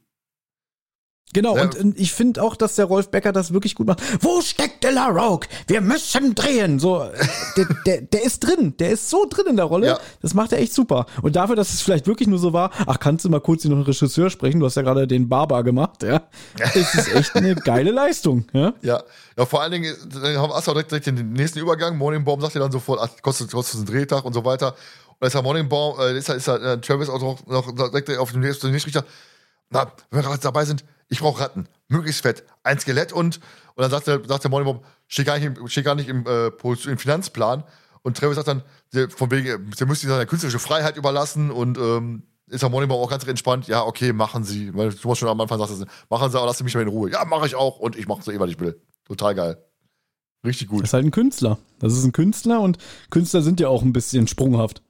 Genau, 1.34 1.58
ja. 1.58 1.64
und 1.64 2.00
ich 2.00 2.14
finde 2.14 2.44
auch, 2.44 2.56
dass 2.56 2.76
der 2.76 2.86
Rolf 2.86 3.10
Becker 3.10 3.32
das 3.32 3.54
wirklich 3.54 3.74
gut 3.74 3.88
macht. 3.88 4.02
Wo 4.24 4.42
steckt 4.42 4.84
Della 4.84 5.08
Rogue? 5.08 5.48
Wir 5.66 5.82
müssen 5.82 6.36
drehen. 6.36 6.78
So, 6.78 7.10
der, 7.58 7.66
der, 7.86 8.02
der 8.02 8.24
ist 8.24 8.42
drin. 8.42 8.76
Der 8.78 8.92
ist 8.92 9.10
so 9.10 9.26
drin 9.28 9.48
in 9.48 9.56
der 9.56 9.66
Rolle. 9.66 9.88
Ja. 9.88 10.00
Das 10.22 10.36
macht 10.36 10.52
er 10.52 10.60
echt 10.60 10.74
super. 10.74 11.08
Und 11.24 11.36
dafür, 11.36 11.56
dass 11.56 11.74
es 11.74 11.82
vielleicht 11.82 12.06
wirklich 12.06 12.28
nur 12.28 12.38
so 12.38 12.54
war, 12.54 12.70
ach, 12.86 13.00
kannst 13.00 13.26
du 13.26 13.30
mal 13.30 13.42
kurz 13.42 13.66
noch 13.66 13.72
einen 13.72 13.82
Regisseur 13.82 14.30
sprechen? 14.30 14.60
Du 14.60 14.68
hast 14.68 14.76
ja 14.76 14.84
gerade 14.84 15.08
den 15.08 15.28
Barber 15.28 15.64
gemacht, 15.64 16.04
ja. 16.04 16.22
Das 16.58 16.76
ist 16.76 17.14
echt 17.14 17.36
eine 17.36 17.56
geile 17.56 17.92
Leistung, 17.92 18.46
ja. 18.54 18.74
Ja, 18.84 19.04
ja 19.36 19.46
vor 19.46 19.62
allen 19.62 19.72
Dingen 19.72 19.96
haben 20.14 20.52
wir 20.52 20.62
direkt, 20.62 20.92
direkt 20.92 21.08
den 21.08 21.34
nächsten 21.34 21.60
Übergang. 21.60 21.98
Morning 21.98 22.24
Bomb 22.24 22.44
sagt 22.44 22.54
ja 22.54 22.62
dann 22.62 22.72
sofort, 22.72 23.00
ach, 23.02 23.10
kostet, 23.24 23.52
kostet 23.52 23.78
einen 23.78 23.86
Drehtag 23.88 24.24
und 24.24 24.34
so 24.34 24.46
weiter. 24.46 24.76
Und 25.24 25.28
ist 25.28 25.36
ja 25.36 25.42
Morningbaum, 25.42 25.98
äh, 26.02 26.18
ist, 26.18 26.28
ist 26.28 26.50
äh, 26.50 26.82
Travis 26.82 27.08
auch 27.08 27.22
noch, 27.22 27.46
noch 27.46 27.74
direkt 27.74 28.10
auf 28.18 28.34
dem 28.34 28.42
nächsten 28.42 28.68
Richter. 28.72 29.06
Na, 29.70 29.90
wenn 30.12 30.20
wir 30.20 30.28
gerade 30.28 30.42
dabei 30.42 30.66
sind, 30.66 30.84
ich 31.08 31.22
brauche 31.22 31.40
Ratten, 31.40 31.70
möglichst 31.88 32.24
fett, 32.24 32.44
ein 32.64 32.78
Skelett 32.78 33.14
und, 33.14 33.38
und 33.76 33.82
dann 33.82 33.90
sagt 33.90 34.08
der, 34.08 34.22
sagt 34.28 34.44
der 34.44 34.52
Morningbaum, 34.52 34.84
steht 35.08 35.26
gar 35.26 35.40
nicht 35.40 35.46
im, 35.46 35.68
steht 35.70 35.86
gar 35.86 35.96
nicht 35.96 36.10
im, 36.10 36.26
äh, 36.28 36.48
im 36.48 36.98
Finanzplan. 36.98 37.64
Und 38.02 38.18
Travis 38.18 38.36
sagt 38.36 38.50
dann, 38.50 38.64
der, 38.94 39.10
von 39.10 39.32
wegen, 39.32 39.72
der 39.72 39.88
müsste 39.88 40.08
seine 40.08 40.26
künstlerische 40.26 40.60
Freiheit 40.60 40.98
überlassen 40.98 41.52
und 41.52 41.78
ähm, 41.78 42.24
ist 42.48 42.62
der 42.62 42.70
Morningbaum 42.70 43.02
auch 43.02 43.10
ganz 43.10 43.26
entspannt. 43.26 43.70
Ja, 43.70 43.86
okay, 43.86 44.12
machen 44.12 44.44
Sie. 44.44 44.76
Weil 44.76 44.90
du 44.90 45.16
schon 45.16 45.30
am 45.30 45.40
Anfang 45.40 45.58
sagst, 45.58 45.86
machen 46.10 46.32
Sie, 46.32 46.38
aber 46.38 46.48
lassen 46.48 46.58
Sie 46.58 46.64
mich 46.66 46.76
mal 46.76 46.82
in 46.82 46.90
Ruhe. 46.90 47.10
Ja, 47.10 47.24
mache 47.24 47.48
ich 47.48 47.56
auch 47.56 47.80
und 47.80 47.96
ich 47.96 48.10
mache 48.10 48.24
so 48.24 48.32
eh, 48.34 48.42
was 48.42 48.50
ich 48.50 48.60
will. 48.60 48.78
Total 49.06 49.34
geil. 49.34 49.58
Richtig 50.46 50.68
gut. 50.68 50.82
Das 50.82 50.90
ist 50.90 50.94
halt 50.94 51.06
ein 51.06 51.12
Künstler. 51.12 51.60
Das 51.80 51.94
ist 51.94 52.04
ein 52.04 52.12
Künstler 52.12 52.60
und 52.60 52.78
Künstler 53.10 53.42
sind 53.42 53.62
ja 53.62 53.70
auch 53.70 53.84
ein 53.84 53.94
bisschen 53.94 54.28
sprunghaft. 54.28 54.82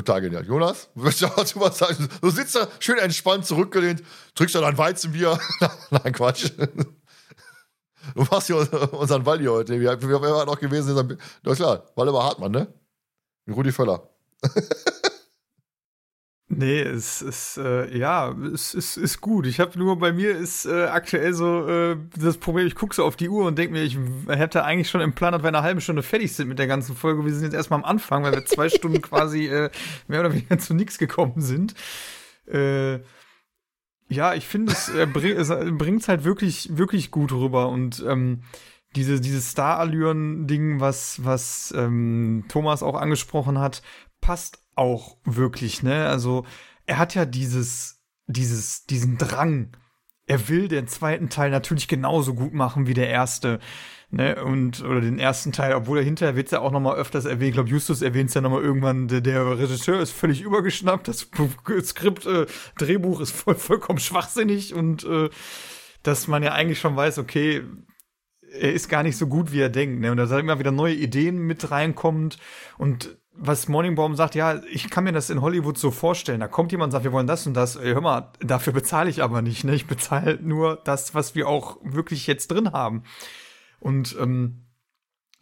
Total 0.00 0.22
genial. 0.22 0.46
Jonas, 0.46 0.88
willst 0.94 1.20
du 1.20 1.26
dazu 1.26 1.60
was 1.60 1.76
sagen? 1.76 2.08
Du 2.22 2.30
sitzt 2.30 2.54
da 2.54 2.66
schön 2.78 2.96
entspannt 2.96 3.44
zurückgelehnt, 3.44 4.02
trinkst 4.34 4.54
da 4.54 4.62
dein 4.62 4.78
Weizenbier. 4.78 5.38
Nein, 5.90 6.14
Quatsch. 6.14 6.50
Du 8.14 8.22
machst 8.30 8.46
hier 8.46 8.56
unseren 8.94 9.26
Waldi 9.26 9.44
heute. 9.44 9.78
Wie, 9.78 9.84
wie, 9.84 10.12
war 10.12 10.46
noch 10.46 10.58
gewesen? 10.58 11.18
Na 11.42 11.54
klar, 11.54 11.84
Waldemar 11.96 12.24
Hartmann, 12.24 12.50
ne? 12.50 12.72
Rudi 13.46 13.72
Völler. 13.72 14.08
Nee, 16.52 16.80
es 16.80 17.22
ist, 17.22 17.58
äh, 17.58 17.96
ja, 17.96 18.32
es 18.52 18.74
ist, 18.74 18.96
ist 18.96 19.20
gut. 19.20 19.46
Ich 19.46 19.60
habe 19.60 19.78
nur 19.78 20.00
bei 20.00 20.12
mir 20.12 20.36
ist 20.36 20.66
äh, 20.66 20.86
aktuell 20.86 21.32
so 21.32 21.68
äh, 21.68 21.96
das 22.18 22.38
Problem, 22.38 22.66
ich 22.66 22.74
gucke 22.74 22.92
so 22.92 23.04
auf 23.04 23.14
die 23.14 23.28
Uhr 23.28 23.46
und 23.46 23.56
denke 23.56 23.72
mir, 23.72 23.84
ich 23.84 23.96
hätte 24.26 24.64
eigentlich 24.64 24.90
schon 24.90 25.00
im 25.00 25.14
Plan, 25.14 25.32
dass 25.32 25.42
wir 25.42 25.48
eine 25.48 25.62
halbe 25.62 25.80
Stunde 25.80 26.02
fertig 26.02 26.32
sind 26.32 26.48
mit 26.48 26.58
der 26.58 26.66
ganzen 26.66 26.96
Folge. 26.96 27.24
Wir 27.24 27.32
sind 27.32 27.44
jetzt 27.44 27.54
erstmal 27.54 27.78
am 27.78 27.84
Anfang, 27.84 28.24
weil 28.24 28.32
wir 28.32 28.44
zwei 28.46 28.68
Stunden 28.68 29.00
quasi 29.00 29.46
äh, 29.46 29.70
mehr 30.08 30.20
oder 30.20 30.32
weniger 30.32 30.58
zu 30.58 30.74
nichts 30.74 30.98
gekommen 30.98 31.40
sind. 31.40 31.76
Äh, 32.48 32.98
ja, 34.08 34.34
ich 34.34 34.48
finde, 34.48 34.72
es, 34.72 34.88
äh, 34.88 35.06
bring, 35.06 35.36
es 35.36 35.50
bringt 35.50 36.08
halt 36.08 36.24
wirklich, 36.24 36.76
wirklich 36.76 37.12
gut 37.12 37.30
rüber 37.30 37.68
und 37.68 38.04
ähm, 38.08 38.42
diese, 38.96 39.20
dieses 39.20 39.50
Star-Allüren-Ding, 39.50 40.80
was, 40.80 41.24
was 41.24 41.72
ähm, 41.76 42.46
Thomas 42.48 42.82
auch 42.82 42.96
angesprochen 42.96 43.60
hat, 43.60 43.82
passt 44.20 44.58
auch 44.80 45.18
wirklich, 45.24 45.82
ne? 45.82 46.06
Also, 46.06 46.44
er 46.86 46.98
hat 46.98 47.14
ja 47.14 47.26
dieses, 47.26 48.02
dieses, 48.26 48.86
diesen 48.86 49.18
Drang. 49.18 49.76
Er 50.26 50.48
will 50.48 50.68
den 50.68 50.88
zweiten 50.88 51.28
Teil 51.28 51.50
natürlich 51.50 51.86
genauso 51.86 52.34
gut 52.34 52.54
machen 52.54 52.86
wie 52.86 52.94
der 52.94 53.08
erste. 53.08 53.60
Ne, 54.12 54.42
und, 54.42 54.82
oder 54.82 55.00
den 55.00 55.20
ersten 55.20 55.52
Teil, 55.52 55.72
obwohl 55.72 55.98
er 55.98 56.04
hinterher 56.04 56.34
wird 56.34 56.50
ja 56.50 56.58
auch 56.58 56.72
noch 56.72 56.80
mal 56.80 56.96
öfters 56.96 57.26
erwähnt. 57.26 57.50
Ich 57.50 57.54
glaube, 57.54 57.68
Justus 57.68 58.02
erwähnt 58.02 58.30
es 58.30 58.34
ja 58.34 58.40
noch 58.40 58.50
mal 58.50 58.60
irgendwann, 58.60 59.06
der, 59.06 59.20
der, 59.20 59.56
Regisseur 59.56 60.00
ist 60.00 60.10
völlig 60.10 60.40
übergeschnappt, 60.40 61.06
das 61.06 61.28
Skript, 61.84 62.26
äh, 62.26 62.46
Drehbuch 62.76 63.20
ist 63.20 63.30
voll, 63.30 63.54
vollkommen 63.54 64.00
schwachsinnig 64.00 64.74
und 64.74 65.04
äh, 65.04 65.30
dass 66.02 66.26
man 66.26 66.42
ja 66.42 66.50
eigentlich 66.54 66.80
schon 66.80 66.96
weiß, 66.96 67.18
okay, 67.18 67.62
er 68.52 68.72
ist 68.72 68.88
gar 68.88 69.04
nicht 69.04 69.16
so 69.16 69.28
gut, 69.28 69.52
wie 69.52 69.60
er 69.60 69.68
denkt. 69.68 70.00
Ne? 70.00 70.10
Und 70.10 70.16
da 70.16 70.26
sind 70.26 70.40
immer 70.40 70.58
wieder 70.58 70.72
neue 70.72 70.94
Ideen 70.94 71.38
mit 71.38 71.70
reinkommt 71.70 72.38
und 72.78 73.16
was 73.32 73.68
Morningbaum 73.68 74.16
sagt, 74.16 74.34
ja, 74.34 74.60
ich 74.70 74.90
kann 74.90 75.04
mir 75.04 75.12
das 75.12 75.30
in 75.30 75.40
Hollywood 75.40 75.78
so 75.78 75.90
vorstellen. 75.90 76.40
Da 76.40 76.48
kommt 76.48 76.72
jemand 76.72 76.88
und 76.88 76.92
sagt, 76.92 77.04
wir 77.04 77.12
wollen 77.12 77.26
das 77.26 77.46
und 77.46 77.54
das. 77.54 77.76
Ey, 77.76 77.92
hör 77.92 78.00
mal, 78.00 78.32
dafür 78.40 78.72
bezahle 78.72 79.08
ich 79.08 79.22
aber 79.22 79.40
nicht. 79.40 79.64
Ne? 79.64 79.74
Ich 79.74 79.86
bezahle 79.86 80.38
nur 80.42 80.76
das, 80.84 81.14
was 81.14 81.34
wir 81.34 81.48
auch 81.48 81.78
wirklich 81.82 82.26
jetzt 82.26 82.48
drin 82.48 82.72
haben. 82.72 83.04
Und 83.78 84.16
ähm, 84.20 84.66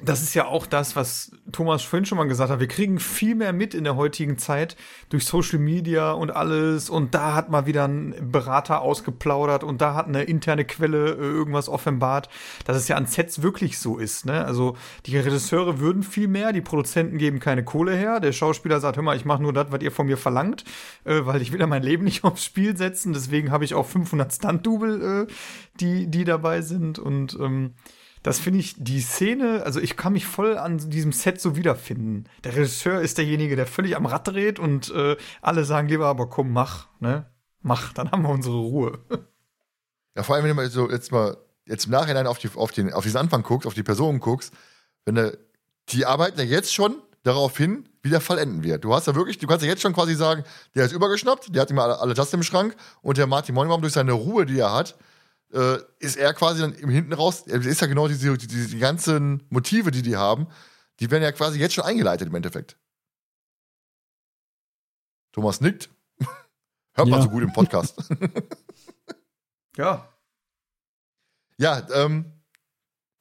das 0.01 0.23
ist 0.23 0.35
ja 0.35 0.47
auch 0.47 0.67
das, 0.67 0.95
was 0.95 1.33
Thomas 1.51 1.83
vorhin 1.83 2.07
schon 2.07 2.19
mal 2.19 2.29
gesagt 2.29 2.53
hat. 2.53 2.61
Wir 2.61 2.69
kriegen 2.69 3.01
viel 3.01 3.35
mehr 3.35 3.53
mit 3.53 3.75
in 3.75 3.83
der 3.83 3.97
heutigen 3.97 4.39
Zeit 4.39 4.77
durch 5.09 5.25
Social 5.25 5.59
Media 5.59 6.13
und 6.13 6.31
alles. 6.31 6.89
Und 6.89 7.17
da 7.17 7.35
hat 7.35 7.51
mal 7.51 7.67
wieder 7.67 7.89
ein 7.89 8.15
Berater 8.31 8.81
ausgeplaudert 8.81 9.65
und 9.65 9.81
da 9.81 9.95
hat 9.95 10.07
eine 10.07 10.23
interne 10.23 10.65
Quelle 10.65 11.15
äh, 11.15 11.21
irgendwas 11.21 11.69
offenbart, 11.69 12.29
dass 12.65 12.77
es 12.77 12.87
ja 12.87 12.95
an 12.95 13.07
Sets 13.07 13.43
wirklich 13.43 13.81
so 13.81 13.99
ist. 13.99 14.25
Ne? 14.25 14.45
Also 14.45 14.77
die 15.07 15.19
Regisseure 15.19 15.81
würden 15.81 16.05
viel 16.05 16.29
mehr, 16.29 16.53
die 16.53 16.61
Produzenten 16.61 17.19
geben 17.19 17.41
keine 17.41 17.65
Kohle 17.65 17.97
her. 17.97 18.21
Der 18.21 18.31
Schauspieler 18.31 18.79
sagt, 18.79 18.97
hör 18.97 19.03
mal, 19.03 19.17
ich 19.17 19.25
mache 19.25 19.43
nur 19.43 19.53
das, 19.53 19.73
was 19.73 19.83
ihr 19.83 19.91
von 19.91 20.07
mir 20.07 20.17
verlangt, 20.17 20.63
äh, 21.07 21.23
weil 21.25 21.43
ich 21.43 21.53
will 21.53 21.59
ja 21.59 21.67
mein 21.67 21.83
Leben 21.83 22.05
nicht 22.05 22.23
aufs 22.23 22.45
Spiel 22.45 22.77
setzen. 22.77 23.15
Deswegen 23.15 23.51
habe 23.51 23.65
ich 23.65 23.75
auch 23.75 23.87
500 23.87 24.33
Stunt-Double, 24.33 25.27
äh, 25.27 25.33
die, 25.81 26.07
die 26.07 26.23
dabei 26.23 26.63
sind. 26.63 27.01
Und 27.01 27.37
ähm, 27.41 27.75
das 28.29 28.41
finde 28.41 28.61
ich, 28.61 28.75
die 28.77 29.01
Szene, 29.01 29.63
also 29.65 29.81
ich 29.81 29.97
kann 29.97 30.13
mich 30.13 30.27
voll 30.27 30.59
an 30.59 30.77
diesem 30.91 31.13
Set 31.13 31.41
so 31.41 31.57
wiederfinden. 31.57 32.25
Der 32.45 32.55
Regisseur 32.55 33.01
ist 33.01 33.17
derjenige, 33.17 33.57
der 33.57 33.67
völlig 33.67 33.97
am 33.97 34.05
Rad 34.05 34.29
dreht 34.29 34.59
und 34.59 34.91
äh, 34.91 35.17
alle 35.41 35.65
sagen 35.65 35.89
lieber, 35.89 36.09
aber 36.09 36.29
komm, 36.29 36.53
mach, 36.53 36.89
ne? 37.01 37.25
Mach, 37.63 37.95
dann 37.95 38.11
haben 38.11 38.25
wir 38.25 38.29
unsere 38.29 38.59
Ruhe. 38.59 38.99
Ja, 40.15 40.25
vor 40.25 40.35
allem, 40.35 40.45
wenn 40.45 40.57
du 40.57 40.69
so 40.69 40.91
jetzt 40.91 41.13
mal 41.13 41.37
jetzt 41.65 41.85
im 41.85 41.93
Nachhinein 41.93 42.27
auf, 42.27 42.39
die, 42.39 42.51
auf, 42.53 42.73
den, 42.73 42.93
auf 42.93 43.05
diesen 43.05 43.19
Anfang 43.19 43.45
guckst, 43.45 43.69
auf 43.69 43.75
die 43.75 43.85
Personen 43.85 44.19
guckst, 44.19 44.53
wenn 45.05 45.15
du, 45.15 45.39
die 45.91 46.05
arbeiten 46.07 46.41
ja 46.41 46.45
jetzt 46.45 46.75
schon 46.75 47.01
darauf 47.23 47.57
hin, 47.57 47.89
wie 48.03 48.11
der 48.11 48.21
Fall 48.21 48.39
enden 48.39 48.65
wird. 48.65 48.83
Du 48.83 48.93
hast 48.93 49.07
ja 49.07 49.15
wirklich, 49.15 49.39
du 49.39 49.47
kannst 49.47 49.65
ja 49.65 49.71
jetzt 49.71 49.81
schon 49.81 49.93
quasi 49.93 50.15
sagen, 50.17 50.43
der 50.75 50.87
ist 50.87 50.93
übergeschnappt, 50.93 51.55
der 51.55 51.63
hat 51.63 51.71
immer 51.71 51.85
alle, 51.85 52.01
alle 52.01 52.15
Justin 52.15 52.41
im 52.41 52.43
Schrank 52.43 52.75
und 53.01 53.17
der 53.17 53.29
Martin 53.29 53.55
Monebaum 53.55 53.81
durch 53.81 53.93
seine 53.93 54.13
Ruhe, 54.13 54.45
die 54.45 54.59
er 54.59 54.73
hat, 54.73 54.99
äh, 55.53 55.79
ist 55.99 56.17
er 56.17 56.35
quasi 56.35 56.61
dann 56.61 56.75
im 56.75 56.91
Hinten 56.91 57.13
raus, 57.13 57.47
ist 57.47 57.81
ja 57.81 57.87
genau 57.87 58.09
diese, 58.09 58.37
diese, 58.37 58.69
die 58.69 58.79
ganzen 58.79 59.43
Motive, 59.51 59.91
die 59.91 60.03
die 60.03 60.17
haben, 60.17 60.49
die 61.01 61.11
werden 61.11 61.23
ja 61.23 61.33
quasi 61.33 61.59
jetzt 61.59 61.75
schon 61.75 61.85
eingeleitet 61.85 62.29
im 62.29 62.35
Endeffekt. 62.35 62.77
Thomas 65.33 65.61
nickt. 65.61 65.91
Hört 66.95 67.09
ja. 67.09 67.15
man 67.15 67.23
so 67.23 67.31
gut 67.31 67.43
im 67.43 67.53
Podcast. 67.53 67.97
ja. 69.77 70.09
Ja, 71.57 71.87
ähm, 71.93 72.39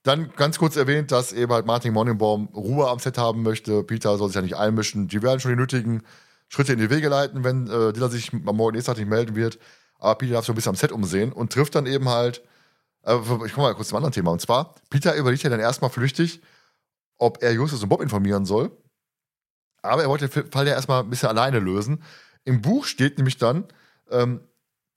dann 0.03 0.31
ganz 0.35 0.57
kurz 0.57 0.75
erwähnt, 0.75 1.11
dass 1.11 1.33
eben 1.33 1.51
halt 1.51 1.65
Martin 1.65 1.93
Monenbaum 1.93 2.47
Ruhe 2.47 2.87
am 2.87 2.99
Set 2.99 3.17
haben 3.17 3.43
möchte. 3.43 3.83
Peter 3.83 4.17
soll 4.17 4.29
sich 4.29 4.35
ja 4.35 4.41
nicht 4.41 4.55
einmischen. 4.55 5.07
Die 5.07 5.21
werden 5.21 5.39
schon 5.39 5.51
die 5.51 5.57
nötigen 5.57 6.03
Schritte 6.47 6.73
in 6.73 6.79
die 6.79 6.89
Wege 6.89 7.09
leiten, 7.09 7.43
wenn 7.43 7.67
äh, 7.67 7.91
Dilla 7.93 8.07
sich 8.09 8.31
am 8.33 8.55
Morgen 8.55 8.75
nächsten 8.75 8.91
Tag 8.91 8.97
nicht 8.97 9.09
melden 9.09 9.35
wird. 9.35 9.59
Aber 9.99 10.15
Peter 10.15 10.33
darf 10.33 10.45
so 10.45 10.53
ein 10.53 10.55
bisschen 10.55 10.69
am 10.69 10.75
Set 10.75 10.91
umsehen 10.91 11.31
und 11.31 11.51
trifft 11.51 11.75
dann 11.75 11.85
eben 11.85 12.09
halt, 12.09 12.43
äh, 13.03 13.17
ich 13.45 13.53
komme 13.53 13.67
mal 13.67 13.75
kurz 13.75 13.89
zum 13.89 13.97
anderen 13.97 14.13
Thema. 14.13 14.31
Und 14.31 14.41
zwar, 14.41 14.75
Peter 14.89 15.15
überlegt 15.15 15.43
ja 15.43 15.49
dann 15.49 15.59
erstmal 15.59 15.89
flüchtig, 15.89 16.41
ob 17.17 17.41
er 17.41 17.51
Justus 17.53 17.81
und 17.83 17.89
Bob 17.89 18.01
informieren 18.01 18.45
soll. 18.45 18.71
Aber 19.81 20.03
er 20.03 20.09
wollte 20.09 20.27
den 20.27 20.51
Fall 20.51 20.67
ja 20.67 20.73
erstmal 20.73 21.03
ein 21.03 21.09
bisschen 21.09 21.29
alleine 21.29 21.59
lösen. 21.59 22.03
Im 22.43 22.61
Buch 22.61 22.85
steht 22.85 23.17
nämlich 23.17 23.37
dann, 23.37 23.65
ähm, 24.09 24.41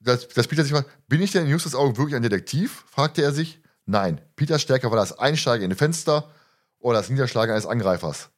dass, 0.00 0.28
dass, 0.28 0.48
Peter 0.48 0.62
sich 0.62 0.72
fragt, 0.72 0.90
bin 1.08 1.20
ich 1.20 1.32
denn 1.32 1.44
in 1.44 1.50
Justus 1.50 1.74
Augen 1.74 1.96
wirklich 1.96 2.16
ein 2.16 2.22
Detektiv? 2.22 2.84
fragte 2.88 3.22
er 3.22 3.32
sich. 3.32 3.60
Nein, 3.86 4.20
Peters 4.36 4.62
Stärke 4.62 4.90
war 4.90 4.96
das 4.96 5.18
Einsteigen 5.18 5.64
in 5.64 5.72
ein 5.72 5.76
Fenster 5.76 6.30
oder 6.78 6.98
das 6.98 7.10
Niederschlagen 7.10 7.52
eines 7.52 7.66
Angreifers. 7.66 8.30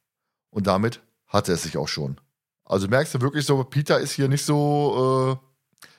Und 0.49 0.67
damit 0.67 1.01
hatte 1.27 1.53
es 1.53 1.63
sich 1.63 1.77
auch 1.77 1.87
schon. 1.87 2.17
Also 2.65 2.87
merkst 2.87 3.13
du 3.13 3.21
wirklich 3.21 3.45
so, 3.45 3.63
Peter 3.63 3.99
ist 3.99 4.13
hier 4.13 4.27
nicht 4.27 4.45
so 4.45 5.39
äh, 5.41 5.52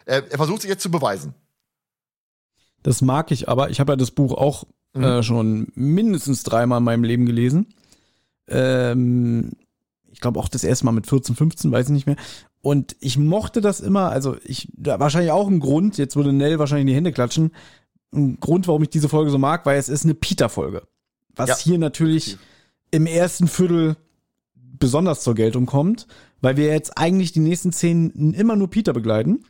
er, 0.04 0.30
er 0.30 0.36
versucht 0.36 0.62
sich 0.62 0.70
jetzt 0.70 0.82
zu 0.82 0.90
beweisen. 0.90 1.34
Das 2.82 3.00
mag 3.02 3.30
ich, 3.30 3.48
aber 3.48 3.70
ich 3.70 3.80
habe 3.80 3.92
ja 3.92 3.96
das 3.96 4.10
Buch 4.10 4.32
auch 4.32 4.64
mhm. 4.92 5.04
äh, 5.04 5.22
schon 5.22 5.68
mindestens 5.74 6.42
dreimal 6.42 6.78
in 6.78 6.84
meinem 6.84 7.04
Leben 7.04 7.26
gelesen. 7.26 7.74
Ähm, 8.46 9.52
ich 10.12 10.20
glaube 10.20 10.38
auch 10.38 10.48
das 10.48 10.64
erste 10.64 10.84
Mal 10.84 10.92
mit 10.92 11.06
14, 11.06 11.34
15, 11.34 11.72
weiß 11.72 11.86
ich 11.86 11.92
nicht 11.92 12.06
mehr. 12.06 12.16
Und 12.60 12.96
ich 13.00 13.18
mochte 13.18 13.60
das 13.60 13.80
immer, 13.80 14.10
also 14.10 14.36
ich, 14.44 14.68
wahrscheinlich 14.76 15.32
auch 15.32 15.48
ein 15.48 15.60
Grund, 15.60 15.98
jetzt 15.98 16.16
würde 16.16 16.32
Nell 16.32 16.58
wahrscheinlich 16.58 16.82
in 16.82 16.88
die 16.88 16.94
Hände 16.94 17.12
klatschen, 17.12 17.52
ein 18.14 18.38
Grund, 18.40 18.68
warum 18.68 18.82
ich 18.82 18.90
diese 18.90 19.08
Folge 19.08 19.30
so 19.30 19.38
mag, 19.38 19.66
weil 19.66 19.78
es 19.78 19.88
ist 19.88 20.04
eine 20.04 20.14
Peter-Folge. 20.14 20.82
Was 21.34 21.48
ja. 21.48 21.56
hier 21.56 21.78
natürlich 21.78 22.38
im 22.90 23.06
ersten 23.06 23.48
Viertel 23.48 23.96
besonders 24.54 25.22
zur 25.22 25.34
Geltung 25.34 25.66
kommt, 25.66 26.06
weil 26.40 26.56
wir 26.56 26.66
jetzt 26.66 26.96
eigentlich 26.96 27.32
die 27.32 27.40
nächsten 27.40 27.72
Szenen 27.72 28.34
immer 28.34 28.56
nur 28.56 28.70
Peter 28.70 28.92
begleiten. 28.92 29.44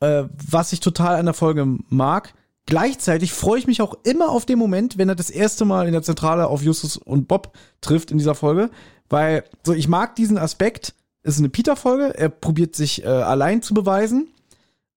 Äh, 0.00 0.24
was 0.50 0.72
ich 0.72 0.80
total 0.80 1.16
an 1.16 1.26
der 1.26 1.34
Folge 1.34 1.66
mag. 1.88 2.34
Gleichzeitig 2.66 3.32
freue 3.32 3.58
ich 3.58 3.66
mich 3.66 3.82
auch 3.82 3.94
immer 4.04 4.30
auf 4.30 4.46
den 4.46 4.58
Moment, 4.58 4.96
wenn 4.98 5.08
er 5.08 5.14
das 5.14 5.30
erste 5.30 5.64
Mal 5.64 5.86
in 5.86 5.92
der 5.92 6.02
Zentrale 6.02 6.46
auf 6.46 6.62
Justus 6.62 6.96
und 6.96 7.26
Bob 7.28 7.56
trifft 7.80 8.10
in 8.10 8.18
dieser 8.18 8.34
Folge, 8.34 8.70
weil 9.08 9.44
so 9.64 9.72
ich 9.72 9.88
mag 9.88 10.14
diesen 10.16 10.38
Aspekt. 10.38 10.94
Es 11.24 11.34
ist 11.34 11.40
eine 11.40 11.48
Peter-Folge. 11.48 12.16
Er 12.18 12.28
probiert 12.28 12.74
sich 12.74 13.04
äh, 13.04 13.08
allein 13.08 13.62
zu 13.62 13.74
beweisen. 13.74 14.28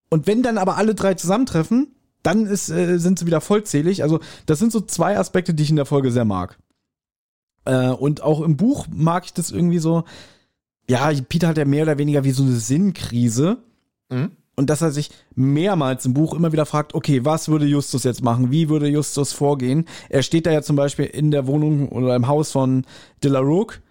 Und 0.10 0.28
wenn 0.28 0.44
dann 0.44 0.58
aber 0.58 0.78
alle 0.78 0.96
drei 0.96 1.16
zusammentreffen, 1.16 1.96
dann 2.24 2.46
ist, 2.46 2.70
äh, 2.70 2.98
sind 2.98 3.20
sie 3.20 3.26
wieder 3.26 3.42
vollzählig. 3.42 4.04
Also 4.04 4.20
das 4.46 4.60
sind 4.60 4.72
so 4.72 4.82
zwei 4.82 5.18
Aspekte, 5.18 5.54
die 5.54 5.64
ich 5.64 5.70
in 5.70 5.76
der 5.76 5.86
Folge 5.86 6.12
sehr 6.12 6.26
mag. 6.26 6.58
Äh, 7.66 7.90
und 7.90 8.22
auch 8.22 8.42
im 8.42 8.58
Buch 8.58 8.88
mag 8.92 9.26
ich 9.26 9.34
das 9.34 9.52
irgendwie 9.52 9.80
so. 9.80 10.04
Ja, 10.88 11.12
Peter 11.28 11.48
hat 11.48 11.58
ja 11.58 11.66
mehr 11.66 11.84
oder 11.84 11.98
weniger 11.98 12.24
wie 12.24 12.32
so 12.32 12.44
eine 12.44 12.54
Sinnkrise. 12.54 13.58
Mhm 14.10 14.32
und 14.56 14.70
dass 14.70 14.82
er 14.82 14.92
sich 14.92 15.10
mehrmals 15.36 16.06
im 16.06 16.14
Buch 16.14 16.34
immer 16.34 16.52
wieder 16.52 16.66
fragt, 16.66 16.96
okay, 16.96 17.26
was 17.26 17.50
würde 17.50 17.66
Justus 17.66 18.04
jetzt 18.04 18.24
machen? 18.24 18.52
Wie 18.52 18.70
würde 18.70 18.88
Justus 18.88 19.34
vorgehen? 19.34 19.86
Er 20.10 20.24
steht 20.24 20.46
da 20.46 20.52
ja 20.52 20.62
zum 20.62 20.76
Beispiel 20.76 21.06
in 21.06 21.32
der 21.32 21.48
Wohnung 21.48 21.90
oder 21.90 22.16
im 22.16 22.28
Haus 22.28 22.52
von 22.52 22.86
De 23.24 23.32
La 23.32 23.40
Rook 23.40 23.82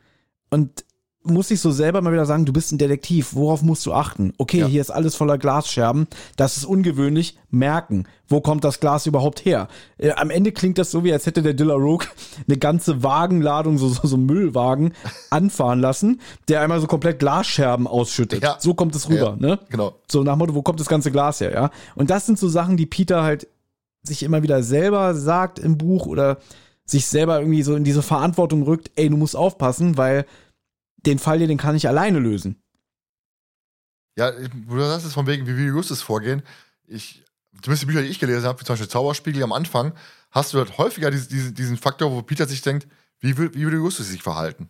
und 0.51 0.85
muss 1.25 1.51
ich 1.51 1.61
so 1.61 1.71
selber 1.71 2.01
mal 2.03 2.13
wieder 2.13 2.27
sagen, 2.27 2.45
du 2.45 2.53
bist 2.53 2.71
ein 2.71 2.79
Detektiv, 2.79 3.35
worauf 3.35 3.63
musst 3.63 3.85
du 3.87 3.93
achten? 3.93 4.35
Okay, 4.39 4.61
ja. 4.61 4.67
hier 4.67 4.81
ist 4.81 4.91
alles 4.91 5.15
voller 5.15 5.39
Glasscherben, 5.39 6.07
das 6.37 6.57
ist 6.57 6.65
ungewöhnlich, 6.65 7.39
merken, 7.51 8.05
wo 8.29 8.41
kommt 8.41 8.63
das 8.63 8.79
Glas 8.79 9.07
überhaupt 9.07 9.45
her? 9.45 9.69
Äh, 9.97 10.13
am 10.13 10.31
Ende 10.31 10.53
klingt 10.53 10.77
das 10.77 10.91
so, 10.91 11.03
wie 11.03 11.13
als 11.13 11.27
hätte 11.27 11.43
der 11.43 11.55
Dilla 11.55 11.75
Rogue 11.75 12.07
eine 12.47 12.59
ganze 12.59 13.03
Wagenladung, 13.03 13.79
so, 13.79 13.89
so, 13.89 14.07
so 14.07 14.17
Müllwagen, 14.17 14.93
anfahren 15.31 15.81
lassen, 15.81 16.21
der 16.49 16.61
einmal 16.61 16.81
so 16.81 16.87
komplett 16.87 17.19
Glasscherben 17.19 17.87
ausschüttet. 17.87 18.43
Ja. 18.43 18.57
So 18.59 18.75
kommt 18.75 18.95
es 18.95 19.09
rüber, 19.09 19.37
ja, 19.41 19.49
ne? 19.49 19.59
Genau. 19.71 19.95
So 20.11 20.23
nach 20.23 20.37
Motto, 20.37 20.55
wo 20.55 20.63
kommt 20.63 20.81
das 20.81 20.89
ganze 20.89 21.11
Glas 21.11 21.41
her, 21.41 21.53
ja? 21.53 21.71
Und 21.95 22.11
das 22.11 22.27
sind 22.27 22.39
so 22.39 22.49
Sachen, 22.49 22.77
die 22.77 22.87
Peter 22.87 23.23
halt 23.23 23.49
sich 24.03 24.23
immer 24.23 24.43
wieder 24.43 24.63
selber 24.63 25.15
sagt 25.15 25.59
im 25.59 25.79
Buch 25.79 26.07
oder 26.07 26.37
sich 26.85 27.07
selber 27.07 27.41
irgendwie 27.41 27.63
so 27.63 27.75
in 27.75 27.85
diese 27.85 28.03
Verantwortung 28.03 28.63
rückt, 28.65 28.91
ey, 28.97 29.09
du 29.09 29.17
musst 29.17 29.37
aufpassen, 29.37 29.97
weil 29.97 30.27
den 31.07 31.19
Fall 31.19 31.39
hier, 31.39 31.47
den 31.47 31.59
kann 31.59 31.77
ich 31.77 31.89
alleine 31.89 32.19
lösen. 32.19 32.63
Ja, 34.17 34.31
du 34.31 34.81
sagst 34.81 35.07
es 35.07 35.15
von 35.15 35.27
wegen, 35.27 35.47
wie 35.47 35.57
wir 35.57 35.67
Justus 35.67 36.03
vorgehen. 36.03 36.43
Ich, 36.87 37.25
zumindest 37.63 37.83
die 37.83 37.87
Bücher, 37.87 38.03
die 38.03 38.09
ich 38.09 38.21
gelesen 38.21 38.47
habe, 38.47 38.61
wie 38.61 38.65
zum 38.65 38.75
Beispiel 38.75 38.89
Zauberspiegel 38.89 39.43
am 39.43 39.53
Anfang, 39.53 39.93
hast 40.31 40.53
du 40.53 40.59
halt 40.59 40.79
häufiger 40.79 41.11
diesen, 41.11 41.55
diesen 41.55 41.77
Faktor, 41.77 42.13
wo 42.13 42.23
Peter 42.23 42.47
sich 42.47 42.63
denkt, 42.63 42.87
wie, 43.21 43.37
wie 43.37 43.63
würde 43.63 43.77
Justus 43.77 44.09
sich 44.09 44.23
verhalten? 44.23 44.69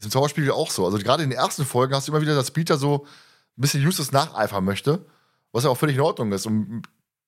ist 0.00 0.06
im 0.06 0.10
Zauberspiegel 0.10 0.50
auch 0.50 0.70
so. 0.70 0.84
Also 0.84 0.98
gerade 0.98 1.22
in 1.22 1.30
den 1.30 1.38
ersten 1.38 1.64
Folgen 1.64 1.94
hast 1.94 2.08
du 2.08 2.12
immer 2.12 2.22
wieder, 2.22 2.34
dass 2.34 2.50
Peter 2.50 2.78
so 2.78 3.06
ein 3.56 3.60
bisschen 3.60 3.82
Justus 3.82 4.12
nacheifern 4.12 4.64
möchte, 4.64 5.04
was 5.52 5.64
ja 5.64 5.70
auch 5.70 5.76
völlig 5.76 5.96
in 5.96 6.02
Ordnung 6.02 6.32
ist. 6.32 6.46
Und 6.46 6.82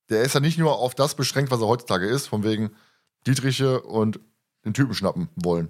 der 0.08 0.22
ist 0.22 0.34
ja 0.34 0.40
nicht 0.40 0.58
nur 0.58 0.78
auf 0.78 0.94
das 0.94 1.14
beschränkt, 1.14 1.50
was 1.50 1.60
er 1.60 1.66
heutzutage 1.66 2.06
ist, 2.06 2.26
von 2.26 2.44
wegen 2.44 2.70
Dietriche 3.26 3.82
und 3.82 4.20
den 4.64 4.74
Typen 4.74 4.94
schnappen 4.94 5.28
wollen. 5.36 5.68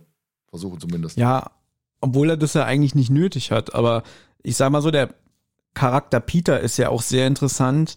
Versuchen 0.48 0.80
zumindest. 0.80 1.16
Ja, 1.16 1.50
obwohl 2.02 2.30
er 2.30 2.36
das 2.36 2.52
ja 2.52 2.64
eigentlich 2.64 2.94
nicht 2.94 3.10
nötig 3.10 3.50
hat. 3.50 3.74
Aber 3.74 4.02
ich 4.42 4.56
sag 4.56 4.70
mal 4.70 4.82
so, 4.82 4.90
der 4.90 5.14
Charakter 5.72 6.20
Peter 6.20 6.60
ist 6.60 6.76
ja 6.76 6.90
auch 6.90 7.00
sehr 7.00 7.26
interessant, 7.26 7.96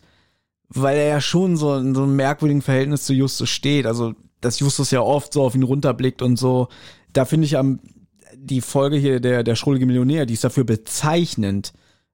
weil 0.69 0.97
er 0.97 1.07
ja 1.07 1.21
schon 1.21 1.57
so 1.57 1.75
in 1.75 1.93
so 1.93 2.03
einem 2.03 2.15
merkwürdigen 2.15 2.61
Verhältnis 2.61 3.03
zu 3.03 3.13
Justus 3.13 3.49
steht. 3.49 3.85
Also, 3.85 4.13
dass 4.39 4.59
Justus 4.59 4.91
ja 4.91 5.01
oft 5.01 5.33
so 5.33 5.43
auf 5.43 5.55
ihn 5.55 5.63
runterblickt 5.63 6.21
und 6.21 6.37
so. 6.37 6.69
Da 7.11 7.25
finde 7.25 7.45
ich 7.45 7.57
am, 7.57 7.79
die 8.35 8.61
Folge 8.61 8.97
hier, 8.97 9.19
der, 9.19 9.43
der 9.43 9.55
schrullige 9.55 9.85
Millionär, 9.85 10.25
die 10.25 10.35
ist 10.35 10.43
dafür 10.43 10.63
bezeichnend. 10.63 11.73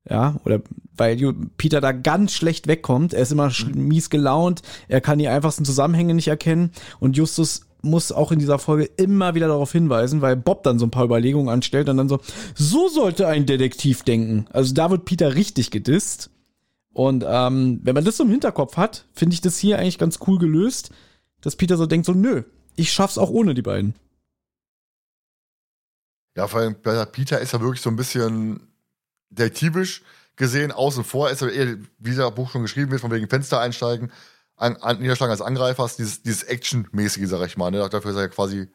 Ja, 0.09 0.37
oder 0.45 0.61
weil 0.97 1.17
Peter 1.57 1.79
da 1.79 1.91
ganz 1.91 2.33
schlecht 2.33 2.67
wegkommt. 2.67 3.13
Er 3.13 3.21
ist 3.21 3.31
immer 3.31 3.51
mies 3.75 4.09
gelaunt. 4.09 4.61
Er 4.87 4.99
kann 4.99 5.19
die 5.19 5.27
einfachsten 5.27 5.65
Zusammenhänge 5.65 6.15
nicht 6.15 6.27
erkennen. 6.27 6.71
Und 6.99 7.17
Justus 7.17 7.67
muss 7.81 8.11
auch 8.11 8.31
in 8.31 8.39
dieser 8.39 8.59
Folge 8.59 8.85
immer 8.97 9.35
wieder 9.35 9.47
darauf 9.47 9.71
hinweisen, 9.71 10.21
weil 10.21 10.35
Bob 10.35 10.63
dann 10.63 10.79
so 10.79 10.85
ein 10.85 10.91
paar 10.91 11.05
Überlegungen 11.05 11.49
anstellt 11.49 11.89
und 11.89 11.97
dann 11.97 12.09
so, 12.09 12.19
so 12.55 12.89
sollte 12.89 13.27
ein 13.27 13.45
Detektiv 13.45 14.03
denken. 14.03 14.45
Also 14.51 14.73
da 14.73 14.91
wird 14.91 15.05
Peter 15.05 15.35
richtig 15.35 15.71
gedisst. 15.71 16.29
Und 16.93 17.23
ähm, 17.27 17.79
wenn 17.83 17.95
man 17.95 18.05
das 18.05 18.17
so 18.17 18.23
im 18.23 18.29
Hinterkopf 18.29 18.77
hat, 18.77 19.05
finde 19.13 19.33
ich 19.33 19.41
das 19.41 19.57
hier 19.57 19.79
eigentlich 19.79 19.97
ganz 19.97 20.19
cool 20.27 20.37
gelöst, 20.37 20.91
dass 21.41 21.55
Peter 21.55 21.77
so 21.77 21.85
denkt, 21.85 22.05
so, 22.05 22.13
nö, 22.13 22.43
ich 22.75 22.91
schaff's 22.91 23.17
auch 23.17 23.29
ohne 23.29 23.53
die 23.53 23.61
beiden. 23.61 23.95
Ja, 26.35 26.47
vor 26.47 26.61
allem 26.61 26.75
Peter 27.11 27.39
ist 27.39 27.53
ja 27.53 27.61
wirklich 27.61 27.81
so 27.81 27.89
ein 27.89 27.95
bisschen 27.95 28.67
detektivisch 29.29 30.03
gesehen 30.35 30.71
außen 30.71 31.03
vor. 31.03 31.29
Ist 31.29 31.41
ja 31.41 31.47
eher, 31.47 31.77
wie 31.99 32.15
der 32.15 32.31
Buch 32.31 32.51
schon 32.51 32.61
geschrieben 32.61 32.91
wird, 32.91 33.01
von 33.01 33.11
wegen 33.11 33.27
Fenster 33.27 33.59
einsteigen 33.59 34.11
an, 34.61 34.77
an, 34.77 34.99
niederschlagen 34.99 35.31
als 35.31 35.41
Angreifer 35.41 35.83
hast, 35.83 35.97
dieses, 35.97 36.21
dieses 36.21 36.43
Action-mäßige, 36.43 37.27
sag 37.27 37.45
ich 37.47 37.57
mal. 37.57 37.71
Ne? 37.71 37.87
Dafür 37.89 38.11
ist 38.11 38.17
er 38.17 38.23
ja 38.23 38.27
quasi 38.27 38.69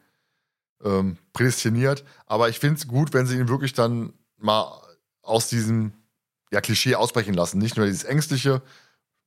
ähm, 0.83 1.17
prädestiniert. 1.33 2.03
Aber 2.25 2.49
ich 2.49 2.59
finde 2.59 2.75
es 2.75 2.87
gut, 2.87 3.13
wenn 3.13 3.25
sie 3.25 3.37
ihn 3.37 3.47
wirklich 3.47 3.73
dann 3.73 4.13
mal 4.37 4.81
aus 5.21 5.47
diesem 5.47 5.93
ja, 6.51 6.59
Klischee 6.59 6.95
ausbrechen 6.95 7.33
lassen. 7.33 7.59
Nicht 7.59 7.77
nur 7.77 7.85
dieses 7.85 8.03
Ängstliche, 8.03 8.61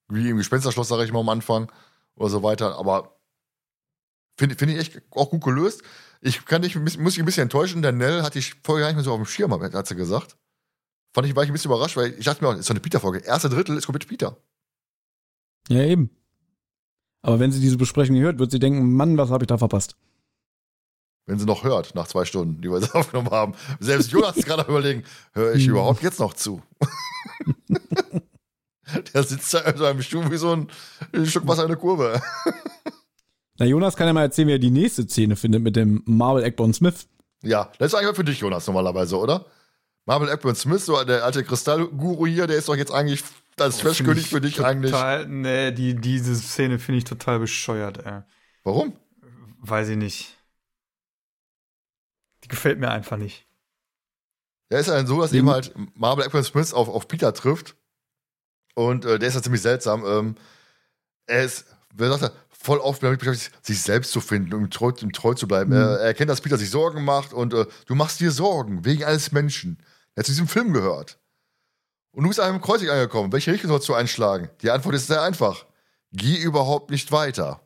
wie 0.09 0.29
im 0.29 0.37
Gespensterschloss, 0.37 0.89
sag 0.89 1.01
ich 1.01 1.13
mal 1.13 1.21
am 1.21 1.29
Anfang, 1.31 1.73
oder 2.15 2.29
so 2.29 2.43
weiter. 2.43 2.79
Aber 2.79 3.19
finde 4.37 4.55
find 4.57 4.73
ich 4.73 4.79
echt 4.79 5.03
auch 5.11 5.31
gut 5.31 5.43
gelöst. 5.43 5.83
Ich 6.21 6.45
kann 6.45 6.61
dich, 6.61 6.77
muss 6.77 7.15
ich 7.15 7.19
ein 7.19 7.25
bisschen 7.25 7.45
enttäuschen, 7.45 7.81
der 7.81 7.93
Nell 7.93 8.23
hatte 8.23 8.39
ich 8.39 8.55
vorher 8.63 8.85
gar 8.85 8.89
nicht 8.89 8.97
mehr 8.97 9.05
so 9.05 9.13
auf 9.13 9.19
dem 9.19 9.25
Schirm, 9.27 9.53
hat 9.53 9.87
sie 9.87 9.97
gesagt. 9.97 10.37
Fand 11.15 11.27
ich, 11.27 11.35
war 11.35 11.43
ich 11.43 11.51
ein 11.51 11.55
bisschen 11.55 11.71
überrascht, 11.71 11.97
weil 11.97 12.15
ich 12.19 12.27
dachte 12.27 12.45
mir, 12.45 12.51
das 12.51 12.61
ist 12.61 12.69
doch 12.69 12.75
eine 12.75 12.81
Peter-Folge. 12.81 13.21
Erste 13.21 13.49
Drittel 13.49 13.77
ist 13.77 13.87
komplett 13.87 14.07
Peter. 14.07 14.37
Ja, 15.69 15.83
eben. 15.83 16.11
Aber 17.23 17.39
wenn 17.39 17.53
sie 17.53 17.61
diese 17.61 17.77
Besprechung 17.77 18.17
hört, 18.17 18.39
wird 18.39 18.51
sie 18.51 18.59
denken, 18.59 18.95
Mann, 18.95 19.19
was 19.19 19.31
habe 19.31 19.45
ich 19.45 19.49
da 19.49 19.59
verpasst? 19.59 19.97
Wenn 21.27 21.39
sie 21.39 21.47
noch 21.47 21.65
hört, 21.65 21.95
nach 21.95 22.09
zwei 22.09 22.25
Stunden, 22.25 22.61
die 22.61 22.71
wir 22.71 22.81
jetzt 22.81 22.95
aufgenommen 22.97 23.31
haben. 23.31 23.55
Selbst 23.79 24.11
Jonas 24.11 24.37
ist 24.37 24.47
gerade 24.47 24.69
überlegen, 24.69 25.05
höre 25.33 25.55
ich 25.55 25.65
hm. 25.65 25.73
überhaupt 25.73 26.03
jetzt 26.03 26.21
noch 26.21 26.35
zu? 26.35 26.63
Der 29.15 29.23
sitzt 29.23 29.55
da 29.55 29.61
in 29.61 29.77
seinem 29.77 30.03
Stuhl 30.03 30.29
wie 30.33 30.37
so 30.37 30.51
ein, 30.51 30.69
ein 31.13 31.27
Stück 31.27 31.47
Wasser 31.47 31.63
in 31.63 31.69
der 31.69 31.77
Kurve. 31.77 32.21
Na, 33.59 33.67
Jonas 33.67 33.95
kann 33.95 34.09
ja 34.09 34.13
mal 34.13 34.23
erzählen, 34.23 34.49
wie 34.49 34.55
er 34.55 34.59
die 34.59 34.71
nächste 34.71 35.07
Szene 35.07 35.37
findet 35.37 35.63
mit 35.63 35.77
dem 35.77 36.03
Marvel 36.07 36.43
Eggborn 36.43 36.73
Smith. 36.73 37.07
Ja, 37.43 37.71
das 37.79 37.93
ist 37.93 37.95
eigentlich 37.99 38.17
für 38.17 38.25
dich, 38.25 38.41
Jonas, 38.41 38.67
normalerweise, 38.67 39.17
oder? 39.17 39.47
Marvel 40.07 40.29
Eggborn 40.29 40.57
Smith, 40.57 40.85
so 40.85 41.05
der 41.05 41.25
alte 41.25 41.45
Kristallguru 41.45 42.27
hier, 42.27 42.49
der 42.49 42.57
ist 42.57 42.69
doch 42.69 42.75
jetzt 42.75 42.91
eigentlich 42.93 43.23
als 43.61 43.79
Trash-König 43.79 44.29
für 44.29 44.41
dich 44.41 44.57
total, 44.57 44.71
eigentlich. 44.71 44.95
Nee, 45.29 45.73
die, 45.73 45.95
diese 45.95 46.35
Szene 46.37 46.79
finde 46.79 46.99
ich 46.99 47.05
total 47.05 47.39
bescheuert, 47.39 48.05
ey. 48.05 48.23
Warum? 48.65 48.97
Weiß 49.61 49.89
ich 49.89 49.97
nicht. 49.97 50.37
Die 52.45 52.49
gefällt 52.49 52.79
mir 52.79 52.91
einfach 52.91 53.17
nicht. 53.17 53.47
Ja, 54.71 54.79
ist 54.79 54.87
ja 54.87 55.05
so, 55.05 55.21
dass 55.21 55.33
eben 55.33 55.51
halt 55.51 55.75
Marvel 55.95 56.25
Eggman 56.25 56.45
Smith 56.45 56.73
auf, 56.73 56.89
auf 56.89 57.09
Peter 57.09 57.35
trifft. 57.35 57.77
Und 58.75 59.05
äh, 59.05 59.19
der 59.19 59.29
ist 59.29 59.35
ja 59.35 59.43
ziemlich 59.43 59.63
seltsam. 59.63 60.05
Ähm, 60.07 60.35
er 61.27 61.45
ist, 61.45 61.67
wer 61.95 62.11
sagt 62.11 62.23
er, 62.23 62.33
voll 62.51 62.79
oft 62.79 63.03
damit 63.03 63.21
beschäftigt, 63.21 63.67
sich 63.67 63.83
selbst 63.83 64.13
zu 64.13 64.21
finden 64.21 64.55
und 64.55 64.65
um 64.65 64.71
treu, 64.71 64.93
um 65.03 65.13
treu 65.13 65.35
zu 65.35 65.49
bleiben. 65.49 65.71
Mhm. 65.71 65.77
Er, 65.77 65.99
er 65.99 66.07
erkennt, 66.07 66.31
dass 66.31 66.41
Peter 66.41 66.59
sich 66.59 66.71
Sorgen 66.71 67.05
macht 67.05 67.33
und 67.33 67.55
äh, 67.55 67.67
du 67.87 67.95
machst 67.95 68.21
dir 68.21 68.31
Sorgen 68.31 68.85
wegen 68.85 69.05
eines 69.05 69.33
Menschen. 69.33 69.79
Er 70.15 70.21
hat 70.21 70.27
zu 70.27 70.33
diesem 70.33 70.49
Film 70.49 70.73
gehört. 70.73 71.20
Und 72.13 72.25
du 72.25 72.29
bist 72.29 72.41
einem 72.41 72.61
Kreuzig 72.61 72.91
angekommen. 72.91 73.33
Welche 73.33 73.53
Richtung 73.53 73.71
sollst 73.71 73.89
du 73.89 73.95
einschlagen? 73.95 74.51
Die 74.63 74.71
Antwort 74.71 74.95
ist 74.95 75.07
sehr 75.07 75.23
einfach. 75.23 75.65
Geh 76.13 76.37
überhaupt 76.37 76.91
nicht 76.91 77.13
weiter. 77.13 77.61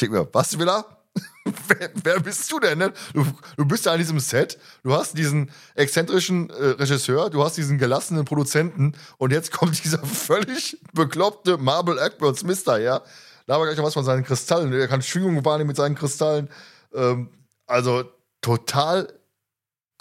Denke 0.00 0.16
mir, 0.16 0.28
was 0.32 0.58
will 0.58 0.68
er? 0.68 0.86
wer, 1.68 1.90
wer, 2.02 2.20
bist 2.20 2.50
du 2.50 2.58
denn? 2.58 2.78
Ne? 2.78 2.92
Du, 3.12 3.26
du, 3.56 3.66
bist 3.66 3.84
ja 3.84 3.92
an 3.92 3.98
diesem 3.98 4.18
Set, 4.18 4.58
du 4.82 4.94
hast 4.94 5.18
diesen 5.18 5.50
exzentrischen 5.74 6.48
äh, 6.48 6.68
Regisseur, 6.68 7.28
du 7.28 7.44
hast 7.44 7.58
diesen 7.58 7.76
gelassenen 7.76 8.24
Produzenten 8.24 8.92
und 9.18 9.30
jetzt 9.32 9.52
kommt 9.52 9.78
dieser 9.84 9.98
völlig 9.98 10.78
bekloppte 10.94 11.58
Marble 11.58 12.00
Ackburn 12.00 12.34
Smith 12.34 12.64
daher. 12.64 13.02
Da 13.46 13.58
war 13.58 13.66
gleich 13.66 13.76
noch 13.76 13.84
was 13.84 13.94
von 13.94 14.04
seinen 14.04 14.24
Kristallen. 14.24 14.72
Er 14.72 14.88
kann 14.88 15.02
Schwingungen 15.02 15.44
wahrnehmen 15.44 15.68
mit 15.68 15.76
seinen 15.76 15.96
Kristallen. 15.96 16.48
Ähm, 16.94 17.28
also 17.66 18.04
total 18.40 19.12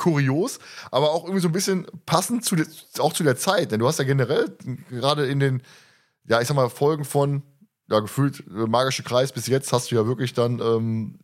kurios, 0.02 0.60
aber 0.90 1.12
auch 1.12 1.24
irgendwie 1.24 1.42
so 1.42 1.48
ein 1.48 1.54
bisschen 1.54 1.86
passend 2.06 2.44
zu, 2.44 2.56
auch 2.98 3.14
zu 3.14 3.24
der 3.24 3.38
Zeit. 3.38 3.72
Denn 3.72 3.80
du 3.80 3.88
hast 3.88 4.00
ja 4.00 4.06
generell 4.06 4.58
gerade 4.90 5.28
in 5.28 5.40
den, 5.40 5.62
ja, 6.28 6.42
ich 6.42 6.48
sag 6.48 6.56
mal, 6.56 6.70
Folgen 6.70 7.06
von, 7.06 7.44
ja, 7.90 8.00
gefühlt 8.00 8.40
äh, 8.48 8.68
magische 8.68 9.04
Kreis 9.04 9.32
bis 9.32 9.48
jetzt 9.48 9.72
hast 9.72 9.92
du 9.92 9.96
ja 9.96 10.08
wirklich 10.08 10.34
dann 10.34 10.60
ähm, 10.60 11.20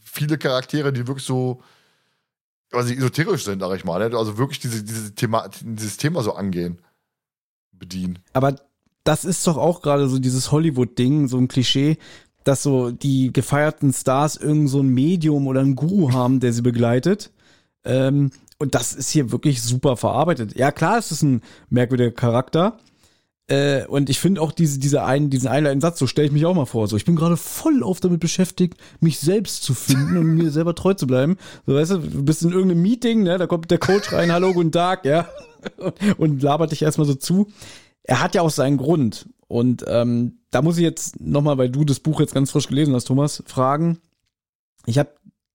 viele 0.00 0.38
Charaktere, 0.38 0.92
die 0.92 1.06
wirklich 1.06 1.26
so 1.26 1.60
quasi 2.70 2.94
esoterisch 2.94 3.44
sind, 3.44 3.60
sag 3.60 3.76
ich 3.76 3.84
mal. 3.84 4.08
Ne? 4.08 4.16
Also 4.16 4.38
wirklich 4.38 4.58
diese, 4.58 4.82
diese 4.82 5.14
Thema, 5.14 5.48
dieses 5.60 5.98
Thema 5.98 6.22
so 6.22 6.32
angehen, 6.32 6.80
bedienen. 7.72 8.20
Aber 8.32 8.56
das 9.04 9.26
ist 9.26 9.46
doch 9.46 9.58
auch 9.58 9.82
gerade 9.82 10.08
so 10.08 10.18
dieses 10.18 10.50
Hollywood-Ding, 10.50 11.28
so 11.28 11.36
ein 11.36 11.48
Klischee, 11.48 11.98
dass 12.42 12.62
so 12.62 12.90
die 12.90 13.32
gefeierten 13.32 13.92
Stars 13.92 14.36
irgend 14.36 14.70
so 14.70 14.80
ein 14.80 14.88
Medium 14.88 15.46
oder 15.46 15.60
ein 15.60 15.76
Guru 15.76 16.12
haben, 16.12 16.40
der 16.40 16.54
sie 16.54 16.62
begleitet. 16.62 17.30
Ähm, 17.84 18.30
und 18.58 18.74
das 18.74 18.92
ist 18.92 19.10
hier 19.10 19.32
wirklich 19.32 19.62
super 19.62 19.96
verarbeitet. 19.96 20.56
Ja, 20.56 20.72
klar, 20.72 20.98
es 20.98 21.10
ist 21.10 21.22
ein 21.22 21.42
merkwürdiger 21.68 22.12
Charakter. 22.12 22.78
Äh, 23.46 23.84
und 23.86 24.08
ich 24.08 24.20
finde 24.20 24.40
auch 24.40 24.52
diese, 24.52 24.78
diese 24.78 25.04
einen, 25.04 25.28
diesen 25.28 25.48
einleitenden 25.48 25.82
Satz, 25.82 25.98
so 25.98 26.06
stelle 26.06 26.26
ich 26.26 26.32
mich 26.32 26.46
auch 26.46 26.54
mal 26.54 26.64
vor. 26.64 26.88
So, 26.88 26.96
ich 26.96 27.04
bin 27.04 27.16
gerade 27.16 27.36
voll 27.36 27.82
auf 27.82 28.00
damit 28.00 28.20
beschäftigt, 28.20 28.78
mich 29.00 29.18
selbst 29.18 29.64
zu 29.64 29.74
finden 29.74 30.16
und 30.16 30.34
mir 30.34 30.50
selber 30.50 30.74
treu 30.74 30.94
zu 30.94 31.06
bleiben. 31.06 31.36
So, 31.66 31.74
weißt 31.74 31.90
du, 31.90 31.98
du 31.98 32.24
bist 32.24 32.42
in 32.42 32.52
irgendeinem 32.52 32.80
Meeting, 32.80 33.22
ne, 33.22 33.36
da 33.36 33.46
kommt 33.46 33.70
der 33.70 33.78
Coach 33.78 34.12
rein, 34.12 34.32
hallo, 34.32 34.54
guten 34.54 34.72
Tag, 34.72 35.04
ja, 35.04 35.28
und, 35.76 35.94
und 36.18 36.42
labert 36.42 36.72
dich 36.72 36.82
erstmal 36.82 37.06
so 37.06 37.14
zu. 37.14 37.48
Er 38.02 38.22
hat 38.22 38.34
ja 38.34 38.42
auch 38.42 38.50
seinen 38.50 38.78
Grund. 38.78 39.28
Und 39.46 39.84
ähm, 39.88 40.38
da 40.50 40.62
muss 40.62 40.78
ich 40.78 40.82
jetzt 40.82 41.20
nochmal, 41.20 41.58
weil 41.58 41.68
du 41.68 41.84
das 41.84 42.00
Buch 42.00 42.20
jetzt 42.20 42.34
ganz 42.34 42.50
frisch 42.50 42.68
gelesen 42.68 42.94
hast, 42.94 43.04
Thomas, 43.04 43.42
fragen. 43.46 43.98
Ich 44.86 44.98
habe 44.98 45.10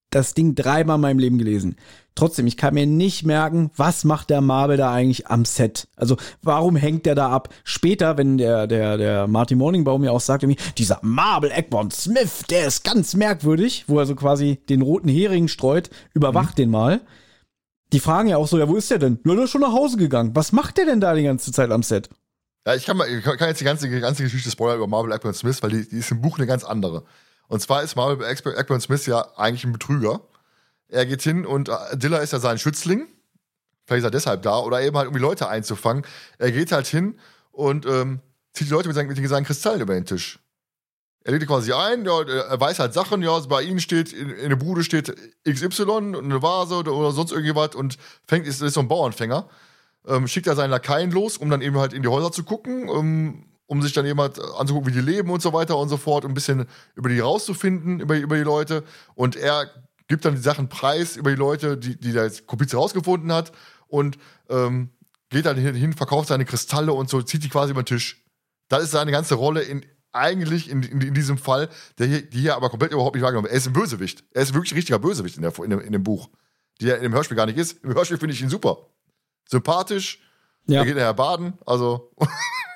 das 0.09 0.33
Ding 0.33 0.55
dreimal 0.55 0.95
in 0.95 1.01
meinem 1.01 1.19
Leben 1.19 1.37
gelesen. 1.37 1.75
Trotzdem, 2.15 2.47
ich 2.47 2.57
kann 2.57 2.73
mir 2.73 2.85
nicht 2.85 3.25
merken, 3.25 3.71
was 3.77 4.03
macht 4.03 4.29
der 4.29 4.41
Marvel 4.41 4.75
da 4.75 4.91
eigentlich 4.91 5.27
am 5.27 5.45
Set? 5.45 5.87
Also, 5.95 6.17
warum 6.41 6.75
hängt 6.75 7.05
der 7.05 7.15
da 7.15 7.29
ab? 7.29 7.47
Später, 7.63 8.17
wenn 8.17 8.37
der, 8.37 8.67
der, 8.67 8.97
der 8.97 9.27
Marty 9.27 9.55
Morningbaum 9.55 10.03
ja 10.03 10.11
auch 10.11 10.19
sagt, 10.19 10.45
dieser 10.77 10.99
Marvel 11.01 11.51
Egmont 11.51 11.93
Smith, 11.93 12.43
der 12.49 12.67
ist 12.67 12.83
ganz 12.83 13.15
merkwürdig, 13.15 13.85
wo 13.87 13.99
er 13.99 14.05
so 14.05 14.15
quasi 14.15 14.59
den 14.67 14.81
roten 14.81 15.07
Hering 15.07 15.47
streut, 15.47 15.89
überwacht 16.13 16.57
mhm. 16.57 16.63
den 16.63 16.69
mal. 16.71 17.01
die 17.93 18.01
fragen 18.01 18.27
ja 18.27 18.37
auch 18.37 18.47
so, 18.47 18.57
ja, 18.57 18.67
wo 18.67 18.75
ist 18.75 18.91
der 18.91 18.99
denn? 18.99 19.19
Ja, 19.25 19.35
der 19.35 19.45
ist 19.45 19.51
schon 19.51 19.61
nach 19.61 19.71
Hause 19.71 19.97
gegangen. 19.97 20.31
Was 20.35 20.51
macht 20.51 20.77
der 20.77 20.85
denn 20.85 20.99
da 20.99 21.13
die 21.13 21.23
ganze 21.23 21.51
Zeit 21.53 21.71
am 21.71 21.83
Set? 21.83 22.09
Ja, 22.67 22.75
ich 22.75 22.85
kann, 22.85 22.97
mal, 22.97 23.07
ich 23.07 23.23
kann 23.23 23.47
jetzt 23.47 23.61
die 23.61 23.65
ganze, 23.65 23.89
ganze 24.01 24.23
Geschichte 24.23 24.51
spoilern 24.51 24.77
über 24.77 24.87
Marvel 24.87 25.07
Blackburn 25.07 25.33
Smith, 25.33 25.63
weil 25.63 25.71
die, 25.71 25.87
die 25.87 25.97
ist 25.97 26.11
im 26.11 26.21
Buch 26.21 26.37
eine 26.37 26.47
ganz 26.47 26.65
andere. 26.65 27.05
Und 27.49 27.61
zwar 27.61 27.83
ist 27.83 27.95
Marvel 27.95 28.15
Blackburn 28.15 28.79
Smith 28.79 29.05
ja 29.07 29.27
eigentlich 29.35 29.65
ein 29.65 29.73
Betrüger. 29.73 30.21
Er 30.87 31.05
geht 31.05 31.23
hin 31.23 31.45
und 31.45 31.67
äh, 31.67 31.97
Dilla 31.97 32.19
ist 32.19 32.31
ja 32.31 32.39
sein 32.39 32.59
Schützling. 32.59 33.07
Vielleicht 33.85 34.01
ist 34.01 34.07
er 34.07 34.11
deshalb 34.11 34.43
da. 34.43 34.59
Oder 34.59 34.81
eben 34.81 34.95
halt, 34.95 35.07
um 35.07 35.13
die 35.13 35.19
Leute 35.19 35.49
einzufangen. 35.49 36.05
Er 36.37 36.51
geht 36.51 36.71
halt 36.71 36.85
hin 36.85 37.19
und 37.51 37.87
ähm, 37.87 38.21
zieht 38.53 38.67
die 38.67 38.71
Leute 38.71 38.87
mit 38.87 38.95
seinen, 38.95 39.07
mit 39.07 39.29
seinen 39.29 39.45
Kristallen 39.45 39.81
über 39.81 39.95
den 39.95 40.05
Tisch. 40.05 40.39
Er 41.23 41.37
die 41.37 41.45
quasi 41.45 41.73
ein, 41.73 42.05
ja, 42.05 42.21
er 42.21 42.59
weiß 42.59 42.79
halt 42.79 42.93
Sachen, 42.93 43.21
ja, 43.23 43.37
bei 43.41 43.63
ihnen 43.63 43.79
steht, 43.79 44.13
in, 44.13 44.29
in 44.29 44.49
der 44.49 44.55
Bude 44.55 44.83
steht 44.83 45.13
XY, 45.43 46.17
eine 46.17 46.41
Vase 46.41 46.75
oder, 46.75 46.93
oder 46.93 47.11
sonst 47.11 47.31
irgendwas 47.31 47.75
und 47.75 47.97
fängt, 48.25 48.47
ist, 48.47 48.61
ist 48.61 48.75
so 48.75 48.79
ein 48.79 48.87
Bauernfänger. 48.87 49.49
Ähm, 50.07 50.27
schickt 50.27 50.47
er 50.47 50.55
seinen 50.55 50.71
Lakaien 50.71 51.11
los, 51.11 51.37
um 51.37 51.49
dann 51.49 51.61
eben 51.61 51.77
halt 51.77 51.93
in 51.93 52.03
die 52.03 52.07
Häuser 52.07 52.31
zu 52.31 52.43
gucken, 52.43 52.87
um, 52.87 53.48
um 53.69 53.83
sich 53.83 53.93
dann 53.93 54.05
eben 54.07 54.19
halt 54.19 54.39
anzugucken, 54.39 54.87
wie 54.87 54.97
die 54.97 55.05
leben 55.05 55.29
und 55.29 55.43
so 55.43 55.53
weiter 55.53 55.77
und 55.77 55.89
so 55.89 55.97
fort, 55.97 56.25
um 56.25 56.31
ein 56.31 56.33
bisschen 56.33 56.65
über 56.95 57.07
die 57.07 57.19
rauszufinden, 57.19 57.99
über, 57.99 58.17
über 58.17 58.35
die 58.35 58.41
Leute. 58.41 58.83
Und 59.13 59.35
er 59.35 59.69
gibt 60.07 60.25
dann 60.25 60.33
die 60.33 60.41
Sachen 60.41 60.69
preis 60.69 61.15
über 61.15 61.29
die 61.29 61.35
Leute, 61.35 61.77
die, 61.77 61.95
die 61.95 62.11
der 62.11 62.31
Komplize 62.47 62.77
rausgefunden 62.77 63.31
hat 63.31 63.51
und 63.87 64.17
ähm, 64.49 64.89
geht 65.29 65.45
dann 65.45 65.55
hin, 65.55 65.93
verkauft 65.93 66.29
seine 66.29 66.45
Kristalle 66.45 66.93
und 66.93 67.11
so, 67.11 67.21
zieht 67.21 67.43
die 67.43 67.49
quasi 67.49 67.71
über 67.71 67.83
den 67.83 67.85
Tisch. 67.85 68.25
Das 68.69 68.81
ist 68.81 68.91
seine 68.91 69.11
ganze 69.11 69.35
Rolle 69.35 69.61
in, 69.61 69.85
eigentlich 70.13 70.67
in, 70.67 70.81
in, 70.81 71.01
in, 71.01 71.13
diesem 71.13 71.37
Fall, 71.37 71.69
der 71.99 72.07
hier, 72.07 72.21
die 72.27 72.39
hier 72.39 72.55
aber 72.55 72.71
komplett 72.71 72.91
überhaupt 72.91 73.13
nicht 73.13 73.23
wahrgenommen 73.23 73.45
wird. 73.45 73.53
Er 73.53 73.57
ist 73.57 73.67
ein 73.67 73.73
Bösewicht. 73.73 74.23
Er 74.31 74.41
ist 74.41 74.55
wirklich 74.55 74.71
ein 74.71 74.77
richtiger 74.77 74.97
Bösewicht 74.97 75.37
in, 75.37 75.43
der, 75.43 75.53
in, 75.59 75.69
dem, 75.69 75.79
in 75.79 75.91
dem 75.91 76.03
Buch. 76.03 76.29
Der 76.81 76.97
in 76.97 77.03
dem 77.03 77.13
Hörspiel 77.13 77.37
gar 77.37 77.45
nicht 77.45 77.59
ist. 77.59 77.83
Im 77.83 77.93
Hörspiel 77.93 78.17
finde 78.17 78.33
ich 78.33 78.41
ihn 78.41 78.49
super. 78.49 78.87
Sympathisch. 79.47 80.23
Ja. 80.65 80.79
Er 80.79 80.85
geht 80.85 80.95
nachher 80.95 81.13
baden. 81.13 81.53
Also, 81.67 82.11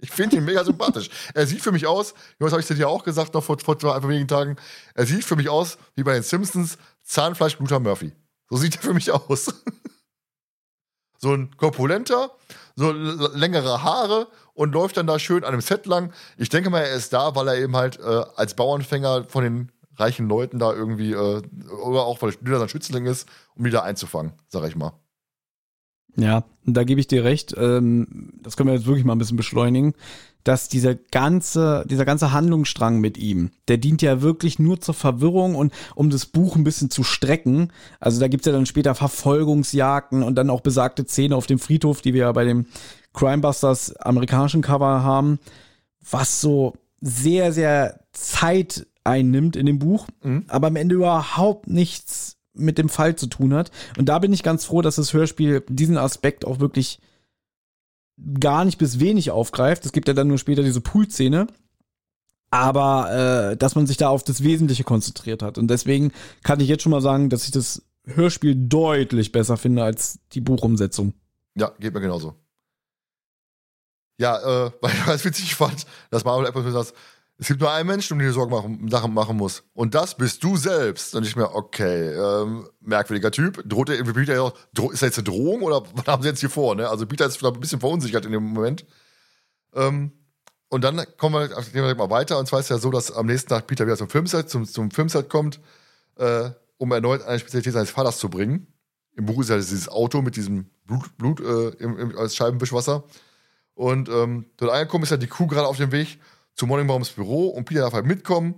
ich 0.00 0.10
finde 0.10 0.36
ihn 0.36 0.44
mega 0.44 0.64
sympathisch. 0.64 1.10
Er 1.34 1.46
sieht 1.46 1.60
für 1.60 1.72
mich 1.72 1.86
aus, 1.86 2.14
das 2.38 2.52
habe 2.52 2.60
ich 2.60 2.68
dir 2.68 2.76
ja 2.76 2.86
auch 2.86 3.04
gesagt 3.04 3.34
noch 3.34 3.44
vor, 3.44 3.58
vor, 3.58 3.78
vor 3.78 4.08
wenigen 4.08 4.28
Tagen, 4.28 4.56
er 4.94 5.06
sieht 5.06 5.24
für 5.24 5.36
mich 5.36 5.48
aus 5.48 5.78
wie 5.94 6.02
bei 6.02 6.14
den 6.14 6.22
Simpsons 6.22 6.78
Zahnfleisch 7.02 7.58
Luther 7.58 7.80
Murphy. 7.80 8.12
So 8.48 8.56
sieht 8.56 8.76
er 8.76 8.82
für 8.82 8.94
mich 8.94 9.10
aus. 9.10 9.52
so 11.18 11.34
ein 11.34 11.56
korpulenter, 11.56 12.30
so 12.76 12.92
längere 12.92 13.82
Haare 13.82 14.28
und 14.54 14.72
läuft 14.72 14.96
dann 14.96 15.06
da 15.06 15.18
schön 15.18 15.44
an 15.44 15.52
einem 15.52 15.60
Set 15.60 15.86
lang. 15.86 16.12
Ich 16.36 16.48
denke 16.48 16.70
mal, 16.70 16.80
er 16.80 16.94
ist 16.94 17.12
da, 17.12 17.34
weil 17.34 17.48
er 17.48 17.58
eben 17.58 17.76
halt 17.76 17.98
äh, 18.00 18.24
als 18.36 18.54
Bauernfänger 18.54 19.24
von 19.24 19.44
den 19.44 19.72
reichen 19.96 20.28
Leuten 20.28 20.58
da 20.58 20.72
irgendwie, 20.72 21.12
äh, 21.12 21.42
oder 21.82 22.02
auch 22.02 22.22
weil 22.22 22.34
er 22.44 22.58
sein 22.58 22.68
Schützling 22.68 23.06
ist, 23.06 23.28
um 23.54 23.64
die 23.64 23.70
da 23.70 23.82
einzufangen, 23.82 24.32
sag 24.48 24.66
ich 24.66 24.76
mal. 24.76 24.92
Ja, 26.16 26.44
da 26.64 26.84
gebe 26.84 27.00
ich 27.00 27.06
dir 27.06 27.24
recht. 27.24 27.54
Ähm, 27.56 28.32
das 28.42 28.56
können 28.56 28.68
wir 28.68 28.74
jetzt 28.74 28.86
wirklich 28.86 29.04
mal 29.04 29.14
ein 29.14 29.18
bisschen 29.18 29.36
beschleunigen, 29.36 29.94
dass 30.44 30.68
dieser 30.68 30.94
ganze, 30.94 31.84
dieser 31.88 32.04
ganze 32.04 32.32
Handlungsstrang 32.32 33.00
mit 33.00 33.18
ihm, 33.18 33.50
der 33.68 33.78
dient 33.78 34.02
ja 34.02 34.22
wirklich 34.22 34.58
nur 34.58 34.80
zur 34.80 34.94
Verwirrung 34.94 35.54
und 35.54 35.72
um 35.94 36.10
das 36.10 36.26
Buch 36.26 36.56
ein 36.56 36.64
bisschen 36.64 36.90
zu 36.90 37.04
strecken. 37.04 37.72
Also 38.00 38.20
da 38.20 38.28
gibt's 38.28 38.46
ja 38.46 38.52
dann 38.52 38.66
später 38.66 38.94
Verfolgungsjagden 38.94 40.22
und 40.22 40.34
dann 40.36 40.50
auch 40.50 40.60
besagte 40.60 41.04
Szene 41.04 41.36
auf 41.36 41.46
dem 41.46 41.58
Friedhof, 41.58 42.00
die 42.00 42.14
wir 42.14 42.22
ja 42.22 42.32
bei 42.32 42.44
dem 42.44 42.66
Crimebusters 43.12 43.96
amerikanischen 43.96 44.62
Cover 44.62 45.02
haben, 45.02 45.38
was 46.10 46.40
so 46.40 46.74
sehr, 47.00 47.52
sehr 47.52 48.00
Zeit 48.12 48.86
einnimmt 49.04 49.56
in 49.56 49.66
dem 49.66 49.78
Buch, 49.78 50.06
mhm. 50.22 50.44
aber 50.48 50.68
am 50.68 50.76
Ende 50.76 50.94
überhaupt 50.96 51.68
nichts 51.68 52.36
mit 52.54 52.78
dem 52.78 52.88
Fall 52.88 53.16
zu 53.16 53.26
tun 53.26 53.54
hat. 53.54 53.70
Und 53.98 54.08
da 54.08 54.18
bin 54.18 54.32
ich 54.32 54.42
ganz 54.42 54.64
froh, 54.64 54.82
dass 54.82 54.96
das 54.96 55.12
Hörspiel 55.12 55.62
diesen 55.68 55.96
Aspekt 55.96 56.44
auch 56.44 56.60
wirklich 56.60 57.00
gar 58.38 58.64
nicht 58.64 58.78
bis 58.78 59.00
wenig 59.00 59.30
aufgreift. 59.30 59.84
Es 59.86 59.92
gibt 59.92 60.08
ja 60.08 60.14
dann 60.14 60.28
nur 60.28 60.38
später 60.38 60.62
diese 60.62 60.80
Pool-Szene. 60.80 61.46
Aber 62.52 63.52
äh, 63.52 63.56
dass 63.56 63.76
man 63.76 63.86
sich 63.86 63.96
da 63.96 64.08
auf 64.08 64.24
das 64.24 64.42
Wesentliche 64.42 64.82
konzentriert 64.82 65.40
hat. 65.40 65.56
Und 65.56 65.68
deswegen 65.68 66.12
kann 66.42 66.58
ich 66.58 66.68
jetzt 66.68 66.82
schon 66.82 66.90
mal 66.90 67.00
sagen, 67.00 67.30
dass 67.30 67.44
ich 67.44 67.52
das 67.52 67.82
Hörspiel 68.04 68.56
deutlich 68.56 69.30
besser 69.30 69.56
finde 69.56 69.84
als 69.84 70.18
die 70.32 70.40
Buchumsetzung. 70.40 71.14
Ja, 71.54 71.70
geht 71.78 71.94
mir 71.94 72.00
genauso. 72.00 72.34
Ja, 74.18 74.66
äh, 74.66 74.72
weil 74.80 74.92
ich 74.92 75.06
ganz 75.06 75.24
witzig 75.24 75.54
fand, 75.54 75.86
dass 76.10 76.24
Marvel 76.24 76.46
Apple 76.46 76.70
sagt, 76.70 76.92
es 77.40 77.48
gibt 77.48 77.60
nur 77.60 77.72
einen 77.72 77.86
Menschen, 77.86 78.12
um 78.12 78.18
den 78.18 78.28
du 78.28 78.34
Sorgen 78.34 78.52
machen, 78.52 78.88
Sachen 78.90 79.14
machen 79.14 79.38
muss. 79.38 79.62
Und 79.72 79.94
das 79.94 80.14
bist 80.14 80.44
du 80.44 80.58
selbst. 80.58 81.14
Und 81.14 81.24
ich 81.24 81.36
mir, 81.36 81.54
okay, 81.54 82.10
ähm, 82.10 82.68
merkwürdiger 82.80 83.30
Typ. 83.30 83.66
Droht 83.66 83.88
der 83.88 84.04
Peter 84.04 84.34
ja 84.34 84.42
auch, 84.42 84.52
ist 84.92 85.00
das 85.00 85.16
jetzt 85.16 85.18
eine 85.18 85.24
Drohung 85.24 85.62
oder 85.62 85.82
was 85.94 86.06
haben 86.06 86.22
sie 86.22 86.28
jetzt 86.28 86.40
hier 86.40 86.50
vor? 86.50 86.74
Ne? 86.74 86.86
Also 86.86 87.06
Peter 87.06 87.24
ist 87.24 87.42
ein 87.42 87.58
bisschen 87.58 87.80
verunsichert 87.80 88.26
in 88.26 88.32
dem 88.32 88.44
Moment. 88.44 88.84
Ähm, 89.74 90.12
und 90.68 90.84
dann 90.84 91.02
kommen 91.16 91.34
wir, 91.36 91.48
gehen 91.48 91.82
wir 91.82 91.94
mal 91.94 92.10
weiter. 92.10 92.38
Und 92.38 92.44
zwar 92.44 92.60
ist 92.60 92.68
ja 92.68 92.76
so, 92.76 92.90
dass 92.90 93.10
am 93.10 93.24
nächsten 93.24 93.48
Tag 93.48 93.66
Peter 93.66 93.86
wieder 93.86 93.96
zum 93.96 94.10
Filmset, 94.10 94.50
zum, 94.50 94.66
zum 94.66 94.90
Filmset 94.90 95.30
kommt, 95.30 95.60
äh, 96.16 96.50
um 96.76 96.92
erneut 96.92 97.22
eine 97.22 97.38
Spezialität 97.38 97.72
seines 97.72 97.90
Vaters 97.90 98.18
zu 98.18 98.28
bringen. 98.28 98.66
Im 99.16 99.24
Buch 99.24 99.40
ist 99.40 99.48
ja 99.48 99.56
dieses 99.56 99.88
Auto 99.88 100.20
mit 100.20 100.36
diesem 100.36 100.68
Blut, 100.84 101.16
Blut 101.16 101.40
äh, 101.40 101.70
im, 101.82 101.98
im, 101.98 102.18
als 102.18 102.36
Scheibenwischwasser. 102.36 103.04
Und 103.72 104.10
ähm, 104.10 104.44
dort 104.58 104.72
angekommen 104.72 105.04
ist 105.04 105.10
ja 105.10 105.16
die 105.16 105.26
Kuh 105.26 105.46
gerade 105.46 105.66
auf 105.66 105.78
dem 105.78 105.90
Weg 105.90 106.18
zu 106.60 106.66
Morningbaums 106.66 107.10
Büro 107.10 107.48
und 107.48 107.64
Peter 107.64 107.80
darf 107.80 107.94
halt 107.94 108.06
mitkommen. 108.06 108.54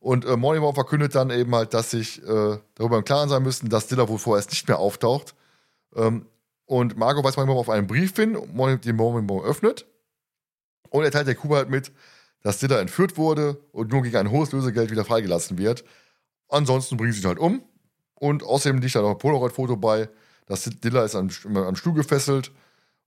Und 0.00 0.24
äh, 0.24 0.36
Morningbaum 0.36 0.74
verkündet 0.74 1.14
dann 1.14 1.30
eben 1.30 1.54
halt, 1.54 1.74
dass 1.74 1.90
sich 1.90 2.20
äh, 2.22 2.58
darüber 2.74 2.96
im 2.96 3.04
Klaren 3.04 3.28
sein 3.28 3.42
müssen, 3.42 3.68
dass 3.68 3.86
Diller 3.86 4.08
wohl 4.08 4.18
vorerst 4.18 4.50
nicht 4.50 4.66
mehr 4.66 4.78
auftaucht. 4.78 5.34
Ähm, 5.94 6.26
und 6.64 6.96
Margot 6.96 7.22
weist 7.22 7.36
Morningbaum 7.36 7.60
auf 7.60 7.68
einen 7.68 7.86
Brief 7.86 8.16
hin, 8.16 8.32
den 8.32 8.96
Morningbaum 8.96 9.44
öffnet. 9.44 9.86
Und 10.88 11.04
er 11.04 11.10
teilt 11.10 11.28
der 11.28 11.34
Kuh 11.34 11.54
halt 11.54 11.68
mit, 11.68 11.92
dass 12.42 12.58
Diller 12.58 12.80
entführt 12.80 13.16
wurde 13.16 13.60
und 13.70 13.92
nur 13.92 14.02
gegen 14.02 14.16
ein 14.16 14.30
hohes 14.30 14.50
Lösegeld 14.50 14.90
wieder 14.90 15.04
freigelassen 15.04 15.58
wird. 15.58 15.84
Ansonsten 16.48 16.96
bringen 16.96 17.12
sie 17.12 17.20
ihn 17.20 17.28
halt 17.28 17.38
um. 17.38 17.62
Und 18.14 18.42
außerdem 18.42 18.80
liegt 18.80 18.94
da 18.94 19.02
noch 19.02 19.10
ein 19.10 19.18
Polaroid-Foto 19.18 19.76
bei, 19.76 20.08
dass 20.46 20.64
Diller 20.64 21.04
ist 21.04 21.14
am, 21.14 21.28
am 21.54 21.76
Stuhl 21.76 21.94
gefesselt. 21.94 22.50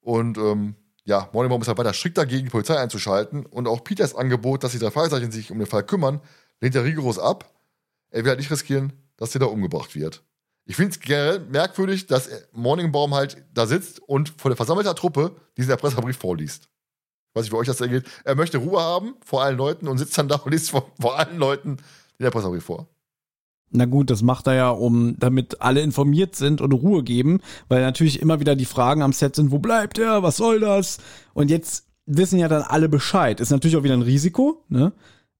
Und 0.01 0.37
ähm, 0.37 0.75
ja, 1.05 1.29
Morning 1.33 1.61
ist 1.61 1.67
halt 1.67 1.77
weiter 1.77 1.93
strikt 1.93 2.17
dagegen, 2.17 2.45
die 2.45 2.51
Polizei 2.51 2.77
einzuschalten. 2.77 3.45
Und 3.45 3.67
auch 3.67 3.83
Peters 3.83 4.15
Angebot, 4.15 4.63
dass 4.63 4.71
die 4.71 4.79
drei 4.79 4.91
Fragezeichen 4.91 5.31
sich 5.31 5.51
um 5.51 5.59
den 5.59 5.67
Fall 5.67 5.83
kümmern, 5.83 6.19
lehnt 6.61 6.75
er 6.75 6.83
rigoros 6.83 7.19
ab. 7.19 7.53
Er 8.09 8.23
will 8.23 8.29
halt 8.29 8.39
nicht 8.39 8.51
riskieren, 8.51 8.93
dass 9.17 9.31
der 9.31 9.41
da 9.41 9.45
umgebracht 9.45 9.95
wird. 9.95 10.23
Ich 10.65 10.75
finde 10.75 10.91
es 10.91 10.99
generell 10.99 11.39
merkwürdig, 11.41 12.07
dass 12.07 12.29
Morningbaum 12.53 13.13
halt 13.13 13.37
da 13.53 13.67
sitzt 13.67 13.99
und 13.99 14.33
vor 14.37 14.49
der 14.49 14.57
versammelten 14.57 14.95
Truppe 14.95 15.35
diesen 15.57 15.69
Erpresserbrief 15.69 16.17
vorliest. 16.17 16.63
Ich 16.63 17.35
weiß 17.35 17.43
nicht, 17.43 17.53
wie 17.53 17.57
euch 17.57 17.67
das 17.67 17.81
ergeht. 17.81 18.05
Er 18.23 18.35
möchte 18.35 18.57
Ruhe 18.57 18.81
haben 18.81 19.15
vor 19.23 19.43
allen 19.43 19.57
Leuten 19.57 19.87
und 19.87 19.99
sitzt 19.99 20.17
dann 20.17 20.27
da 20.27 20.37
und 20.37 20.51
liest 20.51 20.71
vor, 20.71 20.91
vor 20.99 21.19
allen 21.19 21.37
Leuten 21.37 21.77
den 22.17 22.25
Erpresserbrief 22.25 22.63
vor. 22.63 22.87
Na 23.71 23.85
gut, 23.85 24.09
das 24.09 24.21
macht 24.21 24.47
er 24.47 24.53
ja, 24.55 24.69
um 24.69 25.15
damit 25.19 25.61
alle 25.61 25.81
informiert 25.81 26.35
sind 26.35 26.61
und 26.61 26.71
Ruhe 26.71 27.03
geben, 27.03 27.41
weil 27.67 27.81
natürlich 27.81 28.21
immer 28.21 28.39
wieder 28.39 28.55
die 28.55 28.65
Fragen 28.65 29.01
am 29.01 29.11
Set 29.11 29.35
sind, 29.35 29.51
wo 29.51 29.59
bleibt 29.59 29.99
er, 29.99 30.23
was 30.23 30.37
soll 30.37 30.59
das? 30.59 30.99
Und 31.33 31.49
jetzt 31.49 31.85
wissen 32.05 32.39
ja 32.39 32.47
dann 32.47 32.61
alle 32.61 32.89
Bescheid. 32.89 33.39
Ist 33.39 33.49
natürlich 33.49 33.75
auch 33.75 33.83
wieder 33.83 33.95
ein 33.95 34.01
Risiko, 34.01 34.63
ne? 34.69 34.93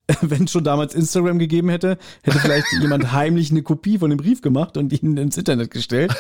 Wenn 0.22 0.44
es 0.44 0.52
schon 0.52 0.64
damals 0.64 0.94
Instagram 0.94 1.40
gegeben 1.40 1.70
hätte, 1.70 1.98
hätte 2.24 2.40
vielleicht 2.40 2.68
jemand 2.82 3.12
heimlich 3.12 3.50
eine 3.50 3.64
Kopie 3.64 3.98
von 3.98 4.12
dem 4.12 4.18
Brief 4.18 4.42
gemacht 4.42 4.78
und 4.78 4.94
ihn 4.94 5.18
ins 5.18 5.38
Internet 5.38 5.72
gestellt. 5.72 6.16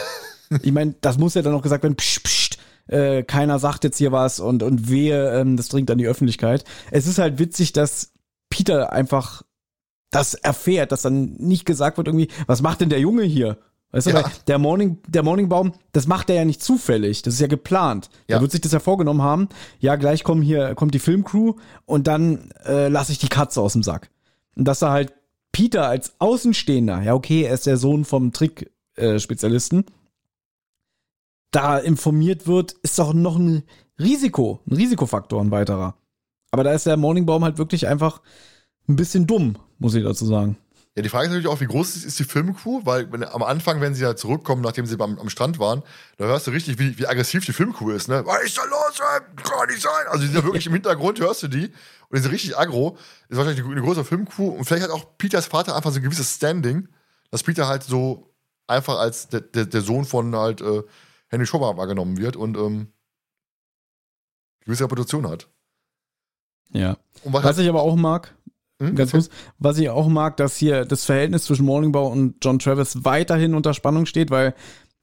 Ich 0.64 0.72
meine, 0.72 0.95
das 1.02 1.18
muss 1.18 1.36
ja 1.36 1.41
dann 1.41 1.53
auch 1.53 1.61
gesagt 1.61 1.84
werden, 1.84 1.95
psch, 1.95 2.19
psch, 2.23 2.49
äh, 2.88 3.23
keiner 3.23 3.60
sagt 3.60 3.84
jetzt 3.84 3.98
hier 3.98 4.11
was 4.11 4.40
und, 4.40 4.64
und 4.64 4.90
wehe, 4.90 5.40
ähm, 5.40 5.57
das 5.57 5.69
dringt 5.69 5.90
an 5.91 5.98
die 5.98 6.07
Öffentlichkeit. 6.07 6.64
Es 6.91 7.07
ist 7.07 7.18
halt 7.18 7.40
witzig, 7.40 7.73
dass 7.73 8.11
Peter 8.49 8.91
einfach 8.94 9.44
das 10.16 10.34
erfährt, 10.34 10.92
dass 10.92 11.02
dann 11.02 11.34
nicht 11.34 11.66
gesagt 11.66 11.98
wird 11.98 12.08
irgendwie, 12.08 12.30
was 12.48 12.62
macht 12.62 12.82
denn 12.82 12.90
der 12.90 13.00
Junge 13.00 13.24
hier? 13.24 13.58
Weißt 13.92 14.08
du, 14.08 14.12
ja. 14.12 14.30
der 14.48 14.58
Morning, 14.58 14.98
der 15.08 15.24
Morningbaum, 15.24 15.74
das 15.92 16.08
macht 16.08 16.30
er 16.30 16.38
ja 16.38 16.46
nicht 16.46 16.64
zufällig, 16.64 17.22
das 17.22 17.36
ist 17.36 17.40
ja 17.40 17.48
geplant. 17.48 18.10
Ja. 18.28 18.38
Er 18.38 18.42
wird 18.42 18.52
sich 18.52 18.62
das 18.62 18.72
ja 18.72 18.80
vorgenommen 18.80 19.22
haben. 19.22 19.50
Ja, 19.80 19.96
gleich 19.96 20.24
kommen 20.24 20.42
hier, 20.42 20.74
kommt 20.76 20.94
die 20.94 21.00
Filmcrew 21.00 21.54
und 21.86 22.08
dann 22.08 22.52
äh, 22.66 22.88
lasse 22.88 23.12
ich 23.12 23.20
die 23.20 23.30
Katze 23.30 23.62
aus 23.62 23.74
dem 23.74 23.84
Sack. 23.84 24.10
Und 24.56 24.66
dass 24.66 24.82
er 24.82 24.92
halt 24.92 25.14
Peter 25.52 25.88
als 25.88 26.16
Außenstehender, 26.20 27.02
ja 27.04 27.14
okay, 27.14 27.44
er 27.44 27.54
ist 27.54 27.68
der 27.68 27.78
Sohn 27.78 28.06
vom 28.06 28.32
Trick-Spezialisten, 28.32 29.80
äh, 29.80 29.92
da 31.52 31.78
informiert 31.78 32.48
wird, 32.48 32.74
ist 32.84 33.00
doch 33.00 33.14
noch 33.14 33.38
ein 33.38 33.64
Risiko, 34.00 34.60
ein 34.68 34.76
Risikofaktor, 34.76 35.42
ein 35.42 35.52
weiterer. 35.52 35.96
Aber 36.52 36.64
da 36.64 36.74
ist 36.74 36.86
der 36.86 36.98
Morningbaum 36.98 37.44
halt 37.44 37.58
wirklich 37.58 37.88
einfach 37.88 38.22
ein 38.88 38.95
bisschen 38.95 39.28
dumm, 39.28 39.57
muss 39.80 39.95
ich 39.95 40.03
dazu 40.03 40.26
sagen. 40.26 40.57
Ja, 40.95 41.02
die 41.02 41.10
Frage 41.10 41.26
ist 41.26 41.32
natürlich 41.32 41.48
auch, 41.48 41.60
wie 41.60 41.66
groß 41.66 42.06
ist 42.06 42.20
die 42.20 42.24
Filmcrew? 42.24 42.86
Weil 42.86 43.12
wenn, 43.12 43.26
am 43.26 43.44
Anfang, 43.44 43.82
wenn 43.82 43.94
sie 43.94 44.03
da 44.03 44.16
zurückkommen, 44.16 44.62
nachdem 44.62 44.86
sie 44.86 44.98
am, 44.98 45.20
am 45.20 45.30
Strand 45.30 45.60
waren, 45.60 45.84
da 46.18 46.26
hörst 46.26 46.48
du 46.48 46.52
richtig, 46.52 46.80
wie, 46.80 46.98
wie 46.98 47.06
aggressiv 47.06 47.45
die 47.45 47.52
Filmcrew 47.52 47.91
ist. 47.91 48.07
Ne? 48.07 48.26
Was 48.26 48.44
ist 48.44 48.57
da 48.57 48.64
los? 48.64 49.02
Kann 49.44 49.68
nicht 49.68 49.82
sein. 49.82 50.07
Also 50.07 50.20
die 50.20 50.28
sind 50.28 50.38
ja 50.38 50.44
wirklich 50.45 50.68
im 50.68 50.74
Hintergrund, 50.74 51.20
hörst 51.20 51.44
du 51.44 51.49
die. 51.49 51.66
Und 51.66 52.18
die 52.18 52.20
sind 52.20 52.32
richtig 52.32 52.57
aggro. 52.57 52.91
Das 52.91 53.32
ist 53.32 53.38
wahrscheinlich 53.38 53.66
eine, 53.66 53.74
eine 53.74 53.82
große 53.82 54.06
Filmcrew. 54.06 54.48
Und 54.48 54.64
vielleicht 54.64 54.84
hat 54.84 54.91
auch 54.91 55.18
Peters 55.18 55.48
Vater 55.48 55.76
einfach 55.76 55.91
so 55.91 55.98
ein 55.98 56.03
gewisses 56.03 56.34
Standing, 56.34 56.88
dass 57.30 57.44
Peter 57.44 57.68
halt 57.68 57.84
so 57.84 58.34
einfach 58.66 58.98
als 58.98 59.28
der, 59.28 59.41
der, 59.41 59.66
der 59.66 59.82
Sohn 59.82 60.06
von 60.06 60.34
halt 60.34 60.62
äh, 60.62 60.82
Henry 61.28 61.45
Schober 61.45 61.76
wahrgenommen 61.76 62.18
wird 62.18 62.38
und 62.38 62.56
ähm, 62.56 62.88
gewisse 64.64 64.86
Reputation 64.86 65.28
hat. 65.28 65.49
Ja. 66.72 66.95
Und 67.24 67.34
was, 67.34 67.44
Was 67.44 67.57
ich 67.57 67.68
aber 67.68 67.82
auch 67.82 67.95
mag, 67.95 68.34
Hm? 68.82 68.96
ganz 68.96 69.12
kurz, 69.12 69.30
was 69.58 69.78
ich 69.78 69.90
auch 69.90 70.08
mag, 70.10 70.36
dass 70.38 70.58
hier 70.58 70.84
das 70.84 71.06
Verhältnis 71.06 71.46
zwischen 71.46 71.66
Morningbau 71.66 72.08
und 72.08 72.44
John 72.44 72.60
Travis 72.60 73.06
weiterhin 73.06 73.54
unter 73.54 73.74
Spannung 73.74 74.06
steht, 74.06 74.32
weil 74.32 74.54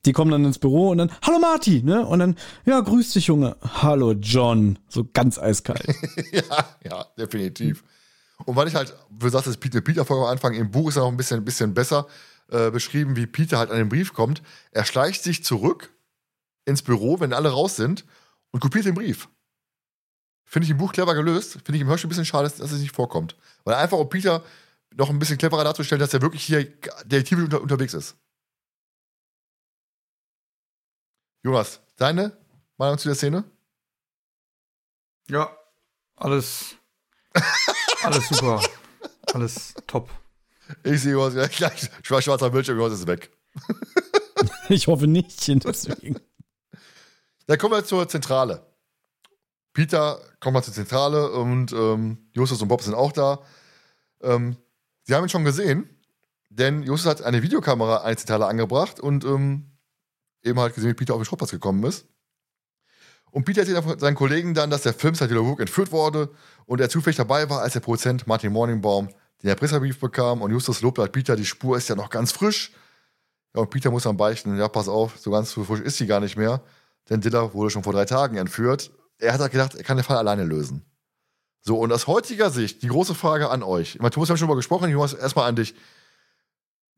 die 0.05 0.13
kommen 0.13 0.31
dann 0.31 0.45
ins 0.45 0.59
Büro 0.59 0.91
und 0.91 0.99
dann, 0.99 1.13
hallo 1.23 1.39
Marty, 1.39 1.83
ne? 1.83 2.05
Und 2.05 2.19
dann, 2.19 2.37
ja, 2.65 2.81
grüß 2.81 3.13
dich, 3.13 3.29
Junge. 3.29 3.57
Hallo 3.63 4.13
John. 4.13 4.79
So 4.89 5.09
ganz 5.13 5.39
eiskalt. 5.39 5.87
ja, 6.33 6.77
ja, 6.85 7.07
definitiv. 7.17 7.85
Und 8.45 8.57
weil 8.57 8.69
ich 8.69 8.75
halt, 8.75 8.95
du 9.11 9.29
sagst, 9.29 9.47
das 9.47 9.57
Peter 9.57 9.81
Peter 9.81 10.05
Folge 10.05 10.25
am 10.25 10.33
Anfang, 10.33 10.55
im 10.55 10.71
Buch 10.71 10.89
ist 10.89 10.97
er 10.97 11.03
noch 11.03 11.11
ein 11.11 11.17
bisschen, 11.17 11.39
ein 11.39 11.45
bisschen 11.45 11.73
besser 11.73 12.09
äh, 12.51 12.71
beschrieben, 12.71 13.17
wie 13.17 13.27
Peter 13.27 13.59
halt 13.59 13.71
an 13.71 13.79
den 13.79 13.89
Brief 13.89 14.13
kommt. 14.13 14.43
Er 14.73 14.85
schleicht 14.85 15.23
sich 15.23 15.45
zurück 15.45 15.93
ins 16.65 16.83
Büro, 16.83 17.21
wenn 17.21 17.33
alle 17.33 17.51
raus 17.51 17.77
sind, 17.77 18.05
und 18.51 18.61
kopiert 18.61 18.85
den 18.85 18.95
Brief. 18.95 19.29
Finde 20.53 20.67
ich 20.67 20.71
im 20.71 20.77
Buch 20.77 20.93
clever 20.93 21.15
gelöst. 21.15 21.53
Finde 21.53 21.77
ich 21.77 21.81
im 21.81 21.87
Hörspiel 21.87 22.09
ein 22.09 22.11
bisschen 22.11 22.27
schade, 22.27 22.47
dass 22.47 22.61
es 22.61 22.81
nicht 22.81 22.95
vorkommt. 22.95 23.37
Weil 23.65 23.75
einfach, 23.75 23.97
um 23.97 24.11
Peter 24.11 24.45
noch 24.95 25.09
ein 25.09 25.19
bisschen 25.19 25.39
cleverer 25.39 25.65
darzustellen, 25.65 25.99
dass 25.99 26.13
er 26.13 26.21
wirklich 26.21 26.45
hier 26.45 26.63
detektiv 27.07 27.39
unter, 27.39 27.63
unterwegs 27.63 27.95
ist. 27.95 28.17
Jonas, 31.43 31.81
deine 31.97 32.37
Meinung 32.77 32.99
zu 32.99 33.09
der 33.09 33.15
Szene? 33.15 33.45
Ja, 35.31 35.57
alles, 36.17 36.77
alles 38.03 38.29
super. 38.29 38.61
Alles 39.33 39.73
top. 39.87 40.11
Ich 40.85 41.01
sehe 41.01 41.13
Jonas 41.13 41.33
ja, 41.33 41.47
gleich 41.47 41.89
schwarz 42.03 42.25
schwarzer 42.25 42.51
Bildschirm, 42.51 42.77
Jonas 42.77 43.01
ist 43.01 43.07
weg. 43.07 43.31
Ich 44.69 44.87
hoffe 44.87 45.07
nicht, 45.07 45.47
deswegen. 45.47 46.21
Dann 47.47 47.59
kommen 47.59 47.75
wir 47.75 47.85
zur 47.85 48.09
Zentrale. 48.09 48.72
Peter 49.73 50.21
kommt 50.41 50.55
mal 50.55 50.63
zur 50.63 50.75
Zentrale 50.75 51.33
und 51.33 51.73
ähm, 51.73 52.19
Justus 52.33 52.61
und 52.61 52.69
Bob 52.69 52.83
sind 52.83 52.95
auch 52.95 53.13
da. 53.13 53.41
Ähm, 54.23 54.57
sie 55.05 55.15
haben 55.15 55.25
ihn 55.25 55.31
schon 55.31 55.45
gesehen, 55.45 55.89
denn 56.51 56.83
Justus 56.83 57.11
hat 57.11 57.23
eine 57.23 57.43
Videokamera 57.43 57.99
an 57.99 58.11
die 58.11 58.17
Zentrale 58.17 58.47
angebracht 58.47 59.01
und 59.01 59.25
ähm, 59.25 59.73
eben 60.43 60.61
halt 60.61 60.75
gesehen, 60.75 60.91
wie 60.91 60.95
Peter 60.95 61.15
auf 61.15 61.21
den 61.21 61.25
Schrottplatz 61.25 61.51
gekommen 61.51 61.85
ist. 61.85 62.07
Und 63.31 63.45
Peter 63.45 63.63
erzählt 63.63 63.83
von 63.83 63.99
seinen 63.99 64.15
Kollegen 64.15 64.53
dann, 64.53 64.69
dass 64.69 64.83
der 64.83 64.93
Film 64.93 65.15
Scientology 65.15 65.63
entführt 65.63 65.91
wurde 65.91 66.29
und 66.67 66.81
er 66.81 66.91
zufällig 66.91 67.17
dabei 67.17 67.49
war, 67.49 67.63
als 67.63 67.73
der 67.73 67.81
Produzent 67.81 68.27
Martin 68.27 68.53
Morningbaum 68.53 69.09
den 69.43 69.49
Erpresserbrief 69.49 69.99
bekam 69.99 70.43
und 70.43 70.51
Justus 70.51 70.83
lobt 70.83 70.99
halt 70.99 71.13
Peter, 71.13 71.35
die 71.35 71.47
Spur 71.47 71.79
ist 71.79 71.89
ja 71.89 71.95
noch 71.95 72.11
ganz 72.11 72.31
frisch. 72.31 72.73
Ja, 73.55 73.63
und 73.63 73.71
Peter 73.71 73.91
muss 73.91 74.05
dann 74.05 74.19
beichten, 74.19 74.59
ja, 74.59 74.69
pass 74.69 74.89
auf, 74.89 75.19
so 75.19 75.31
ganz 75.31 75.53
frisch 75.53 75.81
ist 75.81 75.97
sie 75.97 76.07
gar 76.07 76.21
nicht 76.21 76.37
mehr, 76.37 76.63
denn 77.09 77.21
Diller 77.23 77.53
wurde 77.55 77.71
schon 77.71 77.83
vor 77.83 77.93
drei 77.95 78.05
Tagen 78.05 78.37
entführt. 78.37 78.93
Er 79.23 79.33
hat 79.33 79.41
halt 79.41 79.53
gedacht, 79.53 79.77
er 79.77 79.85
kann 79.85 79.97
den 79.97 80.05
Fall 80.05 80.17
alleine 80.17 80.45
lösen. 80.45 80.85
So, 81.61 81.79
und 81.79 81.93
aus 81.93 82.09
heutiger 82.09 82.51
Sicht, 82.51 82.83
die 82.83 82.89
große 82.89 83.15
Frage 83.15 83.51
an 83.51 83.63
euch. 83.63 83.95
Ich 83.95 84.01
meine, 84.01 84.11
Thomas, 84.11 84.29
wir 84.29 84.33
haben 84.33 84.39
schon 84.39 84.49
mal 84.49 84.57
gesprochen, 84.57 84.91
Jonas, 84.91 85.15
erstmal 85.15 85.49
an 85.49 85.55
dich. 85.55 85.77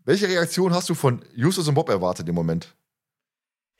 Welche 0.05 0.27
Reaktion 0.27 0.73
hast 0.73 0.89
du 0.89 0.95
von 0.95 1.23
Justus 1.35 1.69
und 1.69 1.75
Bob 1.75 1.91
erwartet 1.91 2.27
im 2.27 2.35
Moment? 2.35 2.75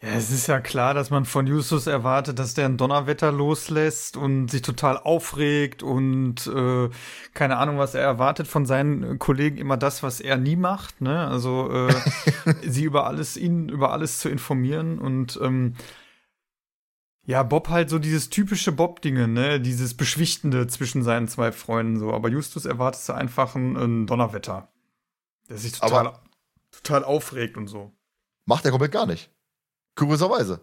Ja, 0.03 0.11
es 0.11 0.31
ist 0.31 0.47
ja 0.47 0.61
klar, 0.61 0.93
dass 0.93 1.09
man 1.09 1.25
von 1.25 1.47
Justus 1.47 1.87
erwartet, 1.87 2.39
dass 2.39 2.53
der 2.53 2.67
ein 2.67 2.77
Donnerwetter 2.77 3.33
loslässt 3.33 4.19
und 4.19 4.51
sich 4.51 4.61
total 4.61 4.99
aufregt 4.99 5.83
und 5.83 6.47
äh, 6.47 6.91
keine 7.33 7.57
Ahnung, 7.57 7.79
was 7.79 7.95
er 7.95 8.03
erwartet 8.03 8.47
von 8.47 8.67
seinen 8.67 9.19
Kollegen, 9.19 9.57
immer 9.57 9.79
das, 9.79 10.03
was 10.03 10.21
er 10.21 10.37
nie 10.37 10.57
macht, 10.57 11.01
ne? 11.01 11.27
Also 11.27 11.71
äh, 11.71 11.95
sie 12.69 12.85
über 12.85 13.07
alles, 13.07 13.39
ihn 13.39 13.71
über 13.71 13.93
alles 13.93 14.19
zu 14.19 14.29
informieren 14.29 14.99
und 14.99 15.39
ähm, 15.43 15.77
ja, 17.27 17.43
Bob 17.43 17.69
halt 17.69 17.89
so 17.91 17.99
dieses 17.99 18.29
typische 18.31 18.71
Bob-Dinge, 18.73 19.29
ne? 19.29 19.61
Dieses 19.61 19.95
Beschwichtende 19.95 20.67
zwischen 20.67 21.03
seinen 21.03 21.27
zwei 21.29 21.53
Freunden 21.53 21.99
so. 21.99 22.13
Aber 22.13 22.29
Justus 22.29 22.65
erwartet 22.67 23.09
einfach 23.11 23.55
ein, 23.55 23.77
ein 23.77 24.07
Donnerwetter. 24.07 24.69
Der 25.49 25.59
sich 25.59 25.73
total, 25.73 26.07
Aber- 26.09 26.23
total 26.71 27.05
aufregt 27.05 27.57
und 27.57 27.67
so. 27.69 27.93
Macht 28.47 28.65
er 28.65 28.71
komplett 28.71 28.93
gar 28.93 29.07
nicht. 29.07 29.31
Kurioserweise. 29.97 30.61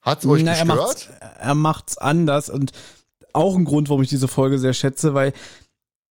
Hat's 0.00 0.26
euch 0.26 0.42
Na, 0.42 0.52
er 0.54 0.64
macht's, 0.64 1.06
gestört? 1.08 1.22
er 1.38 1.54
macht's 1.54 1.98
anders 1.98 2.48
und 2.50 2.72
auch 3.32 3.56
ein 3.56 3.64
Grund, 3.64 3.88
warum 3.88 4.02
ich 4.02 4.08
diese 4.08 4.28
Folge 4.28 4.58
sehr 4.58 4.72
schätze, 4.74 5.14
weil 5.14 5.32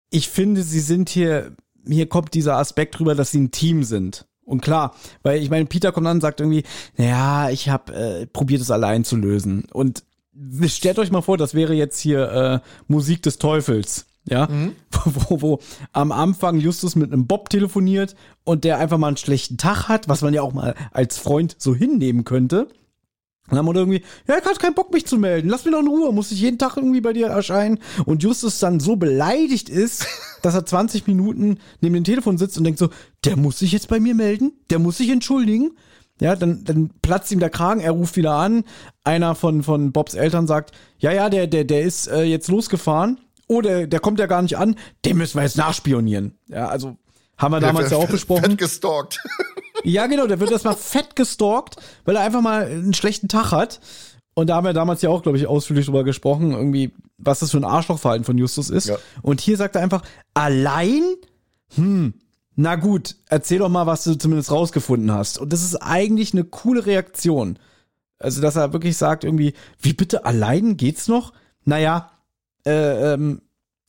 ich 0.10 0.30
finde, 0.30 0.64
sie 0.64 0.80
sind 0.80 1.10
hier, 1.10 1.56
hier 1.86 2.08
kommt 2.08 2.34
dieser 2.34 2.58
Aspekt 2.58 2.98
drüber, 2.98 3.16
dass 3.16 3.32
sie 3.32 3.40
ein 3.42 3.52
Team 3.52 3.84
sind. 3.84 4.28
Und 4.52 4.62
klar, 4.62 4.94
weil 5.24 5.42
ich 5.42 5.50
meine, 5.50 5.66
Peter 5.66 5.94
kommt 5.94 6.08
an 6.08 6.18
und 6.18 6.22
sagt 6.22 6.42
irgendwie, 6.42 6.64
naja, 6.98 7.50
ich 7.50 7.70
habe 7.70 7.94
äh, 7.94 8.26
probiert 8.28 8.62
es 8.62 8.70
allein 8.70 9.06
zu 9.06 9.16
lösen. 9.16 9.66
Und 9.72 10.04
stellt 10.68 11.00
euch 11.00 11.10
mal 11.10 11.22
vor, 11.22 11.38
das 11.38 11.54
wäre 11.54 11.74
jetzt 11.74 12.00
hier 12.00 12.32
äh, 12.32 12.60
Musik 12.88 13.24
des 13.24 13.38
Teufels. 13.38 14.08
Ja, 14.26 14.50
wo, 15.06 15.42
wo 15.42 15.60
am 15.94 16.12
Anfang 16.12 16.60
Justus 16.60 16.96
mit 16.96 17.12
einem 17.12 17.26
Bob 17.26 17.50
telefoniert 17.50 18.16
und 18.44 18.66
der 18.66 18.78
einfach 18.78 19.00
mal 19.00 19.08
einen 19.08 19.18
schlechten 19.18 19.58
Tag 19.58 19.88
hat, 19.88 20.10
was 20.10 20.22
man 20.22 20.34
ja 20.34 20.44
auch 20.44 20.54
mal 20.54 20.76
als 20.92 21.18
Freund 21.18 21.56
so 21.58 21.74
hinnehmen 21.74 22.24
könnte. 22.24 22.68
Und 23.52 23.58
dann 23.58 23.66
man 23.66 23.76
irgendwie, 23.76 24.02
ja, 24.28 24.38
ich 24.38 24.46
hatte 24.46 24.60
keinen 24.60 24.76
Bock, 24.76 24.94
mich 24.94 25.06
zu 25.06 25.18
melden. 25.18 25.50
Lass 25.50 25.66
mich 25.66 25.74
doch 25.74 25.82
in 25.82 25.88
Ruhe. 25.88 26.14
Muss 26.14 26.32
ich 26.32 26.40
jeden 26.40 26.58
Tag 26.58 26.78
irgendwie 26.78 27.02
bei 27.02 27.12
dir 27.12 27.28
erscheinen? 27.28 27.80
Und 28.06 28.24
Justus 28.24 28.60
dann 28.60 28.80
so 28.80 28.96
beleidigt 28.96 29.68
ist, 29.70 30.08
dass 30.42 30.56
er 30.56 30.66
20 30.66 31.06
Minuten 31.06 31.60
neben 31.82 31.94
dem 31.94 32.06
Telefon 32.06 32.38
sitzt 32.38 32.58
und 32.58 32.64
denkt 32.64 32.80
so, 32.80 32.90
der 33.26 33.36
muss 33.36 33.60
sich 33.60 33.74
jetzt 33.74 33.90
bei 33.90 34.00
mir 34.00 34.16
melden? 34.16 34.54
Der 34.70 34.80
muss 34.80 34.98
sich 34.98 35.10
entschuldigen? 35.10 35.72
Ja, 36.22 36.38
dann, 36.38 36.64
dann 36.64 36.92
platzt 37.02 37.32
ihm 37.32 37.40
der 37.42 37.50
Kragen, 37.50 37.82
er 37.82 37.92
ruft 37.92 38.16
wieder 38.16 38.36
an. 38.36 38.64
Einer 39.04 39.36
von, 39.36 39.64
von 39.64 39.92
Bobs 39.92 40.14
Eltern 40.14 40.48
sagt, 40.48 40.72
ja, 41.00 41.12
ja, 41.12 41.30
der, 41.30 41.48
der, 41.48 41.66
der 41.66 41.82
ist 41.82 42.08
äh, 42.08 42.24
jetzt 42.24 42.48
losgefahren. 42.48 43.20
Oh, 43.48 43.60
der, 43.60 43.86
der 43.86 44.00
kommt 44.00 44.20
ja 44.20 44.28
gar 44.28 44.42
nicht 44.42 44.58
an. 44.58 44.76
Den 45.04 45.18
müssen 45.18 45.38
wir 45.38 45.44
jetzt 45.44 45.58
nachspionieren. 45.58 46.38
Ja, 46.48 46.70
also 46.70 46.96
haben 47.38 47.52
wir 47.52 47.60
damals 47.60 47.92
ja 47.92 47.98
auch 47.98 48.08
besprochen. 48.08 48.52
Fett 48.52 48.58
gestalkt. 48.60 49.20
Ja, 49.84 50.08
genau, 50.08 50.28
der 50.28 50.40
wird 50.40 50.52
erstmal 50.52 50.76
fett 50.76 51.16
gestalkt, 51.16 51.76
weil 52.06 52.16
er 52.16 52.22
einfach 52.24 52.42
mal 52.42 52.66
einen 52.66 52.94
schlechten 52.94 53.28
Tag 53.28 53.52
hat. 53.52 53.80
Und 54.34 54.48
da 54.48 54.56
haben 54.56 54.66
wir 54.66 54.74
damals 54.74 55.02
ja 55.02 55.10
auch, 55.10 55.24
glaube 55.24 55.38
ich, 55.38 55.48
ausführlich 55.48 55.86
drüber 55.86 56.04
gesprochen, 56.04 56.52
irgendwie, 56.52 56.94
was 57.18 57.40
das 57.40 57.52
für 57.52 57.58
ein 57.58 57.66
Arschlochverhalten 57.66 58.24
von 58.24 58.38
Justus 58.38 58.70
ist. 58.70 58.88
Ja. 58.88 58.98
Und 59.22 59.42
hier 59.42 59.58
sagt 59.58 59.76
er 59.76 59.82
einfach, 59.82 60.04
allein? 60.34 61.04
Hm, 61.76 62.14
na 62.56 62.76
gut, 62.76 63.16
erzähl 63.28 63.60
doch 63.60 63.70
mal, 63.70 63.88
was 63.88 64.04
du 64.04 64.16
zumindest 64.16 64.52
rausgefunden 64.52 65.12
hast. 65.12 65.38
Und 65.38 65.52
das 65.52 65.64
ist 65.64 65.76
eigentlich 65.76 66.34
eine 66.34 66.44
coole 66.44 66.86
Reaktion. 66.86 67.60
Also, 68.20 68.42
dass 68.42 68.56
er 68.56 68.74
wirklich 68.74 68.98
sagt, 68.98 69.24
irgendwie, 69.24 69.54
wie 69.80 69.94
bitte, 69.94 70.26
allein 70.26 70.78
geht's 70.78 71.08
noch? 71.08 71.34
Naja, 71.66 72.12
äh, 72.66 73.14
ähm, 73.14 73.42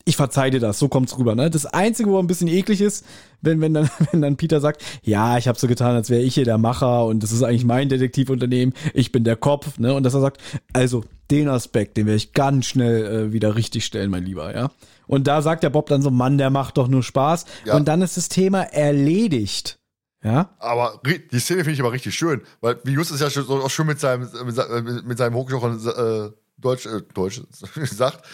ich 0.04 0.16
verzeih 0.16 0.50
dir 0.50 0.60
das, 0.60 0.78
so 0.78 0.88
kommt's 0.88 1.16
rüber, 1.18 1.34
ne? 1.34 1.50
Das 1.50 1.66
Einzige, 1.66 2.10
wo 2.10 2.18
ein 2.18 2.26
bisschen 2.26 2.48
eklig 2.48 2.80
ist, 2.80 3.04
wenn, 3.40 3.60
wenn, 3.60 3.74
dann, 3.74 3.90
wenn 4.10 4.22
dann 4.22 4.36
Peter 4.36 4.60
sagt, 4.60 4.82
ja, 5.02 5.38
ich 5.38 5.48
habe 5.48 5.58
so 5.58 5.68
getan, 5.68 5.94
als 5.94 6.10
wäre 6.10 6.22
ich 6.22 6.34
hier 6.34 6.44
der 6.44 6.58
Macher 6.58 7.06
und 7.06 7.22
das 7.22 7.32
ist 7.32 7.42
eigentlich 7.42 7.64
mein 7.64 7.88
Detektivunternehmen, 7.88 8.74
ich 8.94 9.12
bin 9.12 9.24
der 9.24 9.36
Kopf, 9.36 9.78
ne? 9.78 9.94
Und 9.94 10.02
dass 10.02 10.14
er 10.14 10.20
sagt, 10.20 10.40
also 10.72 11.04
den 11.30 11.48
Aspekt, 11.48 11.96
den 11.96 12.06
werde 12.06 12.16
ich 12.16 12.32
ganz 12.32 12.66
schnell 12.66 13.04
äh, 13.04 13.32
wieder 13.32 13.56
richtig 13.56 13.84
stellen, 13.84 14.10
mein 14.10 14.24
Lieber, 14.24 14.54
ja? 14.54 14.70
Und 15.06 15.26
da 15.26 15.42
sagt 15.42 15.62
der 15.62 15.70
Bob 15.70 15.88
dann 15.88 16.02
so, 16.02 16.10
Mann, 16.10 16.38
der 16.38 16.50
macht 16.50 16.78
doch 16.78 16.88
nur 16.88 17.02
Spaß. 17.02 17.44
Ja. 17.66 17.76
Und 17.76 17.86
dann 17.86 18.02
ist 18.02 18.16
das 18.16 18.28
Thema 18.28 18.62
erledigt. 18.62 19.78
Ja? 20.22 20.54
Aber 20.58 21.00
die 21.04 21.40
Szene 21.40 21.60
finde 21.60 21.72
ich 21.72 21.80
aber 21.80 21.92
richtig 21.92 22.14
schön, 22.14 22.42
weil 22.60 22.78
wie 22.84 22.92
Justus 22.92 23.20
ja 23.20 23.28
schon, 23.28 23.44
auch 23.46 23.70
schon 23.70 23.88
mit 23.88 23.98
seinem, 23.98 24.28
mit 24.44 25.04
mit 25.04 25.18
seinem 25.18 25.34
hochgesprochenen 25.34 25.80
äh, 25.86 26.30
Deutsch, 26.58 26.86
äh, 26.86 27.02
Deutsch 27.12 27.42
sagt, 27.82 28.24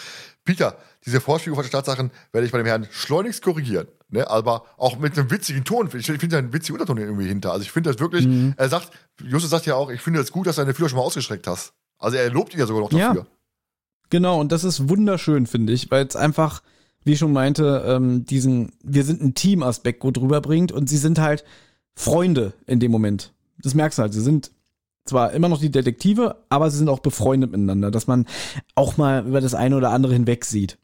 Peter, 0.45 0.77
diese 1.07 1.21
Vorspielung 1.21 1.59
von 1.61 1.71
Tatsachen 1.71 2.11
werde 2.33 2.47
ich 2.47 2.53
bei 2.53 2.59
dem 2.59 2.67
Herrn 2.67 2.87
schleunigst 2.91 3.43
korrigieren. 3.43 3.89
Ne? 4.11 4.29
Aber 4.29 4.65
auch 4.77 4.99
mit 4.99 5.19
einem 5.19 5.31
witzigen 5.31 5.65
Ton. 5.65 5.89
Ich 5.95 6.07
finde 6.07 6.29
da 6.29 6.39
einen 6.39 6.53
witzigen 6.53 6.75
Unterton 6.75 6.99
irgendwie 6.99 7.27
hinter. 7.29 7.53
Also 7.53 7.63
ich 7.63 7.71
finde 7.73 7.91
das 7.93 8.01
wirklich, 8.01 8.27
er 8.57 8.69
sagt, 8.69 8.91
Justus 9.23 9.51
sagt 9.51 9.67
ja 9.67 9.75
auch, 9.77 9.91
ich 9.91 10.01
finde 10.01 10.21
es 10.21 10.27
das 10.27 10.33
gut, 10.33 10.47
dass 10.47 10.57
du 10.57 10.63
deine 10.63 10.75
Fühler 10.75 10.89
schon 10.89 10.99
mal 10.99 11.05
ausgeschreckt 11.05 11.47
hast. 11.47 11.73
Also 11.99 12.17
er 12.17 12.31
lobt 12.31 12.55
ihn 12.55 12.61
ja 12.61 12.67
sogar 12.67 12.83
noch 12.83 12.93
Ja. 12.93 13.09
dafür. 13.09 13.27
Genau, 14.11 14.41
und 14.41 14.53
das 14.53 14.65
ist 14.65 14.89
wunderschön, 14.89 15.47
finde 15.47 15.73
ich, 15.73 15.91
weil 15.91 16.07
es 16.07 16.17
einfach, 16.17 16.63
wie 17.05 17.13
ich 17.13 17.19
schon 17.19 17.33
meinte, 17.33 17.85
ähm, 17.87 18.25
diesen, 18.25 18.73
wir 18.83 19.05
sind 19.05 19.23
ein 19.23 19.35
Team-Aspekt 19.35 20.01
gut 20.01 20.17
rüberbringt 20.19 20.73
und 20.73 20.89
sie 20.89 20.97
sind 20.97 21.19
halt 21.19 21.45
Freunde 21.95 22.55
in 22.67 22.81
dem 22.81 22.91
Moment. 22.91 23.33
Das 23.59 23.75
merkst 23.75 23.99
du 23.99 24.03
halt. 24.03 24.15
Sie 24.15 24.21
sind 24.23 24.51
zwar 25.05 25.33
immer 25.33 25.49
noch 25.49 25.61
die 25.61 25.71
Detektive, 25.71 26.37
aber 26.49 26.71
sie 26.71 26.79
sind 26.79 26.89
auch 26.89 27.01
befreundet 27.01 27.51
miteinander, 27.51 27.91
dass 27.91 28.07
man 28.07 28.27
auch 28.75 28.97
mal 28.97 29.27
über 29.27 29.41
das 29.41 29.55
eine 29.55 29.77
oder 29.77 29.91
andere 29.91 30.13
hinweg 30.13 30.45
sieht. 30.45 30.79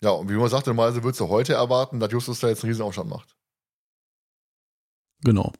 Ja, 0.00 0.10
und 0.10 0.28
wie 0.28 0.34
man 0.34 0.48
sagte, 0.48 0.70
normalerweise 0.70 1.02
würdest 1.02 1.20
du 1.20 1.28
heute 1.28 1.54
erwarten, 1.54 2.00
dass 2.00 2.12
Justus 2.12 2.40
da 2.40 2.48
jetzt 2.48 2.62
einen 2.62 2.72
riesen 2.72 2.84
Aufstand 2.84 3.08
macht. 3.08 3.36
Genau. 5.22 5.52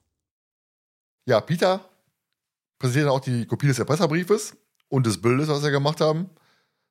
Ja, 1.26 1.40
Peter 1.40 1.80
präsentiert 2.78 3.06
dann 3.06 3.14
auch 3.14 3.20
die 3.20 3.46
Kopie 3.46 3.68
des 3.68 3.78
Erpresserbriefes 3.78 4.56
und 4.88 5.06
des 5.06 5.20
Bildes, 5.20 5.48
was 5.48 5.62
sie 5.62 5.70
gemacht 5.70 6.00
haben, 6.00 6.28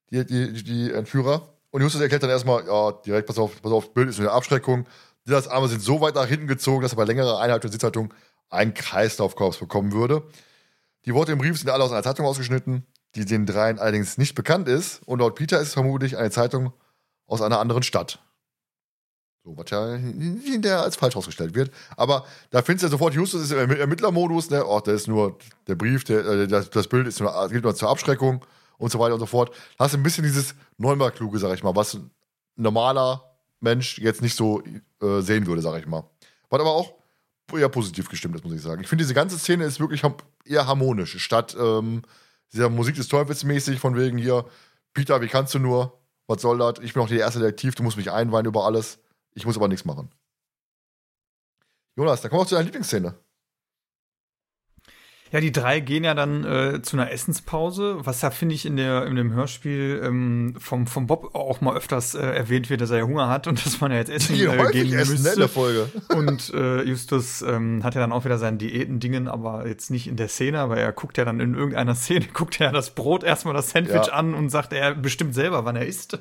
die, 0.09 0.25
die, 0.25 0.63
die 0.63 0.91
Entführer. 0.91 1.53
Und 1.69 1.81
Justus 1.81 2.01
erklärt 2.01 2.23
dann 2.23 2.29
erstmal, 2.29 2.65
ja, 2.65 2.91
direkt, 2.91 3.27
pass 3.27 3.37
auf, 3.37 3.61
pass 3.61 3.71
auf, 3.71 3.93
Bild 3.93 4.09
ist 4.09 4.19
eine 4.19 4.31
Abschreckung, 4.31 4.87
Das 5.25 5.47
Arme 5.47 5.67
sind 5.67 5.81
so 5.81 6.01
weit 6.01 6.15
nach 6.15 6.27
hinten 6.27 6.47
gezogen, 6.47 6.81
dass 6.81 6.93
er 6.93 6.97
bei 6.97 7.05
längerer 7.05 7.39
Einhaltung 7.39 7.69
der 7.69 7.71
Sitzhaltung 7.71 8.13
einen 8.49 8.73
Kreislaufkorps 8.73 9.57
bekommen 9.57 9.91
würde. 9.91 10.23
Die 11.05 11.13
Worte 11.13 11.31
im 11.31 11.37
Brief 11.37 11.57
sind 11.57 11.69
alle 11.69 11.83
aus 11.83 11.91
einer 11.91 12.03
Zeitung 12.03 12.25
ausgeschnitten, 12.25 12.85
die 13.15 13.25
den 13.25 13.45
dreien 13.45 13.79
allerdings 13.79 14.17
nicht 14.17 14.35
bekannt 14.35 14.67
ist. 14.67 15.01
Und 15.05 15.19
laut 15.19 15.35
Peter 15.35 15.59
ist 15.59 15.69
es 15.69 15.73
vermutlich 15.73 16.17
eine 16.17 16.31
Zeitung 16.31 16.73
aus 17.27 17.41
einer 17.41 17.59
anderen 17.59 17.83
Stadt. 17.83 18.19
So, 19.43 19.57
was 19.57 19.69
ja 19.71 19.95
hinterher 19.95 20.81
als 20.81 20.95
falsch 20.95 21.17
ausgestellt 21.17 21.53
wird. 21.53 21.71
Aber 21.97 22.25
da 22.49 22.61
findest 22.61 22.83
du 22.83 22.87
ja 22.87 22.91
sofort, 22.91 23.13
Justus 23.13 23.43
ist 23.43 23.51
im 23.51 23.71
Ermittlermodus, 23.71 24.49
ne? 24.49 24.65
Oh, 24.65 24.79
das 24.79 25.01
ist 25.01 25.07
nur 25.07 25.37
der 25.67 25.75
Brief, 25.75 26.05
der, 26.05 26.25
äh, 26.25 26.47
das, 26.47 26.69
das, 26.69 26.87
Bild 26.87 27.07
ist 27.07 27.19
nur, 27.19 27.49
gilt 27.49 27.63
nur 27.63 27.75
zur 27.75 27.89
Abschreckung 27.89 28.45
und 28.77 28.91
so 28.91 28.99
weiter 28.99 29.15
und 29.15 29.19
so 29.19 29.25
fort. 29.25 29.53
Da 29.77 29.85
hast 29.85 29.93
du 29.93 29.97
ein 29.97 30.03
bisschen 30.03 30.23
dieses 30.23 30.55
Neunmal-Kluge, 30.77 31.39
sag 31.39 31.53
ich 31.55 31.63
mal, 31.63 31.75
was 31.75 31.95
ein 31.95 32.09
normaler 32.55 33.21
Mensch 33.59 33.99
jetzt 33.99 34.21
nicht 34.21 34.35
so 34.35 34.63
äh, 35.01 35.19
sehen 35.19 35.45
würde, 35.45 35.61
sag 35.61 35.77
ich 35.77 35.87
mal. 35.87 36.09
Was 36.49 36.61
aber 36.61 36.71
auch 36.71 36.93
eher 37.53 37.69
positiv 37.69 38.09
gestimmt 38.09 38.35
ist, 38.35 38.45
muss 38.45 38.53
ich 38.53 38.61
sagen. 38.61 38.81
Ich 38.81 38.87
finde, 38.87 39.03
diese 39.03 39.13
ganze 39.13 39.37
Szene 39.37 39.65
ist 39.65 39.79
wirklich 39.79 40.01
eher 40.45 40.67
harmonisch, 40.67 41.17
statt 41.19 41.55
ähm, 41.59 42.03
dieser 42.53 42.69
Musik 42.69 42.95
des 42.95 43.09
Teufels 43.09 43.43
mäßig, 43.43 43.79
von 43.79 43.97
wegen 43.97 44.17
hier, 44.17 44.45
Peter, 44.93 45.21
wie 45.21 45.27
kannst 45.27 45.53
du 45.53 45.59
nur? 45.59 45.99
Was 46.27 46.41
soll 46.41 46.57
das? 46.57 46.79
Ich 46.81 46.93
bin 46.93 47.03
auch 47.03 47.07
der 47.07 47.19
erste 47.19 47.39
Detektiv, 47.39 47.75
du 47.75 47.83
musst 47.83 47.97
mich 47.97 48.11
einweihen 48.11 48.45
über 48.45 48.65
alles. 48.65 48.99
Ich 49.33 49.45
muss 49.45 49.57
aber 49.57 49.67
nichts 49.67 49.85
machen. 49.85 50.09
Jonas, 51.95 52.21
dann 52.21 52.29
kommen 52.31 52.39
wir 52.39 52.43
auch 52.43 52.47
zu 52.47 52.55
deiner 52.55 52.65
Lieblingsszene. 52.65 53.15
Ja, 55.33 55.39
die 55.39 55.51
drei 55.51 55.79
gehen 55.79 56.03
ja 56.03 56.13
dann 56.13 56.45
äh, 56.45 56.83
zu 56.83 56.95
einer 56.95 57.11
Essenspause, 57.11 57.97
was 58.05 58.21
ja, 58.21 58.29
finde 58.29 58.53
ich, 58.53 58.67
in, 58.67 58.77
der, 58.77 59.07
in 59.07 59.15
dem 59.15 59.33
Hörspiel 59.33 59.99
ähm, 60.05 60.53
vom, 60.59 60.85
vom 60.85 61.07
Bob 61.07 61.33
auch 61.33 61.59
mal 61.59 61.75
öfters 61.75 62.13
äh, 62.13 62.19
erwähnt 62.19 62.69
wird, 62.69 62.81
dass 62.81 62.91
er 62.91 62.99
ja 62.99 63.03
Hunger 63.05 63.29
hat 63.29 63.47
und 63.47 63.65
dass 63.65 63.81
man 63.81 63.91
ja 63.91 63.97
jetzt 63.97 64.11
essen 64.11 64.35
die 64.35 64.43
äh, 64.43 64.71
gehen 64.71 64.93
essen, 64.93 65.11
müsste. 65.11 65.29
Ne, 65.29 65.33
in 65.33 65.39
der 65.39 65.49
Folge. 65.49 65.89
Und 66.15 66.53
äh, 66.53 66.83
Justus 66.83 67.41
ähm, 67.41 67.83
hat 67.83 67.95
ja 67.95 68.01
dann 68.01 68.11
auch 68.11 68.25
wieder 68.25 68.37
seinen 68.37 68.59
Diätendingen, 68.59 69.27
aber 69.27 69.67
jetzt 69.67 69.89
nicht 69.89 70.05
in 70.07 70.17
der 70.17 70.27
Szene, 70.27 70.59
aber 70.59 70.77
er 70.77 70.91
guckt 70.91 71.17
ja 71.17 71.25
dann 71.25 71.39
in 71.39 71.55
irgendeiner 71.55 71.95
Szene, 71.95 72.27
guckt 72.33 72.59
er 72.61 72.67
ja 72.67 72.71
das 72.71 72.91
Brot 72.91 73.23
erstmal 73.23 73.55
das 73.55 73.71
Sandwich 73.71 74.07
Ja. 74.07 74.13
an 74.13 74.35
und 74.35 74.51
sagt, 74.51 74.71
er 74.71 74.93
bestimmt 74.93 75.33
selber, 75.33 75.65
wann 75.65 75.75
er 75.75 75.87
isst. 75.87 76.19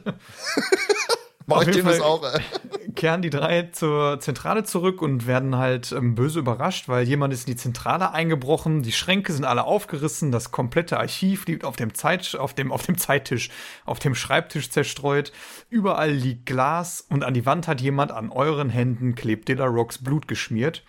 Auf 1.56 1.66
jeden 1.66 1.82
Fall- 1.82 2.00
auch, 2.00 2.24
ey. 2.24 2.40
kehren 2.94 3.22
die 3.22 3.30
drei 3.30 3.70
zur 3.72 4.20
Zentrale 4.20 4.64
zurück 4.64 5.02
und 5.02 5.26
werden 5.26 5.56
halt 5.56 5.92
ähm, 5.92 6.14
böse 6.14 6.38
überrascht, 6.38 6.88
weil 6.88 7.06
jemand 7.06 7.32
ist 7.32 7.48
in 7.48 7.54
die 7.54 7.60
Zentrale 7.60 8.12
eingebrochen, 8.12 8.82
die 8.82 8.92
Schränke 8.92 9.32
sind 9.32 9.44
alle 9.44 9.64
aufgerissen, 9.64 10.32
das 10.32 10.50
komplette 10.50 10.98
Archiv 10.98 11.46
liegt 11.46 11.64
auf 11.64 11.76
dem, 11.76 11.94
Zeit, 11.94 12.36
auf 12.36 12.54
dem, 12.54 12.70
auf 12.70 12.84
dem 12.84 12.98
Zeittisch, 12.98 13.50
auf 13.84 13.98
dem 13.98 14.14
Schreibtisch 14.14 14.70
zerstreut, 14.70 15.32
überall 15.70 16.10
liegt 16.10 16.46
Glas 16.46 17.00
und 17.08 17.24
an 17.24 17.34
die 17.34 17.46
Wand 17.46 17.68
hat 17.68 17.80
jemand 17.80 18.12
an 18.12 18.30
euren 18.30 18.70
Händen 18.70 19.14
klebt 19.14 19.48
Dilla 19.48 19.66
Rocks 19.66 19.98
Blut 19.98 20.28
geschmiert. 20.28 20.84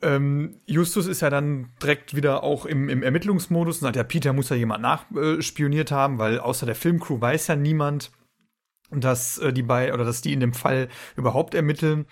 Ähm, 0.00 0.60
Justus 0.66 1.06
ist 1.06 1.22
ja 1.22 1.30
dann 1.30 1.70
direkt 1.82 2.14
wieder 2.14 2.44
auch 2.44 2.66
im, 2.66 2.88
im 2.88 3.02
Ermittlungsmodus 3.02 3.78
und 3.78 3.82
sagt, 3.82 3.96
ja, 3.96 4.04
Peter 4.04 4.32
muss 4.32 4.48
ja 4.48 4.56
jemand 4.56 4.82
nachspioniert 4.82 5.90
haben, 5.90 6.18
weil 6.18 6.38
außer 6.38 6.66
der 6.66 6.76
Filmcrew 6.76 7.20
weiß 7.20 7.48
ja 7.48 7.56
niemand, 7.56 8.12
dass 8.90 9.38
äh, 9.38 9.52
die 9.52 9.62
bei 9.62 9.92
oder 9.92 10.04
dass 10.04 10.20
die 10.20 10.32
in 10.32 10.40
dem 10.40 10.54
Fall 10.54 10.88
überhaupt 11.16 11.54
ermitteln. 11.54 12.06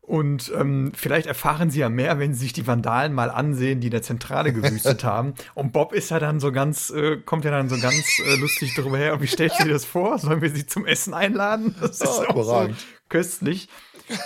Und 0.00 0.52
ähm, 0.58 0.90
vielleicht 0.96 1.26
erfahren 1.26 1.70
sie 1.70 1.78
ja 1.78 1.88
mehr, 1.88 2.18
wenn 2.18 2.34
sie 2.34 2.40
sich 2.40 2.52
die 2.52 2.66
Vandalen 2.66 3.12
mal 3.12 3.30
ansehen, 3.30 3.80
die 3.80 3.86
in 3.86 3.92
der 3.92 4.02
Zentrale 4.02 4.52
gewüstet 4.52 5.04
haben. 5.04 5.34
Und 5.54 5.72
Bob 5.72 5.92
ist 5.92 6.10
ja 6.10 6.18
dann 6.18 6.40
so 6.40 6.50
ganz, 6.50 6.90
äh, 6.90 7.18
kommt 7.18 7.44
ja 7.44 7.52
dann 7.52 7.68
so 7.68 7.78
ganz 7.78 8.18
äh, 8.18 8.34
lustig 8.34 8.74
drüber 8.74 8.98
her. 8.98 9.14
Und 9.14 9.22
wie 9.22 9.28
stellst 9.28 9.60
du 9.60 9.64
dir 9.64 9.72
das 9.72 9.84
vor? 9.84 10.18
Sollen 10.18 10.42
wir 10.42 10.50
sie 10.50 10.66
zum 10.66 10.86
Essen 10.86 11.14
einladen? 11.14 11.76
Das 11.80 12.00
ist 12.00 12.02
Ja, 12.02 12.28
auch 12.30 12.42
so 12.68 12.74
köstlich. 13.08 13.68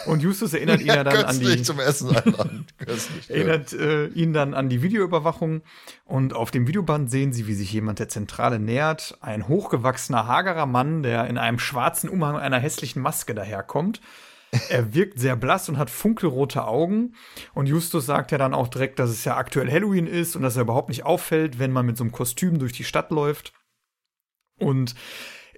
Und 0.07 0.23
Justus 0.23 0.53
erinnert 0.55 0.81
ihn 0.81 0.89
ja 0.89 1.05
dann 1.05 1.25
an 1.25 1.41
die, 1.41 1.63
zum 1.63 1.81
Essen 1.81 2.15
einladen. 2.17 2.67
Erinnert 3.29 3.73
äh, 3.73 4.07
ihn 4.09 4.33
dann 4.33 4.55
an 4.55 4.69
die 4.69 4.83
Videoüberwachung 4.83 5.63
und 6.05 6.35
auf 6.35 6.51
dem 6.51 6.67
Videoband 6.67 7.11
sehen 7.11 7.33
sie, 7.33 7.47
wie 7.47 7.55
sich 7.55 7.73
jemand 7.73 7.99
der 7.99 8.09
Zentrale 8.09 8.59
nähert. 8.59 9.19
Ein 9.21 9.49
hochgewachsener, 9.49 10.27
hagerer 10.27 10.67
Mann, 10.67 11.03
der 11.03 11.27
in 11.27 11.39
einem 11.39 11.59
schwarzen 11.59 12.09
Umhang 12.09 12.37
einer 12.37 12.59
hässlichen 12.59 13.03
Maske 13.03 13.35
daherkommt. 13.35 14.01
Er 14.69 14.95
wirkt 14.95 15.19
sehr 15.19 15.37
blass 15.37 15.69
und 15.69 15.77
hat 15.77 15.91
funkelrote 15.91 16.67
Augen. 16.67 17.15
Und 17.55 17.67
Justus 17.67 18.07
sagt 18.07 18.33
ja 18.33 18.39
dann 18.39 18.55
auch 18.55 18.69
direkt, 18.69 18.99
dass 18.99 19.11
es 19.11 19.25
ja 19.25 19.37
aktuell 19.37 19.71
Halloween 19.71 20.07
ist 20.07 20.37
und 20.37 20.43
dass 20.43 20.57
er 20.57 20.63
überhaupt 20.63 20.89
nicht 20.89 21.05
auffällt, 21.05 21.59
wenn 21.59 21.73
man 21.73 21.87
mit 21.87 21.97
so 21.97 22.05
einem 22.05 22.13
Kostüm 22.13 22.59
durch 22.59 22.73
die 22.73 22.85
Stadt 22.85 23.11
läuft. 23.11 23.53
Und 24.59 24.95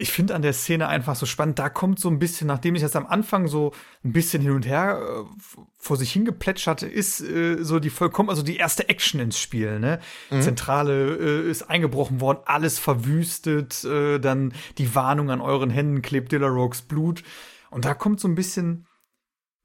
ich 0.01 0.13
finde 0.13 0.35
an 0.35 0.43
der 0.43 0.53
Szene 0.53 0.89
einfach 0.89 1.17
so 1.17 1.27
spannend, 1.27 1.59
da 1.59 1.69
kommt 1.69 1.99
so 1.99 2.09
ein 2.09 2.19
bisschen, 2.19 2.47
nachdem 2.47 2.75
ich 2.75 2.83
das 2.83 2.95
am 2.95 3.07
Anfang 3.07 3.49
so 3.49 3.73
ein 4.05 4.13
bisschen 4.13 4.43
hin 4.43 4.53
und 4.53 4.67
her 4.67 5.01
äh, 5.01 5.61
vor 5.77 5.97
sich 5.97 6.13
hingeplätscherte, 6.13 6.87
ist 6.87 7.21
äh, 7.21 7.63
so 7.63 7.81
die 7.81 7.91
vollkommen, 7.91 8.31
also 8.31 8.43
die 8.43 8.57
erste 8.57 8.89
Action 8.89 9.21
ins 9.21 9.39
Spiel, 9.39 9.81
ne? 9.81 9.99
Zentrale 10.41 11.17
äh, 11.17 11.51
ist 11.51 11.69
eingebrochen 11.69 12.21
worden, 12.21 12.41
alles 12.47 12.79
verwüstet, 12.79 13.85
äh, 13.85 14.19
dann 14.19 14.53
die 14.79 14.95
Warnung 14.95 15.31
an 15.31 15.41
euren 15.41 15.71
Händen 15.71 16.03
klebt 16.03 16.33
Dillarokes 16.33 16.83
Blut. 16.83 17.23
Und 17.71 17.85
da 17.85 17.95
kommt 17.95 18.21
so 18.21 18.29
ein 18.29 18.35
bisschen 18.35 18.87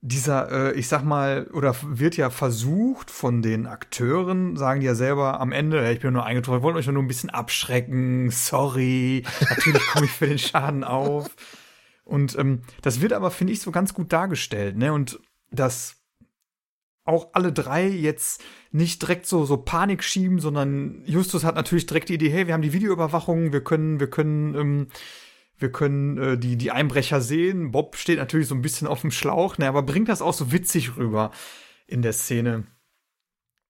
dieser, 0.05 0.51
äh, 0.51 0.73
ich 0.73 0.89
sag 0.89 1.03
mal, 1.03 1.47
oder 1.53 1.73
wird 1.81 2.17
ja 2.17 2.29
versucht 2.29 3.09
von 3.09 3.41
den 3.41 3.65
Akteuren, 3.65 4.57
sagen 4.57 4.81
die 4.81 4.85
ja 4.85 4.95
selber 4.95 5.39
am 5.39 5.53
Ende, 5.53 5.89
ich 5.93 6.01
bin 6.01 6.11
nur 6.11 6.25
eingetroffen, 6.25 6.59
wir 6.59 6.63
wollen 6.63 6.75
euch 6.75 6.87
nur 6.87 7.01
ein 7.01 7.07
bisschen 7.07 7.29
abschrecken, 7.29 8.29
sorry, 8.29 9.23
natürlich 9.49 9.81
komme 9.87 10.05
ich 10.05 10.11
für 10.11 10.27
den 10.27 10.37
Schaden 10.37 10.83
auf. 10.83 11.33
Und 12.03 12.37
ähm, 12.37 12.63
das 12.81 12.99
wird 12.99 13.13
aber, 13.13 13.31
finde 13.31 13.53
ich, 13.53 13.61
so 13.61 13.71
ganz 13.71 13.93
gut 13.93 14.11
dargestellt, 14.11 14.75
ne? 14.75 14.91
Und 14.91 15.21
dass 15.51 15.95
auch 17.05 17.29
alle 17.31 17.53
drei 17.53 17.87
jetzt 17.87 18.43
nicht 18.71 19.01
direkt 19.01 19.25
so, 19.25 19.45
so 19.45 19.55
Panik 19.55 20.03
schieben, 20.03 20.39
sondern 20.39 21.01
Justus 21.05 21.45
hat 21.45 21.55
natürlich 21.55 21.85
direkt 21.85 22.09
die 22.09 22.15
Idee, 22.15 22.29
hey, 22.29 22.47
wir 22.47 22.53
haben 22.53 22.61
die 22.61 22.73
Videoüberwachung, 22.73 23.53
wir 23.53 23.63
können, 23.63 24.01
wir 24.01 24.09
können, 24.09 24.55
ähm, 24.55 24.87
wir 25.63 25.71
können 25.71 26.17
äh, 26.17 26.37
die, 26.37 26.57
die 26.57 26.71
Einbrecher 26.71 27.21
sehen. 27.21 27.71
Bob 27.71 27.95
steht 27.95 28.19
natürlich 28.19 28.47
so 28.49 28.53
ein 28.53 28.61
bisschen 28.61 28.85
auf 28.85 29.01
dem 29.01 29.11
Schlauch, 29.11 29.57
ne, 29.57 29.67
aber 29.67 29.81
bringt 29.81 30.09
das 30.09 30.21
auch 30.21 30.33
so 30.33 30.51
witzig 30.51 30.97
rüber 30.97 31.31
in 31.87 32.01
der 32.01 32.13
Szene. 32.13 32.65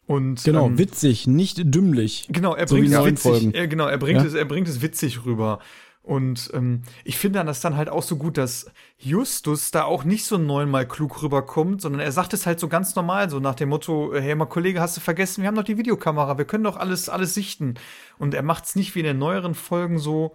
Und 0.08 0.44
Genau, 0.44 0.66
ähm, 0.66 0.78
witzig, 0.80 1.28
nicht 1.28 1.62
dümmlich. 1.64 2.28
Genau, 2.30 2.56
er 2.56 2.68
So 2.68 2.76
bringt 2.76 2.88
in 2.88 2.94
es 2.94 3.06
witzig, 3.06 3.22
Folgen. 3.22 3.54
äh, 3.54 3.68
genau, 3.68 3.88
er 3.88 4.00
bringt 4.00 4.20
Ja? 4.22 4.26
es, 4.26 4.34
er 4.34 4.46
bringt 4.46 4.68
es 4.68 4.82
witzig 4.82 5.24
rüber. 5.24 5.60
Und 6.02 6.50
ähm, 6.54 6.82
ich 7.06 7.18
finde 7.18 7.40
dann 7.40 7.48
das 7.48 7.62
dann 7.62 7.78
halt 7.78 7.88
auch 7.88 8.04
so 8.04 8.18
gut, 8.18 8.38
dass 8.38 8.70
Justus 8.98 9.72
da 9.72 9.84
auch 9.86 10.04
nicht 10.04 10.26
so 10.26 10.38
neunmal 10.38 10.86
klug 10.86 11.22
rüberkommt, 11.22 11.80
sondern 11.80 12.02
er 12.02 12.12
sagt 12.12 12.34
es 12.34 12.46
halt 12.46 12.60
so 12.60 12.68
ganz 12.68 12.96
normal, 12.96 13.30
so 13.30 13.40
nach 13.40 13.56
dem 13.56 13.70
Motto, 13.70 14.12
äh, 14.14 14.20
hey 14.22 14.36
mal 14.36 14.48
Kollege, 14.48 14.82
hast 14.82 14.98
du 14.98 15.02
vergessen, 15.02 15.42
wir 15.44 15.48
haben 15.48 15.56
doch 15.56 15.64
die 15.64 15.78
Videokamera, 15.78 16.38
wir 16.38 16.46
können 16.46 16.66
doch 16.66 16.76
alles, 16.76 17.08
alles 17.08 17.34
sichten. 17.36 17.76
Und 18.18 18.34
er 18.34 18.44
macht 18.44 18.66
es 18.66 18.76
nicht 18.76 18.96
wie 18.96 19.00
in 19.00 19.06
den 19.06 19.20
neueren 19.20 19.54
Folgen 19.56 19.98
so, 20.00 20.34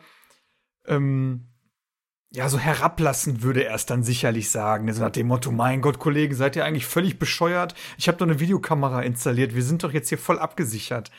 ähm, 0.86 1.47
ja, 2.30 2.48
so 2.48 2.58
herablassend 2.58 3.42
würde 3.42 3.64
er 3.64 3.74
es 3.74 3.86
dann 3.86 4.02
sicherlich 4.02 4.50
sagen. 4.50 4.88
Also 4.88 5.02
nach 5.02 5.10
dem 5.10 5.28
Motto, 5.28 5.50
mein 5.50 5.80
Gott, 5.80 5.98
Kollege, 5.98 6.34
seid 6.34 6.56
ihr 6.56 6.64
eigentlich 6.64 6.86
völlig 6.86 7.18
bescheuert? 7.18 7.74
Ich 7.96 8.08
habe 8.08 8.18
doch 8.18 8.26
eine 8.26 8.40
Videokamera 8.40 9.02
installiert, 9.02 9.54
wir 9.54 9.62
sind 9.62 9.82
doch 9.82 9.92
jetzt 9.92 10.08
hier 10.10 10.18
voll 10.18 10.38
abgesichert. 10.38 11.10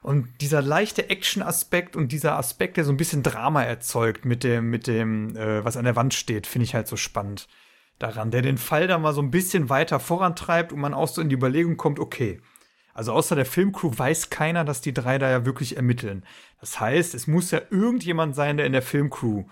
Und 0.00 0.28
dieser 0.40 0.62
leichte 0.62 1.10
Action-Aspekt 1.10 1.96
und 1.96 2.12
dieser 2.12 2.38
Aspekt, 2.38 2.76
der 2.76 2.84
so 2.84 2.92
ein 2.92 2.96
bisschen 2.96 3.22
Drama 3.22 3.64
erzeugt 3.64 4.24
mit 4.24 4.44
dem, 4.44 4.70
mit 4.70 4.86
dem, 4.86 5.36
äh, 5.36 5.64
was 5.64 5.76
an 5.76 5.84
der 5.84 5.96
Wand 5.96 6.14
steht, 6.14 6.46
finde 6.46 6.64
ich 6.64 6.74
halt 6.74 6.86
so 6.86 6.96
spannend 6.96 7.48
daran, 7.98 8.30
der 8.30 8.42
den 8.42 8.58
Fall 8.58 8.86
da 8.86 8.96
mal 8.98 9.12
so 9.12 9.20
ein 9.20 9.32
bisschen 9.32 9.68
weiter 9.68 9.98
vorantreibt 10.00 10.72
und 10.72 10.80
man 10.80 10.94
auch 10.94 11.08
so 11.08 11.20
in 11.20 11.28
die 11.28 11.34
Überlegung 11.34 11.76
kommt, 11.76 11.98
okay, 11.98 12.40
also 12.94 13.12
außer 13.12 13.36
der 13.36 13.46
Filmcrew 13.46 13.92
weiß 13.96 14.30
keiner, 14.30 14.64
dass 14.64 14.80
die 14.80 14.94
drei 14.94 15.18
da 15.18 15.30
ja 15.30 15.44
wirklich 15.44 15.76
ermitteln. 15.76 16.24
Das 16.60 16.80
heißt, 16.80 17.14
es 17.14 17.26
muss 17.26 17.50
ja 17.50 17.60
irgendjemand 17.70 18.34
sein, 18.34 18.56
der 18.56 18.66
in 18.66 18.72
der 18.72 18.82
Filmcrew 18.82 19.44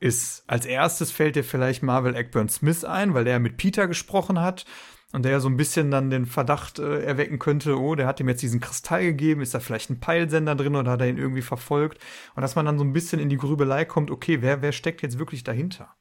ist. 0.00 0.44
Als 0.46 0.66
erstes 0.66 1.10
fällt 1.10 1.36
dir 1.36 1.44
vielleicht 1.44 1.82
Marvel 1.82 2.14
Eckburn 2.14 2.48
Smith 2.48 2.84
ein, 2.84 3.14
weil 3.14 3.24
der 3.24 3.34
ja 3.34 3.38
mit 3.38 3.56
Peter 3.56 3.86
gesprochen 3.88 4.40
hat 4.40 4.64
und 5.12 5.24
der 5.24 5.32
ja 5.32 5.40
so 5.40 5.48
ein 5.48 5.56
bisschen 5.56 5.90
dann 5.90 6.10
den 6.10 6.26
Verdacht 6.26 6.78
äh, 6.78 7.02
erwecken 7.02 7.38
könnte, 7.38 7.78
oh, 7.78 7.94
der 7.94 8.06
hat 8.06 8.20
ihm 8.20 8.28
jetzt 8.28 8.42
diesen 8.42 8.60
Kristall 8.60 9.04
gegeben, 9.04 9.40
ist 9.40 9.54
da 9.54 9.60
vielleicht 9.60 9.90
ein 9.90 10.00
Peilsender 10.00 10.54
drin 10.54 10.76
oder 10.76 10.90
hat 10.92 11.00
er 11.00 11.08
ihn 11.08 11.18
irgendwie 11.18 11.42
verfolgt? 11.42 11.98
Und 12.34 12.42
dass 12.42 12.56
man 12.56 12.66
dann 12.66 12.78
so 12.78 12.84
ein 12.84 12.92
bisschen 12.92 13.20
in 13.20 13.28
die 13.28 13.38
Grübelei 13.38 13.84
kommt, 13.84 14.10
okay, 14.10 14.42
wer, 14.42 14.62
wer 14.62 14.72
steckt 14.72 15.02
jetzt 15.02 15.18
wirklich 15.18 15.44
dahinter? 15.44 15.94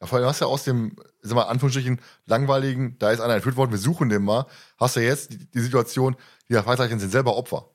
Ja, 0.00 0.08
vor 0.08 0.18
allem 0.18 0.26
hast 0.26 0.40
du 0.40 0.46
ja 0.46 0.50
aus 0.50 0.64
dem, 0.64 0.96
sag 1.20 1.36
mal, 1.36 1.44
Anführungsstrichen, 1.44 2.00
langweiligen, 2.26 2.98
da 2.98 3.12
ist 3.12 3.20
einer 3.20 3.34
entführt 3.34 3.56
worden, 3.56 3.70
wir 3.70 3.78
suchen 3.78 4.08
den 4.08 4.24
mal, 4.24 4.46
hast 4.76 4.96
du 4.96 5.00
ja 5.00 5.06
jetzt 5.10 5.32
die, 5.32 5.48
die 5.48 5.60
Situation, 5.60 6.16
die 6.48 6.54
Fragezeichen 6.54 6.98
sind 6.98 7.10
selber 7.10 7.36
Opfer. 7.36 7.70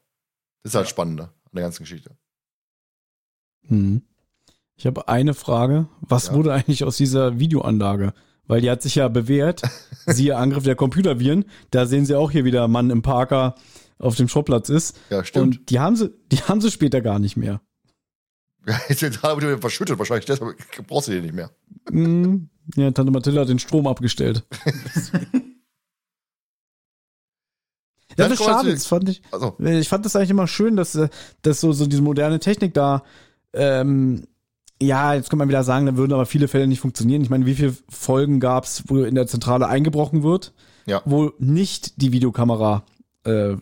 Das 0.64 0.72
ist 0.72 0.76
halt 0.76 0.88
Ja. 0.88 0.90
spannender 0.90 1.24
an 1.46 1.52
der 1.54 1.64
ganzen 1.64 1.84
Geschichte. 1.84 2.18
Hm. 3.68 4.02
Ich 4.78 4.86
habe 4.86 5.08
eine 5.08 5.34
Frage. 5.34 5.88
Was 6.02 6.28
Ja. 6.28 6.34
wurde 6.36 6.54
eigentlich 6.54 6.84
aus 6.84 6.98
dieser 6.98 7.40
Videoanlage? 7.40 8.14
Weil 8.46 8.62
die 8.62 8.70
hat 8.70 8.82
sich 8.82 8.96
ja 8.96 9.08
bewährt. 9.08 9.62
Siehe 10.06 10.38
Angriff 10.38 10.64
der 10.64 10.76
Computerviren. 10.76 11.46
Da 11.72 11.86
sehen 11.86 12.06
Sie 12.06 12.16
auch 12.16 12.32
hier 12.32 12.46
wieder 12.46 12.68
Mann 12.68 12.92
im 12.92 13.02
Parker 13.02 13.56
auf 13.98 14.16
dem 14.16 14.30
Schrottplatz 14.30 14.70
ist. 14.70 14.98
Ja, 15.10 15.24
stimmt. 15.26 15.58
Und 15.58 15.70
die 15.72 15.80
haben 15.80 15.96
sie, 15.96 16.14
die 16.32 16.38
haben 16.38 16.62
sie 16.62 16.70
später 16.72 17.02
gar 17.02 17.18
nicht 17.20 17.36
mehr. 17.36 17.62
Die 18.90 18.96
Zentrale 18.96 19.42
wird 19.42 19.62
verschüttet 19.62 19.98
wahrscheinlich, 19.98 20.26
deshalb 20.26 20.56
brauchst 20.88 21.08
du 21.08 21.14
den 21.14 21.24
nicht 21.24 21.34
mehr. 21.34 21.50
Mm, 21.90 22.50
ja, 22.76 22.92
Tante 22.92 23.12
Mathilda 23.12 23.42
hat 23.42 23.50
den 23.50 23.60
Strom 23.60 23.88
abgestellt. 23.88 24.44
ja, 28.10 28.28
das 28.28 28.32
ist 28.34 28.44
schade. 28.44 28.74
Das 28.74 28.86
fand 28.86 29.10
ich, 29.10 29.22
also. 29.32 29.56
ich 29.60 29.88
fand 29.88 30.06
das 30.06 30.16
eigentlich 30.16 30.32
immer 30.32 30.48
schön, 30.48 30.76
dass, 30.76 30.96
äh, 30.96 31.08
dass 31.44 31.62
so, 31.62 31.72
so 31.72 31.88
diese 31.88 32.02
moderne 32.02 32.40
Technik 32.40 32.74
da, 32.74 33.04
ähm, 33.54 34.28
ja, 34.82 35.14
jetzt 35.14 35.30
kann 35.30 35.40
man 35.40 35.50
wieder 35.50 35.64
sagen, 35.64 35.86
da 35.86 35.98
würden 35.98 36.14
aber 36.14 36.26
viele 36.26 36.48
Fälle 36.48 36.68
nicht 36.68 36.80
funktionieren. 36.80 37.22
Ich 37.22 37.30
meine, 37.30 37.46
wie 37.46 37.56
viele 37.56 37.76
Folgen 37.90 38.40
gab 38.40 38.66
es, 38.66 38.84
wo 38.88 39.04
in 39.04 39.16
der 39.16 39.28
Zentrale 39.28 39.68
eingebrochen 39.68 40.24
wird, 40.24 40.54
ja. 40.86 41.02
wo 41.06 41.32
nicht 41.40 42.02
die 42.02 42.12
Videokamera 42.12 42.84
äh, 43.24 43.56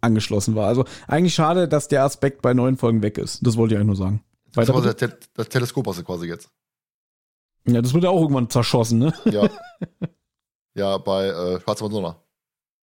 angeschlossen 0.00 0.54
war. 0.54 0.66
Also 0.66 0.84
eigentlich 1.06 1.34
schade, 1.34 1.68
dass 1.68 1.88
der 1.88 2.04
Aspekt 2.04 2.42
bei 2.42 2.54
neuen 2.54 2.76
Folgen 2.76 3.02
weg 3.02 3.18
ist. 3.18 3.46
Das 3.46 3.56
wollte 3.56 3.74
ich 3.74 3.78
eigentlich 3.78 3.98
nur 3.98 4.06
sagen. 4.06 4.24
Weiter 4.54 4.72
das, 4.80 4.96
das, 4.96 5.10
das 5.34 5.48
Teleskop 5.48 5.86
hast 5.86 6.00
du 6.00 6.04
quasi 6.04 6.26
jetzt. 6.26 6.50
Ja, 7.66 7.80
das 7.82 7.94
wird 7.94 8.04
ja 8.04 8.10
auch 8.10 8.20
irgendwann 8.20 8.50
zerschossen, 8.50 8.98
ne? 8.98 9.14
Ja. 9.26 9.48
Ja, 10.74 10.98
bei 10.98 11.26
äh, 11.26 11.60
Schwarze 11.60 11.82
Madonna. 11.82 12.22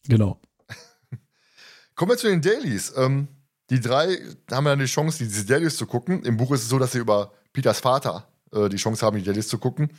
Genau. 0.09 0.41
Kommen 1.95 2.11
wir 2.11 2.17
zu 2.17 2.27
den 2.27 2.43
Dailies. 2.43 2.93
Ähm, 2.97 3.29
die 3.71 3.81
drei 3.81 4.19
haben 4.51 4.67
ja 4.67 4.77
die 4.77 4.85
Chance, 4.87 5.19
diese 5.19 5.45
Dailies 5.45 5.77
zu 5.77 5.87
gucken. 5.87 6.23
Im 6.25 6.37
Buch 6.37 6.53
ist 6.53 6.63
es 6.63 6.69
so, 6.69 6.79
dass 6.79 6.93
sie 6.93 6.99
über 6.99 7.33
Peters 7.53 7.81
Vater 7.81 8.29
äh, 8.53 8.69
die 8.69 8.77
Chance 8.77 9.05
haben, 9.05 9.17
die 9.17 9.25
Dailies 9.25 9.49
zu 9.49 9.59
gucken. 9.59 9.91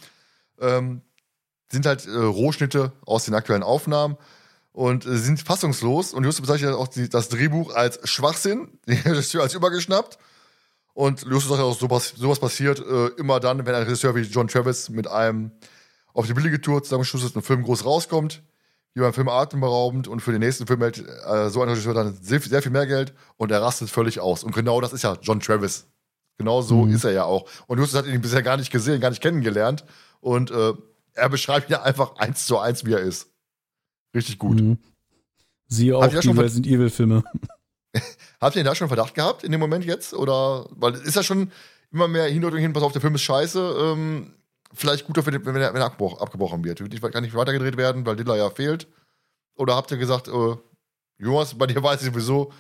Ähm, 0.60 1.02
sind 1.72 1.86
halt 1.86 2.06
äh, 2.06 2.12
Rohschnitte 2.12 2.94
aus 3.06 3.26
den 3.26 3.34
aktuellen 3.34 3.64
Aufnahmen 3.64 4.18
und 4.72 5.06
äh, 5.06 5.18
sind 5.18 5.42
fassungslos. 5.42 6.14
Und 6.14 6.24
Justus 6.24 6.46
bezeichnet 6.46 6.74
auch 6.74 6.88
die, 6.88 7.10
das 7.10 7.30
Drehbuch 7.30 7.74
als 7.76 8.00
Schwachsinn, 8.10 8.80
den 8.88 9.00
Regisseur 9.00 9.42
als 9.42 9.54
übergeschnappt. 9.54 10.18
Und 10.94 11.24
Justus 11.24 11.50
sagt 11.50 11.62
auch, 11.62 11.78
sowas, 11.78 12.14
sowas 12.16 12.40
passiert 12.40 12.80
äh, 12.80 13.08
immer 13.20 13.40
dann, 13.40 13.66
wenn 13.66 13.76
ein 13.76 13.84
Regisseur 13.84 14.16
wie 14.16 14.22
John 14.22 14.48
Travis 14.48 14.90
mit 14.90 15.08
einem 15.08 15.52
auf 16.14 16.26
die 16.26 16.34
billige 16.34 16.60
Tour 16.60 16.82
zusammengeschusst 16.82 17.26
ist, 17.26 17.36
ein 17.36 17.44
Film 17.44 17.64
groß 17.64 17.86
rauskommt, 17.86 18.42
wie 18.98 19.02
beim 19.02 19.14
Film 19.14 19.30
atemberaubend 19.30 20.08
und 20.08 20.22
für 20.22 20.32
den 20.32 20.40
nächsten 20.40 20.66
Film 20.66 20.82
hält 20.82 20.98
äh, 20.98 21.50
so 21.50 21.62
ein 21.62 21.70
Regisseur 21.70 21.94
dann 21.94 22.18
sehr, 22.20 22.42
sehr, 22.42 22.64
viel 22.64 22.72
mehr 22.72 22.88
Geld 22.88 23.14
und 23.38 23.52
er 23.52 23.62
rastet 23.62 23.92
völlig 23.92 24.20
aus. 24.20 24.44
Und 24.44 24.56
genau 24.56 24.82
das 24.82 24.92
ist 24.92 25.04
ja 25.04 25.18
John 25.22 25.40
Travis. 25.40 25.86
Genau 26.40 26.62
so 26.64 26.86
mhm. 26.86 26.94
ist 26.96 27.04
er 27.04 27.12
ja 27.12 27.24
auch. 27.24 27.48
Und 27.68 27.78
Justus 27.78 28.00
hat 28.00 28.08
ihn 28.08 28.22
bisher 28.22 28.42
gar 28.42 28.58
nicht 28.58 28.72
gesehen, 28.72 29.00
gar 29.00 29.12
nicht 29.12 29.22
kennengelernt. 29.22 29.86
Und 30.20 30.50
äh, 30.50 30.74
er 31.14 31.30
beschreibt 31.30 31.70
ja 31.70 31.84
einfach 31.84 32.16
eins 32.16 32.46
zu 32.46 32.58
eins, 32.58 32.86
wie 32.86 32.94
er 32.94 33.00
ist. 33.00 33.30
Richtig 34.16 34.40
gut. 34.40 34.60
Mhm. 34.60 34.80
Siehe 35.68 35.96
auch 35.96 36.08
die 36.08 36.16
Resident 36.16 36.66
Evil-Filme. 36.66 37.24
Habt 38.42 38.56
ihr 38.56 38.64
da 38.64 38.74
schon 38.74 38.88
Verdacht 38.88 39.14
gehabt 39.14 39.44
in 39.44 39.52
dem 39.52 39.60
Moment 39.60 39.86
jetzt? 39.86 40.14
Oder, 40.14 40.68
weil 40.72 40.96
ist 40.96 41.16
ja 41.16 41.24
schon 41.24 41.52
immer 41.92 42.08
mehr 42.08 42.26
hin 42.26 42.44
und 42.44 42.56
hin, 42.56 42.74
pass 42.74 42.84
auf, 42.84 42.94
der 42.94 43.02
Film 43.02 43.16
ist 43.16 43.22
scheiße. 43.22 43.76
Ähm, 43.80 44.34
vielleicht 44.74 45.06
guter, 45.06 45.26
wenn, 45.26 45.46
wenn, 45.46 45.56
er, 45.56 45.74
wenn 45.74 45.82
er 45.82 45.86
abgebrochen 45.86 46.64
wird. 46.64 46.80
Kann 47.12 47.24
nicht 47.24 47.36
weitergedreht 47.36 47.78
werden, 47.78 48.06
weil 48.06 48.16
Dilla 48.16 48.36
ja 48.36 48.50
fehlt. 48.50 48.88
Oder 49.56 49.76
habt 49.76 49.92
ihr 49.92 49.98
gesagt, 49.98 50.28
äh, 50.28 50.56
Jonas, 51.18 51.58
bei 51.58 51.68
dir 51.68 51.82
weiß 51.82 52.02
ich 52.02 52.14
sowieso, 52.14 52.52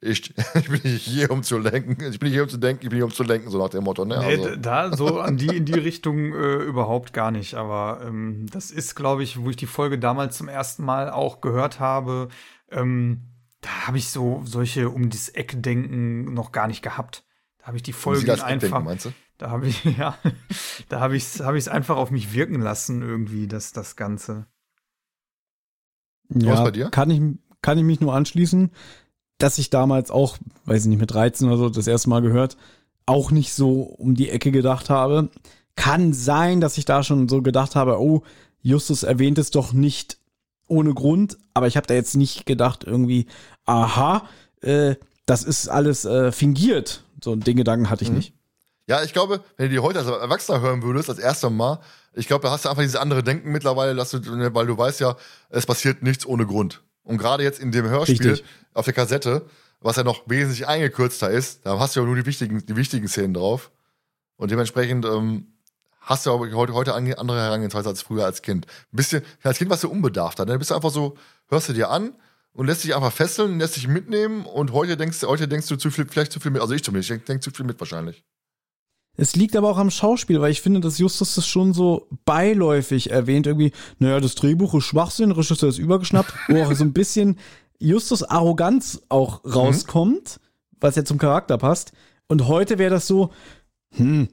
ich, 0.00 0.34
ich, 0.54 0.68
bin 0.68 0.80
nicht 0.82 1.04
hier, 1.04 1.30
um 1.30 1.42
zu 1.42 1.58
lenken. 1.58 1.92
Ich 2.12 2.18
bin 2.18 2.28
nicht 2.28 2.34
hier, 2.34 2.42
um 2.42 2.48
zu 2.48 2.58
denken, 2.58 2.82
ich 2.82 2.90
bin 2.90 2.96
hier, 2.96 3.04
um 3.04 3.12
zu 3.12 3.22
lenken, 3.22 3.48
so 3.50 3.58
nach 3.58 3.70
dem 3.70 3.84
Motto. 3.84 4.04
Ne? 4.04 4.18
Nee, 4.18 4.44
also. 4.44 4.56
da 4.56 4.96
so 4.96 5.20
an 5.20 5.36
die, 5.36 5.56
in 5.56 5.64
die 5.64 5.78
Richtung 5.78 6.34
äh, 6.34 6.56
überhaupt 6.56 7.12
gar 7.12 7.30
nicht. 7.30 7.54
Aber 7.54 8.00
ähm, 8.04 8.46
das 8.50 8.70
ist, 8.70 8.96
glaube 8.96 9.22
ich, 9.22 9.40
wo 9.40 9.50
ich 9.50 9.56
die 9.56 9.66
Folge 9.66 9.98
damals 9.98 10.36
zum 10.36 10.48
ersten 10.48 10.84
Mal 10.84 11.10
auch 11.10 11.40
gehört 11.40 11.78
habe, 11.78 12.28
ähm, 12.70 13.22
da 13.60 13.86
habe 13.86 13.96
ich 13.96 14.08
so 14.08 14.42
solche 14.44 14.90
um 14.90 15.08
das 15.08 15.28
Eck-Denken 15.28 16.34
noch 16.34 16.50
gar 16.50 16.66
nicht 16.66 16.82
gehabt. 16.82 17.24
Da 17.58 17.68
habe 17.68 17.76
ich 17.76 17.84
die 17.84 17.92
Folgen 17.92 18.28
einfach. 18.28 18.82
Meinst 18.82 19.04
du? 19.04 19.12
Da 19.42 19.50
habe 19.50 19.66
ich, 19.66 19.82
ja, 19.98 20.16
da 20.88 21.00
habe 21.00 21.16
ich 21.16 21.24
es 21.24 21.40
hab 21.40 21.74
einfach 21.74 21.96
auf 21.96 22.12
mich 22.12 22.32
wirken 22.32 22.60
lassen, 22.60 23.02
irgendwie, 23.02 23.48
das, 23.48 23.72
das 23.72 23.96
Ganze. 23.96 24.46
Ja, 26.28 26.62
bei 26.62 26.70
dir? 26.70 26.90
Kann 26.90 27.10
ich, 27.10 27.20
kann 27.60 27.76
ich 27.76 27.82
mich 27.82 28.00
nur 28.00 28.14
anschließen, 28.14 28.70
dass 29.38 29.58
ich 29.58 29.68
damals 29.68 30.12
auch, 30.12 30.38
weiß 30.66 30.84
ich 30.84 30.88
nicht, 30.88 31.00
mit 31.00 31.10
13 31.10 31.48
oder 31.48 31.56
so 31.56 31.68
das 31.70 31.88
erste 31.88 32.08
Mal 32.08 32.22
gehört, 32.22 32.56
auch 33.04 33.32
nicht 33.32 33.52
so 33.52 33.80
um 33.82 34.14
die 34.14 34.30
Ecke 34.30 34.52
gedacht 34.52 34.90
habe. 34.90 35.28
Kann 35.74 36.12
sein, 36.12 36.60
dass 36.60 36.78
ich 36.78 36.84
da 36.84 37.02
schon 37.02 37.28
so 37.28 37.42
gedacht 37.42 37.74
habe, 37.74 38.00
oh, 38.00 38.22
Justus 38.60 39.02
erwähnt 39.02 39.38
es 39.38 39.50
doch 39.50 39.72
nicht 39.72 40.18
ohne 40.68 40.94
Grund, 40.94 41.36
aber 41.52 41.66
ich 41.66 41.76
habe 41.76 41.88
da 41.88 41.94
jetzt 41.94 42.14
nicht 42.14 42.46
gedacht, 42.46 42.84
irgendwie, 42.84 43.26
aha, 43.64 44.22
äh, 44.60 44.94
das 45.26 45.42
ist 45.42 45.66
alles 45.66 46.04
äh, 46.04 46.30
fingiert. 46.30 47.02
So 47.20 47.34
den 47.34 47.56
Gedanken 47.56 47.90
hatte 47.90 48.04
ich 48.04 48.10
mhm. 48.10 48.18
nicht. 48.18 48.34
Ja, 48.86 49.02
ich 49.02 49.12
glaube, 49.12 49.42
wenn 49.56 49.66
du 49.66 49.72
die 49.72 49.78
heute 49.78 50.00
als 50.00 50.08
Erwachsener 50.08 50.60
hören 50.60 50.82
würdest, 50.82 51.08
als 51.08 51.18
erster 51.18 51.50
Mal, 51.50 51.80
ich 52.14 52.26
glaube, 52.26 52.42
da 52.42 52.50
hast 52.50 52.64
du 52.64 52.68
einfach 52.68 52.82
dieses 52.82 52.96
andere 52.96 53.22
Denken 53.22 53.52
mittlerweile, 53.52 53.94
du, 53.94 54.36
ne, 54.36 54.54
weil 54.54 54.66
du 54.66 54.76
weißt 54.76 55.00
ja, 55.00 55.16
es 55.50 55.66
passiert 55.66 56.02
nichts 56.02 56.26
ohne 56.26 56.46
Grund. 56.46 56.82
Und 57.04 57.18
gerade 57.18 57.42
jetzt 57.42 57.60
in 57.60 57.72
dem 57.72 57.88
Hörspiel 57.88 58.30
Richtig. 58.30 58.44
auf 58.74 58.84
der 58.84 58.94
Kassette, 58.94 59.46
was 59.80 59.96
ja 59.96 60.04
noch 60.04 60.28
wesentlich 60.28 60.66
eingekürzter 60.66 61.30
ist, 61.30 61.64
da 61.64 61.78
hast 61.78 61.96
du 61.96 62.00
ja 62.00 62.06
nur 62.06 62.16
die 62.16 62.26
wichtigen, 62.26 62.64
die 62.64 62.76
wichtigen 62.76 63.08
Szenen 63.08 63.34
drauf. 63.34 63.70
Und 64.36 64.50
dementsprechend 64.50 65.04
ähm, 65.04 65.46
hast 66.00 66.26
du 66.26 66.32
aber 66.32 66.50
heute, 66.52 66.74
heute 66.74 66.94
andere 66.94 67.40
Herangehensweise 67.40 67.88
als 67.88 68.02
früher 68.02 68.24
als 68.24 68.42
Kind. 68.42 68.66
Ein 68.66 68.96
bisschen, 68.96 69.22
als 69.42 69.58
Kind 69.58 69.70
warst 69.70 69.84
du 69.84 69.90
unbedarfter. 69.90 70.44
Dann 70.44 70.54
ne? 70.54 70.58
bist 70.58 70.70
du 70.70 70.74
einfach 70.74 70.90
so, 70.90 71.16
hörst 71.48 71.68
du 71.68 71.72
dir 71.72 71.90
an 71.90 72.14
und 72.52 72.66
lässt 72.66 72.84
dich 72.84 72.94
einfach 72.94 73.12
fesseln, 73.12 73.58
lässt 73.58 73.76
dich 73.76 73.88
mitnehmen 73.88 74.44
und 74.44 74.72
heute 74.72 74.96
denkst, 74.96 75.22
heute 75.22 75.48
denkst 75.48 75.68
du 75.68 75.76
zu 75.76 75.90
viel, 75.90 76.06
vielleicht 76.06 76.32
zu 76.32 76.40
viel 76.40 76.50
mit. 76.50 76.60
Also 76.60 76.74
ich 76.74 76.84
zumindest, 76.84 77.10
ich 77.10 77.16
denke 77.16 77.26
denk 77.26 77.42
zu 77.42 77.50
viel 77.50 77.64
mit 77.64 77.78
wahrscheinlich. 77.80 78.24
Es 79.16 79.36
liegt 79.36 79.56
aber 79.56 79.68
auch 79.68 79.78
am 79.78 79.90
Schauspiel, 79.90 80.40
weil 80.40 80.52
ich 80.52 80.62
finde, 80.62 80.80
dass 80.80 80.98
Justus 80.98 81.34
das 81.34 81.46
schon 81.46 81.74
so 81.74 82.08
beiläufig 82.24 83.10
erwähnt. 83.10 83.46
Irgendwie, 83.46 83.72
naja, 83.98 84.20
das 84.20 84.34
Drehbuch 84.34 84.74
ist 84.74 84.84
Schwachsinn, 84.84 85.32
Regisseur 85.32 85.68
ist 85.68 85.78
übergeschnappt, 85.78 86.32
wo 86.48 86.62
auch 86.62 86.72
so 86.72 86.84
ein 86.84 86.94
bisschen 86.94 87.38
Justus 87.78 88.22
Arroganz 88.22 89.02
auch 89.08 89.44
rauskommt, 89.44 90.38
mhm. 90.40 90.76
was 90.80 90.96
ja 90.96 91.04
zum 91.04 91.18
Charakter 91.18 91.58
passt. 91.58 91.92
Und 92.26 92.48
heute 92.48 92.78
wäre 92.78 92.90
das 92.90 93.06
so, 93.06 93.30
hm, 93.90 94.28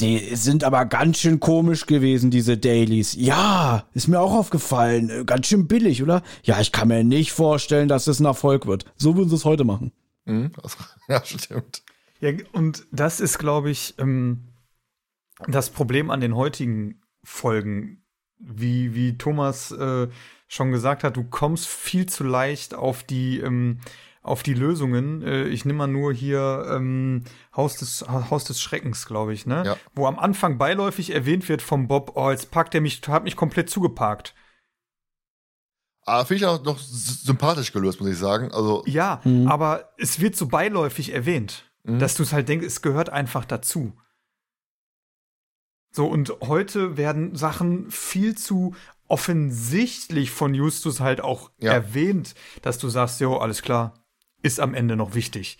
die 0.00 0.34
sind 0.34 0.64
aber 0.64 0.86
ganz 0.86 1.18
schön 1.18 1.38
komisch 1.38 1.86
gewesen, 1.86 2.30
diese 2.30 2.56
Dailies. 2.56 3.14
Ja, 3.14 3.86
ist 3.92 4.08
mir 4.08 4.18
auch 4.18 4.32
aufgefallen. 4.32 5.24
Ganz 5.24 5.46
schön 5.46 5.68
billig, 5.68 6.02
oder? 6.02 6.22
Ja, 6.42 6.60
ich 6.60 6.72
kann 6.72 6.88
mir 6.88 7.04
nicht 7.04 7.32
vorstellen, 7.32 7.88
dass 7.88 8.08
es 8.08 8.18
ein 8.18 8.24
Erfolg 8.24 8.66
wird. 8.66 8.86
So 8.96 9.16
würden 9.16 9.28
sie 9.28 9.36
es 9.36 9.44
heute 9.44 9.64
machen. 9.64 9.92
Mhm, 10.24 10.50
also, 10.60 10.76
ja, 11.08 11.24
stimmt. 11.24 11.83
Ja, 12.24 12.32
und 12.52 12.86
das 12.90 13.20
ist, 13.20 13.38
glaube 13.38 13.70
ich, 13.70 13.98
ähm, 13.98 14.48
das 15.46 15.68
Problem 15.68 16.10
an 16.10 16.22
den 16.22 16.34
heutigen 16.34 17.02
Folgen. 17.22 18.00
Wie, 18.38 18.94
wie 18.94 19.18
Thomas 19.18 19.72
äh, 19.72 20.08
schon 20.48 20.72
gesagt 20.72 21.04
hat, 21.04 21.16
du 21.16 21.24
kommst 21.24 21.66
viel 21.68 22.06
zu 22.06 22.24
leicht 22.24 22.74
auf 22.74 23.04
die, 23.04 23.40
ähm, 23.40 23.80
auf 24.22 24.42
die 24.42 24.54
Lösungen. 24.54 25.22
Äh, 25.22 25.44
ich 25.48 25.66
nehme 25.66 25.78
mal 25.78 25.86
nur 25.86 26.14
hier 26.14 26.66
ähm, 26.70 27.24
Haus, 27.54 27.76
des, 27.76 28.06
Haus 28.08 28.44
des 28.44 28.60
Schreckens, 28.60 29.04
glaube 29.04 29.34
ich, 29.34 29.44
ne? 29.44 29.62
Ja. 29.66 29.76
Wo 29.94 30.06
am 30.06 30.18
Anfang 30.18 30.56
beiläufig 30.56 31.10
erwähnt 31.10 31.46
wird 31.50 31.60
vom 31.60 31.88
Bob, 31.88 32.12
oh, 32.14 32.30
jetzt 32.30 32.50
packt 32.50 32.74
er 32.74 32.80
mich, 32.80 33.02
hat 33.06 33.24
mich 33.24 33.36
komplett 33.36 33.68
zugeparkt. 33.68 34.34
Aber 36.06 36.24
finde 36.24 36.38
ich 36.38 36.46
auch 36.46 36.62
noch 36.64 36.78
sympathisch 36.78 37.72
gelöst, 37.72 38.00
muss 38.00 38.10
ich 38.10 38.18
sagen. 38.18 38.50
Also 38.50 38.82
ja, 38.86 39.20
mhm. 39.24 39.46
aber 39.46 39.92
es 39.98 40.20
wird 40.20 40.36
so 40.36 40.48
beiläufig 40.48 41.12
erwähnt. 41.12 41.70
Mhm. 41.84 41.98
Dass 41.98 42.14
du 42.14 42.22
es 42.22 42.32
halt 42.32 42.48
denkst, 42.48 42.66
es 42.66 42.82
gehört 42.82 43.10
einfach 43.10 43.44
dazu. 43.44 43.92
So, 45.90 46.06
und 46.06 46.34
heute 46.40 46.96
werden 46.96 47.36
Sachen 47.36 47.90
viel 47.90 48.36
zu 48.36 48.74
offensichtlich 49.06 50.30
von 50.30 50.54
Justus 50.54 51.00
halt 51.00 51.20
auch 51.20 51.52
ja. 51.58 51.72
erwähnt, 51.72 52.34
dass 52.62 52.78
du 52.78 52.88
sagst, 52.88 53.20
jo, 53.20 53.36
alles 53.36 53.62
klar, 53.62 54.04
ist 54.42 54.58
am 54.58 54.74
Ende 54.74 54.96
noch 54.96 55.14
wichtig. 55.14 55.58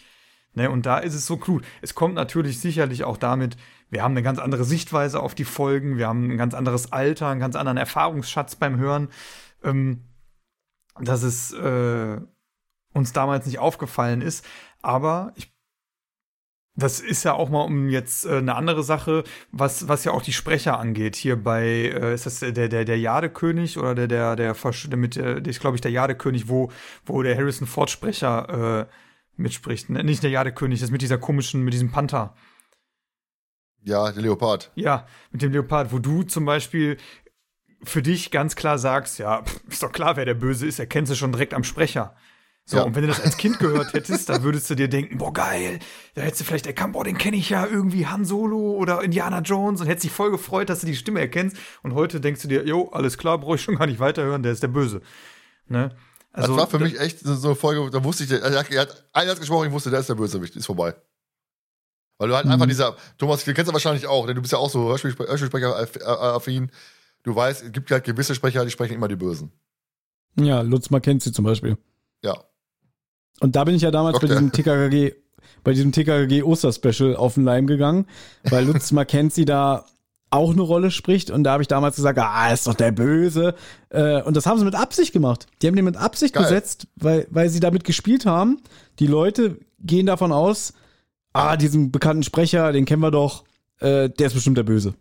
Ne, 0.55 0.71
und 0.71 0.87
da 0.87 0.99
ist 0.99 1.15
es 1.15 1.27
so 1.27 1.41
cool. 1.49 1.63
Es 1.83 1.95
kommt 1.95 2.15
natürlich 2.15 2.61
sicherlich 2.61 3.05
auch 3.05 3.17
damit, 3.17 3.57
wir 3.91 4.03
haben 4.03 4.13
eine 4.13 4.23
ganz 4.23 4.39
andere 4.39 4.65
Sichtweise 4.65 5.21
auf 5.21 5.35
die 5.35 5.45
Folgen, 5.45 5.99
wir 5.99 6.09
haben 6.09 6.31
ein 6.31 6.37
ganz 6.37 6.55
anderes 6.55 6.93
Alter, 6.93 7.29
einen 7.29 7.41
ganz 7.41 7.57
anderen 7.57 7.77
Erfahrungsschatz 7.79 8.57
beim 8.57 8.77
Hören, 8.77 9.09
ähm, 9.63 10.05
dass 11.01 11.23
es 11.23 11.53
äh, 11.53 12.21
uns 12.93 13.13
damals 13.13 13.47
nicht 13.47 13.59
aufgefallen 13.59 14.21
ist. 14.21 14.45
Aber 14.81 15.33
ich 15.35 15.54
das 16.77 16.99
ist 17.01 17.23
ja 17.23 17.35
auch 17.35 17.51
mal 17.51 17.63
um 17.63 17.89
jetzt 17.89 18.27
äh, 18.27 18.39
eine 18.39 18.57
andere 18.57 18.83
Sache, 18.83 19.25
was, 19.53 19.87
was 19.89 20.05
ja 20.05 20.13
auch 20.13 20.23
die 20.23 20.33
Sprecher 20.33 20.79
angeht. 20.79 21.15
Hier 21.15 21.37
bei, 21.37 21.65
äh, 21.65 22.15
ist 22.15 22.27
das 22.27 22.41
der, 22.41 22.69
der, 22.69 22.85
der 22.85 22.99
Jadekönig 22.99 23.79
oder 23.79 23.95
der, 23.95 24.09
der, 24.09 24.37
der, 24.37 24.55
der 24.55 24.99
mit, 24.99 25.17
der, 25.17 25.41
der 25.41 25.51
ist, 25.51 25.61
glaube 25.61 25.77
ich, 25.77 25.81
der 25.81 25.93
Jadekönig, 25.93 26.49
wo, 26.49 26.73
wo 27.07 27.23
der 27.23 27.37
Harrison 27.37 27.69
Ford 27.69 27.91
Sprecher 27.91 28.87
äh, 28.89 28.93
mitspricht. 29.37 29.89
Ne? 29.91 30.03
Nicht 30.03 30.23
der 30.23 30.31
Jadekönig, 30.31 30.81
das 30.81 30.91
mit 30.91 31.03
dieser 31.03 31.19
komischen, 31.19 31.63
mit 31.63 31.75
diesem 31.75 31.93
Panther. 31.93 32.35
Ja, 33.83 34.11
der 34.11 34.23
Leopard. 34.23 34.73
Ja, 34.75 35.07
mit 35.31 35.43
dem 35.43 35.53
Leopard, 35.53 35.93
wo 35.93 35.99
du 35.99 36.23
zum 36.23 36.45
Beispiel 36.45 36.97
für 37.85 38.03
dich 38.03 38.31
ganz 38.31 38.57
klar 38.57 38.79
sagst, 38.79 39.19
ja, 39.19 39.45
ist 39.69 39.83
doch 39.83 39.93
klar, 39.93 40.17
wer 40.17 40.25
der 40.25 40.35
Böse 40.35 40.67
ist, 40.67 40.79
erkennst 40.79 41.13
du 41.13 41.17
schon 41.17 41.33
direkt 41.33 41.55
am 41.55 41.65
Sprecher. 41.65 42.17
So, 42.67 42.79
ja. 42.79 42.83
und 42.85 42.95
wenn 42.95 43.03
du 43.03 43.09
das 43.09 43.21
als 43.21 43.37
Kind 43.37 43.59
gehört 43.59 43.93
hättest, 43.93 44.31
dann 44.31 44.43
würdest 44.43 44.71
du 44.71 44.75
dir 44.75 44.89
denken, 44.89 45.19
boah, 45.19 45.35
geil, 45.35 45.81
da 46.15 46.23
hättest 46.23 46.41
du 46.41 46.45
vielleicht 46.45 46.67
erkannt, 46.67 46.95
boah, 46.95 47.05
den 47.05 47.19
kenne 47.19 47.37
ich 47.37 47.51
ja 47.51 47.67
irgendwie 47.67 48.07
Han 48.07 48.25
Solo 48.25 48.73
oder 48.73 49.03
Indiana 49.03 49.41
Jones 49.41 49.83
und 49.83 49.87
hättest 49.87 50.05
dich 50.05 50.13
voll 50.13 50.31
gefreut, 50.31 50.71
dass 50.71 50.81
du 50.81 50.87
die 50.87 50.97
Stimme 50.97 51.21
erkennst. 51.21 51.59
Und 51.83 51.95
heute 51.95 52.21
denkst 52.21 52.41
du 52.41 52.49
dir, 52.49 52.67
jo, 52.67 52.89
alles 52.89 53.19
klar, 53.19 53.39
brauche 53.39 53.57
ich 53.57 53.63
schon 53.63 53.77
gar 53.77 53.87
nicht 53.87 54.01
weiterhören, 54.01 54.43
der 54.43 54.53
ist 54.53 54.63
der 54.63 54.69
Böse. 54.69 55.03
Ne? 55.69 55.95
Also, 56.33 56.53
das 56.53 56.63
war 56.63 56.67
für 56.67 56.79
mich 56.79 56.99
echt 56.99 57.21
so 57.21 57.49
eine 57.49 57.55
Folge, 57.55 57.91
da 57.91 58.03
wusste 58.03 58.25
ich, 58.25 58.31
er 58.31 58.59
hat, 58.59 58.71
er 58.71 58.81
hat 58.81 59.05
einer 59.13 59.33
hat 59.33 59.41
gesprochen, 59.41 59.69
ich 59.69 59.73
wusste, 59.73 59.91
der 59.91 60.01
ist 60.01 60.09
der 60.09 60.15
Bösewicht, 60.15 60.57
ist 60.57 60.67
vorbei. 60.67 60.95
Weil 62.19 62.29
du 62.29 62.35
halt 62.35 62.47
mhm. 62.47 62.53
einfach 62.53 62.67
dieser, 62.67 62.97
Thomas, 63.19 63.45
du 63.45 63.53
kennst 63.53 63.69
du 63.69 63.73
wahrscheinlich 63.75 64.07
auch, 64.07 64.27
denn 64.27 64.37
du 64.37 64.41
bist 64.41 64.53
ja 64.53 64.59
auch 64.59 64.71
so 64.71 64.89
Hörspielsprecher-affin. 64.89 66.71
Du 67.25 67.37
weißt, 67.37 67.65
es 67.65 67.73
gibt 67.73 67.91
halt 67.91 68.05
gewisse 68.05 68.35
Sprecher, 68.35 68.65
die 68.65 68.71
sprechen 68.71 68.95
immer 68.95 69.09
die 69.09 69.17
Bösen. 69.17 69.53
Ja, 70.37 70.63
Lutz 70.63 70.91
Mackenzie 70.91 71.33
zum 71.33 71.45
Beispiel. 71.45 71.77
Ja. 72.23 72.43
Und 73.41 73.57
da 73.57 73.65
bin 73.65 73.75
ich 73.75 73.83
ja 73.83 73.91
damals 73.91 74.15
Doktor. 74.15 74.29
bei 74.29 74.35
diesem 74.35 74.53
TKKG, 74.53 75.15
bei 75.63 75.73
diesem 75.73 75.93
TKKG 75.93 76.43
Osterspecial 76.43 77.17
auf 77.17 77.35
den 77.35 77.45
Leim 77.45 77.67
gegangen, 77.67 78.07
weil 78.45 78.65
Lutz 78.65 78.93
Mackenzie 78.93 79.45
da 79.45 79.87
auch 80.31 80.53
eine 80.53 80.63
Rolle 80.63 80.91
spricht. 80.91 81.31
Und 81.31 81.45
da 81.45 81.53
habe 81.53 81.63
ich 81.63 81.69
damals 81.69 81.97
gesagt, 81.97 82.19
ah, 82.19 82.53
ist 82.53 82.67
doch 82.67 82.75
der 82.75 82.93
Böse. 82.93 83.55
Äh, 83.91 84.23
und 84.23 84.37
das 84.37 84.47
haben 84.47 84.59
sie 84.59 84.65
mit 84.65 84.75
Absicht 84.75 85.13
gemacht. 85.13 85.47
Die 85.63 85.67
haben 85.67 85.77
den 85.77 85.85
mit 85.85 85.97
Absicht 85.97 86.35
Geil. 86.35 86.43
gesetzt, 86.43 86.89
weil, 86.97 87.27
weil 87.31 87.49
sie 87.49 87.61
damit 87.61 87.85
gespielt 87.85 88.27
haben. 88.27 88.61
Die 88.99 89.07
Leute 89.07 89.59
gehen 89.81 90.07
davon 90.07 90.33
aus, 90.33 90.73
ah, 91.33 91.57
diesen 91.57 91.93
bekannten 91.93 92.23
Sprecher, 92.23 92.73
den 92.73 92.85
kennen 92.85 93.03
wir 93.03 93.11
doch, 93.11 93.45
äh, 93.81 94.09
der 94.09 94.27
ist 94.27 94.35
bestimmt 94.35 94.59
der 94.59 94.65
Böse. 94.65 94.95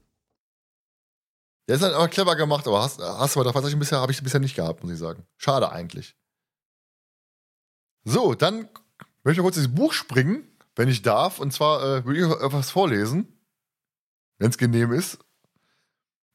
Der 1.68 1.78
ist 1.78 1.82
halt 1.82 1.94
aber 1.94 2.10
clever 2.10 2.36
gemacht, 2.36 2.68
aber 2.68 2.84
hast, 2.84 3.00
hast 3.00 3.36
du 3.36 3.40
aber 3.40 3.54
tatsächlich 3.54 3.80
bisher, 3.80 4.02
habe 4.02 4.12
ich 4.12 4.22
bisher 4.22 4.40
nicht 4.40 4.56
gehabt, 4.56 4.84
muss 4.84 4.92
ich 4.92 5.00
sagen. 5.00 5.24
Schade 5.38 5.72
eigentlich. 5.72 6.16
So, 8.04 8.34
dann 8.34 8.68
möchte 9.24 9.40
ich 9.40 9.44
kurz 9.44 9.58
ins 9.58 9.74
Buch 9.74 9.94
springen, 9.94 10.48
wenn 10.76 10.90
ich 10.90 11.02
darf. 11.02 11.40
Und 11.40 11.54
zwar 11.54 11.82
äh, 11.82 12.06
würde 12.06 12.20
ich 12.20 12.26
etwas 12.26 12.72
vorlesen, 12.72 13.28
wenn 14.38 14.50
es 14.50 14.58
genehm 14.58 14.92
ist. 14.92 15.20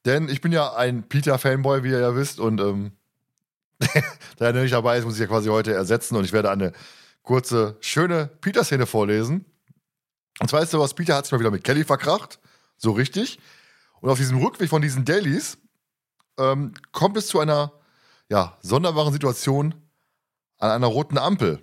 Denn 0.05 0.28
ich 0.28 0.40
bin 0.40 0.52
ja 0.52 0.74
ein 0.74 1.08
Peter-Fanboy, 1.08 1.82
wie 1.82 1.90
ihr 1.90 2.00
ja 2.00 2.16
wisst. 2.16 2.40
Und 2.40 2.60
ähm, 2.60 2.92
da 4.38 4.47
er 4.47 4.52
nicht 4.52 4.72
dabei 4.72 4.98
ist, 4.98 5.05
muss 5.05 5.14
ich 5.14 5.20
ja 5.20 5.26
quasi 5.26 5.48
heute 5.48 5.74
ersetzen. 5.74 6.16
Und 6.16 6.24
ich 6.24 6.32
werde 6.32 6.50
eine 6.50 6.72
kurze, 7.22 7.76
schöne 7.80 8.26
Peter-Szene 8.40 8.86
vorlesen. 8.86 9.44
Und 10.40 10.48
zwar 10.48 10.62
ist 10.62 10.70
sowas, 10.70 10.94
Peter 10.94 11.16
hat 11.16 11.26
sich 11.26 11.32
mal 11.32 11.40
wieder 11.40 11.50
mit 11.50 11.64
Kelly 11.64 11.84
verkracht. 11.84 12.38
So 12.76 12.92
richtig. 12.92 13.38
Und 14.00 14.08
auf 14.08 14.18
diesem 14.18 14.38
Rückweg 14.38 14.70
von 14.70 14.80
diesen 14.80 15.05
Dailies 15.05 15.58
ähm, 16.38 16.72
kommt 16.92 17.16
es 17.16 17.26
zu 17.26 17.40
einer 17.40 17.72
ja, 18.30 18.56
sonderbaren 18.62 19.12
Situation 19.12 19.74
an 20.58 20.70
einer 20.70 20.86
roten 20.86 21.18
Ampel. 21.18 21.62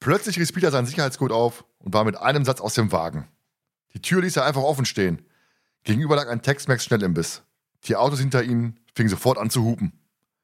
Plötzlich 0.00 0.38
riss 0.38 0.52
Peter 0.52 0.70
seinen 0.70 0.86
Sicherheitsgurt 0.86 1.32
auf 1.32 1.64
und 1.78 1.94
war 1.94 2.04
mit 2.04 2.16
einem 2.16 2.44
Satz 2.44 2.60
aus 2.60 2.74
dem 2.74 2.92
Wagen. 2.92 3.28
Die 3.94 4.02
Tür 4.02 4.22
ließ 4.22 4.36
er 4.36 4.44
einfach 4.44 4.62
offen 4.62 4.84
stehen. 4.84 5.22
Gegenüber 5.84 6.16
lag 6.16 6.28
ein 6.28 6.42
Tex-Mex 6.42 6.84
Schnellimbiss. 6.84 7.42
Die 7.84 7.96
Autos 7.96 8.20
hinter 8.20 8.42
ihnen 8.42 8.78
fingen 8.94 9.08
sofort 9.08 9.38
an 9.38 9.50
zu 9.50 9.64
hupen. 9.64 9.92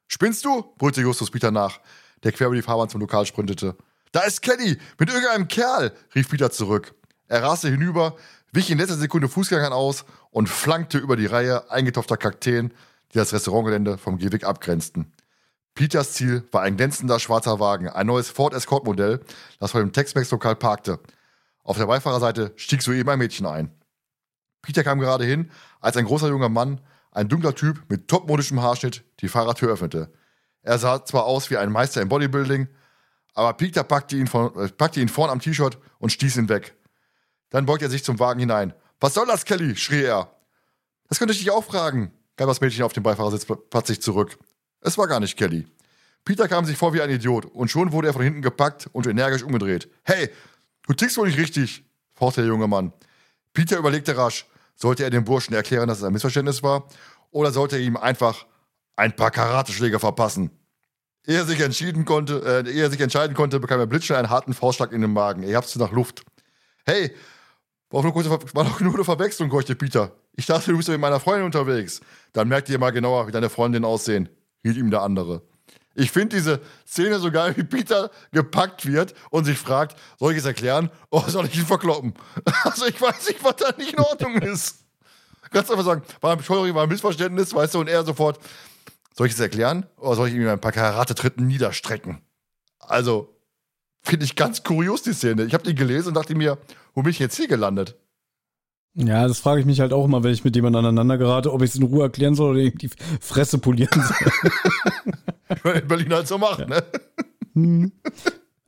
Spinnst 0.08 0.44
du? 0.44 0.62
brüllte 0.78 1.00
Justus 1.00 1.30
Peter 1.30 1.50
nach, 1.50 1.80
der 2.22 2.32
quer 2.32 2.46
über 2.48 2.56
die 2.56 2.62
Fahrbahn 2.62 2.88
zum 2.88 3.00
Lokal 3.00 3.26
sprintete. 3.26 3.76
Da 4.12 4.20
ist 4.20 4.42
Kenny 4.42 4.78
mit 4.98 5.08
irgendeinem 5.08 5.48
Kerl, 5.48 5.92
rief 6.14 6.28
Peter 6.28 6.50
zurück. 6.50 6.94
Er 7.26 7.42
raste 7.42 7.68
hinüber, 7.68 8.16
wich 8.52 8.70
in 8.70 8.78
letzter 8.78 8.96
Sekunde 8.96 9.28
Fußgängern 9.28 9.72
aus 9.72 10.04
und 10.30 10.48
flankte 10.48 10.98
über 10.98 11.16
die 11.16 11.26
Reihe 11.26 11.70
eingetopfter 11.70 12.16
Kakteen, 12.16 12.72
die 13.12 13.18
das 13.18 13.32
Restaurantgelände 13.32 13.98
vom 13.98 14.18
Gehweg 14.18 14.44
abgrenzten. 14.44 15.12
Peters 15.74 16.12
Ziel 16.12 16.44
war 16.52 16.62
ein 16.62 16.76
glänzender 16.76 17.18
schwarzer 17.18 17.58
Wagen, 17.58 17.88
ein 17.88 18.06
neues 18.06 18.30
Ford 18.30 18.54
Escort 18.54 18.84
Modell, 18.84 19.20
das 19.58 19.72
vor 19.72 19.80
dem 19.80 19.92
Tex-Mex-Lokal 19.92 20.54
parkte. 20.54 21.00
Auf 21.64 21.78
der 21.78 21.86
Beifahrerseite 21.86 22.52
stieg 22.56 22.82
soeben 22.82 23.08
ein 23.08 23.18
Mädchen 23.18 23.46
ein. 23.46 23.72
Peter 24.62 24.84
kam 24.84 25.00
gerade 25.00 25.24
hin, 25.24 25.50
als 25.80 25.96
ein 25.96 26.04
großer 26.04 26.28
junger 26.28 26.48
Mann, 26.48 26.80
ein 27.10 27.28
dunkler 27.28 27.54
Typ 27.54 27.82
mit 27.88 28.06
topmodischem 28.06 28.62
Haarschnitt, 28.62 29.04
die 29.20 29.28
Fahrertür 29.28 29.72
öffnete. 29.72 30.12
Er 30.62 30.78
sah 30.78 31.04
zwar 31.04 31.24
aus 31.24 31.50
wie 31.50 31.56
ein 31.56 31.72
Meister 31.72 32.00
im 32.00 32.08
Bodybuilding, 32.08 32.68
aber 33.34 33.52
Peter 33.54 33.82
packte 33.82 34.16
ihn, 34.16 34.28
von, 34.28 34.54
äh, 34.56 34.68
packte 34.68 35.00
ihn 35.00 35.08
vorn 35.08 35.30
am 35.30 35.40
T-Shirt 35.40 35.78
und 35.98 36.10
stieß 36.10 36.36
ihn 36.36 36.48
weg. 36.48 36.76
Dann 37.50 37.66
beugte 37.66 37.86
er 37.86 37.90
sich 37.90 38.04
zum 38.04 38.20
Wagen 38.20 38.40
hinein. 38.40 38.74
Was 39.00 39.14
soll 39.14 39.26
das, 39.26 39.44
Kelly? 39.44 39.74
schrie 39.76 40.04
er. 40.04 40.30
Das 41.08 41.18
könnte 41.18 41.34
ich 41.34 41.40
dich 41.40 41.50
auch 41.50 41.64
fragen, 41.64 42.12
gab 42.36 42.46
das 42.46 42.60
Mädchen 42.60 42.84
auf 42.84 42.92
dem 42.92 43.02
Beifahrersitz 43.02 43.46
plötzlich 43.70 44.00
zurück. 44.00 44.38
Es 44.84 44.98
war 44.98 45.08
gar 45.08 45.18
nicht 45.18 45.36
Kelly. 45.38 45.66
Peter 46.26 46.46
kam 46.46 46.66
sich 46.66 46.76
vor 46.76 46.92
wie 46.92 47.00
ein 47.00 47.08
Idiot 47.08 47.46
und 47.46 47.70
schon 47.70 47.90
wurde 47.90 48.08
er 48.08 48.12
von 48.12 48.22
hinten 48.22 48.42
gepackt 48.42 48.86
und 48.92 49.06
energisch 49.06 49.42
umgedreht. 49.42 49.88
Hey, 50.04 50.28
du 50.86 50.92
tickst 50.92 51.16
wohl 51.16 51.26
nicht 51.26 51.38
richtig, 51.38 51.84
fauchte 52.12 52.42
der 52.42 52.48
junge 52.48 52.68
Mann. 52.68 52.92
Peter 53.54 53.78
überlegte 53.78 54.16
rasch, 54.16 54.46
sollte 54.76 55.02
er 55.02 55.10
dem 55.10 55.24
Burschen 55.24 55.54
erklären, 55.54 55.88
dass 55.88 55.98
es 55.98 56.04
ein 56.04 56.12
Missverständnis 56.12 56.62
war, 56.62 56.86
oder 57.30 57.50
sollte 57.50 57.76
er 57.76 57.82
ihm 57.82 57.96
einfach 57.96 58.46
ein 58.96 59.16
paar 59.16 59.30
Karateschläge 59.30 59.98
verpassen? 59.98 60.50
Ehe 61.26 61.38
er 61.38 61.46
sich 61.46 61.60
entschieden 61.60 62.04
konnte, 62.04 62.42
äh, 62.44 62.70
ehe 62.70 62.82
er 62.82 62.90
sich 62.90 63.00
entscheiden 63.00 63.34
konnte, 63.34 63.60
bekam 63.60 63.80
er 63.80 63.86
blitzschnell 63.86 64.18
einen 64.18 64.30
harten 64.30 64.52
Faustschlag 64.52 64.92
in 64.92 65.00
den 65.00 65.14
Magen. 65.14 65.42
Er 65.44 65.50
japste 65.50 65.78
nach 65.78 65.92
Luft. 65.92 66.24
Hey, 66.84 67.14
war 67.88 68.02
doch, 68.02 68.80
nur, 68.80 68.94
eine 68.94 69.04
Verwechslung, 69.04 69.48
keuchte 69.48 69.76
Peter. 69.76 70.12
Ich 70.36 70.44
dachte, 70.44 70.72
du 70.72 70.76
bist 70.76 70.90
mit 70.90 71.00
meiner 71.00 71.20
Freundin 71.20 71.46
unterwegs. 71.46 72.02
Dann 72.34 72.48
merk 72.48 72.66
dir 72.66 72.78
mal 72.78 72.90
genauer, 72.90 73.26
wie 73.26 73.32
deine 73.32 73.48
Freundin 73.48 73.84
aussehen 73.84 74.28
hielt 74.64 74.76
ihm 74.76 74.90
der 74.90 75.02
andere. 75.02 75.42
Ich 75.94 76.10
finde 76.10 76.36
diese 76.36 76.60
Szene 76.86 77.20
so 77.20 77.30
geil, 77.30 77.54
wie 77.56 77.62
Peter 77.62 78.10
gepackt 78.32 78.84
wird 78.84 79.14
und 79.30 79.44
sich 79.44 79.58
fragt, 79.58 79.96
soll 80.18 80.32
ich 80.32 80.38
es 80.38 80.44
erklären 80.44 80.90
oder 81.10 81.30
soll 81.30 81.46
ich 81.46 81.56
ihn 81.56 81.66
verkloppen? 81.66 82.14
Also 82.64 82.86
ich 82.86 83.00
weiß 83.00 83.28
nicht, 83.28 83.44
was 83.44 83.56
da 83.56 83.72
nicht 83.76 83.92
in 83.92 84.00
Ordnung 84.00 84.38
ist. 84.38 84.78
Kannst 85.50 85.70
einfach 85.70 85.84
sagen, 85.84 86.02
war 86.20 86.32
ein, 86.32 86.48
war 86.48 86.82
ein 86.82 86.88
Missverständnis, 86.88 87.54
weißt 87.54 87.74
du, 87.74 87.80
und 87.80 87.88
er 87.88 88.04
sofort, 88.04 88.40
soll 89.16 89.28
ich 89.28 89.34
es 89.34 89.40
erklären 89.40 89.86
oder 89.98 90.16
soll 90.16 90.28
ich 90.28 90.34
ihm 90.34 90.48
ein 90.48 90.60
paar 90.60 90.72
Karate-Tritten 90.72 91.46
niederstrecken? 91.46 92.20
Also, 92.80 93.36
finde 94.02 94.24
ich 94.24 94.34
ganz 94.34 94.64
kurios, 94.64 95.02
die 95.02 95.12
Szene. 95.12 95.44
Ich 95.44 95.54
habe 95.54 95.62
die 95.62 95.76
gelesen 95.76 96.08
und 96.08 96.14
dachte 96.14 96.34
mir, 96.34 96.58
wo 96.94 97.02
bin 97.02 97.10
ich 97.10 97.20
jetzt 97.20 97.36
hier 97.36 97.46
gelandet? 97.46 97.96
Ja, 98.96 99.26
das 99.26 99.40
frage 99.40 99.60
ich 99.60 99.66
mich 99.66 99.80
halt 99.80 99.92
auch 99.92 100.04
immer, 100.04 100.22
wenn 100.22 100.32
ich 100.32 100.44
mit 100.44 100.54
jemandem 100.54 100.84
aneinander 100.84 101.18
gerate, 101.18 101.52
ob 101.52 101.62
ich 101.62 101.70
es 101.70 101.76
in 101.76 101.82
Ruhe 101.82 102.04
erklären 102.04 102.34
soll 102.34 102.56
oder 102.56 102.70
die 102.70 102.90
Fresse 103.20 103.58
polieren 103.58 104.02
soll. 104.02 105.74
in 105.74 105.88
Berlin 105.88 106.12
halt 106.12 106.28
so 106.28 106.38
machen, 106.38 106.68
ne? 106.68 106.82
Hm. 107.54 107.92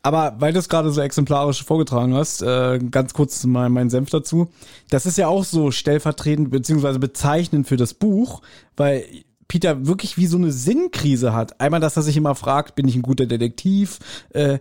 Aber 0.03 0.37
weil 0.39 0.53
du 0.53 0.59
es 0.59 0.69
gerade 0.69 0.91
so 0.91 1.01
exemplarisch 1.01 1.65
vorgetragen 1.65 2.15
hast, 2.15 2.43
äh, 2.43 2.79
ganz 2.91 3.13
kurz 3.13 3.45
mal 3.45 3.69
mein 3.71 3.91
Senf 3.91 4.11
dazu. 4.11 4.51
Das 4.89 5.05
ist 5.05 5.19
ja 5.19 5.27
auch 5.27 5.45
so 5.45 5.73
stellvertretend 5.73 6.51
beziehungsweise 6.51 7.01
bezeichnend 7.01 7.67
für 7.67 7.77
das 7.77 7.95
Buch, 7.95 8.43
weil 8.77 9.05
Peter 9.49 9.87
wirklich 9.87 10.17
wie 10.17 10.27
so 10.27 10.39
eine 10.39 10.53
Sinnkrise 10.53 11.33
hat. 11.33 11.61
Einmal, 11.61 11.81
dass 11.81 11.97
er 11.97 12.03
sich 12.03 12.17
immer 12.17 12.35
fragt, 12.35 12.75
bin 12.75 12.89
ich 12.89 12.95
ein 12.95 13.03
guter 13.03 13.27
Detektiv? 13.27 13.99
Äh, 14.31 14.59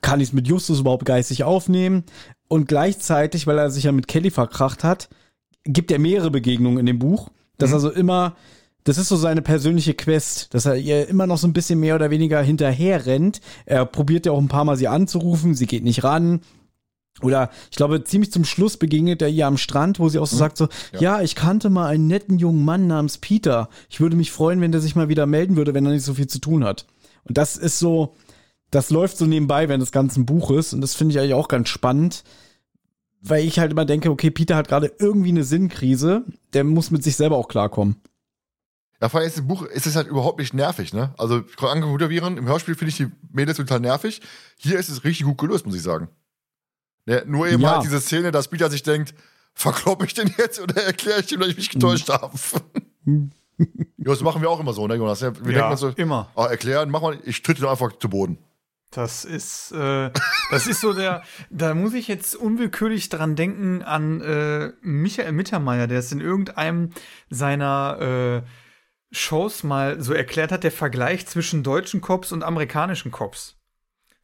kann 0.00 0.20
ich 0.20 0.28
es 0.28 0.32
mit 0.34 0.46
Justus 0.46 0.80
überhaupt 0.80 1.06
geistig 1.06 1.44
aufnehmen? 1.44 2.04
Und 2.48 2.68
gleichzeitig, 2.68 3.46
weil 3.46 3.58
er 3.58 3.70
sich 3.70 3.84
ja 3.84 3.92
mit 3.92 4.08
Kelly 4.08 4.30
verkracht 4.30 4.84
hat, 4.84 5.08
gibt 5.64 5.90
er 5.90 5.98
mehrere 5.98 6.30
Begegnungen 6.30 6.78
in 6.78 6.86
dem 6.86 6.98
Buch. 6.98 7.30
Dass 7.58 7.70
mhm. 7.70 7.74
also 7.74 7.90
immer, 7.90 8.36
das 8.84 8.98
ist 8.98 9.08
so 9.08 9.16
seine 9.16 9.42
persönliche 9.42 9.94
Quest, 9.94 10.52
dass 10.54 10.66
er 10.66 10.76
ihr 10.76 11.08
immer 11.08 11.26
noch 11.26 11.38
so 11.38 11.46
ein 11.46 11.52
bisschen 11.52 11.80
mehr 11.80 11.94
oder 11.94 12.10
weniger 12.10 12.42
hinterher 12.42 13.06
rennt. 13.06 13.40
Er 13.64 13.86
probiert 13.86 14.26
ja 14.26 14.32
auch 14.32 14.40
ein 14.40 14.48
paar 14.48 14.64
Mal 14.64 14.76
sie 14.76 14.88
anzurufen, 14.88 15.54
sie 15.54 15.66
geht 15.66 15.84
nicht 15.84 16.04
ran. 16.04 16.40
Oder 17.22 17.50
ich 17.70 17.76
glaube, 17.76 18.02
ziemlich 18.02 18.32
zum 18.32 18.44
Schluss 18.44 18.76
begegnet 18.76 19.22
er 19.22 19.28
ihr 19.28 19.46
am 19.46 19.56
Strand, 19.56 20.00
wo 20.00 20.08
sie 20.08 20.18
auch 20.18 20.26
so 20.26 20.36
mhm. 20.36 20.40
sagt: 20.40 20.56
so, 20.56 20.68
ja. 20.92 21.00
ja. 21.00 21.22
ich 21.22 21.36
kannte 21.36 21.70
mal 21.70 21.86
einen 21.86 22.08
netten 22.08 22.38
jungen 22.38 22.64
Mann 22.64 22.86
namens 22.86 23.18
Peter. 23.18 23.68
Ich 23.88 24.00
würde 24.00 24.16
mich 24.16 24.32
freuen, 24.32 24.60
wenn 24.60 24.72
der 24.72 24.80
sich 24.80 24.96
mal 24.96 25.08
wieder 25.08 25.26
melden 25.26 25.56
würde, 25.56 25.74
wenn 25.74 25.86
er 25.86 25.92
nicht 25.92 26.04
so 26.04 26.14
viel 26.14 26.26
zu 26.26 26.40
tun 26.40 26.64
hat. 26.64 26.86
Und 27.24 27.38
das 27.38 27.56
ist 27.56 27.78
so, 27.78 28.14
das 28.74 28.90
läuft 28.90 29.16
so 29.16 29.26
nebenbei, 29.26 29.68
wenn 29.68 29.80
das 29.80 29.92
Ganze 29.92 30.20
ein 30.20 30.26
Buch 30.26 30.50
ist. 30.50 30.72
Und 30.72 30.80
das 30.80 30.94
finde 30.94 31.12
ich 31.12 31.20
eigentlich 31.20 31.34
auch 31.34 31.48
ganz 31.48 31.68
spannend, 31.68 32.24
weil 33.20 33.44
ich 33.44 33.58
halt 33.58 33.72
immer 33.72 33.84
denke, 33.84 34.10
okay, 34.10 34.30
Peter 34.30 34.56
hat 34.56 34.68
gerade 34.68 34.92
irgendwie 34.98 35.30
eine 35.30 35.44
Sinnkrise, 35.44 36.24
der 36.52 36.64
muss 36.64 36.90
mit 36.90 37.04
sich 37.04 37.16
selber 37.16 37.36
auch 37.36 37.48
klarkommen. 37.48 37.96
Ja, 39.00 39.08
vor 39.08 39.20
allem 39.20 39.28
ist 39.28 39.38
das 39.38 39.46
Buch, 39.46 39.62
ist 39.62 39.86
es 39.86 39.96
halt 39.96 40.08
überhaupt 40.08 40.38
nicht 40.38 40.54
nervig, 40.54 40.92
ne? 40.92 41.14
Also, 41.18 41.42
Computerviren, 41.42 42.36
im 42.38 42.46
Hörspiel 42.46 42.74
finde 42.74 42.90
ich 42.90 42.96
die 42.96 43.10
Mädels 43.32 43.58
total 43.58 43.80
nervig. 43.80 44.22
Hier 44.56 44.78
ist 44.78 44.88
es 44.88 45.04
richtig 45.04 45.26
gut 45.26 45.38
gelöst, 45.38 45.66
muss 45.66 45.74
ich 45.74 45.82
sagen. 45.82 46.08
Ne, 47.06 47.22
nur 47.26 47.46
eben 47.48 47.62
ja. 47.62 47.72
halt 47.72 47.84
diese 47.84 48.00
Szene, 48.00 48.30
dass 48.30 48.48
Peter 48.48 48.70
sich 48.70 48.82
denkt, 48.82 49.14
verkloppe 49.52 50.06
ich 50.06 50.14
den 50.14 50.32
jetzt 50.38 50.58
oder 50.60 50.82
erkläre 50.82 51.20
ich 51.20 51.30
ihm, 51.32 51.40
dass 51.40 51.50
ich 51.50 51.56
mich 51.56 51.70
getäuscht 51.70 52.08
mhm. 52.08 52.12
habe? 52.12 52.38
ja, 53.58 53.66
das 53.98 54.22
machen 54.22 54.40
wir 54.40 54.48
auch 54.48 54.60
immer 54.60 54.72
so, 54.72 54.86
ne, 54.86 54.94
Jonas? 54.94 55.20
Wir 55.20 55.32
ja, 55.52 55.68
denken 55.68 55.76
so, 55.76 55.88
immer. 55.90 56.30
Oh, 56.34 56.44
erklären, 56.44 56.90
mach 56.90 57.02
mal, 57.02 57.18
ich 57.24 57.42
tritt 57.42 57.58
ihn 57.58 57.66
einfach 57.66 57.92
zu 57.98 58.08
Boden. 58.08 58.38
Das 58.94 59.24
ist, 59.24 59.72
äh, 59.72 60.10
das 60.50 60.68
ist 60.68 60.80
so 60.80 60.92
der, 60.92 61.24
da 61.50 61.74
muss 61.74 61.94
ich 61.94 62.06
jetzt 62.06 62.36
unwillkürlich 62.36 63.08
dran 63.08 63.34
denken 63.34 63.82
an 63.82 64.20
äh, 64.20 64.72
Michael 64.82 65.32
Mittermeier, 65.32 65.88
der 65.88 65.98
es 65.98 66.12
in 66.12 66.20
irgendeinem 66.20 66.90
seiner 67.28 68.42
äh, 68.44 68.48
Shows 69.10 69.64
mal 69.64 70.00
so 70.00 70.12
erklärt 70.12 70.52
hat, 70.52 70.62
der 70.62 70.72
Vergleich 70.72 71.26
zwischen 71.26 71.64
deutschen 71.64 72.00
Cops 72.00 72.30
und 72.30 72.44
amerikanischen 72.44 73.10
Cops. 73.10 73.56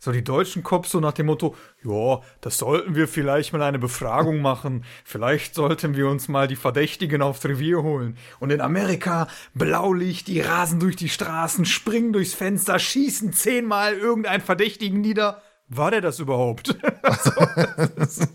So 0.02 0.12
die 0.12 0.24
deutschen 0.24 0.62
Cops 0.62 0.90
so 0.90 0.98
nach 0.98 1.12
dem 1.12 1.26
Motto, 1.26 1.54
ja, 1.84 2.20
das 2.40 2.56
sollten 2.56 2.94
wir 2.94 3.06
vielleicht 3.06 3.52
mal 3.52 3.60
eine 3.60 3.78
Befragung 3.78 4.40
machen. 4.40 4.84
Vielleicht 5.04 5.54
sollten 5.54 5.94
wir 5.94 6.08
uns 6.08 6.26
mal 6.26 6.48
die 6.48 6.56
Verdächtigen 6.56 7.20
aufs 7.20 7.44
Revier 7.44 7.82
holen. 7.82 8.16
Und 8.38 8.50
in 8.50 8.62
Amerika 8.62 9.28
Blaulicht, 9.52 10.26
die 10.26 10.40
rasen 10.40 10.80
durch 10.80 10.96
die 10.96 11.10
Straßen, 11.10 11.66
springen 11.66 12.14
durchs 12.14 12.32
Fenster, 12.32 12.78
schießen 12.78 13.34
zehnmal 13.34 13.92
irgendeinen 13.92 14.42
Verdächtigen 14.42 15.02
nieder. 15.02 15.42
War 15.68 15.90
der 15.90 16.00
das 16.00 16.18
überhaupt? 16.18 16.68
so, 18.08 18.26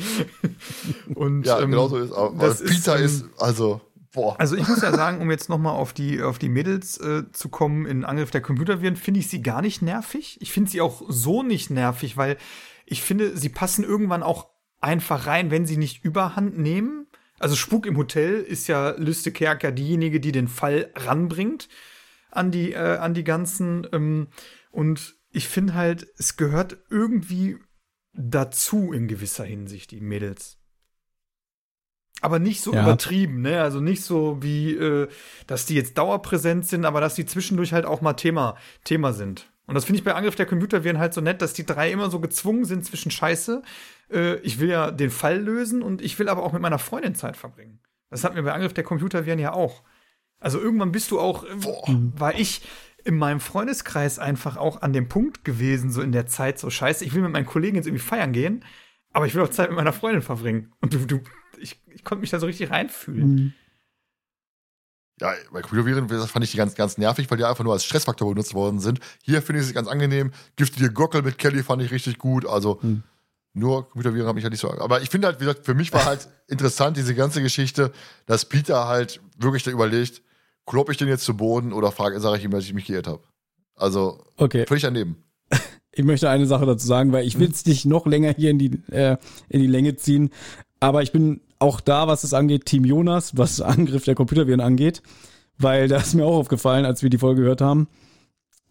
Und 1.14 1.44
ja, 1.46 1.60
ähm, 1.60 1.70
genau 1.70 1.88
so 1.88 1.98
ist 1.98 2.12
auch. 2.12 2.36
Das 2.38 2.62
Peter 2.62 2.96
ist, 2.96 3.22
ähm, 3.22 3.30
ist 3.30 3.42
also 3.42 3.80
Boah. 4.12 4.38
Also 4.40 4.56
ich 4.56 4.66
muss 4.66 4.82
ja 4.82 4.90
sagen, 4.92 5.20
um 5.20 5.30
jetzt 5.30 5.48
nochmal 5.48 5.76
auf 5.76 5.92
die, 5.92 6.20
auf 6.20 6.38
die 6.38 6.48
Mädels 6.48 6.98
äh, 6.98 7.30
zu 7.32 7.48
kommen 7.48 7.86
in 7.86 8.04
Angriff 8.04 8.30
der 8.30 8.40
Computerviren, 8.40 8.96
finde 8.96 9.20
ich 9.20 9.28
sie 9.28 9.42
gar 9.42 9.62
nicht 9.62 9.82
nervig. 9.82 10.38
Ich 10.40 10.52
finde 10.52 10.70
sie 10.70 10.80
auch 10.80 11.02
so 11.08 11.42
nicht 11.42 11.70
nervig, 11.70 12.16
weil 12.16 12.36
ich 12.86 13.02
finde, 13.02 13.36
sie 13.36 13.48
passen 13.48 13.84
irgendwann 13.84 14.24
auch 14.24 14.48
einfach 14.80 15.26
rein, 15.26 15.50
wenn 15.50 15.66
sie 15.66 15.76
nicht 15.76 16.04
überhand 16.04 16.58
nehmen. 16.58 17.06
Also 17.38 17.54
Spuk 17.54 17.86
im 17.86 17.96
Hotel 17.96 18.40
ist 18.40 18.66
ja 18.66 18.90
Lüste 18.90 19.30
Kerker 19.30 19.70
diejenige, 19.70 20.20
die 20.20 20.32
den 20.32 20.48
Fall 20.48 20.90
ranbringt 20.96 21.68
an 22.30 22.50
die, 22.50 22.72
äh, 22.72 22.96
an 22.96 23.14
die 23.14 23.24
ganzen. 23.24 23.86
Ähm, 23.92 24.28
und 24.72 25.14
ich 25.30 25.48
finde 25.48 25.74
halt, 25.74 26.08
es 26.18 26.36
gehört 26.36 26.78
irgendwie 26.90 27.58
dazu 28.12 28.92
in 28.92 29.06
gewisser 29.06 29.44
Hinsicht, 29.44 29.92
die 29.92 30.00
Mädels. 30.00 30.59
Aber 32.20 32.38
nicht 32.38 32.60
so 32.60 32.74
ja. 32.74 32.82
übertrieben, 32.82 33.40
ne? 33.42 33.62
Also 33.62 33.80
nicht 33.80 34.02
so 34.02 34.42
wie, 34.42 34.74
äh, 34.74 35.08
dass 35.46 35.66
die 35.66 35.74
jetzt 35.74 35.96
dauerpräsent 35.96 36.66
sind, 36.66 36.84
aber 36.84 37.00
dass 37.00 37.14
die 37.14 37.26
zwischendurch 37.26 37.72
halt 37.72 37.86
auch 37.86 38.00
mal 38.00 38.14
Thema, 38.14 38.56
Thema 38.84 39.12
sind. 39.12 39.50
Und 39.66 39.74
das 39.74 39.84
finde 39.84 39.98
ich 39.98 40.04
bei 40.04 40.14
Angriff 40.14 40.34
der 40.34 40.46
Computerviren 40.46 40.98
halt 40.98 41.14
so 41.14 41.20
nett, 41.20 41.40
dass 41.40 41.52
die 41.52 41.64
drei 41.64 41.92
immer 41.92 42.10
so 42.10 42.18
gezwungen 42.18 42.64
sind 42.64 42.84
zwischen 42.84 43.10
Scheiße. 43.10 43.62
Äh, 44.12 44.36
ich 44.40 44.58
will 44.58 44.68
ja 44.68 44.90
den 44.90 45.10
Fall 45.10 45.38
lösen 45.38 45.82
und 45.82 46.02
ich 46.02 46.18
will 46.18 46.28
aber 46.28 46.42
auch 46.42 46.52
mit 46.52 46.60
meiner 46.60 46.78
Freundin 46.78 47.14
Zeit 47.14 47.36
verbringen. 47.36 47.80
Das 48.10 48.24
hatten 48.24 48.34
wir 48.34 48.42
bei 48.42 48.52
Angriff 48.52 48.74
der 48.74 48.84
Computerviren 48.84 49.38
ja 49.38 49.52
auch. 49.52 49.82
Also 50.40 50.60
irgendwann 50.60 50.90
bist 50.90 51.10
du 51.10 51.20
auch, 51.20 51.46
Boah. 51.60 51.84
war 52.16 52.34
ich 52.34 52.62
in 53.04 53.16
meinem 53.16 53.40
Freundeskreis 53.40 54.18
einfach 54.18 54.56
auch 54.56 54.82
an 54.82 54.92
dem 54.92 55.08
Punkt 55.08 55.44
gewesen, 55.44 55.90
so 55.90 56.02
in 56.02 56.12
der 56.12 56.26
Zeit, 56.26 56.58
so 56.58 56.70
scheiße, 56.70 57.04
ich 57.04 57.14
will 57.14 57.22
mit 57.22 57.32
meinen 57.32 57.46
Kollegen 57.46 57.76
jetzt 57.76 57.86
irgendwie 57.86 58.04
feiern 58.04 58.32
gehen, 58.32 58.64
aber 59.12 59.26
ich 59.26 59.34
will 59.34 59.42
auch 59.42 59.50
Zeit 59.50 59.70
mit 59.70 59.76
meiner 59.76 59.92
Freundin 59.92 60.22
verbringen. 60.22 60.72
Und 60.80 60.94
du, 60.94 61.06
du 61.06 61.20
ich, 61.60 61.80
ich 61.86 62.04
konnte 62.04 62.20
mich 62.20 62.30
da 62.30 62.38
so 62.38 62.46
richtig 62.46 62.70
reinfühlen. 62.70 63.34
Mhm. 63.34 63.52
Ja, 65.20 65.34
bei 65.52 65.60
Computerviren 65.60 66.08
fand 66.08 66.44
ich 66.44 66.50
die 66.50 66.56
ganz, 66.56 66.74
ganz 66.74 66.96
nervig, 66.96 67.30
weil 67.30 67.36
die 67.36 67.44
einfach 67.44 67.62
nur 67.62 67.74
als 67.74 67.84
Stressfaktor 67.84 68.28
benutzt 68.30 68.54
worden 68.54 68.80
sind. 68.80 69.00
Hier 69.22 69.42
finde 69.42 69.60
ich 69.60 69.66
sie 69.66 69.74
ganz 69.74 69.86
angenehm. 69.86 70.32
Giftige 70.56 70.90
Gockel 70.90 71.20
mit 71.20 71.36
Kelly 71.36 71.62
fand 71.62 71.82
ich 71.82 71.90
richtig 71.90 72.16
gut. 72.16 72.46
Also 72.46 72.78
mhm. 72.80 73.02
nur 73.52 73.86
Computerviren 73.90 74.26
habe 74.26 74.38
ich 74.38 74.44
ja 74.44 74.50
nicht 74.50 74.60
so. 74.60 74.70
Aber 74.70 75.02
ich 75.02 75.10
finde 75.10 75.26
halt, 75.26 75.38
wie 75.40 75.44
gesagt, 75.44 75.66
für 75.66 75.74
mich 75.74 75.92
war 75.92 76.06
halt 76.06 76.28
interessant 76.48 76.96
diese 76.96 77.14
ganze 77.14 77.42
Geschichte, 77.42 77.92
dass 78.24 78.46
Peter 78.46 78.88
halt 78.88 79.20
wirklich 79.36 79.62
da 79.62 79.70
überlegt, 79.70 80.22
kloppe 80.64 80.92
ich 80.92 80.98
den 80.98 81.08
jetzt 81.08 81.24
zu 81.24 81.36
Boden 81.36 81.74
oder 81.74 81.90
sage 81.90 82.38
ich 82.38 82.44
ihm, 82.44 82.50
dass 82.50 82.64
ich 82.64 82.72
mich 82.72 82.86
geirrt 82.86 83.06
habe. 83.06 83.22
Also 83.74 84.24
okay. 84.36 84.64
völlig 84.66 84.82
daneben. 84.82 85.16
Ich 85.92 86.04
möchte 86.04 86.30
eine 86.30 86.46
Sache 86.46 86.66
dazu 86.66 86.86
sagen, 86.86 87.10
weil 87.10 87.26
ich 87.26 87.40
will 87.40 87.50
es 87.50 87.66
nicht 87.66 87.84
noch 87.84 88.06
länger 88.06 88.32
hier 88.32 88.50
in 88.50 88.60
die, 88.60 88.80
äh, 88.92 89.16
in 89.48 89.60
die 89.60 89.66
Länge 89.66 89.96
ziehen. 89.96 90.30
Aber 90.78 91.02
ich 91.02 91.10
bin 91.10 91.40
auch 91.60 91.80
da, 91.80 92.08
was 92.08 92.24
es 92.24 92.34
angeht, 92.34 92.66
Team 92.66 92.84
Jonas, 92.84 93.36
was 93.36 93.60
Angriff 93.60 94.04
der 94.04 94.16
Computerviren 94.16 94.60
angeht. 94.60 95.02
Weil 95.58 95.88
da 95.88 95.98
ist 95.98 96.14
mir 96.14 96.24
auch 96.24 96.36
aufgefallen, 96.36 96.84
als 96.84 97.02
wir 97.02 97.10
die 97.10 97.18
Folge 97.18 97.42
gehört 97.42 97.60
haben. 97.60 97.88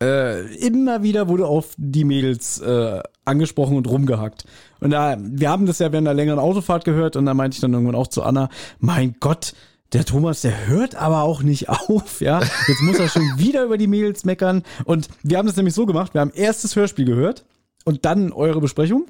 Äh, 0.01 0.55
immer 0.55 1.03
wieder 1.03 1.27
wurde 1.27 1.45
auf 1.45 1.73
die 1.77 2.05
Mädels 2.05 2.59
äh, 2.61 3.01
angesprochen 3.25 3.75
und 3.75 3.87
rumgehackt. 3.87 4.45
Und 4.79 4.91
da, 4.91 5.17
wir 5.19 5.49
haben 5.49 5.65
das 5.65 5.79
ja 5.79 5.91
während 5.91 6.07
einer 6.07 6.15
längeren 6.15 6.39
Autofahrt 6.39 6.85
gehört 6.85 7.15
und 7.15 7.25
da 7.25 7.33
meinte 7.33 7.55
ich 7.55 7.61
dann 7.61 7.73
irgendwann 7.73 7.95
auch 7.95 8.07
zu 8.07 8.23
Anna, 8.23 8.49
mein 8.79 9.17
Gott, 9.19 9.53
der 9.91 10.05
Thomas, 10.05 10.41
der 10.41 10.67
hört 10.67 10.95
aber 10.95 11.23
auch 11.23 11.43
nicht 11.43 11.67
auf, 11.89 12.21
ja. 12.21 12.39
Jetzt 12.39 12.81
muss 12.81 12.99
er 12.99 13.09
schon 13.09 13.37
wieder 13.37 13.65
über 13.65 13.77
die 13.77 13.87
Mädels 13.87 14.23
meckern. 14.23 14.63
Und 14.85 15.09
wir 15.21 15.37
haben 15.37 15.47
das 15.47 15.57
nämlich 15.57 15.75
so 15.75 15.85
gemacht, 15.85 16.13
wir 16.13 16.21
haben 16.21 16.31
erst 16.33 16.63
das 16.63 16.75
Hörspiel 16.75 17.05
gehört 17.05 17.45
und 17.83 18.05
dann 18.05 18.31
eure 18.31 18.61
Besprechung. 18.61 19.05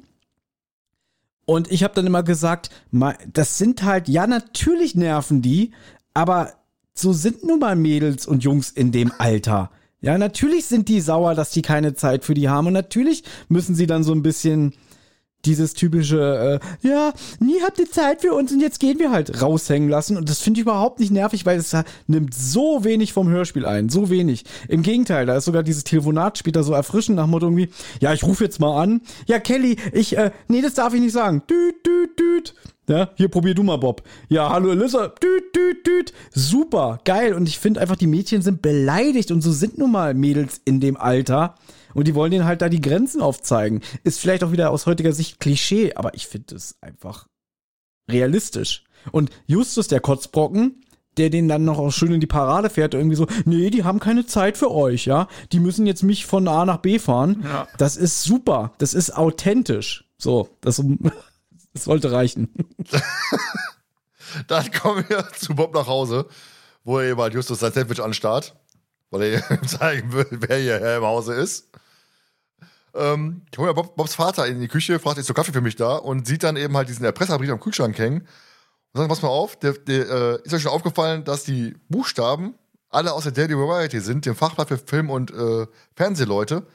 Und 1.50 1.72
ich 1.72 1.82
habe 1.82 1.94
dann 1.94 2.06
immer 2.06 2.22
gesagt, 2.22 2.70
das 3.32 3.58
sind 3.58 3.82
halt, 3.82 4.08
ja, 4.08 4.28
natürlich 4.28 4.94
nerven 4.94 5.42
die, 5.42 5.72
aber 6.14 6.52
so 6.94 7.12
sind 7.12 7.42
nun 7.42 7.58
mal 7.58 7.74
Mädels 7.74 8.24
und 8.24 8.44
Jungs 8.44 8.70
in 8.70 8.92
dem 8.92 9.10
Alter. 9.18 9.72
Ja, 10.00 10.16
natürlich 10.16 10.66
sind 10.66 10.88
die 10.88 11.00
sauer, 11.00 11.34
dass 11.34 11.50
die 11.50 11.62
keine 11.62 11.94
Zeit 11.94 12.24
für 12.24 12.34
die 12.34 12.48
haben 12.48 12.68
und 12.68 12.72
natürlich 12.72 13.24
müssen 13.48 13.74
sie 13.74 13.88
dann 13.88 14.04
so 14.04 14.12
ein 14.12 14.22
bisschen 14.22 14.74
dieses 15.44 15.74
typische, 15.74 16.60
äh, 16.82 16.86
ja, 16.86 17.12
nie 17.38 17.60
habt 17.62 17.78
ihr 17.78 17.90
Zeit 17.90 18.20
für 18.20 18.34
uns 18.34 18.52
und 18.52 18.60
jetzt 18.60 18.80
gehen 18.80 18.98
wir 18.98 19.10
halt 19.10 19.40
raushängen 19.42 19.88
lassen. 19.88 20.16
Und 20.16 20.28
das 20.28 20.40
finde 20.40 20.60
ich 20.60 20.62
überhaupt 20.62 21.00
nicht 21.00 21.12
nervig, 21.12 21.46
weil 21.46 21.58
es 21.58 21.74
nimmt 22.06 22.34
so 22.34 22.84
wenig 22.84 23.12
vom 23.12 23.28
Hörspiel 23.28 23.66
ein. 23.66 23.88
So 23.88 24.10
wenig. 24.10 24.44
Im 24.68 24.82
Gegenteil, 24.82 25.26
da 25.26 25.36
ist 25.36 25.44
sogar 25.44 25.62
dieses 25.62 25.84
Telefonat 25.84 26.38
später 26.38 26.62
so 26.62 26.72
erfrischend 26.72 27.16
nach 27.16 27.26
Motto 27.26 27.46
irgendwie, 27.46 27.70
ja, 28.00 28.12
ich 28.12 28.24
rufe 28.24 28.44
jetzt 28.44 28.60
mal 28.60 28.80
an. 28.80 29.00
Ja, 29.26 29.38
Kelly, 29.38 29.76
ich, 29.92 30.16
äh, 30.16 30.30
nee, 30.48 30.62
das 30.62 30.74
darf 30.74 30.94
ich 30.94 31.00
nicht 31.00 31.12
sagen. 31.12 31.42
Düt, 31.48 31.86
düt, 31.86 32.18
düt. 32.18 32.54
Ja, 32.88 33.10
hier 33.14 33.28
probier 33.28 33.54
du 33.54 33.62
mal, 33.62 33.76
Bob. 33.76 34.02
Ja, 34.28 34.50
hallo 34.50 34.72
Elissa. 34.72 35.08
Düt, 35.08 35.54
düt, 35.54 35.86
düt. 35.86 36.12
Super, 36.32 36.98
geil. 37.04 37.34
Und 37.34 37.48
ich 37.48 37.60
finde 37.60 37.80
einfach, 37.80 37.94
die 37.96 38.08
Mädchen 38.08 38.42
sind 38.42 38.62
beleidigt 38.62 39.30
und 39.30 39.42
so 39.42 39.52
sind 39.52 39.78
nun 39.78 39.92
mal 39.92 40.12
Mädels 40.12 40.60
in 40.64 40.80
dem 40.80 40.96
Alter. 40.96 41.54
Und 41.94 42.08
die 42.08 42.14
wollen 42.14 42.30
denen 42.30 42.44
halt 42.44 42.62
da 42.62 42.68
die 42.68 42.80
Grenzen 42.80 43.20
aufzeigen. 43.20 43.80
Ist 44.04 44.20
vielleicht 44.20 44.44
auch 44.44 44.52
wieder 44.52 44.70
aus 44.70 44.86
heutiger 44.86 45.12
Sicht 45.12 45.40
Klischee, 45.40 45.94
aber 45.94 46.14
ich 46.14 46.26
finde 46.26 46.54
es 46.54 46.76
einfach 46.80 47.26
realistisch. 48.10 48.84
Und 49.12 49.30
Justus, 49.46 49.88
der 49.88 50.00
Kotzbrocken, 50.00 50.82
der 51.16 51.30
den 51.30 51.48
dann 51.48 51.64
noch 51.64 51.78
auch 51.78 51.90
schön 51.90 52.12
in 52.12 52.20
die 52.20 52.26
Parade 52.26 52.70
fährt, 52.70 52.94
irgendwie 52.94 53.16
so, 53.16 53.26
nee, 53.44 53.70
die 53.70 53.84
haben 53.84 53.98
keine 53.98 54.26
Zeit 54.26 54.56
für 54.56 54.70
euch, 54.70 55.06
ja. 55.06 55.28
Die 55.52 55.60
müssen 55.60 55.86
jetzt 55.86 56.02
mich 56.02 56.26
von 56.26 56.46
A 56.48 56.64
nach 56.64 56.78
B 56.78 56.98
fahren. 56.98 57.42
Ja. 57.44 57.68
Das 57.78 57.96
ist 57.96 58.22
super. 58.22 58.72
Das 58.78 58.94
ist 58.94 59.16
authentisch. 59.16 60.04
So, 60.18 60.48
das, 60.60 60.82
das 61.74 61.84
sollte 61.84 62.12
reichen. 62.12 62.48
dann 64.46 64.70
kommen 64.72 65.04
wir 65.08 65.26
zu 65.32 65.54
Bob 65.54 65.74
nach 65.74 65.86
Hause, 65.86 66.26
wo 66.84 66.98
er 66.98 67.10
eben 67.10 67.20
halt 67.20 67.34
Justus 67.34 67.60
sein 67.60 67.72
Sandwich 67.72 68.00
anstarrt, 68.00 68.54
weil 69.10 69.22
er 69.22 69.62
zeigen 69.66 70.12
will, 70.12 70.26
wer 70.30 70.58
hier 70.58 70.96
im 70.96 71.04
Hause 71.04 71.34
ist 71.34 71.70
ähm, 72.94 73.42
ich 73.50 73.58
hole 73.58 73.68
ja 73.68 73.72
Bob, 73.72 73.96
Bobs 73.96 74.14
Vater 74.14 74.46
in 74.46 74.60
die 74.60 74.68
Küche, 74.68 74.98
fragt, 74.98 75.18
ist 75.18 75.26
so 75.26 75.34
Kaffee 75.34 75.52
für 75.52 75.60
mich 75.60 75.76
da 75.76 75.96
und 75.96 76.26
sieht 76.26 76.42
dann 76.42 76.56
eben 76.56 76.76
halt 76.76 76.88
diesen 76.88 77.04
Erpresserbrief 77.04 77.50
am 77.50 77.60
Kühlschrank 77.60 77.98
hängen 77.98 78.26
und 78.92 78.98
sagt, 78.98 79.08
pass 79.08 79.22
mal 79.22 79.28
auf, 79.28 79.56
der, 79.56 79.72
der, 79.72 80.10
äh, 80.10 80.38
ist 80.44 80.52
euch 80.52 80.62
schon 80.62 80.72
aufgefallen, 80.72 81.24
dass 81.24 81.44
die 81.44 81.76
Buchstaben 81.88 82.54
alle 82.88 83.12
aus 83.12 83.22
der 83.22 83.32
Daily 83.32 83.56
Variety 83.56 84.00
sind, 84.00 84.26
dem 84.26 84.34
Fachblatt 84.34 84.68
für 84.68 84.78
Film- 84.78 85.10
und 85.10 85.30
äh, 85.30 85.66
Fernsehleute. 85.94 86.66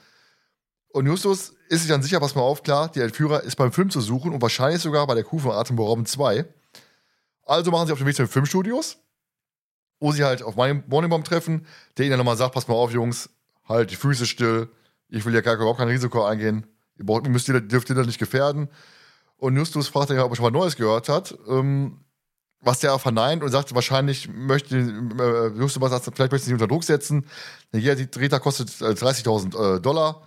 Und 0.88 1.06
Justus 1.06 1.54
ist 1.68 1.82
sich 1.82 1.90
dann 1.90 2.02
sicher, 2.02 2.20
pass 2.20 2.34
mal 2.34 2.42
auf, 2.42 2.62
klar, 2.62 2.88
der 2.88 3.04
Entführer 3.04 3.42
ist 3.42 3.56
beim 3.56 3.70
Film 3.70 3.90
zu 3.90 4.00
suchen 4.00 4.32
und 4.32 4.40
wahrscheinlich 4.40 4.80
sogar 4.80 5.06
bei 5.06 5.14
der 5.14 5.24
Kuh 5.24 5.38
von 5.38 5.52
Atemberaubend 5.52 6.08
2. 6.08 6.46
Also 7.44 7.70
machen 7.70 7.86
sie 7.86 7.92
auf 7.92 7.98
den 7.98 8.06
Weg 8.06 8.16
zu 8.16 8.22
den 8.22 8.30
Filmstudios, 8.30 8.96
wo 10.00 10.12
sie 10.12 10.24
halt 10.24 10.42
auf 10.42 10.56
meinen 10.56 10.84
Morningbomb 10.88 11.24
treffen, 11.24 11.66
der 11.96 12.06
ihnen 12.06 12.12
dann 12.12 12.18
nochmal 12.18 12.38
sagt, 12.38 12.54
pass 12.54 12.66
mal 12.66 12.74
auf, 12.74 12.92
Jungs, 12.92 13.28
halt 13.68 13.90
die 13.90 13.96
Füße 13.96 14.24
still, 14.24 14.70
ich 15.08 15.24
will 15.24 15.34
ja 15.34 15.40
gar 15.40 15.54
überhaupt 15.54 15.78
kein 15.78 15.88
Risiko 15.88 16.24
eingehen. 16.24 16.66
Ihr 16.98 17.06
braucht, 17.06 17.28
müsst 17.28 17.48
ihr, 17.48 17.60
dürft 17.60 17.88
ihr 17.90 17.96
das 17.96 18.06
nicht 18.06 18.18
gefährden. 18.18 18.68
Und 19.36 19.56
Justus 19.56 19.88
fragt 19.88 20.10
ja, 20.10 20.24
ob 20.24 20.32
er 20.32 20.36
schon 20.36 20.44
mal 20.44 20.50
Neues 20.50 20.76
gehört 20.76 21.08
hat. 21.08 21.36
Ähm, 21.48 22.00
was 22.60 22.80
der 22.80 22.98
verneint 22.98 23.42
und 23.42 23.50
sagt, 23.50 23.74
wahrscheinlich 23.74 24.28
möchte 24.28 24.76
äh, 24.76 25.58
Justus 25.58 25.80
was 25.80 26.02
vielleicht 26.14 26.32
möchte 26.32 26.46
sie 26.46 26.52
unter 26.52 26.66
Druck 26.66 26.84
setzen. 26.84 27.26
Ja, 27.72 27.94
die 27.94 28.10
Drehter 28.10 28.40
kostet 28.40 28.70
30.000 28.70 29.54
äh, 29.56 29.76
äh, 29.76 29.80
Dollar. 29.80 30.22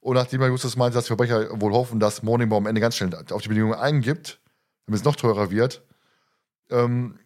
Und 0.00 0.14
nachdem 0.14 0.40
er 0.40 0.48
Justus 0.48 0.76
meint, 0.76 0.94
dass 0.94 1.08
Verbrecher 1.08 1.60
wohl 1.60 1.72
hoffen, 1.72 1.98
dass 1.98 2.22
Morningbaum 2.22 2.64
am 2.64 2.68
Ende 2.68 2.80
ganz 2.80 2.96
schnell 2.96 3.12
auf 3.30 3.42
die 3.42 3.48
Bedingungen 3.48 3.74
eingibt, 3.74 4.40
damit 4.86 5.00
es 5.00 5.04
noch 5.04 5.16
teurer 5.16 5.50
wird, 5.50 5.82
ähm, 6.70 7.18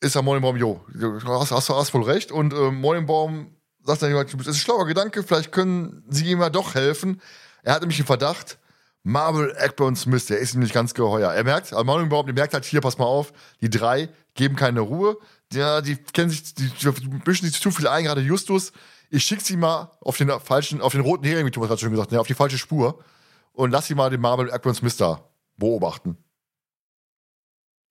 ist 0.00 0.14
der 0.14 0.22
Morningbaum, 0.22 0.56
jo, 0.56 0.80
hast, 1.24 1.50
hast, 1.50 1.70
hast 1.70 1.90
voll 1.90 2.04
recht. 2.04 2.30
Und 2.30 2.52
äh, 2.52 2.70
Morningbaum 2.70 3.56
sagt 3.84 4.02
dann 4.02 4.10
jemand, 4.10 4.32
das 4.32 4.40
ist 4.40 4.46
ein 4.48 4.54
schlauer 4.54 4.86
Gedanke, 4.86 5.22
vielleicht 5.22 5.52
können 5.52 6.04
sie 6.08 6.30
ihm 6.30 6.40
ja 6.40 6.50
doch 6.50 6.74
helfen. 6.74 7.20
Er 7.62 7.74
hat 7.74 7.80
nämlich 7.80 7.98
den 7.98 8.06
Verdacht, 8.06 8.58
Marvel 9.02 9.54
Eckburn 9.58 9.96
Smith, 9.96 10.26
der 10.26 10.38
ist 10.38 10.54
ihm 10.54 10.60
nicht 10.60 10.72
ganz 10.72 10.94
geheuer. 10.94 11.30
Er 11.30 11.44
merkt, 11.44 11.72
also 11.72 11.84
Marvel 11.84 12.06
überhaupt, 12.06 12.28
der 12.28 12.34
merkt 12.34 12.54
halt 12.54 12.64
hier, 12.64 12.80
pass 12.80 12.98
mal 12.98 13.04
auf, 13.04 13.32
die 13.60 13.68
drei 13.68 14.08
geben 14.32 14.56
keine 14.56 14.80
Ruhe. 14.80 15.18
Ja, 15.52 15.82
die 15.82 15.96
kennen 15.96 16.30
sich, 16.30 16.54
die, 16.54 16.70
die 16.70 17.20
mischen 17.26 17.46
sich 17.46 17.60
zu 17.60 17.70
viel 17.70 17.86
ein, 17.86 18.04
gerade 18.04 18.22
Justus. 18.22 18.72
Ich 19.10 19.22
schick 19.24 19.42
sie 19.42 19.56
mal 19.56 19.92
auf 20.00 20.16
den 20.16 20.30
falschen, 20.40 20.80
auf 20.80 20.92
den 20.92 21.02
roten 21.02 21.24
Hering, 21.24 21.46
wie 21.46 21.50
Thomas 21.50 21.70
hat 21.70 21.80
schon 21.80 21.90
gesagt, 21.90 22.12
ne, 22.12 22.20
auf 22.20 22.26
die 22.26 22.34
falsche 22.34 22.58
Spur 22.58 23.04
und 23.52 23.70
lass 23.70 23.86
sie 23.86 23.94
mal 23.94 24.10
den 24.10 24.20
Marvel 24.20 24.50
Eckburn 24.50 24.74
Smith 24.74 24.96
da 24.96 25.28
beobachten. 25.56 26.16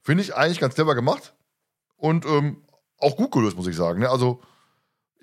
Finde 0.01 0.23
ich 0.23 0.35
eigentlich 0.35 0.59
ganz 0.59 0.73
clever 0.73 0.95
gemacht 0.95 1.33
und 1.95 2.25
ähm, 2.25 2.63
auch 2.97 3.15
gut 3.15 3.31
gelöst, 3.31 3.55
muss 3.55 3.67
ich 3.67 3.75
sagen. 3.75 3.99
Ne? 3.99 4.09
Also, 4.09 4.41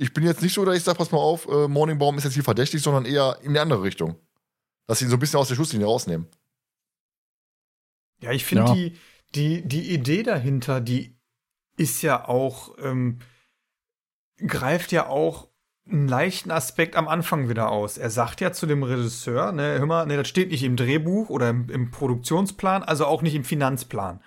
ich 0.00 0.14
bin 0.14 0.24
jetzt 0.24 0.40
nicht 0.40 0.54
so, 0.54 0.64
dass 0.64 0.76
ich 0.76 0.82
sage, 0.82 0.96
pass 0.96 1.12
mal 1.12 1.18
auf, 1.18 1.46
äh, 1.46 1.68
Morningbaum 1.68 2.16
ist 2.16 2.24
jetzt 2.24 2.32
hier 2.32 2.42
verdächtig, 2.42 2.82
sondern 2.82 3.04
eher 3.04 3.38
in 3.42 3.52
die 3.52 3.60
andere 3.60 3.82
Richtung. 3.82 4.16
Dass 4.86 4.98
sie 4.98 5.04
ihn 5.04 5.10
so 5.10 5.16
ein 5.16 5.20
bisschen 5.20 5.38
aus 5.38 5.48
der 5.48 5.56
Schusslinie 5.56 5.86
rausnehmen. 5.86 6.26
Ja, 8.22 8.32
ich 8.32 8.44
finde 8.44 8.64
Ja. 8.64 8.74
die, 8.74 8.96
die, 9.34 9.62
die 9.68 9.92
Idee 9.92 10.22
dahinter, 10.22 10.80
die 10.80 11.18
ist 11.76 12.02
ja 12.02 12.26
auch, 12.26 12.76
ähm, 12.78 13.18
greift 14.46 14.90
ja 14.90 15.06
auch 15.06 15.48
einen 15.86 16.08
leichten 16.08 16.50
Aspekt 16.50 16.96
am 16.96 17.06
Anfang 17.08 17.48
wieder 17.48 17.70
aus. 17.70 17.98
Er 17.98 18.10
sagt 18.10 18.40
ja 18.40 18.52
zu 18.52 18.66
dem 18.66 18.82
Regisseur, 18.82 19.52
ne, 19.52 19.78
hör 19.78 19.86
mal, 19.86 20.06
ne, 20.06 20.16
das 20.16 20.28
steht 20.28 20.50
nicht 20.50 20.62
im 20.62 20.76
Drehbuch 20.76 21.28
oder 21.28 21.50
im, 21.50 21.68
im 21.68 21.90
Produktionsplan, 21.90 22.82
also 22.82 23.06
auch 23.06 23.22
nicht 23.22 23.34
im 23.34 23.44
Finanzplan. 23.44 24.22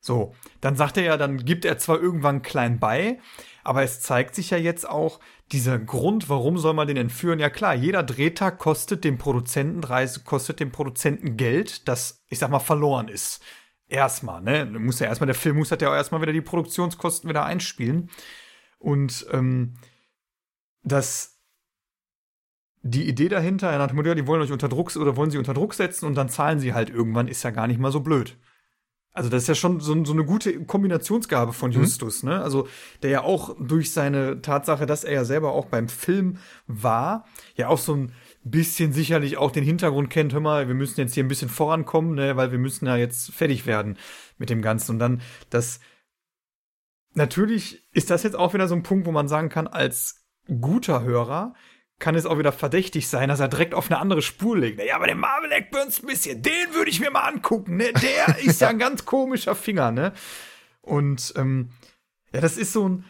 So, 0.00 0.34
dann 0.60 0.76
sagt 0.76 0.96
er 0.96 1.02
ja, 1.04 1.16
dann 1.16 1.44
gibt 1.44 1.64
er 1.64 1.78
zwar 1.78 2.00
irgendwann 2.00 2.42
klein 2.42 2.78
bei, 2.78 3.18
aber 3.66 3.82
es 3.82 4.00
zeigt 4.00 4.34
sich 4.34 4.50
ja 4.50 4.58
jetzt 4.58 4.88
auch 4.88 5.18
dieser 5.52 5.78
Grund, 5.78 6.28
warum 6.28 6.56
soll 6.56 6.74
man 6.74 6.86
den 6.86 6.96
entführen? 6.96 7.40
Ja 7.40 7.50
klar, 7.50 7.74
jeder 7.74 8.02
Drehtag 8.02 8.58
kostet 8.58 9.04
dem 9.04 9.18
Produzenten 9.18 9.82
Reise, 9.82 10.20
kostet 10.20 10.60
dem 10.60 10.70
Produzenten 10.70 11.36
Geld, 11.36 11.88
das, 11.88 12.24
ich 12.28 12.38
sag 12.38 12.50
mal, 12.50 12.60
verloren 12.60 13.08
ist. 13.08 13.42
Erstmal, 13.88 14.40
ne? 14.40 14.66
Muss 14.66 15.00
ja 15.00 15.06
erstmal, 15.06 15.26
der 15.26 15.34
Film 15.34 15.56
muss 15.56 15.70
halt 15.70 15.82
ja 15.82 15.90
auch 15.90 15.94
erstmal 15.94 16.22
wieder 16.22 16.32
die 16.32 16.40
Produktionskosten 16.40 17.28
wieder 17.28 17.44
einspielen. 17.44 18.10
Und 18.78 19.26
ähm, 19.32 19.74
das 20.82 21.36
die 22.82 23.08
Idee 23.08 23.28
dahinter, 23.28 23.72
ja, 23.72 24.14
die 24.14 24.26
wollen 24.28 24.42
euch 24.42 24.52
unter 24.52 24.68
Druck 24.68 24.94
oder 24.94 25.16
wollen 25.16 25.32
sie 25.32 25.38
unter 25.38 25.54
Druck 25.54 25.74
setzen 25.74 26.06
und 26.06 26.14
dann 26.14 26.28
zahlen 26.28 26.60
sie 26.60 26.72
halt 26.72 26.88
irgendwann, 26.88 27.26
ist 27.26 27.42
ja 27.42 27.50
gar 27.50 27.66
nicht 27.66 27.80
mal 27.80 27.90
so 27.90 27.98
blöd. 27.98 28.38
Also 29.16 29.30
das 29.30 29.44
ist 29.44 29.48
ja 29.48 29.54
schon 29.54 29.80
so, 29.80 30.04
so 30.04 30.12
eine 30.12 30.26
gute 30.26 30.62
Kombinationsgabe 30.66 31.54
von 31.54 31.72
Justus, 31.72 32.22
ne? 32.22 32.42
Also 32.42 32.68
der 33.02 33.10
ja 33.10 33.22
auch 33.22 33.56
durch 33.58 33.90
seine 33.90 34.42
Tatsache, 34.42 34.84
dass 34.84 35.04
er 35.04 35.14
ja 35.14 35.24
selber 35.24 35.52
auch 35.52 35.64
beim 35.64 35.88
Film 35.88 36.36
war, 36.66 37.24
ja 37.54 37.68
auch 37.68 37.78
so 37.78 37.94
ein 37.94 38.12
bisschen 38.44 38.92
sicherlich 38.92 39.38
auch 39.38 39.52
den 39.52 39.64
Hintergrund 39.64 40.10
kennt, 40.10 40.34
hör 40.34 40.40
mal, 40.40 40.68
wir 40.68 40.74
müssen 40.74 41.00
jetzt 41.00 41.14
hier 41.14 41.24
ein 41.24 41.28
bisschen 41.28 41.48
vorankommen, 41.48 42.14
ne, 42.14 42.36
weil 42.36 42.52
wir 42.52 42.58
müssen 42.58 42.84
ja 42.84 42.96
jetzt 42.96 43.32
fertig 43.32 43.64
werden 43.64 43.96
mit 44.36 44.50
dem 44.50 44.60
Ganzen. 44.60 44.92
Und 44.92 44.98
dann 44.98 45.22
das 45.48 45.80
natürlich 47.14 47.88
ist 47.94 48.10
das 48.10 48.22
jetzt 48.22 48.36
auch 48.36 48.52
wieder 48.52 48.68
so 48.68 48.74
ein 48.74 48.82
Punkt, 48.82 49.06
wo 49.06 49.12
man 49.12 49.28
sagen 49.28 49.48
kann, 49.48 49.66
als 49.66 50.26
guter 50.60 51.02
Hörer 51.02 51.54
kann 51.98 52.14
es 52.14 52.26
auch 52.26 52.38
wieder 52.38 52.52
verdächtig 52.52 53.08
sein, 53.08 53.28
dass 53.28 53.40
er 53.40 53.48
direkt 53.48 53.74
auf 53.74 53.90
eine 53.90 53.98
andere 53.98 54.22
Spur 54.22 54.58
legt. 54.58 54.82
Ja, 54.82 54.96
aber 54.96 55.06
der 55.06 55.16
Marvel 55.16 55.50
Burns 55.70 56.02
ein 56.02 56.06
bisschen, 56.06 56.42
den 56.42 56.74
würde 56.74 56.90
ich 56.90 57.00
mir 57.00 57.10
mal 57.10 57.20
angucken, 57.28 57.76
ne? 57.76 57.92
Der 57.92 58.38
ist 58.44 58.60
ja 58.60 58.68
ein 58.68 58.78
ganz 58.78 59.04
komischer 59.04 59.54
Finger, 59.54 59.90
ne? 59.90 60.12
Und 60.82 61.32
ähm, 61.36 61.70
ja, 62.32 62.40
das 62.40 62.56
ist 62.56 62.72
so 62.72 62.88
ein, 62.88 63.04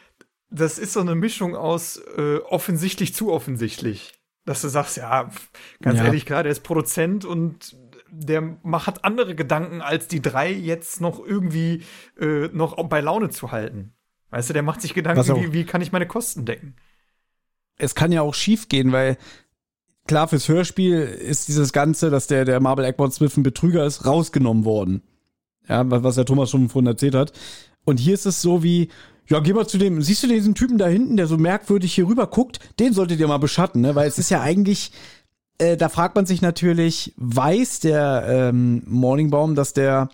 das 0.50 0.78
ist 0.78 0.92
so 0.92 1.00
eine 1.00 1.14
Mischung 1.14 1.56
aus 1.56 2.00
äh, 2.16 2.38
offensichtlich 2.38 3.14
zu 3.14 3.32
offensichtlich. 3.32 4.14
Dass 4.44 4.62
du 4.62 4.68
sagst, 4.68 4.96
ja, 4.96 5.30
ganz 5.82 5.98
Ja. 5.98 6.04
ehrlich, 6.04 6.24
klar, 6.24 6.44
der 6.44 6.52
ist 6.52 6.60
Produzent 6.60 7.24
und 7.24 7.76
der 8.08 8.40
macht 8.62 8.86
hat 8.86 9.04
andere 9.04 9.34
Gedanken, 9.34 9.82
als 9.82 10.06
die 10.06 10.22
drei 10.22 10.50
jetzt 10.52 11.00
noch 11.00 11.18
irgendwie 11.24 11.82
äh, 12.20 12.48
noch 12.52 12.80
bei 12.88 13.00
Laune 13.00 13.30
zu 13.30 13.50
halten. 13.50 13.94
Weißt 14.30 14.48
du, 14.48 14.54
der 14.54 14.62
macht 14.62 14.80
sich 14.80 14.94
Gedanken, 14.94 15.36
wie, 15.36 15.52
wie 15.52 15.64
kann 15.64 15.80
ich 15.80 15.92
meine 15.92 16.06
Kosten 16.06 16.44
decken? 16.44 16.76
Es 17.78 17.94
kann 17.94 18.12
ja 18.12 18.22
auch 18.22 18.34
schief 18.34 18.68
gehen, 18.68 18.92
weil 18.92 19.16
klar, 20.06 20.28
fürs 20.28 20.48
Hörspiel 20.48 21.00
ist 21.00 21.48
dieses 21.48 21.72
Ganze, 21.72 22.10
dass 22.10 22.26
der, 22.26 22.44
der 22.44 22.60
Marvel 22.60 22.84
Eggborn 22.84 23.10
Smith 23.10 23.36
ein 23.36 23.42
Betrüger 23.42 23.84
ist, 23.84 24.06
rausgenommen 24.06 24.64
worden. 24.64 25.02
Ja, 25.68 25.82
was 25.84 26.14
der 26.14 26.24
Thomas 26.24 26.50
schon 26.50 26.68
vorhin 26.68 26.86
erzählt 26.86 27.16
hat. 27.16 27.32
Und 27.84 27.98
hier 27.98 28.14
ist 28.14 28.26
es 28.26 28.40
so 28.40 28.62
wie, 28.62 28.88
ja, 29.28 29.40
geh 29.40 29.52
mal 29.52 29.66
zu 29.66 29.78
dem, 29.78 30.00
siehst 30.00 30.22
du 30.22 30.28
diesen 30.28 30.54
Typen 30.54 30.78
da 30.78 30.86
hinten, 30.86 31.16
der 31.16 31.26
so 31.26 31.36
merkwürdig 31.36 31.92
hier 31.92 32.06
rüber 32.06 32.28
guckt, 32.28 32.60
den 32.78 32.92
solltet 32.92 33.18
ihr 33.18 33.26
mal 33.26 33.38
beschatten, 33.38 33.80
ne? 33.80 33.94
Weil 33.94 34.06
es 34.06 34.18
ist 34.18 34.30
ja 34.30 34.40
eigentlich, 34.40 34.92
äh, 35.58 35.76
da 35.76 35.88
fragt 35.88 36.14
man 36.14 36.26
sich 36.26 36.40
natürlich, 36.40 37.12
weiß 37.16 37.80
der 37.80 38.24
ähm, 38.28 38.82
Morningbaum, 38.86 39.56
dass 39.56 39.72
der 39.72 40.08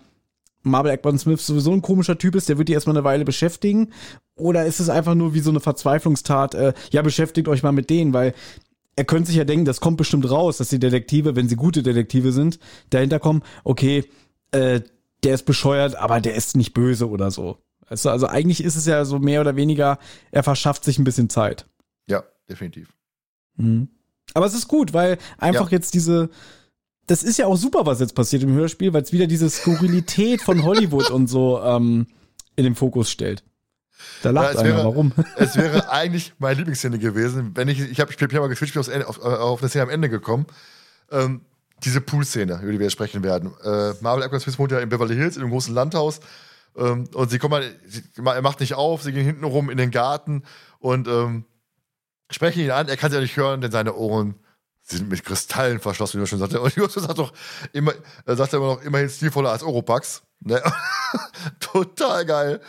Marvel 0.63 0.91
Eggborn 0.91 1.19
Smith 1.19 1.45
sowieso 1.45 1.71
ein 1.71 1.81
komischer 1.81 2.17
Typ 2.17 2.35
ist, 2.35 2.49
der 2.49 2.57
wird 2.57 2.69
die 2.69 2.73
erstmal 2.73 2.95
eine 2.95 3.03
Weile 3.03 3.25
beschäftigen? 3.25 3.91
Oder 4.35 4.65
ist 4.65 4.79
es 4.79 4.89
einfach 4.89 5.15
nur 5.15 5.33
wie 5.33 5.39
so 5.41 5.49
eine 5.51 5.59
Verzweiflungstat, 5.59 6.55
äh, 6.55 6.73
ja, 6.91 7.01
beschäftigt 7.01 7.47
euch 7.47 7.61
mal 7.63 7.71
mit 7.71 7.89
denen, 7.89 8.13
weil 8.13 8.33
er 8.95 9.05
könnte 9.05 9.27
sich 9.27 9.37
ja 9.37 9.43
denken, 9.43 9.65
das 9.65 9.79
kommt 9.79 9.97
bestimmt 9.97 10.29
raus, 10.29 10.57
dass 10.57 10.69
die 10.69 10.79
Detektive, 10.79 11.35
wenn 11.35 11.49
sie 11.49 11.55
gute 11.55 11.83
Detektive 11.83 12.31
sind, 12.31 12.59
dahinter 12.89 13.19
kommen, 13.19 13.43
okay, 13.63 14.05
äh, 14.51 14.81
der 15.23 15.33
ist 15.35 15.45
bescheuert, 15.45 15.95
aber 15.95 16.19
der 16.21 16.35
ist 16.35 16.55
nicht 16.55 16.73
böse 16.73 17.09
oder 17.09 17.31
so. 17.31 17.57
Du, 17.89 18.09
also 18.09 18.27
eigentlich 18.27 18.63
ist 18.63 18.75
es 18.75 18.85
ja 18.85 19.05
so 19.05 19.19
mehr 19.19 19.41
oder 19.41 19.55
weniger, 19.55 19.99
er 20.31 20.43
verschafft 20.43 20.83
sich 20.83 20.97
ein 20.99 21.03
bisschen 21.03 21.29
Zeit. 21.29 21.67
Ja, 22.07 22.23
definitiv. 22.49 22.93
Mhm. 23.55 23.87
Aber 24.33 24.45
es 24.45 24.53
ist 24.53 24.67
gut, 24.67 24.93
weil 24.93 25.17
einfach 25.37 25.71
Ja. 25.71 25.77
jetzt 25.77 25.93
diese, 25.93 26.29
das 27.07 27.23
ist 27.23 27.37
ja 27.37 27.45
auch 27.45 27.57
super, 27.57 27.85
was 27.85 27.99
jetzt 27.99 28.15
passiert 28.15 28.43
im 28.43 28.53
Hörspiel, 28.53 28.93
weil 28.93 29.03
es 29.03 29.11
wieder 29.13 29.27
diese 29.27 29.49
Skurrilität 29.49 30.41
von 30.41 30.63
Hollywood 30.63 31.11
und 31.11 31.27
so 31.27 31.61
ähm, 31.61 32.07
in 32.55 32.63
den 32.63 32.75
Fokus 32.75 33.11
stellt. 33.11 33.43
Da 34.21 34.31
lacht 34.31 34.51
es 34.55 34.57
einer, 34.57 34.69
wäre- 34.69 34.83
warum? 34.85 35.11
Es 35.35 35.55
wäre 35.55 35.89
eigentlich 35.89 36.33
meine 36.39 36.55
Lieblingsszene 36.55 36.99
gewesen, 36.99 37.51
wenn 37.55 37.67
ich, 37.67 37.79
ich 37.79 37.99
habe 37.99 38.11
ich 38.11 38.17
bin 38.17 38.29
ja 38.29 38.39
mal 38.39 38.47
geswitcht, 38.49 38.73
bin 38.73 38.79
aufs 38.79 38.89
Ende, 38.89 39.07
auf, 39.07 39.19
auf 39.21 39.61
eine 39.61 39.69
Szene 39.69 39.83
am 39.83 39.89
Ende 39.89 40.09
gekommen. 40.09 40.45
Ähm, 41.11 41.41
diese 41.83 41.99
Pool-Szene, 42.01 42.59
über 42.61 42.71
die 42.71 42.79
wir 42.79 42.85
jetzt 42.85 42.93
sprechen 42.93 43.23
werden. 43.23 43.53
Äh, 43.63 43.93
Marvel 44.01 44.23
Eggers 44.23 44.43
Smith 44.43 44.57
wohnt 44.57 44.71
ja 44.71 44.79
in 44.79 44.89
Beverly 44.89 45.15
Hills, 45.15 45.35
in 45.35 45.41
einem 45.41 45.51
großen 45.51 45.73
Landhaus. 45.73 46.21
Ähm, 46.77 47.07
und 47.13 47.29
sie 47.29 47.39
kommen 47.39 47.51
mal, 47.51 47.75
sie, 47.85 48.03
er 48.23 48.41
macht 48.41 48.61
nicht 48.61 48.73
auf, 48.73 49.03
sie 49.03 49.11
gehen 49.11 49.25
hinten 49.25 49.43
rum 49.43 49.69
in 49.69 49.77
den 49.77 49.91
Garten 49.91 50.43
und 50.79 51.07
ähm, 51.07 51.45
sprechen 52.31 52.61
ihn 52.61 52.71
an. 52.71 52.87
Er 52.87 52.97
kann 52.97 53.11
sie 53.11 53.17
ja 53.17 53.21
nicht 53.21 53.35
hören, 53.37 53.61
denn 53.61 53.71
seine 53.71 53.93
Ohren 53.95 54.35
sind 54.81 55.09
mit 55.09 55.23
Kristallen 55.23 55.79
verschlossen, 55.79 56.13
wie 56.15 56.17
man 56.19 56.27
schon 56.27 56.39
sagte. 56.39 56.61
Und 56.61 56.75
Justus 56.75 57.03
sagt 57.03 57.19
doch 57.19 57.33
immer, 57.73 57.93
er 58.25 58.35
sagt 58.35 58.53
ja 58.53 58.59
immer 58.59 58.75
noch, 58.75 58.81
immerhin 58.81 59.09
stilvoller 59.09 59.51
als 59.51 59.63
Europax. 59.63 60.23
Ne? 60.39 60.61
Total 61.59 62.25
geil. 62.25 62.61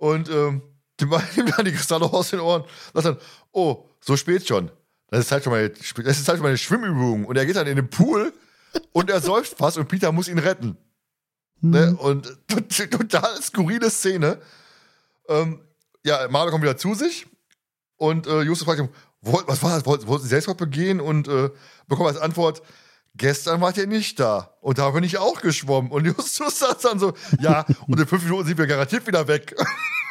Und 0.00 0.30
ähm, 0.30 0.62
die 0.98 1.04
machen 1.12 1.28
ihm 1.36 1.46
dann 1.54 1.64
die 1.66 1.72
Kristalle 1.72 2.06
aus 2.06 2.30
den 2.30 2.40
Ohren. 2.40 2.64
Sagt 2.94 3.06
dann, 3.06 3.18
oh, 3.52 3.84
so 4.00 4.16
spät 4.16 4.48
schon. 4.48 4.70
Das 5.08 5.20
ist 5.20 5.32
halt 5.32 5.44
schon 5.44 5.52
meine, 5.52 5.68
das 5.68 6.18
ist 6.18 6.28
halt 6.28 6.38
schon 6.38 6.42
meine 6.42 6.56
Schwimmübung. 6.56 7.26
Und 7.26 7.36
er 7.36 7.44
geht 7.44 7.56
dann 7.56 7.66
in 7.66 7.76
den 7.76 7.90
Pool 7.90 8.32
und 8.92 9.10
er 9.10 9.20
säuft 9.20 9.58
fast 9.58 9.76
und 9.76 9.88
Peter 9.88 10.10
muss 10.10 10.28
ihn 10.28 10.38
retten. 10.38 10.76
Ne? 11.60 11.94
Und 11.98 12.24
tot- 12.48 12.90
total 12.90 13.42
skurrile 13.42 13.90
Szene. 13.90 14.40
Ähm, 15.28 15.60
ja, 16.04 16.26
Marvel 16.28 16.50
kommt 16.50 16.62
wieder 16.62 16.78
zu 16.78 16.94
sich 16.94 17.26
und 17.96 18.26
äh, 18.26 18.40
Justus 18.42 18.64
fragt 18.64 18.80
ihn, 18.80 18.88
"Wollt- 19.20 19.46
was 19.48 19.62
war 19.62 19.74
das? 19.74 19.84
Wollten 19.84 20.06
wollten 20.06 20.22
Sie 20.22 20.30
Selbstmord 20.30 20.58
begehen? 20.58 21.00
Und 21.00 21.28
äh, 21.28 21.50
bekommt 21.88 22.08
als 22.08 22.16
Antwort, 22.18 22.62
gestern 23.20 23.60
wart 23.60 23.76
ihr 23.76 23.86
nicht 23.86 24.18
da. 24.18 24.56
Und 24.60 24.78
da 24.78 24.90
bin 24.90 25.04
ich 25.04 25.18
auch 25.18 25.40
geschwommen. 25.40 25.92
Und 25.92 26.06
Justus 26.16 26.58
sagt 26.58 26.84
dann 26.84 26.98
so, 26.98 27.12
ja, 27.38 27.64
und 27.86 28.00
in 28.00 28.06
fünf 28.06 28.24
Minuten 28.24 28.48
sind 28.48 28.58
wir 28.58 28.66
garantiert 28.66 29.06
wieder 29.06 29.28
weg. 29.28 29.54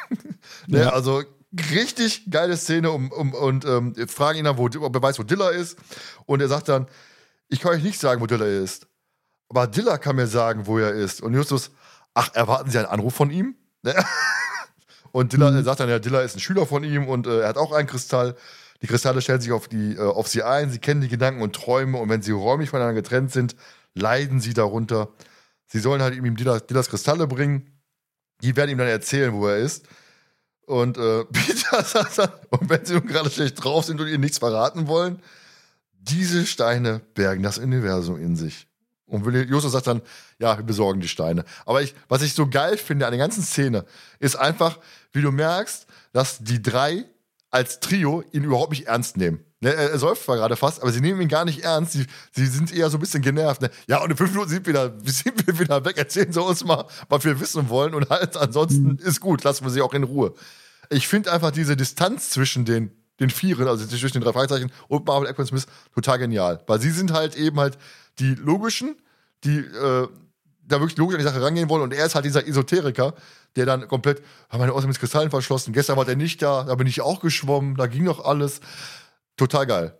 ne, 0.67 0.81
Ja. 0.81 0.89
Also 0.89 1.23
richtig 1.71 2.29
geile 2.29 2.55
Szene 2.55 2.91
um, 2.91 3.11
um, 3.11 3.33
und 3.33 3.65
ähm, 3.65 3.95
fragen 4.07 4.38
ihn 4.38 4.45
dann, 4.45 4.57
wo, 4.57 4.65
ob 4.65 4.95
er 4.95 5.01
weiß, 5.01 5.17
wo 5.19 5.23
Dilla 5.23 5.49
ist. 5.49 5.77
Und 6.25 6.39
er 6.39 6.47
sagt 6.47 6.69
dann, 6.69 6.88
ich 7.47 7.59
kann 7.59 7.71
euch 7.71 7.83
nicht 7.83 7.99
sagen, 7.99 8.21
wo 8.21 8.27
Dilla 8.27 8.45
ist. 8.45 8.88
Aber 9.49 9.65
Dilla 9.65 9.97
kann 9.97 10.15
mir 10.15 10.27
sagen, 10.27 10.67
wo 10.67 10.77
er 10.77 10.93
ist. 10.93 11.21
Und 11.21 11.33
Justus, 11.33 11.71
ach, 12.13 12.29
erwarten 12.35 12.69
Sie 12.69 12.77
einen 12.77 12.88
Anruf 12.88 13.15
von 13.15 13.31
ihm? 13.31 13.55
Ne? 13.81 13.95
Und 15.13 15.31
Dilla 15.31 15.55
er 15.55 15.63
sagt 15.63 15.79
dann, 15.79 15.88
ja, 15.88 15.99
Dilla 15.99 16.19
ist 16.19 16.35
ein 16.35 16.41
Schüler 16.41 16.65
von 16.65 16.83
ihm 16.83 17.07
und 17.07 17.27
äh, 17.27 17.39
er 17.39 17.47
hat 17.47 17.57
auch 17.57 17.71
einen 17.71 17.88
Kristall. 17.88 18.35
Die 18.82 18.88
Kristalle 18.88 19.22
stellen 19.22 19.41
sich 19.41 19.51
auf, 19.51 19.67
die, 19.67 19.95
äh, 19.95 19.99
auf 19.99 20.27
sie 20.27 20.43
ein, 20.43 20.72
sie 20.72 20.80
kennen 20.80 21.01
die 21.01 21.09
Gedanken 21.09 21.41
und 21.41 21.56
Träume 21.56 21.98
und 21.98 22.09
wenn 22.09 22.22
sie 22.22 22.32
räumlich 22.32 22.69
voneinander 22.69 23.01
getrennt 23.01 23.32
sind, 23.32 23.56
leiden 23.93 24.40
sie 24.40 24.53
darunter. 24.53 25.09
Sie 25.67 25.80
sollen 25.80 26.01
halt 26.01 26.16
ihm 26.16 26.35
Dillas 26.35 26.90
Kristalle 26.90 27.27
bringen. 27.27 27.72
Die 28.41 28.56
werden 28.56 28.72
ihm 28.72 28.77
dann 28.77 28.88
erzählen, 28.88 29.33
wo 29.33 29.48
er 29.48 29.58
ist. 29.58 29.85
Und 30.66 30.98
äh, 30.98 31.25
Peter 31.32 31.83
sagt 31.83 32.17
dann, 32.17 32.32
und 32.49 32.69
wenn 32.69 32.85
sie 32.85 32.93
nun 32.93 33.06
gerade 33.06 33.30
schlecht 33.30 33.64
drauf 33.64 33.85
sind 33.85 33.99
und 33.99 34.08
ihnen 34.08 34.22
nichts 34.22 34.38
verraten 34.38 34.88
wollen, 34.88 35.22
diese 35.93 36.45
Steine 36.45 37.01
bergen 37.14 37.43
das 37.43 37.58
Universum 37.58 38.19
in 38.19 38.35
sich. 38.35 38.67
Und 39.06 39.25
Justus 39.49 39.72
sagt 39.72 39.88
dann, 39.88 40.01
ja, 40.38 40.58
wir 40.58 40.64
besorgen 40.64 41.01
die 41.01 41.08
Steine. 41.08 41.43
Aber 41.66 41.82
ich, 41.82 41.95
was 42.08 42.22
ich 42.22 42.33
so 42.33 42.48
geil 42.48 42.77
finde 42.77 43.08
an 43.08 43.11
der 43.11 43.17
ganzen 43.17 43.41
Szene, 43.43 43.85
ist 44.19 44.35
einfach, 44.35 44.77
wie 45.11 45.22
du 45.22 45.32
merkst, 45.32 45.88
dass 46.14 46.40
die 46.40 46.61
drei 46.61 47.06
als 47.52 47.80
Trio 47.80 48.24
ihn 48.32 48.44
überhaupt 48.44 48.72
nicht 48.72 48.88
ernst 48.88 49.18
nehmen. 49.18 49.44
Ne, 49.61 49.74
er, 49.74 49.92
er 49.92 50.00
säuft 50.00 50.24
zwar 50.24 50.38
gerade 50.38 50.56
fast, 50.56 50.82
aber 50.82 50.92
sie 50.92 51.02
nehmen 51.02 51.19
ihn 51.19 51.28
gar 51.28 51.44
nicht 51.44 51.64
ernst. 51.64 51.94
Sie, 51.94 52.06
sie 52.32 52.45
sind 52.45 52.74
eher 52.74 52.90
so 52.90 52.98
ein 52.98 53.02
bisschen 53.02 53.22
genervt. 53.22 53.61
Ne? 53.61 53.69
Ja, 53.88 54.02
und 54.02 54.11
in 54.11 54.18
fünf 54.18 54.32
Minuten 54.32 54.50
sind 54.50 54.66
wir, 54.66 54.74
wieder, 54.74 54.94
sind 55.03 55.45
wir 55.45 55.60
wieder 55.60 55.84
weg. 55.84 55.98
Erzählen 55.98 56.32
sie 56.32 56.42
uns 56.42 56.64
mal, 56.64 56.86
was 57.10 57.26
wir 57.26 57.40
wissen 57.40 57.69
wollen. 57.69 57.94
Und 57.94 58.10
halt 58.10 58.38
ansonsten 58.38 58.98
ist 58.98 59.19
gut, 59.19 59.44
lassen 59.44 59.66
wir 59.66 59.72
sie 59.72 59.82
auch 59.82 59.94
in 59.94 60.03
Ruhe. 60.03 60.34
Ich 60.90 61.08
finde 61.08 61.32
einfach 61.32 61.52
diese 61.52 61.76
Distanz 61.76 62.30
zwischen 62.30 62.64
den, 62.66 62.92
den 63.19 63.30
Vieren, 63.30 63.68
also 63.68 63.86
zwischen 63.86 64.14
den 64.14 64.24
drei 64.24 64.32
Fragezeichen 64.32 64.72
und 64.88 65.06
Marvel 65.06 65.28
Eggman 65.28 65.48
Smith 65.48 65.68
total 65.94 66.19
genial. 66.19 66.64
Weil 66.68 66.80
sie 66.80 66.92
sind 66.92 67.11
halt 67.11 67.36
eben 67.36 67.60
halt 67.60 67.78
die 68.19 68.36
logischen, 68.36 68.95
die, 69.44 69.58
äh, 69.58 70.08
da 70.69 70.80
wirklich 70.80 70.98
logisch 70.98 71.16
an 71.16 71.19
die 71.19 71.28
Sache 71.28 71.42
rangehen 71.42 71.68
wollen 71.69 71.82
und 71.82 71.94
er 71.94 72.06
ist 72.06 72.16
halt 72.16 72.26
dieser 72.26 72.48
Esoteriker, 72.48 73.14
der 73.56 73.66
dann 73.66 73.88
komplett, 73.88 74.22
haben 74.50 74.60
meine 74.60 74.74
Außer 74.74 74.88
mit 74.88 75.00
Kristallen 75.00 75.30
verschlossen, 75.30 75.74
gestern 75.74 75.98
war 75.98 76.06
der 76.06 76.16
nicht 76.16 76.42
da, 76.42 76.64
da 76.64 76.76
bin 76.76 76.88
ich 76.88 77.02
auch 77.02 77.19
geschwommen, 77.19 77.76
da 77.76 77.88
ging 77.88 78.03
noch 78.03 78.24
alles. 78.26 78.61
Total 79.38 79.66
geil. 79.66 79.95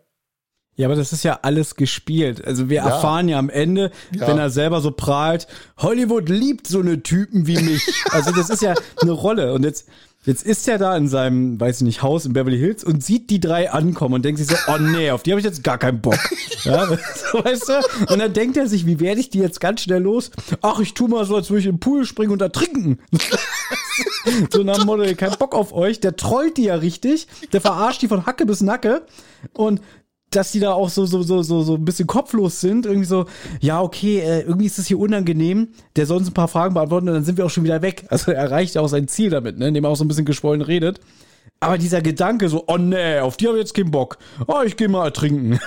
Ja, 0.76 0.88
aber 0.88 0.95
das 0.95 1.11
ist 1.11 1.24
ja 1.24 1.40
alles 1.42 1.76
gespielt. 1.76 2.45
Also 2.45 2.69
wir 2.69 2.78
Ja. 2.78 2.88
erfahren 2.90 3.28
ja 3.28 3.38
am 3.38 3.50
Ende, 3.50 3.92
Ja. 4.16 4.28
wenn 4.28 4.38
er 4.38 4.50
selber 4.50 4.80
so 4.80 4.92
prahlt, 4.92 5.48
Hollywood 5.78 6.30
liebt 6.30 6.68
so 6.68 6.80
eine 6.80 7.03
Typen 7.03 7.48
wie 7.48 7.58
mich. 7.61 7.84
Also 8.11 8.32
das 8.32 8.50
ist 8.50 8.61
ja 8.61 8.76
eine 9.02 9.11
Rolle. 9.11 9.53
Und 9.53 9.64
jetzt, 9.64 9.90
jetzt 10.25 10.43
ist 10.43 10.67
er 10.67 10.77
da 10.77 10.95
in 10.95 11.07
seinem, 11.07 11.59
weiß 11.59 11.77
ich 11.77 11.83
nicht, 11.83 12.01
Haus 12.01 12.25
in 12.25 12.33
Beverly 12.33 12.57
Hills 12.57 12.83
und 12.83 13.03
sieht 13.03 13.30
die 13.30 13.39
drei 13.39 13.72
ankommen 13.72 14.15
und 14.15 14.25
denkt 14.25 14.39
sich 14.39 14.48
so, 14.48 14.56
oh 14.67 14.77
nee, 14.77 15.11
auf 15.11 15.23
die 15.23 15.31
habe 15.31 15.39
ich 15.39 15.45
jetzt 15.45 15.64
gar 15.64 15.77
keinen 15.77 16.01
Bock. 16.01 16.19
Ja, 16.65 16.88
so, 16.88 17.41
weißt 17.41 17.69
du? 17.69 18.11
Und 18.11 18.19
dann 18.19 18.33
denkt 18.33 18.57
er 18.57 18.67
sich, 18.67 18.85
wie 18.85 18.99
werde 18.99 19.22
ich 19.22 19.30
die 19.30 19.39
jetzt 19.39 19.61
ganz 19.61 19.80
schnell 19.80 20.01
los? 20.01 20.30
Ach, 20.61 20.81
ich 20.81 20.93
tu 20.93 21.07
mal 21.07 21.23
so, 21.23 21.38
als 21.38 21.49
würde 21.49 21.61
ich 21.61 21.67
in 21.67 21.75
den 21.75 21.80
Pool 21.80 22.03
springen 22.03 22.33
und 22.33 22.41
ertrinken. 22.41 22.99
so 24.51 24.64
nach 24.64 24.77
dem 24.77 24.85
Motto, 24.85 25.03
kein 25.15 25.31
Bock 25.39 25.56
auf 25.56 25.73
euch. 25.73 26.01
Der 26.01 26.17
trollt 26.17 26.57
die 26.57 26.65
ja 26.65 26.75
richtig. 26.75 27.27
Der 27.53 27.61
verarscht 27.61 28.01
die 28.01 28.09
von 28.09 28.25
Hacke 28.25 28.45
bis 28.45 28.59
Nacke. 28.59 29.03
Und 29.53 29.80
dass 30.32 30.51
die 30.51 30.59
da 30.59 30.74
auch 30.74 30.90
so, 30.90 31.06
so, 31.06 31.22
so, 31.24 31.41
so, 31.41 31.61
so 31.64 31.75
ein 31.75 31.85
bisschen 31.85 32.08
kopflos 32.08 32.61
sind. 32.61 32.85
Irgendwie 32.85 33.08
so, 33.08 33.25
ja, 33.59 33.82
okay, 33.82 34.19
äh, 34.19 34.41
irgendwie 34.41 34.66
ist 34.66 34.80
es 34.80 34.88
hier 34.88 34.99
unangenehm. 34.99 35.69
Der 35.95 36.06
soll 36.06 36.17
uns 36.17 36.30
ein 36.30 36.33
paar 36.33 36.48
Fragen 36.48 36.74
beantworten 36.74 37.08
und 37.08 37.16
dann 37.16 37.24
sind 37.24 37.38
wir 37.38 37.45
auch 37.45 37.49
schon 37.49 37.64
wieder 37.64 37.82
weg. 37.82 38.06
Also 38.09 38.32
er 38.32 38.38
erreicht 38.38 38.75
ja 38.75 38.82
auch 38.82 38.88
sein 38.88 39.08
Ziel 39.08 39.30
damit, 39.30 39.58
ne? 39.58 39.67
indem 39.67 39.83
er 39.85 39.90
auch 39.90 39.95
so 39.95 40.03
ein 40.03 40.08
bisschen 40.08 40.25
geschwollen 40.25 40.61
redet. 40.61 40.99
Aber 41.59 41.77
dieser 41.77 42.01
Gedanke 42.01 42.49
so, 42.49 42.64
oh 42.67 42.77
nee, 42.77 43.19
auf 43.19 43.38
die 43.38 43.48
habe 43.48 43.58
ich 43.58 43.64
jetzt 43.64 43.74
keinen 43.74 43.91
Bock. 43.91 44.17
Oh, 44.48 44.61
ich 44.66 44.77
gehe 44.77 44.88
mal 44.88 45.06
ertrinken. 45.06 45.59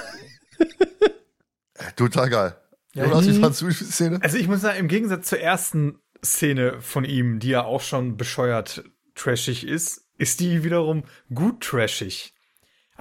Total 1.97 2.31
geil. 2.31 2.57
Ja, 2.95 3.07
du 3.07 3.21
die 3.21 3.73
Szene? 3.73 4.19
Also 4.23 4.37
ich 4.37 4.49
muss 4.49 4.61
sagen, 4.61 4.79
im 4.79 4.89
Gegensatz 4.89 5.29
zur 5.29 5.41
ersten 5.41 5.99
Szene 6.25 6.81
von 6.81 7.05
ihm, 7.05 7.41
die 7.41 7.49
ja 7.49 7.65
auch 7.65 7.81
schon 7.81 8.17
bescheuert 8.17 8.85
trashig 9.15 9.67
ist, 9.67 10.07
ist 10.19 10.41
die 10.41 10.63
wiederum 10.63 11.05
gut 11.35 11.63
trashig. 11.63 12.32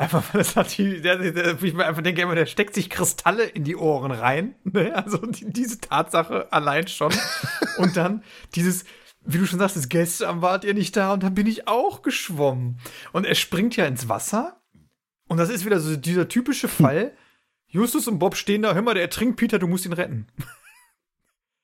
Einfach 0.01 0.33
weil 0.33 0.39
das 0.39 0.55
hat 0.55 0.77
die, 0.77 0.99
der, 1.01 1.17
der, 1.17 1.61
ich 1.61 1.73
mir 1.75 1.85
einfach 1.85 2.01
denke 2.01 2.21
immer, 2.23 2.33
der 2.33 2.47
steckt 2.47 2.73
sich 2.73 2.89
Kristalle 2.89 3.43
in 3.43 3.63
die 3.63 3.75
Ohren 3.75 4.11
rein. 4.11 4.55
Ne? 4.63 4.95
Also 4.95 5.17
die, 5.19 5.45
diese 5.51 5.79
Tatsache 5.79 6.51
allein 6.51 6.87
schon. 6.87 7.13
Und 7.77 7.95
dann 7.97 8.23
dieses, 8.55 8.83
wie 9.23 9.37
du 9.37 9.45
schon 9.45 9.59
sagst, 9.59 9.89
gestern 9.91 10.41
wart 10.41 10.63
ihr 10.63 10.73
nicht 10.73 10.97
da 10.97 11.13
und 11.13 11.21
dann 11.21 11.35
bin 11.35 11.45
ich 11.45 11.67
auch 11.67 12.01
geschwommen. 12.01 12.79
Und 13.11 13.25
er 13.27 13.35
springt 13.35 13.75
ja 13.75 13.85
ins 13.85 14.09
Wasser. 14.09 14.59
Und 15.27 15.37
das 15.37 15.49
ist 15.49 15.65
wieder 15.65 15.79
so 15.79 15.95
dieser 15.95 16.27
typische 16.27 16.67
Fall. 16.67 17.11
Justus 17.67 18.07
und 18.07 18.17
Bob 18.17 18.35
stehen 18.35 18.63
da, 18.63 18.73
hör 18.73 18.81
mal, 18.81 18.95
der 18.95 19.03
ertrinkt, 19.03 19.37
Peter, 19.37 19.59
du 19.59 19.67
musst 19.67 19.85
ihn 19.85 19.93
retten. 19.93 20.27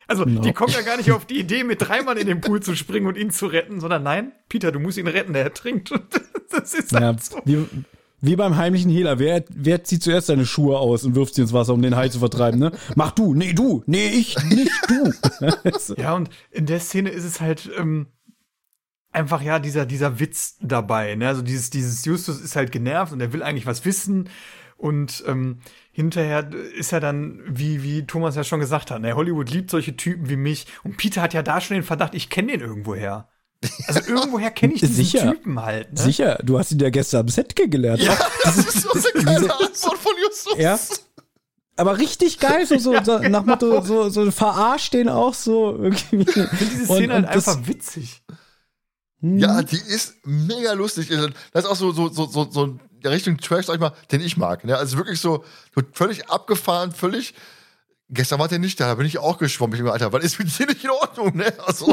Also, 0.10 0.24
No. 0.24 0.40
die 0.40 0.54
kommen 0.54 0.72
ja 0.72 0.84
gar 0.84 0.96
nicht 0.96 1.12
auf 1.12 1.26
die 1.26 1.38
Idee, 1.38 1.66
mit 1.66 1.82
drei 1.82 2.02
Mann 2.02 2.16
in 2.16 2.28
den 2.28 2.40
Pool 2.40 2.62
zu 2.62 2.78
springen 2.78 3.08
und 3.08 3.18
ihn 3.18 3.30
zu 3.30 3.46
retten, 3.48 3.82
sondern 3.82 4.04
nein, 4.04 4.32
Peter, 4.48 4.72
du 4.72 4.80
musst 4.80 4.98
ihn 4.98 5.08
retten, 5.08 5.34
der 5.34 5.44
ertrinkt. 5.44 5.92
Das 6.50 6.74
ist 6.74 6.94
Ja, 6.94 7.02
halt 7.02 7.22
so. 7.22 7.42
wie, 7.44 7.68
wie 8.20 8.36
beim 8.36 8.58
heimlichen 8.58 8.92
Hehler. 8.92 9.20
Wer, 9.20 9.46
wer 9.50 9.84
zieht 9.84 10.04
zuerst 10.04 10.28
seine 10.28 10.46
Schuhe 10.46 10.80
aus 10.80 11.04
und 11.04 11.16
wirft 11.16 11.36
sie 11.36 11.42
ins 11.42 11.54
Wasser, 11.54 11.74
um 11.74 11.82
den 11.82 11.96
Hai 11.96 12.10
zu 12.10 12.20
vertreiben, 12.20 12.60
ne? 12.60 12.72
Mach 12.96 13.12
du, 13.12 13.34
nee, 13.34 13.54
du, 13.54 13.84
nee, 13.86 14.08
ich, 14.08 14.36
nicht 14.46 14.72
du. 14.88 15.14
Ja, 15.98 16.16
und 16.16 16.30
in 16.52 16.66
der 16.66 16.80
Szene 16.80 17.10
ist 17.10 17.24
es 17.24 17.42
halt 17.42 17.70
ähm, 17.78 18.08
einfach 19.12 19.42
ja 19.42 19.60
dieser, 19.60 19.86
dieser 19.86 20.20
Witz 20.20 20.58
dabei. 20.62 21.16
Ne? 21.16 21.28
Also 21.28 21.42
dieses, 21.42 21.70
dieses 21.70 22.06
Justus 22.06 22.42
ist 22.42 22.56
halt 22.56 22.72
genervt 22.72 23.14
und 23.14 23.22
er 23.22 23.34
will 23.34 23.44
eigentlich 23.44 23.66
was 23.66 23.86
wissen. 23.86 24.30
Und 24.78 25.24
ähm, 25.28 25.60
hinterher 25.92 26.52
ist 26.78 26.94
er 26.94 27.00
dann, 27.00 27.42
wie, 27.48 27.82
wie 27.82 28.06
Thomas 28.06 28.36
ja 28.36 28.44
schon 28.44 28.60
gesagt 28.60 28.92
hat, 28.92 29.02
ne, 29.02 29.16
Hollywood 29.16 29.50
liebt 29.50 29.72
solche 29.72 29.96
Typen 29.98 30.30
wie 30.30 30.36
mich. 30.36 30.68
Und 30.84 30.98
Peter 30.98 31.24
hat 31.24 31.34
ja 31.34 31.42
da 31.42 31.60
schon 31.60 31.76
den 31.76 31.84
Verdacht, 31.84 32.14
ich 32.14 32.30
kenne 32.30 32.52
den 32.52 32.62
irgendwoher. 32.62 33.28
Also 33.88 34.00
irgendwoher 34.12 34.52
kenne 34.52 34.74
ich 34.74 34.80
diesen 34.82 34.96
Sicher. 34.96 35.32
Typen 35.32 35.60
halt. 35.62 35.92
Ne? 35.94 36.00
Sicher, 36.00 36.40
du 36.44 36.58
hast 36.60 36.72
ihn 36.72 36.80
ja 36.80 36.90
gestern 36.90 37.22
am 37.22 37.28
Set 37.30 37.56
kennengelernt. 37.56 38.02
Ja, 38.02 38.18
das 38.44 38.58
ist 38.58 38.82
so 38.82 38.90
eine 38.92 39.24
geile 39.24 39.54
Antwort 39.54 39.98
von 39.98 40.12
Justus. 40.24 40.58
Ja. 40.58 40.80
Aber 41.80 41.98
richtig 42.00 42.40
geil, 42.40 42.66
so, 42.66 42.78
so, 42.80 42.96
so 43.04 43.20
nach 43.20 43.46
Motto, 43.46 43.82
so, 43.82 44.10
so 44.10 44.30
verarscht 44.32 44.94
den 44.94 45.10
auch 45.10 45.34
so 45.36 45.72
irgendwie. 45.78 46.18
Ich 46.22 46.32
finde 46.32 46.50
diese 46.60 46.86
Szene 46.86 47.04
Und- 47.04 47.12
halt 47.14 47.24
und 47.26 47.30
einfach 47.30 47.68
witzig. 47.68 48.24
Ja, 49.22 49.64
die 49.64 49.78
ist 49.78 50.16
mega 50.26 50.74
lustig. 50.74 51.10
Das 51.52 51.64
ist 51.66 51.70
auch 51.70 51.76
so, 51.76 51.92
so, 51.92 52.08
so, 52.10 52.28
so, 52.28 52.48
so 52.52 52.78
der 53.04 53.12
Richtung 53.12 53.38
Trash, 53.38 53.66
sag 53.66 53.76
ich 53.76 53.80
mal, 53.82 53.94
den 54.12 54.22
ich 54.22 54.38
mag. 54.38 54.64
Ne? 54.64 54.78
Also 54.78 54.98
wirklich 54.98 55.20
so, 55.20 55.44
so 55.76 55.82
völlig 55.94 56.30
abgefahren, 56.30 56.92
völlig. 56.92 57.34
Gestern 58.10 58.40
war 58.40 58.48
der 58.48 58.60
nicht 58.60 58.80
da, 58.80 58.88
da 58.88 58.96
bin 58.96 59.06
ich 59.06 59.18
auch 59.18 59.38
geschwommen. 59.38 59.76
Ich 59.76 59.82
mir, 59.84 59.92
Alter, 59.92 60.14
was 60.14 60.24
ist 60.24 60.40
mit 60.40 60.58
dir 60.58 60.66
nicht 60.68 60.84
in 60.84 60.90
Ordnung? 60.92 61.36
Ne? 61.36 61.54
Also, 61.66 61.88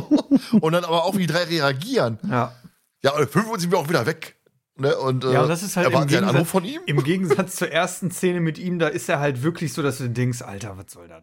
und 0.52 0.72
dann 0.72 0.84
aber 0.84 1.04
auch, 1.04 1.14
wie 1.16 1.26
die 1.26 1.32
drei 1.32 1.44
reagieren. 1.44 2.18
Ja. 2.28 2.54
Ja, 3.02 3.12
und 3.16 3.28
fünf 3.28 3.48
Uhr 3.48 3.58
sind 3.58 3.70
wir 3.72 3.78
auch 3.78 3.88
wieder 3.88 4.06
weg. 4.06 4.36
Ne? 4.76 4.96
Und, 4.96 5.24
Ja, 5.24 5.32
äh, 5.32 5.42
und 5.42 5.48
das 5.48 5.62
ist 5.62 5.76
halt 5.76 5.92
im 5.92 6.06
Gegensatz, 6.06 6.48
von 6.48 6.64
ihm? 6.64 6.80
im 6.86 7.02
Gegensatz 7.04 7.56
zur 7.56 7.70
ersten 7.70 8.10
Szene 8.10 8.40
mit 8.40 8.58
ihm, 8.58 8.78
da 8.78 8.88
ist 8.88 9.08
er 9.08 9.18
halt 9.20 9.42
wirklich 9.42 9.72
so, 9.72 9.82
dass 9.82 9.98
du 9.98 10.08
denkst, 10.08 10.42
Alter, 10.42 10.76
was 10.76 10.92
soll 10.92 11.08
das? 11.08 11.22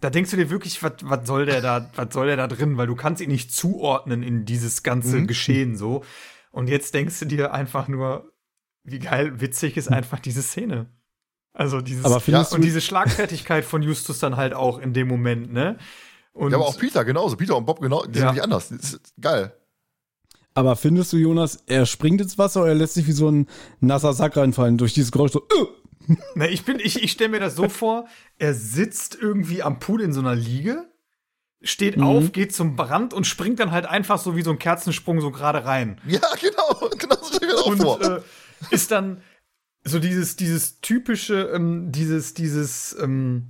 Da 0.00 0.10
denkst 0.10 0.30
du 0.32 0.36
dir 0.36 0.50
wirklich, 0.50 0.82
was 0.82 0.94
was 1.02 1.26
soll 1.26 1.46
der 1.46 1.60
da, 1.60 1.90
was 1.94 2.12
soll 2.12 2.26
der 2.26 2.36
da 2.36 2.48
drin? 2.48 2.76
Weil 2.76 2.88
du 2.88 2.96
kannst 2.96 3.20
ihn 3.22 3.30
nicht 3.30 3.52
zuordnen 3.54 4.22
in 4.24 4.44
dieses 4.44 4.82
ganze 4.82 5.18
Mhm. 5.18 5.26
Geschehen 5.28 5.76
so. 5.76 6.02
Und 6.50 6.68
jetzt 6.68 6.94
denkst 6.94 7.20
du 7.20 7.24
dir 7.26 7.52
einfach 7.52 7.86
nur, 7.88 8.32
wie 8.84 8.98
geil, 8.98 9.40
witzig 9.40 9.76
ist 9.76 9.88
einfach 9.92 10.18
diese 10.18 10.42
Szene. 10.42 10.86
Also 11.54 11.80
dieses, 11.80 12.04
Aber 12.04 12.20
findest 12.20 12.52
und 12.54 12.62
diese 12.62 12.80
Schlagfertigkeit 12.80 13.64
von 13.64 13.82
Justus 13.82 14.18
dann 14.18 14.36
halt 14.36 14.54
auch 14.54 14.78
in 14.78 14.92
dem 14.94 15.08
Moment, 15.08 15.52
ne? 15.52 15.76
Und 16.32 16.50
Ja, 16.52 16.56
aber 16.56 16.66
auch 16.66 16.78
Peter 16.78 17.04
genauso. 17.04 17.36
Peter 17.36 17.56
und 17.56 17.66
Bob 17.66 17.80
genau, 17.80 18.04
die 18.06 18.18
Ja. 18.18 18.26
sind 18.26 18.34
nicht 18.34 18.42
anders. 18.42 18.68
Das 18.70 18.94
ist 18.94 19.12
geil. 19.20 19.52
Aber 20.54 20.76
findest 20.76 21.12
du, 21.12 21.16
Jonas, 21.18 21.62
er 21.66 21.84
springt 21.86 22.20
ins 22.20 22.38
Wasser 22.38 22.60
oder 22.62 22.70
er 22.70 22.74
lässt 22.74 22.94
sich 22.94 23.06
wie 23.06 23.12
so 23.12 23.30
ein 23.30 23.48
nasser 23.80 24.12
Sack 24.14 24.36
reinfallen 24.36 24.78
durch 24.78 24.94
dieses 24.94 25.12
Geräusch 25.12 25.32
so, 25.32 25.40
äh, 25.40 26.14
Na, 26.34 26.46
ich 26.48 26.64
bin, 26.64 26.78
ich, 26.80 27.02
ich 27.02 27.12
stelle 27.12 27.30
mir 27.30 27.40
das 27.40 27.54
so 27.54 27.68
vor, 27.68 28.06
er 28.38 28.54
sitzt 28.54 29.14
irgendwie 29.20 29.62
am 29.62 29.78
Pool 29.78 30.00
in 30.02 30.12
so 30.12 30.20
einer 30.20 30.34
Liege, 30.34 30.86
steht 31.62 31.96
Mhm. 31.98 32.02
auf, 32.02 32.32
geht 32.32 32.54
zum 32.54 32.76
Brand 32.76 33.14
und 33.14 33.26
springt 33.26 33.60
dann 33.60 33.70
halt 33.70 33.86
einfach 33.86 34.18
so 34.18 34.36
wie 34.36 34.42
so 34.42 34.50
ein 34.50 34.58
Kerzensprung 34.58 35.20
so 35.20 35.30
gerade 35.30 35.64
rein. 35.64 36.00
Ja, 36.06 36.20
genau. 36.40 36.88
Genau 36.98 37.16
so 37.22 37.34
stell 37.34 37.40
ich 37.42 37.48
mir 37.48 37.52
das 37.52 37.60
auch 37.62 37.66
Und 37.66 37.78
vor. 37.82 38.00
äh, 38.02 38.20
ist 38.70 38.90
dann 38.90 39.22
so 39.84 39.98
dieses, 39.98 40.36
dieses 40.36 40.80
typische, 40.80 41.50
ähm, 41.54 41.90
dieses, 41.92 42.34
dieses, 42.34 42.96
ähm, 43.00 43.48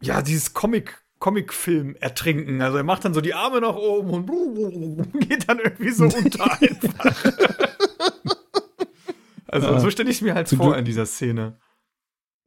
ja, 0.00 0.20
dieses 0.22 0.52
Comic, 0.52 1.02
Comicfilm 1.18 1.96
ertrinken. 1.96 2.60
Also 2.60 2.76
er 2.76 2.84
macht 2.84 3.04
dann 3.06 3.14
so 3.14 3.22
die 3.22 3.32
Arme 3.34 3.60
nach 3.62 3.74
oben 3.76 4.10
und 4.28 5.12
geht 5.28 5.48
dann 5.48 5.58
irgendwie 5.58 5.90
so 5.90 6.04
unter 6.16 6.60
einfach. 6.60 7.24
Also 9.48 9.68
Ja. 9.68 9.80
so 9.80 9.90
stelle 9.90 10.10
ich 10.10 10.20
mir 10.22 10.34
halt 10.34 10.48
Zum 10.48 10.58
vor 10.58 10.68
Glück- 10.72 10.78
in 10.80 10.84
dieser 10.84 11.06
Szene. 11.06 11.58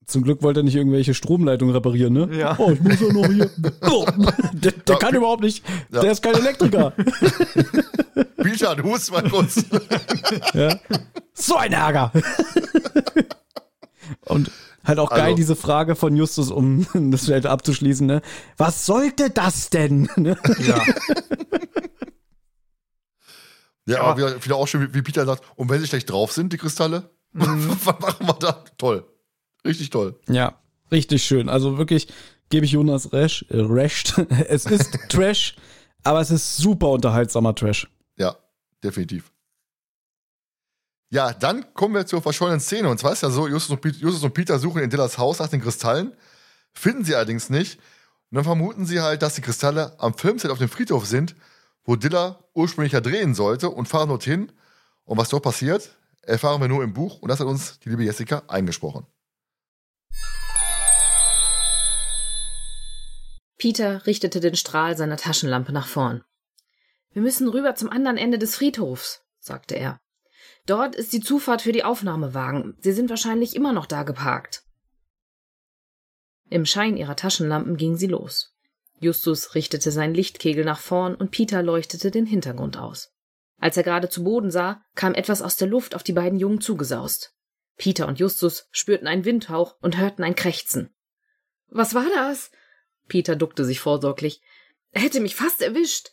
Zum 0.10 0.24
Glück 0.24 0.42
wollte 0.42 0.62
er 0.62 0.64
nicht 0.64 0.76
irgendwelche 0.76 1.14
Stromleitungen 1.14 1.74
reparieren, 1.74 2.14
ne? 2.14 2.30
Ja. 2.36 2.56
Oh, 2.58 2.72
ich 2.72 2.80
muss 2.82 3.00
ja 3.00 3.14
noch 3.14 3.28
hier. 3.28 3.50
Oh, 3.82 4.06
der 4.54 4.72
der 4.72 4.96
kann 4.98 5.14
überhaupt 5.16 5.44
nicht. 5.44 5.64
Ja. 5.92 6.02
Der 6.02 6.12
ist 6.12 6.22
kein 6.24 6.36
Elektriker. 6.36 6.94
Du 8.78 8.84
musst 8.84 9.12
mal 9.12 9.22
kurz. 9.30 9.64
Ja. 10.54 10.76
So 11.34 11.56
ein 11.58 11.72
Ärger. 11.72 12.12
Und 14.26 14.52
halt 14.84 14.98
auch 15.00 15.10
geil 15.12 15.22
Also- 15.22 15.36
diese 15.36 15.56
Frage 15.56 15.96
von 15.96 16.16
Justus, 16.16 16.50
um 16.52 16.88
das 17.12 17.26
vielleicht 17.26 17.46
abzuschließen, 17.46 18.08
ne? 18.08 18.22
Was 18.58 18.86
sollte 18.86 19.30
das 19.30 19.70
denn? 19.70 20.10
Ne? 20.18 20.36
Ja. 20.68 20.82
Ja, 23.86 24.00
Aber- 24.02 24.08
aber 24.10 24.18
wieder, 24.18 24.46
wieder 24.46 24.56
auch 24.56 24.68
schön, 24.68 24.82
wie- 24.82 24.94
wie 24.94 25.02
Peter 25.02 25.26
sagt, 25.26 25.44
und 25.56 25.70
wenn 25.70 25.80
sie 25.82 25.88
schlecht 25.88 26.10
drauf 26.10 26.32
sind, 26.32 26.54
die 26.54 26.58
Kristalle, 26.58 27.10
Mhm. 27.34 27.70
was 27.84 28.00
machen 28.00 28.26
wir 28.28 28.34
da? 28.34 28.64
Toll. 28.78 29.06
Richtig 29.66 29.90
toll. 29.90 30.20
Ja, 30.28 30.60
richtig 30.92 31.24
schön. 31.24 31.50
Also 31.50 31.78
wirklich 31.78 32.08
gebe 32.50 32.66
ich 32.66 32.72
Jonas 32.72 33.12
recht. 33.14 33.46
Äh, 33.50 33.62
recht. 33.62 34.16
Es 34.48 34.66
ist 34.66 34.98
Trash, 35.10 35.56
aber 36.04 36.22
es 36.22 36.32
ist 36.32 36.58
super 36.58 36.90
unterhaltsamer 36.90 37.56
Trash. 37.56 37.88
Ja, 38.18 38.36
definitiv. 38.84 39.32
Ja, 41.12 41.34
dann 41.34 41.74
kommen 41.74 41.96
wir 41.96 42.06
zur 42.06 42.22
verschollenen 42.22 42.60
Szene. 42.60 42.88
Und 42.90 43.00
zwar 43.00 43.14
ist 43.14 43.24
ja 43.24 43.32
so, 43.32 43.48
Justus 43.48 43.78
und, 43.78 43.96
Justus 43.98 44.24
und 44.24 44.34
Peter 44.34 44.60
suchen 44.60 44.84
in 44.84 44.90
Dillas 44.90 45.18
Haus 45.18 45.40
nach 45.40 45.48
den 45.48 45.62
Kristallen, 45.62 46.14
finden 46.72 47.04
sie 47.04 47.16
allerdings 47.16 47.50
nicht. 47.50 47.80
Und 48.30 48.36
dann 48.36 48.44
vermuten 48.44 48.86
sie 48.86 49.02
halt, 49.02 49.24
dass 49.24 49.34
die 49.34 49.42
Kristalle 49.42 50.00
am 50.00 50.14
Filmset 50.14 50.52
auf 50.52 50.60
dem 50.60 50.70
Friedhof 50.70 51.08
sind, 51.08 51.36
wo 51.84 51.96
Dilla 51.96 52.44
ursprünglich 52.54 52.94
ja 52.94 53.02
drehen 53.02 53.34
sollte 53.34 53.70
und 53.72 53.88
fahren 53.88 54.10
dorthin. 54.10 54.52
Und 55.04 55.18
was 55.18 55.30
dort 55.30 55.44
passiert, 55.44 55.90
erfahren 56.22 56.62
wir 56.62 56.68
nur 56.68 56.84
im 56.84 56.94
Buch. 56.94 57.20
Und 57.22 57.30
das 57.30 57.40
hat 57.40 57.48
uns 57.48 57.80
die 57.80 57.90
liebe 57.90 58.04
Jessica 58.04 58.44
eingesprochen. 58.48 59.08
Peter 63.60 64.06
richtete 64.08 64.40
den 64.40 64.56
Strahl 64.56 64.96
seiner 64.96 65.18
Taschenlampe 65.18 65.74
nach 65.74 65.88
vorn. 65.88 66.24
Wir 67.12 67.22
müssen 67.22 67.50
rüber 67.50 67.76
zum 67.76 67.90
anderen 67.90 68.18
Ende 68.18 68.40
des 68.40 68.56
Friedhofs, 68.56 69.22
sagte 69.40 69.76
er. 69.76 70.00
Dort 70.66 70.96
ist 70.96 71.12
die 71.12 71.20
Zufahrt 71.20 71.62
für 71.62 71.74
die 71.74 71.84
Aufnahmewagen. 71.84 72.78
Sie 72.80 72.94
sind 72.94 73.10
wahrscheinlich 73.10 73.56
immer 73.56 73.74
noch 73.74 73.86
da 73.86 74.04
geparkt. 74.04 74.64
Im 76.50 76.66
Schein 76.66 76.96
ihrer 76.96 77.18
Taschenlampen 77.18 77.76
ging 77.76 77.98
sie 77.98 78.08
los. 78.08 78.56
Justus 79.02 79.56
richtete 79.56 79.92
seinen 79.92 80.16
Lichtkegel 80.16 80.64
nach 80.64 80.80
vorn 80.80 81.16
und 81.16 81.32
Peter 81.32 81.62
leuchtete 81.62 82.12
den 82.12 82.26
Hintergrund 82.26 82.78
aus. 82.78 83.12
Als 83.60 83.76
er 83.76 83.84
gerade 83.84 84.08
zu 84.08 84.24
Boden 84.24 84.52
sah, 84.52 84.82
kam 84.96 85.14
etwas 85.14 85.42
aus 85.42 85.58
der 85.58 85.68
Luft 85.68 85.96
auf 85.96 86.04
die 86.04 86.14
beiden 86.14 86.40
Jungen 86.40 86.62
zugesaust. 86.62 87.34
Peter 87.80 88.08
und 88.08 88.20
Justus 88.20 88.68
spürten 88.72 89.08
einen 89.08 89.26
Windhauch 89.26 89.78
und 89.82 89.98
hörten 89.98 90.22
ein 90.24 90.36
Krächzen. 90.36 90.94
Was 91.70 91.96
war 91.96 92.06
das? 92.14 92.52
Peter 93.08 93.38
duckte 93.38 93.64
sich 93.64 93.80
vorsorglich. 93.80 94.42
Er 94.92 95.02
hätte 95.02 95.22
mich 95.22 95.36
fast 95.36 95.62
erwischt. 95.62 96.12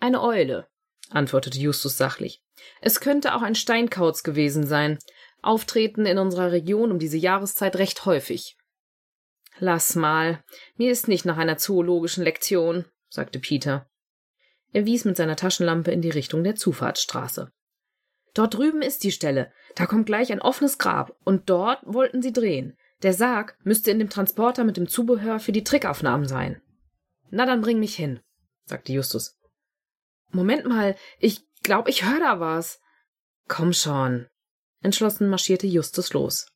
Eine 0.00 0.20
Eule, 0.20 0.68
antwortete 1.08 1.58
Justus 1.58 1.96
sachlich. 1.96 2.42
Es 2.80 3.00
könnte 3.00 3.34
auch 3.34 3.42
ein 3.42 3.54
Steinkauz 3.54 4.24
gewesen 4.24 4.66
sein. 4.66 4.98
Auftreten 5.42 6.06
in 6.06 6.18
unserer 6.18 6.50
Region 6.50 6.90
um 6.90 6.98
diese 6.98 7.16
Jahreszeit 7.16 7.76
recht 7.76 8.04
häufig. 8.04 8.58
Lass 9.60 9.94
mal. 9.94 10.42
Mir 10.74 10.90
ist 10.90 11.06
nicht 11.06 11.24
nach 11.24 11.36
einer 11.36 11.56
zoologischen 11.56 12.24
Lektion, 12.24 12.84
sagte 13.08 13.38
Peter. 13.38 13.88
Er 14.72 14.86
wies 14.86 15.04
mit 15.04 15.16
seiner 15.16 15.36
Taschenlampe 15.36 15.92
in 15.92 16.02
die 16.02 16.10
Richtung 16.10 16.42
der 16.42 16.56
Zufahrtsstraße. 16.56 17.52
Dort 18.34 18.54
drüben 18.54 18.82
ist 18.82 19.04
die 19.04 19.12
Stelle. 19.12 19.52
Da 19.74 19.86
kommt 19.86 20.06
gleich 20.06 20.32
ein 20.32 20.42
offenes 20.42 20.78
Grab. 20.78 21.16
Und 21.24 21.48
dort 21.50 21.80
wollten 21.84 22.22
sie 22.22 22.32
drehen. 22.32 22.76
Der 23.02 23.14
Sarg 23.14 23.56
müsste 23.62 23.90
in 23.90 23.98
dem 23.98 24.10
Transporter 24.10 24.64
mit 24.64 24.76
dem 24.76 24.88
Zubehör 24.88 25.40
für 25.40 25.52
die 25.52 25.64
Trickaufnahmen 25.64 26.28
sein. 26.28 26.60
Na, 27.30 27.46
dann 27.46 27.60
bring 27.60 27.78
mich 27.78 27.94
hin, 27.94 28.20
sagte 28.66 28.92
Justus. 28.92 29.38
Moment 30.32 30.66
mal, 30.66 30.96
ich 31.18 31.42
glaub, 31.62 31.88
ich 31.88 32.04
hör 32.04 32.18
da 32.18 32.40
was. 32.40 32.80
Komm 33.48 33.72
schon. 33.72 34.26
Entschlossen 34.82 35.28
marschierte 35.28 35.66
Justus 35.66 36.12
los. 36.12 36.46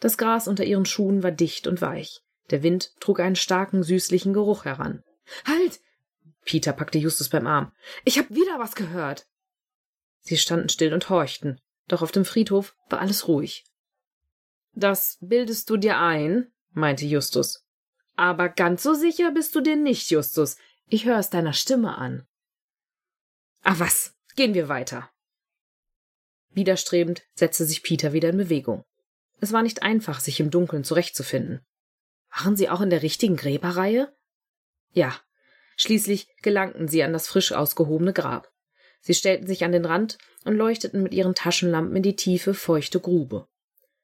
Das 0.00 0.18
Gras 0.18 0.48
unter 0.48 0.64
ihren 0.64 0.84
Schuhen 0.84 1.22
war 1.22 1.30
dicht 1.30 1.66
und 1.66 1.80
weich. 1.80 2.20
Der 2.50 2.62
Wind 2.62 2.92
trug 3.00 3.20
einen 3.20 3.36
starken, 3.36 3.82
süßlichen 3.82 4.32
Geruch 4.32 4.64
heran. 4.64 5.02
Halt! 5.46 5.80
Peter 6.44 6.72
packte 6.72 6.98
Justus 6.98 7.28
beim 7.28 7.46
Arm. 7.46 7.72
Ich 8.04 8.18
hab 8.18 8.28
wieder 8.30 8.58
was 8.58 8.74
gehört. 8.74 9.26
Sie 10.20 10.36
standen 10.36 10.68
still 10.68 10.92
und 10.92 11.08
horchten, 11.08 11.60
doch 11.88 12.02
auf 12.02 12.12
dem 12.12 12.24
Friedhof 12.24 12.76
war 12.88 13.00
alles 13.00 13.28
ruhig. 13.28 13.64
Das 14.74 15.18
bildest 15.20 15.68
du 15.70 15.76
dir 15.76 15.98
ein, 15.98 16.50
meinte 16.70 17.04
Justus. 17.04 17.64
Aber 18.16 18.48
ganz 18.48 18.82
so 18.82 18.94
sicher 18.94 19.30
bist 19.32 19.54
du 19.54 19.60
dir 19.60 19.76
nicht, 19.76 20.10
Justus. 20.10 20.56
Ich 20.86 21.04
höre 21.04 21.18
es 21.18 21.30
deiner 21.30 21.52
Stimme 21.52 21.96
an. 21.96 22.26
Ah 23.62 23.74
was, 23.78 24.14
gehen 24.36 24.54
wir 24.54 24.68
weiter. 24.68 25.10
Widerstrebend 26.50 27.22
setzte 27.34 27.64
sich 27.64 27.82
Peter 27.82 28.12
wieder 28.12 28.28
in 28.28 28.36
Bewegung. 28.36 28.84
Es 29.40 29.52
war 29.52 29.62
nicht 29.62 29.82
einfach, 29.82 30.20
sich 30.20 30.38
im 30.40 30.50
Dunkeln 30.50 30.84
zurechtzufinden. 30.84 31.64
Waren 32.30 32.56
sie 32.56 32.68
auch 32.68 32.80
in 32.80 32.90
der 32.90 33.02
richtigen 33.02 33.36
Gräberreihe? 33.36 34.14
Ja. 34.92 35.18
Schließlich 35.76 36.28
gelangten 36.42 36.86
sie 36.86 37.02
an 37.02 37.12
das 37.12 37.26
frisch 37.26 37.52
ausgehobene 37.52 38.12
Grab. 38.12 38.51
Sie 39.02 39.14
stellten 39.14 39.46
sich 39.46 39.64
an 39.64 39.72
den 39.72 39.84
Rand 39.84 40.16
und 40.44 40.56
leuchteten 40.56 41.02
mit 41.02 41.12
ihren 41.12 41.34
Taschenlampen 41.34 41.96
in 41.96 42.02
die 42.02 42.16
tiefe, 42.16 42.54
feuchte 42.54 43.00
Grube. 43.00 43.48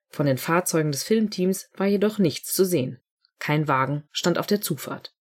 Von 0.08 0.26
den 0.26 0.38
Fahrzeugen 0.38 0.90
des 0.90 1.04
Filmteams 1.04 1.70
war 1.74 1.86
jedoch 1.86 2.18
nichts 2.18 2.52
zu 2.52 2.64
sehen. 2.64 3.00
Kein 3.38 3.68
Wagen 3.68 4.08
stand 4.10 4.38
auf 4.38 4.46
der 4.46 4.60
Zufahrt. 4.60 5.14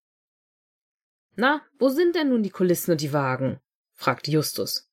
Na, 1.35 1.61
wo 1.77 1.89
sind 1.89 2.15
denn 2.15 2.29
nun 2.29 2.41
die 2.41 2.49
Kulissen 2.49 2.91
und 2.91 3.01
die 3.01 3.13
Wagen? 3.13 3.59
fragte 3.93 4.31
Justus. 4.31 4.89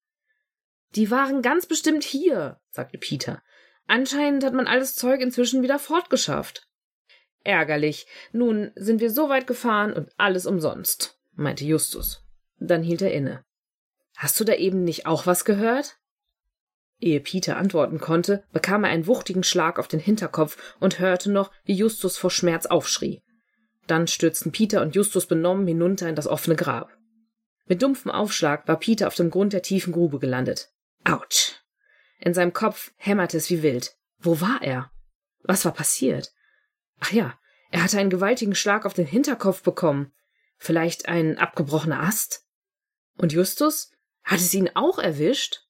Die 0.94 1.10
waren 1.10 1.40
ganz 1.40 1.66
bestimmt 1.66 2.04
hier, 2.04 2.60
sagte 2.70 2.98
Peter. 2.98 3.42
Anscheinend 3.86 4.44
hat 4.44 4.52
man 4.52 4.66
alles 4.66 4.94
Zeug 4.94 5.20
inzwischen 5.20 5.62
wieder 5.62 5.78
fortgeschafft. 5.78 6.68
Ärgerlich. 7.42 8.06
Nun 8.32 8.72
sind 8.74 9.00
wir 9.00 9.10
so 9.10 9.28
weit 9.28 9.46
gefahren 9.46 9.92
und 9.92 10.10
alles 10.16 10.46
umsonst, 10.46 11.18
meinte 11.32 11.64
Justus. 11.64 12.22
Dann 12.58 12.82
hielt 12.82 13.02
er 13.02 13.12
inne. 13.12 13.43
Hast 14.16 14.38
du 14.38 14.44
da 14.44 14.54
eben 14.54 14.84
nicht 14.84 15.06
auch 15.06 15.26
was 15.26 15.44
gehört? 15.44 15.98
Ehe 17.00 17.20
Peter 17.20 17.56
antworten 17.56 17.98
konnte, 17.98 18.44
bekam 18.52 18.84
er 18.84 18.90
einen 18.90 19.06
wuchtigen 19.06 19.42
Schlag 19.42 19.78
auf 19.78 19.88
den 19.88 20.00
Hinterkopf 20.00 20.56
und 20.80 20.98
hörte 21.00 21.30
noch, 21.30 21.50
wie 21.64 21.74
Justus 21.74 22.16
vor 22.16 22.30
Schmerz 22.30 22.66
aufschrie. 22.66 23.22
Dann 23.86 24.06
stürzten 24.06 24.52
Peter 24.52 24.80
und 24.80 24.94
Justus 24.94 25.26
benommen 25.26 25.66
hinunter 25.66 26.08
in 26.08 26.14
das 26.14 26.26
offene 26.26 26.56
Grab. 26.56 26.96
Mit 27.66 27.82
dumpfem 27.82 28.10
Aufschlag 28.10 28.66
war 28.68 28.78
Peter 28.78 29.06
auf 29.06 29.14
dem 29.14 29.30
Grund 29.30 29.52
der 29.52 29.62
tiefen 29.62 29.92
Grube 29.92 30.18
gelandet. 30.18 30.70
Autsch! 31.04 31.60
In 32.20 32.32
seinem 32.32 32.52
Kopf 32.52 32.92
hämmerte 32.96 33.36
es 33.36 33.50
wie 33.50 33.62
wild. 33.62 33.96
Wo 34.18 34.40
war 34.40 34.62
er? 34.62 34.90
Was 35.42 35.64
war 35.64 35.72
passiert? 35.72 36.32
Ach 37.00 37.12
ja, 37.12 37.38
er 37.70 37.82
hatte 37.82 37.98
einen 37.98 38.10
gewaltigen 38.10 38.54
Schlag 38.54 38.86
auf 38.86 38.94
den 38.94 39.06
Hinterkopf 39.06 39.62
bekommen. 39.62 40.12
Vielleicht 40.56 41.08
ein 41.08 41.38
abgebrochener 41.38 42.00
Ast? 42.00 42.46
Und 43.18 43.32
Justus? 43.32 43.90
Hat 44.24 44.40
es 44.40 44.52
ihn 44.54 44.70
auch 44.74 44.98
erwischt? 44.98 45.60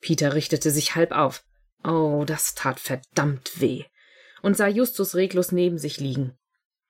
Peter 0.00 0.34
richtete 0.34 0.70
sich 0.70 0.94
halb 0.94 1.12
auf. 1.12 1.44
Oh, 1.84 2.24
das 2.26 2.54
tat 2.54 2.80
verdammt 2.80 3.60
weh. 3.60 3.84
Und 4.42 4.56
sah 4.56 4.68
Justus 4.68 5.14
reglos 5.14 5.52
neben 5.52 5.78
sich 5.78 6.00
liegen. 6.00 6.36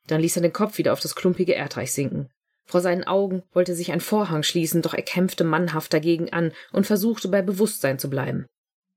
Dann 0.07 0.21
ließ 0.21 0.37
er 0.37 0.43
den 0.43 0.53
Kopf 0.53 0.79
wieder 0.79 0.93
auf 0.93 1.01
das 1.01 1.15
klumpige 1.15 1.55
Erdreich 1.55 1.93
sinken. 1.93 2.31
Vor 2.67 2.81
seinen 2.81 3.05
Augen 3.05 3.43
wollte 3.53 3.75
sich 3.75 3.93
ein 3.93 4.01
Vorhang 4.01 4.43
schließen, 4.43 4.83
doch 4.83 4.95
er 4.95 5.03
kämpfte 5.03 5.45
mannhaft 5.45 5.93
dagegen 5.93 6.33
an 6.33 6.53
und 6.73 6.87
versuchte 6.87 7.29
bei 7.29 7.43
Bewusstsein 7.43 7.99
zu 7.99 8.09
bleiben. 8.09 8.47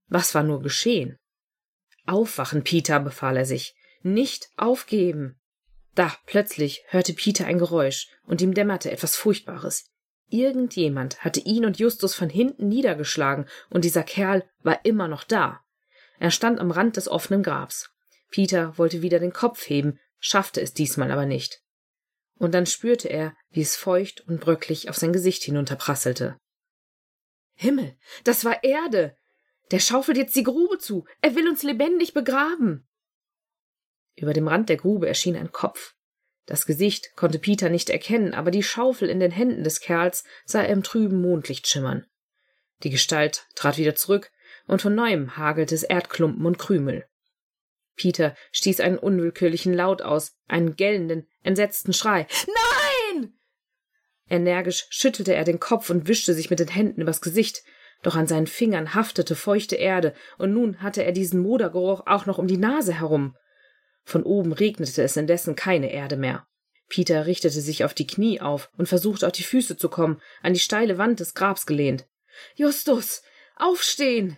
Was 0.08 0.34
war 0.36 0.44
nur 0.44 0.62
geschehen? 0.62 1.18
Aufwachen, 2.06 2.64
Peter, 2.64 3.00
befahl 3.00 3.38
er 3.38 3.46
sich. 3.46 3.76
Nicht 4.04 4.50
aufgeben. 4.56 5.40
Da, 5.96 6.16
plötzlich 6.26 6.84
hörte 6.88 7.14
Peter 7.14 7.46
ein 7.46 7.58
Geräusch, 7.58 8.08
und 8.26 8.42
ihm 8.42 8.54
dämmerte 8.54 8.92
etwas 8.92 9.16
Furchtbares. 9.16 9.90
Irgendjemand 10.30 11.24
hatte 11.24 11.40
ihn 11.40 11.66
und 11.66 11.80
Justus 11.80 12.14
von 12.14 12.30
hinten 12.30 12.68
niedergeschlagen, 12.68 13.46
und 13.70 13.86
dieser 13.86 14.04
Kerl 14.04 14.44
war 14.62 14.84
immer 14.86 15.08
noch 15.08 15.24
da. 15.24 15.62
Er 16.20 16.32
stand 16.32 16.60
am 16.60 16.72
Rand 16.72 16.98
des 16.98 17.08
offenen 17.08 17.44
Grabs. 17.44 17.90
Peter 18.30 18.78
wollte 18.78 19.02
wieder 19.02 19.20
den 19.20 19.32
Kopf 19.32 19.70
heben, 19.70 20.00
schaffte 20.20 20.62
es 20.62 20.74
diesmal 20.74 21.12
aber 21.12 21.26
nicht. 21.26 21.62
Und 22.36 22.54
dann 22.54 22.66
spürte 22.66 23.08
er, 23.08 23.36
wie 23.50 23.62
es 23.62 23.76
feucht 23.76 24.22
und 24.28 24.42
bröcklich 24.42 24.90
auf 24.90 24.98
sein 24.98 25.14
Gesicht 25.14 25.44
hinunterprasselte. 25.44 26.38
Himmel, 27.56 27.98
das 28.24 28.46
war 28.46 28.64
Erde. 28.64 29.16
Der 29.72 29.80
schaufelt 29.80 30.18
jetzt 30.18 30.36
die 30.36 30.44
Grube 30.44 30.78
zu. 30.78 31.06
Er 31.22 31.36
will 31.36 31.48
uns 31.48 31.64
lebendig 31.64 32.14
begraben. 32.14 32.88
Über 34.16 34.34
dem 34.34 34.48
Rand 34.48 34.70
der 34.70 34.78
Grube 34.78 35.08
erschien 35.08 35.36
ein 35.36 35.52
Kopf. 35.52 35.96
Das 36.48 36.66
Gesicht 36.66 37.16
konnte 37.16 37.40
Peter 37.40 37.70
nicht 37.70 37.90
erkennen, 37.90 38.34
aber 38.34 38.52
die 38.52 38.64
Schaufel 38.64 39.10
in 39.10 39.20
den 39.20 39.32
Händen 39.32 39.64
des 39.64 39.82
Kerls 39.82 40.24
sah 40.46 40.62
er 40.62 40.70
im 40.70 40.82
trüben 40.82 41.22
Mondlicht 41.22 41.68
schimmern. 41.68 42.06
Die 42.84 42.90
Gestalt 42.90 43.46
trat 43.54 43.78
wieder 43.78 43.96
zurück, 43.96 44.32
und 44.66 44.82
von 44.82 44.96
neuem 44.96 45.38
hagelte 45.38 45.76
es 45.76 45.84
Erdklumpen 45.84 46.46
und 46.46 46.58
Krümel. 46.58 47.06
Peter 47.98 48.36
stieß 48.52 48.80
einen 48.80 48.98
unwillkürlichen 48.98 49.74
Laut 49.74 50.02
aus, 50.02 50.38
einen 50.48 50.76
gellenden, 50.78 51.28
entsetzten 51.44 51.94
Schrei. 51.94 52.28
Nein! 53.12 53.34
Energisch 54.30 54.88
schüttelte 54.90 55.34
er 55.34 55.44
den 55.44 55.60
Kopf 55.60 55.90
und 55.90 56.08
wischte 56.08 56.34
sich 56.34 56.50
mit 56.50 56.60
den 56.60 56.68
Händen 56.70 57.02
übers 57.02 57.22
Gesicht, 57.22 57.64
doch 58.04 58.16
an 58.16 58.28
seinen 58.28 58.48
Fingern 58.48 58.94
haftete 58.94 59.36
feuchte 59.36 59.76
Erde, 59.76 60.14
und 60.38 60.54
nun 60.54 60.82
hatte 60.82 61.04
er 61.04 61.12
diesen 61.12 61.42
Modergeruch 61.42 62.04
auch 62.06 62.26
noch 62.26 62.38
um 62.38 62.48
die 62.48 62.58
Nase 62.58 62.94
herum. 62.94 63.36
Von 64.08 64.24
oben 64.24 64.54
regnete 64.54 65.04
es 65.04 65.18
indessen 65.18 65.58
keine 65.58 65.92
Erde 65.92 66.16
mehr. 66.16 66.48
Peter 66.88 67.26
richtete 67.26 67.60
sich 67.60 67.84
auf 67.84 67.94
die 67.94 68.08
Knie 68.08 68.40
auf 68.40 68.72
und 68.78 68.88
versuchte 68.88 69.28
auf 69.28 69.34
die 69.34 69.44
Füße 69.44 69.76
zu 69.76 69.90
kommen, 69.90 70.22
an 70.42 70.54
die 70.54 70.62
steile 70.62 70.98
Wand 70.98 71.20
des 71.20 71.34
Grabs 71.34 71.66
gelehnt. 71.66 72.08
Justus, 72.56 73.22
aufstehen! 73.58 74.38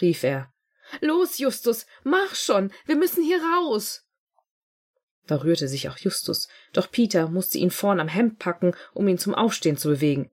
rief 0.00 0.22
er. 0.22 0.54
Los, 1.00 1.38
Justus, 1.38 1.86
mach 2.04 2.36
schon, 2.36 2.70
wir 2.86 2.94
müssen 2.94 3.24
hier 3.24 3.40
raus. 3.42 4.06
Da 5.26 5.42
rührte 5.42 5.66
sich 5.66 5.88
auch 5.88 5.98
Justus, 5.98 6.46
doch 6.72 6.88
Peter 6.88 7.28
musste 7.28 7.58
ihn 7.58 7.72
vorn 7.72 7.98
am 7.98 8.06
Hemd 8.06 8.38
packen, 8.38 8.76
um 8.94 9.08
ihn 9.08 9.18
zum 9.18 9.34
Aufstehen 9.34 9.76
zu 9.76 9.88
bewegen. 9.88 10.30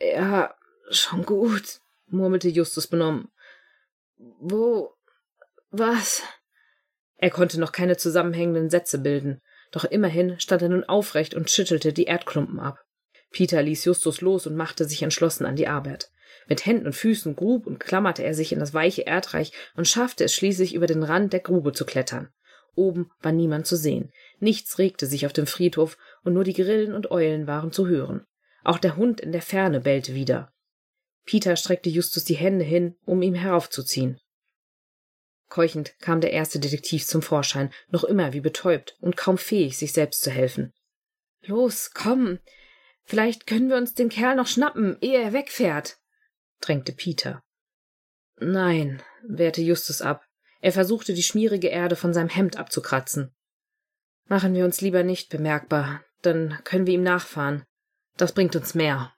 Ja, 0.00 0.54
schon 0.88 1.26
gut, 1.26 1.82
murmelte 2.06 2.48
Justus 2.48 2.86
benommen. 2.86 3.30
Wo? 4.16 4.94
Was? 5.70 6.22
Er 7.22 7.30
konnte 7.30 7.60
noch 7.60 7.70
keine 7.70 7.96
zusammenhängenden 7.96 8.68
Sätze 8.68 8.98
bilden, 8.98 9.40
doch 9.70 9.84
immerhin 9.84 10.40
stand 10.40 10.60
er 10.62 10.70
nun 10.70 10.82
aufrecht 10.82 11.34
und 11.34 11.52
schüttelte 11.52 11.92
die 11.92 12.06
Erdklumpen 12.06 12.58
ab. 12.58 12.80
Peter 13.30 13.62
ließ 13.62 13.84
Justus 13.84 14.20
los 14.20 14.48
und 14.48 14.56
machte 14.56 14.86
sich 14.86 15.04
entschlossen 15.04 15.46
an 15.46 15.54
die 15.54 15.68
Arbeit. 15.68 16.10
Mit 16.48 16.66
Händen 16.66 16.86
und 16.86 16.96
Füßen 16.96 17.36
grub 17.36 17.68
und 17.68 17.78
klammerte 17.78 18.24
er 18.24 18.34
sich 18.34 18.52
in 18.52 18.58
das 18.58 18.74
weiche 18.74 19.02
Erdreich 19.02 19.52
und 19.76 19.86
schaffte 19.86 20.24
es 20.24 20.34
schließlich 20.34 20.74
über 20.74 20.88
den 20.88 21.04
Rand 21.04 21.32
der 21.32 21.38
Grube 21.38 21.72
zu 21.72 21.86
klettern. 21.86 22.30
Oben 22.74 23.12
war 23.20 23.30
niemand 23.30 23.68
zu 23.68 23.76
sehen. 23.76 24.10
Nichts 24.40 24.80
regte 24.80 25.06
sich 25.06 25.24
auf 25.24 25.32
dem 25.32 25.46
Friedhof 25.46 25.98
und 26.24 26.32
nur 26.32 26.42
die 26.42 26.54
Grillen 26.54 26.92
und 26.92 27.12
Eulen 27.12 27.46
waren 27.46 27.70
zu 27.70 27.86
hören. 27.86 28.24
Auch 28.64 28.78
der 28.78 28.96
Hund 28.96 29.20
in 29.20 29.30
der 29.30 29.42
Ferne 29.42 29.80
bellte 29.80 30.16
wieder. 30.16 30.52
Peter 31.24 31.54
streckte 31.54 31.88
Justus 31.88 32.24
die 32.24 32.34
Hände 32.34 32.64
hin, 32.64 32.96
um 33.04 33.22
ihm 33.22 33.34
heraufzuziehen. 33.34 34.18
Keuchend 35.52 35.92
kam 36.00 36.22
der 36.22 36.32
erste 36.32 36.58
Detektiv 36.58 37.04
zum 37.04 37.20
Vorschein, 37.20 37.70
noch 37.90 38.04
immer 38.04 38.32
wie 38.32 38.40
betäubt 38.40 38.96
und 39.02 39.18
kaum 39.18 39.36
fähig, 39.36 39.76
sich 39.76 39.92
selbst 39.92 40.22
zu 40.22 40.30
helfen. 40.30 40.72
Los, 41.42 41.90
komm. 41.92 42.38
Vielleicht 43.04 43.46
können 43.46 43.68
wir 43.68 43.76
uns 43.76 43.92
den 43.92 44.08
Kerl 44.08 44.34
noch 44.34 44.46
schnappen, 44.46 44.96
ehe 45.02 45.20
er 45.20 45.34
wegfährt, 45.34 45.98
drängte 46.62 46.94
Peter. 46.94 47.42
Nein, 48.40 49.02
wehrte 49.28 49.60
Justus 49.60 50.00
ab. 50.00 50.24
Er 50.62 50.72
versuchte, 50.72 51.12
die 51.12 51.22
schmierige 51.22 51.68
Erde 51.68 51.96
von 51.96 52.14
seinem 52.14 52.30
Hemd 52.30 52.56
abzukratzen. 52.56 53.34
Machen 54.28 54.54
wir 54.54 54.64
uns 54.64 54.80
lieber 54.80 55.02
nicht 55.02 55.28
bemerkbar, 55.28 56.02
dann 56.22 56.60
können 56.64 56.86
wir 56.86 56.94
ihm 56.94 57.02
nachfahren. 57.02 57.62
Das 58.16 58.32
bringt 58.32 58.56
uns 58.56 58.74
mehr. 58.74 59.12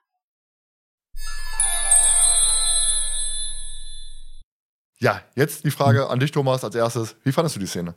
Ja, 5.05 5.21
jetzt 5.35 5.63
die 5.63 5.69
Frage 5.69 6.09
an 6.09 6.19
dich, 6.19 6.31
Thomas, 6.31 6.63
als 6.63 6.73
erstes. 6.73 7.15
Wie 7.23 7.31
fandest 7.31 7.55
du 7.55 7.59
die 7.59 7.67
Szene? 7.67 7.93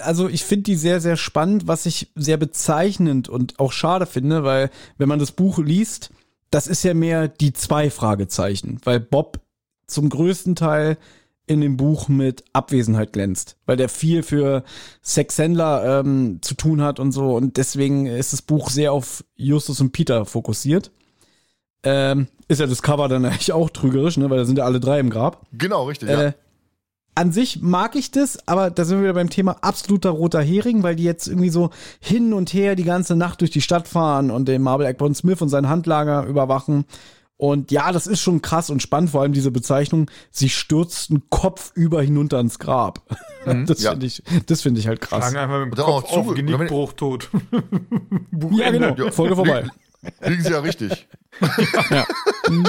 Also 0.00 0.28
ich 0.28 0.44
finde 0.44 0.64
die 0.64 0.74
sehr, 0.74 1.00
sehr 1.00 1.16
spannend, 1.16 1.68
was 1.68 1.86
ich 1.86 2.10
sehr 2.16 2.36
bezeichnend 2.36 3.28
und 3.28 3.60
auch 3.60 3.70
schade 3.70 4.06
finde, 4.06 4.42
weil 4.42 4.70
wenn 4.98 5.08
man 5.08 5.20
das 5.20 5.30
Buch 5.30 5.60
liest, 5.60 6.10
das 6.50 6.66
ist 6.66 6.82
ja 6.82 6.94
mehr 6.94 7.28
die 7.28 7.52
zwei 7.52 7.90
Fragezeichen, 7.90 8.80
weil 8.82 8.98
Bob 8.98 9.38
zum 9.86 10.08
größten 10.08 10.56
Teil 10.56 10.98
in 11.46 11.60
dem 11.60 11.76
Buch 11.76 12.08
mit 12.08 12.42
Abwesenheit 12.52 13.12
glänzt, 13.12 13.56
weil 13.66 13.76
der 13.76 13.88
viel 13.88 14.24
für 14.24 14.64
Sexhändler 15.00 16.00
ähm, 16.00 16.40
zu 16.42 16.54
tun 16.54 16.82
hat 16.82 16.98
und 16.98 17.12
so 17.12 17.36
und 17.36 17.56
deswegen 17.56 18.06
ist 18.06 18.32
das 18.32 18.42
Buch 18.42 18.68
sehr 18.68 18.92
auf 18.92 19.22
Justus 19.36 19.80
und 19.80 19.92
Peter 19.92 20.24
fokussiert. 20.24 20.90
Ähm, 21.82 22.26
ist 22.48 22.60
ja 22.60 22.66
das 22.66 22.82
Cover 22.82 23.08
dann 23.08 23.24
eigentlich 23.26 23.52
auch 23.52 23.70
trügerisch, 23.70 24.16
ne, 24.16 24.28
weil 24.30 24.38
da 24.38 24.44
sind 24.44 24.58
ja 24.58 24.64
alle 24.64 24.80
drei 24.80 24.98
im 25.00 25.10
Grab. 25.10 25.46
Genau, 25.52 25.84
richtig, 25.84 26.08
äh, 26.08 26.24
ja. 26.26 26.34
An 27.14 27.32
sich 27.32 27.60
mag 27.60 27.96
ich 27.96 28.12
das, 28.12 28.46
aber 28.46 28.70
da 28.70 28.84
sind 28.84 28.98
wir 28.98 29.04
wieder 29.04 29.14
beim 29.14 29.30
Thema 29.30 29.56
absoluter 29.62 30.10
roter 30.10 30.40
Hering, 30.40 30.82
weil 30.82 30.96
die 30.96 31.02
jetzt 31.04 31.26
irgendwie 31.26 31.50
so 31.50 31.70
hin 31.98 32.32
und 32.32 32.52
her 32.54 32.76
die 32.76 32.84
ganze 32.84 33.16
Nacht 33.16 33.40
durch 33.40 33.50
die 33.50 33.60
Stadt 33.60 33.88
fahren 33.88 34.30
und 34.30 34.46
den 34.46 34.62
Marvel 34.62 34.86
Ackborn 34.86 35.14
Smith 35.14 35.42
und 35.42 35.48
sein 35.48 35.68
Handlager 35.68 36.24
überwachen. 36.24 36.84
Und 37.36 37.70
ja, 37.72 37.90
das 37.90 38.06
ist 38.06 38.20
schon 38.20 38.42
krass 38.42 38.70
und 38.70 38.80
spannend, 38.82 39.10
vor 39.10 39.22
allem 39.22 39.32
diese 39.32 39.50
Bezeichnung, 39.50 40.10
sie 40.30 40.50
stürzten 40.50 41.22
kopfüber 41.30 42.00
hinunter 42.02 42.38
ins 42.40 42.58
Grab. 42.58 43.00
Mhm, 43.46 43.64
das 43.64 43.80
ja. 43.80 43.92
finde 43.92 44.04
ich, 44.04 44.22
das 44.44 44.60
finde 44.60 44.80
ich 44.80 44.86
halt 44.86 45.00
krass. 45.00 45.30
Schlagen 45.30 45.38
einfach 45.38 45.64
mit 45.64 45.78
dem 45.78 45.82
Kopf 45.82 46.04
auch 46.04 46.12
zu- 46.12 46.20
auf, 46.20 46.34
Genickbruch, 46.34 46.92
tot. 46.92 47.30
Buch 48.30 48.52
Ja, 48.58 48.70
genau, 48.70 49.10
Folge 49.10 49.34
vorbei. 49.34 49.64
Liegen 50.22 50.42
sie 50.42 50.50
ja 50.52 50.60
richtig. 50.60 51.08
ja. 51.90 52.06
Hm, 52.46 52.66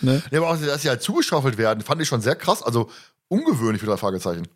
ne? 0.00 0.22
Ja, 0.30 0.38
aber 0.40 0.50
auch, 0.50 0.56
dass 0.58 0.82
sie 0.82 0.88
halt 0.88 1.02
zugeschaufelt 1.02 1.58
werden, 1.58 1.82
fand 1.82 2.00
ich 2.00 2.08
schon 2.08 2.20
sehr 2.20 2.36
krass. 2.36 2.62
Also 2.62 2.90
ungewöhnlich 3.28 3.80
für 3.80 3.86
drei 3.86 3.96
Fragezeichen. 3.96 4.48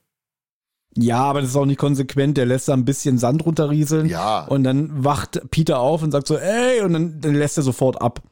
ja, 0.97 1.19
aber 1.19 1.41
das 1.41 1.51
ist 1.51 1.57
auch 1.57 1.67
nicht 1.67 1.79
konsequent. 1.79 2.37
Der 2.37 2.47
lässt 2.47 2.69
da 2.69 2.73
ein 2.73 2.85
bisschen 2.85 3.19
Sand 3.19 3.45
runterrieseln. 3.45 4.07
Ja. 4.07 4.45
Und 4.47 4.65
dann 4.65 5.05
wacht 5.05 5.41
Peter 5.51 5.79
auf 5.81 6.03
und 6.03 6.13
sagt 6.13 6.27
so, 6.27 6.37
ey, 6.39 6.81
und 6.83 6.93
dann, 6.95 7.21
dann 7.21 7.35
lässt 7.35 7.57
er 7.59 7.63
sofort 7.63 8.01
ab. 8.01 8.23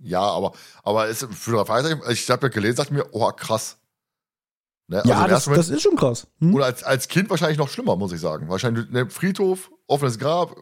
Ja, 0.00 0.20
aber, 0.22 0.52
aber 0.82 1.08
es, 1.08 1.26
für 1.30 1.52
drei 1.52 1.64
Fragezeichen, 1.64 2.02
ich 2.10 2.28
habe 2.28 2.46
ja 2.46 2.52
gelesen, 2.52 2.76
dachte 2.76 2.92
mir, 2.92 3.06
oh, 3.12 3.30
krass. 3.30 3.78
Ne? 4.88 5.02
Ja, 5.06 5.24
im 5.24 5.30
das, 5.30 5.46
Moment- 5.46 5.60
das 5.60 5.70
ist 5.70 5.82
schon 5.82 5.96
krass. 5.96 6.26
Hm? 6.40 6.54
Oder 6.54 6.66
als, 6.66 6.82
als 6.82 7.08
Kind 7.08 7.30
wahrscheinlich 7.30 7.58
noch 7.58 7.68
schlimmer, 7.68 7.96
muss 7.96 8.12
ich 8.12 8.20
sagen. 8.20 8.48
Wahrscheinlich 8.48 8.90
ne, 8.90 9.08
Friedhof, 9.08 9.70
offenes 9.86 10.18
Grab, 10.18 10.56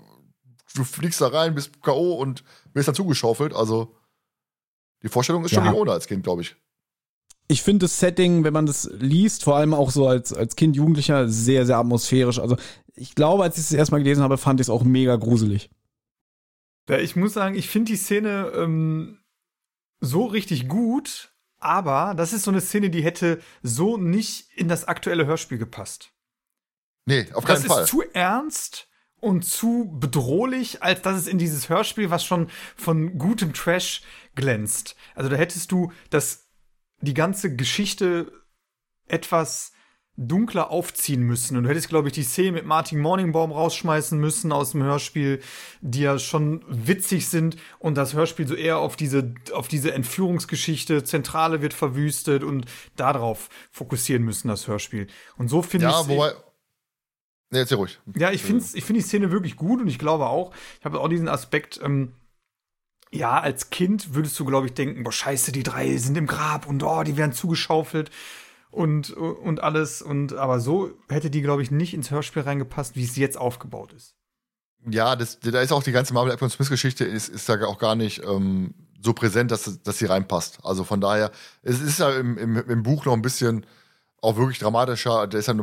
du 0.73 0.85
fliegst 0.85 1.21
da 1.21 1.29
rein, 1.29 1.55
bist 1.55 1.83
K.O. 1.83 2.15
und 2.15 2.45
wirst 2.73 2.89
dann 2.89 2.95
zugeschaufelt. 2.95 3.53
Also 3.55 3.97
die 5.03 5.09
Vorstellung 5.09 5.45
ist 5.45 5.53
schon 5.53 5.65
Ja. 5.65 5.71
nicht 5.71 5.81
ohne 5.81 5.93
als 5.93 6.07
Kind, 6.07 6.23
glaube 6.25 6.43
ich. 6.43 6.57
Ich 7.49 7.63
finde 7.63 7.85
das 7.85 7.99
Setting, 7.99 8.45
wenn 8.45 8.53
man 8.53 8.67
das 8.67 8.89
liest, 8.95 9.45
vor 9.45 9.57
allem 9.57 9.75
auch 9.75 9.91
so 9.91 10.07
als, 10.07 10.33
als 10.33 10.57
Kind, 10.57 10.77
Jugendlicher, 10.77 11.29
sehr, 11.29 11.67
sehr 11.67 11.77
atmosphärisch. 11.79 12.39
Also 12.39 12.57
ich 12.95 13.15
glaube, 13.15 13.43
als 13.43 13.59
ich 13.59 13.65
es 13.65 13.73
erstmal 13.73 14.01
gelesen 14.03 14.23
habe, 14.23 14.39
fand 14.39 14.61
ich 14.61 14.67
es 14.67 14.71
auch 14.71 14.85
mega 14.85 15.17
gruselig. 15.17 15.71
Ja, 16.89 16.99
ich 16.99 17.17
muss 17.17 17.33
sagen, 17.35 17.55
ich 17.55 17.69
finde 17.69 17.93
die 17.93 17.97
Szene 17.99 18.53
ähm, 18.55 19.19
so 20.01 20.25
richtig 20.27 20.69
gut, 20.69 21.33
aber 21.59 22.15
das 22.17 22.33
ist 22.33 22.43
so 22.45 22.51
eine 22.51 22.61
Szene, 22.61 22.91
die 22.91 23.03
hätte 23.05 23.41
so 23.63 23.97
nicht 23.97 24.51
in 24.57 24.69
das 24.69 24.87
aktuelle 24.87 25.27
Hörspiel 25.27 25.59
gepasst. 25.59 26.13
Nee, 27.07 27.31
auf 27.35 27.45
Das 27.45 27.61
keinen 27.61 27.69
Fall. 27.69 27.83
ist 27.85 27.91
zu 27.91 28.03
ernst 28.15 28.89
und 29.23 29.45
zu 29.45 29.89
bedrohlich, 30.01 30.83
als 30.83 31.01
dass 31.03 31.17
es 31.17 31.27
in 31.29 31.39
dieses 31.39 31.69
Hörspiel, 31.69 32.11
was 32.11 32.25
schon 32.25 32.49
von 32.75 33.19
gutem 33.19 33.55
Trash 33.55 34.03
glänzt. 34.35 34.97
Also 35.15 35.31
da 35.31 35.37
hättest 35.37 35.71
du 35.71 35.93
das, 36.11 36.49
die 37.01 37.15
ganze 37.15 37.55
Geschichte 37.55 38.33
etwas 39.07 39.73
dunkler 40.17 40.71
aufziehen 40.71 41.23
müssen. 41.23 41.57
Und 41.57 41.65
du 41.65 41.71
hättest, 41.71 41.89
glaube 41.89 42.09
ich, 42.09 42.15
die 42.15 42.25
Szene 42.25 42.51
mit 42.53 42.67
Martin 42.67 42.99
Morningbaum 42.99 43.53
rausschmeißen 43.53 44.19
müssen 44.19 44.51
aus 44.51 44.73
dem 44.73 44.83
Hörspiel, 44.83 45.41
die 45.81 46.01
ja 46.01 46.19
schon 46.19 46.65
witzig 46.67 47.29
sind 47.29 47.57
und 47.79 47.97
das 47.97 48.15
Hörspiel 48.15 48.49
so 48.49 48.57
eher 48.57 48.79
auf 48.79 48.97
diese, 48.97 49.35
auf 49.53 49.69
diese 49.69 49.93
Entführungsgeschichte, 49.93 51.05
Zentrale 51.05 51.63
wird 51.63 51.75
verwüstet 51.75 52.43
und 52.43 52.67
darauf 52.97 53.49
fokussieren 53.71 54.25
müssen, 54.25 54.49
das 54.49 54.67
Hörspiel. 54.67 55.07
Und 55.37 55.47
so 55.47 55.63
finde 55.63 55.87
ich 55.87 55.93
ja, 55.93 56.09
wobei. 56.09 56.33
Nee, 57.53 57.59
erzähl 57.59 57.77
ruhig. 57.77 58.01
ja, 58.17 58.31
ich 58.31 58.43
finde 58.43 58.65
ich 58.73 58.83
find 58.83 58.99
die 58.99 59.03
Szene 59.03 59.31
wirklich 59.31 59.57
gut 59.57 59.81
und 59.83 59.87
ich 59.87 59.99
glaube 59.99 60.27
auch, 60.27 60.55
ich 60.79 60.85
habe 60.87 60.99
auch 60.99 61.09
diesen 61.09 61.29
Aspekt, 61.29 61.79
ähm, 61.83 62.13
ja, 63.13 63.39
als 63.39 63.69
Kind 63.69 64.15
würdest 64.15 64.41
du, 64.41 64.47
glaube 64.47 64.67
ich, 64.67 64.73
denken, 64.73 65.05
boah, 65.05 65.13
scheiße, 65.13 65.53
die 65.53 65.63
drei 65.63 65.99
sind 65.99 66.17
im 66.17 66.27
Grab 66.27 66.67
und 66.67 66.83
oh, 66.83 67.03
die 67.03 67.19
werden 67.19 67.33
zugeschaufelt 67.33 68.11
und, 68.71 69.11
und 69.11 69.63
alles. 69.63 70.01
Und 70.01 70.33
aber 70.33 70.61
so 70.61 70.93
hätte 71.11 71.29
die, 71.29 71.43
glaube 71.43 71.63
ich, 71.63 71.71
nicht 71.71 71.93
ins 71.93 72.11
Hörspiel 72.11 72.41
reingepasst, 72.41 72.97
wie 72.97 73.05
es 73.05 73.17
jetzt 73.17 73.37
aufgebaut 73.37 73.93
ist. 73.93 74.15
Ja, 74.91 75.15
das, 75.15 75.39
da 75.41 75.61
ist 75.61 75.73
auch 75.73 75.83
die 75.83 75.93
ganze 75.93 76.15
Marvel 76.15 76.33
Apple 76.33 76.49
Smith 76.49 76.71
Geschichte 76.71 77.05
ist, 77.05 77.29
ist 77.29 77.51
da 77.51 77.63
auch 77.67 77.79
gar 77.79 77.97
nicht 77.97 78.25
ähm, 78.25 78.73
so 78.99 79.13
präsent, 79.13 79.51
dass, 79.51 79.83
dass 79.83 79.99
sie 79.99 80.07
reinpasst. 80.07 80.61
Also 80.65 80.85
von 80.85 81.03
daher, 81.03 81.33
es 81.61 81.83
ist 81.83 81.99
ja 81.99 82.11
im, 82.17 82.39
im, 82.39 82.57
im 82.57 82.83
Buch 82.83 83.05
noch 83.05 83.13
ein 83.13 83.23
bisschen 83.23 83.67
auch 84.23 84.39
wirklich 84.39 84.59
dramatischer. 84.59 85.27
Der 85.27 85.41
ist 85.41 85.49
ja 85.49 85.55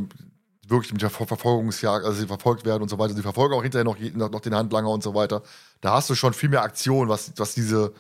wirklich 0.70 0.94
mit 0.94 1.02
der 1.02 1.10
Ver 1.10 1.28
Verfolgungsjagd, 1.28 2.06
also 2.06 2.20
sie 2.20 2.28
verfolgt 2.28 2.66
werden 2.66 2.82
und 2.82 2.90
so 2.90 2.98
weiter. 2.98 3.14
Sie 3.14 3.22
verfolgen 3.22 3.54
auch 3.54 3.64
hinterher 3.64 3.84
noch, 3.84 3.98
noch 4.00 4.40
den 4.40 4.56
Handlanger 4.56 4.90
und 4.90 5.04
so 5.04 5.14
weiter. 5.14 5.42
Da 5.82 5.94
hast 5.94 6.10
du 6.10 6.16
schon 6.16 6.34
viel 6.34 6.50
mehr 6.50 6.64
Aktion, 6.64 7.10
was, 7.10 7.32
was 7.38 7.54
diese, 7.54 7.94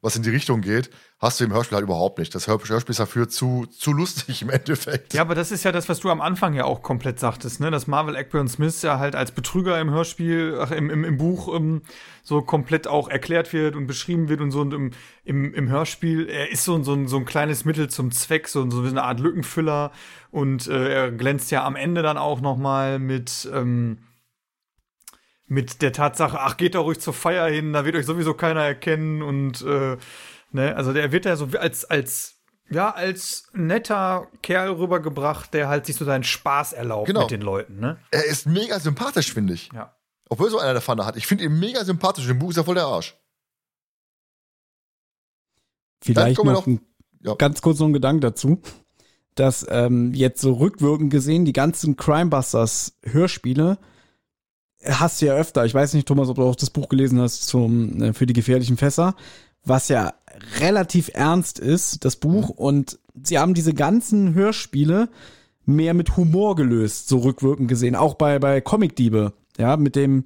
was 0.00 0.16
in 0.16 0.22
die 0.22 0.30
Richtung 0.30 0.60
geht, 0.60 0.90
hast 1.22 1.38
du 1.40 1.44
im 1.44 1.52
Hörspiel 1.52 1.76
halt 1.76 1.84
überhaupt 1.84 2.18
nicht. 2.18 2.34
Das 2.34 2.48
Hör- 2.48 2.58
Hörspiel 2.62 2.90
ist 2.90 2.98
dafür 2.98 3.28
zu, 3.28 3.64
zu 3.66 3.92
lustig 3.92 4.42
im 4.42 4.50
Endeffekt. 4.50 5.14
Ja, 5.14 5.22
aber 5.22 5.34
das 5.36 5.52
ist 5.52 5.62
ja 5.64 5.70
das, 5.72 5.88
was 5.88 6.00
du 6.00 6.10
am 6.10 6.20
Anfang 6.20 6.52
ja 6.54 6.64
auch 6.64 6.82
komplett 6.82 7.20
sagtest, 7.20 7.60
ne? 7.60 7.70
Dass 7.70 7.86
Marvel 7.86 8.16
Ackburn 8.16 8.48
Smith 8.48 8.82
ja 8.82 8.98
halt 8.98 9.14
als 9.14 9.30
Betrüger 9.30 9.80
im 9.80 9.90
Hörspiel, 9.90 10.58
ach, 10.60 10.72
im, 10.72 10.90
im, 10.90 11.04
im 11.04 11.16
Buch 11.16 11.54
ähm, 11.54 11.82
so 12.24 12.42
komplett 12.42 12.88
auch 12.88 13.08
erklärt 13.08 13.52
wird 13.52 13.76
und 13.76 13.86
beschrieben 13.86 14.28
wird 14.28 14.40
und 14.40 14.50
so 14.50 14.60
und 14.60 14.74
im, 14.74 14.90
im, 15.24 15.54
im 15.54 15.68
Hörspiel, 15.70 16.28
er 16.28 16.50
ist 16.50 16.64
so, 16.64 16.82
so, 16.82 16.92
ein- 16.94 17.06
so 17.06 17.16
ein 17.16 17.24
kleines 17.24 17.64
Mittel 17.64 17.88
zum 17.88 18.10
Zweck, 18.10 18.48
so, 18.48 18.68
so 18.68 18.82
eine 18.82 19.02
Art 19.04 19.20
Lückenfüller 19.20 19.92
und 20.32 20.66
äh, 20.66 20.92
er 20.92 21.10
glänzt 21.12 21.50
ja 21.52 21.64
am 21.64 21.76
Ende 21.76 22.02
dann 22.02 22.18
auch 22.18 22.40
noch 22.40 22.56
mal 22.56 22.98
mit 22.98 23.48
ähm, 23.54 23.98
mit 25.46 25.82
der 25.82 25.92
Tatsache, 25.92 26.40
ach, 26.40 26.56
geht 26.56 26.74
doch 26.74 26.84
ruhig 26.84 26.98
zur 27.00 27.12
Feier 27.12 27.46
hin, 27.48 27.72
da 27.74 27.84
wird 27.84 27.94
euch 27.96 28.06
sowieso 28.06 28.32
keiner 28.32 28.62
erkennen 28.62 29.20
und 29.22 29.60
äh, 29.62 29.98
ne, 30.52 30.76
also 30.76 30.92
der 30.92 31.12
wird 31.12 31.24
ja 31.24 31.36
so 31.36 31.48
als, 31.58 31.84
als, 31.84 32.36
ja, 32.70 32.90
als 32.90 33.48
netter 33.52 34.28
Kerl 34.42 34.70
rübergebracht, 34.70 35.52
der 35.54 35.68
halt 35.68 35.86
sich 35.86 35.96
so 35.96 36.04
seinen 36.04 36.24
Spaß 36.24 36.72
erlaubt 36.72 37.06
Genau. 37.06 37.22
mit 37.22 37.30
den 37.30 37.42
Leuten, 37.42 37.80
ne? 37.80 37.98
Er 38.10 38.24
ist 38.24 38.46
mega 38.46 38.78
sympathisch, 38.80 39.32
finde 39.32 39.54
ich. 39.54 39.70
Ja. 39.74 39.94
Obwohl 40.28 40.48
so 40.50 40.58
einer 40.58 40.72
der 40.72 40.80
Pfanne 40.82 41.04
hat. 41.04 41.16
Ich 41.16 41.26
finde 41.26 41.44
ihn 41.44 41.58
mega 41.58 41.84
sympathisch. 41.84 42.26
Im 42.28 42.38
Buch 42.38 42.50
ist 42.50 42.56
er 42.56 42.64
voll 42.64 42.76
der 42.76 42.84
Arsch. 42.86 43.16
Vielleicht 46.02 46.36
kommen 46.36 46.50
wir 46.50 46.54
noch 46.54 46.66
noch- 46.66 46.66
ein, 46.66 46.80
ja. 47.20 47.34
ganz 47.34 47.60
kurz 47.62 47.78
noch 47.78 47.86
ein 47.86 47.92
Gedanke 47.92 48.20
dazu, 48.20 48.60
dass 49.34 49.64
ähm, 49.68 50.12
jetzt 50.14 50.40
so 50.40 50.54
rückwirkend 50.54 51.10
gesehen 51.10 51.44
die 51.44 51.52
ganzen 51.52 51.96
Crimebusters 51.96 52.98
Hörspiele 53.04 53.78
hast 54.84 55.22
du 55.22 55.26
ja 55.26 55.34
öfter. 55.34 55.64
Ich 55.64 55.74
weiß 55.74 55.94
nicht, 55.94 56.08
Thomas, 56.08 56.28
ob 56.28 56.36
du 56.36 56.42
auch 56.42 56.56
das 56.56 56.70
Buch 56.70 56.88
gelesen 56.88 57.20
hast 57.20 57.46
zum 57.46 58.02
äh, 58.02 58.12
für 58.12 58.26
die 58.26 58.32
gefährlichen 58.32 58.76
Fässer, 58.76 59.14
was 59.64 59.88
ja 59.88 60.14
relativ 60.60 61.10
ernst 61.14 61.58
ist, 61.58 62.04
das 62.04 62.16
Buch 62.16 62.48
und 62.48 62.98
sie 63.22 63.38
haben 63.38 63.54
diese 63.54 63.74
ganzen 63.74 64.34
Hörspiele 64.34 65.08
mehr 65.64 65.94
mit 65.94 66.16
Humor 66.16 66.56
gelöst, 66.56 67.08
so 67.08 67.18
rückwirkend 67.18 67.68
gesehen, 67.68 67.94
auch 67.94 68.14
bei 68.14 68.38
bei 68.38 68.60
Comicdiebe, 68.60 69.32
ja, 69.58 69.76
mit 69.76 69.96
dem 69.96 70.24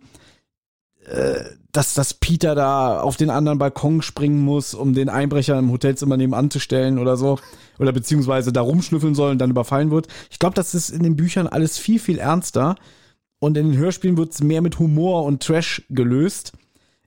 äh, 1.06 1.44
dass, 1.76 1.94
dass 1.94 2.15
Peter 2.15 2.55
da 2.55 3.00
auf 3.00 3.16
den 3.16 3.31
anderen 3.31 3.58
Balkon 3.58 4.00
springen 4.00 4.42
muss, 4.42 4.73
um 4.73 4.94
den 4.94 5.10
Einbrecher 5.10 5.58
im 5.58 5.70
Hotelzimmer 5.70 6.16
nebenan 6.16 6.50
zu 6.50 6.58
stellen 6.58 6.98
oder 6.98 7.16
so. 7.16 7.39
Oder 7.78 7.92
beziehungsweise 7.92 8.52
da 8.52 8.62
rumschnüffeln 8.62 9.15
soll 9.15 9.32
und 9.32 9.39
dann 9.39 9.50
überfallen 9.50 9.90
wird. 9.90 10.08
Ich 10.31 10.39
glaube, 10.39 10.55
das 10.55 10.74
ist 10.74 10.89
in 10.89 11.02
den 11.02 11.16
Büchern 11.16 11.47
alles 11.47 11.76
viel, 11.76 11.98
viel 11.98 12.18
ernster. 12.18 12.76
Und 13.39 13.58
in 13.58 13.73
den 13.73 13.78
Hörspielen 13.78 14.16
wird 14.16 14.32
es 14.32 14.42
mehr 14.42 14.62
mit 14.62 14.78
Humor 14.78 15.24
und 15.24 15.42
Trash 15.42 15.82
gelöst. 15.90 16.55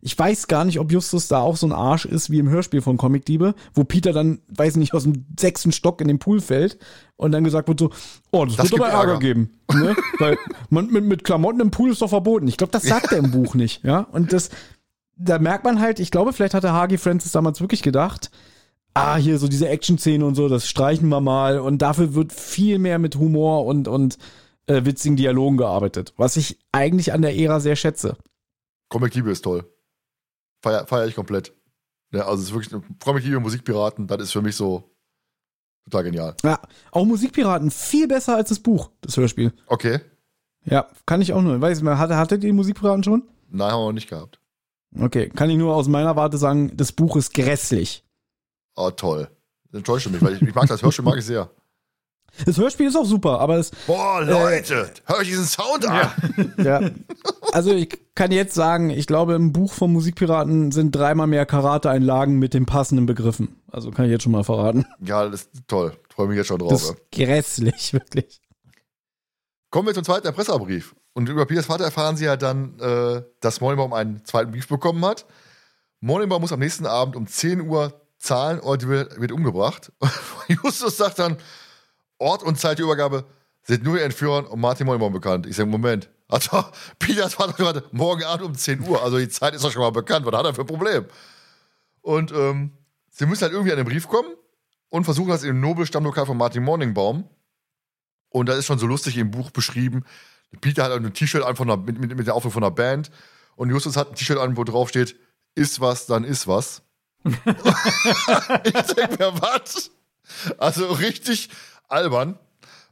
Ich 0.02 0.18
weiß 0.18 0.48
gar 0.48 0.64
nicht, 0.64 0.80
ob 0.80 0.92
Justus 0.92 1.28
da 1.28 1.40
auch 1.40 1.58
so 1.58 1.68
ein 1.68 1.74
Arsch 1.74 2.06
ist 2.06 2.30
wie 2.30 2.40
im 2.40 2.50
Hörspiel 2.50 2.82
von 2.82 2.96
Comic 2.96 3.26
Diebe, 3.26 3.54
wo 3.74 3.84
Peter 3.84 4.14
dann, 4.14 4.40
weiß 4.48 4.78
nicht, 4.78 4.94
aus 4.94 5.04
dem 5.04 5.26
sechsten 5.38 5.74
Stock 5.74 6.00
in 6.00 6.08
den 6.08 6.20
Pool 6.20 6.40
fällt 6.40 6.78
und 7.18 7.34
dann 7.34 7.44
gesagt 7.44 7.68
wird 7.68 7.80
so, 7.80 7.90
oh, 8.32 8.46
das, 8.46 8.56
Das 8.56 8.72
wird 8.72 8.82
aber 8.82 8.92
Ärger, 8.92 9.14
Ärger. 9.14 9.20
geben. 9.20 9.60
Ne? 9.74 9.96
Weil 10.20 10.38
man, 10.70 10.88
mit, 10.88 11.04
mit 11.04 11.24
Klamotten 11.26 11.60
im 11.60 11.72
Pool 11.72 11.92
ist 11.92 12.02
doch 12.02 12.10
verboten. 12.10 12.48
Ich 12.48 12.56
glaube, 12.56 12.72
das 12.72 12.84
sagt 12.84 13.12
er 13.12 13.18
im 13.18 13.32
Buch 13.32 13.56
nicht, 13.56 13.84
ja. 13.84 14.08
Und 14.12 14.32
das, 14.32 14.50
da 15.18 15.38
merkt 15.38 15.66
man 15.66 15.82
halt, 15.82 16.00
ich 16.00 16.12
glaube, 16.12 16.32
vielleicht 16.32 16.54
hatte 16.54 16.72
Hagi 16.72 16.98
Francis 16.98 17.34
damals 17.34 17.60
wirklich 17.60 17.82
gedacht, 17.82 18.32
ah, 18.94 19.18
hier 19.18 19.38
so 19.38 19.48
diese 19.50 19.68
Action-Szene 19.68 20.26
und 20.26 20.36
so, 20.36 20.48
das 20.48 20.68
streichen 20.68 21.10
wir 21.10 21.22
mal 21.22 21.60
und 21.60 21.82
dafür 21.82 22.16
wird 22.16 22.32
viel 22.32 22.80
mehr 22.80 23.00
mit 23.00 23.18
Humor 23.18 23.66
und, 23.66 23.90
und 23.90 24.18
äh, 24.68 24.86
witzigen 24.86 25.18
Dialogen 25.18 25.58
gearbeitet, 25.58 26.14
was 26.16 26.38
ich 26.38 26.58
eigentlich 26.72 27.12
an 27.12 27.22
der 27.22 27.38
Ära 27.38 27.60
sehr 27.60 27.76
schätze. 27.76 28.18
Comic 28.88 29.14
Liebe 29.16 29.32
ist 29.32 29.42
toll. 29.42 29.66
Feier, 30.62 30.86
feier 30.88 31.08
ich 31.08 31.16
komplett. 31.16 31.54
Ja, 32.12 32.26
also 32.26 32.42
es 32.42 32.50
ist 32.50 32.54
wirklich 32.54 32.82
Comic 33.04 33.24
Liebe 33.24 33.40
Musikpiraten, 33.40 34.08
das 34.08 34.22
ist 34.22 34.32
für 34.32 34.42
mich 34.42 34.56
so 34.56 34.84
total 35.86 36.04
genial. 36.04 36.36
Ja, 36.44 36.60
auch 36.92 37.06
Musikpiraten 37.06 37.72
viel 37.72 38.08
besser 38.08 38.36
als 38.36 38.50
das 38.50 38.60
Buch, 38.60 38.92
das 39.02 39.16
Hörspiel. 39.18 39.54
Okay. 39.68 40.00
Ja, 40.66 40.88
kann 41.06 41.22
ich 41.22 41.34
auch 41.34 41.42
nur. 41.42 41.62
Weiß 41.62 41.78
ich 41.78 41.84
mal, 41.84 41.98
hatte, 41.98 42.18
hattet 42.18 42.44
ihr 42.44 42.50
die 42.50 42.54
Musikpiraten 42.54 43.04
schon? 43.04 43.24
Nein, 43.50 43.72
haben 43.72 43.82
wir 43.82 43.86
noch 43.88 43.94
nicht 43.94 44.10
gehabt. 44.10 44.40
Okay, 45.00 45.30
kann 45.30 45.50
ich 45.50 45.58
nur 45.58 45.76
aus 45.76 45.88
meiner 45.88 46.16
Warte 46.16 46.38
sagen, 46.38 46.76
das 46.76 46.92
Buch 46.92 47.16
ist 47.16 47.34
grässlich. 47.34 48.04
Oh, 48.76 48.90
toll. 48.92 49.30
Das 49.72 49.80
enttäuscht 49.80 50.10
mich, 50.10 50.22
weil 50.22 50.36
ich, 50.36 50.42
ich 50.42 50.56
mag 50.56 50.68
das 50.68 50.82
Hörspiel, 50.82 51.06
mag 51.06 51.18
ich 51.18 51.26
sehr. 51.26 51.50
Das 52.46 52.58
Hörspiel 52.58 52.88
ist 52.88 52.96
auch 52.96 53.06
super, 53.06 53.40
aber 53.40 53.58
es, 53.58 53.72
Boah, 53.88 54.22
Leute, 54.22 54.90
hör 55.06 55.18
euch 55.18 55.28
diesen 55.28 55.46
Sound 55.46 55.88
an. 55.88 56.54
ja. 56.58 56.82
Also 57.52 57.72
ich 57.74 58.00
kann 58.16 58.32
jetzt 58.32 58.54
sagen, 58.54 58.90
ich 58.90 59.08
glaube, 59.08 59.34
im 59.34 59.54
Buch 59.54 59.74
von 59.74 59.92
Musikpiraten 59.92 60.72
sind 60.72 60.96
dreimal 60.96 61.28
mehr 61.28 61.46
Karate-Einlagen 61.46 62.38
mit 62.38 62.54
den 62.54 62.66
passenden 62.66 63.06
Begriffen. 63.06 63.56
Also 63.72 63.92
kann 63.92 64.06
ich 64.06 64.12
jetzt 64.12 64.24
schon 64.24 64.32
mal 64.32 64.44
verraten. 64.44 64.86
Ja, 65.00 65.28
das 65.28 65.42
ist 65.42 65.52
toll. 65.68 65.94
Freue 66.10 66.28
mich 66.28 66.38
jetzt 66.38 66.48
schon 66.48 66.60
drauf. 66.60 66.72
Das 66.72 66.88
ja. 66.88 66.94
ist 66.94 67.12
grässlich, 67.12 67.94
wirklich. 67.94 68.42
Kommen 69.72 69.88
wir 69.88 69.94
zum 69.94 70.04
zweiten 70.04 70.28
Erpresserbrief. 70.28 70.96
Und 71.14 71.30
über 71.30 71.46
Peters 71.46 71.66
Vater 71.66 71.84
erfahren 71.84 72.18
sie 72.18 72.26
ja 72.26 72.38
dann, 72.38 72.80
äh, 72.80 73.22
dass 73.40 73.62
Morningbaum 73.62 73.94
einen 73.94 74.26
zweiten 74.26 74.52
Brief 74.52 74.68
bekommen 74.68 75.04
hat. 75.06 75.26
Morningbaum 76.02 76.42
muss 76.42 76.54
am 76.54 76.60
nächsten 76.60 76.86
Abend 76.86 77.16
um 77.16 77.28
10 77.28 77.62
Uhr 77.62 78.02
zahlen 78.20 78.60
oder 78.60 78.88
wird, 78.88 79.20
wird 79.20 79.32
umgebracht. 79.32 79.92
Justus 80.48 80.98
sagt 80.98 81.20
dann, 81.20 81.38
Ort 82.20 82.44
und 82.44 82.60
Zeit 82.60 82.78
der 82.78 82.86
Übergabe 82.86 83.26
sind 83.64 83.84
nur 83.84 83.96
den 83.96 84.06
Entführern 84.06 84.46
und 84.46 84.60
Martin 84.60 84.86
Morningbaum 84.86 85.14
bekannt. 85.14 85.48
Ich 85.48 85.56
sage, 85.56 85.70
Moment. 85.70 86.10
Also, 86.28 86.64
Peters 87.00 87.34
Vater 87.34 87.54
gerade 87.54 87.84
morgen 87.92 88.24
Abend 88.24 88.46
um 88.46 88.56
10 88.56 88.88
Uhr. 88.88 89.02
Also 89.02 89.18
die 89.18 89.30
Zeit 89.30 89.56
ist 89.56 89.64
doch 89.64 89.72
schon 89.72 89.82
mal 89.82 89.92
bekannt. 89.92 90.26
Was 90.26 90.38
hat 90.38 90.46
er 90.46 90.54
für 90.54 90.62
ein 90.62 90.68
Problem? 90.68 91.06
Und 92.02 92.32
ähm, 92.32 92.72
sie 93.10 93.26
müssen 93.26 93.42
halt 93.44 93.54
irgendwie 93.54 93.72
an 93.72 93.78
den 93.78 93.88
Brief 93.88 94.08
kommen 94.08 94.30
und 94.90 95.06
versuchen 95.06 95.30
das 95.30 95.44
im 95.44 95.60
Nobelstammlokal 95.60 96.26
von 96.26 96.38
Martin 96.38 96.64
Morningbaum. 96.64 97.28
Und 98.30 98.50
da 98.50 98.54
ist 98.54 98.68
schon 98.68 98.80
so 98.80 98.86
lustig 98.86 99.18
im 99.18 99.32
Buch 99.32 99.50
beschrieben. 99.52 100.06
Peter 100.62 100.84
hat 100.84 100.92
ein 100.92 101.14
T-Shirt 101.14 101.44
an 101.44 101.56
von 101.56 101.70
einer, 101.70 101.82
mit, 101.82 102.00
mit, 102.00 102.16
mit 102.16 102.28
der 102.28 102.36
Aufruf 102.36 102.54
von 102.54 102.64
einer 102.64 102.72
Band. 102.72 103.12
Und 103.56 103.70
Justus 103.70 103.98
hat 103.98 104.10
ein 104.10 104.16
T-Shirt 104.16 104.38
an, 104.38 104.58
wo 104.58 104.64
drauf 104.64 104.90
steht, 104.90 105.16
ist 105.56 105.80
was, 105.80 106.06
dann 106.06 106.24
ist 106.24 106.48
was. 106.48 106.84
ich 107.24 107.34
denke 108.94 109.18
mir, 109.20 109.34
was? 109.42 109.92
Also 110.58 110.88
richtig 110.88 111.50
albern. 111.90 112.40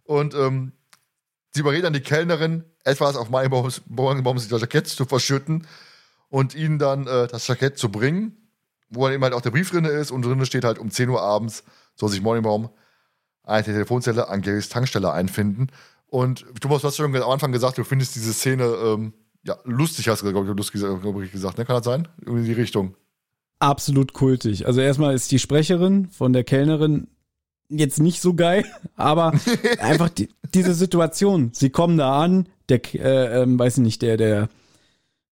Und 0.04 0.34
ähm, 0.36 0.74
sie 1.52 1.62
überredet 1.62 1.86
dann 1.86 1.94
die 1.94 2.02
Kellnerin, 2.02 2.64
etwas 2.84 3.16
auf 3.16 3.30
meinen 3.30 3.50
Baum 3.50 4.38
das 4.38 4.50
Jackett 4.50 4.88
zu 4.88 5.06
verschütten 5.06 5.68
und 6.30 6.56
ihnen 6.56 6.80
dann 6.80 7.08
äh, 7.08 7.28
das 7.28 7.48
Jackett 7.48 7.78
zu 7.78 7.90
bringen, 7.90 8.50
wo 8.90 9.06
dann 9.06 9.14
eben 9.14 9.24
halt 9.24 9.34
auch 9.34 9.42
der 9.42 9.52
Brief 9.52 9.72
drin 9.72 9.86
ist 9.86 10.12
und 10.12 10.24
drin 10.24 10.46
steht 10.46 10.64
halt 10.64 10.80
um 10.80 10.92
10 10.92 11.10
Uhr 11.10 11.22
abends 11.22 11.64
soll 11.96 12.10
sich 12.10 12.22
Morningbaum 12.22 12.70
eine 13.44 13.64
Telefonzelle 13.64 14.30
an 14.30 14.42
Garys 14.42 14.70
Tankstelle 14.70 15.12
einfinden. 15.12 15.68
Und 16.06 16.46
Thomas, 16.62 16.82
du 16.82 16.88
hast 16.88 16.98
schon 16.98 17.16
am 17.16 17.30
Anfang 17.30 17.52
gesagt, 17.52 17.78
du 17.78 17.84
findest 17.84 18.16
diese 18.16 18.34
Szene 18.34 18.64
ähm, 18.64 19.14
ja, 19.44 19.58
lustig, 19.64 20.08
hast 20.10 20.24
du, 20.24 20.32
glaube 20.32 20.50
ich, 20.50 20.56
lustig 20.56 20.82
glaub 20.82 21.22
ich, 21.22 21.32
gesagt, 21.32 21.58
ne? 21.58 21.66
Kann 21.66 21.78
das 21.78 21.86
sein? 21.86 22.08
Irgendwie 22.20 22.42
in 22.42 22.46
die 22.46 22.62
Richtung. 22.62 22.96
Absolut 23.60 24.14
kultig. 24.14 24.68
Also 24.68 24.82
erstmal 24.82 25.16
ist 25.16 25.32
die 25.32 25.40
Sprecherin 25.40 26.10
von 26.10 26.34
der 26.34 26.44
Kellnerin 26.44 27.08
jetzt 27.70 28.00
nicht 28.00 28.22
so 28.22 28.34
geil, 28.34 28.66
aber 28.96 29.34
einfach 29.80 30.10
die, 30.10 30.30
diese 30.54 30.74
Situation. 30.74 31.52
Sie 31.54 31.70
kommen 31.70 31.98
da 31.98 32.22
an, 32.22 32.48
der, 32.70 32.82
äh, 32.96 33.42
ähm, 33.44 33.60
weiß 33.60 33.78
ich 33.78 33.84
nicht, 33.84 34.02
der, 34.02 34.18
der 34.18 34.50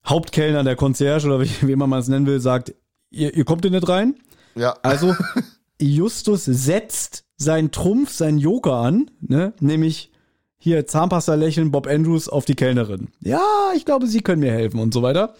Hauptkellner, 0.05 0.63
der 0.63 0.75
Concierge 0.75 1.27
oder 1.27 1.41
wie, 1.41 1.67
wie 1.67 1.75
man 1.75 1.91
es 1.93 2.07
nennen 2.07 2.27
will, 2.27 2.39
sagt, 2.39 2.73
ihr, 3.09 3.33
ihr 3.33 3.45
kommt 3.45 3.63
hier 3.63 3.71
nicht 3.71 3.87
rein. 3.87 4.15
Ja. 4.55 4.77
Also 4.83 5.15
Justus 5.81 6.45
setzt 6.45 7.25
seinen 7.37 7.71
Trumpf, 7.71 8.11
seinen 8.13 8.37
Joker 8.37 8.75
an, 8.75 9.11
ne? 9.21 9.53
nämlich 9.59 10.11
hier 10.57 10.87
Zahnpasta 10.87 11.35
lächeln, 11.35 11.71
Bob 11.71 11.87
Andrews 11.87 12.29
auf 12.29 12.45
die 12.45 12.55
Kellnerin. 12.55 13.09
Ja, 13.19 13.43
ich 13.75 13.85
glaube, 13.85 14.07
sie 14.07 14.21
können 14.21 14.39
mir 14.39 14.51
helfen 14.51 14.79
und 14.79 14.93
so 14.93 15.01
weiter. 15.01 15.35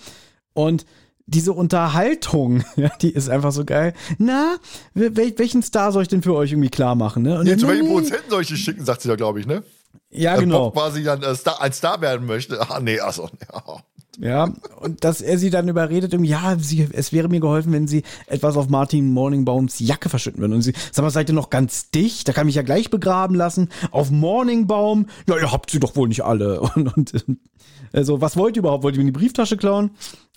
Und 0.53 0.85
diese 1.28 1.54
Unterhaltung, 1.54 2.64
ja, 2.76 2.90
die 3.02 3.12
ist 3.12 3.30
einfach 3.30 3.52
so 3.52 3.66
geil. 3.66 3.94
Na, 4.18 4.58
wel 4.94 5.38
welchen 5.38 5.64
Star 5.64 5.92
soll 5.92 6.04
ich 6.04 6.08
denn 6.08 6.22
für 6.22 6.36
euch 6.36 6.52
irgendwie 6.52 6.70
klar 6.70 6.95
machen? 6.95 7.24
Ne? 7.24 7.40
Und 7.40 7.48
dann, 7.48 7.60
zu 7.60 7.68
welchen 7.68 7.86
nee. 7.86 7.92
Produzenten 7.92 8.30
soll 8.30 8.42
ich 8.42 8.48
die 8.48 8.58
schicken, 8.58 8.86
sagt 8.86 9.02
sie 9.02 9.08
da, 9.08 9.16
glaube 9.16 9.40
ich, 9.40 9.48
ne? 9.48 9.64
Ja, 10.12 10.34
Dass 10.34 10.42
genau. 10.42 10.72
Bob 10.72 10.76
quasi 10.76 11.04
dann 11.04 11.22
äh, 11.24 11.36
Star, 11.36 11.62
ein 11.62 11.74
Star 11.74 12.00
werden 12.02 12.26
möchte. 12.26 12.60
Ah, 12.70 12.80
nee, 12.80 13.00
achso. 13.00 13.30
Ja. 13.54 13.82
Ja, 14.20 14.54
und 14.80 15.04
dass 15.04 15.22
er 15.22 15.38
sie 15.38 15.50
dann 15.50 15.68
überredet, 15.68 16.14
ja, 16.22 16.58
sie, 16.58 16.88
es 16.92 17.12
wäre 17.12 17.28
mir 17.28 17.40
geholfen, 17.40 17.74
wenn 17.74 17.88
sie 17.88 18.04
etwas 18.28 18.56
auf 18.56 18.70
Martin 18.70 19.12
Morningbaums 19.12 19.80
Jacke 19.80 20.10
verschütten 20.10 20.40
würden. 20.42 20.54
Und 20.54 20.62
sie, 20.62 20.74
sag 20.92 21.04
mal, 21.04 21.10
seid 21.10 21.30
ihr 21.30 21.36
noch 21.36 21.50
ganz 21.50 21.90
dicht? 21.92 22.28
Da 22.28 22.34
kann 22.34 22.44
ich 22.44 22.48
mich 22.48 22.56
ja 22.56 22.62
gleich 22.62 22.90
begraben 22.90 23.36
lassen. 23.36 23.70
Auf 23.92 24.12
Morningbaum? 24.12 25.08
Ja, 25.28 25.38
ihr 25.38 25.52
habt 25.52 25.70
sie 25.70 25.80
doch 25.80 25.95
wohl 25.95 26.08
nicht 26.08 26.24
alle. 26.24 26.62
Und, 26.76 26.95
und 26.95 27.14
also, 27.92 28.20
was 28.20 28.36
wollt 28.36 28.58
ihr 28.58 28.62
überhaupt? 28.62 28.84
Wollt 28.84 28.95
ihr 28.95 29.00
mir 29.00 29.12
die 29.12 29.18
Brieftasche 29.18 29.58
klauen? 29.58 29.92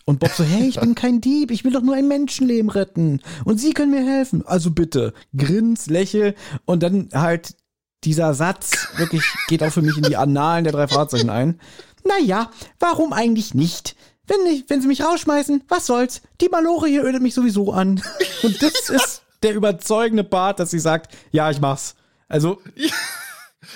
Und 0.08 0.20
Bob 0.20 0.30
so, 0.32 0.42
hey, 0.42 0.66
ich 0.66 0.80
bin 0.80 0.94
kein 0.94 1.20
Dieb, 1.20 1.50
ich 1.50 1.64
will 1.64 1.72
doch 1.72 1.82
nur 1.82 1.94
ein 1.94 2.08
Menschenleben 2.08 2.70
retten. 2.70 3.20
Und 3.44 3.58
Sie 3.58 3.74
können 3.74 3.90
mir 3.90 4.02
helfen. 4.02 4.42
Also 4.46 4.70
bitte, 4.70 5.12
grins, 5.36 5.88
lächel 5.88 6.34
und 6.64 6.82
dann 6.82 7.10
halt 7.12 7.56
dieser 8.04 8.32
Satz 8.32 8.88
wirklich 8.96 9.22
geht 9.48 9.62
auch 9.62 9.70
für 9.70 9.82
mich 9.82 9.98
in 9.98 10.04
die 10.04 10.16
Annalen 10.16 10.64
der 10.64 10.72
drei 10.72 10.88
Fahrzeichen 10.88 11.28
ein. 11.28 11.60
Naja, 12.04 12.50
warum 12.78 13.12
eigentlich 13.12 13.52
nicht? 13.52 13.96
Wenn, 14.26 14.44
nicht, 14.44 14.70
wenn 14.70 14.80
sie 14.80 14.88
mich 14.88 15.04
rausschmeißen, 15.04 15.64
was 15.68 15.84
soll's? 15.84 16.22
Die 16.40 16.48
Malore 16.48 16.88
hier 16.88 17.04
ödet 17.04 17.20
mich 17.20 17.34
sowieso 17.34 17.74
an. 17.74 18.00
Und 18.42 18.62
das 18.62 18.88
ist 18.88 19.24
der 19.42 19.54
überzeugende 19.54 20.24
Part, 20.24 20.58
dass 20.58 20.70
sie 20.70 20.78
sagt, 20.78 21.14
ja, 21.32 21.50
ich 21.50 21.60
mach's. 21.60 21.96
Also, 22.28 22.62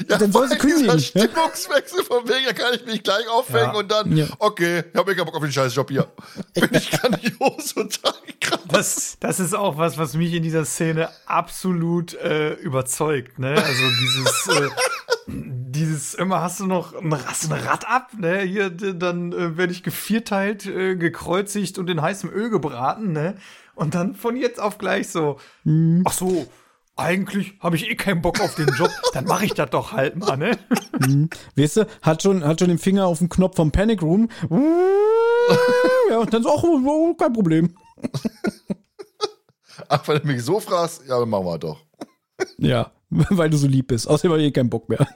Ja, 0.08 0.18
Dann 0.18 0.32
soll 0.32 0.48
sie 0.48 0.56
kündigen, 0.56 0.86
ja? 0.86 0.98
Stimmungswechsel 0.98 2.04
von 2.04 2.26
wegen, 2.28 2.46
da 2.46 2.52
kann 2.52 2.74
ich 2.74 2.84
mich 2.86 3.02
gleich 3.02 3.28
aufhängen 3.28 3.72
Ja. 3.72 3.78
und 3.78 3.90
dann, 3.90 4.16
Ja. 4.16 4.26
okay, 4.38 4.84
ich 4.92 4.98
habe 4.98 5.10
mir 5.10 5.16
keinen 5.16 5.26
Bock 5.26 5.36
auf 5.36 5.42
den 5.42 5.52
scheiß 5.52 5.74
Job 5.74 5.90
hier. 5.90 6.08
Bin 6.54 6.68
ich 6.72 6.90
grandios 6.92 7.72
und 7.74 8.00
krass. 8.40 8.60
Das, 8.68 9.16
das 9.20 9.40
ist 9.40 9.54
auch 9.54 9.76
was, 9.76 9.98
was 9.98 10.14
mich 10.14 10.32
in 10.32 10.42
dieser 10.42 10.64
Szene 10.64 11.08
absolut 11.26 12.14
äh, 12.14 12.54
überzeugt, 12.54 13.38
ne? 13.38 13.50
Also 13.50 13.82
dieses, 14.00 14.46
äh, 14.48 14.68
dieses, 15.26 16.14
immer 16.14 16.40
hast 16.40 16.60
du 16.60 16.66
noch 16.66 16.94
ein, 16.94 17.12
hast 17.26 17.50
ein 17.50 17.52
Rad 17.66 17.86
ab, 17.88 18.10
ne? 18.18 18.40
Hier, 18.40 18.70
dann 18.70 19.32
äh, 19.32 19.56
werde 19.56 19.72
ich 19.72 19.82
gevierteilt, 19.82 20.66
äh, 20.66 20.96
gekreuzigt 20.96 21.78
und 21.78 21.88
in 21.90 22.00
heißem 22.00 22.30
Öl 22.30 22.50
gebraten, 22.50 23.12
ne? 23.12 23.36
Und 23.74 23.94
dann 23.94 24.14
von 24.14 24.36
jetzt 24.36 24.60
auf 24.60 24.78
gleich 24.78 25.08
so, 25.08 25.38
ach 26.04 26.12
so, 26.12 26.46
eigentlich 26.96 27.54
habe 27.60 27.76
ich 27.76 27.88
eh 27.88 27.94
keinen 27.94 28.22
Bock 28.22 28.40
auf 28.40 28.54
den 28.54 28.68
Job, 28.68 28.90
dann 29.14 29.24
mache 29.24 29.46
ich 29.46 29.54
das 29.54 29.70
doch 29.70 29.92
halt 29.92 30.16
mal, 30.16 30.36
ne? 30.36 30.58
weißt 31.56 31.78
du, 31.78 31.86
hat 32.02 32.22
schon, 32.22 32.44
hat 32.44 32.60
schon 32.60 32.68
den 32.68 32.78
Finger 32.78 33.06
auf 33.06 33.18
den 33.18 33.28
Knopf 33.28 33.56
vom 33.56 33.72
Panic 33.72 34.02
Room. 34.02 34.28
Ja, 36.10 36.18
und 36.18 36.32
dann 36.32 36.42
so, 36.42 36.50
ach, 36.54 36.62
oh, 36.62 37.14
kein 37.14 37.32
Problem. 37.32 37.74
Ach, 39.88 40.06
wenn 40.06 40.20
du 40.20 40.26
mich 40.26 40.44
so 40.44 40.60
fragst, 40.60 41.02
ja, 41.08 41.18
dann 41.18 41.28
machen 41.28 41.46
wir 41.46 41.58
doch. 41.58 41.80
Ja, 42.58 42.92
weil 43.08 43.50
du 43.50 43.56
so 43.56 43.66
lieb 43.66 43.88
bist. 43.88 44.06
Außerdem 44.06 44.32
habe 44.32 44.42
ich 44.42 44.48
eh 44.48 44.52
keinen 44.52 44.70
Bock 44.70 44.88
mehr. 44.88 45.06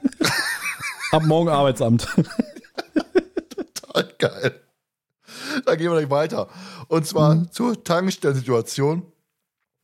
Ab 1.11 1.23
morgen 1.23 1.49
Arbeitsamt. 1.49 2.07
Total 3.49 4.13
geil. 4.17 4.61
Dann 5.65 5.77
gehen 5.77 5.91
wir 5.91 5.99
gleich 5.99 6.09
weiter. 6.09 6.49
Und 6.87 7.05
zwar 7.05 7.49
zur 7.51 7.83
Tankstellensituation. 7.83 9.03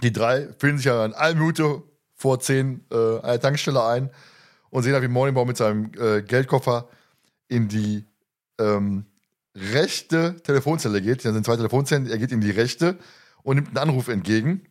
Die 0.04 0.12
drei 0.12 0.50
finden 0.58 0.78
sich 0.78 0.86
ja 0.86 1.06
in 1.06 1.14
einer 1.14 1.40
Minute 1.40 1.82
vor 2.14 2.40
zehn 2.42 2.86
äh, 2.92 2.96
an 2.96 3.24
der 3.24 3.40
Tankstelle 3.40 3.84
ein 3.84 4.10
und 4.70 4.84
sehen, 4.84 4.94
halt, 4.94 5.04
wie 5.04 5.08
Morningbaum 5.08 5.48
mit 5.48 5.56
seinem 5.56 5.92
äh, 5.98 6.22
Geldkoffer 6.22 6.90
in 7.48 7.70
die 7.70 8.06
ähm, 8.60 9.06
rechte 9.56 10.36
Telefonzelle 10.44 11.02
geht. 11.02 11.24
Da 11.24 11.32
sind 11.32 11.46
zwei 11.46 11.56
Telefonzellen, 11.56 12.10
er 12.10 12.18
geht 12.18 12.34
in 12.34 12.42
die 12.42 12.52
rechte 12.52 12.98
und 13.44 13.56
nimmt 13.56 13.70
einen 13.70 13.78
Anruf 13.78 14.10
entgegen. 14.10 14.68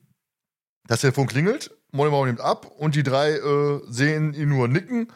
Das 0.86 1.01
Telefon 1.01 1.28
klingelt, 1.28 1.70
Morningbaum 1.93 2.27
nimmt 2.27 2.41
ab 2.41 2.67
und 2.67 2.94
die 2.94 3.02
drei 3.02 3.31
äh, 3.31 3.81
sehen 3.89 4.35
ihn 4.35 4.51
nur 4.51 4.69
nicken. 4.69 5.09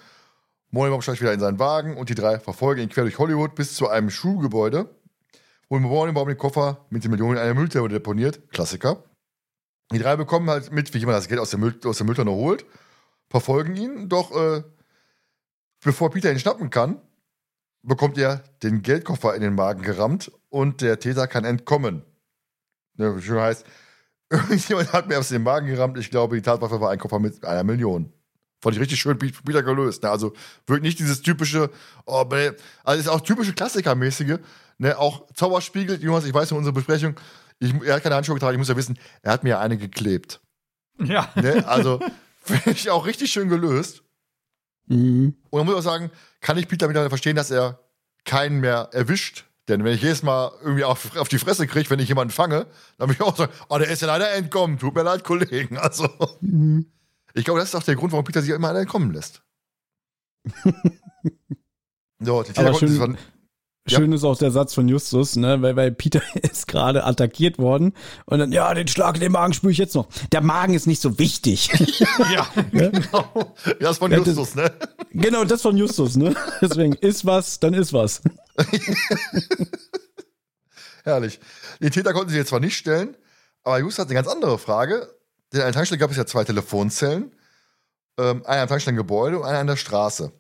Morningbaum 0.71 1.03
steigt 1.03 1.21
wieder 1.21 1.35
in 1.35 1.41
seinen 1.41 1.59
Wagen 1.59 1.97
und 1.99 2.09
die 2.09 2.15
drei 2.15 2.39
verfolgen 2.39 2.81
ihn 2.81 2.89
quer 2.89 3.05
durch 3.05 3.19
Hollywood 3.19 3.55
bis 3.55 3.75
zu 3.75 3.89
einem 3.89 4.09
Schulgebäude, 4.09 4.89
holen 5.69 5.83
Morningbaum 5.83 6.29
den 6.29 6.39
Koffer 6.39 6.87
mit 6.89 7.05
den 7.05 7.11
Millionen 7.11 7.37
in 7.37 7.43
einer 7.43 7.55
Mülltonne 7.55 7.89
deponiert. 7.89 8.49
Klassiker. 8.51 9.03
Die 9.93 9.99
drei 9.99 10.17
bekommen 10.17 10.51
halt 10.51 10.73
mit, 10.73 10.93
wie 10.95 10.99
jemand 10.99 11.17
das 11.17 11.29
Geld 11.29 11.41
aus 11.41 11.51
der, 11.51 11.59
Müll, 11.59 11.79
aus 11.85 11.99
der 11.99 12.07
Mülltonne 12.07 12.33
holt, 12.33 12.65
verfolgen 13.29 13.77
ihn, 13.77 14.09
doch 14.09 14.35
äh, 14.37 14.63
bevor 15.83 16.11
Peter 16.11 16.33
ihn 16.33 16.39
schnappen 16.39 16.71
kann, 16.71 17.01
bekommt 17.83 18.19
er 18.19 18.43
den 18.63 18.83
Geldkoffer 18.83 19.35
in 19.35 19.43
den 19.43 19.55
Magen 19.55 19.83
gerammt 19.83 20.33
und 20.49 20.81
der 20.81 20.99
Täter 20.99 21.29
kann 21.29 21.45
entkommen. 21.45 22.03
Ja, 22.99 23.19
schön 23.21 23.41
heißt, 23.41 23.65
irgendjemand 24.31 24.93
hat 24.93 25.09
mir 25.09 25.19
aus 25.19 25.29
den 25.29 25.43
Magen 25.43 25.69
gerammt. 25.69 25.99
Ich 25.99 26.11
glaube, 26.11 26.37
die 26.37 26.43
Tatwaffe 26.43 26.81
war 26.81 26.91
ein 26.91 26.99
Koffer 26.99 27.21
mit 27.21 27.45
einer 27.45 27.63
Million. 27.63 28.13
Fand 28.61 28.75
ich 28.75 28.81
richtig 28.81 28.99
schön 28.99 29.21
wieder 29.21 29.63
gelöst. 29.63 30.03
Ne? 30.03 30.11
Also 30.11 30.33
wirklich 30.67 30.83
nicht 30.83 30.99
dieses 30.99 31.23
typische, 31.23 31.71
oh, 32.07 32.25
also 32.83 33.01
ist 33.01 33.09
auch 33.09 33.21
typische 33.21 33.53
Klassikermäßige. 33.53 34.39
Ne? 34.79 34.99
Auch 34.99 35.27
Zauberspiegel, 35.35 36.03
Jonas, 36.03 36.25
ich 36.25 36.35
weiß 36.35 36.51
in 36.51 36.57
unserer 36.57 36.75
Besprechung, 36.75 37.15
ich, 37.59 37.75
er 37.83 37.95
hat 37.95 38.03
keine 38.03 38.15
Handschuhe 38.15 38.35
getragen, 38.35 38.55
ich 38.55 38.59
muss 38.59 38.69
ja 38.69 38.77
wissen, 38.77 38.99
er 39.23 39.33
hat 39.33 39.45
mir 39.45 39.51
ja 39.51 39.61
eine 39.61 39.79
geklebt. 39.79 40.41
Ja. 40.99 41.31
Ne? 41.35 41.67
Also 41.67 42.01
finde 42.43 42.71
ich 42.71 42.91
auch 42.91 43.07
richtig 43.07 43.31
schön 43.31 43.49
gelöst. 43.49 44.03
Mhm. 44.87 45.35
Und 45.51 45.59
man 45.59 45.67
muss 45.67 45.77
auch 45.77 45.91
sagen, 45.91 46.11
kann 46.41 46.59
ich 46.59 46.69
Peter 46.69 46.87
mittlerweile 46.87 47.11
verstehen, 47.11 47.37
dass 47.37 47.51
er 47.51 47.81
keinen 48.25 48.61
mehr 48.61 48.91
erwischt. 48.93 49.45
Denn 49.69 49.83
wenn 49.83 49.95
ich 49.95 50.03
jedes 50.03 50.23
Mal 50.23 50.53
irgendwie 50.63 50.85
auf, 50.85 51.17
auf 51.17 51.29
die 51.29 51.39
Fresse 51.39 51.67
kriege, 51.67 51.91
wenn 51.91 51.99
ich 51.99 52.09
jemanden 52.09 52.33
fange, 52.33 52.67
dann 52.99 53.09
würde 53.09 53.15
ich 53.15 53.21
auch 53.21 53.37
sagen, 53.37 53.53
oh, 53.69 53.79
der 53.79 53.89
ist 53.89 54.01
ja 54.01 54.07
leider 54.07 54.33
entkommen. 54.33 54.79
Tut 54.79 54.95
mir 54.95 55.03
leid, 55.03 55.25
Kollegen. 55.25 55.77
Also, 55.87 56.09
mhm. 56.41 56.87
ich 57.35 57.45
glaube, 57.45 57.61
das 57.61 57.71
ist 57.71 57.75
auch 57.75 57.83
der 57.83 57.97
Grund, 57.97 58.13
warum 58.13 58.25
Peter 58.25 58.43
sich 58.43 58.51
immer 58.51 58.75
entkommen 58.75 59.13
lässt. 59.13 59.43
so, 62.21 62.43
die 62.45 62.57
Aber 62.57 63.17
schön, 63.87 64.11
ja. 64.11 64.17
ist 64.17 64.25
auch 64.25 64.39
der 64.39 64.51
Satz 64.51 64.75
von 64.75 64.89
Justus, 64.89 65.37
ne, 65.37 65.61
weil, 65.63 65.77
weil 65.77 65.93
Peter 65.93 66.23
ist 66.35 66.67
gerade 66.69 67.05
attackiert 67.05 67.59
worden 67.59 67.95
und 68.25 68.39
dann, 68.39 68.53
ja, 68.53 68.73
den 68.75 68.89
Schlag 68.89 69.17
in 69.17 69.21
den 69.21 69.33
Magen 69.33 69.53
spüre 69.53 69.73
ich 69.73 69.79
jetzt 69.79 69.95
noch. 69.95 70.09
Der 70.33 70.41
Magen 70.41 70.75
ist 70.75 70.87
nicht 70.87 71.01
so 71.01 71.19
wichtig. 71.19 71.69
ja, 72.33 72.47
genau. 72.71 73.55
Das 73.81 73.99
von 73.99 74.13
Justus, 74.13 74.55
ne? 74.55 74.73
Genau, 75.13 75.45
das 75.45 75.63
von 75.63 75.77
Justus, 75.77 76.17
ne? 76.17 76.35
Deswegen, 76.61 76.95
ist 76.95 77.25
was, 77.27 77.61
dann 77.61 77.75
ist 77.75 77.93
was. 77.93 78.23
Herrlich. 81.05 81.41
Den 81.81 81.91
Täter 81.91 82.13
konnten 82.13 82.31
sie 82.31 82.37
jetzt 82.37 82.49
zwar 82.49 82.61
nicht 82.61 82.77
stellen, 82.77 83.17
aber 83.63 83.79
Justus 83.79 84.01
hat 84.01 84.09
eine 84.09 84.15
ganz 84.15 84.29
andere 84.29 84.59
Frage. 84.59 85.09
Denn 85.53 85.61
an 85.61 85.67
der 85.67 85.75
Tankstelle 85.75 85.99
gab 85.99 86.11
es 86.11 86.17
ja 86.17 86.27
zwei 86.27 86.45
Telefonzellen. 86.45 87.33
Ähm, 88.19 88.45
einer 88.47 88.63
am 88.63 88.69
Tankstellengebäude 88.69 89.39
und 89.39 89.45
einer 89.45 89.59
an 89.59 89.67
der 89.67 89.77
Straße. 89.77 90.33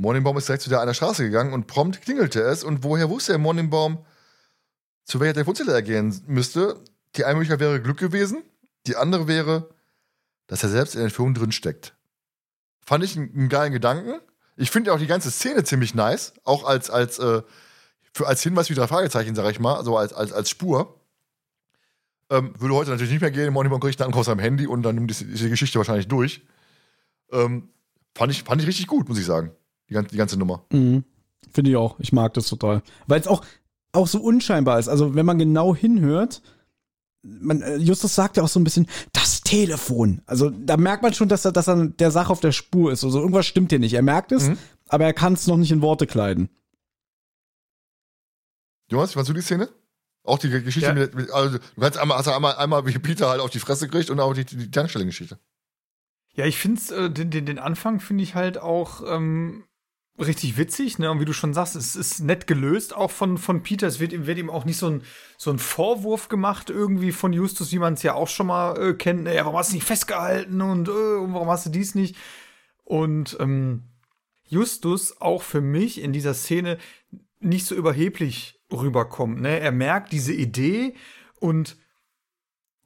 Morningbaum 0.00 0.38
ist 0.38 0.48
direkt 0.48 0.62
zu 0.62 0.70
der 0.70 0.80
einer 0.80 0.94
Straße 0.94 1.22
gegangen 1.24 1.52
und 1.52 1.66
prompt 1.66 2.00
klingelte 2.00 2.40
es. 2.40 2.64
Und 2.64 2.82
woher 2.84 3.10
wusste 3.10 3.32
er 3.32 3.38
Morningbaum, 3.38 4.04
zu 5.04 5.20
welcher 5.20 5.34
Telefonzelle 5.34 5.72
er 5.72 5.82
gehen 5.82 6.22
müsste? 6.26 6.82
Die 7.16 7.24
eine 7.24 7.34
Möglichkeit 7.34 7.60
wäre 7.60 7.82
Glück 7.82 7.98
gewesen, 7.98 8.42
die 8.86 8.96
andere 8.96 9.28
wäre, 9.28 9.68
dass 10.46 10.62
er 10.62 10.70
selbst 10.70 10.94
in 10.94 11.00
der 11.00 11.06
Entführung 11.06 11.34
drinsteckt. 11.34 11.94
Fand 12.80 13.04
ich 13.04 13.16
einen, 13.16 13.30
einen 13.34 13.48
geilen 13.50 13.72
Gedanken. 13.72 14.20
Ich 14.56 14.70
finde 14.70 14.92
auch 14.94 14.98
die 14.98 15.06
ganze 15.06 15.30
Szene 15.30 15.64
ziemlich 15.64 15.94
nice, 15.94 16.32
auch 16.44 16.64
als, 16.64 16.88
als, 16.88 17.18
äh, 17.18 17.42
für, 18.14 18.26
als 18.26 18.42
Hinweis 18.42 18.70
wie 18.70 18.74
drei 18.74 18.86
Fragezeichen, 18.86 19.34
sag 19.34 19.50
ich 19.50 19.60
mal, 19.60 19.74
also 19.74 19.98
als, 19.98 20.14
als, 20.14 20.32
als 20.32 20.48
Spur. 20.48 20.98
Ähm, 22.30 22.54
würde 22.58 22.74
heute 22.74 22.90
natürlich 22.90 23.12
nicht 23.12 23.20
mehr 23.20 23.30
gehen. 23.30 23.52
Morningbaum 23.52 23.80
kriegt 23.80 24.00
einen 24.00 24.08
Anruf 24.08 24.20
auf 24.20 24.26
seinem 24.26 24.38
Handy 24.38 24.66
und 24.66 24.82
dann 24.82 24.94
nimmt 24.94 25.10
die, 25.10 25.24
die 25.24 25.50
Geschichte 25.50 25.78
wahrscheinlich 25.78 26.08
durch. 26.08 26.46
Ähm, 27.32 27.68
fand, 28.14 28.32
ich, 28.32 28.44
fand 28.44 28.62
ich 28.62 28.68
richtig 28.68 28.86
gut, 28.86 29.08
muss 29.08 29.18
ich 29.18 29.26
sagen 29.26 29.52
die, 29.90 29.94
ganze, 29.94 30.10
die 30.10 30.16
ganze 30.16 30.38
Nummer. 30.38 30.64
Mhm. 30.72 31.04
Finde 31.52 31.70
ich 31.70 31.76
auch. 31.76 31.98
Ich 31.98 32.12
mag 32.12 32.32
das 32.34 32.46
total. 32.46 32.82
Weil 33.06 33.20
es 33.20 33.26
auch, 33.26 33.44
auch 33.92 34.06
so 34.06 34.20
unscheinbar 34.20 34.78
ist. 34.78 34.88
Also, 34.88 35.14
wenn 35.14 35.26
man 35.26 35.38
genau 35.38 35.74
hinhört, 35.74 36.42
man, 37.22 37.60
äh, 37.60 37.76
Justus 37.76 38.14
sagt 38.14 38.36
ja 38.36 38.42
auch 38.42 38.48
so 38.48 38.60
ein 38.60 38.64
bisschen, 38.64 38.86
das 39.12 39.42
Telefon. 39.42 40.22
Also, 40.26 40.50
da 40.50 40.76
merkt 40.76 41.02
man 41.02 41.12
schon, 41.12 41.28
dass 41.28 41.44
er, 41.44 41.52
dass 41.52 41.68
er 41.68 41.88
der 41.88 42.10
Sache 42.10 42.30
auf 42.30 42.40
der 42.40 42.52
Spur 42.52 42.92
ist. 42.92 43.04
Also, 43.04 43.18
irgendwas 43.18 43.46
stimmt 43.46 43.70
hier 43.70 43.80
nicht. 43.80 43.94
Er 43.94 44.02
merkt 44.02 44.32
es, 44.32 44.48
mhm. 44.48 44.58
aber 44.88 45.04
er 45.04 45.12
kann 45.12 45.32
es 45.32 45.46
noch 45.46 45.56
nicht 45.56 45.72
in 45.72 45.82
Worte 45.82 46.06
kleiden. 46.06 46.48
Jonas, 48.88 49.12
fandst 49.12 49.28
du 49.28 49.34
die 49.34 49.42
Szene? 49.42 49.68
Auch 50.22 50.38
die 50.38 50.50
Geschichte 50.50 50.88
ja. 50.88 50.94
mit, 50.94 51.30
also, 51.30 51.58
du 51.58 51.80
kannst 51.80 51.98
einmal, 51.98 52.18
hast 52.18 52.28
einmal, 52.28 52.54
einmal 52.56 52.86
wie 52.86 52.98
Peter 52.98 53.28
halt 53.28 53.40
auf 53.40 53.50
die 53.50 53.58
Fresse 53.58 53.88
kriegt 53.88 54.10
und 54.10 54.20
auch 54.20 54.34
die, 54.34 54.44
die 54.44 54.70
Tankstellengeschichte. 54.70 55.38
Ja, 56.34 56.44
ich 56.46 56.58
finde 56.58 56.80
äh, 56.94 57.10
den, 57.10 57.30
den, 57.30 57.46
den 57.46 57.58
Anfang 57.58 58.00
finde 58.00 58.22
ich 58.22 58.34
halt 58.34 58.58
auch 58.58 59.02
ähm, 59.06 59.64
richtig 60.26 60.56
witzig, 60.56 60.98
ne? 60.98 61.10
Und 61.10 61.20
wie 61.20 61.24
du 61.24 61.32
schon 61.32 61.54
sagst, 61.54 61.76
es 61.76 61.96
ist 61.96 62.20
nett 62.20 62.46
gelöst, 62.46 62.94
auch 62.94 63.10
von, 63.10 63.38
von 63.38 63.62
Peter. 63.62 63.86
Es 63.86 64.00
wird, 64.00 64.26
wird 64.26 64.38
ihm 64.38 64.50
auch 64.50 64.64
nicht 64.64 64.76
so 64.76 64.88
ein, 64.88 65.02
so 65.36 65.50
ein 65.50 65.58
Vorwurf 65.58 66.28
gemacht, 66.28 66.70
irgendwie 66.70 67.12
von 67.12 67.32
Justus, 67.32 67.72
wie 67.72 67.78
man 67.78 67.94
es 67.94 68.02
ja 68.02 68.14
auch 68.14 68.28
schon 68.28 68.46
mal 68.48 68.76
äh, 68.80 68.94
kennt. 68.94 69.26
Ja, 69.26 69.44
warum 69.44 69.58
hast 69.58 69.70
du 69.70 69.74
nicht 69.74 69.86
festgehalten 69.86 70.60
und 70.60 70.88
äh, 70.88 70.92
warum 70.92 71.48
hast 71.48 71.66
du 71.66 71.70
dies 71.70 71.94
nicht? 71.94 72.16
Und 72.84 73.36
ähm, 73.40 73.84
Justus 74.46 75.20
auch 75.20 75.42
für 75.42 75.60
mich 75.60 76.02
in 76.02 76.12
dieser 76.12 76.34
Szene 76.34 76.78
nicht 77.38 77.66
so 77.66 77.74
überheblich 77.74 78.60
rüberkommt. 78.72 79.40
Ne? 79.40 79.60
Er 79.60 79.72
merkt 79.72 80.12
diese 80.12 80.32
Idee 80.32 80.94
und 81.38 81.76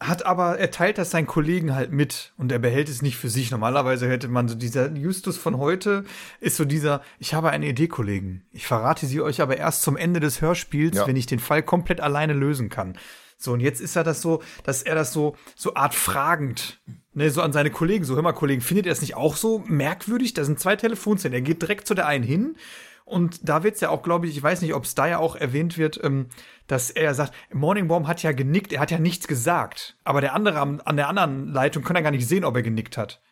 hat 0.00 0.26
aber, 0.26 0.58
er 0.58 0.70
teilt 0.70 0.98
das 0.98 1.10
seinen 1.10 1.26
Kollegen 1.26 1.74
halt 1.74 1.92
mit 1.92 2.32
und 2.36 2.50
er 2.50 2.58
behält 2.58 2.89
es 2.89 3.00
nicht 3.00 3.16
für 3.16 3.28
sich. 3.28 3.50
Normalerweise 3.50 4.08
hätte 4.08 4.28
man 4.28 4.48
so 4.48 4.55
dieser 4.55 4.90
Justus 4.92 5.36
von 5.36 5.58
heute 5.58 6.05
ist 6.40 6.56
so 6.56 6.64
dieser, 6.64 7.00
ich 7.18 7.34
habe 7.34 7.50
eine 7.50 7.66
Idee, 7.66 7.89
Kollegen. 7.89 8.44
Ich 8.50 8.66
verrate 8.66 9.06
sie 9.06 9.20
euch 9.20 9.40
aber 9.40 9.56
erst 9.56 9.82
zum 9.82 9.97
Ende 9.97 10.20
des 10.20 10.40
Hörspiels, 10.40 10.97
ja. 10.97 11.06
wenn 11.06 11.16
ich 11.16 11.26
den 11.26 11.39
Fall 11.39 11.62
komplett 11.62 12.00
alleine 12.00 12.32
lösen 12.32 12.68
kann. 12.68 12.98
So, 13.39 13.52
und 13.52 13.60
jetzt 13.60 13.81
ist 13.81 13.97
er 13.97 14.05
das 14.05 14.20
so, 14.20 14.42
dass 14.64 14.82
er 14.82 14.94
das 14.94 15.12
so, 15.12 15.36
so 15.55 15.74
art 15.74 15.94
fragend, 15.94 16.81
ne, 17.12 17.31
so 17.31 17.42
an 17.42 17.52
seine 17.52 17.70
Kollegen, 17.70 18.05
so, 18.05 18.14
hör 18.14 18.23
mal, 18.23 18.32
Kollegen, 18.32 18.62
findet 18.62 18.86
ihr 18.86 18.92
es 18.92 19.00
nicht 19.00 19.16
auch 19.16 19.36
so 19.36 19.62
merkwürdig? 19.66 20.34
Da 20.34 20.44
sind 20.44 20.60
zwei 20.60 20.76
Telefonzellen. 20.76 21.34
Er 21.34 21.40
geht 21.40 21.62
direkt 21.62 21.86
zu 21.86 21.94
der 21.94 22.06
einen 22.06 22.24
hin 22.24 22.56
und 23.05 23.49
da 23.49 23.62
wird's 23.62 23.81
ja 23.81 23.91
auch, 23.91 24.02
glaube 24.02 24.26
ich, 24.26 24.36
ich 24.36 24.42
weiß 24.42 24.62
nicht, 24.62 24.74
ob 24.74 24.84
es 24.84 24.94
da 24.94 25.07
ja 25.07 25.18
auch 25.18 25.36
erwähnt 25.36 25.76
wird, 25.76 26.02
ähm, 26.02 26.28
dass 26.66 26.91
er 26.91 27.15
sagt, 27.15 27.34
Morningbaum 27.52 28.08
hat 28.08 28.23
ja 28.23 28.33
genickt, 28.33 28.73
er 28.73 28.81
hat 28.81 28.91
ja 28.91 28.99
nichts 28.99 29.28
gesagt. 29.28 29.99
Aber 30.05 30.20
der 30.23 30.34
andere 30.34 30.60
an, 30.60 30.81
an 30.81 30.97
der 30.97 31.08
anderen 31.08 31.49
Leitung 31.52 31.83
kann 31.84 31.97
ja 31.97 32.02
gar 32.02 32.10
nicht 32.10 32.26
sehen, 32.26 32.44
ob 32.44 32.57
er 32.57 32.62
genickt 32.62 32.97
hat. 32.97 33.23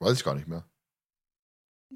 Weiß 0.00 0.18
ich 0.18 0.24
gar 0.24 0.34
nicht 0.34 0.48
mehr. 0.48 0.68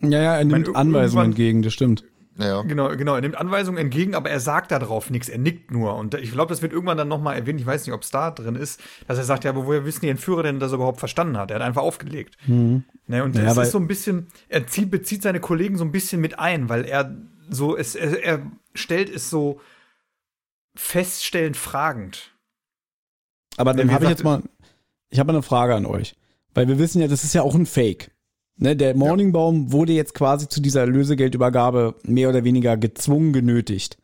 Ja, 0.01 0.23
ja, 0.23 0.37
er 0.37 0.45
nimmt 0.45 0.67
meine, 0.67 0.77
Anweisungen 0.77 1.27
entgegen, 1.27 1.63
das 1.63 1.73
stimmt. 1.73 2.05
Ja. 2.39 2.63
Genau, 2.63 2.95
genau. 2.97 3.15
Er 3.15 3.23
nimmt 3.23 3.37
Anweisungen 3.37 3.79
entgegen, 3.79 4.15
aber 4.15 4.31
er 4.31 4.41
sagt 4.41 4.71
darauf 4.71 5.11
nichts. 5.11 5.29
Er 5.29 5.39
nickt 5.39 5.71
nur. 5.71 5.95
Und 5.97 6.15
ich 6.15 6.33
glaube, 6.33 6.51
das 6.51 6.61
wird 6.63 6.73
irgendwann 6.73 6.99
dann 6.99 7.09
nochmal 7.09 7.37
erwähnt. 7.37 7.61
Ich 7.61 7.67
weiß 7.67 7.87
nicht, 7.87 7.95
ob 7.95 8.03
es 8.03 8.11
da 8.11 8.31
drin 8.31 8.57
ist, 8.57 8.81
dass 9.09 9.19
er 9.19 9.25
sagt, 9.25 9.45
ja, 9.45 9.51
aber 9.51 9.67
woher 9.67 9.85
wissen 9.85 10.01
die 10.03 10.11
Entführer 10.11 10.43
denn, 10.43 10.61
dass 10.61 10.73
er 10.73 10.77
überhaupt 10.77 10.99
verstanden 10.99 11.39
hat? 11.39 11.51
Er 11.51 11.57
hat 11.57 11.63
einfach 11.63 11.83
aufgelegt. 11.83 12.37
Mhm. 12.47 12.85
Ne, 13.07 13.25
und 13.25 13.37
ja, 13.37 13.45
das 13.45 13.57
ist 13.59 13.73
so 13.73 13.79
ein 13.79 13.87
bisschen, 13.87 14.27
er 14.49 14.67
zieht, 14.67 14.91
bezieht 14.91 15.23
seine 15.23 15.41
Kollegen 15.41 15.79
so 15.79 15.85
ein 15.85 15.93
bisschen 15.93 16.21
mit 16.21 16.39
ein, 16.39 16.69
weil 16.69 16.85
er 16.85 17.17
so, 17.49 17.77
es, 17.77 17.95
er, 17.95 18.23
er 18.23 18.43
stellt 18.75 19.09
es 19.09 19.31
so 19.31 19.61
feststellend 20.75 21.57
fragend. 21.57 22.33
Aber 23.57 23.73
dann 23.73 23.91
habe 23.93 24.05
ich 24.05 24.11
jetzt 24.11 24.25
mal, 24.25 24.43
ich 25.09 25.19
habe 25.19 25.33
eine 25.33 25.43
Frage 25.43 25.75
an 25.75 25.87
euch. 25.87 26.17
Weil 26.53 26.69
wir 26.69 26.79
wissen 26.79 27.01
ja, 27.01 27.09
das 27.09 27.23
ist 27.23 27.35
ja 27.35 27.43
auch 27.43 27.55
ein 27.55 27.67
Fake. 27.67 28.11
Ne, 28.59 28.75
der 28.75 28.97
Morningbaum 28.97 29.67
ja. 29.67 29.73
wurde 29.73 29.93
jetzt 29.93 30.15
quasi 30.15 30.49
zu 30.49 30.61
dieser 30.61 30.87
Lösegeldübergabe 30.87 31.95
mehr 32.05 32.31
oder 32.31 32.43
weniger 32.45 32.77
gezwungen, 32.79 33.33
genötigt. 33.33 33.99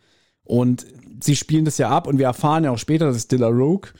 Und 0.44 0.86
sie 1.22 1.36
spielen 1.36 1.64
das 1.64 1.78
ja 1.78 1.88
ab 1.88 2.06
und 2.06 2.18
wir 2.18 2.26
erfahren 2.26 2.64
ja 2.64 2.70
auch 2.70 2.78
später, 2.78 3.06
dass 3.06 3.28
Dilla 3.28 3.48
Rogue 3.48 3.90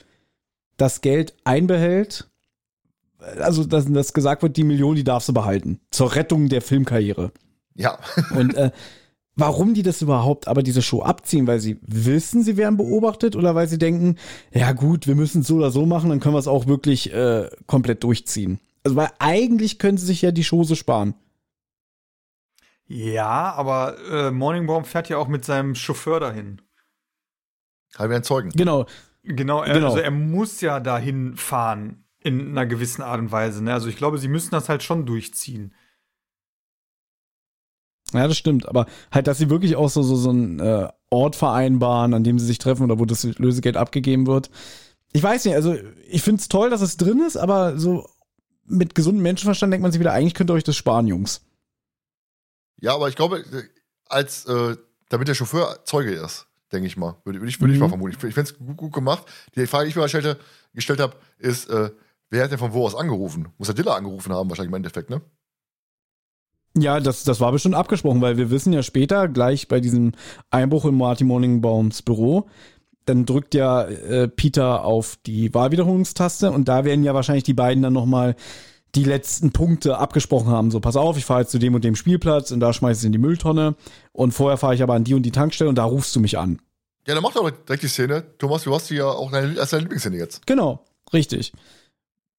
das 0.77 1.01
Geld 1.01 1.35
einbehält. 1.45 2.29
Also, 3.39 3.65
dass, 3.65 3.91
dass 3.91 4.13
gesagt 4.13 4.43
wird, 4.43 4.57
die 4.57 4.65
Million, 4.65 4.97
die 4.97 5.05
darfst 5.05 5.29
du 5.29 5.33
behalten. 5.33 5.81
Zur 5.91 6.15
Rettung 6.17 6.49
der 6.49 6.61
Filmkarriere. 6.61 7.33
Ja. 7.75 7.99
und 8.37 8.55
äh, 8.55 8.73
warum 9.37 9.73
die 9.73 9.83
das 9.83 10.03
überhaupt 10.03 10.49
aber 10.49 10.63
diese 10.63 10.83
Show 10.83 11.03
abziehen, 11.03 11.47
weil 11.47 11.61
sie 11.61 11.79
wissen, 11.83 12.43
sie 12.43 12.59
werden 12.59 12.77
beobachtet 12.77 13.37
oder 13.37 13.55
weil 13.55 13.69
sie 13.69 13.79
denken, 13.79 14.17
ja 14.53 14.73
gut, 14.73 15.07
wir 15.07 15.15
müssen 15.15 15.41
es 15.43 15.47
so 15.47 15.57
oder 15.57 15.71
so 15.71 15.87
machen, 15.87 16.11
dann 16.11 16.21
können 16.21 16.35
wir 16.35 16.41
es 16.41 16.49
auch 16.49 16.67
wirklich 16.67 17.13
äh, 17.15 17.49
komplett 17.67 18.05
durchziehen. 18.05 18.59
Also, 18.85 18.97
weil 18.97 19.11
eigentlich 19.19 19.79
können 19.79 19.99
sie 19.99 20.07
sich 20.07 20.23
ja 20.23 20.33
die 20.33 20.45
Chose 20.45 20.77
sparen. 20.77 21.15
Ja, 22.87 23.53
aber 23.55 23.97
äh, 24.11 24.31
Morningbaum 24.31 24.85
fährt 24.85 25.09
ja 25.09 25.17
auch 25.17 25.29
mit 25.29 25.45
seinem 25.45 25.75
Chauffeur 25.75 26.21
dahin. 26.21 26.61
Halt 27.97 28.11
wir 28.11 28.17
einen 28.17 28.25
Zeugen. 28.25 28.51
Genau. 28.51 28.87
Genau, 29.23 29.63
er, 29.63 29.75
genau. 29.75 29.87
also 29.87 29.99
er 29.99 30.11
muss 30.11 30.61
ja 30.61 30.81
dahin 30.81 31.37
fahren 31.37 32.05
in 32.19 32.51
einer 32.51 32.67
gewissen 32.67 33.03
Art 33.03 33.21
und 33.21 33.31
Weise. 33.31 33.63
Ne? 33.63 33.73
Also 33.73 33.89
ich 33.89 33.97
glaube, 33.97 34.19
sie 34.19 34.29
müssen 34.29 34.51
das 34.51 34.69
halt 34.69 34.83
schon 34.83 35.07
durchziehen. 35.07 35.75
Ja, 38.13 38.29
das 38.29 38.37
stimmt. 38.37 38.69
Aber 38.69 38.87
halt, 39.11 39.27
dass 39.27 39.39
sie 39.39 39.49
wirklich 39.49 39.77
auch 39.77 39.89
so, 39.89 40.03
so, 40.03 40.17
so 40.17 40.31
einen 40.31 40.61
äh, 40.61 40.89
Ort 41.11 41.37
vereinbaren, 41.37 42.15
an 42.15 42.25
dem 42.25 42.39
sie 42.39 42.47
sich 42.47 42.59
treffen 42.59 42.83
oder 42.83 42.99
wo 42.99 43.05
das 43.05 43.25
Lösegeld 43.25 43.77
abgegeben 43.77 44.27
wird. 44.27 44.51
Ich 45.13 45.23
weiß 45.23 45.45
nicht, 45.45 45.55
also 45.55 45.77
ich 46.09 46.23
finde 46.23 46.41
es 46.41 46.49
toll, 46.49 46.71
dass 46.71 46.81
es 46.81 46.97
drin 46.97 47.21
ist, 47.21 47.37
aber 47.37 47.79
so 47.79 48.07
mit 48.65 48.95
gesundem 48.95 49.23
Menschenverstand 49.23 49.73
denkt 49.73 49.83
man 49.83 49.93
sich 49.93 50.01
wieder, 50.01 50.13
eigentlich 50.13 50.35
könnt 50.35 50.51
ihr 50.51 50.55
euch 50.55 50.65
das 50.65 50.77
sparen, 50.77 51.07
Jungs. 51.07 51.43
Ja, 52.81 52.95
aber 52.95 53.09
ich 53.09 53.17
glaube, 53.17 53.45
als 54.09 54.45
äh, 54.47 54.77
damit 55.09 55.29
der 55.29 55.35
Chauffeur 55.35 55.85
Zeuge 55.85 56.13
ist, 56.13 56.47
denke 56.73 56.87
ich 56.87 56.97
mal. 56.97 57.17
Würde, 57.25 57.41
würde 57.41 57.49
ich, 57.51 57.61
würde 57.61 57.73
ich 57.75 57.79
Mhm. 57.79 57.85
mal 57.85 57.89
vermuten. 57.91 58.17
Ich, 58.17 58.25
ich 58.25 58.35
finde 58.35 58.51
es 58.51 58.59
gut, 58.59 58.77
gut 58.77 58.93
gemacht. 58.93 59.25
Die 59.55 59.67
Frage, 59.67 59.85
die 59.85 59.91
ich 59.91 59.97
mir 59.97 60.03
gestellt, 60.03 60.39
gestellt 60.75 61.01
habe, 61.01 61.17
ist, 61.39 61.69
äh, 61.69 61.91
wer 62.31 62.45
hat 62.45 62.51
denn 62.51 62.59
von 62.59 62.73
wo 62.73 62.85
aus 62.85 62.95
angerufen? 62.95 63.49
Muss 63.59 63.67
der 63.69 63.75
Diller 63.75 63.95
angerufen 63.97 64.33
haben, 64.33 64.49
wahrscheinlich 64.49 64.71
im 64.71 64.77
Endeffekt, 64.77 65.11
ne? 65.11 65.21
Ja, 66.77 67.01
das, 67.01 67.25
das 67.25 67.39
war 67.41 67.53
bestimmt 67.53 67.75
abgesprochen, 67.75 68.23
weil 68.23 68.39
wir 68.39 68.51
wissen 68.51 68.73
ja 68.73 68.83
später, 68.83 69.29
gleich 69.29 69.69
bei 69.69 69.79
diesem 69.81 70.13
Einbruch 70.51 70.87
in 70.87 70.97
Marty 70.97 71.25
Morningbaums 71.25 72.01
Büro, 72.01 72.49
dann 73.07 73.27
drückt 73.27 73.55
ja 73.55 73.83
äh, 73.83 74.29
Peter 74.29 74.85
auf 74.85 75.19
die 75.27 75.53
Wahlwiederholungstaste 75.55 76.51
und 76.51 76.69
da 76.69 76.85
werden 76.85 77.05
ja 77.05 77.15
wahrscheinlich 77.15 77.45
die 77.45 77.55
beiden 77.55 77.83
dann 77.83 77.93
nochmal 77.93 78.37
die 78.95 79.05
letzten 79.05 79.53
Punkte 79.53 79.99
abgesprochen 79.99 80.49
haben. 80.49 80.71
So, 80.71 80.81
pass 80.81 80.97
auf, 80.97 81.17
ich 81.17 81.25
fahre 81.25 81.41
jetzt 81.41 81.51
zu 81.51 81.59
dem 81.59 81.75
und 81.75 81.85
dem 81.85 81.97
Spielplatz 81.97 82.51
und 82.51 82.61
da 82.61 82.73
schmeiß 82.73 82.99
ich 82.99 83.07
in 83.07 83.13
die 83.13 83.19
Mülltonne 83.19 83.75
und 84.13 84.33
vorher 84.33 84.59
fahre 84.59 84.75
ich 84.75 84.83
aber 84.83 84.95
an 84.95 85.05
die 85.05 85.15
und 85.15 85.23
die 85.23 85.31
Tankstelle 85.31 85.71
und 85.71 85.77
da 85.77 85.85
rufst 85.85 86.15
du 86.15 86.21
mich 86.21 86.39
an. 86.39 86.61
Ja, 87.07 87.15
dann 87.15 87.23
mach 87.23 87.33
doch 87.33 87.51
direkt 87.51 87.83
die 87.83 87.89
Szene. 87.89 88.25
Thomas, 88.39 88.63
du 88.63 88.75
hast 88.75 88.91
die 88.91 88.97
ja 88.97 89.07
auch 89.07 89.31
deine, 89.33 89.59
als 89.59 89.71
deine 89.71 89.83
Lieblingsszene 89.83 90.17
jetzt. 90.17 90.47
Genau, 90.47 90.85
richtig. 91.13 91.53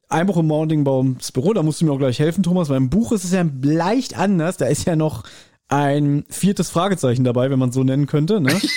Einbruch 0.09 0.38
im 0.38 0.48
Morningbaums 0.48 1.32
Büro, 1.32 1.53
da 1.53 1.64
musst 1.64 1.82
du 1.82 1.85
mir 1.85 1.92
auch 1.92 1.98
gleich 1.98 2.19
helfen, 2.19 2.43
Thomas, 2.43 2.69
weil 2.69 2.77
im 2.77 2.90
Buch 2.90 3.11
ist 3.11 3.24
es 3.24 3.32
ja 3.32 3.45
leicht 3.61 4.17
anders. 4.17 4.58
Da 4.58 4.67
ist 4.67 4.85
ja 4.85 4.95
noch 4.95 5.24
ein 5.67 6.25
viertes 6.30 6.69
Fragezeichen 6.69 7.24
dabei, 7.24 7.50
wenn 7.50 7.59
man 7.59 7.69
es 7.69 7.75
so 7.75 7.83
nennen 7.83 8.08
könnte. 8.08 8.40
Ne? 8.42 8.59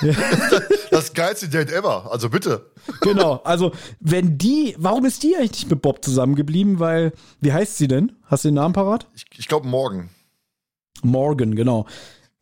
Das 0.90 1.12
geilste 1.12 1.48
Date 1.48 1.70
ever. 1.72 2.10
Also 2.10 2.30
bitte. 2.30 2.70
genau, 3.00 3.40
also 3.44 3.72
wenn 4.00 4.38
die, 4.38 4.74
warum 4.78 5.04
ist 5.04 5.22
die 5.22 5.36
eigentlich 5.36 5.52
nicht 5.52 5.70
mit 5.70 5.82
Bob 5.82 6.04
zusammengeblieben? 6.04 6.78
Weil, 6.78 7.12
wie 7.40 7.52
heißt 7.52 7.76
sie 7.76 7.88
denn? 7.88 8.12
Hast 8.24 8.44
du 8.44 8.48
den 8.48 8.54
Namen 8.54 8.72
parat? 8.72 9.06
Ich, 9.14 9.26
ich 9.36 9.48
glaube 9.48 9.68
morgen. 9.68 10.10
Morgan, 11.02 11.54
genau. 11.54 11.86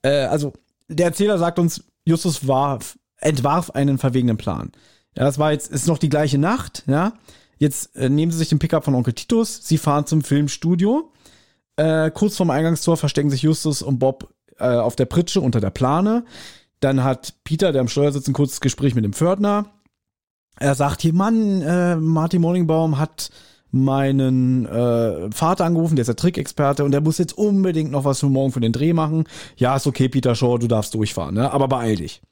Äh, 0.03 0.27
also 0.27 0.53
der 0.89 1.07
Erzähler 1.07 1.39
sagt 1.39 1.59
uns, 1.59 1.83
Justus 2.05 2.47
warf, 2.47 2.99
entwarf 3.17 3.71
einen 3.71 3.99
verwegenen 3.99 4.37
Plan. 4.37 4.71
Ja, 5.17 5.25
das 5.25 5.39
war 5.39 5.53
jetzt, 5.53 5.71
ist 5.71 5.89
noch 5.89 5.99
die 5.99 6.09
gleiche 6.09 6.39
Nacht, 6.39 6.85
ja. 6.87 7.15
Jetzt 7.59 7.97
äh, 7.97 8.09
nehmen 8.09 8.31
sie 8.31 8.39
sich 8.39 8.49
den 8.49 8.59
Pickup 8.59 8.85
von 8.85 8.95
Onkel 8.95 9.15
Titus, 9.15 9.61
sie 9.65 9.79
fahren 9.79 10.07
zum 10.07 10.23
Filmstudio. 10.23 11.13
Äh, 11.77 12.11
kurz 12.12 12.36
vorm 12.36 12.51
Eingangstor 12.51 12.97
verstecken 12.97 13.31
sich 13.31 13.43
Justus 13.43 13.83
und 13.83 13.99
Bob 13.99 14.33
äh, 14.59 14.65
auf 14.65 14.97
der 14.97 15.07
Pritsche 15.07 15.41
unter 15.41 15.61
der 15.61 15.70
Plane. 15.70 16.25
Dann 16.81 17.03
hat 17.03 17.35
Peter, 17.44 17.73
der 17.73 17.81
am 17.81 17.89
Steuer 17.89 18.12
sitzt, 18.12 18.28
ein 18.28 18.35
kurzes 18.35 18.61
Gespräch 18.61 18.94
mit 18.94 19.05
dem 19.05 19.12
Pförtner. 19.12 19.67
Er 20.59 20.75
sagt 20.75 21.03
hier, 21.03 21.12
Mann, 21.12 21.62
äh, 21.62 21.97
Martin 21.97 22.43
Morningbaum 22.43 22.99
hat 22.99 23.31
meinen 23.73 24.67
äh, 24.67 25.33
Vater 25.33 25.65
angerufen, 25.65 25.97
der 25.97 26.03
ist 26.03 26.09
der 26.09 26.17
Trickexperte 26.17 26.85
und 26.85 26.93
der 26.93 27.01
muss 27.01 27.19
jetzt 27.19 27.36
unbedingt 27.36 27.91
noch 27.91 28.05
was 28.05 28.20
für 28.20 28.28
morgen 28.28 28.53
für 28.53 28.61
den 28.61 28.73
Dreh 28.73 28.93
machen. 28.93 29.25
Ja, 29.57 29.75
ist 29.75 29.89
okay, 29.89 30.09
Peter 30.09 30.36
Shaw, 30.36 30.59
du 30.59 30.69
darfst 30.69 30.94
durchfahren, 30.94 31.35
ne? 31.35 31.53
aber 31.53 31.67
beeil 31.67 31.97
dich. 31.97 32.23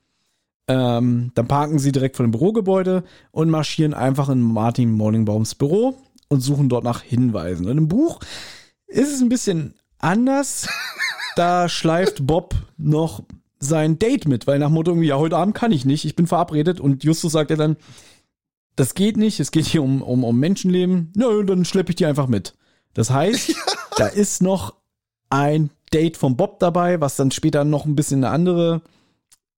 Ähm, 0.68 1.32
dann 1.34 1.48
parken 1.48 1.80
sie 1.80 1.90
direkt 1.90 2.16
vor 2.16 2.24
dem 2.24 2.30
Bürogebäude 2.30 3.02
und 3.32 3.50
marschieren 3.50 3.94
einfach 3.94 4.28
in 4.28 4.40
Martin 4.40 4.92
Morningbaums 4.92 5.56
Büro 5.56 5.96
und 6.28 6.40
suchen 6.40 6.68
dort 6.68 6.84
nach 6.84 7.02
Hinweisen. 7.02 7.68
Und 7.68 7.78
im 7.78 7.88
Buch 7.88 8.20
ist 8.92 9.12
es 9.12 9.20
ein 9.20 9.28
bisschen 9.28 9.74
anders. 9.98 10.68
Da 11.34 11.66
schleift 11.70 12.26
Bob 12.26 12.54
noch 12.76 13.22
sein 13.58 13.98
Date 13.98 14.28
mit, 14.28 14.46
weil 14.46 14.58
nach 14.58 14.68
Motto 14.68 14.90
irgendwie, 14.90 15.08
ja, 15.08 15.16
heute 15.16 15.38
Abend 15.38 15.54
kann 15.54 15.72
ich 15.72 15.86
nicht, 15.86 16.04
ich 16.04 16.14
bin 16.14 16.26
verabredet 16.26 16.78
und 16.78 17.04
Justus 17.04 17.32
sagt 17.32 17.48
ja 17.48 17.56
dann, 17.56 17.78
das 18.76 18.94
geht 18.94 19.16
nicht, 19.16 19.40
es 19.40 19.50
geht 19.50 19.66
hier 19.66 19.82
um, 19.82 20.02
um, 20.02 20.24
um 20.24 20.38
Menschenleben, 20.38 21.12
nö, 21.16 21.44
dann 21.44 21.64
schleppe 21.64 21.90
ich 21.90 21.96
die 21.96 22.04
einfach 22.04 22.26
mit. 22.26 22.54
Das 22.92 23.10
heißt, 23.10 23.54
da 23.96 24.08
ist 24.08 24.42
noch 24.42 24.74
ein 25.30 25.70
Date 25.92 26.16
von 26.16 26.36
Bob 26.36 26.58
dabei, 26.58 27.00
was 27.00 27.16
dann 27.16 27.30
später 27.30 27.64
noch 27.64 27.86
ein 27.86 27.96
bisschen 27.96 28.24
eine 28.24 28.34
andere, 28.34 28.82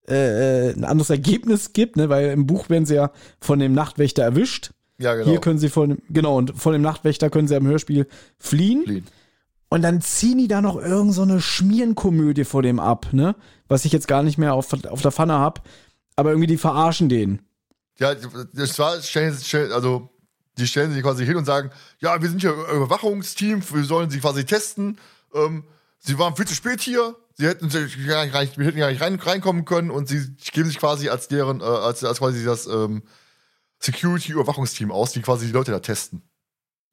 äh, 0.07 0.71
ein 0.73 0.85
anderes 0.85 1.11
Ergebnis 1.11 1.73
gibt, 1.73 1.97
ne, 1.97 2.09
weil 2.09 2.31
im 2.31 2.47
Buch 2.47 2.69
werden 2.69 2.87
sie 2.87 2.95
ja 2.95 3.11
von 3.41 3.59
dem 3.59 3.73
Nachtwächter 3.73 4.23
erwischt. 4.23 4.73
Ja, 4.99 5.15
genau. 5.15 5.29
Hier 5.29 5.41
können 5.41 5.59
sie 5.59 5.71
von, 5.71 5.99
genau, 6.09 6.37
und 6.37 6.57
von 6.57 6.73
dem 6.73 6.83
Nachtwächter 6.83 7.31
können 7.31 7.49
sie 7.49 7.57
im 7.57 7.67
Hörspiel 7.67 8.07
fliehen. 8.39 8.85
Fliehen. 8.85 9.07
Und 9.75 9.83
dann 9.83 10.01
ziehen 10.01 10.39
die 10.39 10.47
da 10.47 10.61
noch 10.61 10.77
irgend 10.77 11.15
so 11.15 11.41
Schmierenkomödie 11.41 12.45
vor 12.45 12.63
dem 12.63 12.79
ab, 12.79 13.09
ne? 13.11 13.35
Was 13.67 13.85
ich 13.85 13.91
jetzt 13.91 14.07
gar 14.07 14.23
nicht 14.23 14.39
mehr 14.39 14.55
auf, 14.55 14.73
auf 14.73 15.03
der 15.03 15.11
Pfanne 15.11 15.35
hab. 15.41 15.67
Aber 16.15 16.31
irgendwie 16.31 16.47
die 16.47 16.59
verarschen 16.59 17.09
den. 17.09 17.43
Ja, 17.99 18.15
das 18.15 18.79
war, 18.79 18.93
also, 19.73 20.11
die 20.57 20.69
stellen 20.69 20.93
sich 20.93 21.03
quasi 21.03 21.27
hin 21.27 21.35
und 21.35 21.45
sagen, 21.45 21.73
ja, 21.99 22.23
wir 22.23 22.29
sind 22.29 22.41
hier 22.41 22.53
Überwachungsteam, 22.53 23.65
wir 23.69 23.83
sollen 23.83 24.11
sie 24.11 24.21
quasi 24.21 24.45
testen. 24.45 25.01
Ähm, 25.35 25.65
sie 25.99 26.21
waren 26.21 26.37
viel 26.37 26.47
zu 26.47 26.55
spät 26.55 26.81
hier, 26.81 27.17
sie 27.37 27.49
hätten 27.49 27.69
gar 27.69 28.43
nicht, 28.43 28.57
wir 28.57 28.67
hätten 28.67 28.79
gar 28.79 28.93
nicht 28.93 29.03
rein, 29.03 29.17
reinkommen 29.17 29.65
können 29.65 29.91
und 29.91 30.07
sie 30.07 30.37
geben 30.53 30.69
sich 30.69 30.79
quasi 30.79 31.09
als 31.09 31.27
deren, 31.27 31.61
äh, 31.61 31.65
als, 31.65 32.05
als 32.05 32.21
quasi 32.21 32.45
das 32.45 32.69
ähm, 32.69 33.03
Security-Überwachungsteam 33.81 34.93
aus, 34.93 35.11
die 35.11 35.23
quasi 35.23 35.47
die 35.47 35.53
Leute 35.53 35.73
da 35.73 35.81
testen. 35.81 36.23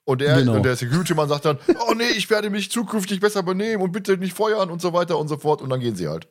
Und, 0.03 0.21
er, 0.21 0.37
Genau. 0.39 0.55
und 0.55 0.63
der 0.63 0.75
Security-Mann 0.75 1.29
sagt 1.29 1.45
dann, 1.45 1.57
oh 1.87 1.93
nee, 1.95 2.09
ich 2.17 2.29
werde 2.29 2.49
mich 2.49 2.71
zukünftig 2.71 3.19
besser 3.19 3.43
benehmen 3.43 3.81
und 3.83 3.91
bitte 3.91 4.17
nicht 4.17 4.33
feuern 4.35 4.69
und 4.71 4.81
so 4.81 4.93
weiter 4.93 5.17
und 5.19 5.27
so 5.27 5.37
fort. 5.37 5.61
Und 5.61 5.69
dann 5.69 5.79
gehen 5.79 5.95
sie 5.95 6.07
halt. 6.07 6.27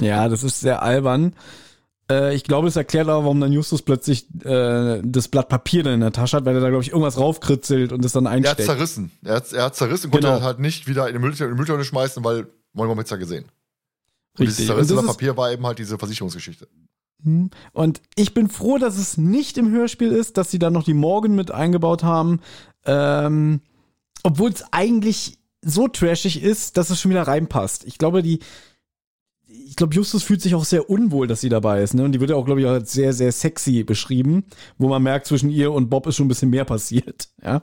Ja, 0.00 0.28
das 0.28 0.42
ist 0.44 0.60
sehr 0.60 0.82
albern. 0.82 1.34
Äh, 2.10 2.34
ich 2.34 2.44
glaube, 2.44 2.68
es 2.68 2.76
erklärt 2.76 3.08
aber, 3.08 3.24
warum 3.24 3.40
dann 3.40 3.52
Justus 3.52 3.80
plötzlich 3.80 4.26
äh, 4.44 5.00
das 5.02 5.28
Blatt 5.28 5.48
Papier 5.48 5.82
dann 5.84 5.94
in 5.94 6.00
der 6.00 6.12
Tasche 6.12 6.36
hat, 6.36 6.44
weil 6.44 6.54
er 6.54 6.60
da, 6.60 6.68
glaube 6.68 6.82
ich, 6.82 6.90
irgendwas 6.90 7.18
raufkritzelt 7.18 7.92
und 7.92 8.04
es 8.04 8.12
dann 8.12 8.26
Er 8.26 8.32
hat 8.32 8.36
einsteckt. 8.36 8.66
zerrissen. 8.66 9.10
Er 9.24 9.36
hat, 9.36 9.52
er 9.52 9.64
hat 9.64 9.74
zerrissen 9.76 10.06
und 10.06 10.10
konnte 10.12 10.26
Genau. 10.26 10.36
das 10.38 10.44
halt 10.46 10.58
nicht 10.58 10.86
wieder 10.86 11.08
in 11.08 11.14
die 11.14 11.18
Müll- 11.20 11.54
Mülltonne 11.54 11.84
schmeißen, 11.84 12.22
weil 12.24 12.46
man 12.74 12.90
hat 12.98 13.04
es 13.06 13.10
ja 13.10 13.16
gesehen. 13.16 13.44
Und 14.36 14.40
dieses 14.40 14.58
Richtig. 14.58 14.68
Und, 14.70 14.74
zerrissene 14.76 14.96
das 14.96 15.04
ist, 15.04 15.10
Papier 15.12 15.36
war 15.38 15.50
eben 15.50 15.64
halt 15.66 15.78
diese 15.78 15.96
Versicherungsgeschichte. 15.96 16.68
Hm. 17.22 17.48
und 17.72 18.02
ich 18.16 18.34
bin 18.34 18.50
froh, 18.50 18.76
dass 18.76 18.98
es 18.98 19.16
nicht 19.16 19.56
im 19.56 19.70
Hörspiel 19.72 20.12
ist, 20.12 20.36
dass 20.36 20.50
sie 20.50 20.58
dann 20.58 20.74
noch 20.74 20.82
die 20.84 20.92
Morgen 20.92 21.34
mit 21.34 21.50
eingebaut 21.52 22.02
haben. 22.02 22.40
Ähm, 22.86 23.60
Obwohl 24.22 24.50
es 24.50 24.64
eigentlich 24.72 25.38
so 25.62 25.88
trashig 25.88 26.42
ist, 26.42 26.76
dass 26.76 26.90
es 26.90 27.00
schon 27.00 27.10
wieder 27.10 27.26
reinpasst. 27.26 27.84
Ich 27.84 27.98
glaube, 27.98 28.22
die. 28.22 28.40
Ich 29.46 29.76
glaube, 29.76 29.94
Justus 29.94 30.22
fühlt 30.22 30.42
sich 30.42 30.54
auch 30.54 30.64
sehr 30.64 30.90
unwohl, 30.90 31.26
dass 31.26 31.40
sie 31.40 31.48
dabei 31.48 31.82
ist. 31.82 31.94
Ne? 31.94 32.04
Und 32.04 32.12
die 32.12 32.20
wird 32.20 32.30
ja 32.30 32.36
auch, 32.36 32.44
glaube 32.44 32.60
ich, 32.60 32.66
als 32.66 32.92
sehr, 32.92 33.12
sehr 33.12 33.30
sexy 33.30 33.84
beschrieben, 33.84 34.44
wo 34.78 34.88
man 34.88 35.02
merkt, 35.02 35.26
zwischen 35.26 35.48
ihr 35.48 35.70
und 35.72 35.90
Bob 35.90 36.06
ist 36.06 36.16
schon 36.16 36.26
ein 36.26 36.28
bisschen 36.28 36.50
mehr 36.50 36.64
passiert. 36.64 37.28
Ja. 37.42 37.62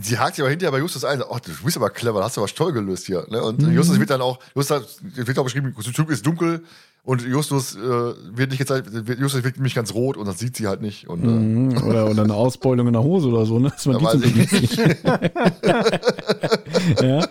Sie 0.00 0.18
hakt 0.18 0.36
sich 0.36 0.42
aber 0.42 0.50
hinterher 0.50 0.72
bei 0.72 0.78
Justus 0.78 1.04
ein, 1.04 1.22
oh, 1.22 1.38
du 1.44 1.52
bist 1.64 1.76
aber 1.76 1.90
clever, 1.90 2.24
hast 2.24 2.36
du 2.36 2.40
was 2.40 2.54
toll 2.54 2.72
gelöst 2.72 3.06
hier. 3.06 3.26
Ne? 3.30 3.42
Und 3.42 3.60
Mhm. 3.60 3.72
Justus 3.74 4.00
wird 4.00 4.10
dann 4.10 4.22
auch, 4.22 4.38
Justus 4.54 4.98
wird 5.02 5.38
auch 5.38 5.44
beschrieben, 5.44 5.74
der 5.76 5.92
Typ 5.92 6.10
ist 6.10 6.26
dunkel 6.26 6.64
und 7.06 7.22
Justus 7.22 7.76
äh, 7.76 7.78
wird 7.78 8.50
nicht 8.50 8.58
gezeigt, 8.58 8.90
Justus 8.92 9.44
wird 9.44 9.56
nämlich 9.56 9.76
ganz 9.76 9.94
rot 9.94 10.16
und 10.16 10.26
das 10.26 10.40
sieht 10.40 10.56
sie 10.56 10.66
halt 10.66 10.82
nicht. 10.82 11.08
Und, 11.08 11.22
äh, 11.22 11.28
Mhm. 11.28 11.76
Oder, 11.86 12.10
oder 12.10 12.24
eine 12.24 12.34
Ausbeulung 12.34 12.88
in 12.88 12.94
der 12.94 13.04
Hose 13.04 13.28
oder 13.28 13.46
so, 13.46 13.60
ne? 13.60 13.70
Dass 13.70 13.86
man 13.86 13.94
Da 13.94 13.98
die 14.00 14.04
weiß 14.04 14.22
ich 14.24 14.76
nicht. 14.76 14.76
ja. 17.02 17.28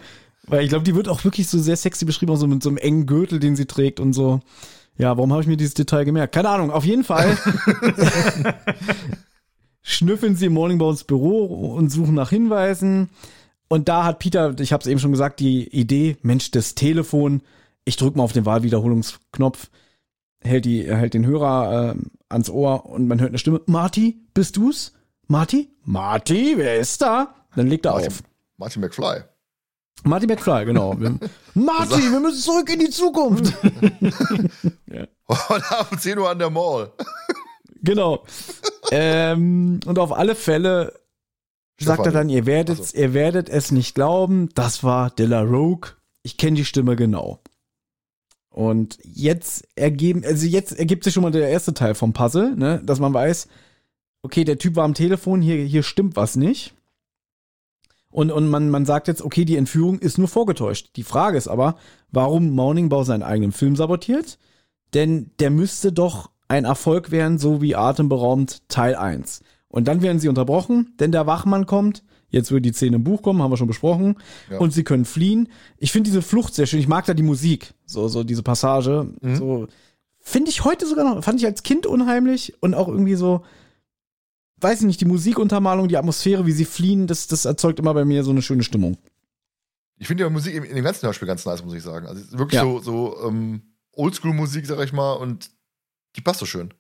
Weil 0.48 0.64
ich 0.64 0.70
glaube, 0.70 0.86
die 0.86 0.96
wird 0.96 1.10
auch 1.10 1.22
wirklich 1.26 1.50
so 1.50 1.60
sehr 1.60 1.76
sexy 1.76 2.06
beschrieben, 2.06 2.32
auch 2.32 2.38
so 2.38 2.48
mit 2.48 2.64
so 2.64 2.70
einem 2.70 2.78
engen 2.78 3.06
Gürtel, 3.06 3.40
den 3.40 3.58
sie 3.58 3.66
trägt 3.66 4.00
und 4.00 4.14
so. 4.14 4.40
Ja, 4.98 5.18
warum 5.18 5.34
habe 5.34 5.42
ich 5.42 5.48
mir 5.48 5.58
dieses 5.58 5.74
Detail 5.74 6.06
gemerkt? 6.06 6.34
Keine 6.34 6.48
Ahnung, 6.48 6.72
auf 6.72 6.86
jeden 6.86 7.04
Fall 7.04 7.38
schnüffeln 9.82 10.38
sie 10.38 10.46
im 10.46 10.54
Morningbows 10.54 11.04
Büro 11.04 11.74
und 11.76 11.92
suchen 11.92 12.16
nach 12.16 12.30
Hinweisen. 12.30 13.10
Und 13.68 13.90
da 13.90 14.06
hat 14.06 14.20
Peter, 14.20 14.58
ich 14.58 14.72
habe 14.72 14.82
es 14.82 14.88
eben 14.88 15.02
schon 15.02 15.12
gesagt, 15.12 15.42
die 15.42 15.68
Idee, 15.68 16.16
Mensch, 16.22 16.52
das 16.52 16.76
Telefon, 16.76 17.42
ich 17.86 17.98
drück 17.98 18.16
mal 18.16 18.24
auf 18.24 18.34
den 18.34 18.46
Wahlwiederholungsknopf, 18.46 19.70
hält, 20.42 20.66
die, 20.66 20.84
hält 20.84 21.14
den 21.14 21.26
Hörer 21.26 21.96
äh, 21.96 21.96
ans 22.30 22.50
Ohr 22.50 22.86
und 22.86 23.08
man 23.08 23.20
hört 23.20 23.30
eine 23.30 23.38
Stimme. 23.38 23.62
Marty, 23.68 24.20
bist 24.34 24.58
du's? 24.58 24.94
Marty? 25.28 25.72
Marty, 25.84 26.56
wer 26.58 26.78
ist 26.80 27.02
da? 27.02 27.36
Dann 27.56 27.68
legt 27.68 27.86
er 27.86 27.94
Martin, 27.94 28.08
auf. 28.10 28.24
Martin 28.58 28.82
McFly. 28.82 29.24
Marty 30.04 30.28
McFly, 30.28 30.66
genau. 30.66 30.94
Marty, 31.54 32.12
wir 32.12 32.20
müssen 32.20 32.42
zurück 32.42 32.70
in 32.72 32.80
die 32.80 32.90
Zukunft. 32.90 33.54
Und 35.28 35.72
ab 35.72 35.90
10 35.98 36.20
Uhr 36.20 36.30
an 36.30 36.40
der 36.40 36.50
Mall. 36.50 36.92
genau. 37.82 38.24
ähm, 38.92 39.80
und 39.86 39.98
auf 39.98 40.12
alle 40.12 40.36
Fälle 40.36 40.94
sagt 41.80 42.00
er 42.00 42.12
Stefanie. 42.12 42.14
dann, 42.14 42.30
ihr 42.30 42.46
werdet, 42.46 42.80
Ach 42.82 42.94
ihr 42.94 43.14
werdet 43.14 43.50
es 43.50 43.72
nicht 43.72 43.96
glauben, 43.96 44.50
das 44.54 44.84
war 44.84 45.10
Della 45.10 45.42
Rogue. 45.42 45.92
Ich 46.22 46.38
kenne 46.38 46.58
die 46.58 46.66
Stimme 46.66 46.96
genau. 46.96 47.42
Und 48.56 49.00
jetzt 49.04 49.68
ergeben, 49.76 50.24
also 50.24 50.48
jetzt 50.48 50.80
ergibt 50.80 51.04
sich 51.04 51.14
schon 51.14 51.24
mal 51.24 51.32
der 51.32 51.50
erste 51.50 51.74
Teil 51.74 51.94
vom 51.94 52.14
Puzzle, 52.14 52.56
ne, 52.56 52.82
dass 52.86 53.02
man 53.02 53.14
weiß, 53.14 53.50
okay, 54.22 54.46
der 54.46 54.58
Typ 54.58 54.78
war 54.78 54.86
am 54.86 54.94
Telefon, 54.94 55.42
hier, 55.42 55.58
hier 55.58 55.84
stimmt 55.84 56.16
was 56.16 56.38
nicht. 56.38 56.74
Und, 58.10 58.32
und 58.32 58.48
man, 58.48 58.70
man 58.70 58.86
sagt 58.86 59.10
jetzt, 59.10 59.22
okay, 59.22 59.44
die 59.44 59.58
Entführung 59.58 60.00
ist 60.00 60.18
nur 60.18 60.30
vorgetäuscht. 60.30 60.92
Die 60.96 61.04
Frage 61.04 61.38
ist 61.38 61.50
aber, 61.50 61.76
warum 62.14 62.52
Morningbau 62.52 63.04
seinen 63.04 63.24
eigenen 63.24 63.52
Film 63.52 63.76
sabotiert? 63.76 64.40
Denn 64.94 65.32
der 65.40 65.50
müsste 65.50 65.92
doch 65.92 66.30
ein 66.48 66.64
Erfolg 66.64 67.12
werden, 67.12 67.40
so 67.40 67.62
wie 67.62 67.76
Atemberaubend 67.76 68.70
Teil 68.70 68.96
1. 68.96 69.42
Und 69.68 69.90
dann 69.90 70.02
werden 70.02 70.20
sie 70.20 70.30
unterbrochen, 70.30 70.94
denn 70.98 71.12
der 71.12 71.28
Wachmann 71.28 71.66
kommt. 71.66 72.06
Jetzt 72.36 72.52
würde 72.52 72.64
die 72.70 72.74
Szene 72.74 72.98
im 72.98 73.06
Buch 73.06 73.22
kommen, 73.22 73.42
haben 73.42 73.50
wir 73.50 73.56
schon 73.56 73.66
besprochen. 73.70 74.18
Ja. 74.52 74.58
Und 74.58 74.74
sie 74.74 74.84
können 74.84 75.06
fliehen. 75.06 75.48
Ich 75.78 75.94
finde 75.94 76.10
diese 76.10 76.22
Flucht 76.22 76.54
sehr 76.54 76.66
schön. 76.66 76.82
Ich 76.82 76.88
mag 76.90 77.06
da 77.06 77.14
die 77.14 77.24
Musik. 77.24 77.74
So, 77.86 78.10
so 78.10 78.26
diese 78.26 78.44
Passage. 78.44 79.08
Mhm. 79.22 79.36
So. 79.38 79.68
Finde 80.20 80.52
ich 80.52 80.66
heute 80.66 80.86
sogar 80.86 81.06
noch, 81.06 81.24
fand 81.24 81.40
ich 81.40 81.46
als 81.46 81.64
Kind 81.64 81.86
unheimlich 81.86 82.54
und 82.62 82.74
auch 82.74 82.90
irgendwie 82.90 83.16
so, 83.16 83.46
weiß 84.60 84.82
ich 84.82 84.86
nicht, 84.86 85.00
die 85.00 85.06
Musikuntermalung, 85.06 85.88
die 85.88 85.96
Atmosphäre, 85.96 86.46
wie 86.46 86.52
sie 86.52 86.66
fliehen, 86.66 87.08
das, 87.08 87.28
das 87.28 87.46
erzeugt 87.46 87.80
immer 87.80 87.94
bei 87.94 88.04
mir 88.04 88.26
so 88.26 88.32
eine 88.32 88.42
schöne 88.42 88.64
Stimmung. 88.64 88.98
Ich 89.98 90.08
finde 90.08 90.26
die 90.26 90.30
Musik 90.30 90.56
in, 90.56 90.76
dem 90.76 90.84
ganzen 90.84 91.06
Hörspiel 91.06 91.30
ganz 91.30 91.46
nice, 91.46 91.64
muss 91.64 91.74
ich 91.74 91.84
sagen. 91.84 92.06
Also 92.06 92.38
wirklich 92.38 92.60
Ja. 92.60 92.64
so, 92.64 92.80
so 92.80 93.18
ähm, 93.26 93.62
Oldschool-Musik, 93.94 94.66
sag 94.66 94.84
ich 94.84 94.92
mal, 94.92 95.14
und 95.14 95.52
die 96.18 96.22
passt 96.22 96.42
so 96.42 96.46
schön. 96.46 96.74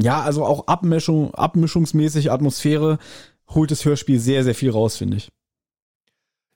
Ja, 0.00 0.20
also 0.22 0.44
auch 0.44 0.68
Abmischung, 0.68 1.34
abmischungsmäßig 1.34 2.30
Atmosphäre 2.30 2.98
holt 3.48 3.70
das 3.70 3.84
Hörspiel 3.84 4.18
sehr, 4.18 4.44
sehr 4.44 4.54
viel 4.54 4.70
raus, 4.70 4.96
finde 4.96 5.18
ich. 5.18 5.30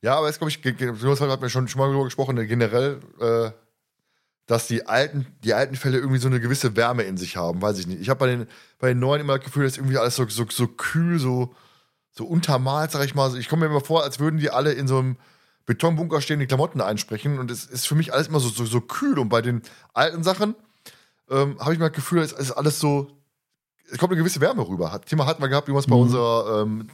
Ja, 0.01 0.17
aber 0.17 0.29
jetzt 0.29 0.39
glaube 0.39 0.51
ich, 0.51 0.61
Jonas 1.03 1.21
hat 1.21 1.41
mir 1.41 1.51
schon, 1.51 1.69
schon 1.69 1.81
mal 1.81 1.87
darüber 1.87 2.05
gesprochen, 2.05 2.39
äh, 2.39 2.47
generell, 2.47 3.01
äh, 3.21 3.51
dass 4.47 4.67
die 4.67 4.87
alten, 4.87 5.27
die 5.45 5.55
alten 5.55 5.77
Fälle 5.77 5.99
irgendwie 5.99 6.21
so 6.21 6.29
eine 6.29 6.41
gewisse 6.41 6.77
Wärme 6.77 7.03
in 7.03 7.17
sich 7.17 7.37
haben, 7.37 7.61
weiß 7.61 7.79
ich 7.79 7.87
nicht. 7.87 8.01
Ich 8.01 8.09
habe 8.09 8.21
bei 8.21 8.29
den, 8.29 8.47
bei 8.79 8.89
den 8.89 8.99
neuen 8.99 9.21
immer 9.21 9.37
das 9.37 9.45
Gefühl, 9.45 9.65
dass 9.65 9.77
irgendwie 9.77 9.99
alles 9.99 10.17
so, 10.17 10.27
so, 10.29 10.47
so 10.49 10.69
kühl, 10.69 11.19
so, 11.19 11.55
so 12.13 12.25
untermalt, 12.25 12.91
sag 12.93 13.05
ich 13.05 13.15
mal. 13.15 13.37
Ich 13.37 13.49
komme 13.49 13.67
mir 13.67 13.73
immer 13.73 13.85
vor, 13.85 14.05
als 14.05 14.21
würden 14.21 14.39
die 14.39 14.51
alle 14.51 14.73
in 14.73 14.89
so 14.89 14.99
einem 14.99 15.17
Betonbunker 15.67 16.23
stehen, 16.23 16.41
die 16.41 16.47
Klamotten 16.47 16.81
einsprechen. 16.81 17.39
Und 17.39 17.51
es 17.51 17.67
ist 17.67 17.87
für 17.87 17.95
mich 17.95 18.15
alles 18.15 18.29
immer 18.29 18.41
so, 18.41 18.49
so, 18.49 18.65
so 18.65 18.81
kühl. 18.81 19.19
Und 19.19 19.29
bei 19.29 19.43
den 19.43 19.63
alten 19.93 20.23
Sachen 20.23 20.55
ähm, 21.29 21.59
habe 21.61 21.75
ich 21.75 21.79
mal 21.79 21.89
das 21.89 21.97
Gefühl, 21.97 22.23
es 22.23 22.33
ist 22.33 22.53
alles 22.53 22.81
so, 22.81 23.18
es 23.91 23.99
kommt 23.99 24.13
eine 24.13 24.21
gewisse 24.21 24.41
Wärme 24.41 24.67
rüber. 24.67 24.93
Hat, 24.93 25.07
Thema 25.07 25.27
hatten 25.27 25.43
wir 25.43 25.49
gehabt, 25.49 25.69
übrigens 25.69 25.87
bei 25.87 25.97
Mhm. 25.97 26.03
unserer 26.03 26.63
ähm, 26.63 26.89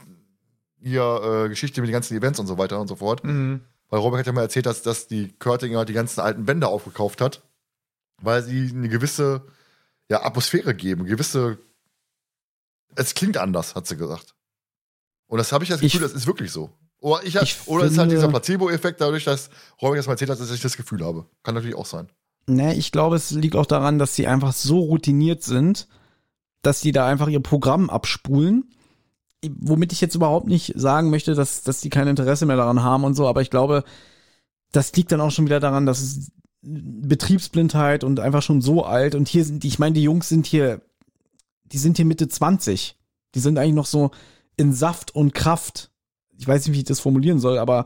hier, 0.81 1.43
äh, 1.45 1.49
Geschichte 1.49 1.81
mit 1.81 1.87
den 1.89 1.93
ganzen 1.93 2.15
Events 2.17 2.39
und 2.39 2.47
so 2.47 2.57
weiter 2.57 2.79
und 2.79 2.87
so 2.87 2.95
fort. 2.95 3.23
Mhm. 3.23 3.61
Weil 3.89 3.99
Robert 3.99 4.19
hat 4.19 4.27
ja 4.27 4.33
mal 4.33 4.41
erzählt, 4.41 4.65
dass, 4.65 4.81
dass 4.81 5.07
die 5.07 5.31
Körtinger 5.39 5.85
die 5.85 5.93
ganzen 5.93 6.19
alten 6.21 6.45
Bänder 6.45 6.69
aufgekauft 6.69 7.21
hat, 7.21 7.43
weil 8.21 8.41
sie 8.43 8.69
eine 8.73 8.89
gewisse 8.89 9.45
ja, 10.09 10.23
Atmosphäre 10.23 10.73
geben, 10.75 11.05
gewisse. 11.05 11.57
Es 12.95 13.13
klingt 13.13 13.37
anders, 13.37 13.75
hat 13.75 13.87
sie 13.87 13.97
gesagt. 13.97 14.35
Und 15.27 15.37
das 15.39 15.51
habe 15.51 15.63
ich 15.63 15.69
das 15.69 15.81
Ich- 15.81 15.91
Gefühl, 15.93 16.07
das 16.07 16.15
ist 16.15 16.27
wirklich 16.27 16.51
so. 16.51 16.69
Oder, 16.99 17.23
ich, 17.23 17.35
Ich 17.35 17.67
oder 17.67 17.85
es 17.85 17.91
ist 17.91 17.97
halt 17.97 18.09
finde- 18.09 18.15
dieser 18.15 18.29
Placebo-Effekt, 18.29 19.01
dadurch, 19.01 19.25
dass 19.25 19.49
Robert 19.81 19.99
das 19.99 20.07
mal 20.07 20.13
erzählt 20.13 20.29
hat, 20.31 20.39
dass 20.39 20.49
ich 20.51 20.61
das 20.61 20.77
Gefühl 20.77 21.03
habe. 21.05 21.25
Kann 21.43 21.53
natürlich 21.55 21.75
auch 21.75 21.85
sein. 21.85 22.09
Ne, 22.47 22.75
ich 22.75 22.91
glaube, 22.91 23.15
es 23.15 23.31
liegt 23.31 23.55
auch 23.55 23.65
daran, 23.65 23.99
dass 23.99 24.15
sie 24.15 24.27
einfach 24.27 24.53
so 24.53 24.79
routiniert 24.79 25.43
sind, 25.43 25.87
dass 26.65 26.81
die 26.81 26.91
da 26.91 27.05
einfach 27.07 27.27
ihr 27.27 27.41
Programm 27.41 27.89
abspulen. 27.89 28.65
Womit 29.59 29.93
ich 29.93 30.01
jetzt 30.01 30.15
überhaupt 30.15 30.47
nicht 30.47 30.73
sagen 30.75 31.11
möchte, 31.11 31.35
dass, 31.35 31.61
dass 31.61 31.81
die 31.81 31.89
kein 31.89 32.07
Interesse 32.07 32.45
mehr 32.45 32.55
daran 32.55 32.81
haben 32.81 33.03
und 33.03 33.13
so, 33.13 33.27
aber 33.27 33.41
ich 33.41 33.51
glaube, 33.51 33.83
das 34.71 34.91
liegt 34.95 35.11
dann 35.11 35.21
auch 35.21 35.29
schon 35.29 35.45
wieder 35.45 35.59
daran, 35.59 35.85
dass 35.85 36.01
es 36.01 36.31
Betriebsblindheit 36.63 38.03
und 38.03 38.19
einfach 38.19 38.41
schon 38.41 38.61
so 38.61 38.83
alt 38.83 39.13
und 39.13 39.27
hier 39.27 39.45
sind 39.45 39.63
ich 39.63 39.77
meine, 39.77 39.93
die 39.93 40.01
Jungs 40.01 40.27
sind 40.29 40.47
hier, 40.47 40.81
die 41.65 41.77
sind 41.77 41.97
hier 41.97 42.05
Mitte 42.05 42.27
20. 42.27 42.97
Die 43.35 43.39
sind 43.39 43.59
eigentlich 43.59 43.75
noch 43.75 43.85
so 43.85 44.09
in 44.57 44.73
Saft 44.73 45.13
und 45.13 45.35
Kraft. 45.35 45.91
Ich 46.37 46.47
weiß 46.47 46.65
nicht, 46.65 46.75
wie 46.75 46.79
ich 46.79 46.85
das 46.85 46.99
formulieren 46.99 47.39
soll, 47.39 47.59
aber 47.59 47.85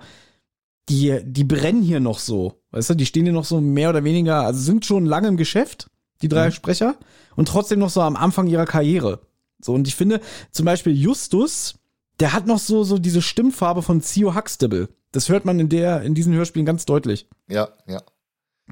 die, 0.88 1.20
die 1.24 1.44
brennen 1.44 1.82
hier 1.82 2.00
noch 2.00 2.20
so. 2.20 2.62
Weißt 2.72 2.92
du, 2.92 2.96
die 2.96 3.06
stehen 3.06 3.26
hier 3.26 3.34
noch 3.34 3.46
so 3.46 3.60
mehr 3.60 3.90
oder 3.90 4.06
weniger, 4.06 4.46
also 4.46 4.62
sind 4.62 4.86
schon 4.86 5.06
lange 5.06 5.28
im 5.28 5.38
Geschäft, 5.38 5.89
die 6.22 6.28
drei 6.28 6.48
Mhm. 6.48 6.52
Sprecher, 6.54 6.96
und 7.36 7.48
trotzdem 7.48 7.80
noch 7.80 7.90
so 7.90 8.02
am 8.02 8.16
Anfang 8.16 8.48
ihrer 8.48 8.66
Karriere. 8.66 9.22
So, 9.62 9.74
und 9.74 9.88
ich 9.88 9.96
finde, 9.96 10.22
zum 10.52 10.66
Beispiel 10.66 10.94
Justus, 10.96 11.76
der 12.20 12.34
hat 12.34 12.46
noch 12.48 12.60
so, 12.60 12.84
so 12.84 12.98
diese 12.98 13.22
Stimmfarbe 13.22 13.82
von 13.82 14.02
Theo 14.02 14.36
Huxtable. 14.36 14.90
Das 15.12 15.30
hört 15.30 15.46
man 15.46 15.60
in 15.60 15.70
der, 15.70 16.02
in 16.04 16.14
diesen 16.16 16.34
Hörspielen 16.34 16.66
ganz 16.66 16.86
deutlich. 16.86 17.28
Ja, 17.48 17.70
ja. 17.88 18.02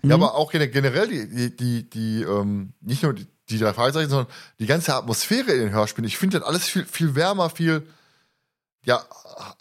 Mhm. 0.03 0.09
Ja, 0.09 0.15
aber 0.15 0.35
auch 0.35 0.51
gene- 0.51 0.67
generell 0.69 1.07
die, 1.07 1.27
die, 1.29 1.55
die, 1.55 1.89
die 1.89 2.21
ähm, 2.23 2.73
nicht 2.81 3.03
nur 3.03 3.13
die, 3.13 3.25
die 3.49 3.57
drei 3.57 3.73
Fragezeichen, 3.73 4.09
sondern 4.09 4.27
die 4.59 4.65
ganze 4.65 4.93
Atmosphäre 4.93 5.51
in 5.53 5.59
den 5.61 5.71
Hörspielen. 5.71 6.07
Ich 6.07 6.17
finde 6.17 6.39
das 6.39 6.47
alles 6.47 6.65
viel, 6.65 6.85
viel 6.85 7.15
wärmer, 7.15 7.49
viel, 7.49 7.87
ja, 8.85 9.01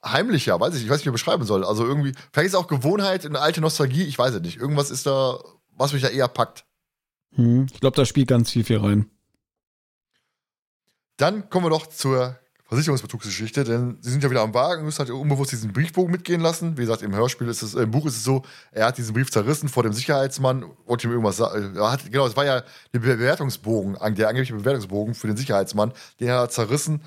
heimlicher, 0.04 0.58
weiß 0.60 0.74
ich, 0.74 0.82
ich 0.84 0.88
weiß 0.90 0.98
nicht, 0.98 1.06
wie 1.06 1.10
ich 1.10 1.12
beschreiben 1.12 1.44
soll. 1.44 1.64
Also 1.64 1.84
irgendwie, 1.86 2.12
vielleicht 2.32 2.48
ist 2.48 2.52
es 2.54 2.58
auch 2.58 2.66
Gewohnheit, 2.68 3.24
eine 3.24 3.40
alte 3.40 3.60
Nostalgie, 3.60 4.02
ich 4.04 4.18
weiß 4.18 4.34
es 4.34 4.42
nicht. 4.42 4.56
Irgendwas 4.58 4.90
ist 4.90 5.06
da, 5.06 5.38
was 5.76 5.92
mich 5.92 6.02
da 6.02 6.08
eher 6.08 6.28
packt. 6.28 6.64
Mhm. 7.32 7.66
Ich 7.72 7.80
glaube, 7.80 7.96
da 7.96 8.04
spielt 8.04 8.28
ganz 8.28 8.50
viel 8.50 8.64
viel 8.64 8.78
rein. 8.78 9.10
Dann 11.16 11.48
kommen 11.48 11.66
wir 11.66 11.70
doch 11.70 11.86
zur 11.86 12.38
Versicherungsbetrugsgeschichte, 12.68 13.62
denn 13.62 13.96
sie 14.00 14.10
sind 14.10 14.24
ja 14.24 14.30
wieder 14.30 14.42
am 14.42 14.52
Wagen, 14.52 14.84
müssen 14.84 14.98
halt 14.98 15.10
unbewusst 15.10 15.52
diesen 15.52 15.72
Briefbogen 15.72 16.10
mitgehen 16.10 16.40
lassen. 16.40 16.76
Wie 16.76 16.80
gesagt, 16.80 17.02
im 17.02 17.14
Hörspiel 17.14 17.46
ist 17.48 17.62
es, 17.62 17.74
äh, 17.74 17.82
im 17.82 17.92
Buch 17.92 18.06
ist 18.06 18.16
es 18.16 18.24
so, 18.24 18.42
er 18.72 18.86
hat 18.86 18.98
diesen 18.98 19.14
Brief 19.14 19.30
zerrissen 19.30 19.68
vor 19.68 19.84
dem 19.84 19.92
Sicherheitsmann, 19.92 20.64
wollte 20.84 21.06
ihm 21.06 21.12
irgendwas 21.12 21.36
sagen. 21.36 21.76
Er 21.76 21.92
hat, 21.92 22.10
genau, 22.10 22.26
es 22.26 22.36
war 22.36 22.44
ja 22.44 22.64
der 22.92 22.98
Bewertungsbogen, 22.98 23.96
der 24.16 24.28
angebliche 24.28 24.54
Bewertungsbogen 24.54 25.14
für 25.14 25.28
den 25.28 25.36
Sicherheitsmann, 25.36 25.92
den 26.18 26.28
er 26.28 26.40
hat 26.40 26.52
zerrissen 26.52 27.02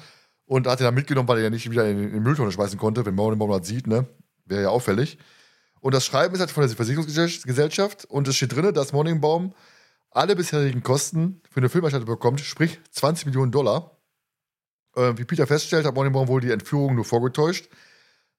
und 0.46 0.66
hat 0.66 0.80
ihn 0.80 0.86
dann 0.86 0.96
mitgenommen, 0.96 1.28
weil 1.28 1.40
er 1.40 1.44
ja 1.46 1.50
nicht 1.50 1.70
wieder 1.70 1.88
in, 1.90 1.98
den 1.98 2.24
Mülltonne 2.24 2.54
schmeißen 2.54 2.80
konnte, 2.80 3.06
wenn 3.06 3.16
man 3.16 3.38
das 3.38 3.68
sieht, 3.68 3.86
ne? 3.86 4.08
Wäre 4.46 4.64
ja 4.64 4.70
auffällig. 4.70 5.18
Und 5.82 5.94
das 5.94 6.06
Schreiben 6.06 6.34
ist 6.34 6.40
halt 6.40 6.52
von 6.52 6.66
der 6.66 6.76
Versicherungsgesellschaft 6.76 8.06
und 8.06 8.28
es 8.30 8.38
steht 8.38 8.56
drin, 8.56 8.74
dass 8.74 8.94
Morningbaum 8.94 9.54
alle 10.12 10.36
bisherigen 10.36 10.84
Kosten 10.84 11.42
für 11.50 11.60
eine 11.60 11.70
Filmerstattung 11.70 12.08
bekommt, 12.08 12.42
sprich 12.42 12.80
20 12.92 13.28
Millionen 13.28 13.52
Dollar. 13.52 13.98
Äh, 14.96 15.18
wie 15.18 15.26
Peter 15.26 15.48
feststellt, 15.48 15.86
hat 15.86 15.96
Morningbaum 15.96 16.28
wohl 16.28 16.42
die 16.42 16.52
Entführung 16.52 16.96
nur 16.96 17.06
vorgetäuscht, 17.06 17.70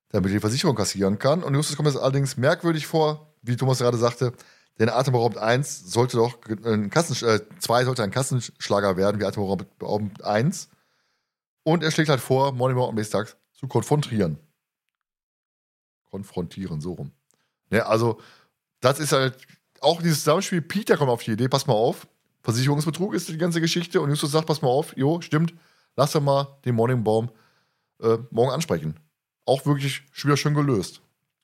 damit 0.08 0.32
die 0.32 0.40
Versicherung 0.40 0.76
kassieren 0.76 1.18
kann. 1.18 1.42
Und 1.42 1.54
Justus 1.54 1.76
kommt 1.76 1.88
es 1.88 1.96
allerdings 1.96 2.36
merkwürdig 2.36 2.86
vor, 2.86 3.34
wie 3.42 3.56
Thomas 3.56 3.78
gerade 3.78 3.98
sagte, 3.98 4.32
denn 4.78 4.88
Atemberaubend 4.88 5.38
1 5.38 5.92
sollte 5.92 6.16
doch 6.16 6.38
ein 6.64 6.90
Kassen, 6.90 7.26
äh, 7.26 7.40
2 7.58 7.84
sollte 7.84 8.02
ein 8.02 8.10
Kassenschlager 8.10 8.96
werden, 8.96 9.20
wie 9.20 9.24
Atemberaubend 9.26 10.24
1. 10.24 10.70
Und 11.62 11.82
er 11.82 11.90
schlägt 11.90 12.08
halt 12.08 12.20
vor, 12.20 12.52
Morningbaum 12.52 12.88
am 12.88 12.94
nächsten 12.94 13.18
Tag 13.18 13.36
zu 13.52 13.68
konfrontieren. 13.68 14.38
Konfrontieren, 16.10 16.80
so 16.80 16.94
rum. 16.94 17.12
Ja, 17.70 17.86
also, 17.86 18.20
das 18.80 18.98
ist 18.98 19.12
halt 19.12 19.36
auch 19.80 20.02
dieses 20.02 20.18
Zusammenspiel. 20.20 20.62
Peter 20.62 20.96
kommt 20.96 21.10
auf 21.10 21.22
die 21.22 21.32
Idee, 21.32 21.48
pass 21.48 21.66
mal 21.66 21.74
auf, 21.74 22.06
Versicherungsbetrug 22.42 23.14
ist 23.14 23.28
die 23.28 23.38
ganze 23.38 23.60
Geschichte. 23.60 24.00
Und 24.00 24.10
Justus 24.10 24.32
sagt, 24.32 24.46
pass 24.46 24.62
mal 24.62 24.68
auf, 24.68 24.96
jo, 24.96 25.20
stimmt, 25.20 25.54
lass 25.96 26.12
doch 26.12 26.20
mal 26.20 26.58
den 26.64 26.74
Morningbaum 26.74 27.30
äh, 28.00 28.18
morgen 28.30 28.52
ansprechen. 28.52 28.98
Auch 29.44 29.66
wirklich 29.66 30.02
wieder 30.22 30.36
schön 30.36 30.54
gelöst. 30.54 31.02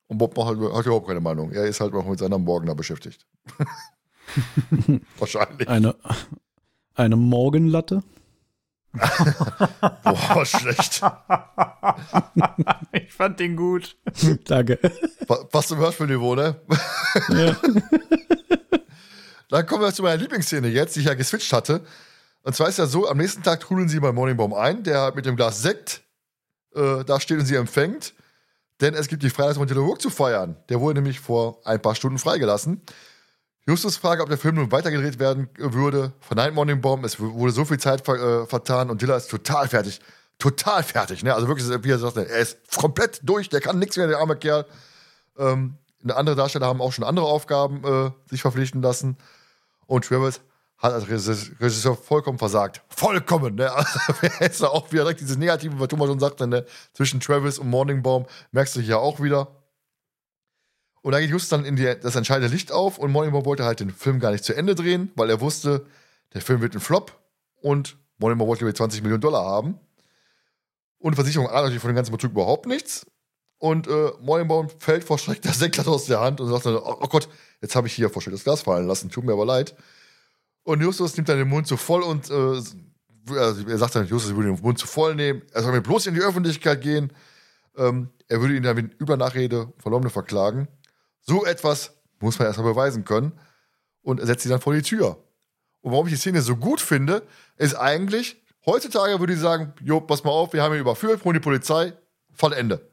Und 0.09 0.19
Bob 0.19 0.37
hat, 0.39 0.57
hat 0.57 0.87
überhaupt 0.87 1.09
keine 1.09 1.21
Meinung. 1.21 1.53
Er 1.53 1.65
ist 1.65 1.81
halt 1.81 1.93
noch 1.93 2.07
mit 2.07 2.19
seiner 2.19 2.39
Morgen 2.39 2.67
da 2.67 2.75
beschäftigt. 2.75 3.27
Wahrscheinlich. 5.19 5.69
Eine, 5.69 5.97
eine 6.95 7.17
Morgenlatte. 7.17 8.03
Boah, 10.05 10.45
schlecht. 10.47 11.03
Ich 12.93 13.13
fand 13.13 13.41
den 13.41 13.57
gut. 13.57 13.97
Danke. 14.47 14.79
Wa- 15.27 15.47
Was 15.53 15.69
zum 15.69 15.79
Hörspielniveau, 15.79 16.35
ne? 16.35 16.61
Ja. 17.29 17.57
Dann 19.49 19.67
kommen 19.67 19.83
wir 19.83 19.93
zu 19.93 20.03
meiner 20.03 20.17
Lieblingsszene 20.17 20.69
jetzt, 20.69 20.97
die 20.97 21.01
ich 21.01 21.07
ja 21.07 21.15
geswitcht 21.15 21.53
hatte. 21.53 21.83
Und 22.43 22.55
zwar 22.55 22.69
ist 22.69 22.79
ja 22.79 22.87
so, 22.87 23.09
am 23.09 23.17
nächsten 23.19 23.43
Tag 23.43 23.61
trudeln 23.61 23.89
sie 23.89 24.01
bei 24.01 24.13
Morningbaum 24.13 24.55
ein, 24.55 24.83
der 24.83 25.13
mit 25.15 25.27
dem 25.27 25.37
Glas 25.37 25.63
Sekt 25.63 26.03
äh, 26.75 27.05
da 27.05 27.21
steht 27.21 27.39
und 27.39 27.47
sie 27.47 27.57
empfängt. 27.57 28.15
Denn 28.81 28.95
es 28.95 29.09
gibt 29.09 29.23
die 29.23 29.31
Freiheit 29.31 29.57
von 29.57 29.67
Dialog 29.67 30.01
zu 30.03 30.11
feiern. 30.11 30.57
Der 30.69 30.81
wurde 30.81 31.01
nämlich 31.01 31.19
vor 31.21 31.61
ein 31.65 31.81
paar 31.81 31.95
Stunden 31.95 32.19
freigelassen. 32.19 32.83
Justus 33.67 33.97
frage, 33.97 34.23
ob 34.23 34.29
der 34.29 34.39
Film 34.39 34.55
nun 34.57 34.71
weitergedreht 34.71 35.19
werden 35.19 35.49
äh, 35.59 35.73
würde, 35.73 36.13
verneint 36.21 36.55
Morningbaum. 36.55 37.05
Es 37.05 37.19
w- 37.19 37.25
wurde 37.33 37.53
so 37.53 37.65
viel 37.65 37.79
Zeit 37.79 38.05
ver 38.05 38.43
äh, 38.43 38.47
vertan 38.47 38.91
und 38.91 39.03
Dilla 39.03 39.17
ist 39.17 39.29
total 39.31 39.69
fertig. 39.69 40.01
Total 40.39 40.83
fertig, 40.83 41.23
ne? 41.25 41.35
Also 41.35 41.49
wirklich, 41.49 41.67
wie 41.83 41.91
er 41.91 41.99
sagt, 41.99 42.17
er 42.19 42.27
ist 42.27 42.59
komplett 42.77 43.21
durch, 43.23 43.49
der 43.49 43.61
kann 43.61 43.79
nichts 43.79 43.97
mehr, 43.97 44.07
der 44.07 44.19
arme 44.19 44.37
Kerl. 44.37 44.67
Ähm, 45.39 45.79
andere 46.09 46.37
Darsteller 46.37 46.67
haben 46.67 46.81
auch 46.83 46.93
schon 46.93 47.05
andere 47.05 47.27
Aufgaben 47.27 47.83
äh, 47.85 48.11
sich 48.31 48.43
verpflichten 48.43 48.83
lassen. 48.83 49.17
Und 49.87 50.05
Travis 50.05 50.41
hat 50.79 50.93
als 50.93 51.09
Regisseur 51.09 51.97
vollkommen 51.97 52.39
versagt. 52.39 52.83
Vollkommen, 52.89 53.55
ne? 53.55 53.73
Also, 53.75 53.99
ist 54.41 54.63
auch 54.63 54.93
wieder 54.93 55.03
direkt 55.05 55.21
dieses 55.21 55.39
Negative, 55.39 55.81
was 55.81 55.89
Thomas 55.89 56.09
schon 56.09 56.21
sagte, 56.21 56.47
ne? 56.47 56.67
Zwischen 56.93 57.19
Travis 57.19 57.59
und 57.59 57.71
Morningbaum 57.71 58.27
merkst 58.53 58.77
du 58.77 58.81
hier 58.81 58.99
auch 58.99 59.21
wieder. 59.21 59.49
Und 61.07 61.13
dann 61.13 61.21
geht 61.21 61.31
Justus 61.31 61.51
dann 61.51 61.65
in 61.65 61.77
die, 61.77 61.85
das 61.85 62.17
entscheidende 62.17 62.53
Licht 62.53 62.73
auf 62.73 62.99
und 62.99 63.13
Morningbaum 63.13 63.45
wollte 63.45 63.63
halt 63.63 63.79
den 63.79 63.91
Film 63.91 64.19
gar 64.19 64.33
nicht 64.33 64.43
zu 64.43 64.57
Ende 64.57 64.75
drehen, 64.75 65.13
weil 65.15 65.31
er 65.31 65.41
wusste, 65.41 65.87
der 66.35 66.41
Film 66.41 66.61
wird 66.61 66.75
ein 66.75 66.81
Flop 66.81 67.17
und 67.61 67.97
Morningbaum 68.19 68.49
wollte 68.49 68.65
über 68.65 68.75
20 68.75 69.03
Millionen 69.03 69.21
Dollar 69.21 69.45
haben. 69.45 69.79
Und 70.99 71.15
Versicherung 71.15 71.47
ahnt 71.47 71.59
natürlich 71.59 71.81
von 71.81 71.91
dem 71.91 71.95
ganzen 71.95 72.11
Betrug 72.11 72.33
überhaupt 72.33 72.67
nichts. 72.67 73.07
Und 73.59 73.87
äh, 73.87 74.11
Morningbaum 74.21 74.69
fällt 74.81 75.05
vor 75.05 75.17
Schreck 75.17 75.41
das 75.43 75.61
Sektglas 75.61 75.87
aus 75.87 76.07
der 76.07 76.19
Hand 76.19 76.41
und 76.41 76.49
sagt 76.49 76.67
dann, 76.67 76.75
oh, 76.75 76.97
oh 77.01 77.07
Gott, 77.07 77.29
jetzt 77.63 77.77
habe 77.77 77.87
ich 77.87 77.93
hier 77.93 78.11
vor 78.11 78.21
Schreck 78.21 78.35
das 78.35 78.43
Glas 78.43 78.63
fallen 78.63 78.89
lassen, 78.89 79.09
tut 79.09 79.23
mir 79.23 79.33
aber 79.33 79.47
leid. 79.47 79.77
Und 80.65 80.83
Justus 80.83 81.17
nimmt 81.17 81.29
dann 81.29 81.39
den 81.39 81.47
Mund 81.47 81.69
zu 81.69 81.77
voll 81.77 82.03
und 82.03 82.29
äh, 82.31 82.61
er 83.37 83.79
sagt 83.79 83.95
dann, 83.95 84.09
Justus 84.09 84.35
würde 84.35 84.53
den 84.53 84.61
Mund 84.61 84.81
zu 84.81 84.89
voll 84.89 85.15
nehmen, 85.15 85.43
er 85.53 85.63
soll 85.63 85.71
mir 85.71 85.83
bloß 85.83 86.09
in 86.09 86.15
die 86.15 86.21
Öffentlichkeit 86.21 86.81
gehen. 86.81 87.13
ähm, 87.77 88.09
er 88.27 88.41
würde 88.41 88.57
ihn 88.57 88.65
dann 88.65 88.75
mit 88.75 89.01
Übernachrede 89.01 89.73
verlommene 89.79 90.11
verklagen. 90.11 90.67
So 91.27 91.45
etwas 91.45 91.93
muss 92.21 92.39
man 92.39 92.47
erstmal 92.47 92.73
beweisen 92.73 93.05
können 93.05 93.33
und 94.03 94.21
er 94.21 94.27
setzt 94.27 94.43
sie 94.45 94.49
dann 94.49 94.61
vor 94.61 94.75
die 94.75 94.83
Tür. 94.83 95.23
Und 95.81 95.93
warum 95.93 96.07
ich 96.07 96.13
die 96.13 96.19
Szene 96.19 96.41
so 96.43 96.57
gut 96.57 96.81
finde, 96.81 97.23
ist 97.57 97.75
eigentlich, 97.75 98.43
heutzutage 98.65 99.19
würde 99.21 99.35
ich 99.35 99.41
sagen, 99.41 99.73
jo, 99.83 100.01
pass 100.01 100.25
mal 100.25 100.31
auf, 100.31 100.53
wir 100.53 100.63
haben 100.63 100.75
ihn 100.75 100.81
überführt, 100.81 101.25
holen 101.25 101.35
die 101.35 101.41
Polizei, 101.41 101.93
Fall 102.33 102.53
Ende. 102.53 102.89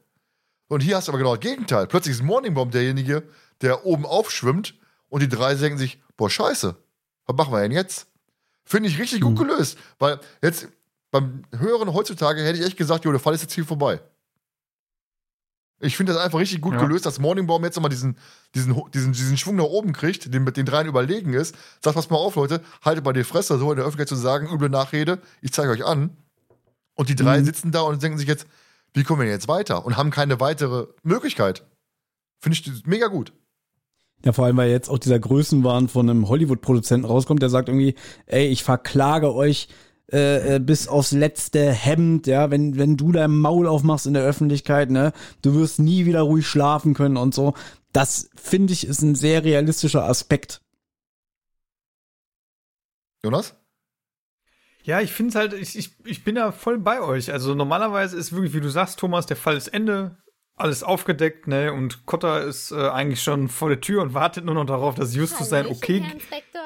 Und 0.68 0.80
hier 0.80 0.96
hast 0.96 1.08
du 1.08 1.12
aber 1.12 1.18
genau 1.18 1.36
das 1.36 1.40
Gegenteil. 1.40 1.86
Plötzlich 1.86 2.16
ist 2.16 2.22
Morningbomb 2.22 2.72
derjenige, 2.72 3.22
der 3.60 3.86
oben 3.86 4.06
aufschwimmt 4.06 4.74
und 5.08 5.22
die 5.22 5.28
drei 5.28 5.54
denken 5.54 5.78
sich, 5.78 6.02
boah, 6.16 6.30
scheiße, 6.30 6.76
was 7.26 7.36
machen 7.36 7.52
wir 7.52 7.60
denn 7.60 7.72
jetzt? 7.72 8.06
Finde 8.64 8.88
ich 8.88 8.98
richtig 8.98 9.20
gut 9.20 9.38
gelöst, 9.38 9.78
weil 9.98 10.18
jetzt 10.42 10.68
beim 11.10 11.44
Hören 11.56 11.92
heutzutage 11.92 12.42
hätte 12.42 12.58
ich 12.58 12.64
echt 12.64 12.76
gesagt, 12.76 13.04
jo, 13.04 13.12
der 13.12 13.20
Fall 13.20 13.34
ist 13.34 13.42
jetzt 13.42 13.52
hier 13.52 13.64
vorbei. 13.64 14.00
Ich 15.80 15.96
finde 15.96 16.12
das 16.12 16.22
einfach 16.22 16.38
richtig 16.38 16.60
gut 16.60 16.74
Ja. 16.74 16.80
gelöst, 16.80 17.04
dass 17.04 17.18
Morningbaum 17.18 17.62
jetzt 17.64 17.74
nochmal 17.76 17.90
diesen, 17.90 18.16
diesen, 18.54 18.74
diesen, 18.92 19.12
diesen 19.12 19.36
Schwung 19.36 19.56
nach 19.56 19.64
oben 19.64 19.92
kriegt, 19.92 20.32
den 20.32 20.44
mit 20.44 20.56
den 20.56 20.66
dreien 20.66 20.86
überlegen 20.86 21.32
ist. 21.34 21.54
Sagt, 21.82 21.96
pass 21.96 22.10
mal 22.10 22.16
auf, 22.16 22.36
Leute, 22.36 22.60
haltet 22.82 23.04
mal 23.04 23.12
die 23.12 23.24
Fresse, 23.24 23.58
so 23.58 23.70
in 23.70 23.76
der 23.76 23.84
Öffentlichkeit 23.84 24.08
zu 24.08 24.16
sagen, 24.16 24.48
üble 24.52 24.68
Nachrede, 24.70 25.20
ich 25.42 25.52
zeige 25.52 25.70
euch 25.72 25.84
an. 25.84 26.16
Und 26.94 27.08
die 27.08 27.16
drei 27.16 27.40
Mhm. 27.40 27.44
sitzen 27.44 27.72
da 27.72 27.80
und 27.82 28.02
denken 28.02 28.18
sich 28.18 28.28
jetzt, 28.28 28.46
wie 28.94 29.02
kommen 29.02 29.20
wir 29.20 29.24
denn 29.26 29.34
jetzt 29.34 29.48
weiter? 29.48 29.84
Und 29.84 29.96
haben 29.96 30.10
keine 30.10 30.38
weitere 30.38 30.86
Möglichkeit. 31.02 31.66
Finde 32.40 32.56
ich 32.58 32.86
mega 32.86 33.08
gut. 33.08 33.32
Ja, 34.24 34.32
vor 34.32 34.46
allem, 34.46 34.56
weil 34.56 34.70
jetzt 34.70 34.88
auch 34.88 34.98
dieser 34.98 35.18
Größenwahn 35.18 35.88
von 35.88 36.08
einem 36.08 36.28
Hollywood-Produzenten 36.28 37.04
rauskommt, 37.06 37.42
der 37.42 37.50
sagt 37.50 37.68
irgendwie, 37.68 37.94
ey, 38.26 38.46
ich 38.46 38.62
verklage 38.62 39.34
euch 39.34 39.68
äh, 40.14 40.54
äh, 40.54 40.58
bis 40.60 40.86
aufs 40.86 41.10
letzte 41.10 41.72
Hemd, 41.72 42.28
ja, 42.28 42.48
wenn, 42.52 42.78
wenn 42.78 42.96
du 42.96 43.10
dein 43.10 43.32
Maul 43.32 43.66
aufmachst 43.66 44.06
in 44.06 44.14
der 44.14 44.22
Öffentlichkeit, 44.22 44.88
ne, 44.88 45.12
du 45.42 45.56
wirst 45.56 45.80
nie 45.80 46.06
wieder 46.06 46.20
ruhig 46.20 46.46
schlafen 46.46 46.94
können 46.94 47.16
und 47.16 47.34
so. 47.34 47.54
Das, 47.92 48.30
finde 48.36 48.72
ich, 48.72 48.86
ist 48.86 49.02
ein 49.02 49.16
sehr 49.16 49.42
realistischer 49.42 50.04
Aspekt. 50.04 50.62
Jonas? 53.24 53.56
Ja, 54.84 55.00
ich 55.00 55.10
finde 55.10 55.30
es 55.30 55.34
halt, 55.34 55.52
ich, 55.52 55.76
ich, 55.76 55.96
ich 56.04 56.22
bin 56.22 56.36
da 56.36 56.52
voll 56.52 56.78
bei 56.78 57.00
euch. 57.00 57.32
Also 57.32 57.56
normalerweise 57.56 58.16
ist 58.16 58.32
wirklich, 58.32 58.54
wie 58.54 58.60
du 58.60 58.68
sagst, 58.68 59.00
Thomas, 59.00 59.26
der 59.26 59.36
Fall 59.36 59.56
ist 59.56 59.66
Ende, 59.66 60.16
alles 60.54 60.84
aufgedeckt, 60.84 61.48
ne? 61.48 61.72
Und 61.72 62.06
Kotter 62.06 62.42
ist 62.42 62.70
äh, 62.70 62.88
eigentlich 62.88 63.20
schon 63.20 63.48
vor 63.48 63.68
der 63.68 63.80
Tür 63.80 64.02
und 64.02 64.14
wartet 64.14 64.44
nur 64.44 64.54
noch 64.54 64.66
darauf, 64.66 64.94
dass 64.94 65.12
Justus 65.12 65.48
sein 65.48 65.64
Hallöchen, 65.64 65.82
Okay. 65.82 66.00
Herr 66.02 66.14
Inspektor. 66.14 66.62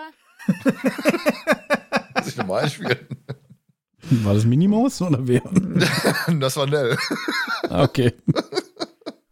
Muss 2.28 2.34
ich 2.34 2.38
nochmal 2.38 2.64
einspielen. 2.64 2.98
War 4.22 4.34
das 4.34 4.44
Minimaus 4.44 5.00
oder 5.02 5.26
wer? 5.26 5.42
das 6.38 6.56
war 6.56 6.66
Nell. 6.66 6.96
Okay. 7.68 8.12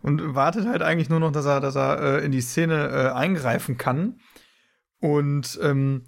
Und 0.02 0.34
wartet 0.34 0.66
halt 0.66 0.82
eigentlich 0.82 1.08
nur 1.08 1.20
noch, 1.20 1.30
dass 1.30 1.46
er, 1.46 1.60
dass 1.60 1.76
er 1.76 2.00
äh, 2.00 2.24
in 2.24 2.32
die 2.32 2.40
Szene 2.40 2.88
äh, 2.88 3.12
eingreifen 3.12 3.76
kann. 3.76 4.18
Und 4.98 5.58
ähm, 5.62 6.06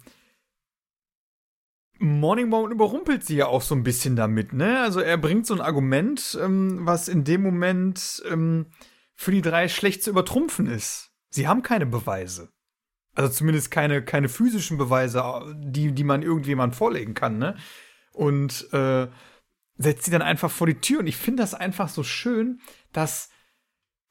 Morningbaum 1.99 2.71
überrumpelt 2.71 3.25
sie 3.25 3.37
ja 3.37 3.47
auch 3.47 3.61
so 3.61 3.75
ein 3.75 3.83
bisschen 3.83 4.15
damit, 4.15 4.53
ne? 4.53 4.81
Also 4.81 4.99
er 4.99 5.17
bringt 5.17 5.45
so 5.45 5.53
ein 5.53 5.61
Argument, 5.61 6.37
ähm, 6.41 6.79
was 6.85 7.07
in 7.07 7.23
dem 7.23 7.41
Moment 7.41 8.21
ähm, 8.29 8.67
für 9.15 9.31
die 9.31 9.41
drei 9.41 9.67
schlecht 9.67 10.03
zu 10.03 10.09
übertrumpfen 10.09 10.67
ist. 10.67 11.11
Sie 11.29 11.47
haben 11.47 11.61
keine 11.61 11.85
Beweise. 11.85 12.49
Also 13.19 13.33
zumindest 13.33 13.69
keine, 13.69 14.01
keine 14.01 14.29
physischen 14.29 14.77
Beweise, 14.77 15.53
die, 15.57 15.91
die 15.91 16.05
man 16.05 16.21
irgendjemand 16.21 16.73
vorlegen 16.73 17.15
kann, 17.15 17.37
ne? 17.37 17.57
Und 18.13 18.71
äh, 18.71 19.09
setzt 19.75 20.05
sie 20.05 20.11
dann 20.11 20.21
einfach 20.21 20.49
vor 20.49 20.67
die 20.67 20.79
Tür. 20.79 21.01
Und 21.01 21.07
ich 21.07 21.17
finde 21.17 21.43
das 21.43 21.53
einfach 21.53 21.89
so 21.89 22.01
schön, 22.01 22.61
dass 22.93 23.29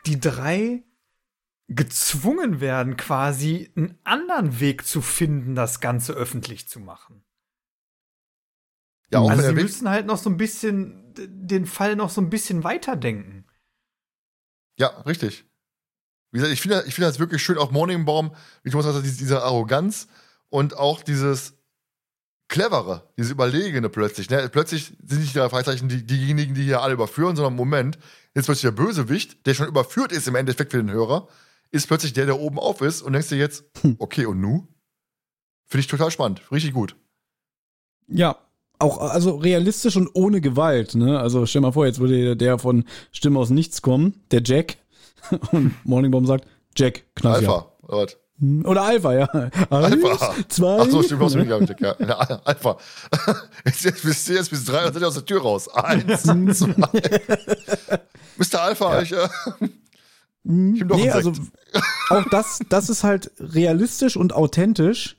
die 0.05 0.21
drei 0.21 0.85
gezwungen 1.69 2.61
werden, 2.61 2.99
quasi 2.99 3.73
einen 3.77 3.99
anderen 4.05 4.61
Weg 4.61 4.85
zu 4.85 5.01
finden, 5.01 5.55
das 5.55 5.81
Ganze 5.81 6.13
öffentlich 6.13 6.69
zu 6.69 6.79
machen. 6.79 7.25
Ja, 9.11 9.21
auch 9.21 9.31
also 9.31 9.41
sie 9.41 9.57
Weg, 9.57 9.63
müssen 9.63 9.89
halt 9.89 10.05
noch 10.05 10.19
so 10.19 10.29
ein 10.29 10.37
bisschen 10.37 11.15
den 11.17 11.65
Fall 11.65 11.97
noch 11.97 12.11
so 12.11 12.21
ein 12.21 12.29
bisschen 12.29 12.63
weiterdenken. 12.63 13.47
Ja, 14.77 14.89
richtig. 15.01 15.48
Wie 16.31 16.39
gesagt, 16.39 16.53
ich 16.53 16.61
finde 16.61 16.85
ich 16.87 16.95
finde 16.95 17.09
das 17.09 17.19
wirklich 17.19 17.43
schön, 17.43 17.59
auch 17.59 17.71
Morningbaum, 17.71 18.35
wie 18.63 18.71
Thomas 18.71 18.87
sagt, 18.87 19.05
diese, 19.05 19.19
diese 19.19 19.43
Arroganz 19.43 20.09
und 20.51 20.77
auch 20.77 21.03
dieses 21.03 21.55
Clevere, 22.49 23.11
dieses 23.17 23.33
Überlegene 23.33 23.89
plötzlich. 23.89 24.31
Ne? 24.31 24.49
Plötzlich 24.49 24.95
sind 25.05 25.21
nicht 25.21 25.35
die 25.35 25.49
Freizeichen 25.49 25.89
die, 25.89 26.05
diejenigen, 26.05 26.55
die 26.55 26.63
hier 26.63 26.83
alle 26.83 26.95
überführen, 26.95 27.37
sondern 27.37 27.55
Moment, 27.55 27.99
jetzt 28.35 28.47
plötzlich 28.47 28.75
der 28.75 28.83
Bösewicht, 28.83 29.47
der 29.47 29.55
schon 29.55 29.69
überführt 29.69 30.13
ist 30.13 30.29
im 30.29 30.35
Endeffekt 30.35 30.73
für 30.73 30.79
den 30.79 30.91
Hörer, 30.91 31.29
ist 31.71 31.87
plötzlich 31.87 32.15
der, 32.15 32.25
der 32.25 32.41
oben 32.41 32.59
auf 32.59 32.81
ist 32.81 33.03
und 33.03 33.13
denkst 33.13 33.29
dir 33.29 33.37
jetzt, 33.37 33.65
okay, 33.99 34.25
und 34.25 34.41
nu? 34.41 34.67
Finde 35.67 35.81
ich 35.81 35.87
total 35.87 36.11
spannend, 36.11 36.51
richtig 36.51 36.73
gut. 36.73 36.97
Ja, 38.07 38.39
auch 38.79 38.99
also 38.99 39.37
realistisch 39.37 39.97
und 39.97 40.09
ohne 40.15 40.41
Gewalt, 40.41 40.95
ne? 40.95 41.19
Also 41.19 41.45
stell 41.45 41.61
mal 41.61 41.73
vor, 41.73 41.85
jetzt 41.85 41.99
würde 41.99 42.37
der 42.37 42.59
von 42.59 42.85
Stimme 43.13 43.39
aus 43.39 43.51
nichts 43.51 43.83
kommen, 43.83 44.23
der 44.31 44.43
Jack. 44.43 44.79
Und 45.53 45.75
Morningbomb 45.85 46.27
sagt, 46.27 46.47
Jack, 46.77 47.05
knall 47.15 47.41
sie 47.41 47.47
ab. 47.47 47.77
Alpha, 47.83 47.87
oder 47.87 48.03
was? 48.05 48.17
Oder 48.65 48.83
Alpha, 48.83 49.15
ja. 49.15 49.27
Alpha. 49.69 50.31
Eins, 50.31 50.49
zwei. 50.49 50.79
Ach 50.81 50.89
so, 50.89 51.03
stimmt, 51.03 51.23
was 51.23 51.35
ja. 51.35 51.43
ja. 51.43 51.97
ja, 51.99 52.41
Alpha. 52.45 52.79
Jetzt, 53.65 53.85
jetzt, 53.85 54.03
bis, 54.05 54.29
jetzt 54.29 54.51
bis 54.51 54.65
drei 54.65 54.87
und 54.87 54.93
sind 54.93 55.03
aus 55.03 55.15
der 55.15 55.25
Tür 55.25 55.43
raus. 55.43 55.69
Eins, 55.69 56.23
zwei. 56.23 56.69
Mr. 58.37 58.63
Alpha, 58.63 59.03
ich, 59.03 59.13
äh, 59.13 59.29
ich 60.45 60.81
hab 60.81 60.89
doch 60.89 60.97
nee, 60.97 61.11
also 61.11 61.33
auch 62.11 62.25
das, 62.31 62.61
das 62.69 62.89
ist 62.89 63.03
halt 63.03 63.33
realistisch 63.41 64.17
und 64.17 64.33
authentisch. 64.33 65.17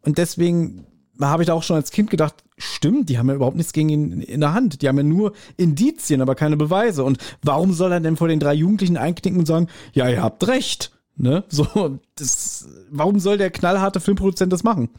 Und 0.00 0.16
deswegen 0.16 0.86
habe 1.20 1.42
ich 1.42 1.48
da 1.48 1.52
auch 1.52 1.62
schon 1.62 1.76
als 1.76 1.90
Kind 1.90 2.08
gedacht, 2.08 2.42
stimmt, 2.62 3.08
die 3.08 3.18
haben 3.18 3.28
ja 3.28 3.34
überhaupt 3.34 3.56
nichts 3.56 3.72
gegen 3.72 3.88
ihn 3.88 4.20
in 4.20 4.40
der 4.40 4.54
Hand. 4.54 4.82
Die 4.82 4.88
haben 4.88 4.96
ja 4.96 5.02
nur 5.02 5.32
Indizien, 5.56 6.20
aber 6.20 6.34
keine 6.34 6.56
Beweise. 6.56 7.04
Und 7.04 7.18
warum 7.42 7.72
soll 7.72 7.92
er 7.92 8.00
denn 8.00 8.16
vor 8.16 8.28
den 8.28 8.40
drei 8.40 8.54
Jugendlichen 8.54 8.96
einknicken 8.96 9.38
und 9.38 9.46
sagen, 9.46 9.68
ja, 9.92 10.08
ihr 10.08 10.22
habt 10.22 10.46
recht? 10.46 10.92
Ne? 11.16 11.44
So, 11.50 11.98
das, 12.16 12.68
warum 12.90 13.18
soll 13.20 13.38
der 13.38 13.50
knallharte 13.50 14.00
Filmproduzent 14.00 14.52
das 14.52 14.64
machen? 14.64 14.90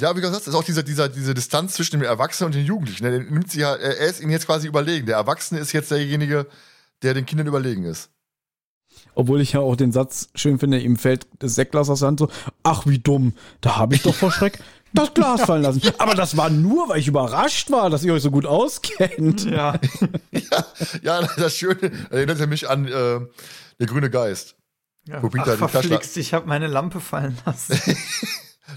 Ja, 0.00 0.16
wie 0.16 0.20
gesagt, 0.20 0.40
das 0.40 0.48
ist 0.48 0.54
auch 0.54 0.64
dieser, 0.64 0.82
dieser, 0.82 1.08
diese 1.08 1.34
Distanz 1.34 1.74
zwischen 1.74 2.00
dem 2.00 2.02
Erwachsenen 2.02 2.46
und 2.46 2.54
den 2.54 2.64
Jugendlichen. 2.64 3.04
ne? 3.04 3.10
Der 3.10 3.20
nimmt 3.20 3.50
sie 3.50 3.60
ja, 3.60 3.74
er 3.74 3.98
ist 3.98 4.20
ihnen 4.20 4.30
jetzt 4.30 4.46
quasi 4.46 4.66
überlegen. 4.66 5.06
Der 5.06 5.16
Erwachsene 5.16 5.60
ist 5.60 5.72
jetzt 5.72 5.90
derjenige, 5.90 6.46
der 7.02 7.14
den 7.14 7.26
Kindern 7.26 7.46
überlegen 7.46 7.84
ist. 7.84 8.08
Obwohl 9.14 9.40
ich 9.40 9.52
ja 9.52 9.60
auch 9.60 9.76
den 9.76 9.92
Satz 9.92 10.28
schön 10.34 10.58
finde, 10.58 10.78
ihm 10.78 10.96
fällt 10.96 11.26
das 11.38 11.54
Sektglas 11.54 11.90
aus 11.90 12.00
der 12.00 12.08
Hand 12.08 12.20
so, 12.20 12.28
ach 12.62 12.86
wie 12.86 12.98
dumm, 12.98 13.34
da 13.60 13.76
habe 13.76 13.94
ich 13.94 14.02
doch 14.02 14.14
vor 14.14 14.32
Schreck 14.32 14.58
das 14.94 15.14
Glas 15.14 15.42
fallen 15.42 15.62
lassen. 15.62 15.80
Aber 15.98 16.14
das 16.14 16.36
war 16.36 16.50
nur, 16.50 16.88
weil 16.88 16.98
ich 16.98 17.08
überrascht 17.08 17.70
war, 17.70 17.90
dass 17.90 18.04
ihr 18.04 18.14
euch 18.14 18.22
so 18.22 18.30
gut 18.30 18.46
auskennt. 18.46 19.44
Ja. 19.44 19.78
Ja, 20.32 20.66
ja 21.02 21.28
das 21.36 21.56
Schöne 21.56 21.90
erinnert 22.10 22.40
er 22.40 22.46
mich 22.46 22.68
an 22.68 22.86
äh, 22.86 23.20
der 23.78 23.86
grüne 23.86 24.10
Geist. 24.10 24.56
ja. 25.06 25.22
Ach, 25.22 25.70
verflixt, 25.70 26.16
ich 26.16 26.34
habe 26.34 26.46
meine 26.46 26.66
Lampe 26.66 27.00
fallen 27.00 27.36
lassen. 27.46 27.78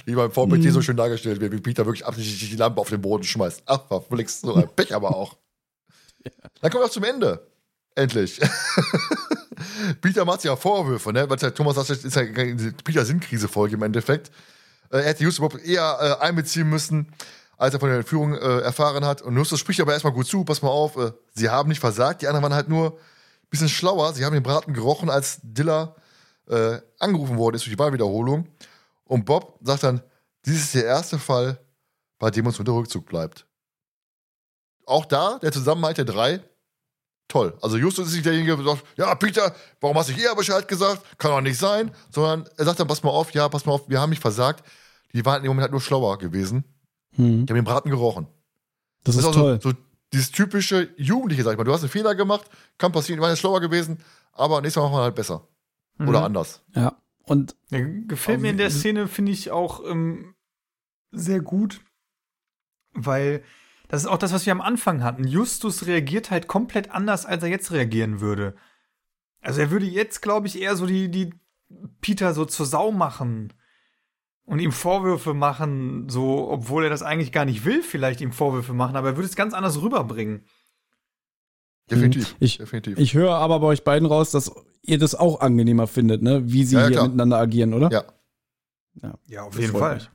Wie 0.06 0.16
beim 0.16 0.32
VPT 0.32 0.72
so 0.72 0.82
schön 0.82 0.98
dargestellt 0.98 1.40
wird, 1.40 1.54
wie 1.54 1.62
Peter 1.62 1.86
wirklich 1.86 2.06
absichtlich 2.06 2.50
die 2.50 2.56
Lampe 2.58 2.82
auf 2.82 2.90
den 2.90 3.02
Boden 3.02 3.24
schmeißt. 3.24 3.64
Ach, 3.66 3.88
verflixt, 3.88 4.42
so 4.42 4.56
ein 4.56 4.68
Pech 4.76 4.94
aber 4.94 5.16
auch. 5.16 5.38
Dann 6.62 6.72
kommen 6.72 6.82
wir 6.82 6.88
auch 6.88 6.92
zum 6.92 7.04
Ende. 7.04 7.48
Endlich. 7.96 8.42
Peter 10.02 10.26
macht 10.26 10.42
sich 10.42 10.50
ja 10.50 10.56
Vorwürfe, 10.56 11.14
ne? 11.14 11.30
Weil 11.30 11.38
Thomas 11.38 11.76
sagt, 11.76 11.90
ist 11.90 12.16
ja 12.16 12.24
eine 12.24 12.74
Peter 12.84 13.06
Sinnkrise-Folge 13.06 13.76
im 13.76 13.84
Endeffekt. 13.84 14.32
Äh, 14.92 14.98
Er 14.98 15.04
hätte 15.06 15.24
Justus 15.24 15.46
überhaupt 15.46 15.66
eher 15.66 16.18
äh, 16.20 16.24
einbeziehen 16.24 16.70
müssen, 16.70 17.14
als 17.58 17.74
er 17.74 17.80
von 17.80 17.90
der 17.90 18.00
Entführung 18.00 18.34
äh, 18.34 18.60
erfahren 18.60 19.06
hat. 19.06 19.22
Und 19.22 19.36
Justus 19.38 19.60
spricht 19.60 19.80
aber 19.80 19.94
erstmal 19.94 20.14
gut 20.14 20.28
zu, 20.28 20.44
pass 20.44 20.62
mal 20.62 20.70
auf, 20.70 20.98
äh, 20.98 21.12
sie 21.34 21.50
haben 21.50 21.70
nicht 21.70 21.80
versagt, 21.80 22.22
die 22.22 22.28
anderen 22.28 22.44
waren 22.44 22.54
halt 22.54 22.70
nur 22.70 22.92
ein 22.94 23.50
bisschen 23.50 23.70
schlauer. 23.70 24.14
Sie 24.14 24.26
haben 24.26 24.34
den 24.34 24.44
Braten 24.44 24.74
gerochen, 24.74 25.10
als 25.10 25.40
Diller 25.44 25.96
äh, 26.48 26.80
angerufen 27.00 27.38
worden 27.38 27.56
ist 27.56 27.66
durch 27.66 27.76
die 27.76 27.80
Wahlwiederholung. 27.80 28.48
Und 29.06 29.26
Bob 29.26 29.60
sagt 29.62 29.84
dann, 29.84 30.02
dies 30.46 30.62
ist 30.62 30.76
der 30.76 30.86
erste 30.86 31.18
Fall, 31.20 31.60
bei 32.20 32.32
dem 32.32 32.46
uns 32.46 32.60
unter 32.60 32.74
Rückzug 32.74 33.06
bleibt. 33.06 33.46
Auch 34.86 35.06
da, 35.06 35.40
der 35.40 35.52
Zusammenhalt 35.52 35.98
der 35.98 36.06
drei, 36.06 36.42
toll. 37.28 37.58
Also 37.62 37.78
Justus 37.78 38.08
ist 38.08 38.14
nicht 38.14 38.26
derjenige, 38.26 38.56
der 38.56 38.66
sagt, 38.66 38.84
ja, 38.98 39.14
Peter, 39.16 39.56
warum 39.82 39.98
hast 39.98 40.10
du 40.10 40.14
eher 40.14 40.36
Bescheid 40.36 40.68
gesagt? 40.68 41.02
Kann 41.18 41.32
doch 41.32 41.42
nicht 41.42 41.58
sein. 41.58 41.92
Sondern 42.12 42.48
er 42.58 42.66
sagt 42.66 42.80
dann, 42.80 42.88
pass 42.88 43.04
mal 43.04 43.10
auf, 43.12 43.32
ja, 43.32 43.48
pass 43.50 43.66
mal 43.66 43.74
auf, 43.74 43.90
wir 43.90 44.00
haben 44.00 44.10
nicht 44.12 44.22
versagt. 44.22 44.64
Die 45.14 45.26
waren 45.26 45.42
im 45.44 45.48
Moment 45.48 45.64
halt 45.64 45.72
nur 45.72 45.82
schlauer 45.82 46.18
gewesen. 46.18 46.64
Hm, 47.16 47.46
Die 47.46 47.52
haben 47.52 47.56
den 47.60 47.64
Braten 47.64 47.90
gerochen. 47.90 48.28
das 49.04 49.16
ist 49.16 49.26
auch 49.26 49.34
toll. 49.34 49.60
So, 49.62 49.70
so 49.72 49.76
dieses 50.14 50.32
typische 50.32 50.90
Jugendliche, 50.98 51.44
sag 51.44 51.52
ich 51.54 51.58
mal. 51.58 51.64
Du 51.64 51.74
hast 51.74 51.82
einen 51.82 51.90
Fehler 51.90 52.16
gemacht, 52.16 52.50
kann 52.78 52.92
passieren, 52.92 53.18
die 53.18 53.22
waren 53.22 53.32
jetzt 53.32 53.40
schlauer 53.40 53.60
gewesen, 53.62 54.00
aber 54.34 54.62
nächstes 54.62 54.82
Mal 54.82 54.90
machen 54.90 55.00
wir 55.00 55.04
halt 55.04 55.16
besser. 55.16 55.48
Oder 56.00 56.20
Mhm. 56.20 56.26
anders. 56.26 56.62
Ja. 56.76 56.98
Und 57.24 57.56
Ja, 57.70 57.80
gefällt 58.08 58.42
mir 58.42 58.52
in 58.52 58.58
der 58.58 58.70
Szene, 58.70 59.08
finde 59.08 59.32
ich 59.32 59.50
auch 59.52 59.84
ähm, 59.86 60.36
sehr 61.12 61.40
gut, 61.42 61.82
weil 62.94 63.44
Das 63.88 64.02
ist 64.02 64.08
auch 64.08 64.18
das, 64.18 64.34
was 64.34 64.46
wir 64.46 64.52
am 64.54 64.62
Anfang 64.62 65.04
hatten. 65.04 65.26
Justus 65.28 65.86
reagiert 65.86 66.32
halt 66.32 66.48
komplett 66.48 66.92
anders, 66.92 67.26
als 67.26 67.44
er 67.44 67.50
jetzt 67.50 67.72
reagieren 67.72 68.20
würde. 68.20 68.56
Also 69.42 69.62
er 69.62 69.70
würde 69.72 69.86
jetzt, 69.86 70.22
glaube 70.22 70.48
ich, 70.48 70.60
eher 70.60 70.76
so 70.76 70.86
die, 70.86 71.10
die 71.10 71.34
Peter 72.02 72.34
so 72.34 72.46
zur 72.46 72.66
Sau 72.66 72.92
machen 72.92 73.54
und 74.46 74.60
ihm 74.60 74.72
Vorwürfe 74.72 75.34
machen, 75.34 76.10
so, 76.10 76.50
obwohl 76.50 76.84
er 76.84 76.90
das 76.90 77.04
eigentlich 77.04 77.32
gar 77.32 77.46
nicht 77.46 77.66
will, 77.66 77.82
vielleicht 77.84 78.22
ihm 78.22 78.32
Vorwürfe 78.32 78.74
machen, 78.74 78.96
aber 78.96 79.10
er 79.10 79.18
würde 79.18 79.28
es 79.28 79.36
ganz 79.36 79.54
anders 79.54 79.82
rüberbringen. 79.82 80.46
Definitiv. 81.90 82.36
Ich, 82.40 82.58
definitiv. 82.58 82.98
ich 82.98 83.14
höre 83.14 83.36
aber 83.36 83.60
bei 83.60 83.68
euch 83.68 83.84
beiden 83.84 84.08
raus, 84.08 84.32
dass 84.32 84.52
ihr 84.82 84.98
das 84.98 85.14
auch 85.14 85.42
angenehmer 85.42 85.86
findet, 85.88 86.24
ne? 86.24 86.42
Wie 86.52 86.64
sie 86.64 86.76
Ja, 86.76 86.82
ja, 86.82 86.88
hier 86.88 86.96
klar. 86.96 87.06
miteinander 87.08 87.38
agieren, 87.38 87.74
oder? 87.74 87.92
Ja. 87.92 88.04
Ja, 89.28 89.44
auf 89.44 89.52
Das 89.54 89.62
jeden 89.62 89.78
Fall. 89.78 89.96
mich. 89.96 90.10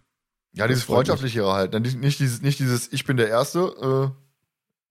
Ja, 0.53 0.67
dieses. 0.67 0.85
Freundschaftlichere 0.85 1.53
halt. 1.53 1.79
Nicht, 1.81 2.01
nicht, 2.01 2.21
dieses, 2.21 2.43
nicht 2.43 2.59
dieses 2.59 2.93
Ich 2.93 3.05
bin 3.05 3.17
der 3.17 3.29
Erste. 3.29 4.13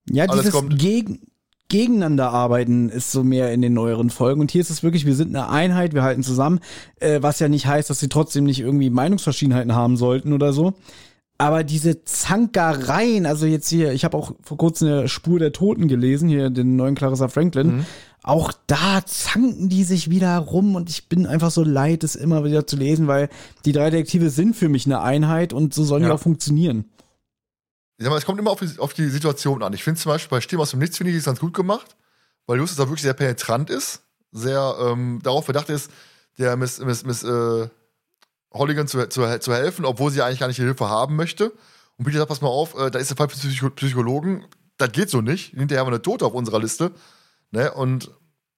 Ja, 0.09 0.25
Alles 0.25 0.43
dieses 0.43 0.53
kommt. 0.53 0.79
gegen, 0.79 1.21
gegeneinander 1.69 2.31
arbeiten 2.31 2.89
ist 2.89 3.11
so 3.11 3.23
mehr 3.23 3.53
in 3.53 3.61
den 3.61 3.73
neueren 3.73 4.09
Folgen. 4.09 4.41
Und 4.41 4.51
hier 4.51 4.61
ist 4.61 4.71
es 4.71 4.83
wirklich, 4.83 5.05
wir 5.05 5.15
sind 5.15 5.35
eine 5.35 5.49
Einheit, 5.49 5.93
wir 5.93 6.03
halten 6.03 6.23
zusammen, 6.23 6.59
äh, 6.99 7.21
was 7.21 7.39
ja 7.39 7.47
nicht 7.47 7.67
heißt, 7.67 7.89
dass 7.89 7.99
sie 7.99 8.09
trotzdem 8.09 8.43
nicht 8.43 8.59
irgendwie 8.59 8.89
Meinungsverschiedenheiten 8.89 9.75
haben 9.75 9.95
sollten 9.95 10.33
oder 10.33 10.51
so. 10.51 10.73
Aber 11.37 11.63
diese 11.63 12.03
Zankereien, 12.03 13.25
also 13.25 13.45
jetzt 13.45 13.69
hier, 13.69 13.93
ich 13.93 14.03
habe 14.03 14.17
auch 14.17 14.33
vor 14.41 14.57
kurzem 14.57 14.89
eine 14.89 15.07
Spur 15.07 15.39
der 15.39 15.53
Toten 15.53 15.87
gelesen, 15.87 16.27
hier 16.27 16.49
den 16.49 16.75
neuen 16.75 16.95
Clarissa 16.95 17.29
Franklin. 17.29 17.67
Mhm. 17.77 17.85
Auch 18.21 18.51
da 18.67 19.05
zanken 19.05 19.69
die 19.69 19.83
sich 19.83 20.09
wieder 20.09 20.37
rum 20.37 20.75
und 20.75 20.89
ich 20.89 21.07
bin 21.07 21.25
einfach 21.25 21.51
so 21.51 21.63
leid, 21.63 22.03
es 22.03 22.15
immer 22.15 22.43
wieder 22.43 22.67
zu 22.67 22.75
lesen, 22.75 23.07
weil 23.07 23.29
die 23.65 23.71
drei 23.71 23.89
Detektive 23.89 24.29
sind 24.29 24.55
für 24.55 24.67
mich 24.69 24.85
eine 24.85 25.01
Einheit 25.01 25.53
und 25.53 25.73
so 25.73 25.83
sollen 25.83 26.03
die 26.03 26.09
Ja. 26.09 26.15
auch 26.15 26.19
funktionieren. 26.19 26.85
Ich 27.97 28.03
sag 28.03 28.11
mal, 28.11 28.17
es 28.17 28.25
kommt 28.25 28.39
immer 28.39 28.51
auf 28.51 28.59
die, 28.59 28.79
auf 28.79 28.93
die 28.93 29.07
Situation 29.09 29.63
an. 29.63 29.73
Ich 29.73 29.83
finde 29.83 29.99
zum 29.99 30.11
Beispiel 30.11 30.29
bei 30.37 30.41
Stimme 30.41 30.61
aus 30.61 30.71
dem 30.71 30.79
Nichts 30.79 30.97
finde 30.97 31.11
ich 31.11 31.17
es 31.17 31.25
ganz 31.25 31.39
gut 31.39 31.53
gemacht, 31.53 31.95
weil 32.45 32.57
Justus 32.57 32.77
da 32.77 32.83
wirklich 32.83 33.01
sehr 33.01 33.13
penetrant 33.13 33.69
ist, 33.69 34.01
sehr 34.31 34.75
ähm, 34.81 35.19
darauf 35.23 35.45
bedacht 35.45 35.69
ist, 35.69 35.89
der 36.37 36.55
Miss, 36.55 36.79
Miss, 36.79 37.05
Miss 37.05 37.23
äh, 37.23 37.67
Holligan 38.53 38.87
zu, 38.87 39.07
zu, 39.09 39.39
zu 39.39 39.53
helfen, 39.53 39.85
obwohl 39.85 40.11
sie 40.11 40.21
eigentlich 40.21 40.39
gar 40.39 40.47
nicht 40.47 40.57
die 40.57 40.63
Hilfe 40.63 40.89
haben 40.89 41.15
möchte. 41.15 41.51
Und 41.97 42.05
Peter 42.05 42.19
sagt, 42.19 42.29
pass 42.29 42.41
mal 42.41 42.47
auf, 42.47 42.77
äh, 42.77 42.89
da 42.89 42.99
ist 42.99 43.09
der 43.09 43.17
Fall 43.17 43.29
für 43.29 43.37
Psycho 43.37 43.69
Psychologen, 43.71 44.45
das 44.77 44.91
geht 44.93 45.09
so 45.09 45.21
nicht. 45.21 45.53
Hinterher 45.53 45.81
haben 45.81 45.87
wir 45.87 45.93
eine 45.95 46.01
Tote 46.01 46.25
auf 46.25 46.33
unserer 46.33 46.59
Liste. 46.59 46.91
Ne? 47.51 47.71
Und 47.73 48.11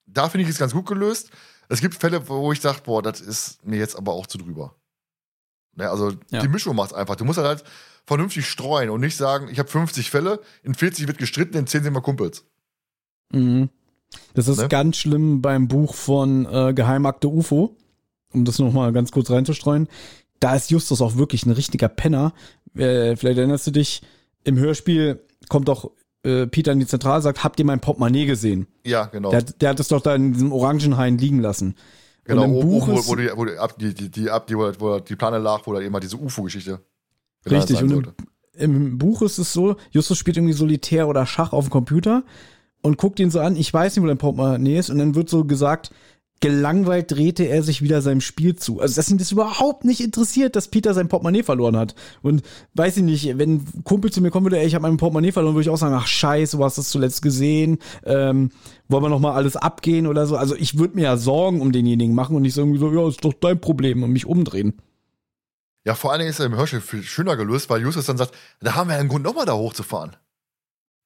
da 0.05 0.29
finde 0.29 0.43
ich 0.43 0.49
es 0.49 0.57
ganz 0.59 0.73
gut 0.73 0.85
gelöst. 0.85 1.29
Es 1.69 1.79
gibt 1.81 1.95
Fälle, 1.95 2.27
wo 2.27 2.51
ich 2.51 2.59
sage, 2.61 2.79
boah, 2.83 3.01
das 3.01 3.21
ist 3.21 3.65
mir 3.65 3.77
jetzt 3.77 3.95
aber 3.95 4.13
auch 4.13 4.27
zu 4.27 4.37
drüber. 4.37 4.75
Ne? 5.75 5.89
Also 5.89 6.11
Ja. 6.31 6.41
die 6.41 6.47
Mischung 6.49 6.75
macht 6.75 6.93
einfach. 6.93 7.15
Du 7.15 7.23
musst 7.25 7.37
halt, 7.37 7.47
halt 7.47 7.63
vernünftig 8.05 8.45
streuen 8.47 8.89
und 8.89 8.99
nicht 8.99 9.15
sagen, 9.15 9.47
ich 9.49 9.59
habe 9.59 9.69
50 9.69 10.09
Fälle, 10.09 10.41
in 10.63 10.73
40 10.73 11.07
wird 11.07 11.17
gestritten, 11.17 11.55
in 11.57 11.67
10 11.67 11.83
sind 11.83 11.93
wir 11.93 12.01
Kumpels. 12.01 12.45
Mhm. 13.31 13.69
Das 14.33 14.47
ist 14.49 14.57
Ne? 14.57 14.67
ganz 14.67 14.97
schlimm 14.97 15.41
beim 15.41 15.67
Buch 15.69 15.93
von 15.95 16.45
äh, 16.45 16.73
Geheimakte 16.73 17.29
UFO, 17.29 17.77
um 18.33 18.43
das 18.43 18.59
nochmal 18.59 18.91
ganz 18.91 19.11
kurz 19.11 19.29
reinzustreuen. 19.29 19.87
Da 20.41 20.55
ist 20.55 20.71
Justus 20.71 20.99
auch 21.01 21.15
wirklich 21.15 21.45
ein 21.45 21.51
richtiger 21.51 21.87
Penner. 21.87 22.33
Äh, 22.75 23.15
vielleicht 23.15 23.37
erinnerst 23.37 23.67
du 23.67 23.71
dich, 23.71 24.01
im 24.43 24.57
Hörspiel 24.57 25.23
kommt 25.47 25.67
doch 25.67 25.91
äh, 26.23 26.45
Peter 26.47 26.71
in 26.71 26.79
die 26.79 26.85
Zentrale, 26.87 27.21
sagt, 27.21 27.43
habt 27.43 27.59
ihr 27.59 27.65
mein 27.65 27.79
Portemonnaie 27.79 28.25
gesehen? 28.25 28.67
Ja, 28.85 29.05
genau. 29.05 29.29
Der, 29.31 29.39
hat- 29.39 29.61
der 29.61 29.69
hat 29.69 29.79
es 29.79 29.87
doch 29.87 30.01
da 30.01 30.15
in 30.15 30.33
diesem 30.33 30.51
Orangenhain 30.51 31.17
liegen 31.17 31.39
lassen. 31.39 31.75
genau, 32.23 32.43
und 32.45 32.53
im 32.55 32.59
Buch 32.61 32.87
wo, 32.87 32.99
ist- 32.99 33.07
wo, 33.07 33.15
die, 33.15 33.29
wo 33.35 33.45
die, 33.45 33.57
ab, 33.57 33.75
die, 33.79 33.93
die, 33.93 34.09
die, 34.09 34.29
ab, 34.29 34.47
die, 34.47 34.55
wo, 34.55 34.71
wo 34.79 34.99
die 34.99 35.15
Plane 35.15 35.37
lag, 35.39 35.61
wo 35.65 35.73
da 35.73 35.79
immer 35.79 35.99
diese 35.99 36.17
UFO-Geschichte 36.17 36.79
Richtig, 37.49 37.81
und 37.81 37.91
im, 37.91 38.75
im 38.75 38.97
Buch 38.97 39.21
ist 39.23 39.37
es 39.39 39.51
so, 39.51 39.75
Justus 39.89 40.17
spielt 40.17 40.37
irgendwie 40.37 40.53
Solitär 40.53 41.07
oder 41.07 41.25
Schach 41.25 41.53
auf 41.53 41.65
dem 41.65 41.71
Computer 41.71 42.23
und 42.83 42.97
guckt 42.97 43.19
ihn 43.19 43.31
so 43.31 43.39
an, 43.39 43.55
ich 43.55 43.73
weiß 43.73 43.95
nicht, 43.95 44.03
wo 44.03 44.07
dein 44.07 44.17
Portemonnaie 44.19 44.77
ist, 44.77 44.89
und 44.91 44.99
dann 44.99 45.15
wird 45.15 45.29
so 45.29 45.43
gesagt, 45.45 45.91
gelangweilt 46.41 47.11
drehte 47.11 47.45
er 47.45 47.63
sich 47.63 47.81
wieder 47.81 48.01
seinem 48.01 48.19
Spiel 48.19 48.55
zu. 48.55 48.81
Also, 48.81 48.95
dass 48.95 49.09
ihn 49.09 49.17
das 49.17 49.31
überhaupt 49.31 49.85
nicht 49.85 50.01
interessiert, 50.01 50.55
dass 50.55 50.67
Peter 50.67 50.93
sein 50.93 51.07
Portemonnaie 51.07 51.43
verloren 51.43 51.77
hat. 51.77 51.95
Und 52.21 52.41
weiß 52.73 52.97
ich 52.97 53.03
nicht, 53.03 53.37
wenn 53.37 53.55
ein 53.55 53.83
Kumpel 53.83 54.11
zu 54.11 54.21
mir 54.21 54.31
kommen 54.31 54.47
würde, 54.47 54.59
ey, 54.59 54.65
ich 54.65 54.75
habe 54.75 54.81
mein 54.81 54.97
Portemonnaie 54.97 55.31
verloren, 55.31 55.53
würde 55.53 55.61
ich 55.61 55.69
auch 55.69 55.77
sagen, 55.77 55.95
ach 55.95 56.07
scheiße, 56.07 56.57
du 56.57 56.63
hast 56.63 56.77
das 56.77 56.89
zuletzt 56.89 57.21
gesehen, 57.21 57.77
ähm, 58.03 58.49
wollen 58.89 59.03
wir 59.03 59.09
noch 59.09 59.19
mal 59.19 59.33
alles 59.33 59.55
abgehen 59.55 60.07
oder 60.07 60.25
so. 60.25 60.35
Also 60.35 60.55
ich 60.55 60.77
würde 60.77 60.95
mir 60.95 61.03
ja 61.03 61.17
Sorgen 61.17 61.61
um 61.61 61.71
denjenigen 61.71 62.15
machen 62.15 62.35
und 62.35 62.41
nicht 62.41 62.55
so 62.55 62.61
irgendwie 62.61 62.79
so, 62.79 62.91
ja, 62.91 63.07
ist 63.07 63.23
doch 63.23 63.33
dein 63.33 63.61
Problem 63.61 64.03
und 64.03 64.11
mich 64.11 64.25
umdrehen. 64.25 64.73
Ja, 65.85 65.95
vor 65.95 66.11
allen 66.11 66.19
Dingen 66.19 66.31
ist 66.31 66.39
er 66.39 66.47
im 66.47 66.55
Hörspiel 66.55 66.81
viel 66.81 67.03
schöner 67.03 67.37
gelöst, 67.37 67.69
weil 67.69 67.81
Justus 67.81 68.07
dann 68.07 68.17
sagt, 68.17 68.33
da 68.59 68.75
haben 68.75 68.89
wir 68.89 68.95
ja 68.95 68.99
einen 68.99 69.09
Grund, 69.09 69.23
nochmal 69.23 69.45
da 69.45 69.53
hochzufahren. 69.53 70.15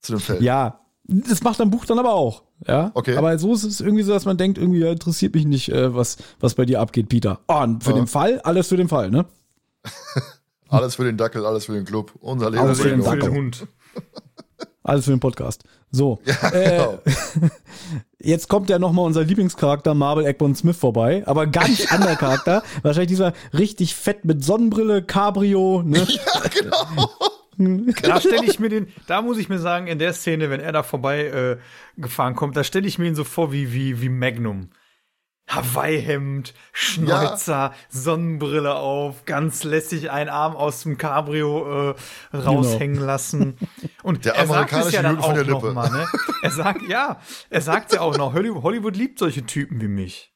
Zu 0.02 0.14
dem 0.14 0.22
Feld. 0.22 0.42
Ja, 0.42 0.80
das 1.04 1.44
macht 1.44 1.60
ein 1.60 1.70
Buch 1.70 1.86
dann 1.86 2.00
aber 2.00 2.14
auch. 2.14 2.45
Ja, 2.67 2.92
Okay. 2.93 3.17
Aber 3.17 3.38
so 3.38 3.53
ist 3.53 3.64
es 3.64 3.82
irgendwie 3.82 4.03
so, 4.03 4.14
dass 4.14 4.25
man 4.25 4.38
denkt, 4.38 4.58
irgendwie 4.58 4.80
ja, 4.80 4.92
interessiert 4.92 5.35
mich 5.35 5.45
nicht, 5.45 5.69
äh, 5.72 5.93
was, 5.93 6.17
was 6.40 6.56
bei 6.56 6.66
dir 6.66 6.80
abgeht, 6.80 7.09
Peter. 7.09 7.40
Ah, 7.48 7.64
und 7.64 7.84
für 7.84 7.90
Ja. 7.92 7.95
den 7.98 8.08
Fall, 8.08 8.40
alles 8.42 8.67
für 8.69 8.77
den 8.77 8.88
Fall, 8.88 9.09
ne? 9.11 9.25
Alles 10.67 10.95
für 10.95 11.03
den 11.03 11.16
Dackel, 11.16 11.45
alles 11.45 11.66
für 11.66 11.74
den 11.74 11.85
Club. 11.85 12.11
Unser 12.19 12.50
Leben 12.50 12.64
Alles 12.64 12.80
für 12.82 12.90
den 12.90 13.03
für 13.03 13.16
den 13.17 13.32
Hund. 13.32 13.67
Alles 14.84 15.06
für 15.06 15.11
den 15.11 15.19
Podcast. 15.19 15.64
So. 15.92 16.19
Ja, 16.25 16.50
Äh, 16.50 16.69
genau. 16.69 17.00
Jetzt 18.19 18.50
kommt 18.50 18.69
ja 18.69 18.80
nochmal 18.80 19.06
unser 19.06 19.24
Lieblingscharakter 19.24 19.93
Marvel 19.93 20.25
Eggborn 20.25 20.56
Smith 20.56 20.75
vorbei, 20.77 21.22
aber 21.27 21.45
ganz 21.45 21.92
anderer 21.92 22.16
Charakter. 22.16 22.64
Wahrscheinlich 22.82 23.09
dieser 23.09 23.34
richtig 23.53 23.93
fett 23.95 24.25
mit 24.25 24.43
Sonnenbrille, 24.43 25.03
Cabrio, 25.03 25.84
ne? 25.85 26.00
ja, 26.00 26.42
genau. 26.50 27.09
Da 27.58 28.19
stelle 28.19 28.45
ich 28.45 28.59
mir 28.59 28.69
den, 28.69 28.88
da 29.08 29.22
muss 29.22 29.38
ich 29.38 29.50
mir 29.50 29.59
sagen, 29.59 29.88
in 29.88 30.00
der 30.00 30.14
Szene, 30.14 30.50
wenn 30.50 30.59
er 30.59 30.72
da 30.72 30.84
vorbei 30.84 31.25
äh, 31.25 31.58
gefahren 31.98 32.35
kommt, 32.35 32.56
da 32.58 32.64
stelle 32.64 32.88
ich 32.88 33.00
mir 33.00 33.08
ihn 33.08 33.16
so 33.16 33.24
vor 33.24 33.51
wie, 33.51 33.74
wie, 33.74 34.01
wie 34.01 34.09
Magnum. 34.09 34.69
Hawaii-Hemd, 35.48 36.53
Schnäuzer, 36.74 37.74
Sonnenbrille 37.90 38.75
auf, 38.75 39.25
ganz 39.25 39.64
lässig 39.64 40.09
einen 40.09 40.30
Arm 40.30 40.56
aus 40.56 40.82
dem 40.84 40.98
Cabrio 40.98 41.92
äh, 41.92 41.95
raushängen 42.35 43.00
lassen. 43.00 43.56
Und 44.03 44.25
Der 44.25 44.35
er 44.35 44.48
sagt 44.48 44.72
es 44.72 44.77
amerikanische 44.77 44.95
ja 44.95 45.01
dann 45.03 45.16
von 45.17 45.24
auch 45.24 45.34
der 45.34 45.45
noch 45.45 45.61
Lippe. 45.61 45.74
mal, 45.74 45.90
ne? 45.92 46.08
Er 46.42 46.51
sagt, 46.51 46.82
ja, 46.90 47.19
er 47.50 47.61
sagt 47.61 47.93
ja 47.93 48.01
auch 48.01 48.17
noch, 48.17 48.34
Hollywood 48.34 48.95
liebt 48.95 49.19
solche 49.19 49.45
Typen 49.45 49.82
wie 49.82 49.88
mich. 49.88 50.35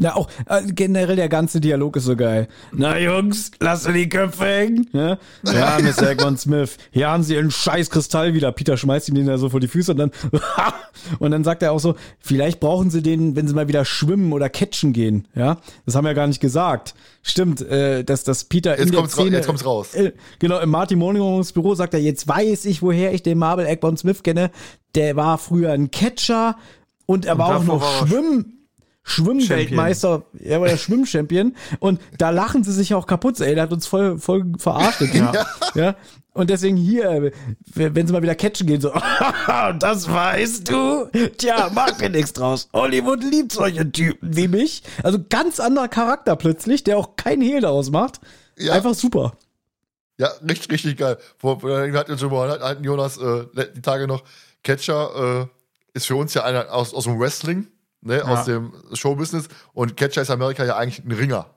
Ja, 0.00 0.16
auch 0.16 0.28
äh, 0.46 0.62
generell 0.66 1.16
der 1.16 1.28
ganze 1.28 1.60
Dialog 1.60 1.94
ist 1.96 2.04
so 2.04 2.16
geil. 2.16 2.48
Na 2.72 2.98
Jungs, 2.98 3.50
lasst 3.60 3.86
die 3.86 4.08
Köpfe 4.08 4.46
hängen. 4.46 4.88
Ja, 4.94 5.18
ja 5.44 5.78
Mr. 5.82 6.10
Eggman 6.10 6.38
Smith, 6.38 6.78
hier 6.90 7.08
haben 7.10 7.22
sie 7.22 7.34
ihren 7.34 7.50
scheiß 7.50 7.90
Kristall 7.90 8.32
wieder. 8.32 8.50
Peter 8.50 8.78
schmeißt 8.78 9.10
ihm 9.10 9.14
den 9.14 9.26
da 9.26 9.36
so 9.36 9.50
vor 9.50 9.60
die 9.60 9.68
Füße 9.68 9.92
und 9.92 9.98
dann 9.98 10.10
und 11.18 11.30
dann 11.30 11.44
sagt 11.44 11.62
er 11.62 11.72
auch 11.72 11.80
so, 11.80 11.96
vielleicht 12.18 12.60
brauchen 12.60 12.88
sie 12.90 13.02
den, 13.02 13.36
wenn 13.36 13.46
sie 13.46 13.54
mal 13.54 13.68
wieder 13.68 13.84
schwimmen 13.84 14.32
oder 14.32 14.48
catchen 14.48 14.94
gehen. 14.94 15.28
Ja, 15.34 15.58
das 15.84 15.94
haben 15.94 16.06
wir 16.06 16.14
gar 16.14 16.26
nicht 16.26 16.40
gesagt. 16.40 16.94
Stimmt, 17.22 17.60
äh, 17.60 18.02
dass, 18.02 18.24
dass 18.24 18.44
Peter 18.44 18.76
in 18.76 18.84
Jetzt 18.84 18.92
der 18.92 18.98
kommt's, 19.00 19.12
Szene, 19.14 19.36
jetzt 19.36 19.46
kommt's 19.46 19.66
raus. 19.66 19.94
äh, 19.94 20.12
Genau, 20.38 20.60
im 20.60 20.70
Martin 20.70 20.98
Mornings 20.98 21.52
Büro 21.52 21.74
sagt 21.74 21.92
er, 21.92 22.00
jetzt 22.00 22.26
weiß 22.26 22.64
ich, 22.64 22.80
woher 22.80 23.12
ich 23.12 23.22
den 23.22 23.36
Marvel 23.36 23.66
Eggman 23.66 23.98
Smith 23.98 24.22
kenne. 24.22 24.50
Der 24.94 25.14
war 25.16 25.36
früher 25.36 25.72
ein 25.72 25.90
Catcher 25.90 26.56
und 27.04 27.26
er 27.26 27.36
war 27.36 27.56
auch 27.56 27.64
noch 27.64 27.80
war 27.82 28.06
Schwimm, 28.06 28.54
Schwimmweltmeister, 29.10 30.22
er 30.38 30.60
war 30.60 30.68
der 30.68 30.76
Schwimmchampion 30.78 31.54
und 31.78 32.00
da 32.18 32.30
lachen 32.30 32.64
sie 32.64 32.72
sich 32.72 32.94
auch 32.94 33.06
kaputt. 33.06 33.40
Ey, 33.40 33.54
der 33.54 33.64
hat 33.64 33.72
uns 33.72 33.86
voll, 33.86 34.18
voll 34.18 34.52
verarscht. 34.58 35.00
Ja. 35.14 35.32
ja. 35.74 35.94
Und 36.32 36.48
deswegen 36.48 36.76
hier, 36.76 37.10
äh, 37.10 37.32
wenn 37.74 38.06
sie 38.06 38.12
mal 38.12 38.22
wieder 38.22 38.36
catchen 38.36 38.66
gehen, 38.66 38.80
so, 38.80 38.92
das 39.78 40.08
weißt 40.08 40.70
du? 40.70 41.06
Tja, 41.36 41.70
mach 41.74 41.90
dir 41.92 42.08
nichts 42.08 42.32
draus. 42.32 42.68
Hollywood 42.72 43.22
liebt 43.24 43.52
solche 43.52 43.90
Typen 43.90 44.36
wie 44.36 44.46
mich. 44.48 44.82
Also 45.02 45.18
ganz 45.28 45.58
anderer 45.58 45.88
Charakter 45.88 46.36
plötzlich, 46.36 46.84
der 46.84 46.98
auch 46.98 47.16
kein 47.16 47.40
Hehl 47.40 47.60
daraus 47.60 47.90
macht. 47.90 48.20
Ja. 48.56 48.74
Einfach 48.74 48.94
super. 48.94 49.32
Ja, 50.18 50.28
richtig, 50.48 50.70
richtig 50.70 50.98
geil. 50.98 51.18
Vor, 51.38 51.60
vor- 51.60 51.90
hat 51.92 52.10
uns 52.10 52.22
über 52.22 52.62
alten 52.62 52.84
Jonas 52.84 53.16
äh, 53.18 53.46
die 53.74 53.82
Tage 53.82 54.06
noch. 54.06 54.22
Catcher 54.62 55.40
äh, 55.42 55.46
ist 55.94 56.06
für 56.06 56.16
uns 56.16 56.34
ja 56.34 56.44
einer 56.44 56.72
aus, 56.72 56.92
aus 56.94 57.04
dem 57.04 57.18
Wrestling, 57.18 57.66
ne, 58.00 58.24
aus 58.24 58.44
dem 58.44 58.72
Showbusiness. 58.92 59.48
Und 59.72 59.96
Catcher 59.96 60.22
ist 60.22 60.28
in 60.28 60.34
Amerika 60.34 60.64
ja 60.64 60.76
eigentlich 60.76 61.04
ein 61.04 61.12
Ringer. 61.12 61.54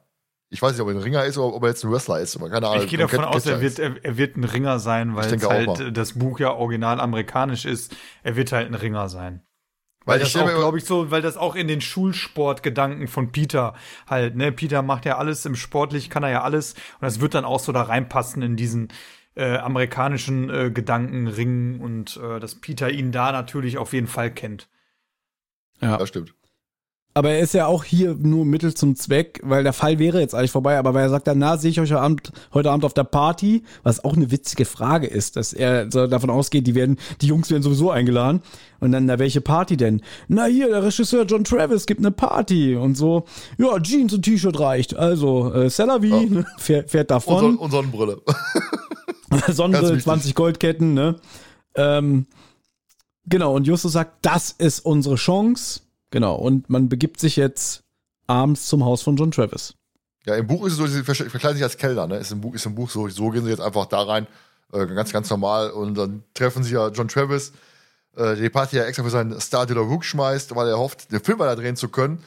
Ich 0.50 0.62
weiß 0.62 0.74
nicht, 0.74 0.82
ob 0.82 0.88
er 0.88 0.94
ein 0.94 1.02
Ringer 1.02 1.26
ist 1.26 1.38
oder 1.38 1.56
ob 1.56 1.64
er 1.64 1.70
jetzt 1.70 1.84
ein 1.84 1.92
Wrestler 1.92 2.20
ist. 2.20 2.36
Aber 2.36 2.50
keine 2.50 2.68
Ahnung. 2.68 2.84
Ich 2.84 2.90
gehe 2.90 3.00
davon 3.00 3.22
Cat- 3.22 3.36
aus, 3.36 3.46
er 3.46 3.60
wird, 3.60 3.80
er, 3.80 3.96
er 4.04 4.18
wird 4.18 4.38
ein 4.38 4.44
Ringer 4.44 4.78
sein, 4.80 5.16
weil 5.16 5.42
halt 5.42 5.98
das 5.98 6.14
Buch 6.14 6.40
ja 6.40 6.52
original 6.52 7.00
amerikanisch 7.00 7.66
ist. 7.66 7.96
Er 8.22 8.36
wird 8.36 8.52
halt 8.52 8.68
ein 8.68 8.76
Ringer 8.76 9.10
sein. 9.10 9.42
Weil 10.06 10.16
Weil 10.16 10.26
das 10.26 10.36
auch, 10.36 10.48
glaube 10.48 10.78
ich, 10.78 10.86
so, 10.86 11.12
weil 11.12 11.22
das 11.22 11.38
auch 11.38 11.56
in 11.56 11.68
den 11.68 11.80
Schulsportgedanken 11.80 13.08
von 13.08 13.32
Peter 13.32 13.74
halt, 14.06 14.36
ne, 14.36 14.52
Peter 14.52 14.82
macht 14.82 15.06
ja 15.06 15.18
alles 15.18 15.46
im 15.46 15.56
Sportlich, 15.56 16.10
kann 16.10 16.24
er 16.24 16.30
ja 16.30 16.42
alles 16.44 16.74
und 16.74 17.04
das 17.04 17.22
wird 17.22 17.36
dann 17.36 17.46
auch 17.46 17.60
so 17.60 17.72
da 17.72 17.84
reinpassen 17.84 18.42
in 18.42 18.58
diesen 18.58 18.90
äh, 19.36 19.58
amerikanischen 19.58 20.50
äh, 20.50 20.72
Gedanken, 20.72 21.28
Ringen 21.28 21.80
und 21.80 22.18
äh, 22.18 22.40
dass 22.42 22.56
Peter 22.56 22.92
ihn 22.92 23.14
da 23.14 23.32
natürlich 23.32 23.78
auf 23.78 23.94
jeden 23.94 24.08
Fall 24.08 24.30
kennt. 24.30 24.68
Ja. 25.84 25.98
Das 25.98 26.10
stimmt. 26.10 26.34
Aber 27.16 27.30
er 27.30 27.42
ist 27.42 27.54
ja 27.54 27.68
auch 27.68 27.84
hier 27.84 28.16
nur 28.16 28.44
Mittel 28.44 28.74
zum 28.74 28.96
Zweck, 28.96 29.40
weil 29.44 29.62
der 29.62 29.74
Fall 29.74 30.00
wäre 30.00 30.20
jetzt 30.20 30.34
eigentlich 30.34 30.50
vorbei. 30.50 30.80
Aber 30.80 30.96
weil 30.96 31.04
er 31.04 31.10
sagt 31.12 31.28
dann, 31.28 31.38
na, 31.38 31.58
sehe 31.58 31.70
ich 31.70 31.80
euch 31.80 31.92
heute 31.92 32.02
Abend, 32.02 32.32
heute 32.56 32.72
Abend 32.72 32.86
auf 32.86 32.96
der 32.96 33.04
Party, 33.04 33.62
was 33.84 34.04
auch 34.04 34.16
eine 34.16 34.32
witzige 34.32 34.66
Frage 34.66 35.06
ist, 35.06 35.36
dass 35.36 35.54
er 35.54 35.86
davon 35.86 36.32
ausgeht, 36.32 36.66
die 36.66 36.74
werden, 36.74 36.98
die 37.22 37.28
Jungs 37.28 37.52
werden 37.52 37.62
sowieso 37.62 37.92
eingeladen. 37.92 38.42
Und 38.80 38.94
dann, 38.94 39.06
na, 39.06 39.20
welche 39.20 39.42
Party 39.42 39.78
denn? 39.78 40.02
Na, 40.28 40.46
hier, 40.46 40.70
der 40.70 40.84
Regisseur 40.84 41.26
John 41.26 41.44
Travis 41.44 41.86
gibt 41.86 42.00
eine 42.00 42.10
Party 42.10 42.76
und 42.76 42.96
so. 42.96 43.26
Ja, 43.60 43.80
Jeans 43.80 44.12
und 44.14 44.24
T-Shirt 44.24 44.60
reicht. 44.60 44.96
Also, 44.96 45.54
äh, 45.54 45.70
Celavi 45.70 46.10
Ja. 46.10 46.20
ne, 46.22 46.46
fährt, 46.58 46.90
fährt 46.90 47.12
davon. 47.12 47.36
Und, 47.36 47.42
Son 47.42 47.58
und 47.60 47.72
Sonnenbrille. 47.72 48.22
Sonnenbrille, 49.50 49.90
wichtig. 49.90 50.04
20 50.06 50.34
Goldketten, 50.36 50.96
ne? 50.96 51.16
Ähm, 51.76 52.26
genau, 53.26 53.56
und 53.56 53.66
Justus 53.68 53.94
sagt, 53.94 54.26
das 54.26 54.52
ist 54.52 54.80
unsere 54.86 55.16
Chance. 55.16 55.82
Genau, 56.12 56.36
und 56.36 56.70
man 56.70 56.90
begibt 56.90 57.20
sich 57.20 57.36
jetzt 57.36 57.84
abends 58.28 58.68
zum 58.68 58.86
Haus 58.86 59.02
von 59.02 59.16
John 59.16 59.32
Travis. 59.32 59.74
Ja, 60.26 60.36
im 60.36 60.48
Buch 60.48 60.66
ist 60.66 60.74
es 60.74 60.78
so, 60.78 60.88
sie 60.88 61.04
verkleiden 61.04 61.56
sich 61.56 61.64
als 61.64 61.78
Kellner, 61.78 62.08
ne? 62.08 62.18
Ist 62.18 62.32
im 62.32 62.40
Buch, 62.40 62.54
ist 62.54 62.66
im 62.66 62.76
Buch 62.76 62.90
so, 62.90 63.10
so 63.10 63.30
gehen 63.30 63.44
sie 63.44 63.50
jetzt 63.50 63.60
einfach 63.62 63.88
da 63.88 64.04
rein, 64.04 64.28
äh, 64.72 64.86
ganz, 64.86 65.12
ganz 65.12 65.30
normal. 65.30 65.72
Und 65.72 65.96
dann 65.96 66.24
treffen 66.34 66.64
sie 66.64 66.74
ja 66.76 66.88
John 66.90 67.08
Travis, 67.10 67.52
äh, 68.16 68.36
die 68.36 68.50
Party 68.50 68.78
ja 68.78 68.84
extra 68.86 69.04
für 69.04 69.10
seinen 69.10 69.40
Star 69.42 69.66
de 69.66 69.76
la 69.76 69.82
Rook 69.82 70.06
schmeißt, 70.06 70.56
weil 70.56 70.70
er 70.70 70.78
hofft, 70.78 71.12
den 71.12 71.20
Film 71.20 71.40
weiter 71.40 71.56
drehen 71.56 71.76
zu 71.76 71.90
können. 71.90 72.24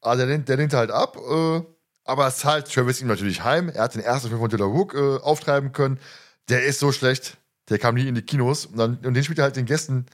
Aber 0.00 0.16
der, 0.16 0.26
lehnt- 0.26 0.48
der 0.48 0.56
lehnt 0.56 0.72
halt 0.74 0.90
ab, 0.90 1.16
äh, 1.18 1.62
aber 2.04 2.26
es 2.26 2.38
zahlt 2.38 2.72
Travis 2.72 3.00
ihm 3.00 3.06
natürlich 3.06 3.44
heim. 3.44 3.68
Er 3.68 3.84
hat 3.84 3.94
den 3.94 4.02
ersten 4.02 4.28
Film 4.28 4.40
von 4.40 4.50
de 4.50 4.58
la 4.58 4.66
Rook 4.66 4.94
äh, 4.94 5.18
auftreiben 5.18 5.72
können. 5.72 6.00
Der 6.48 6.64
ist 6.64 6.80
so 6.80 6.90
schlecht, 6.90 7.36
der 7.68 7.78
kam 7.78 7.94
nie 7.94 8.06
in 8.06 8.14
die 8.14 8.22
Kinos. 8.22 8.66
Und, 8.66 8.78
dann, 8.78 8.98
und 9.04 9.14
den 9.14 9.24
spielt 9.24 9.38
er 9.38 9.44
halt 9.44 9.56
den 9.56 9.66
Gästen 9.66 10.06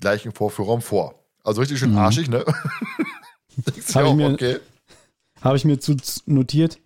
gleich 0.00 0.24
im 0.26 0.32
Vorführraum 0.32 0.80
vor. 0.82 1.24
Also 1.42 1.60
richtig 1.60 1.78
schön 1.78 1.90
Mhm. 1.92 1.98
arschig, 1.98 2.28
ne? 2.28 2.44
Hab 3.66 3.74
dir 3.74 4.10
ich 4.10 4.14
mir- 4.14 4.30
okay. 4.32 4.56
Habe 5.42 5.56
ich 5.56 5.64
mir 5.64 5.78
zu 5.78 5.96
notiert, 6.26 6.78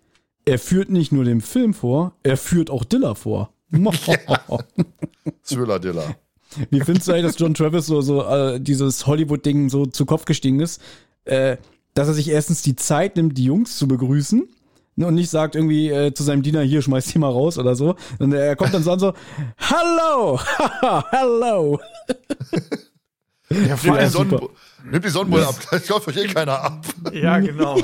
er 0.45 0.59
führt 0.59 0.89
nicht 0.89 1.11
nur 1.11 1.23
den 1.23 1.41
Film 1.41 1.73
vor, 1.73 2.13
er 2.23 2.35
führt 2.37 2.69
auch 2.69 2.83
Dilla 2.83 3.15
vor. 3.15 3.53
Thriller-Diller. 5.43 6.15
Wie 6.71 6.81
findest 6.81 7.07
du 7.07 7.11
eigentlich, 7.11 7.25
dass 7.27 7.39
John 7.39 7.53
Travis 7.53 7.85
so, 7.85 8.01
so 8.01 8.23
äh, 8.25 8.59
dieses 8.59 9.05
Hollywood-Ding 9.05 9.69
so 9.69 9.85
zu 9.85 10.05
Kopf 10.05 10.25
gestiegen 10.25 10.59
ist? 10.59 10.81
Äh, 11.25 11.57
dass 11.93 12.07
er 12.07 12.13
sich 12.15 12.29
erstens 12.29 12.61
die 12.61 12.75
Zeit 12.75 13.15
nimmt, 13.15 13.37
die 13.37 13.45
Jungs 13.45 13.77
zu 13.77 13.87
begrüßen 13.87 14.47
und 15.07 15.15
nicht 15.15 15.29
sagt 15.29 15.55
irgendwie 15.55 15.89
äh, 15.89 16.13
zu 16.13 16.23
seinem 16.23 16.41
Diener, 16.41 16.61
hier, 16.61 16.81
schmeiß 16.81 17.05
die 17.07 17.19
mal 17.19 17.31
raus 17.31 17.57
oder 17.57 17.75
so. 17.75 17.95
Und 18.19 18.33
er 18.33 18.55
kommt 18.55 18.73
dann 18.73 18.83
so 18.83 18.91
an 18.91 18.99
so, 18.99 19.13
Hallo! 19.57 20.39
Hallo! 21.11 21.79
Ja, 23.49 23.57
Nimm 23.57 23.77
vor 23.77 23.93
die, 23.93 23.99
allem, 23.99 24.09
Sonnen 24.09 24.49
Nimm 24.91 25.01
die 25.01 25.09
Sonnenbrille 25.09 25.47
ab, 25.47 25.55
das 25.71 25.87
kauft 25.87 26.07
euch 26.07 26.17
eh 26.17 26.27
keiner 26.27 26.61
ab. 26.61 26.85
ja, 27.11 27.39
genau. 27.39 27.81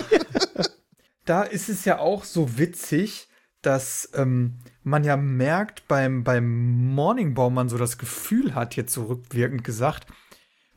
da 1.25 1.41
ist 1.43 1.69
es 1.69 1.85
ja 1.85 1.99
auch 1.99 2.23
so 2.23 2.57
witzig, 2.57 3.27
dass 3.61 4.09
ähm, 4.13 4.59
man 4.83 5.03
ja 5.03 5.17
merkt 5.17 5.87
beim, 5.87 6.23
beim 6.23 6.93
Morningbaum 6.93 7.55
man 7.55 7.69
so 7.69 7.77
das 7.77 7.97
Gefühl 7.97 8.53
hat, 8.53 8.75
jetzt 8.75 8.93
so 8.93 9.05
rückwirkend 9.05 9.63
gesagt, 9.63 10.07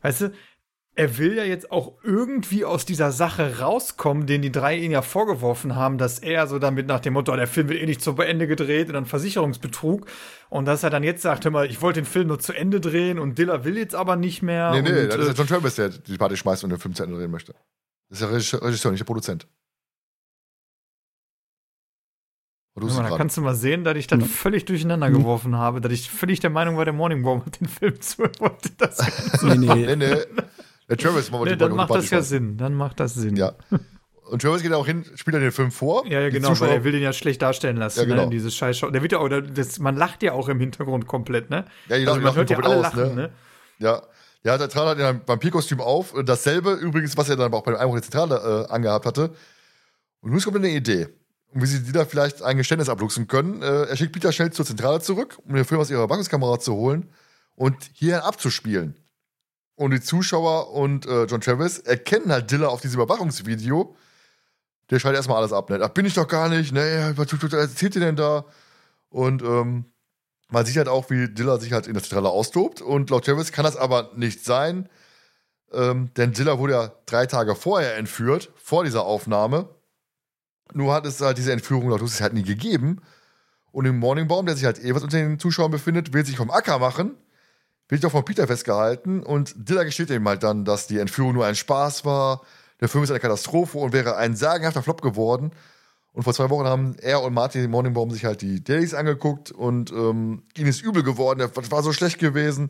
weißt 0.01 0.21
du, 0.21 0.33
er 0.99 1.17
will 1.17 1.35
ja 1.37 1.43
jetzt 1.45 1.71
auch 1.71 1.93
irgendwie 2.03 2.65
aus 2.65 2.85
dieser 2.85 3.11
Sache 3.13 3.59
rauskommen, 3.59 4.27
den 4.27 4.41
die 4.41 4.51
drei 4.51 4.75
ihn 4.77 4.91
ja 4.91 5.01
vorgeworfen 5.01 5.75
haben, 5.75 5.97
dass 5.97 6.19
er 6.19 6.45
so 6.47 6.59
damit 6.59 6.87
nach 6.87 6.99
dem 6.99 7.13
Motto, 7.13 7.33
der 7.35 7.47
Film 7.47 7.69
wird 7.69 7.81
eh 7.81 7.85
nicht 7.85 8.01
zu 8.01 8.11
Ende 8.17 8.47
gedreht 8.47 8.89
und 8.89 8.95
dann 8.95 9.05
Versicherungsbetrug. 9.05 10.05
Und 10.49 10.65
dass 10.65 10.83
er 10.83 10.89
dann 10.89 11.03
jetzt 11.03 11.21
sagt, 11.21 11.45
hör 11.45 11.51
mal, 11.51 11.65
ich 11.69 11.81
wollte 11.81 12.01
den 12.01 12.05
Film 12.05 12.27
nur 12.27 12.39
zu 12.39 12.53
Ende 12.53 12.81
drehen 12.81 13.17
und 13.17 13.37
Diller 13.37 13.63
will 13.63 13.77
jetzt 13.77 13.95
aber 13.95 14.17
nicht 14.17 14.41
mehr. 14.41 14.71
Nee, 14.71 14.81
nee, 14.81 15.03
und, 15.03 15.07
das 15.07 15.15
ist 15.15 15.25
äh, 15.25 15.27
ja 15.27 15.33
John 15.33 15.47
Travis, 15.47 15.75
der 15.75 15.89
die 15.89 16.17
Party 16.17 16.35
schmeißt 16.35 16.63
und 16.65 16.69
den 16.71 16.79
Film 16.79 16.93
zu 16.93 17.03
Ende 17.03 17.17
drehen 17.17 17.31
möchte. 17.31 17.53
Das 18.09 18.19
ist 18.21 18.51
der 18.51 18.61
Regisseur, 18.61 18.91
nicht 18.91 18.99
der 18.99 19.05
Produzent. 19.05 19.47
Und 22.75 22.95
mal, 22.95 23.09
da 23.09 23.17
kannst 23.17 23.35
du 23.37 23.41
mal 23.41 23.55
sehen, 23.55 23.83
dass 23.83 23.97
ich 23.97 24.07
das 24.07 24.19
Ja. 24.19 24.25
völlig 24.25 24.65
durcheinander 24.65 25.09
geworfen 25.11 25.57
habe, 25.57 25.81
dass 25.81 25.91
ich 25.91 26.09
völlig 26.09 26.39
der 26.39 26.49
Meinung 26.49 26.77
war, 26.77 26.85
der 26.85 26.93
Morning 26.93 27.23
Baum 27.23 27.45
hat 27.45 27.59
den 27.59 27.67
Film 27.67 27.99
zu 27.99 28.19
wollte. 28.39 28.69
Das, 28.77 28.97
Nee, 29.43 29.55
nee. 29.57 29.95
Nee, 29.95 29.95
nee. 29.95 30.15
Der 30.89 30.97
Travis 30.97 31.31
macht 31.31 31.45
nee, 31.45 31.55
dann 31.55 31.75
macht 31.75 31.91
das 31.91 32.09
ja. 32.09 32.21
Sinn. 32.21 32.57
Dann 32.57 32.73
macht 32.73 32.99
das 32.99 33.13
Sinn. 33.13 33.35
Ja. 33.35 33.53
Und 34.29 34.41
Travis 34.41 34.61
geht 34.61 34.73
auch 34.73 34.85
hin, 34.85 35.05
spielt 35.15 35.35
dann 35.35 35.41
den 35.41 35.51
Film 35.51 35.71
vor. 35.71 36.05
Ja, 36.05 36.19
ja, 36.21 36.29
genau, 36.29 36.59
weil 36.59 36.69
er 36.69 36.83
will 36.83 36.91
den 36.91 37.01
ja 37.01 37.13
schlecht 37.13 37.41
darstellen 37.41 37.77
lassen, 37.77 37.99
Ja, 37.99 38.05
genau. 38.05 38.25
ne? 38.25 38.29
Dieses 38.29 38.55
Scheißschau. 38.55 38.91
Der 38.91 39.01
wird 39.01 39.11
ja 39.11 39.17
auch, 39.19 39.27
der- 39.27 39.41
das, 39.41 39.79
man 39.79 39.95
lacht 39.95 40.21
ja 40.23 40.33
auch 40.33 40.49
im 40.49 40.59
Hintergrund 40.59 41.07
komplett, 41.07 41.49
ne? 41.49 41.65
Ja, 41.87 41.97
die 41.97 42.07
also 42.07 42.19
man 42.21 42.35
hört 42.35 42.49
ja 42.49 42.57
alle 42.57 42.75
aus, 42.75 42.81
lachen, 42.83 43.15
ne? 43.15 43.15
ne? 43.15 43.29
Ja. 43.79 44.03
Ja, 44.43 44.57
der 44.57 44.69
trat 44.69 44.85
halt 44.87 44.99
in 44.99 45.05
einem 45.05 45.21
Vampirkostüm 45.25 45.81
auf. 45.81 46.13
Dasselbe 46.25 46.73
übrigens, 46.73 47.17
was 47.17 47.27
er 47.29 47.35
dann 47.35 47.53
auch 47.53 47.63
bei 47.63 47.71
dem 47.71 47.79
Einbruch 47.79 47.95
in 47.95 48.01
die 48.01 48.09
Zentrale 48.09 48.67
äh, 48.69 48.71
angehabt 48.73 49.05
hatte. 49.05 49.31
Und 50.21 50.31
nun 50.31 50.41
kommt 50.41 50.55
eine 50.57 50.69
Idee. 50.69 51.09
Und 51.51 51.61
wie 51.61 51.65
sie 51.65 51.83
die 51.83 51.91
da 51.91 52.05
vielleicht 52.05 52.41
ein 52.41 52.55
Geständnis 52.57 52.87
abluchsen 52.87 53.27
können. 53.27 53.61
Äh, 53.61 53.85
er 53.85 53.97
schickt 53.97 54.13
Peter 54.13 54.31
schnell 54.31 54.51
zur 54.51 54.65
Zentrale 54.65 55.01
zurück, 55.01 55.37
um 55.45 55.55
den 55.55 55.65
Film 55.65 55.81
aus 55.81 55.89
ihrer 55.89 56.03
Überwachungskamera 56.03 56.59
zu 56.59 56.73
holen 56.75 57.09
und 57.55 57.75
hier 57.93 58.23
abzuspielen. 58.23 58.95
Und 59.79 59.91
die 59.91 60.01
Zuschauer 60.01 60.73
und 60.73 61.05
äh, 61.05 61.23
John 61.23 61.39
Travis 61.39 61.79
erkennen 61.79 62.33
halt 62.33 62.51
Diller 62.51 62.69
auf 62.69 62.81
diesem 62.81 62.99
Überwachungsvideo. 62.99 63.95
Der 64.89 64.99
schreit 64.99 65.15
erstmal 65.15 65.37
alles 65.37 65.53
ab. 65.53 65.69
Ne? 65.69 65.79
Ach, 65.81 65.87
bin 65.87 66.05
ich 66.05 66.15
doch 66.15 66.27
gar 66.27 66.49
nicht. 66.49 66.73
Ne, 66.73 67.13
was 67.15 67.31
was 67.31 67.53
erzählt 67.53 67.95
ihr 67.95 68.01
denn 68.01 68.17
da? 68.17 68.43
Und 69.07 69.41
ähm, 69.41 69.85
man 70.49 70.65
sieht 70.65 70.75
halt 70.75 70.89
auch, 70.89 71.09
wie 71.09 71.29
Diller 71.29 71.61
sich 71.61 71.71
halt 71.71 71.87
in 71.87 71.93
der 71.93 72.03
Zentrale 72.03 72.27
austobt. 72.27 72.81
Und 72.81 73.09
laut 73.09 73.23
Travis 73.23 73.53
kann 73.53 73.63
das 73.63 73.77
aber 73.77 74.11
nicht 74.17 74.43
sein. 74.43 74.89
Ähm, 75.71 76.11
denn 76.17 76.33
Diller 76.33 76.59
wurde 76.59 76.73
ja 76.73 76.91
drei 77.05 77.25
Tage 77.25 77.55
vorher 77.55 77.95
entführt, 77.95 78.51
vor 78.57 78.83
dieser 78.83 79.05
Aufnahme. 79.05 79.69
Nur 80.73 80.93
hat 80.93 81.05
es 81.05 81.21
halt 81.21 81.37
diese 81.37 81.53
Entführung 81.53 81.89
laut 81.89 82.01
Lucy 82.01 82.21
halt 82.21 82.33
nie 82.33 82.43
gegeben. 82.43 83.01
Und 83.71 83.85
im 83.85 83.97
Morningbaum, 83.97 84.45
der 84.45 84.55
sich 84.55 84.65
halt 84.65 84.79
ebenfalls 84.79 85.05
unter 85.05 85.19
den 85.19 85.39
Zuschauern 85.39 85.71
befindet, 85.71 86.11
will 86.11 86.25
sich 86.25 86.35
vom 86.35 86.51
Acker 86.51 86.79
machen, 86.79 87.15
wird 87.89 88.03
doch 88.03 88.11
von 88.11 88.23
Peter 88.23 88.47
festgehalten. 88.47 89.21
Und 89.21 89.53
Diller 89.57 89.83
gesteht 89.83 90.09
ihm 90.11 90.27
halt 90.27 90.43
dann, 90.43 90.63
dass 90.63 90.87
die 90.87 90.99
Entführung 90.99 91.33
nur 91.33 91.45
ein 91.45 91.55
Spaß 91.55 92.05
war. 92.05 92.41
Der 92.79 92.87
Film 92.87 93.03
ist 93.03 93.09
eine 93.09 93.19
Katastrophe 93.19 93.77
und 93.79 93.91
wäre 93.91 94.15
ein 94.15 94.35
sagenhafter 94.35 94.83
Flop 94.83 95.01
geworden. 95.01 95.51
Und 96.13 96.23
vor 96.23 96.33
zwei 96.33 96.49
Wochen 96.49 96.65
haben 96.65 96.95
er 97.01 97.21
und 97.23 97.33
Martin 97.33 97.69
Morningbaum 97.69 98.11
sich 98.11 98.25
halt 98.25 98.41
die 98.41 98.63
Dailies 98.63 98.93
angeguckt 98.93 99.51
und 99.51 99.91
ähm, 99.91 100.43
ihnen 100.57 100.69
ist 100.69 100.81
übel 100.81 101.03
geworden. 101.03 101.39
Das 101.39 101.71
war 101.71 101.83
so 101.83 101.91
schlecht 101.91 102.19
gewesen. 102.19 102.69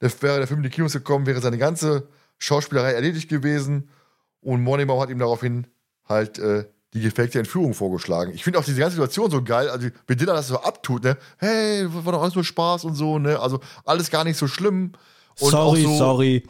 Der, 0.00 0.10
wäre 0.22 0.38
der 0.38 0.46
Film 0.46 0.58
in 0.60 0.64
die 0.64 0.70
Kinos 0.70 0.92
gekommen, 0.92 1.26
wäre 1.26 1.40
seine 1.40 1.58
ganze 1.58 2.08
Schauspielerei 2.38 2.92
erledigt 2.92 3.28
gewesen. 3.28 3.88
Und 4.40 4.62
Morningbaum 4.62 5.00
hat 5.00 5.10
ihm 5.10 5.18
daraufhin 5.18 5.66
halt 6.06 6.38
äh, 6.38 6.64
die 6.94 7.00
gefakte 7.00 7.40
Entführung 7.40 7.74
vorgeschlagen. 7.74 8.32
Ich 8.34 8.44
finde 8.44 8.58
auch 8.58 8.64
diese 8.64 8.78
ganze 8.78 8.96
Situation 8.96 9.30
so 9.30 9.42
geil, 9.42 9.68
also 9.68 9.88
wie 10.06 10.16
Diller 10.16 10.34
das 10.34 10.48
so 10.48 10.60
abtut, 10.60 11.02
ne? 11.02 11.16
Hey, 11.38 11.86
war 11.88 12.12
doch 12.12 12.22
alles 12.22 12.36
nur 12.36 12.44
Spaß 12.44 12.84
und 12.84 12.94
so, 12.94 13.18
ne? 13.18 13.40
Also 13.40 13.60
alles 13.84 14.10
gar 14.10 14.22
nicht 14.22 14.36
so 14.36 14.46
schlimm. 14.46 14.92
Und 15.40 15.50
sorry, 15.50 15.84
auch 15.84 15.90
so, 15.90 15.98
sorry. 15.98 16.44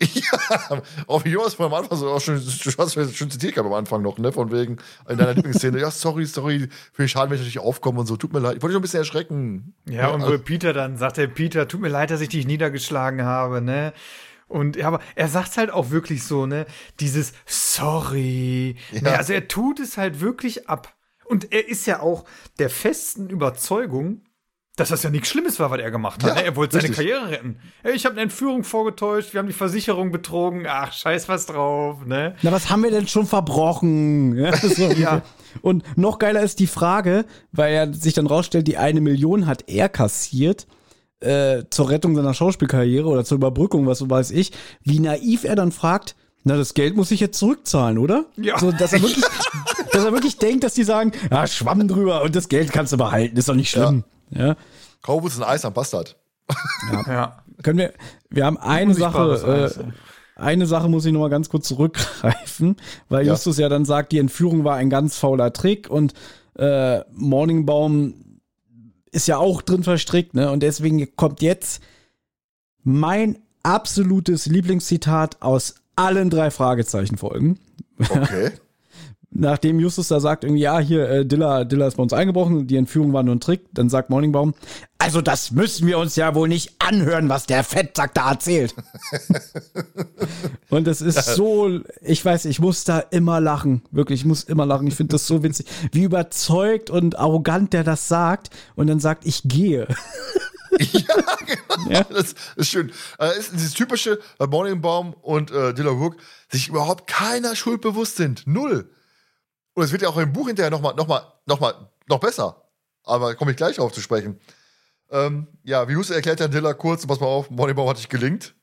ja, 0.00 0.82
auch 1.06 1.24
wie 1.24 1.30
Jonas 1.30 1.54
von 1.54 1.66
am 1.66 1.74
Anfang 1.74 1.96
so 1.96 2.10
auch 2.10 2.20
schon, 2.20 2.34
du 2.34 2.70
hast 2.76 2.96
ja 2.96 3.08
schon 3.08 3.30
zitiert 3.30 3.54
gehabt 3.54 3.68
am 3.68 3.74
Anfang 3.74 4.02
noch, 4.02 4.18
ne? 4.18 4.32
Von 4.32 4.50
wegen 4.50 4.78
in 5.08 5.16
deiner 5.16 5.34
Lieblingsszene. 5.34 5.78
Ja, 5.78 5.92
sorry, 5.92 6.26
sorry, 6.26 6.68
für 6.92 7.06
schade, 7.06 7.30
wenn 7.30 7.36
ich 7.36 7.42
natürlich 7.42 7.60
aufkomme 7.60 8.00
und 8.00 8.06
so. 8.06 8.16
Tut 8.16 8.32
mir 8.32 8.40
leid. 8.40 8.56
Ich 8.56 8.62
wollte 8.62 8.72
dich 8.72 8.74
noch 8.74 8.80
ein 8.80 8.82
bisschen 8.82 8.98
erschrecken. 8.98 9.74
Ja, 9.88 10.08
und 10.08 10.22
also, 10.22 10.34
wo 10.34 10.38
Peter 10.38 10.72
dann 10.72 10.96
sagt, 10.96 11.18
der 11.18 11.28
Peter, 11.28 11.68
tut 11.68 11.80
mir 11.80 11.88
leid, 11.88 12.10
dass 12.10 12.20
ich 12.20 12.28
dich 12.28 12.48
niedergeschlagen 12.48 13.22
habe, 13.22 13.62
ne? 13.62 13.92
Und 14.48 14.76
ja, 14.76 14.86
aber 14.86 15.00
er 15.14 15.28
sagt 15.28 15.56
halt 15.56 15.70
auch 15.70 15.90
wirklich 15.90 16.24
so, 16.24 16.46
ne? 16.46 16.66
Dieses 17.00 17.32
Sorry. 17.46 18.76
Ja. 18.92 19.00
Ne, 19.02 19.18
also 19.18 19.32
er 19.32 19.48
tut 19.48 19.80
es 19.80 19.96
halt 19.96 20.20
wirklich 20.20 20.68
ab. 20.68 20.94
Und 21.24 21.52
er 21.52 21.68
ist 21.68 21.86
ja 21.86 22.00
auch 22.00 22.24
der 22.58 22.70
festen 22.70 23.30
Überzeugung, 23.30 24.22
dass 24.76 24.88
das 24.88 25.04
ja 25.04 25.10
nichts 25.10 25.28
Schlimmes 25.28 25.60
war, 25.60 25.70
was 25.70 25.80
er 25.80 25.90
gemacht 25.90 26.22
hat. 26.22 26.30
Ja, 26.30 26.34
ne? 26.34 26.44
Er 26.44 26.56
wollte 26.56 26.74
seine 26.74 26.88
richtig. 26.88 27.08
Karriere 27.08 27.30
retten. 27.30 27.60
Ey, 27.84 27.94
ich 27.94 28.04
habe 28.04 28.14
eine 28.14 28.22
Entführung 28.22 28.64
vorgetäuscht, 28.64 29.32
wir 29.32 29.38
haben 29.38 29.46
die 29.46 29.52
Versicherung 29.52 30.10
betrogen. 30.10 30.66
Ach, 30.68 30.92
scheiß 30.92 31.28
was 31.28 31.46
drauf, 31.46 32.04
ne? 32.04 32.34
Na, 32.42 32.50
was 32.50 32.70
haben 32.70 32.82
wir 32.82 32.90
denn 32.90 33.08
schon 33.08 33.26
verbrochen? 33.26 34.34
Ja, 34.44 34.56
so 34.56 34.90
Ja. 34.90 35.22
Und 35.62 35.84
noch 35.96 36.18
geiler 36.18 36.42
ist 36.42 36.58
die 36.58 36.66
Frage, 36.66 37.24
weil 37.52 37.72
er 37.72 37.94
sich 37.94 38.14
dann 38.14 38.26
rausstellt, 38.26 38.66
die 38.66 38.76
eine 38.76 39.00
Million 39.00 39.46
hat 39.46 39.68
er 39.68 39.88
kassiert 39.88 40.66
äh, 41.24 41.64
zur 41.70 41.90
Rettung 41.90 42.14
seiner 42.14 42.34
Schauspielkarriere 42.34 43.08
oder 43.08 43.24
zur 43.24 43.36
Überbrückung, 43.36 43.86
was 43.86 43.98
so 43.98 44.08
weiß 44.08 44.30
ich, 44.30 44.52
wie 44.82 45.00
naiv 45.00 45.44
er 45.44 45.56
dann 45.56 45.72
fragt, 45.72 46.14
na, 46.44 46.56
das 46.56 46.74
Geld 46.74 46.94
muss 46.94 47.10
ich 47.10 47.20
jetzt 47.20 47.38
zurückzahlen, 47.38 47.96
oder? 47.98 48.26
Ja. 48.36 48.58
So, 48.58 48.70
dass 48.70 48.92
er 48.92 49.00
wirklich, 49.00 49.24
dass 49.92 50.04
er 50.04 50.12
wirklich 50.12 50.36
denkt, 50.36 50.62
dass 50.62 50.74
die 50.74 50.84
sagen, 50.84 51.12
ah, 51.30 51.46
schwamm 51.46 51.88
drüber 51.88 52.22
und 52.22 52.36
das 52.36 52.48
Geld 52.48 52.70
kannst 52.70 52.92
du 52.92 52.98
behalten, 52.98 53.36
ist 53.36 53.48
doch 53.48 53.54
nicht 53.54 53.70
schlimm. 53.70 54.04
Ja. 54.30 54.56
Kauf 55.02 55.22
uns 55.22 55.36
ein 55.38 55.42
Eis 55.42 55.64
am 55.64 55.72
Bastard. 55.72 56.16
Ja. 57.06 57.38
Können 57.62 57.78
wir, 57.78 57.92
wir 58.28 58.44
haben 58.44 58.58
eine 58.58 58.94
Sache, 58.94 59.72
äh, 59.78 59.80
ja. 59.80 59.92
eine 60.36 60.66
Sache 60.66 60.88
muss 60.88 61.06
ich 61.06 61.12
noch 61.12 61.20
mal 61.20 61.30
ganz 61.30 61.48
kurz 61.48 61.66
zurückgreifen, 61.68 62.76
weil 63.08 63.24
Ja. 63.26 63.32
Justus 63.32 63.56
ja 63.58 63.70
dann 63.70 63.86
sagt, 63.86 64.12
die 64.12 64.18
Entführung 64.18 64.64
war 64.64 64.76
ein 64.76 64.90
ganz 64.90 65.16
fauler 65.16 65.52
Trick 65.52 65.88
und 65.88 66.12
äh, 66.58 67.00
Morningbaum 67.12 68.23
ist 69.14 69.28
ja 69.28 69.38
auch 69.38 69.62
drin 69.62 69.82
verstrickt, 69.82 70.34
ne? 70.34 70.50
Und 70.50 70.62
deswegen 70.62 71.14
kommt 71.16 71.40
jetzt 71.42 71.82
mein 72.82 73.38
absolutes 73.62 74.46
Lieblingszitat 74.46 75.40
aus 75.40 75.76
allen 75.96 76.30
drei 76.30 76.50
Fragezeichenfolgen. 76.50 77.58
Okay. 77.98 78.50
Nachdem 79.36 79.80
Justus 79.80 80.08
da 80.08 80.20
sagt, 80.20 80.44
irgendwie, 80.44 80.62
ja, 80.62 80.78
hier, 80.78 81.08
äh, 81.08 81.26
Dilla, 81.26 81.64
Dilla 81.64 81.88
ist 81.88 81.96
bei 81.96 82.02
uns 82.04 82.12
eingebrochen, 82.12 82.68
die 82.68 82.76
Entführung 82.76 83.12
war 83.12 83.24
nur 83.24 83.34
ein 83.34 83.40
Trick, 83.40 83.62
dann 83.72 83.88
sagt 83.88 84.08
Morningbaum, 84.08 84.54
also 84.98 85.20
das 85.20 85.50
müssen 85.50 85.88
wir 85.88 85.98
uns 85.98 86.14
ja 86.14 86.36
wohl 86.36 86.48
nicht 86.48 86.76
anhören, 86.78 87.28
was 87.28 87.44
der 87.44 87.64
Fettsack 87.64 88.14
da 88.14 88.30
erzählt. 88.30 88.74
Und 90.70 90.86
es 90.86 91.00
ist 91.00 91.34
so, 91.34 91.80
ich 92.00 92.24
weiß, 92.24 92.44
ich 92.46 92.60
muss 92.60 92.84
da 92.84 93.00
immer 93.00 93.40
lachen. 93.40 93.82
Wirklich, 93.90 94.20
ich 94.20 94.26
muss 94.26 94.44
immer 94.44 94.66
lachen. 94.66 94.86
Ich 94.86 94.94
finde 94.94 95.12
das 95.12 95.26
so 95.26 95.42
witzig. 95.42 95.66
Wie 95.92 96.04
überzeugt 96.04 96.88
und 96.88 97.18
arrogant 97.18 97.72
der 97.72 97.84
das 97.84 98.08
sagt 98.08 98.50
und 98.76 98.86
dann 98.86 99.00
sagt, 99.00 99.26
ich 99.26 99.42
gehe. 99.44 99.88
ja, 100.78 101.36
genau. 101.46 101.90
Ja. 101.90 102.04
Das 102.04 102.34
ist 102.56 102.68
schön. 102.68 102.92
Äh, 103.18 103.38
ist 103.38 103.52
dieses 103.52 103.74
typische 103.74 104.20
bei 104.38 104.46
Morningbaum 104.46 105.14
und 105.20 105.50
äh, 105.50 105.74
Dilla 105.74 105.90
Rook 105.90 106.16
sich 106.50 106.68
überhaupt 106.68 107.06
keiner 107.06 107.56
Schuld 107.56 107.80
bewusst 107.80 108.16
sind. 108.16 108.46
Null. 108.46 108.88
Und 109.74 109.82
es 109.82 109.92
wird 109.92 110.02
ja 110.02 110.08
auch 110.08 110.16
im 110.16 110.32
Buch 110.32 110.46
hinterher 110.46 110.70
nochmal, 110.70 110.94
noch 110.94 111.06
mal, 111.60 111.90
noch 112.06 112.18
besser. 112.18 112.62
Aber 113.02 113.28
da 113.28 113.34
komme 113.34 113.50
ich 113.50 113.56
gleich 113.56 113.78
auf 113.78 113.92
zu 113.92 114.00
sprechen. 114.00 114.40
Ähm, 115.10 115.48
ja, 115.62 115.88
wie 115.88 115.96
Huse 115.96 116.14
erklärt 116.14 116.40
dann 116.40 116.50
Dilla 116.50 116.74
kurz, 116.74 117.06
pass 117.06 117.20
mal 117.20 117.26
auf, 117.26 117.50
Moneyball 117.50 117.88
hat 117.88 117.98
dich 117.98 118.08
gelingt. 118.08 118.54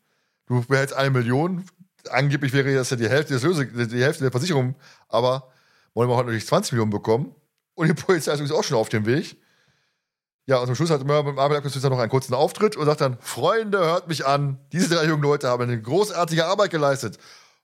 Du 0.48 0.64
behältst 0.65 0.95
eine 0.95 1.11
Million. 1.11 1.65
Angeblich 2.09 2.51
wäre 2.53 2.73
das 2.73 2.90
ja 2.90 2.98
die 2.98 3.09
Hälfte, 3.09 3.33
des 3.33 3.43
Löse, 3.43 3.65
die 3.67 4.03
Hälfte 4.03 4.23
der 4.23 4.31
Versicherung, 4.31 4.75
aber 5.07 5.51
Moneyball 5.93 6.17
hat 6.17 6.25
natürlich 6.25 6.48
20 6.48 6.73
Millionen 6.73 6.91
bekommen. 6.91 7.35
Und 7.75 7.88
die 7.88 7.93
Polizei 7.93 8.33
ist 8.33 8.51
auch 8.51 8.64
schon 8.64 8.77
auf 8.77 8.90
dem 8.90 9.06
Weg. 9.06 9.38
Ja, 10.48 10.57
und 10.57 10.65
zum 10.65 10.75
Schluss 10.75 10.90
hat 10.90 10.99
mit 11.01 11.09
dem 11.09 11.35
noch 11.35 11.99
einen 11.99 12.09
kurzen 12.09 12.33
Auftritt 12.33 12.75
und 12.75 12.85
sagt 12.85 13.01
dann: 13.01 13.17
Freunde, 13.22 13.80
hört 13.80 14.07
mich 14.07 14.25
an. 14.25 14.59
Diese 14.72 14.93
drei 14.93 15.06
jungen 15.06 15.22
Leute 15.22 15.48
haben 15.48 15.64
eine 15.64 15.81
großartige 15.81 16.45
Arbeit 16.45 16.72
geleistet. 16.72 17.17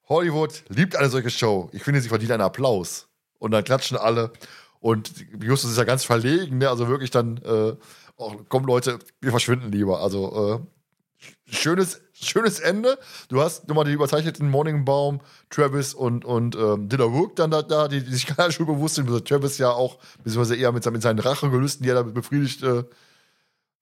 Hollywood 0.07 0.63
liebt 0.69 0.95
eine 0.95 1.09
solche 1.09 1.29
Show. 1.29 1.69
Ich 1.73 1.83
finde, 1.83 1.99
sie 1.99 2.09
verdient 2.09 2.31
einen 2.31 2.43
Applaus. 2.43 3.07
Und 3.39 3.51
dann 3.51 3.63
klatschen 3.63 3.97
alle. 3.97 4.31
Und 4.79 5.11
Justus 5.41 5.71
ist 5.71 5.77
ja 5.77 5.83
ganz 5.83 6.03
verlegen, 6.03 6.59
ne? 6.59 6.69
Also 6.69 6.87
wirklich 6.87 7.11
dann, 7.11 7.37
äh, 7.37 7.75
oh, 8.15 8.33
komm 8.49 8.65
Leute, 8.65 8.99
wir 9.21 9.31
verschwinden 9.31 9.71
lieber. 9.71 10.01
Also 10.01 10.61
äh, 10.61 11.55
schönes, 11.55 12.01
schönes 12.13 12.59
Ende. 12.59 12.97
Du 13.29 13.41
hast 13.41 13.67
nochmal 13.67 13.85
die 13.85 13.91
überzeichneten 13.91 14.49
Morningbaum, 14.49 15.21
Travis 15.49 15.93
und, 15.93 16.25
und 16.25 16.55
ähm, 16.55 16.89
Dinner 16.89 17.05
Rook 17.05 17.35
dann 17.35 17.51
da, 17.51 17.61
da 17.61 17.87
die, 17.87 18.03
die 18.03 18.11
sich 18.11 18.27
keiner 18.37 18.51
schon 18.51 18.65
bewusst 18.65 18.95
sind. 18.95 19.07
Also 19.07 19.19
Travis 19.19 19.57
ja 19.57 19.71
auch, 19.71 19.97
beziehungsweise 20.23 20.55
eher 20.55 20.71
mit, 20.71 20.85
mit 20.91 21.01
seinen 21.01 21.19
Rachegelüsten, 21.19 21.83
die 21.83 21.89
er 21.89 21.95
da 21.95 22.03
befriedigt 22.03 22.63
äh, 22.63 22.83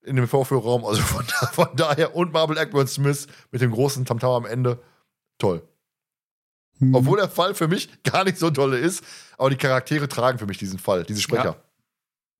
in 0.02 0.16
dem 0.16 0.28
Vorführraum. 0.28 0.84
Also 0.84 1.02
von, 1.02 1.24
da, 1.26 1.46
von 1.48 1.68
daher 1.74 2.16
und 2.16 2.32
Marble 2.32 2.58
Ackburn 2.58 2.86
Smith 2.86 3.26
mit 3.50 3.60
dem 3.60 3.72
großen 3.72 4.04
Tamtam 4.04 4.44
am 4.44 4.46
Ende. 4.46 4.78
Toll. 5.38 5.62
Hm. 6.78 6.94
Obwohl 6.94 7.18
der 7.18 7.28
Fall 7.28 7.54
für 7.54 7.68
mich 7.68 7.88
gar 8.02 8.24
nicht 8.24 8.38
so 8.38 8.50
tolle 8.50 8.78
ist, 8.78 9.02
aber 9.38 9.50
die 9.50 9.56
Charaktere 9.56 10.08
tragen 10.08 10.38
für 10.38 10.46
mich 10.46 10.58
diesen 10.58 10.78
Fall, 10.78 11.04
diese 11.04 11.20
Sprecher. 11.20 11.56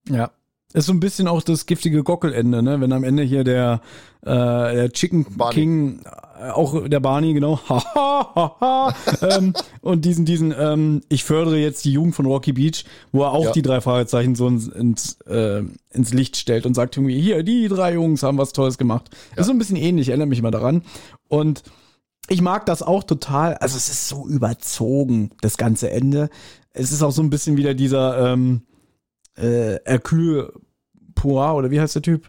Ja. 0.09 0.17
ja. 0.17 0.31
Ist 0.73 0.87
so 0.87 0.93
ein 0.93 1.01
bisschen 1.01 1.29
auch 1.29 1.43
das 1.43 1.65
giftige 1.65 2.03
Gockelende, 2.03 2.63
ne? 2.63 2.81
Wenn 2.81 2.93
am 2.93 3.05
Ende 3.05 3.23
hier 3.23 3.45
der, 3.45 3.81
äh, 4.23 4.27
der 4.27 4.91
Chicken 4.91 5.25
Barney. 5.37 5.55
King, 5.55 6.01
äh, 6.39 6.51
auch 6.51 6.87
der 6.89 7.01
Barney, 7.01 7.33
genau, 7.33 7.61
ähm, 9.23 9.55
und 9.81 10.05
diesen, 10.05 10.27
diesen, 10.27 10.53
ähm, 10.59 11.03
ich 11.09 11.25
fördere 11.25 11.57
jetzt 11.57 11.85
die 11.85 11.93
Jugend 11.93 12.15
von 12.15 12.27
Rocky 12.27 12.53
Beach, 12.53 12.85
wo 13.13 13.23
er 13.23 13.33
auch 13.33 13.45
ja. 13.45 13.53
die 13.53 13.63
drei 13.63 13.81
Fragezeichen 13.81 14.35
so 14.35 14.49
ins, 14.49 14.67
ins, 14.67 15.21
äh, 15.23 15.63
ins 15.93 16.13
Licht 16.13 16.37
stellt 16.37 16.67
und 16.67 16.75
sagt 16.75 16.97
irgendwie, 16.97 17.19
hier, 17.19 17.43
die 17.43 17.69
drei 17.69 17.95
Jungs 17.95 18.23
haben 18.23 18.37
was 18.37 18.53
Tolles 18.53 18.77
gemacht. 18.77 19.09
Ja. 19.35 19.41
Ist 19.41 19.47
so 19.47 19.53
ein 19.53 19.59
bisschen 19.59 19.77
ähnlich, 19.77 20.09
erinnere 20.09 20.29
mich 20.29 20.41
immer 20.41 20.51
daran. 20.51 20.83
Und 21.29 21.63
ich 22.29 22.41
mag 22.43 22.67
das 22.67 22.83
auch 22.83 23.05
total. 23.05 23.55
Also 23.55 23.77
es 23.77 23.89
ist 23.89 24.09
so 24.09 24.27
überzogen, 24.27 25.31
das 25.41 25.57
ganze 25.57 25.91
Ende. 25.91 26.29
Es 26.73 26.93
ist 26.93 27.03
auch 27.03 27.13
so 27.13 27.23
ein 27.23 27.31
bisschen 27.31 27.57
wieder 27.57 27.75
dieser 27.75 28.33
ähm, 28.33 28.63
äh, 29.37 29.79
Hercule 29.85 30.53
Poirot, 31.15 31.57
oder 31.57 31.71
wie 31.71 31.81
heißt 31.81 31.95
der 31.95 32.03
Typ? 32.03 32.29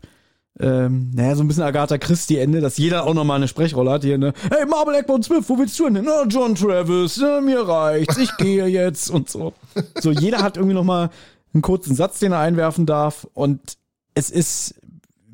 Ähm, 0.59 1.11
naja, 1.13 1.35
so 1.35 1.43
ein 1.43 1.47
bisschen 1.47 1.63
Agatha 1.63 1.97
Christie 1.97 2.37
Ende, 2.37 2.61
dass 2.61 2.77
jeder 2.77 3.05
auch 3.05 3.13
nochmal 3.13 3.35
eine 3.35 3.47
Sprechrolle 3.47 3.91
hat 3.91 4.03
hier, 4.03 4.17
ne? 4.17 4.33
Hey, 4.49 4.65
Marble 4.65 4.95
Eckbourne 4.95 5.23
Smith, 5.23 5.43
wo 5.47 5.57
willst 5.59 5.79
du 5.79 5.85
hin? 5.85 6.01
Na, 6.03 6.23
John 6.27 6.55
Travis, 6.55 7.17
na, 7.21 7.41
mir 7.41 7.67
reicht's, 7.67 8.17
ich 8.17 8.35
gehe 8.37 8.65
jetzt 8.65 9.11
und 9.11 9.29
so. 9.29 9.53
So, 9.99 10.11
jeder 10.11 10.39
hat 10.39 10.57
irgendwie 10.57 10.73
nochmal 10.73 11.11
einen 11.53 11.61
kurzen 11.61 11.95
Satz, 11.95 12.19
den 12.19 12.31
er 12.31 12.39
einwerfen 12.39 12.87
darf 12.87 13.27
und 13.33 13.77
es 14.15 14.31
ist 14.31 14.75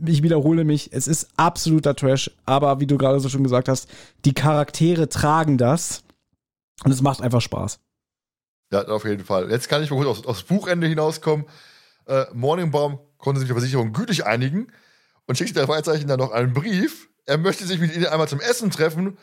ich 0.06 0.24
wiederhole 0.24 0.64
mich, 0.64 0.92
es 0.94 1.08
ist 1.08 1.30
absoluter 1.38 1.96
Trash, 1.96 2.32
aber 2.46 2.80
wie 2.80 2.88
du 2.88 2.98
gerade 2.98 3.20
so 3.20 3.30
schon 3.30 3.44
gesagt 3.44 3.70
hast, 3.70 3.90
die 4.26 4.34
Charaktere 4.34 5.10
tragen 5.10 5.58
das 5.58 6.04
und 6.84 6.92
es 6.92 7.02
macht 7.02 7.22
einfach 7.22 7.42
Spaß. 7.42 7.80
Ja, 8.72 8.88
auf 8.88 9.06
jeden 9.06 9.24
Fall. 9.24 9.52
Jetzt 9.52 9.70
kann 9.70 9.84
ich 9.84 9.92
mal 9.92 9.98
kurz 9.98 10.08
aufs, 10.08 10.26
aufs 10.26 10.44
Buchende 10.44 10.88
hinauskommen. 10.88 11.46
Äh, 12.08 12.26
Morningbaum 12.34 13.00
konnte 13.18 13.40
sich 13.40 13.48
mit 13.48 13.56
der 13.56 13.62
Versicherung 13.62 13.94
gütlich 13.94 14.26
einigen 14.26 14.68
und 15.28 15.38
schickte 15.38 15.54
der 15.54 15.68
Freizeichen 15.68 16.08
dann 16.08 16.20
noch 16.20 16.32
einen 16.32 16.54
Brief. 16.54 17.10
Er 17.26 17.38
möchte 17.38 17.66
sich 17.66 17.80
mit 17.80 17.96
ihnen 17.96 18.08
einmal 18.08 18.28
zum 18.28 18.42
Essen 18.42 18.72
treffen 18.72 19.18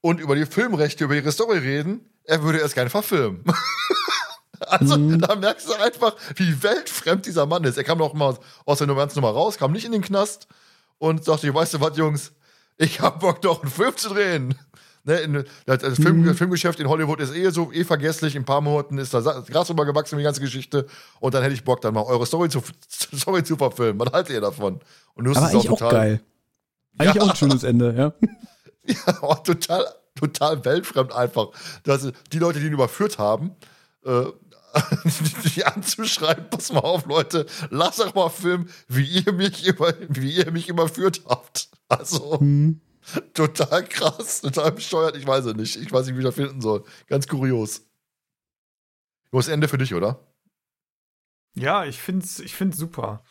und 0.00 0.20
über 0.20 0.34
die 0.34 0.46
Filmrechte, 0.46 1.04
über 1.04 1.14
ihre 1.14 1.32
Story 1.32 1.58
reden. 1.58 2.00
Er 2.24 2.42
würde 2.42 2.58
erst 2.58 2.74
gerne 2.74 2.90
verfilmen. 2.90 3.44
Also 4.68 4.98
mhm. 4.98 5.20
da 5.20 5.34
merkst 5.36 5.68
du 5.68 5.74
einfach, 5.74 6.14
wie 6.36 6.62
weltfremd 6.62 7.26
dieser 7.26 7.46
Mann 7.46 7.64
ist. 7.64 7.76
Er 7.76 7.84
kam 7.84 7.98
noch 7.98 8.14
mal 8.14 8.36
aus 8.64 8.78
der 8.78 8.86
ganzen 8.86 9.20
Nummer 9.20 9.32
raus, 9.32 9.58
kam 9.58 9.72
nicht 9.72 9.84
in 9.84 9.92
den 9.92 10.02
Knast 10.02 10.48
und 10.98 11.24
sagte, 11.24 11.52
weißt 11.52 11.74
du 11.74 11.80
was, 11.80 11.96
Jungs, 11.96 12.32
ich 12.76 13.00
hab 13.00 13.20
Bock 13.20 13.40
doch 13.42 13.62
einen 13.62 13.70
Film 13.70 13.96
zu 13.96 14.08
drehen. 14.10 14.54
Ne, 15.06 15.16
in, 15.18 15.44
das 15.66 15.82
Film, 15.96 16.22
mhm. 16.22 16.34
Filmgeschäft 16.34 16.80
in 16.80 16.88
Hollywood 16.88 17.20
ist 17.20 17.34
eh 17.34 17.50
so 17.50 17.70
eh 17.72 17.84
vergesslich. 17.84 18.36
In 18.36 18.42
ein 18.42 18.46
paar 18.46 18.62
Monaten 18.62 18.96
ist 18.96 19.12
da 19.12 19.20
Gras 19.20 19.68
rübergewachsen, 19.68 20.16
die 20.16 20.24
ganze 20.24 20.40
Geschichte. 20.40 20.86
Und 21.20 21.34
dann 21.34 21.42
hätte 21.42 21.54
ich 21.54 21.62
Bock, 21.62 21.82
dann 21.82 21.92
mal 21.92 22.04
eure 22.04 22.24
Story 22.24 22.48
zu, 22.48 22.62
Story 22.88 23.44
zu 23.44 23.56
verfilmen. 23.56 24.00
Was 24.00 24.12
haltet 24.14 24.34
ihr 24.34 24.40
davon? 24.40 24.80
Und 25.14 25.28
Aber 25.28 25.46
eigentlich 25.46 25.68
auch, 25.68 25.78
total, 25.78 25.88
auch 25.88 25.92
geil. 25.92 26.20
Eigentlich 26.96 27.14
ja. 27.16 27.22
auch 27.22 27.30
ein 27.30 27.36
schönes 27.36 27.62
Ende, 27.62 27.94
ja. 27.96 28.12
Ja, 28.86 29.18
oh, 29.22 29.34
total, 29.36 29.86
total 30.14 30.62
weltfremd 30.62 31.10
einfach. 31.10 31.48
Dass 31.84 32.12
die 32.32 32.38
Leute, 32.38 32.60
die 32.60 32.66
ihn 32.66 32.74
überführt 32.74 33.18
haben, 33.18 33.52
äh, 34.04 34.24
die 35.56 35.64
anzuschreiben, 35.64 36.50
pass 36.50 36.72
mal 36.72 36.80
auf, 36.80 37.06
Leute, 37.06 37.46
lass 37.70 37.96
doch 37.96 38.14
mal 38.14 38.28
filmen, 38.28 38.68
wie 38.88 39.04
ihr 39.04 39.32
mich, 39.32 39.66
über, 39.66 39.94
wie 40.08 40.36
ihr 40.36 40.50
mich 40.50 40.68
überführt 40.68 41.22
habt. 41.26 41.68
Also, 41.88 42.40
hm. 42.40 42.80
total 43.34 43.84
krass, 43.84 44.40
total 44.40 44.72
bescheuert, 44.72 45.16
ich 45.16 45.26
weiß 45.26 45.44
es 45.44 45.54
nicht. 45.54 45.76
Ich 45.76 45.92
weiß 45.92 46.06
nicht, 46.06 46.16
wie 46.16 46.20
ich 46.20 46.26
das 46.26 46.34
finden 46.34 46.60
soll. 46.60 46.84
Ganz 47.06 47.28
kurios. 47.28 47.82
Großes 49.30 49.52
Ende 49.52 49.68
für 49.68 49.78
dich, 49.78 49.94
oder? 49.94 50.26
Ja, 51.54 51.84
ich 51.84 52.00
find's, 52.00 52.40
ich 52.40 52.54
find's 52.54 52.76
super. 52.76 53.24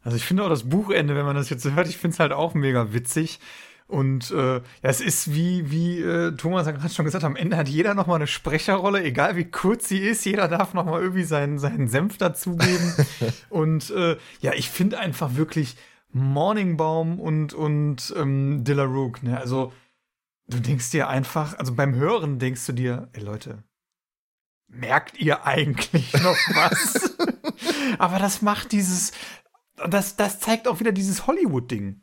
Also 0.00 0.16
ich 0.16 0.24
finde 0.24 0.44
auch 0.44 0.48
das 0.48 0.68
Buchende, 0.68 1.14
wenn 1.16 1.26
man 1.26 1.36
das 1.36 1.50
jetzt 1.50 1.62
so 1.62 1.72
hört, 1.72 1.88
ich 1.88 1.96
finde 1.96 2.14
es 2.14 2.20
halt 2.20 2.32
auch 2.32 2.54
mega 2.54 2.92
witzig. 2.92 3.40
Und 3.88 4.30
äh, 4.32 4.56
ja, 4.56 4.62
es 4.82 5.00
ist 5.00 5.34
wie, 5.34 5.70
wie 5.70 6.02
äh, 6.02 6.36
Thomas 6.36 6.66
hat 6.66 6.92
schon 6.92 7.06
gesagt, 7.06 7.24
am 7.24 7.36
Ende 7.36 7.56
hat 7.56 7.68
jeder 7.68 7.94
nochmal 7.94 8.16
eine 8.16 8.26
Sprecherrolle, 8.26 9.02
egal 9.02 9.34
wie 9.36 9.46
kurz 9.46 9.88
sie 9.88 9.98
ist, 9.98 10.26
jeder 10.26 10.46
darf 10.46 10.74
nochmal 10.74 11.00
irgendwie 11.00 11.24
seinen, 11.24 11.58
seinen 11.58 11.88
Senf 11.88 12.18
dazugeben. 12.18 12.94
und 13.48 13.88
äh, 13.90 14.18
ja, 14.40 14.52
ich 14.52 14.68
finde 14.68 14.98
einfach 14.98 15.36
wirklich 15.36 15.76
Morningbaum 16.12 17.18
und, 17.18 17.54
und 17.54 18.12
ähm, 18.14 18.62
Dilla 18.62 18.84
Rook, 18.84 19.22
ne? 19.22 19.38
Also, 19.38 19.72
du 20.48 20.60
denkst 20.60 20.90
dir 20.90 21.08
einfach, 21.08 21.58
also 21.58 21.74
beim 21.74 21.94
Hören 21.94 22.38
denkst 22.38 22.66
du 22.66 22.72
dir, 22.72 23.08
ey 23.14 23.22
Leute, 23.22 23.64
merkt 24.66 25.18
ihr 25.18 25.46
eigentlich 25.46 26.12
noch 26.12 26.36
was? 26.54 27.16
Aber 27.98 28.18
das 28.18 28.42
macht 28.42 28.72
dieses, 28.72 29.12
das, 29.88 30.16
das 30.16 30.40
zeigt 30.40 30.68
auch 30.68 30.78
wieder 30.78 30.92
dieses 30.92 31.26
Hollywood-Ding 31.26 32.02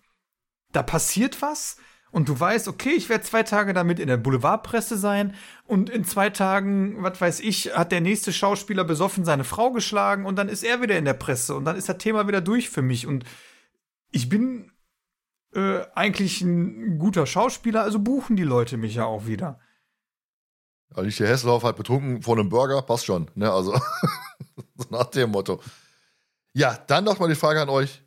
da 0.76 0.84
passiert 0.84 1.42
was 1.42 1.78
und 2.12 2.30
du 2.30 2.40
weißt, 2.40 2.70
okay, 2.70 2.92
ich 2.92 3.10
werde 3.10 3.26
zwei 3.26 3.44
Tage 3.44 3.74
damit 3.74 4.00
in 4.00 4.08
der 4.08 4.16
Boulevardpresse 4.16 4.98
sein 4.98 5.36
und 5.66 5.90
in 5.90 6.06
zwei 6.06 6.30
Tagen, 6.30 7.04
was 7.04 7.20
weiß 7.20 7.42
ich, 7.42 7.76
hat 7.76 7.92
der 7.92 8.00
nächste 8.00 8.32
Schauspieler 8.32 8.86
besoffen 8.86 9.26
seine 9.26 9.44
Frau 9.44 9.72
geschlagen 9.72 10.26
und 10.26 10.38
dann 10.38 10.48
ist 10.48 10.64
er 10.64 10.82
wieder 10.82 10.98
in 10.98 11.04
der 11.04 11.14
Presse 11.14 11.56
und 11.56 11.66
dann 11.66 11.76
ist 11.76 11.90
das 11.90 11.98
Thema 11.98 12.28
wieder 12.28 12.40
durch 12.40 12.70
für 12.70 12.82
mich 12.82 13.06
und 13.06 13.26
ich 14.12 14.30
bin 14.30 14.72
äh, 15.54 15.82
eigentlich 15.94 16.40
ein 16.42 17.00
guter 17.00 17.26
Schauspieler, 17.26 17.82
also 17.82 18.00
buchen 18.00 18.38
die 18.38 18.44
Leute 18.44 18.78
mich 18.78 18.96
ja 18.96 19.04
auch 19.04 19.28
wieder. 19.28 19.60
Alicia 20.94 21.28
Hesslauf 21.28 21.64
hat 21.64 21.76
betrunken 21.76 22.22
vor 22.22 22.38
einem 22.38 22.48
Burger, 22.48 22.82
passt 22.82 23.06
schon, 23.06 23.30
ne, 23.36 23.52
also 23.52 23.74
so 24.78 24.86
nach 24.90 25.08
dem 25.08 25.32
Motto. 25.32 25.62
Ja, 26.54 26.78
dann 26.88 27.04
noch 27.04 27.20
mal 27.20 27.28
die 27.28 27.36
Frage 27.36 27.62
an 27.62 27.68
euch, 27.68 28.05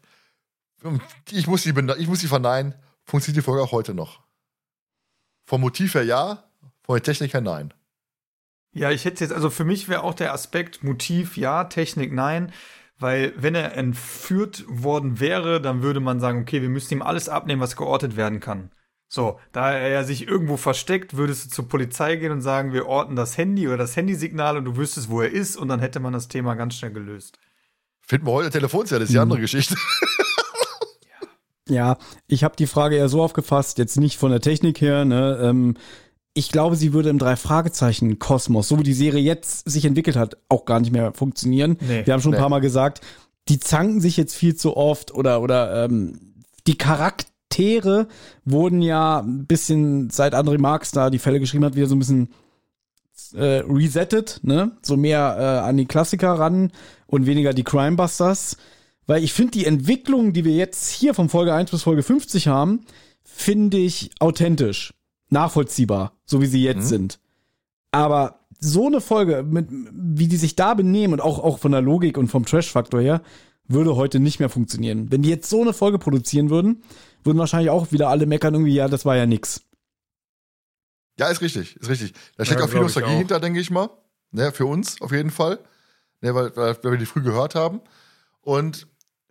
ich 1.31 1.47
muss 1.47 1.62
sie, 1.62 1.74
ich 1.98 2.08
muss 2.08 2.20
sie 2.20 2.28
verneinen. 2.28 2.74
Funktioniert 3.05 3.42
die 3.42 3.44
Folge 3.44 3.62
auch 3.62 3.73
heute 3.73 3.94
noch? 3.94 4.20
Vom 5.44 5.60
Motiv 5.62 5.94
her 5.94 6.05
ja, 6.05 6.44
von 6.82 6.97
der 6.97 7.02
Technik 7.02 7.32
her 7.32 7.40
nein. 7.40 7.73
Ja, 8.73 8.90
ich 8.90 9.05
hätte 9.05 9.24
jetzt, 9.24 9.32
also 9.32 9.50
für 9.50 9.65
mich 9.65 9.89
wäre 9.89 10.05
auch 10.05 10.15
der 10.15 10.32
Aspekt 10.32 10.84
Motiv 10.84 11.36
ja, 11.36 11.65
Technik 11.65 12.12
nein. 12.12 12.52
Weil 12.98 13.32
wenn 13.36 13.55
er 13.55 13.76
entführt 13.76 14.65
worden 14.66 15.20
wäre, 15.20 15.60
dann 15.60 15.82
würde 15.82 16.00
man 16.00 16.18
sagen, 16.18 16.42
okay, 16.42 16.62
wir 16.62 16.68
müssen 16.68 16.94
ihm 16.94 17.02
alles 17.02 17.28
abnehmen, 17.28 17.60
was 17.62 17.76
geortet 17.76 18.16
werden 18.16 18.40
kann. 18.40 18.73
So, 19.07 19.39
da 19.52 19.73
er 19.73 20.05
sich 20.05 20.26
irgendwo 20.26 20.57
versteckt, 20.57 21.16
würdest 21.16 21.47
du 21.47 21.50
zur 21.50 21.68
Polizei 21.68 22.16
gehen 22.16 22.32
und 22.32 22.42
sagen, 22.42 22.73
wir 22.73 22.86
orten 22.86 23.16
das 23.16 23.39
Handy 23.39 23.68
oder 23.68 23.78
das 23.78 23.97
Handysignal 23.97 24.57
und 24.58 24.65
du 24.65 24.76
wüsstest, 24.76 25.08
wo 25.08 25.23
er 25.23 25.31
ist 25.31 25.57
und 25.57 25.68
dann 25.68 25.81
hätte 25.81 26.00
man 26.00 26.12
das 26.12 26.28
Thema 26.28 26.55
ganz 26.55 26.74
schnell 26.74 26.92
gelöst. 26.92 27.39
Finden 28.00 28.26
wir 28.26 28.32
heute 28.32 28.50
Telefonzelle, 28.50 29.00
das 29.00 29.08
ist 29.08 29.15
die 29.15 29.18
andere 29.18 29.40
Geschichte. 29.40 29.76
Ja, 31.68 31.98
ich 32.26 32.44
habe 32.44 32.56
die 32.56 32.66
Frage 32.66 32.97
eher 32.97 33.08
so 33.08 33.22
aufgefasst, 33.22 33.78
jetzt 33.78 33.98
nicht 33.98 34.16
von 34.16 34.30
der 34.30 34.40
Technik 34.40 34.80
her, 34.80 35.05
ne, 35.05 35.38
ähm, 35.42 35.74
ich 36.34 36.52
glaube, 36.52 36.76
sie 36.76 36.92
würde 36.92 37.08
im 37.08 37.18
Drei-Fragezeichen-Kosmos, 37.18 38.68
so 38.68 38.78
wie 38.78 38.84
die 38.84 38.92
Serie 38.92 39.20
jetzt 39.20 39.68
sich 39.68 39.84
entwickelt 39.84 40.16
hat, 40.16 40.36
auch 40.48 40.66
gar 40.66 40.78
nicht 40.78 40.92
mehr 40.92 41.12
funktionieren. 41.12 41.76
Nee, 41.80 42.06
Wir 42.06 42.14
haben 42.14 42.20
schon 42.20 42.32
ein 42.32 42.36
nee. 42.36 42.40
paar 42.40 42.48
Mal 42.48 42.60
gesagt, 42.60 43.00
die 43.48 43.58
zanken 43.58 44.00
sich 44.00 44.16
jetzt 44.16 44.36
viel 44.36 44.55
zu 44.55 44.76
oft 44.76 45.12
oder, 45.12 45.42
oder 45.42 45.84
ähm, 45.84 46.20
die 46.68 46.78
Charaktere 46.78 48.06
wurden 48.44 48.82
ja 48.82 49.18
ein 49.18 49.47
bisschen, 49.47 50.10
seit 50.10 50.34
André 50.34 50.60
Marx 50.60 50.92
da 50.92 51.10
die 51.10 51.18
Fälle 51.18 51.40
geschrieben 51.40 51.64
hat, 51.64 51.74
wieder 51.74 51.88
so 51.88 51.97
ein 51.97 51.98
bisschen 51.98 52.28
äh, 53.34 53.62
resettet, 53.68 54.40
ne? 54.42 54.72
So 54.82 54.97
mehr 54.97 55.36
äh, 55.38 55.68
an 55.68 55.76
die 55.76 55.86
Klassiker 55.86 56.34
ran 56.34 56.70
und 57.06 57.26
weniger 57.26 57.52
die 57.52 57.64
Crimebusters. 57.64 58.58
Weil 59.08 59.24
ich 59.24 59.32
finde, 59.32 59.52
die 59.52 59.64
Entwicklung, 59.64 60.32
die 60.34 60.44
wir 60.44 60.52
jetzt 60.54 60.90
hier 60.90 61.14
von 61.14 61.28
Folge 61.30 61.54
1 61.54 61.70
bis 61.70 61.82
Folge 61.82 62.02
50 62.02 62.46
haben, 62.46 62.84
finde 63.24 63.78
ich 63.78 64.10
authentisch, 64.20 64.92
nachvollziehbar, 65.30 66.12
so 66.26 66.42
wie 66.42 66.46
sie 66.46 66.62
jetzt 66.62 66.88
sind. 66.88 67.18
Aber 67.90 68.40
so 68.60 68.86
eine 68.86 69.00
Folge, 69.00 69.42
mit, 69.42 69.68
wie 69.70 70.28
die 70.28 70.36
sich 70.36 70.56
da 70.56 70.74
benehmen 70.74 71.14
und 71.14 71.20
auch, 71.22 71.38
auch 71.38 71.58
von 71.58 71.72
der 71.72 71.80
Logik 71.80 72.18
und 72.18 72.28
vom 72.28 72.44
Trash-Faktor 72.44 73.00
her, 73.00 73.22
würde 73.66 73.96
heute 73.96 74.20
nicht 74.20 74.40
mehr 74.40 74.50
funktionieren. 74.50 75.10
Wenn 75.10 75.22
die 75.22 75.30
jetzt 75.30 75.48
so 75.48 75.62
eine 75.62 75.72
Folge 75.72 75.98
produzieren 75.98 76.50
würden, 76.50 76.82
würden 77.24 77.38
wahrscheinlich 77.38 77.70
auch 77.70 77.92
wieder 77.92 78.08
alle 78.10 78.26
meckern 78.26 78.54
irgendwie, 78.54 78.74
ja, 78.74 78.88
das 78.88 79.06
war 79.06 79.16
ja 79.16 79.24
nix. 79.24 79.62
Ja, 81.18 81.28
ist 81.28 81.40
richtig, 81.40 81.76
ist 81.76 81.88
richtig. 81.88 82.12
Da 82.36 82.44
steckt 82.44 82.60
Ja, 82.60 82.66
auch 82.66 82.70
viel 82.70 82.80
Nostalgie 82.80 83.14
auch. 83.14 83.18
hinter, 83.18 83.40
denke 83.40 83.58
ich 83.60 83.70
mal. 83.70 83.88
Ne, 84.32 84.52
für 84.52 84.66
uns 84.66 85.00
auf 85.00 85.12
jeden 85.12 85.30
Fall. 85.30 85.58
Ne, 86.20 86.34
weil, 86.34 86.54
weil, 86.56 86.76
weil 86.82 86.92
wir 86.92 86.98
die 86.98 87.06
früh 87.06 87.22
gehört 87.22 87.54
haben. 87.54 87.80
Und 88.42 88.86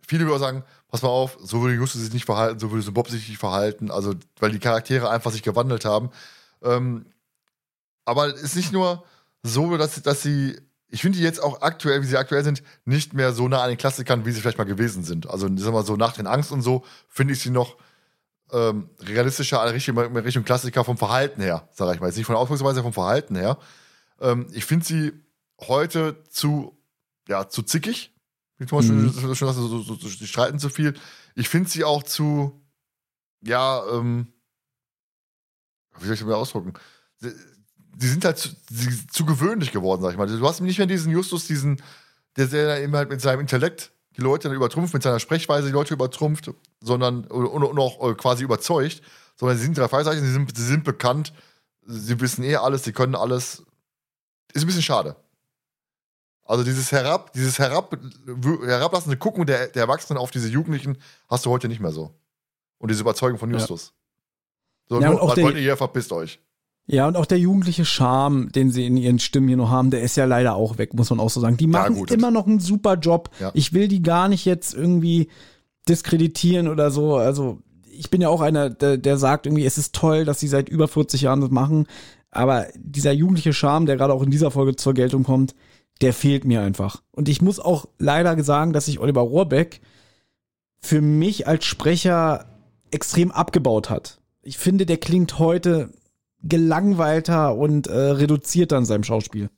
viele 0.08 0.26
würden 0.26 0.40
sagen, 0.40 0.64
pass 0.88 1.02
mal 1.02 1.08
auf, 1.08 1.38
so 1.40 1.60
würde 1.60 1.74
Justus 1.74 2.00
sich 2.00 2.12
nicht 2.12 2.24
verhalten, 2.24 2.58
so 2.58 2.70
würde 2.70 2.82
so 2.82 2.92
Bob 2.92 3.08
sich 3.08 3.28
nicht 3.28 3.38
verhalten. 3.38 3.90
Also, 3.90 4.14
weil 4.40 4.50
die 4.50 4.58
Charaktere 4.58 5.10
einfach 5.10 5.30
sich 5.30 5.42
gewandelt 5.42 5.84
haben. 5.84 6.10
Ähm, 6.62 7.06
aber 8.04 8.28
es 8.28 8.42
ist 8.42 8.56
nicht 8.56 8.72
nur 8.72 9.04
so, 9.42 9.76
dass, 9.76 10.02
dass 10.02 10.22
sie, 10.22 10.58
ich 10.88 11.02
finde 11.02 11.18
die 11.18 11.24
jetzt 11.24 11.42
auch 11.42 11.60
aktuell, 11.60 12.00
wie 12.02 12.06
sie 12.06 12.16
aktuell 12.16 12.42
sind, 12.42 12.62
nicht 12.86 13.12
mehr 13.12 13.32
so 13.32 13.48
nah 13.48 13.62
an 13.62 13.68
den 13.68 13.76
Klassikern, 13.76 14.24
wie 14.24 14.32
sie 14.32 14.40
vielleicht 14.40 14.58
mal 14.58 14.64
gewesen 14.64 15.04
sind. 15.04 15.28
Also, 15.28 15.46
ich 15.46 15.60
sag 15.60 15.72
mal 15.72 15.84
so, 15.84 15.96
nach 15.96 16.14
den 16.14 16.26
Angst 16.26 16.50
und 16.50 16.62
so, 16.62 16.84
finde 17.08 17.34
ich 17.34 17.40
sie 17.40 17.50
noch 17.50 17.76
ähm, 18.50 18.88
realistischer 19.00 19.62
in 19.66 19.72
Richtung, 19.72 19.98
in 19.98 20.16
Richtung 20.16 20.44
Klassiker 20.44 20.84
vom 20.84 20.96
Verhalten 20.96 21.42
her, 21.42 21.68
sage 21.72 21.94
ich 21.94 22.00
mal. 22.00 22.06
Jetzt 22.06 22.16
nicht 22.16 22.26
von 22.26 22.34
der 22.34 22.40
Ausdrucksweise, 22.40 22.82
vom 22.82 22.94
Verhalten 22.94 23.36
her. 23.36 23.58
Ähm, 24.20 24.46
ich 24.52 24.64
finde 24.64 24.86
sie 24.86 25.12
heute 25.60 26.24
zu, 26.30 26.78
ja, 27.28 27.48
zu 27.50 27.62
zickig. 27.62 28.14
Wie 28.58 28.66
Thomas 28.66 28.86
Mhm. 28.86 29.12
schon, 29.12 29.34
schon 29.34 29.48
sagte, 29.48 29.62
so, 29.62 29.82
so, 29.82 29.94
so, 29.94 30.08
die 30.08 30.26
streiten 30.26 30.58
zu 30.58 30.68
viel. 30.68 30.94
Ich 31.34 31.48
finde 31.48 31.70
sie 31.70 31.84
auch 31.84 32.02
zu, 32.02 32.60
ja, 33.42 33.84
ähm, 33.92 34.32
wie 35.98 36.04
soll 36.04 36.14
ich 36.14 36.20
das 36.20 36.28
mal 36.28 36.34
ausdrücken? 36.34 36.74
Sie, 37.18 37.30
sie 37.98 38.08
sind 38.08 38.24
halt 38.24 38.38
zu, 38.38 38.50
sie, 38.70 39.06
zu 39.06 39.24
gewöhnlich 39.24 39.72
geworden, 39.72 40.02
sag 40.02 40.10
ich 40.12 40.16
mal. 40.18 40.26
Du 40.26 40.46
hast 40.46 40.60
nicht 40.60 40.78
mehr 40.78 40.86
diesen 40.86 41.12
Justus, 41.12 41.46
diesen, 41.46 41.80
der 42.36 42.46
sehr 42.48 42.82
eben 42.82 42.94
halt 42.94 43.10
mit 43.10 43.20
seinem 43.20 43.40
Intellekt 43.40 43.92
die 44.16 44.22
Leute 44.22 44.48
dann 44.48 44.56
übertrumpft, 44.56 44.94
mit 44.94 45.02
seiner 45.04 45.20
Sprechweise 45.20 45.68
die 45.68 45.72
Leute 45.72 45.94
übertrumpft, 45.94 46.50
sondern 46.80 47.24
und, 47.26 47.46
und 47.62 47.78
auch 47.78 48.10
äh, 48.10 48.14
quasi 48.14 48.42
überzeugt, 48.42 49.00
sondern 49.36 49.56
sie 49.56 49.64
sind 49.64 49.78
drei 49.78 49.86
Fragezeichen, 49.86 50.24
sie 50.24 50.32
sind, 50.32 50.56
sie 50.56 50.66
sind 50.66 50.82
bekannt, 50.82 51.32
sie 51.86 52.18
wissen 52.20 52.42
eh 52.42 52.56
alles, 52.56 52.82
sie 52.82 52.92
können 52.92 53.14
alles. 53.14 53.62
Ist 54.52 54.64
ein 54.64 54.66
bisschen 54.66 54.82
schade. 54.82 55.14
Also 56.48 56.64
dieses 56.64 56.90
herab, 56.92 57.32
dieses 57.34 57.58
herab, 57.58 57.96
herablassende 58.64 59.16
Gucken 59.18 59.46
der, 59.46 59.68
der 59.68 59.82
Erwachsenen 59.82 60.18
auf 60.18 60.30
diese 60.30 60.48
Jugendlichen 60.48 60.96
hast 61.28 61.46
du 61.46 61.50
heute 61.50 61.68
nicht 61.68 61.80
mehr 61.80 61.92
so. 61.92 62.10
Und 62.78 62.90
diese 62.90 63.02
Überzeugung 63.02 63.38
von 63.38 63.50
Ja. 63.50 63.58
Justus. 63.58 63.92
So, 64.88 65.00
Ja, 65.00 65.08
und 65.10 65.14
nur, 65.16 65.22
auch 65.22 65.34
der- 65.34 65.44
wollt 65.44 65.56
ihr 65.56 65.60
hier, 65.62 65.76
verpisst 65.76 66.10
euch. 66.12 66.40
Ja, 66.86 67.06
und 67.06 67.16
auch 67.18 67.26
der 67.26 67.38
jugendliche 67.38 67.84
Charme, 67.84 68.50
den 68.50 68.70
sie 68.70 68.86
in 68.86 68.96
ihren 68.96 69.18
Stimmen 69.18 69.46
hier 69.48 69.58
noch 69.58 69.68
haben, 69.68 69.90
der 69.90 70.00
ist 70.00 70.16
ja 70.16 70.24
leider 70.24 70.54
auch 70.54 70.78
weg, 70.78 70.94
muss 70.94 71.10
man 71.10 71.20
auch 71.20 71.28
so 71.28 71.38
sagen. 71.38 71.58
Die 71.58 71.66
machen 71.66 71.96
gut. 71.96 72.10
immer 72.10 72.30
noch 72.30 72.46
einen 72.46 72.60
super 72.60 72.94
Job. 72.94 73.28
Ja. 73.40 73.50
Ich 73.52 73.74
will 73.74 73.88
die 73.88 74.00
gar 74.02 74.28
nicht 74.28 74.46
jetzt 74.46 74.72
irgendwie 74.72 75.28
diskreditieren 75.86 76.66
oder 76.68 76.90
so. 76.90 77.16
Also, 77.16 77.58
ich 77.90 78.08
bin 78.10 78.22
ja 78.22 78.30
auch 78.30 78.40
einer, 78.40 78.70
der, 78.70 78.96
der 78.96 79.18
sagt 79.18 79.44
irgendwie, 79.46 79.66
es 79.66 79.76
ist 79.76 79.94
toll, 79.94 80.24
dass 80.24 80.40
sie 80.40 80.48
seit 80.48 80.70
über 80.70 80.88
40 80.88 81.20
Jahren 81.22 81.42
das 81.42 81.50
machen. 81.50 81.86
Aber 82.30 82.66
dieser 82.76 83.12
jugendliche 83.12 83.52
Charme, 83.52 83.84
der 83.86 83.96
gerade 83.96 84.14
auch 84.14 84.22
in 84.22 84.30
dieser 84.30 84.50
Folge 84.50 84.76
zur 84.76 84.94
Geltung 84.94 85.24
kommt, 85.24 85.54
der 86.00 86.12
fehlt 86.12 86.44
mir 86.44 86.62
einfach. 86.62 87.02
Und 87.10 87.28
ich 87.28 87.42
muss 87.42 87.58
auch 87.58 87.86
leider 87.98 88.42
sagen, 88.42 88.72
dass 88.72 88.86
sich 88.86 89.00
Oliver 89.00 89.22
Rohrbeck 89.22 89.80
für 90.80 91.00
mich 91.00 91.46
als 91.46 91.64
Sprecher 91.64 92.46
extrem 92.90 93.30
abgebaut 93.30 93.90
hat. 93.90 94.20
Ich 94.42 94.58
finde, 94.58 94.86
der 94.86 94.98
klingt 94.98 95.38
heute 95.38 95.92
gelangweilter 96.42 97.56
und 97.56 97.88
äh, 97.88 97.96
reduzierter 97.96 98.78
in 98.78 98.84
seinem 98.84 99.02
Schauspiel. 99.02 99.50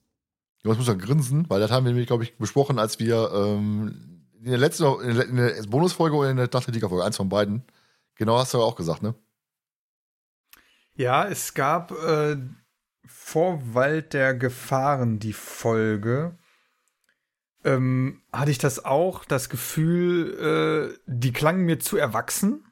Jonas 0.62 0.78
muss 0.78 0.88
ja 0.88 0.94
grinsen, 0.94 1.48
weil 1.48 1.60
das 1.60 1.70
haben 1.70 1.84
wir 1.84 1.92
nämlich, 1.92 2.06
glaube 2.06 2.24
ich, 2.24 2.36
besprochen, 2.36 2.78
als 2.78 2.98
wir 2.98 3.30
ähm, 3.34 4.26
in 4.42 4.50
der 4.50 4.58
letzten, 4.58 4.84
in 5.02 5.16
der, 5.16 5.28
in 5.28 5.36
der 5.36 5.62
Bonusfolge 5.68 6.16
oder 6.16 6.30
in 6.30 6.36
der 6.36 6.48
Nacht 6.52 6.66
der 6.66 6.74
Liga-Folge, 6.74 7.04
eins 7.04 7.16
von 7.16 7.28
beiden. 7.28 7.62
Genau 8.14 8.38
hast 8.38 8.52
du 8.52 8.58
ja 8.58 8.64
auch 8.64 8.76
gesagt, 8.76 9.02
ne? 9.02 9.14
Ja, 10.94 11.26
es 11.26 11.54
gab 11.54 11.92
äh, 11.92 12.36
vor 13.10 13.74
Wald 13.74 14.12
der 14.12 14.34
Gefahren 14.34 15.18
die 15.18 15.32
Folge. 15.32 16.38
Ähm, 17.64 18.22
hatte 18.32 18.50
ich 18.50 18.58
das 18.58 18.84
auch, 18.84 19.24
das 19.24 19.48
Gefühl, 19.48 20.94
äh, 20.96 20.98
die 21.06 21.32
klangen 21.32 21.66
mir 21.66 21.78
zu 21.78 21.96
erwachsen. 21.96 22.64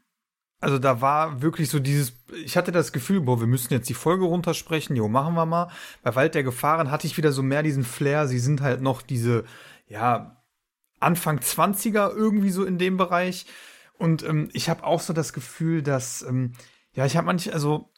Also 0.61 0.79
da 0.79 1.01
war 1.01 1.43
wirklich 1.43 1.69
so 1.69 1.79
dieses, 1.79 2.15
ich 2.45 2.57
hatte 2.57 2.73
das 2.73 2.93
Gefühl, 2.93 3.21
boah, 3.21 3.39
wir 3.41 3.47
müssen 3.47 3.73
jetzt 3.73 3.89
die 3.89 3.95
Folge 3.95 4.25
runtersprechen, 4.25 4.97
jo, 4.97 5.09
machen 5.09 5.35
wir 5.35 5.47
mal. 5.47 5.71
Bei 6.03 6.15
Wald 6.15 6.35
der 6.35 6.43
Gefahren 6.43 6.91
hatte 6.91 7.07
ich 7.07 7.17
wieder 7.17 7.33
so 7.33 7.43
mehr 7.43 7.63
diesen 7.63 7.85
Flair, 7.85 8.27
sie 8.27 8.39
sind 8.39 8.61
halt 8.61 8.81
noch 8.81 9.03
diese, 9.03 9.45
ja, 9.87 10.43
Anfang 11.01 11.39
20er 11.39 12.13
irgendwie 12.15 12.51
so 12.51 12.65
in 12.65 12.79
dem 12.79 12.97
Bereich. 12.97 13.47
Und 13.99 14.23
ähm, 14.23 14.49
ich 14.53 14.69
habe 14.69 14.85
auch 14.85 15.01
so 15.01 15.13
das 15.13 15.33
Gefühl, 15.33 15.83
dass, 15.83 16.23
ähm, 16.23 16.53
ja, 16.93 17.07
ich 17.07 17.17
habe 17.17 17.27
manch, 17.27 17.53
also 17.53 17.91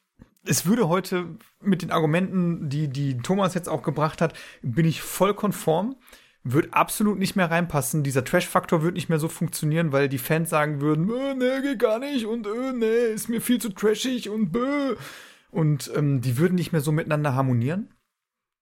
es 0.45 0.67
würde 0.67 0.89
heute 0.89 1.37
mit 1.61 1.83
den 1.83 1.91
Argumenten, 1.91 2.69
die, 2.69 2.89
die 2.89 3.19
Thomas 3.19 3.55
jetzt 3.55 3.69
auch 3.69 3.83
gebracht 3.83 4.21
hat, 4.21 4.35
bin 4.63 4.87
ich 4.87 5.03
voll 5.03 5.35
konform. 5.35 5.97
Wird 6.43 6.73
absolut 6.73 7.19
nicht 7.19 7.37
mehr 7.37 7.51
reinpassen. 7.51 8.03
Dieser 8.03 8.25
Trash-Faktor 8.25 8.83
wird 8.83 8.95
nicht 8.95 9.11
mehr 9.11 9.19
so 9.19 9.29
funktionieren, 9.29 9.93
weil 9.93 10.09
die 10.09 10.17
Fans 10.17 10.49
sagen 10.49 10.81
würden, 10.81 11.11
äh, 11.11 11.35
nee, 11.35 11.61
geht 11.61 11.79
gar 11.79 11.99
nicht 11.99 12.25
und 12.25 12.47
äh, 12.47 12.73
nee, 12.73 13.13
ist 13.13 13.29
mir 13.29 13.43
viel 13.43 13.61
zu 13.61 13.69
trashig 13.69 14.31
und 14.31 14.51
bö. 14.51 14.97
Und 15.51 15.91
ähm, 15.95 16.23
die 16.23 16.39
würden 16.39 16.55
nicht 16.55 16.73
mehr 16.73 16.81
so 16.81 16.93
miteinander 16.93 17.35
harmonieren. 17.35 17.91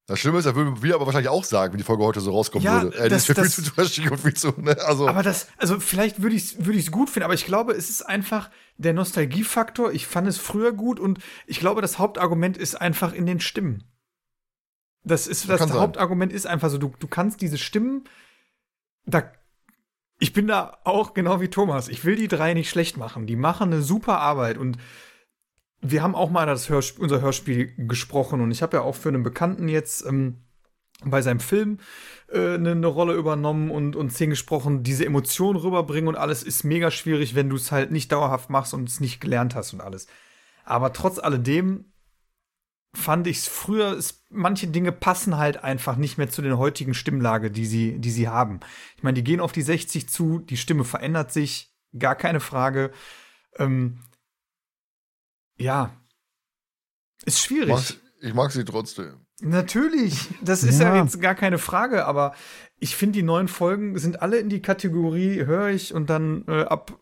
Das 0.08 0.18
Schlimme 0.20 0.38
ist, 0.38 0.46
er 0.46 0.56
würde 0.56 0.82
wir 0.82 0.94
aber 0.94 1.04
wahrscheinlich 1.04 1.28
auch 1.28 1.44
sagen, 1.44 1.72
wenn 1.74 1.78
die 1.78 1.84
Folge 1.84 2.02
heute 2.02 2.20
so 2.20 2.30
rauskommen 2.32 2.64
Ja, 2.64 2.82
würde. 2.82 2.96
Äh, 2.96 3.08
das- 3.10 3.26
das, 3.26 3.36
das- 3.36 3.54
viel 3.54 3.64
zu 3.64 3.70
trashig 3.74 4.10
und 4.10 4.18
viel 4.18 4.32
zu, 4.32 4.52
ne? 4.56 4.74
Also, 4.86 5.06
Aber 5.06 5.22
das, 5.22 5.48
also 5.58 5.78
vielleicht 5.80 6.22
würde 6.22 6.34
ich 6.34 6.44
es 6.44 6.64
würde 6.64 6.78
ich's 6.78 6.90
gut 6.90 7.10
finden, 7.10 7.24
aber 7.24 7.34
ich 7.34 7.44
glaube, 7.44 7.74
es 7.74 7.90
ist 7.90 8.02
einfach 8.02 8.50
der 8.78 8.94
Nostalgiefaktor. 8.94 9.92
Ich 9.92 10.06
fand 10.06 10.26
es 10.26 10.38
früher 10.38 10.72
gut 10.72 10.98
und 10.98 11.18
ich 11.46 11.60
glaube, 11.60 11.82
das 11.82 11.98
Hauptargument 11.98 12.56
ist 12.56 12.74
einfach 12.80 13.12
in 13.12 13.26
den 13.26 13.38
Stimmen. 13.38 13.84
Das 15.04 15.26
ist 15.26 15.46
das 15.48 15.60
sein. 15.60 15.72
Hauptargument 15.74 16.32
ist 16.32 16.46
einfach 16.46 16.70
so, 16.70 16.78
du, 16.78 16.92
du 16.98 17.06
kannst 17.06 17.42
diese 17.42 17.58
Stimmen, 17.58 18.04
da, 19.04 19.30
ich 20.18 20.32
bin 20.32 20.46
da 20.46 20.78
auch 20.84 21.12
genau 21.12 21.40
wie 21.42 21.48
Thomas. 21.48 21.88
Ich 21.88 22.04
will 22.06 22.16
die 22.16 22.28
drei 22.28 22.54
nicht 22.54 22.70
schlecht 22.70 22.96
machen. 22.96 23.26
Die 23.26 23.36
machen 23.36 23.72
eine 23.74 23.82
super 23.82 24.20
Arbeit 24.20 24.56
und 24.56 24.78
wir 25.80 26.02
haben 26.02 26.14
auch 26.14 26.30
mal 26.30 26.46
das 26.46 26.68
Hörsp 26.68 26.98
unser 26.98 27.20
Hörspiel 27.20 27.74
gesprochen 27.86 28.40
und 28.40 28.50
ich 28.50 28.62
habe 28.62 28.78
ja 28.78 28.82
auch 28.82 28.94
für 28.94 29.08
einen 29.08 29.22
Bekannten 29.22 29.68
jetzt 29.68 30.04
ähm, 30.04 30.42
bei 31.04 31.22
seinem 31.22 31.40
Film 31.40 31.78
äh, 32.28 32.54
eine, 32.54 32.72
eine 32.72 32.86
Rolle 32.86 33.14
übernommen 33.14 33.70
und, 33.70 33.94
und 33.94 34.10
Szenen 34.10 34.30
gesprochen, 34.30 34.82
diese 34.82 35.06
Emotionen 35.06 35.58
rüberbringen 35.58 36.08
und 36.08 36.16
alles 36.16 36.42
ist 36.42 36.64
mega 36.64 36.90
schwierig, 36.90 37.34
wenn 37.34 37.48
du 37.48 37.56
es 37.56 37.70
halt 37.70 37.90
nicht 37.92 38.10
dauerhaft 38.10 38.50
machst 38.50 38.74
und 38.74 38.88
es 38.88 39.00
nicht 39.00 39.20
gelernt 39.20 39.54
hast 39.54 39.72
und 39.72 39.80
alles. 39.80 40.08
Aber 40.64 40.92
trotz 40.92 41.18
alledem 41.18 41.92
fand 42.94 43.26
ich 43.26 43.38
es 43.38 43.48
früher, 43.48 43.98
manche 44.30 44.66
Dinge 44.66 44.92
passen 44.92 45.36
halt 45.36 45.62
einfach 45.62 45.96
nicht 45.96 46.18
mehr 46.18 46.30
zu 46.30 46.42
der 46.42 46.58
heutigen 46.58 46.94
Stimmlage, 46.94 47.50
die 47.50 47.66
sie, 47.66 47.98
die 48.00 48.10
sie 48.10 48.28
haben. 48.28 48.60
Ich 48.96 49.02
meine, 49.02 49.14
die 49.14 49.24
gehen 49.24 49.40
auf 49.40 49.52
die 49.52 49.62
60 49.62 50.08
zu, 50.08 50.40
die 50.40 50.56
Stimme 50.56 50.84
verändert 50.84 51.32
sich, 51.32 51.72
gar 51.96 52.16
keine 52.16 52.40
Frage. 52.40 52.90
Ähm, 53.56 54.00
ja, 55.58 55.90
ist 57.24 57.40
schwierig. 57.40 57.68
mag, 57.68 57.82
ich 58.20 58.34
mag 58.34 58.52
sie 58.52 58.64
trotzdem. 58.64 59.14
Natürlich, 59.40 60.28
das 60.42 60.64
ist 60.64 60.80
ja. 60.80 60.94
Ja. 60.96 61.02
jetzt 61.02 61.20
gar 61.20 61.34
keine 61.34 61.58
Frage, 61.58 62.06
aber 62.06 62.34
ich 62.78 62.96
finde, 62.96 63.18
die 63.18 63.22
neuen 63.22 63.48
Folgen 63.48 63.96
sind 63.98 64.20
alle 64.22 64.38
in 64.38 64.48
die 64.48 64.60
Kategorie, 64.62 65.44
höre 65.44 65.68
ich 65.68 65.94
und 65.94 66.10
dann 66.10 66.44
äh, 66.48 66.62
ab 66.62 66.98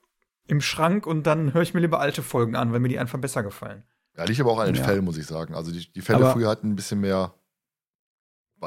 im 0.47 0.60
Schrank 0.60 1.07
und 1.07 1.26
dann 1.26 1.55
höre 1.55 1.62
ich 1.62 1.75
mir 1.75 1.81
lieber 1.81 2.01
alte 2.01 2.23
Folgen 2.23 2.55
an, 2.57 2.73
weil 2.73 2.81
mir 2.81 2.89
die 2.89 2.99
einfach 2.99 3.18
besser 3.18 3.43
gefallen. 3.43 3.85
Ja, 4.17 4.25
liegt 4.25 4.41
aber 4.41 4.52
auch 4.52 4.59
an 4.59 4.67
den 4.67 4.76
Ja. 4.76 4.85
Fällen, 4.85 5.05
muss 5.05 5.17
ich 5.18 5.26
sagen. 5.26 5.55
Also 5.55 5.73
die, 5.73 5.91
die 5.93 6.01
Fälle 6.01 6.18
Aber- 6.25 6.33
früher 6.33 6.49
hatten 6.49 6.70
ein 6.70 6.76
bisschen 6.76 7.01
mehr. 7.01 7.35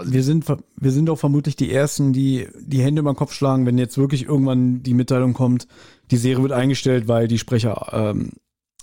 Wir 0.06 0.24
sind, 0.24 0.46
wir 0.48 0.92
sind 0.92 1.10
auch 1.10 1.16
vermutlich 1.18 1.56
die 1.56 1.72
Ersten, 1.74 2.14
die 2.14 2.48
die 2.60 2.82
Hände 2.82 3.00
über 3.02 3.12
den 3.12 3.18
Kopf 3.18 3.34
schlagen, 3.34 3.66
wenn 3.66 3.80
jetzt 3.80 3.98
wirklich 3.98 4.26
irgendwann 4.26 4.84
die 4.84 4.94
Mitteilung 4.94 5.34
kommt, 5.34 5.68
die 6.12 6.18
Serie 6.18 6.44
wird 6.44 6.52
eingestellt, 6.52 7.08
weil 7.08 7.28
die 7.28 7.40
Sprecher 7.40 7.90
ähm, 7.92 8.34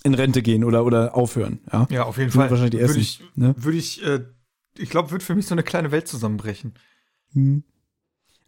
in 0.06 0.14
Rente 0.14 0.42
gehen 0.42 0.64
oder, 0.64 0.84
oder 0.84 1.14
aufhören. 1.14 1.60
Ja, 1.72 1.86
Ja, 1.90 2.02
auf 2.04 2.18
jeden 2.18 2.30
Fall. 2.30 2.50
wahrscheinlich 2.50 2.72
die 2.72 2.78
Würde 2.78 2.94
Ersten, 2.94 3.00
ich, 3.00 3.22
ne? 3.34 3.54
würde 3.58 3.78
ich, 3.78 4.04
äh, 4.04 4.20
ich 4.78 4.90
glaube, 4.90 5.10
würde 5.10 5.24
für 5.24 5.34
mich 5.34 5.46
so 5.46 5.54
eine 5.54 5.62
kleine 5.62 5.90
Welt 5.90 6.08
zusammenbrechen. 6.08 6.74
Hm. 7.32 7.64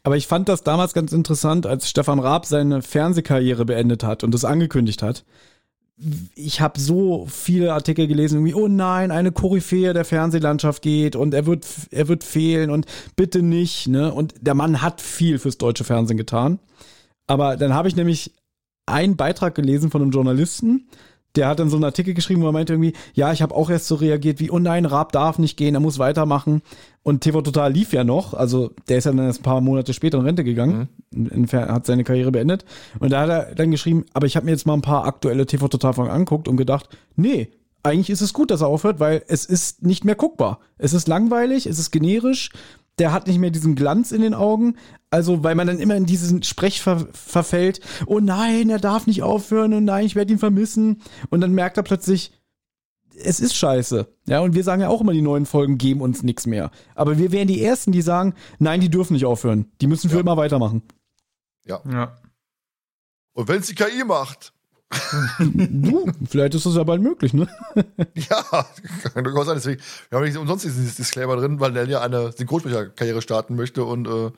Aber 0.02 0.16
ich 0.16 0.26
fand 0.26 0.48
das 0.48 0.62
damals 0.62 0.94
ganz 0.94 1.12
interessant, 1.12 1.66
als 1.66 1.90
Stefan 1.90 2.18
Raab 2.18 2.46
seine 2.46 2.80
Fernsehkarriere 2.80 3.64
beendet 3.64 4.04
hat 4.04 4.24
und 4.24 4.32
das 4.32 4.44
angekündigt 4.44 5.02
hat. 5.02 5.24
Ich 6.36 6.60
habe 6.60 6.78
so 6.78 7.26
viele 7.28 7.72
Artikel 7.74 8.06
gelesen, 8.06 8.36
irgendwie, 8.36 8.54
oh 8.54 8.68
nein, 8.68 9.10
eine 9.10 9.32
Koryphäe 9.32 9.92
der 9.92 10.04
Fernsehlandschaft 10.04 10.80
geht 10.80 11.16
und 11.16 11.34
er 11.34 11.44
wird, 11.44 11.66
er 11.90 12.06
wird 12.06 12.22
fehlen 12.22 12.70
und 12.70 12.86
bitte 13.16 13.42
nicht, 13.42 13.88
ne? 13.88 14.14
Und 14.14 14.34
der 14.40 14.54
Mann 14.54 14.80
hat 14.80 15.00
viel 15.00 15.40
fürs 15.40 15.58
deutsche 15.58 15.82
Fernsehen 15.82 16.16
getan. 16.16 16.60
Aber 17.26 17.56
dann 17.56 17.74
habe 17.74 17.88
ich 17.88 17.96
nämlich 17.96 18.32
einen 18.86 19.16
Beitrag 19.16 19.54
gelesen 19.54 19.90
von 19.90 20.00
einem 20.00 20.12
Journalisten, 20.12 20.88
der 21.36 21.46
hat 21.48 21.60
dann 21.60 21.68
so 21.70 21.76
einen 21.76 21.84
Artikel 21.84 22.14
geschrieben, 22.14 22.42
wo 22.42 22.46
er 22.46 22.52
meinte 22.52 22.72
irgendwie, 22.72 22.94
ja, 23.14 23.32
ich 23.32 23.42
habe 23.42 23.54
auch 23.54 23.70
erst 23.70 23.86
so 23.86 23.94
reagiert 23.94 24.40
wie, 24.40 24.50
oh 24.50 24.58
nein, 24.58 24.86
Raab 24.86 25.12
darf 25.12 25.38
nicht 25.38 25.56
gehen, 25.56 25.74
er 25.74 25.80
muss 25.80 25.98
weitermachen. 25.98 26.62
Und 27.02 27.20
TV 27.22 27.42
Total 27.42 27.72
lief 27.72 27.92
ja 27.92 28.04
noch, 28.04 28.34
also 28.34 28.70
der 28.88 28.98
ist 28.98 29.04
ja 29.04 29.12
dann 29.12 29.26
erst 29.26 29.40
ein 29.40 29.44
paar 29.44 29.60
Monate 29.60 29.94
später 29.94 30.18
in 30.18 30.24
Rente 30.24 30.44
gegangen, 30.44 30.88
Fer- 31.46 31.68
hat 31.68 31.86
seine 31.86 32.04
Karriere 32.04 32.32
beendet. 32.32 32.64
Und 32.98 33.12
da 33.12 33.20
hat 33.20 33.28
er 33.30 33.54
dann 33.54 33.70
geschrieben, 33.70 34.04
aber 34.12 34.26
ich 34.26 34.36
habe 34.36 34.46
mir 34.46 34.52
jetzt 34.52 34.66
mal 34.66 34.74
ein 34.74 34.82
paar 34.82 35.04
aktuelle 35.04 35.46
TV 35.46 35.68
Total 35.68 35.92
Folgen 35.92 36.10
angeguckt 36.10 36.48
und 36.48 36.56
gedacht, 36.56 36.88
nee, 37.16 37.48
eigentlich 37.82 38.10
ist 38.10 38.20
es 38.20 38.32
gut, 38.32 38.50
dass 38.50 38.60
er 38.60 38.66
aufhört, 38.66 39.00
weil 39.00 39.22
es 39.28 39.46
ist 39.46 39.82
nicht 39.82 40.04
mehr 40.04 40.16
guckbar. 40.16 40.58
Es 40.76 40.92
ist 40.92 41.08
langweilig, 41.08 41.66
es 41.66 41.78
ist 41.78 41.90
generisch, 41.90 42.50
der 42.98 43.12
hat 43.12 43.26
nicht 43.26 43.38
mehr 43.38 43.50
diesen 43.50 43.74
Glanz 43.74 44.12
in 44.12 44.20
den 44.22 44.34
Augen. 44.34 44.76
Also, 45.10 45.42
weil 45.44 45.54
man 45.54 45.66
dann 45.66 45.78
immer 45.78 45.96
in 45.96 46.06
diesen 46.06 46.42
Sprech 46.42 46.82
ver 46.82 47.06
verfällt. 47.12 47.80
Oh 48.06 48.20
nein, 48.20 48.68
er 48.70 48.78
darf 48.78 49.06
nicht 49.06 49.22
aufhören. 49.22 49.72
Und 49.74 49.84
nein, 49.84 50.04
ich 50.06 50.14
werde 50.16 50.32
ihn 50.32 50.38
vermissen. 50.38 51.00
Und 51.30 51.40
dann 51.40 51.52
merkt 51.52 51.76
er 51.76 51.82
plötzlich, 51.82 52.32
es 53.20 53.40
ist 53.40 53.56
scheiße. 53.56 54.06
Ja, 54.28 54.40
und 54.40 54.54
wir 54.54 54.62
sagen 54.62 54.82
ja 54.82 54.88
auch 54.88 55.00
immer, 55.00 55.12
die 55.12 55.22
neuen 55.22 55.46
Folgen 55.46 55.78
geben 55.78 56.00
uns 56.02 56.22
nichts 56.22 56.46
mehr. 56.46 56.70
Aber 56.94 57.18
wir 57.18 57.32
wären 57.32 57.48
die 57.48 57.62
Ersten, 57.62 57.90
die 57.90 58.02
sagen, 58.02 58.34
nein, 58.58 58.80
die 58.80 58.90
dürfen 58.90 59.14
nicht 59.14 59.24
aufhören. 59.24 59.72
Die 59.80 59.86
müssen 59.86 60.08
für 60.10 60.16
Ja. 60.16 60.20
immer 60.20 60.36
weitermachen. 60.36 60.82
Ja. 61.64 61.80
Und 63.32 63.48
wenn 63.48 63.60
es 63.60 63.66
die 63.66 63.74
KI 63.74 64.04
macht, 64.04 64.52
Du, 65.38 66.10
vielleicht 66.28 66.54
ist 66.54 66.64
das 66.66 66.74
ja 66.74 66.82
bald 66.82 67.02
möglich, 67.02 67.34
ne? 67.34 67.46
ja, 68.14 68.66
kann 69.12 69.24
durchaus 69.24 69.46
sein. 69.46 69.56
Deswegen, 69.56 69.80
wir 70.08 70.18
haben 70.18 70.24
nicht 70.24 70.36
umsonst 70.36 70.64
diesen 70.64 70.84
Disclaimer 70.96 71.36
drin, 71.36 71.60
weil 71.60 71.72
Nell 71.72 71.90
ja 71.90 72.00
eine 72.00 72.32
Synchronsprecherkarriere 72.32 73.20
starten 73.20 73.54
möchte 73.54 73.84
und 73.84 74.08
äh, 74.08 74.30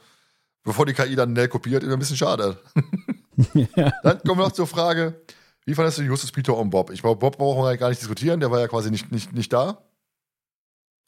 bevor 0.64 0.86
die 0.86 0.92
KI 0.92 1.14
dann 1.14 1.32
Nell 1.32 1.48
kopiert, 1.48 1.84
ist 1.84 1.92
ein 1.92 1.98
bisschen 1.98 2.16
schade. 2.16 2.58
ja. 3.54 3.92
Dann 4.02 4.18
kommen 4.22 4.40
wir 4.40 4.46
noch 4.46 4.52
zur 4.52 4.66
Frage, 4.66 5.20
wie 5.66 5.74
fandest 5.74 5.98
du 5.98 6.02
Justus, 6.02 6.32
Peter 6.32 6.56
und 6.56 6.70
Bob? 6.70 6.90
Ich 6.90 7.02
glaube, 7.02 7.18
Bob 7.18 7.38
brauchen 7.38 7.62
wir 7.62 7.76
gar 7.76 7.88
nicht 7.88 8.00
diskutieren, 8.00 8.40
der 8.40 8.50
war 8.50 8.60
ja 8.60 8.68
quasi 8.68 8.90
nicht, 8.90 9.12
nicht, 9.12 9.32
nicht 9.32 9.52
da. 9.52 9.84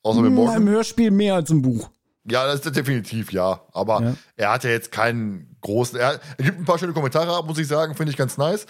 Außer 0.02 0.20
mit 0.20 0.30
Hm, 0.30 0.38
Im 0.38 0.44
Morgan. 0.44 0.68
Hörspiel 0.68 1.10
mehr 1.10 1.34
als 1.34 1.50
im 1.50 1.62
Buch. 1.62 1.90
Ja, 2.24 2.46
das 2.46 2.64
ist 2.64 2.76
definitiv 2.76 3.32
ja. 3.32 3.62
Aber 3.72 4.00
Ja. 4.02 4.14
er 4.36 4.52
hat 4.52 4.64
ja 4.64 4.70
jetzt 4.70 4.92
keinen 4.92 5.56
großen. 5.60 5.98
Er, 5.98 6.20
er 6.38 6.44
gibt 6.44 6.58
ein 6.58 6.64
paar 6.64 6.78
schöne 6.78 6.92
Kommentare 6.92 7.34
ab, 7.36 7.46
muss 7.46 7.58
ich 7.58 7.66
sagen, 7.66 7.94
finde 7.94 8.10
ich 8.12 8.16
ganz 8.16 8.36
nice. 8.38 8.66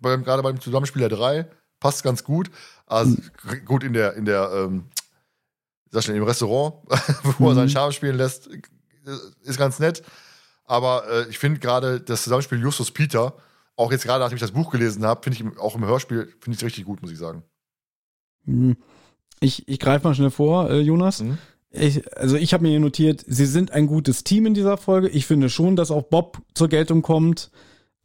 Beim, 0.00 0.24
gerade 0.24 0.42
beim 0.42 0.60
Zusammenspiel 0.60 1.00
der 1.00 1.08
drei 1.16 1.48
passt 1.80 2.02
ganz 2.02 2.24
gut. 2.24 2.50
Also 2.86 3.16
gut 3.64 3.84
in 3.84 3.92
der, 3.92 4.14
in 4.14 4.24
der, 4.24 4.50
ähm, 4.52 4.86
sag 5.90 6.02
schon, 6.04 6.16
im 6.16 6.24
Restaurant, 6.24 6.74
wo 7.38 7.48
er 7.50 7.54
seinen 7.54 7.66
Mhm. 7.66 7.70
Charme 7.70 7.92
spielen 7.92 8.16
lässt, 8.16 8.48
ist 9.42 9.58
ganz 9.58 9.78
nett. 9.78 10.02
Aber 10.64 11.04
äh, 11.08 11.28
ich 11.30 11.38
finde 11.38 11.60
gerade 11.60 12.00
das 12.00 12.24
Zusammenspiel 12.24 12.60
Justus 12.60 12.90
Peter, 12.90 13.34
auch 13.76 13.92
jetzt 13.92 14.04
gerade 14.04 14.20
nachdem 14.24 14.36
ich 14.36 14.42
das 14.42 14.50
Buch 14.52 14.70
gelesen 14.70 15.04
habe, 15.06 15.22
finde 15.22 15.38
ich 15.52 15.58
auch 15.58 15.76
im 15.76 15.84
Hörspiel, 15.84 16.34
finde 16.40 16.56
ich 16.58 16.64
richtig 16.64 16.84
gut, 16.84 17.00
muss 17.00 17.12
ich 17.12 17.18
sagen. 17.18 17.42
Hm. 18.44 18.76
Ich, 19.40 19.68
ich 19.68 19.78
greife 19.78 20.06
mal 20.06 20.14
schnell 20.14 20.30
vor, 20.30 20.68
äh, 20.68 20.80
Jonas. 20.80 21.20
Mhm. 21.22 21.38
Ich, 21.70 22.16
also 22.16 22.36
ich 22.36 22.54
habe 22.54 22.62
mir 22.62 22.70
hier 22.70 22.80
notiert, 22.80 23.24
sie 23.26 23.46
sind 23.46 23.72
ein 23.72 23.86
gutes 23.86 24.24
Team 24.24 24.46
in 24.46 24.54
dieser 24.54 24.76
Folge. 24.78 25.08
Ich 25.08 25.26
finde 25.26 25.50
schon, 25.50 25.76
dass 25.76 25.90
auch 25.90 26.04
Bob 26.04 26.38
zur 26.54 26.68
Geltung 26.68 27.02
kommt. 27.02 27.50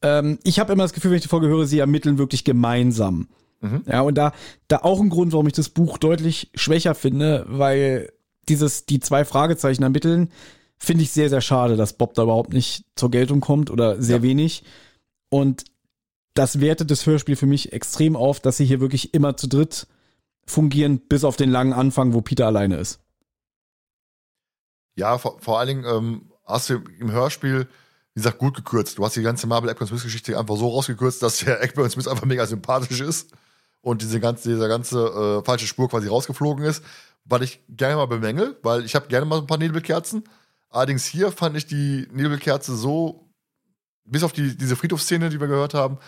Ähm, 0.01 0.37
ich 0.43 0.59
habe 0.59 0.73
immer 0.73 0.83
das 0.83 0.93
Gefühl, 0.93 1.11
wenn 1.11 1.17
ich 1.17 1.23
die 1.23 1.29
Folge 1.29 1.47
höre, 1.47 1.65
sie 1.65 1.79
ermitteln 1.79 2.17
wirklich 2.17 2.43
gemeinsam. 2.43 3.29
Mhm. 3.61 3.83
Ja, 3.87 4.01
und 4.01 4.15
da, 4.15 4.33
da 4.67 4.79
auch 4.79 4.99
ein 4.99 5.09
Grund, 5.09 5.31
warum 5.31 5.47
ich 5.47 5.53
das 5.53 5.69
Buch 5.69 5.97
deutlich 5.97 6.51
schwächer 6.55 6.93
finde, 6.93 7.45
weil 7.47 8.11
dieses, 8.49 8.85
die 8.85 8.99
zwei 8.99 9.23
Fragezeichen 9.23 9.83
ermitteln, 9.83 10.29
finde 10.77 11.03
ich 11.03 11.11
sehr, 11.11 11.29
sehr 11.29 11.39
schade, 11.39 11.77
dass 11.77 11.93
Bob 11.93 12.13
da 12.15 12.23
überhaupt 12.23 12.51
nicht 12.51 12.83
zur 12.95 13.09
Geltung 13.09 13.39
kommt 13.39 13.71
oder 13.71 14.01
sehr 14.01 14.17
Ja. 14.17 14.23
wenig. 14.23 14.63
Und 15.29 15.63
das 16.33 16.59
wertet 16.59 16.91
das 16.91 17.05
Hörspiel 17.05 17.37
für 17.37 17.45
mich 17.45 17.71
extrem 17.71 18.17
auf, 18.17 18.41
dass 18.41 18.57
sie 18.57 18.65
hier 18.65 18.81
wirklich 18.81 19.13
immer 19.13 19.37
zu 19.37 19.47
dritt 19.47 19.87
fungieren, 20.45 20.99
bis 20.99 21.23
auf 21.23 21.37
den 21.37 21.49
langen 21.49 21.71
Anfang, 21.71 22.13
wo 22.13 22.19
Peter 22.19 22.45
alleine 22.47 22.75
ist. 22.75 22.99
Ja, 24.95 25.17
vor, 25.17 25.39
vor 25.39 25.59
allen 25.59 25.67
Dingen 25.67 25.85
ähm, 25.85 26.31
hast 26.45 26.69
du 26.69 26.81
im 26.99 27.11
Hörspiel, 27.11 27.67
wie 28.13 28.19
gesagt, 28.19 28.37
gut 28.37 28.55
gekürzt. 28.55 28.97
Du 28.97 29.05
hast 29.05 29.15
die 29.15 29.21
ganze 29.21 29.47
Marvel 29.47 29.69
Eckburn 29.69 29.87
Smith 29.87 30.03
Geschichte 30.03 30.37
einfach 30.37 30.55
so 30.55 30.69
rausgekürzt, 30.69 31.21
dass 31.23 31.37
der 31.37 31.61
Eckburn 31.63 31.89
Smith 31.89 32.07
einfach 32.07 32.25
mega 32.25 32.45
sympathisch 32.45 33.01
ist 33.01 33.31
und 33.81 34.01
diese 34.01 34.19
ganze, 34.19 34.49
dieser 34.49 34.67
ganze 34.67 34.99
äh, 35.41 35.45
falsche 35.45 35.67
Spur 35.67 35.89
quasi 35.89 36.07
rausgeflogen 36.07 36.65
ist. 36.65 36.83
Was 37.25 37.41
ich 37.41 37.61
gerne 37.69 37.95
mal 37.95 38.07
bemängel, 38.07 38.57
weil 38.63 38.83
ich 38.83 38.95
habe 38.95 39.07
gerne 39.07 39.25
mal 39.25 39.35
so 39.35 39.41
ein 39.41 39.47
paar 39.47 39.57
Nebelkerzen. 39.57 40.23
Allerdings 40.69 41.05
hier 41.05 41.31
fand 41.31 41.55
ich 41.55 41.67
die 41.67 42.07
Nebelkerze 42.11 42.75
so, 42.75 43.29
bis 44.05 44.23
auf 44.23 44.33
die, 44.33 44.57
diese 44.57 44.75
Friedhofsszene, 44.75 45.29
die 45.29 45.39
wir 45.39 45.47
gehört 45.47 45.73
haben, 45.73 45.99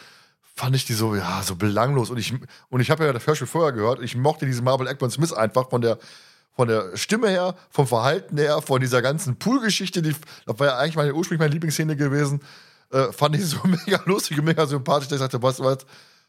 fand 0.41 0.75
ich 0.75 0.85
die 0.85 0.93
so, 0.93 1.15
ja, 1.15 1.41
so 1.43 1.55
belanglos. 1.55 2.09
Und 2.09 2.17
ich, 2.17 2.33
und 2.69 2.79
ich 2.79 2.89
habe 2.89 3.05
ja 3.05 3.13
das 3.13 3.27
Hörspiel 3.27 3.47
vorher 3.47 3.73
gehört. 3.73 4.01
Ich 4.01 4.15
mochte 4.15 4.45
diese 4.45 4.61
Marvel 4.61 4.87
Eckburn 4.87 5.11
Smith 5.11 5.33
einfach 5.33 5.69
von 5.69 5.81
der, 5.81 5.99
von 6.55 6.67
der 6.67 6.95
Stimme 6.95 7.29
her, 7.29 7.55
vom 7.69 7.85
Verhalten 7.85 8.37
her, 8.37 8.61
von 8.61 8.79
dieser 8.79 9.01
ganzen 9.01 9.37
Pool-Geschichte, 9.37 10.01
die, 10.01 10.15
das 10.45 10.59
war 10.59 10.67
ja 10.67 10.77
eigentlich 10.77 10.95
meine, 10.95 11.13
ursprünglich 11.13 11.39
meine 11.39 11.53
Lieblingsszene 11.53 11.95
gewesen, 11.95 12.41
äh, 12.91 13.11
fand 13.11 13.35
ich 13.35 13.45
so 13.45 13.59
mega 13.63 14.01
lustig 14.05 14.39
und 14.39 14.45
mega 14.45 14.65
sympathisch, 14.65 15.09
dass 15.09 15.19
ich 15.19 15.25
dachte, 15.25 15.43
was, 15.43 15.59
was, 15.59 15.85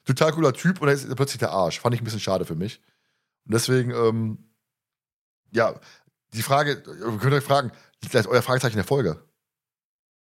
total 0.06 0.32
cooler 0.32 0.52
Typ 0.52 0.80
und 0.80 0.86
dann 0.86 0.96
ist 0.96 1.14
plötzlich 1.14 1.38
der 1.38 1.50
Arsch. 1.50 1.80
Fand 1.80 1.94
ich 1.94 2.00
ein 2.00 2.04
bisschen 2.04 2.20
schade 2.20 2.44
für 2.44 2.54
mich. 2.54 2.80
Und 3.44 3.54
deswegen, 3.54 3.90
ähm, 3.90 4.38
ja, 5.52 5.74
die 6.32 6.42
Frage, 6.42 6.82
ihr 6.86 7.18
könnt 7.18 7.34
euch 7.34 7.44
fragen, 7.44 7.70
liegt 8.02 8.12
vielleicht 8.12 8.28
euer 8.28 8.42
Fragezeichen 8.42 8.74
in 8.74 8.78
der 8.78 8.84
Folge? 8.84 9.22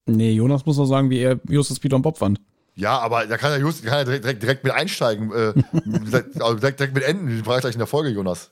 Nee, 0.06 0.32
Jonas 0.32 0.66
muss 0.66 0.78
noch 0.78 0.86
sagen, 0.86 1.10
wie 1.10 1.20
er 1.20 1.40
Justus, 1.48 1.80
Peter 1.80 1.96
und 1.96 2.02
Bob 2.02 2.18
fand. 2.18 2.40
Ja, 2.76 2.98
aber 3.00 3.26
da 3.28 3.38
kann 3.38 3.52
er, 3.52 3.60
just, 3.60 3.84
kann 3.84 4.00
er 4.00 4.06
direkt, 4.06 4.24
direkt, 4.24 4.44
direkt 4.44 4.64
mit 4.64 4.74
einsteigen, 4.74 5.32
äh, 5.32 5.54
direkt, 5.74 6.42
also 6.42 6.56
direkt, 6.56 6.80
direkt 6.80 6.96
mit 6.96 7.04
enden, 7.04 7.28
die 7.28 7.44
Fragezeichen 7.44 7.76
in 7.76 7.80
der 7.80 7.88
Folge, 7.88 8.10
Jonas. 8.10 8.52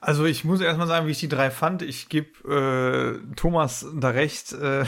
Also 0.00 0.24
ich 0.26 0.44
muss 0.44 0.60
erstmal 0.60 0.86
sagen, 0.86 1.06
wie 1.06 1.10
ich 1.10 1.20
die 1.20 1.28
drei 1.28 1.50
fand. 1.50 1.82
Ich 1.82 2.08
gebe 2.08 3.20
äh, 3.24 3.34
Thomas 3.34 3.86
da 3.94 4.10
recht. 4.10 4.52
Äh, 4.52 4.84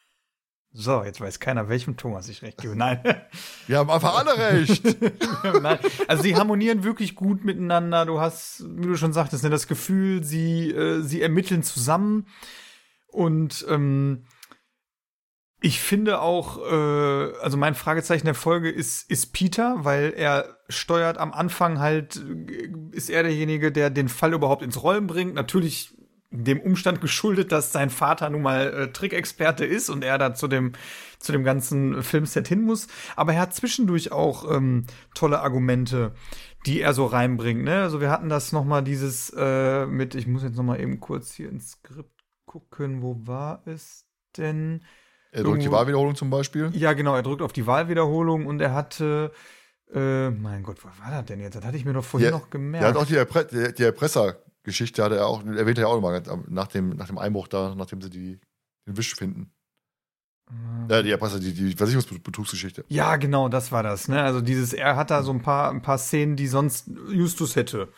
so, 0.72 1.02
jetzt 1.04 1.20
weiß 1.20 1.38
keiner, 1.38 1.68
welchem 1.68 1.96
Thomas 1.96 2.28
ich 2.28 2.42
recht 2.42 2.58
gebe. 2.58 2.74
Nein. 2.74 3.00
Wir 3.66 3.78
haben 3.78 3.90
einfach 3.90 4.16
alle 4.16 4.36
recht. 4.38 4.84
Nein. 5.62 5.78
Also 6.06 6.22
sie 6.22 6.36
harmonieren 6.36 6.82
wirklich 6.82 7.14
gut 7.14 7.44
miteinander. 7.44 8.06
Du 8.06 8.20
hast, 8.20 8.64
wie 8.76 8.86
du 8.86 8.96
schon 8.96 9.12
sagtest, 9.12 9.44
ne, 9.44 9.50
das 9.50 9.68
Gefühl, 9.68 10.24
sie, 10.24 10.70
äh, 10.70 11.02
sie 11.02 11.20
ermitteln 11.20 11.62
zusammen. 11.62 12.26
Und 13.08 13.66
ähm, 13.68 14.24
ich 15.60 15.80
finde 15.80 16.20
auch, 16.20 16.58
äh, 16.58 17.32
also 17.42 17.56
mein 17.56 17.74
Fragezeichen 17.74 18.26
der 18.26 18.34
Folge 18.34 18.70
ist, 18.70 19.10
ist 19.10 19.32
Peter, 19.32 19.76
weil 19.80 20.12
er 20.16 20.56
steuert 20.68 21.18
am 21.18 21.32
Anfang 21.32 21.80
halt, 21.80 22.16
äh, 22.16 22.70
ist 22.92 23.10
er 23.10 23.24
derjenige, 23.24 23.72
der 23.72 23.90
den 23.90 24.08
Fall 24.08 24.34
überhaupt 24.34 24.62
ins 24.62 24.82
Rollen 24.82 25.06
bringt. 25.06 25.34
Natürlich 25.34 25.94
dem 26.30 26.60
Umstand 26.60 27.00
geschuldet, 27.00 27.50
dass 27.52 27.72
sein 27.72 27.90
Vater 27.90 28.30
nun 28.30 28.42
mal 28.42 28.72
äh, 28.72 28.92
Trickexperte 28.92 29.64
ist 29.64 29.88
und 29.88 30.04
er 30.04 30.18
da 30.18 30.34
zu 30.34 30.46
dem, 30.46 30.72
zu 31.18 31.32
dem 31.32 31.42
ganzen 31.42 32.02
Filmset 32.02 32.46
hin 32.46 32.62
muss. 32.62 32.86
Aber 33.16 33.32
er 33.32 33.40
hat 33.40 33.54
zwischendurch 33.54 34.12
auch 34.12 34.48
ähm, 34.54 34.84
tolle 35.14 35.40
Argumente, 35.40 36.14
die 36.66 36.80
er 36.80 36.92
so 36.92 37.06
reinbringt. 37.06 37.64
Ne? 37.64 37.82
Also 37.82 38.00
wir 38.00 38.10
hatten 38.10 38.28
das 38.28 38.52
noch 38.52 38.64
mal 38.64 38.82
dieses 38.82 39.32
äh, 39.36 39.86
mit, 39.86 40.14
ich 40.14 40.26
muss 40.26 40.42
jetzt 40.42 40.56
noch 40.56 40.64
mal 40.64 40.80
eben 40.80 41.00
kurz 41.00 41.32
hier 41.32 41.48
ins 41.48 41.72
Skript 41.72 42.22
gucken, 42.46 43.02
wo 43.02 43.26
war 43.26 43.62
es 43.66 44.06
denn? 44.36 44.82
Er 45.30 45.42
drückt 45.42 45.62
die 45.62 45.70
Wahlwiederholung 45.70 46.14
zum 46.16 46.30
Beispiel. 46.30 46.70
Ja, 46.72 46.92
genau, 46.94 47.14
er 47.14 47.22
drückt 47.22 47.42
auf 47.42 47.52
die 47.52 47.66
Wahlwiederholung 47.66 48.46
und 48.46 48.60
er 48.60 48.72
hatte, 48.72 49.32
äh, 49.92 50.30
mein 50.30 50.62
Gott, 50.62 50.84
was 50.84 50.98
war 51.00 51.10
das 51.10 51.26
denn 51.26 51.40
jetzt? 51.40 51.54
Das 51.54 51.64
hatte 51.64 51.76
ich 51.76 51.84
mir 51.84 51.92
doch 51.92 52.04
vorhin 52.04 52.30
Ja, 52.30 52.36
noch 52.36 52.50
gemerkt. 52.50 52.84
Er 52.84 52.88
hat 52.90 52.96
auch 52.96 53.06
die, 53.06 53.16
Erpre 53.16 53.46
die, 53.46 53.74
die 53.74 53.82
Erpresser-Geschichte, 53.82 55.04
hat 55.04 55.12
er 55.12 55.26
auch, 55.26 55.44
erwähnt 55.44 55.78
er 55.78 55.82
ja 55.82 55.88
auch 55.88 55.94
nochmal 55.94 56.22
nach 56.48 56.68
dem, 56.68 56.90
nach 56.90 57.08
dem 57.08 57.18
Einbruch 57.18 57.48
da, 57.48 57.74
nachdem 57.74 58.00
sie 58.00 58.10
die, 58.10 58.40
den 58.86 58.96
Wisch 58.96 59.14
finden. 59.14 59.52
Ja, 60.88 61.02
die, 61.02 61.10
Erpresser, 61.10 61.40
die, 61.40 61.52
die 61.52 61.74
Versicherungsbetrugsgeschichte. 61.74 62.84
Ja, 62.88 63.16
genau, 63.16 63.50
das 63.50 63.70
war 63.70 63.82
das. 63.82 64.08
Ne? 64.08 64.22
Also 64.22 64.40
dieses, 64.40 64.72
er 64.72 64.96
hat 64.96 65.10
da 65.10 65.22
so 65.22 65.30
ein 65.30 65.42
paar, 65.42 65.70
ein 65.70 65.82
paar 65.82 65.98
Szenen, 65.98 66.36
die 66.36 66.46
sonst 66.46 66.90
Justus 67.10 67.54
hätte. 67.54 67.88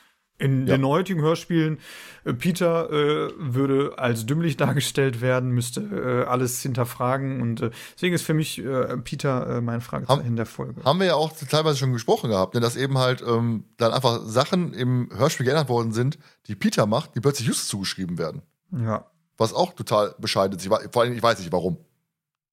In 0.40 0.66
Ja. 0.66 0.76
den 0.76 0.86
heutigen 0.86 1.20
Hörspielen, 1.20 1.78
äh, 2.24 2.32
Peter 2.32 2.90
äh, 2.90 3.30
würde 3.38 3.98
als 3.98 4.26
dümmlich 4.26 4.56
dargestellt 4.56 5.20
werden, 5.20 5.50
müsste 5.50 5.80
äh, 5.80 6.28
alles 6.28 6.62
hinterfragen 6.62 7.40
und 7.40 7.60
äh, 7.60 7.70
deswegen 7.94 8.14
ist 8.14 8.22
für 8.22 8.34
mich 8.34 8.58
äh, 8.58 8.96
Peter 8.98 9.60
mein 9.60 9.80
Fragezeichen 9.80 10.36
der 10.36 10.46
Folge. 10.46 10.82
Haben 10.84 10.98
wir 11.00 11.06
ja 11.06 11.14
auch 11.14 11.32
teilweise 11.48 11.78
schon 11.78 11.92
gesprochen 11.92 12.30
gehabt, 12.30 12.54
ne, 12.54 12.60
dass 12.60 12.76
eben 12.76 12.98
halt 12.98 13.22
ähm, 13.26 13.64
dann 13.76 13.92
einfach 13.92 14.20
Sachen 14.24 14.72
im 14.74 15.10
Hörspiel 15.14 15.44
geändert 15.44 15.68
worden 15.68 15.92
sind, 15.92 16.18
die 16.46 16.54
Peter 16.56 16.86
macht, 16.86 17.14
die 17.14 17.20
plötzlich 17.20 17.46
Justus 17.46 17.68
zugeschrieben 17.68 18.18
werden. 18.18 18.42
Ja. 18.72 19.06
Was 19.36 19.52
auch 19.54 19.72
total 19.74 20.14
bescheiden 20.18 20.56
ist. 20.58 20.64
Ich, 20.64 20.70
vor 20.92 21.02
allem, 21.02 21.12
ich 21.14 21.22
weiß 21.22 21.38
nicht 21.38 21.52
warum. 21.52 21.78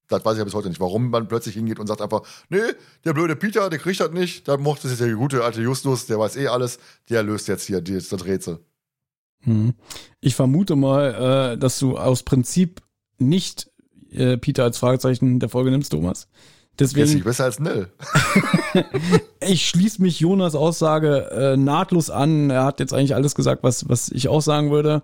Das 0.08 0.24
weiß 0.24 0.34
ich 0.34 0.38
ja 0.38 0.44
bis 0.44 0.54
heute 0.54 0.68
nicht, 0.68 0.80
warum 0.80 1.10
man 1.10 1.28
plötzlich 1.28 1.54
hingeht 1.54 1.78
und 1.78 1.86
sagt 1.86 2.00
einfach, 2.00 2.22
nee, 2.48 2.58
der 3.04 3.12
blöde 3.12 3.36
Peter, 3.36 3.70
der 3.70 3.78
kriegt 3.78 4.00
das 4.00 4.10
nicht, 4.10 4.48
da 4.48 4.56
mochte 4.56 4.86
es 4.86 4.94
jetzt 4.94 5.00
der 5.00 5.14
gute 5.14 5.44
alte 5.44 5.60
Justus, 5.60 6.06
der 6.06 6.18
weiß 6.18 6.36
eh 6.36 6.48
alles, 6.48 6.78
der 7.10 7.22
löst 7.22 7.48
jetzt 7.48 7.66
hier 7.66 7.80
das 7.80 8.24
Rätsel. 8.24 8.60
Hm. 9.42 9.74
Ich 10.20 10.34
vermute 10.34 10.76
mal, 10.76 11.52
äh, 11.54 11.58
dass 11.58 11.78
du 11.78 11.96
aus 11.96 12.22
Prinzip 12.22 12.82
nicht 13.18 13.70
äh, 14.10 14.36
Peter 14.36 14.64
als 14.64 14.78
Fragezeichen 14.78 15.38
der 15.40 15.48
Folge 15.48 15.70
nimmst, 15.70 15.92
Thomas. 15.92 16.28
Deswegen, 16.78 17.12
nicht 17.12 17.24
besser 17.24 17.44
als 17.44 17.58
Nell. 17.58 17.90
ich 19.40 19.68
schließe 19.68 20.00
mich 20.00 20.20
Jonas 20.20 20.54
Aussage 20.54 21.28
äh, 21.30 21.56
nahtlos 21.56 22.08
an. 22.08 22.50
Er 22.50 22.64
hat 22.64 22.78
jetzt 22.78 22.94
eigentlich 22.94 23.16
alles 23.16 23.34
gesagt, 23.34 23.64
was, 23.64 23.88
was 23.88 24.10
ich 24.10 24.28
auch 24.28 24.42
sagen 24.42 24.70
würde. 24.70 25.02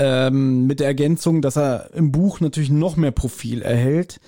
Ähm, 0.00 0.66
mit 0.66 0.80
der 0.80 0.86
Ergänzung, 0.86 1.42
dass 1.42 1.56
er 1.56 1.92
im 1.94 2.12
Buch 2.12 2.40
natürlich 2.40 2.70
noch 2.70 2.96
mehr 2.96 3.10
Profil 3.10 3.62
erhält. 3.62 4.20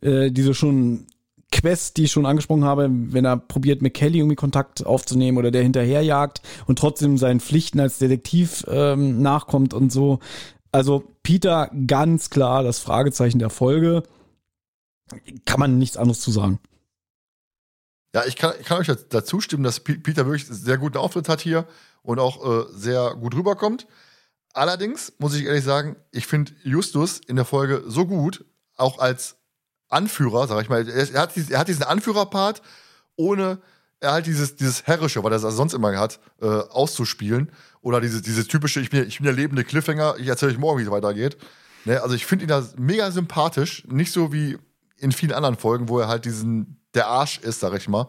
Äh, 0.00 0.30
diese 0.30 0.54
schon 0.54 1.06
Quest, 1.50 1.96
die 1.96 2.04
ich 2.04 2.12
schon 2.12 2.26
angesprochen 2.26 2.64
habe, 2.64 2.88
wenn 2.90 3.24
er 3.24 3.36
probiert, 3.38 3.80
mit 3.80 3.94
Kelly 3.94 4.18
irgendwie 4.18 4.36
Kontakt 4.36 4.84
aufzunehmen 4.84 5.38
oder 5.38 5.50
der 5.50 5.62
hinterherjagt 5.62 6.42
und 6.66 6.78
trotzdem 6.78 7.16
seinen 7.16 7.40
Pflichten 7.40 7.80
als 7.80 7.98
Detektiv 7.98 8.64
ähm, 8.68 9.22
nachkommt 9.22 9.72
und 9.72 9.90
so. 9.90 10.18
Also 10.72 11.04
Peter 11.22 11.70
ganz 11.86 12.28
klar 12.30 12.62
das 12.62 12.78
Fragezeichen 12.78 13.38
der 13.38 13.50
Folge. 13.50 14.02
Kann 15.46 15.60
man 15.60 15.78
nichts 15.78 15.96
anderes 15.96 16.20
zu 16.20 16.30
sagen. 16.30 16.58
Ja, 18.14 18.24
ich 18.26 18.36
kann, 18.36 18.52
kann 18.64 18.78
euch 18.78 18.90
dazu 19.08 19.40
stimmen, 19.40 19.64
dass 19.64 19.80
Peter 19.80 20.26
wirklich 20.26 20.46
sehr 20.46 20.76
guten 20.76 20.98
Auftritt 20.98 21.28
hat 21.28 21.40
hier 21.40 21.66
und 22.02 22.18
auch 22.18 22.44
äh, 22.44 22.64
sehr 22.72 23.14
gut 23.14 23.34
rüberkommt. 23.34 23.86
Allerdings 24.58 25.12
muss 25.18 25.36
ich 25.36 25.44
ehrlich 25.44 25.62
sagen, 25.62 25.94
ich 26.10 26.26
finde 26.26 26.50
Justus 26.64 27.20
in 27.28 27.36
der 27.36 27.44
Folge 27.44 27.84
so 27.86 28.06
gut, 28.06 28.44
auch 28.74 28.98
als 28.98 29.36
Anführer, 29.88 30.48
sag 30.48 30.60
ich 30.62 30.68
mal. 30.68 30.88
Er, 30.88 31.22
hat, 31.22 31.36
er 31.36 31.58
hat 31.60 31.68
diesen 31.68 31.84
Anführerpart, 31.84 32.60
ohne 33.14 33.58
er 34.00 34.12
halt 34.12 34.26
dieses, 34.26 34.56
dieses 34.56 34.84
Herrische, 34.88 35.22
was 35.22 35.44
er 35.44 35.52
sonst 35.52 35.74
immer 35.74 35.96
hat, 35.96 36.18
äh, 36.42 36.46
auszuspielen. 36.46 37.52
Oder 37.82 38.00
dieses 38.00 38.48
typische, 38.48 38.80
ich 38.80 38.90
bin, 38.90 39.06
ich 39.06 39.18
bin 39.18 39.26
der 39.26 39.32
lebende 39.32 39.62
Cliffhanger, 39.62 40.16
ich 40.18 40.26
erzähle 40.26 40.50
euch 40.50 40.58
morgen, 40.58 40.80
wie 40.80 40.84
es 40.84 40.90
weitergeht. 40.90 41.36
Ne, 41.84 42.02
also 42.02 42.16
ich 42.16 42.26
finde 42.26 42.46
ihn 42.46 42.48
da 42.48 42.66
mega 42.76 43.12
sympathisch, 43.12 43.86
nicht 43.86 44.10
so 44.10 44.32
wie 44.32 44.58
in 44.96 45.12
vielen 45.12 45.34
anderen 45.34 45.56
Folgen, 45.56 45.88
wo 45.88 46.00
er 46.00 46.08
halt 46.08 46.24
diesen, 46.24 46.80
der 46.94 47.06
Arsch 47.06 47.38
ist, 47.38 47.60
sag 47.60 47.76
ich 47.76 47.88
mal. 47.88 48.08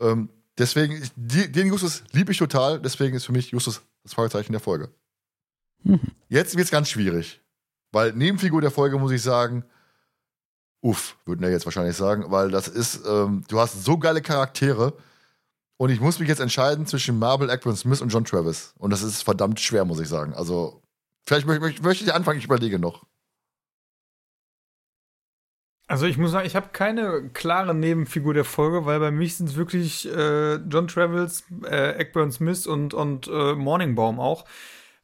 Ähm, 0.00 0.28
deswegen, 0.56 1.02
ich, 1.02 1.10
den 1.16 1.66
Justus 1.66 2.04
liebe 2.12 2.30
ich 2.30 2.38
total, 2.38 2.80
deswegen 2.80 3.16
ist 3.16 3.26
für 3.26 3.32
mich 3.32 3.50
Justus 3.50 3.80
das 4.04 4.14
Fragezeichen 4.14 4.52
der 4.52 4.60
Folge. 4.60 4.88
Mhm. 5.82 6.00
Jetzt 6.28 6.56
wird's 6.56 6.70
ganz 6.70 6.88
schwierig. 6.90 7.40
Weil 7.92 8.12
Nebenfigur 8.12 8.60
der 8.60 8.70
Folge 8.70 8.98
muss 8.98 9.12
ich 9.12 9.22
sagen, 9.22 9.64
uff, 10.80 11.16
würden 11.24 11.40
wir 11.42 11.50
jetzt 11.50 11.64
wahrscheinlich 11.64 11.96
sagen, 11.96 12.26
weil 12.28 12.50
das 12.50 12.68
ist, 12.68 13.04
ähm, 13.06 13.44
du 13.48 13.58
hast 13.58 13.84
so 13.84 13.98
geile 13.98 14.22
Charaktere 14.22 14.94
und 15.76 15.90
ich 15.90 16.00
muss 16.00 16.18
mich 16.18 16.28
jetzt 16.28 16.40
entscheiden 16.40 16.86
zwischen 16.86 17.18
Marvel, 17.18 17.50
Ackman 17.50 17.76
Smith 17.76 18.00
und 18.00 18.10
John 18.10 18.24
Travis. 18.24 18.74
Und 18.78 18.90
das 18.90 19.02
ist 19.02 19.22
verdammt 19.22 19.60
schwer, 19.60 19.84
muss 19.84 20.00
ich 20.00 20.08
sagen. 20.08 20.34
Also, 20.34 20.82
vielleicht 21.26 21.46
möchte, 21.46 21.62
möchte, 21.62 21.82
möchte 21.82 22.04
ich 22.04 22.14
anfangen, 22.14 22.38
ich 22.38 22.44
überlege 22.44 22.78
noch. 22.78 23.04
Also 25.86 26.06
ich 26.06 26.18
muss 26.18 26.30
sagen, 26.30 26.46
ich 26.46 26.54
habe 26.54 26.68
keine 26.72 27.30
klare 27.30 27.74
Nebenfigur 27.74 28.32
der 28.32 28.44
Folge, 28.44 28.86
weil 28.86 29.00
bei 29.00 29.10
mich 29.10 29.36
sind 29.36 29.48
es 29.48 29.56
wirklich 29.56 30.06
äh, 30.06 30.54
John 30.54 30.86
Travels, 30.86 31.42
äh, 31.64 31.96
Eckburn 31.96 32.30
Smith 32.30 32.68
und, 32.68 32.94
und 32.94 33.26
äh, 33.26 33.54
Morningbaum 33.56 34.20
auch. 34.20 34.44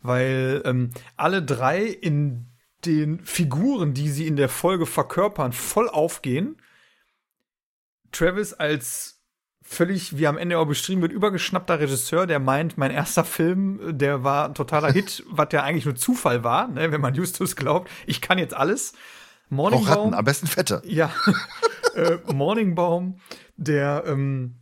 Weil 0.06 0.62
ähm, 0.64 0.90
alle 1.16 1.42
drei 1.42 1.84
in 1.84 2.46
den 2.84 3.24
Figuren, 3.24 3.94
die 3.94 4.08
sie 4.08 4.26
in 4.26 4.36
der 4.36 4.48
Folge 4.48 4.86
verkörpern, 4.86 5.52
voll 5.52 5.88
aufgehen. 5.88 6.56
Travis 8.12 8.52
als 8.54 9.16
völlig, 9.62 10.16
wie 10.16 10.26
am 10.26 10.38
Ende 10.38 10.58
auch 10.58 10.66
beschrieben 10.66 11.02
wird, 11.02 11.12
übergeschnappter 11.12 11.80
Regisseur, 11.80 12.26
der 12.26 12.38
meint, 12.38 12.78
mein 12.78 12.92
erster 12.92 13.24
Film, 13.24 13.98
der 13.98 14.22
war 14.22 14.46
ein 14.46 14.54
totaler 14.54 14.92
Hit, 14.92 15.24
was 15.30 15.48
ja 15.52 15.62
eigentlich 15.62 15.84
nur 15.84 15.96
Zufall 15.96 16.44
war, 16.44 16.68
ne, 16.68 16.92
wenn 16.92 17.00
man 17.00 17.14
Justus 17.14 17.56
glaubt, 17.56 17.90
ich 18.06 18.20
kann 18.20 18.38
jetzt 18.38 18.54
alles. 18.54 18.94
Ratten, 20.04 20.14
am 20.14 20.24
besten 20.24 20.46
Fette. 20.46 20.82
Ja, 20.84 21.12
äh, 21.94 22.18
Morningbaum, 22.32 23.20
der 23.56 24.04
ähm, 24.06 24.56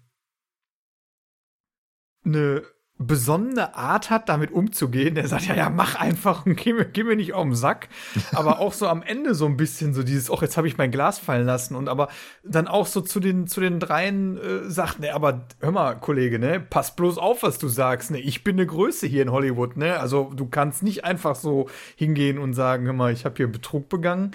eine 2.24 2.62
besondere 2.96 3.74
Art 3.74 4.10
hat, 4.10 4.28
damit 4.28 4.52
umzugehen. 4.52 5.16
Der 5.16 5.26
sagt, 5.26 5.46
ja, 5.46 5.56
ja, 5.56 5.68
mach 5.68 5.96
einfach 5.96 6.46
und 6.46 6.56
geh 6.56 6.72
mir, 6.72 6.84
geh 6.84 7.02
mir 7.02 7.16
nicht 7.16 7.32
auf 7.32 7.42
den 7.42 7.54
Sack. 7.54 7.88
Aber 8.32 8.60
auch 8.60 8.72
so 8.72 8.86
am 8.86 9.02
Ende 9.02 9.34
so 9.34 9.46
ein 9.46 9.56
bisschen 9.56 9.94
so 9.94 10.02
dieses, 10.04 10.30
ach, 10.30 10.42
jetzt 10.42 10.56
habe 10.56 10.68
ich 10.68 10.78
mein 10.78 10.92
Glas 10.92 11.18
fallen 11.18 11.46
lassen. 11.46 11.74
Und 11.74 11.88
aber 11.88 12.08
dann 12.44 12.68
auch 12.68 12.86
so 12.86 13.00
zu 13.00 13.18
den, 13.18 13.46
zu 13.48 13.60
den 13.60 13.80
dreien 13.80 14.38
äh, 14.38 14.70
sagt, 14.70 15.00
ne, 15.00 15.12
aber 15.12 15.48
hör 15.60 15.72
mal, 15.72 15.94
Kollege, 15.94 16.38
ne, 16.38 16.60
pass 16.60 16.94
bloß 16.94 17.18
auf, 17.18 17.42
was 17.42 17.58
du 17.58 17.68
sagst. 17.68 18.10
Ne, 18.12 18.20
ich 18.20 18.44
bin 18.44 18.56
eine 18.56 18.66
Größe 18.66 19.06
hier 19.06 19.22
in 19.22 19.32
Hollywood, 19.32 19.76
ne. 19.76 19.98
Also 19.98 20.32
du 20.34 20.46
kannst 20.46 20.82
nicht 20.82 21.04
einfach 21.04 21.34
so 21.34 21.68
hingehen 21.96 22.38
und 22.38 22.54
sagen, 22.54 22.86
hör 22.86 22.92
mal, 22.92 23.12
ich 23.12 23.24
habe 23.24 23.36
hier 23.36 23.48
Betrug 23.48 23.88
begangen. 23.88 24.32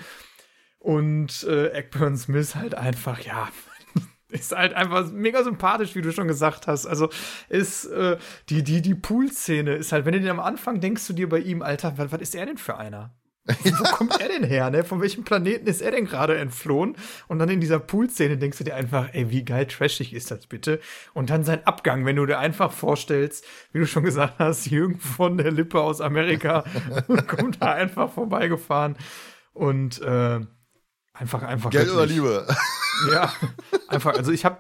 Und 0.80 1.44
äh, 1.44 1.68
Eckburn 1.70 2.18
Smith 2.18 2.56
halt 2.56 2.76
einfach, 2.76 3.20
ja, 3.22 3.50
ist 4.30 4.56
halt 4.56 4.74
einfach 4.74 5.12
mega 5.12 5.44
sympathisch, 5.44 5.96
wie 5.96 6.02
du 6.02 6.12
schon 6.12 6.28
gesagt 6.28 6.68
hast. 6.68 6.86
Also 6.86 7.10
ist 7.50 7.86
äh, 7.86 8.18
die, 8.50 8.64
die, 8.64 8.82
die 8.82 8.96
Pool-Szene 8.96 9.76
ist 9.76 9.92
halt, 9.92 10.06
wenn 10.06 10.14
du 10.14 10.20
den 10.20 10.30
am 10.30 10.40
Anfang 10.40 10.80
denkst 10.80 11.06
du 11.08 11.14
dir 11.14 11.30
bei 11.30 11.40
ihm, 11.40 11.62
Alter, 11.62 11.98
was, 11.98 12.12
was 12.12 12.22
ist 12.22 12.36
er 12.36 12.46
denn 12.46 12.58
für 12.58 12.78
einer? 12.78 13.14
Wo 13.46 13.84
kommt 13.96 14.20
er 14.22 14.28
denn 14.28 14.44
her, 14.44 14.70
ne? 14.70 14.84
Von 14.84 15.02
welchem 15.02 15.24
Planeten 15.24 15.68
ist 15.68 15.82
er 15.82 15.92
denn 15.92 16.06
gerade 16.06 16.38
entflohen? 16.38 16.96
Und 17.28 17.40
dann 17.40 17.50
in 17.50 17.60
dieser 17.60 17.80
Pool-Szene 17.80 18.38
denkst 18.38 18.60
du 18.60 18.64
dir 18.64 18.76
einfach, 18.76 19.10
ey, 19.14 19.32
wie 19.32 19.44
geil 19.44 19.66
trashig 19.66 20.14
ist 20.14 20.30
das 20.30 20.46
bitte? 20.48 20.80
Und 21.14 21.30
dann 21.30 21.44
sein 21.44 21.66
Abgang, 21.66 22.06
wenn 22.06 22.16
du 22.16 22.26
dir 22.26 22.40
einfach 22.40 22.72
vorstellst, 22.72 23.46
wie 23.72 23.80
du 23.80 23.88
schon 23.88 24.04
gesagt 24.04 24.36
hast, 24.38 24.68
Jürgen 24.68 25.00
von 25.00 25.38
der 25.38 25.52
Lippe 25.52 25.82
aus 25.82 26.02
Amerika 26.02 26.64
kommt 27.28 27.62
da 27.62 27.74
einfach 27.74 28.12
vorbeigefahren 28.12 28.96
und 29.54 30.02
äh, 30.02 30.42
einfach, 31.20 31.44
einfach. 31.44 31.70
Geld 31.70 31.90
oder 31.92 32.06
Liebe? 32.06 32.48
ja, 33.12 33.32
einfach. 33.88 34.16
Also 34.16 34.32
ich 34.32 34.46
habe 34.46 34.60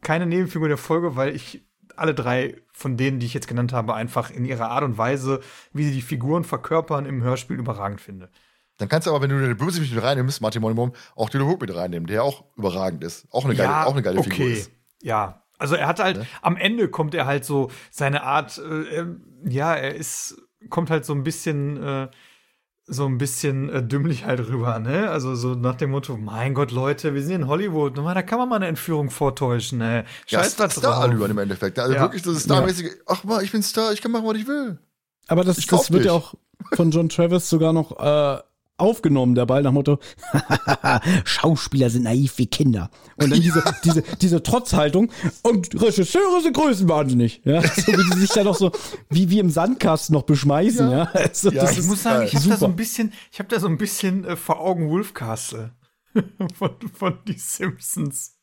keine 0.00 0.26
Nebenfigur 0.26 0.68
der 0.68 0.78
Folge, 0.78 1.16
weil 1.16 1.34
ich 1.34 1.64
alle 1.96 2.14
drei 2.14 2.56
von 2.72 2.96
denen, 2.96 3.20
die 3.20 3.26
ich 3.26 3.34
jetzt 3.34 3.48
genannt 3.48 3.72
habe, 3.72 3.94
einfach 3.94 4.30
in 4.30 4.44
ihrer 4.44 4.70
Art 4.70 4.82
und 4.82 4.98
Weise, 4.98 5.40
wie 5.72 5.84
sie 5.84 5.92
die 5.92 6.02
Figuren 6.02 6.44
verkörpern, 6.44 7.06
im 7.06 7.22
Hörspiel 7.22 7.58
überragend 7.58 8.00
finde. 8.00 8.30
Dann 8.78 8.88
kannst 8.88 9.06
du 9.06 9.10
aber, 9.10 9.22
wenn 9.22 9.30
du 9.30 9.40
den 9.40 9.56
Bösewicht 9.56 9.94
mit 9.94 10.02
reinnimmst, 10.02 10.40
Martin 10.40 10.62
Monimum, 10.62 10.92
auch 11.14 11.28
Dylan 11.28 11.46
Hook 11.46 11.60
mit 11.60 11.74
reinnehmen, 11.74 12.06
der 12.06 12.24
auch 12.24 12.44
überragend 12.56 13.04
ist. 13.04 13.26
Auch 13.30 13.44
eine 13.44 13.54
geile, 13.54 13.86
auch 13.86 13.92
eine 13.92 14.02
geile 14.02 14.22
Figur 14.22 14.46
ist. 14.46 14.72
Ja, 15.02 15.44
also 15.58 15.76
er 15.76 15.86
hat 15.86 16.00
halt, 16.00 16.16
Ne? 16.18 16.26
am 16.40 16.56
Ende 16.56 16.88
kommt 16.88 17.14
er 17.14 17.26
halt 17.26 17.44
so 17.44 17.70
seine 17.90 18.22
Art, 18.22 18.58
äh, 18.58 19.04
ja, 19.44 19.74
er 19.74 19.94
ist, 19.94 20.42
kommt 20.70 20.90
halt 20.90 21.04
so 21.04 21.12
ein 21.12 21.22
bisschen, 21.22 21.80
äh, 21.82 22.08
so 22.86 23.06
ein 23.06 23.16
bisschen 23.18 23.68
äh, 23.68 23.82
dümmlich 23.82 24.24
halt 24.24 24.40
rüber, 24.40 24.78
ne? 24.78 25.10
Also 25.10 25.34
so 25.34 25.54
nach 25.54 25.76
dem 25.76 25.90
Motto, 25.90 26.16
mein 26.16 26.52
Gott, 26.54 26.72
Leute, 26.72 27.14
wir 27.14 27.22
sind 27.22 27.42
in 27.42 27.46
Hollywood, 27.46 27.94
na, 27.96 28.12
da 28.14 28.22
kann 28.22 28.38
man 28.38 28.48
mal 28.48 28.56
eine 28.56 28.66
Entführung 28.66 29.10
vortäuschen, 29.10 29.78
ne? 29.78 30.04
Ja, 30.28 30.40
Scheiß 30.40 30.58
was 30.58 30.74
drauf. 30.74 30.84
Star-Allüren 30.94 31.30
im 31.30 31.38
Endeffekt. 31.38 31.78
Also 31.78 31.94
Ja. 31.94 32.02
wirklich 32.02 32.22
das 32.22 32.42
Starmäßige, 32.44 32.90
ach 33.06 33.24
mal, 33.24 33.42
ich 33.44 33.52
bin 33.52 33.62
Star, 33.62 33.92
ich 33.92 34.02
kann 34.02 34.10
machen, 34.10 34.26
was 34.26 34.36
ich 34.36 34.46
will. 34.46 34.78
Aber 35.28 35.44
das, 35.44 35.64
das 35.64 35.92
wird 35.92 36.04
ja 36.04 36.12
auch 36.12 36.34
von 36.74 36.90
John 36.90 37.08
Travis 37.08 37.48
sogar 37.48 37.72
noch 37.72 37.98
äh, 38.00 38.42
aufgenommen, 38.82 39.34
der 39.34 39.46
Ball 39.46 39.62
nach 39.62 39.72
Motto, 39.72 39.98
Schauspieler 41.24 41.88
sind 41.88 42.02
naiv 42.02 42.36
wie 42.36 42.46
Kinder. 42.46 42.90
Und 43.16 43.32
dann 43.32 43.40
diese, 43.40 43.62
diese, 43.84 44.02
diese 44.20 44.42
Trotzhaltung 44.42 45.10
und 45.42 45.80
Regisseure 45.80 46.42
sind 46.42 46.54
größenwahnsinnig. 46.54 47.42
Ja, 47.44 47.62
so 47.62 47.92
wie 47.92 48.14
die 48.14 48.20
sich 48.20 48.30
da 48.30 48.44
noch 48.44 48.56
so, 48.56 48.72
wie, 49.08 49.30
wie 49.30 49.38
im 49.38 49.50
Sandkasten 49.50 50.12
noch 50.12 50.24
beschmeißen. 50.24 50.90
Ja, 50.90 51.04
Also, 51.14 51.50
Ja, 51.50 51.70
Ich 51.70 51.82
muss 51.84 52.02
sagen, 52.02 52.26
ich 52.26 52.34
habe 52.34 52.48
da 52.48 52.56
so 52.56 52.66
ein 52.66 52.76
bisschen, 52.76 53.12
ich 53.30 53.38
habe 53.38 53.48
da 53.48 53.60
so 53.60 53.68
ein 53.68 53.78
bisschen 53.78 54.24
äh, 54.24 54.36
vor 54.36 54.60
Augen 54.60 54.90
Wolf 54.90 55.14
Castle 55.14 55.72
von, 56.54 56.70
von 56.92 57.18
die 57.26 57.38
Simpsons. 57.38 58.36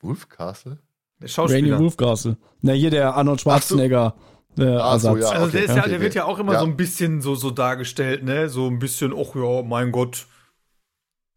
Wolf 0.00 0.28
Castle? 0.28 0.78
Der 1.20 1.28
Rainy 1.28 1.32
Schauspieler. 1.32 1.78
Wolfcastle. 1.78 2.36
Na, 2.60 2.72
hier 2.72 2.90
der 2.90 3.14
Arnold 3.14 3.40
Schwarzenegger. 3.40 4.14
Ach 4.16 4.20
so, 4.20 4.33
Ersatz. 4.58 5.18
ja. 5.20 5.28
Also 5.30 5.46
okay, 5.48 5.52
der, 5.52 5.62
ist 5.64 5.68
ja, 5.70 5.76
okay, 5.82 5.90
der 5.90 6.00
wird 6.00 6.10
okay. 6.12 6.18
ja 6.18 6.24
auch 6.24 6.38
immer 6.38 6.52
Ja. 6.54 6.60
so 6.60 6.66
ein 6.66 6.76
bisschen 6.76 7.20
so, 7.22 7.34
so 7.34 7.50
dargestellt, 7.50 8.22
ne? 8.24 8.48
So 8.48 8.66
ein 8.68 8.78
bisschen, 8.78 9.12
ach 9.16 9.34
ja, 9.34 9.62
mein 9.62 9.90
Gott, 9.92 10.26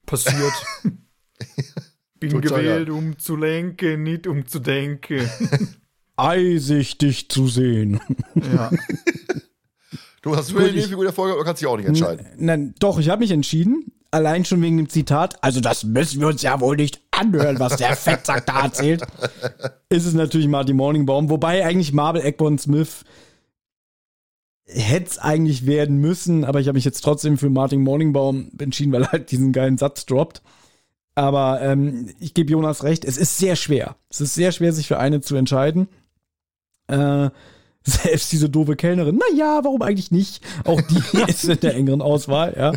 passiert. 0.06 0.54
Bin 2.20 2.32
Total 2.32 2.62
gewählt, 2.62 2.90
um 2.90 3.18
zu 3.20 3.36
lenken, 3.36 4.04
nicht 4.04 4.26
um 4.28 4.48
zu 4.48 4.60
denken. 4.60 5.30
Eisichtig 6.16 7.30
zu 7.30 7.48
sehen. 7.48 8.00
ja. 8.36 8.72
Du 10.24 10.36
hast 10.36 10.50
du 10.50 10.54
Gut, 10.56 10.62
eine 10.64 10.70
ich- 10.72 10.76
Nebenfigur 10.78 11.04
der 11.06 11.14
Folge 11.14 11.36
oder 11.36 11.46
kannst 11.46 11.62
dich 11.62 11.68
auch 11.70 11.78
nicht 11.78 11.86
entscheiden? 11.86 12.26
Nein, 12.38 12.76
doch, 12.80 13.00
ich 13.00 13.08
habe 13.10 13.20
mich 13.22 13.32
entschieden. 13.32 13.94
Allein 14.12 14.44
schon 14.44 14.62
wegen 14.62 14.76
dem 14.78 14.90
Zitat. 14.90 15.42
Also, 15.42 15.62
das 15.62 15.84
müssen 15.86 16.20
wir 16.20 16.28
uns 16.28 16.42
ja 16.42 16.60
wohl 16.60 16.76
nicht 16.76 17.07
anhören, 17.18 17.60
was 17.60 17.78
der 17.78 17.96
Fettsack 17.96 18.46
da 18.46 18.64
erzählt. 18.64 19.04
Ist 19.90 20.06
es 20.06 20.14
natürlich 20.14 20.48
Marty 20.48 20.74
Morningbaum. 20.74 21.30
Wobei 21.30 21.66
eigentlich 21.66 21.94
Marvel 21.94 22.22
Eckborn 22.22 22.58
Smith 22.58 23.04
hätte 24.68 25.10
es 25.10 25.18
eigentlich 25.18 25.66
werden 25.66 25.98
müssen, 25.98 26.44
aber 26.44 26.60
ich 26.60 26.68
habe 26.68 26.76
mich 26.76 26.86
jetzt 26.86 27.02
trotzdem 27.02 27.38
für 27.38 27.50
Martin 27.50 27.82
Morningbaum 27.82 28.52
entschieden, 28.60 28.92
weil 28.92 29.04
er 29.04 29.12
halt 29.12 29.32
diesen 29.32 29.54
geilen 29.54 29.78
Satz 29.78 30.06
droppt. 30.06 30.42
Aber 31.16 31.62
ähm, 31.62 32.10
ich 32.20 32.34
gebe 32.34 32.52
Jonas 32.52 32.84
recht, 32.84 33.04
es 33.06 33.18
ist 33.18 33.38
sehr 33.38 33.56
schwer. 33.56 33.96
Es 34.10 34.22
ist 34.22 34.36
sehr 34.36 34.52
schwer, 34.52 34.72
sich 34.74 34.88
für 34.88 35.00
eine 35.00 35.22
zu 35.22 35.36
entscheiden. 35.36 35.88
Äh, 36.88 37.30
selbst 37.84 38.32
diese 38.34 38.50
doofe 38.50 38.76
Kellnerin, 38.76 39.18
na 39.18 39.38
ja, 39.38 39.62
warum 39.64 39.82
eigentlich 39.82 40.12
nicht? 40.12 40.46
Auch 40.66 40.82
die 40.82 41.02
ist 41.28 41.46
in 41.46 41.60
der 41.60 41.76
engeren 41.76 42.02
Auswahl, 42.02 42.54
ja. 42.58 42.74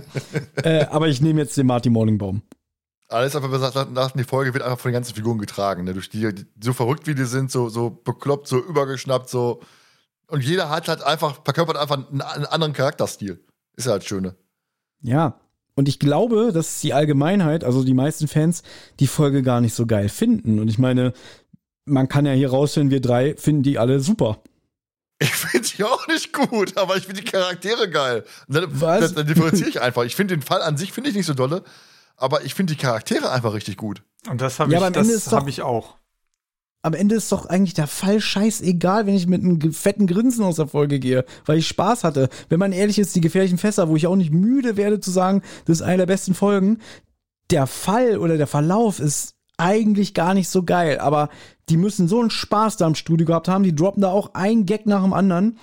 Äh, 0.63 0.87
aber 0.87 1.09
ich 1.09 1.21
nehme 1.21 1.41
jetzt 1.41 1.57
den 1.57 1.67
Martin 1.67 1.93
Morningbaum. 1.93 2.43
Alles 3.11 3.35
einfach 3.35 3.51
gesagt, 3.51 3.93
nach 3.93 4.13
die 4.13 4.25
Folge 4.25 4.55
wird 4.55 4.63
einfach 4.63 4.79
von 4.79 4.91
den 4.91 4.95
ganzen 4.95 5.15
Figuren 5.15 5.39
getragen. 5.39 5.85
Ne? 5.85 5.95
Durch 5.95 6.09
die, 6.09 6.33
die, 6.33 6.47
so 6.63 6.73
verrückt 6.73 7.07
wie 7.07 7.15
die 7.15 7.25
sind, 7.25 7.51
so, 7.51 7.69
so 7.69 7.91
bekloppt, 7.91 8.47
so 8.47 8.59
übergeschnappt, 8.59 9.29
so. 9.29 9.61
Und 10.29 10.45
jeder 10.45 10.71
hat 10.71 10.89
halt 10.89 11.03
einfach, 11.03 11.41
verkörpert 11.45 11.77
einfach 11.77 11.97
einen, 11.97 12.23
einen 12.23 12.47
anderen 12.47 12.73
Charakterstil. 12.73 13.45
Ist 13.77 13.87
ja 13.87 13.93
halt 13.93 14.05
schöne. 14.05 14.37
Ja. 15.03 15.41
Und 15.75 15.89
ich 15.89 15.99
glaube, 15.99 16.53
dass 16.53 16.81
die 16.81 16.93
Allgemeinheit, 16.93 17.65
also 17.65 17.85
die 17.85 17.95
meisten 17.95 18.29
Fans, 18.29 18.63
die 19.01 19.07
Folge 19.07 19.43
gar 19.43 19.61
nicht 19.61 19.75
so 19.75 19.87
geil 19.87 20.09
finden. 20.09 20.61
Und 20.61 20.69
ich 20.69 20.79
meine, 20.79 21.13
man 21.85 22.09
kann 22.09 22.27
ja 22.27 22.33
hier 22.33 22.51
raushören, 22.51 22.91
wir 22.91 23.01
drei 23.01 23.35
finden 23.37 23.63
die 23.63 23.79
alle 23.79 24.01
super. 24.01 24.43
Ich 25.19 25.35
finde 25.35 25.69
die 25.69 25.85
auch 25.85 26.07
nicht 26.07 26.33
gut, 26.33 26.79
aber 26.79 26.97
ich 26.97 27.05
finde 27.05 27.21
die 27.23 27.31
Charaktere 27.31 27.91
geil. 27.91 28.25
Dann, 28.49 28.81
Was? 28.81 29.01
dann, 29.01 29.15
dann 29.17 29.27
differenziere 29.27 29.69
ich 29.69 29.81
einfach. 29.81 30.05
Ich 30.05 30.17
finde 30.17 30.35
den 30.35 30.43
Fall 30.43 30.63
an 30.63 30.79
sich 30.79 30.93
finde 30.93 31.11
ich 31.11 31.17
nicht 31.17 31.27
so 31.27 31.35
dolle, 31.35 31.63
aber 32.21 32.45
ich 32.45 32.55
finde 32.55 32.75
die 32.75 32.81
Charaktere 32.81 33.31
einfach 33.31 33.53
richtig 33.55 33.77
gut. 33.77 34.03
Und 34.29 34.41
das 34.41 34.59
habe 34.61 34.73
Ja, 34.73 34.87
ich, 34.87 34.93
das 34.93 35.25
doch- 35.27 35.33
hab 35.33 35.49
ich 35.49 35.63
auch. 35.63 35.97
Am 36.83 36.95
Ende 36.95 37.15
ist 37.15 37.31
doch 37.31 37.45
eigentlich 37.45 37.75
der 37.75 37.87
Fall 37.87 38.21
scheißegal, 38.23 39.07
wenn 39.07 39.15
ich 39.15 39.27
mit 39.27 39.43
einem 39.43 39.73
fetten 39.75 40.07
Grinsen 40.07 40.43
aus 40.45 40.57
der 40.57 40.67
Folge 40.67 40.99
gehe, 40.99 41.27
weil 41.45 41.59
ich 41.59 41.69
Spaß 41.69 42.05
hatte. 42.05 42.31
Wenn 42.49 42.59
man 42.59 42.73
ehrlich 42.73 42.99
ist, 42.99 43.15
die 43.15 43.21
gefährlichen 43.21 43.59
Fässer, 43.59 43.91
wo 43.91 43.97
ich 43.97 44.07
auch 44.07 44.17
nicht 44.17 44.33
müde 44.33 44.79
werde 44.79 44.99
zu 44.99 45.11
sagen, 45.11 45.43
das 45.67 45.81
ist 45.81 45.83
eine 45.83 45.99
der 45.99 46.07
besten 46.07 46.33
Folgen, 46.33 46.79
der 47.51 47.67
Fall 47.67 48.17
oder 48.17 48.39
der 48.39 48.47
Verlauf 48.47 48.99
ist 48.99 49.35
eigentlich 49.59 50.15
gar 50.15 50.33
nicht 50.33 50.49
so 50.49 50.63
geil, 50.63 50.99
aber 51.01 51.29
die 51.69 51.77
müssen 51.77 52.09
so 52.09 52.19
einen 52.19 52.31
Spaß 52.31 52.79
da 52.79 52.87
im 52.87 52.95
Studio 52.95 53.27
gehabt 53.27 53.49
haben, 53.49 53.63
die 53.63 53.75
droppen 53.75 54.01
da 54.01 54.09
auch 54.09 54.31
ein 54.33 54.65
Gag 54.65 54.87
nach 54.87 55.03
dem 55.03 55.13
anderen. 55.13 55.59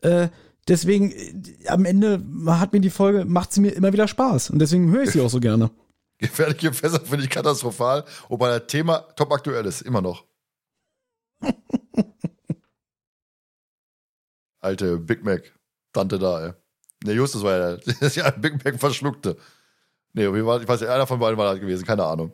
Äh, 0.00 0.28
deswegen, 0.68 1.12
äh, 1.12 1.34
am 1.68 1.84
Ende 1.84 2.24
hat 2.46 2.72
mir 2.72 2.80
die 2.80 2.88
Folge, 2.88 3.26
macht 3.26 3.52
sie 3.52 3.60
mir 3.60 3.70
immer 3.72 3.92
wieder 3.92 4.08
Spaß 4.08 4.48
und 4.48 4.58
deswegen 4.58 4.90
höre 4.90 5.02
ich 5.02 5.10
sie 5.10 5.20
auch 5.20 5.28
so 5.28 5.38
gerne. 5.40 5.70
Gefährliche 6.22 6.72
Fässer 6.72 7.00
finde 7.00 7.24
ich 7.24 7.30
katastrophal, 7.30 8.04
wobei 8.28 8.48
das 8.58 8.66
Thema 8.68 8.98
top 9.16 9.32
aktuell 9.32 9.66
ist, 9.66 9.82
immer 9.82 10.00
noch. 10.00 10.24
Alte 14.60 14.98
Big 14.98 15.24
Mac, 15.24 15.42
Tante 15.92 16.18
da, 16.18 16.46
ey. 16.46 16.52
Ne, 17.04 17.12
Justus 17.14 17.42
war 17.42 17.58
ja, 17.58 17.76
der 17.76 18.02
ist 18.06 18.16
ja 18.16 18.30
Big 18.30 18.64
Mac 18.64 18.78
verschluckte. 18.78 19.36
War, 20.14 20.60
ich 20.60 20.68
weiß 20.68 20.80
nicht, 20.80 20.90
einer 20.90 21.06
von 21.06 21.18
beiden 21.18 21.36
war 21.38 21.50
das 21.52 21.60
gewesen, 21.60 21.84
keine 21.84 22.04
Ahnung. 22.04 22.32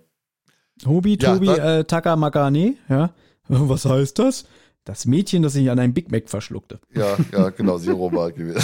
Hobi, 0.84 1.16
Ja, 1.20 1.34
Tobi, 1.34 1.46
dann- 1.46 1.60
äh, 1.80 1.84
Taka 1.84 2.16
Makane, 2.16 2.76
ja. 2.88 3.14
Was 3.48 3.84
heißt 3.86 4.18
das? 4.18 4.44
Das 4.84 5.06
Mädchen, 5.06 5.42
das 5.42 5.52
sich 5.54 5.70
an 5.70 5.78
einem 5.78 5.94
Big 5.94 6.10
Mac 6.10 6.28
verschluckte. 6.28 6.80
Ja, 6.94 7.16
ja, 7.32 7.48
genau, 7.50 7.78
Zero 7.78 8.12
war 8.12 8.28
es 8.28 8.34
gewesen. 8.34 8.62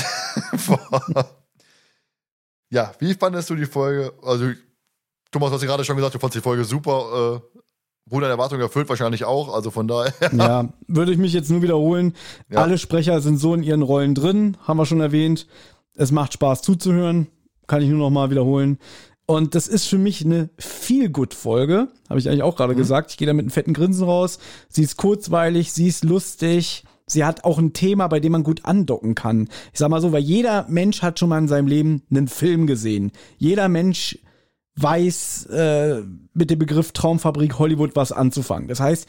ja, 2.71 2.93
wie 2.99 3.15
fandest 3.15 3.49
du 3.51 3.55
die 3.55 3.67
Folge? 3.67 4.13
Also, 4.23 4.53
Thomas, 5.35 5.51
du 5.51 5.55
hast 5.57 5.63
ja 5.63 5.67
gerade 5.67 5.85
schon 5.85 5.97
gesagt, 5.97 6.15
du 6.15 6.21
fandest 6.21 6.37
die 6.37 6.43
Folge 6.43 6.65
super. 6.65 7.43
Äh, 7.43 7.59
wurde 8.07 8.27
deine 8.27 8.35
Erwartungen 8.35 8.61
erfüllt, 8.61 8.89
wahrscheinlich 8.89 9.25
auch. 9.25 9.53
Also 9.53 9.73
von 9.73 9.89
daher. 9.89 10.13
Ja, 10.33 10.69
würde 10.87 11.11
ich 11.11 11.19
mich 11.19 11.33
jetzt 11.33 11.51
nur 11.51 11.61
wiederholen. 11.61 12.15
Ja. 12.49 12.61
Alle 12.61 12.79
Sprecher 12.79 13.21
sind 13.21 13.39
so 13.39 13.53
in 13.53 13.65
ihren 13.65 13.83
Rollen 13.83 14.15
drin, 14.15 14.57
haben 14.63 14.77
wir 14.77 14.87
schon 14.87 15.01
erwähnt. 15.01 15.49
Es 15.97 16.13
macht 16.13 16.35
Spaß 16.35 16.63
zuzuhören, 16.63 17.27
kann 17.67 17.83
ich 17.83 17.89
nur 17.89 17.99
noch 17.99 18.11
mal 18.11 18.31
wiederholen. 18.31 18.79
Und 19.27 19.57
das 19.57 19.67
ist 19.67 19.87
für 19.87 19.99
mich 19.99 20.25
eine 20.25 20.51
Feel-Good-Folge, 20.59 21.89
habe 22.09 22.21
ich 22.21 22.29
eigentlich 22.29 22.45
auch 22.45 22.55
gerade 22.55 22.77
gesagt. 22.77 23.11
Ich 23.11 23.17
gehe 23.17 23.27
da 23.27 23.33
mit 23.33 23.43
einem 23.43 23.51
fetten 23.51 23.73
Grinsen 23.73 24.05
raus. 24.05 24.39
Sie 24.69 24.85
ist 24.85 24.97
kurzweilig, 24.97 25.73
sie 25.73 25.89
ist 25.89 26.05
lustig. 26.05 26.85
Sie 27.07 27.25
hat 27.25 27.43
auch 27.43 27.59
ein 27.59 27.73
Thema, 27.73 28.07
bei 28.07 28.21
dem 28.21 28.31
man 28.31 28.45
gut 28.45 28.65
andocken 28.65 29.17
kann. 29.17 29.49
Ich 29.73 29.81
sag 29.81 29.89
mal 29.89 30.01
so, 30.01 30.13
weil 30.13 30.23
jeder 30.23 30.65
Mensch 30.69 31.03
hat 31.03 31.19
schon 31.19 31.29
mal 31.29 31.39
in 31.39 31.49
seinem 31.49 31.67
Leben 31.67 32.03
einen 32.09 32.29
Film 32.29 32.69
gesehen. 32.69 33.11
Jeder 33.37 33.69
Mensch 33.69 34.19
weiß 34.77 35.47
äh, 35.47 36.03
mit 36.33 36.51
dem 36.51 36.59
Begriff 36.59 36.93
Traumfabrik 36.93 37.59
Hollywood 37.59 37.95
was 37.95 38.13
anzufangen. 38.13 38.69
Das 38.69 38.81
heißt, 38.81 39.09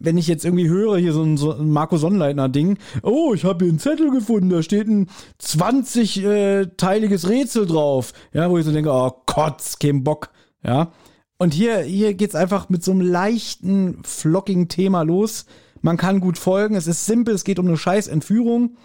wenn 0.00 0.16
ich 0.16 0.28
jetzt 0.28 0.44
irgendwie 0.44 0.68
höre, 0.68 0.98
hier 0.98 1.12
so 1.12 1.22
ein, 1.22 1.36
so 1.36 1.52
ein 1.52 1.70
Marco 1.70 1.96
Sonnleitner-Ding, 1.96 2.78
oh, 3.02 3.34
ich 3.34 3.44
habe 3.44 3.64
hier 3.64 3.72
einen 3.72 3.80
Zettel 3.80 4.10
gefunden, 4.10 4.50
da 4.50 4.62
steht 4.62 4.86
ein 4.86 5.08
20-teiliges 5.42 7.28
Rätsel 7.28 7.66
drauf. 7.66 8.12
Ja, 8.32 8.48
wo 8.50 8.58
ich 8.58 8.64
so 8.64 8.72
denke, 8.72 8.92
oh 8.92 9.10
Kotz, 9.26 9.78
kein 9.78 10.04
Bock. 10.04 10.30
Ja. 10.62 10.92
Und 11.38 11.54
hier, 11.54 11.80
hier 11.80 12.14
geht's 12.14 12.34
einfach 12.34 12.68
mit 12.68 12.84
so 12.84 12.92
einem 12.92 13.00
leichten, 13.00 14.02
flockigen 14.04 14.68
Thema 14.68 15.02
los. 15.02 15.46
Man 15.80 15.96
kann 15.96 16.20
gut 16.20 16.38
folgen, 16.38 16.74
es 16.74 16.86
ist 16.86 17.06
simpel, 17.06 17.34
es 17.34 17.44
geht 17.44 17.58
um 17.58 17.66
eine 17.66 17.76
scheiß 17.76 18.08
Entführung 18.08 18.76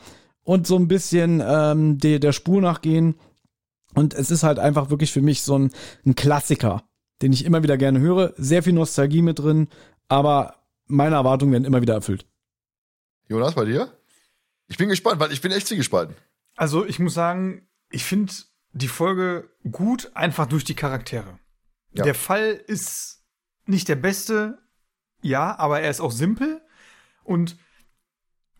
und 0.43 0.67
so 0.67 0.75
ein 0.75 0.87
bisschen 0.87 1.41
ähm, 1.45 1.97
der, 1.97 2.19
der 2.19 2.31
Spur 2.31 2.61
nachgehen. 2.61 3.15
Und 3.93 4.13
es 4.13 4.31
ist 4.31 4.43
halt 4.43 4.59
einfach 4.59 4.89
wirklich 4.89 5.11
für 5.11 5.21
mich 5.21 5.41
so 5.41 5.57
ein, 5.57 5.71
ein 6.05 6.15
Klassiker, 6.15 6.83
den 7.21 7.33
ich 7.33 7.45
immer 7.45 7.63
wieder 7.63 7.77
gerne 7.77 7.99
höre. 7.99 8.33
Sehr 8.37 8.63
viel 8.63 8.73
Nostalgie 8.73 9.21
mit 9.21 9.39
drin, 9.39 9.67
aber 10.07 10.55
meine 10.87 11.15
Erwartungen 11.15 11.51
werden 11.51 11.65
immer 11.65 11.81
wieder 11.81 11.93
erfüllt. 11.93 12.25
Jonas, 13.27 13.55
bei 13.55 13.65
dir? 13.65 13.91
Ich 14.67 14.77
bin 14.77 14.89
gespannt, 14.89 15.19
weil 15.19 15.31
ich 15.31 15.41
bin 15.41 15.51
echt 15.51 15.67
zwiegespalten. 15.67 16.15
Also, 16.55 16.85
ich 16.85 16.99
muss 16.99 17.13
sagen, 17.13 17.67
ich 17.89 18.03
finde 18.03 18.33
die 18.73 18.87
Folge 18.87 19.49
gut, 19.71 20.11
einfach 20.13 20.47
durch 20.47 20.63
die 20.63 20.75
Charaktere. 20.75 21.39
Ja. 21.93 22.03
Der 22.03 22.15
Fall 22.15 22.59
ist 22.67 23.23
nicht 23.65 23.87
der 23.87 23.95
beste, 23.95 24.57
ja, 25.21 25.57
aber 25.57 25.81
er 25.81 25.89
ist 25.89 26.01
auch 26.01 26.11
simpel. 26.11 26.61
Und 27.23 27.57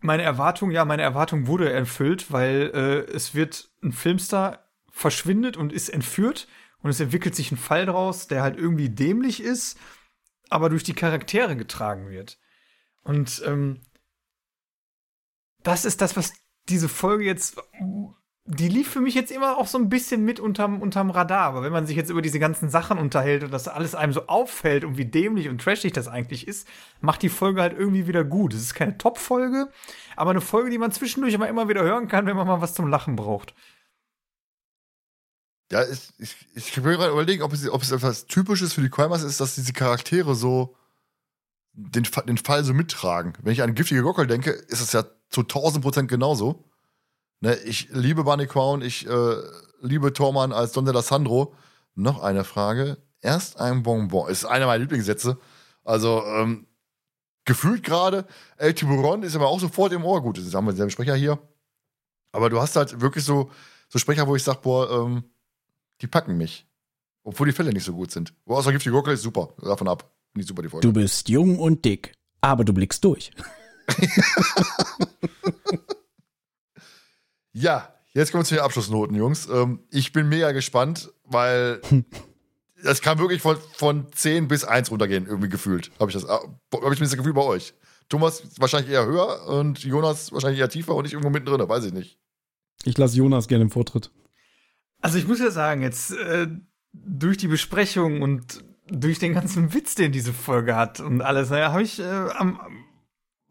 meine 0.00 0.22
Erwartung, 0.22 0.70
ja, 0.70 0.84
meine 0.84 1.02
Erwartung 1.02 1.46
wurde 1.46 1.72
erfüllt, 1.72 2.30
weil 2.30 2.70
äh, 2.74 3.12
es 3.12 3.34
wird 3.34 3.70
ein 3.82 3.92
Filmstar 3.92 4.63
verschwindet 4.94 5.56
und 5.56 5.72
ist 5.72 5.88
entführt 5.88 6.46
und 6.80 6.90
es 6.90 7.00
entwickelt 7.00 7.34
sich 7.34 7.50
ein 7.50 7.56
Fall 7.56 7.84
daraus, 7.84 8.28
der 8.28 8.42
halt 8.42 8.56
irgendwie 8.56 8.88
dämlich 8.88 9.42
ist, 9.42 9.76
aber 10.48 10.68
durch 10.68 10.84
die 10.84 10.94
Charaktere 10.94 11.56
getragen 11.56 12.08
wird. 12.10 12.38
Und 13.02 13.42
ähm, 13.44 13.80
das 15.62 15.84
ist 15.84 16.00
das, 16.00 16.16
was 16.16 16.32
diese 16.68 16.88
Folge 16.88 17.24
jetzt. 17.24 17.60
Die 18.46 18.68
lief 18.68 18.90
für 18.90 19.00
mich 19.00 19.14
jetzt 19.14 19.32
immer 19.32 19.56
auch 19.56 19.66
so 19.66 19.78
ein 19.78 19.88
bisschen 19.88 20.24
mit 20.24 20.38
unterm, 20.38 20.82
unterm 20.82 21.10
Radar. 21.10 21.46
Aber 21.46 21.62
wenn 21.62 21.72
man 21.72 21.86
sich 21.86 21.96
jetzt 21.96 22.10
über 22.10 22.22
diese 22.22 22.38
ganzen 22.38 22.68
Sachen 22.68 22.98
unterhält 22.98 23.42
und 23.42 23.50
das 23.50 23.66
alles 23.66 23.94
einem 23.94 24.12
so 24.12 24.26
auffällt 24.26 24.84
und 24.84 24.98
wie 24.98 25.06
dämlich 25.06 25.48
und 25.48 25.62
trashig 25.62 25.92
das 25.92 26.06
eigentlich 26.06 26.46
ist, 26.46 26.68
macht 27.00 27.22
die 27.22 27.30
Folge 27.30 27.62
halt 27.62 27.72
irgendwie 27.76 28.06
wieder 28.06 28.22
gut. 28.22 28.52
Es 28.52 28.60
ist 28.60 28.74
keine 28.74 28.98
Top-Folge, 28.98 29.70
aber 30.14 30.30
eine 30.30 30.42
Folge, 30.42 30.70
die 30.70 30.78
man 30.78 30.92
zwischendurch 30.92 31.34
aber 31.34 31.48
immer 31.48 31.68
wieder 31.68 31.82
hören 31.82 32.06
kann, 32.06 32.26
wenn 32.26 32.36
man 32.36 32.46
mal 32.46 32.60
was 32.60 32.74
zum 32.74 32.88
Lachen 32.88 33.16
braucht. 33.16 33.54
Ja, 35.70 35.82
ich, 35.88 36.12
ich, 36.18 36.36
ich 36.54 36.84
will 36.84 36.96
gerade 36.96 37.12
überlegen, 37.12 37.42
ob 37.42 37.52
es, 37.52 37.68
ob 37.68 37.82
es 37.82 37.90
etwas 37.90 38.26
Typisches 38.26 38.72
für 38.72 38.82
die 38.82 38.90
Crimers 38.90 39.22
ist, 39.22 39.40
dass 39.40 39.54
diese 39.54 39.72
Charaktere 39.72 40.34
so 40.34 40.76
den, 41.72 42.06
den 42.26 42.38
Fall 42.38 42.64
so 42.64 42.74
mittragen. 42.74 43.32
Wenn 43.42 43.52
ich 43.52 43.62
an 43.62 43.74
giftige 43.74 44.02
Gockel 44.02 44.26
denke, 44.26 44.50
ist 44.50 44.80
es 44.80 44.92
ja 44.92 45.04
zu 45.30 45.40
1000 45.42 45.82
Prozent 45.82 46.08
genauso. 46.08 46.64
Ne, 47.40 47.56
ich 47.56 47.88
liebe 47.90 48.24
Barney 48.24 48.46
Crown, 48.46 48.82
ich 48.82 49.06
äh, 49.08 49.36
liebe 49.80 50.12
Tormann 50.12 50.52
als 50.52 50.72
Don 50.72 50.86
Sandro. 51.02 51.54
Noch 51.94 52.22
eine 52.22 52.44
Frage. 52.44 52.98
Erst 53.20 53.60
ein 53.60 53.82
Bonbon. 53.82 54.28
Ist 54.28 54.44
einer 54.44 54.66
meiner 54.66 54.80
Lieblingssätze. 54.80 55.38
Also, 55.84 56.24
ähm, 56.24 56.66
gefühlt 57.44 57.82
gerade, 57.82 58.26
El 58.56 58.74
Tiburon 58.74 59.22
ist 59.22 59.36
aber 59.36 59.48
auch 59.48 59.60
sofort 59.60 59.92
im 59.92 60.04
Ohr. 60.04 60.22
Gut, 60.22 60.38
das 60.38 60.54
haben 60.54 60.66
wir 60.66 60.72
denselben 60.72 60.90
Sprecher 60.90 61.14
hier. 61.14 61.38
Aber 62.32 62.50
du 62.50 62.60
hast 62.60 62.76
halt 62.76 63.00
wirklich 63.00 63.24
so, 63.24 63.50
so 63.88 63.98
Sprecher, 63.98 64.26
wo 64.26 64.34
ich 64.34 64.42
sag, 64.42 64.62
boah, 64.62 64.90
ähm, 64.90 65.24
die 66.00 66.06
packen 66.06 66.36
mich. 66.36 66.66
Obwohl 67.22 67.46
die 67.46 67.52
Fälle 67.52 67.72
nicht 67.72 67.84
so 67.84 67.92
gut 67.94 68.10
sind. 68.10 68.34
Wo 68.44 68.56
außer 68.56 68.72
giftige 68.72 68.92
Gurke 68.92 69.12
ist 69.12 69.22
super. 69.22 69.54
Davon 69.62 69.88
ab. 69.88 70.10
Nicht 70.34 70.48
super 70.48 70.62
die 70.62 70.68
Folge. 70.68 70.86
Du 70.86 70.92
bist 70.92 71.28
jung 71.28 71.58
und 71.58 71.84
dick, 71.84 72.12
aber 72.40 72.64
du 72.64 72.72
blickst 72.72 73.04
durch. 73.04 73.30
Ja, 77.54 77.94
jetzt 78.12 78.32
kommen 78.32 78.42
wir 78.42 78.46
zu 78.46 78.54
den 78.54 78.64
Abschlussnoten, 78.64 79.16
Jungs. 79.16 79.48
Ähm, 79.48 79.78
ich 79.90 80.12
bin 80.12 80.28
mega 80.28 80.50
gespannt, 80.50 81.12
weil 81.24 81.80
das 82.82 83.00
kann 83.00 83.18
wirklich 83.18 83.40
von, 83.40 83.56
von 83.74 84.12
10 84.12 84.48
bis 84.48 84.64
1 84.64 84.90
runtergehen, 84.90 85.26
irgendwie 85.26 85.48
gefühlt. 85.48 85.92
Habe 86.00 86.10
ich 86.10 86.20
das, 86.20 86.28
habe 86.28 86.92
ich 86.92 86.98
das 86.98 87.16
Gefühl 87.16 87.32
bei 87.32 87.42
euch. 87.42 87.74
Thomas 88.08 88.42
wahrscheinlich 88.58 88.90
eher 88.90 89.06
höher 89.06 89.46
und 89.46 89.78
Jonas 89.78 90.32
wahrscheinlich 90.32 90.60
eher 90.60 90.68
tiefer 90.68 90.94
und 90.94 91.06
ich 91.06 91.12
irgendwo 91.12 91.30
mittendrin, 91.30 91.66
weiß 91.66 91.84
ich 91.84 91.92
nicht. 91.92 92.18
Ich 92.84 92.98
lasse 92.98 93.16
Jonas 93.16 93.48
gerne 93.48 93.64
im 93.64 93.70
Vortritt. 93.70 94.10
Also 95.04 95.18
ich 95.18 95.28
muss 95.28 95.38
ja 95.38 95.50
sagen, 95.50 95.82
jetzt 95.82 96.12
äh, 96.12 96.46
durch 96.94 97.36
die 97.36 97.48
Besprechung 97.48 98.22
und 98.22 98.64
durch 98.86 99.18
den 99.18 99.34
ganzen 99.34 99.74
Witz, 99.74 99.94
den 99.94 100.12
diese 100.12 100.32
Folge 100.32 100.76
hat 100.76 100.98
und 100.98 101.20
alles, 101.20 101.50
naja, 101.50 101.72
habe 101.72 101.82
ich 101.82 102.00
äh, 102.00 102.04
am, 102.04 102.58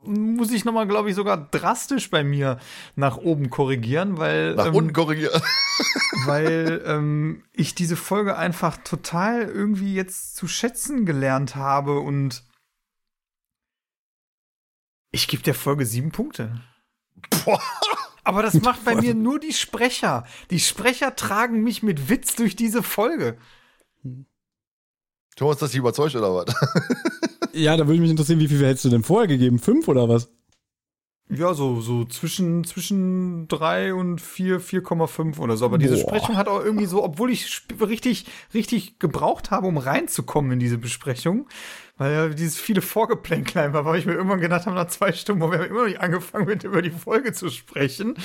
muss 0.02 0.52
ich 0.52 0.66
nochmal, 0.66 0.88
glaube 0.88 1.12
ich, 1.12 1.16
sogar 1.16 1.38
drastisch 1.38 2.10
bei 2.10 2.24
mir 2.24 2.58
nach 2.96 3.18
oben 3.18 3.52
korrigieren, 3.52 4.18
weil. 4.18 4.56
Nach 4.56 4.66
ähm, 4.66 4.74
unten 4.74 4.94
korrigieren. 4.94 5.44
weil 6.26 6.82
ähm, 6.88 7.44
ich 7.52 7.76
diese 7.76 7.98
Folge 7.98 8.36
einfach 8.36 8.78
total 8.78 9.44
irgendwie 9.44 9.94
jetzt 9.94 10.36
zu 10.36 10.48
schätzen 10.48 11.06
gelernt 11.06 11.56
habe 11.56 12.00
und 12.00 12.44
ich 15.12 15.28
gebe 15.28 15.44
der 15.44 15.54
Folge 15.54 15.86
sieben 15.86 16.12
Punkte. 16.12 16.60
Boah. 17.46 17.62
Aber 18.24 18.42
das 18.42 18.54
macht 18.62 18.86
bei 18.86 18.96
mir 19.02 19.14
nur 19.14 19.40
die 19.40 19.54
Sprecher. 19.54 20.26
Die 20.50 20.60
Sprecher 20.60 21.16
tragen 21.16 21.64
mich 21.64 21.84
mit 21.84 22.10
Witz 22.10 22.36
durch 22.36 22.56
diese 22.56 22.84
Folge. 22.84 23.38
Thomas, 25.36 25.58
das 25.58 25.72
dich 25.72 25.80
überzeugt 25.80 26.16
oder 26.16 26.34
was? 26.34 26.56
Ja, 27.56 27.78
da 27.78 27.86
würde 27.86 28.02
mich 28.02 28.10
interessieren, 28.10 28.40
wie 28.40 28.48
viel 28.48 28.66
hättest 28.66 28.86
du 28.86 28.90
denn 28.90 29.04
vorher 29.04 29.28
gegeben? 29.28 29.60
Fünf 29.60 29.88
oder 29.88 30.10
was? 30.10 30.28
Ja, 31.30 31.54
so, 31.54 31.80
so 31.82 32.04
zwischen, 32.06 32.64
zwischen 32.64 33.48
3 33.48 33.94
und 33.94 34.20
4, 34.20 34.60
4,5 34.60 35.40
oder 35.40 35.56
so. 35.58 35.66
Aber 35.66 35.78
diese 35.78 35.96
Boah. 35.96 36.12
Besprechung 36.12 36.36
hat 36.38 36.48
auch 36.48 36.64
irgendwie 36.64 36.86
so, 36.86 37.04
obwohl 37.04 37.32
ich 37.32 37.64
richtig, 37.80 38.26
richtig 38.54 39.00
gebraucht 39.00 39.50
habe, 39.50 39.68
um 39.68 39.78
reinzukommen 39.78 40.52
in 40.52 40.60
diese 40.60 40.78
Besprechung, 40.78 41.48
weil 41.98 42.12
ja 42.14 42.28
dieses 42.30 42.60
viele 42.60 42.82
Vorgeplänkel 42.82 43.62
einfach, 43.62 43.86
weil 43.86 43.98
ich 44.00 44.06
mir 44.06 44.14
irgendwann 44.14 44.42
gedacht 44.42 44.66
habe, 44.66 44.76
nach 44.76 44.88
zwei 44.88 45.14
Stunden, 45.14 45.42
wo 45.42 45.50
wir 45.50 45.66
immer 45.66 45.82
noch 45.82 45.88
nicht 45.88 46.02
angefangen 46.02 46.46
mit 46.46 46.66
über 46.66 46.82
die 46.82 46.92
Folge 46.92 47.32
zu 47.32 47.50
sprechen, 47.50 48.16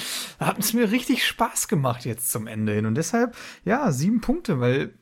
hat 0.41 0.59
es 0.59 0.73
mir 0.75 0.91
richtig 0.91 1.25
Spaß 1.27 1.69
gemacht 1.69 2.05
jetzt 2.05 2.31
zum 2.31 2.47
Ende 2.47 2.73
hin. 2.73 2.85
Und 2.85 2.97
deshalb, 2.97 3.37
ja, 3.65 3.91
sieben 3.93 4.21
Punkte, 4.21 4.59
weil, 4.61 4.99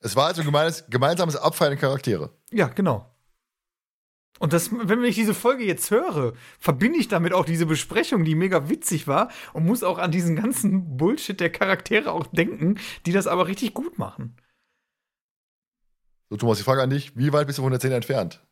Es 0.00 0.16
war 0.16 0.26
also 0.28 0.40
ein 0.40 0.46
gemeines, 0.46 0.84
gemeinsames 0.88 1.36
Abfeiern 1.36 1.72
der 1.72 1.78
Charaktere. 1.80 2.30
ja, 2.50 2.66
genau. 2.68 3.11
Und 4.42 4.52
das, 4.52 4.70
wenn 4.72 5.04
ich 5.04 5.14
diese 5.14 5.34
Folge 5.34 5.64
jetzt 5.64 5.92
höre, 5.92 6.32
verbinde 6.58 6.98
ich 6.98 7.06
damit 7.06 7.32
auch 7.32 7.44
diese 7.44 7.64
Besprechung, 7.64 8.24
die 8.24 8.34
mega 8.34 8.68
witzig 8.68 9.06
war 9.06 9.30
und 9.52 9.64
muss 9.64 9.84
auch 9.84 9.98
an 9.98 10.10
diesen 10.10 10.34
ganzen 10.34 10.96
Bullshit 10.96 11.38
der 11.38 11.48
Charaktere 11.48 12.10
auch 12.10 12.26
denken, 12.26 12.76
die 13.06 13.12
das 13.12 13.28
aber 13.28 13.46
richtig 13.46 13.72
gut 13.72 14.00
machen. 14.00 14.34
So, 16.28 16.38
Thomas, 16.38 16.58
die 16.58 16.64
Frage 16.64 16.82
an 16.82 16.90
dich: 16.90 17.16
Wie 17.16 17.32
weit 17.32 17.46
bist 17.46 17.60
du 17.60 17.62
von 17.62 17.70
der 17.70 17.78
10 17.78 17.92
entfernt? 17.92 18.44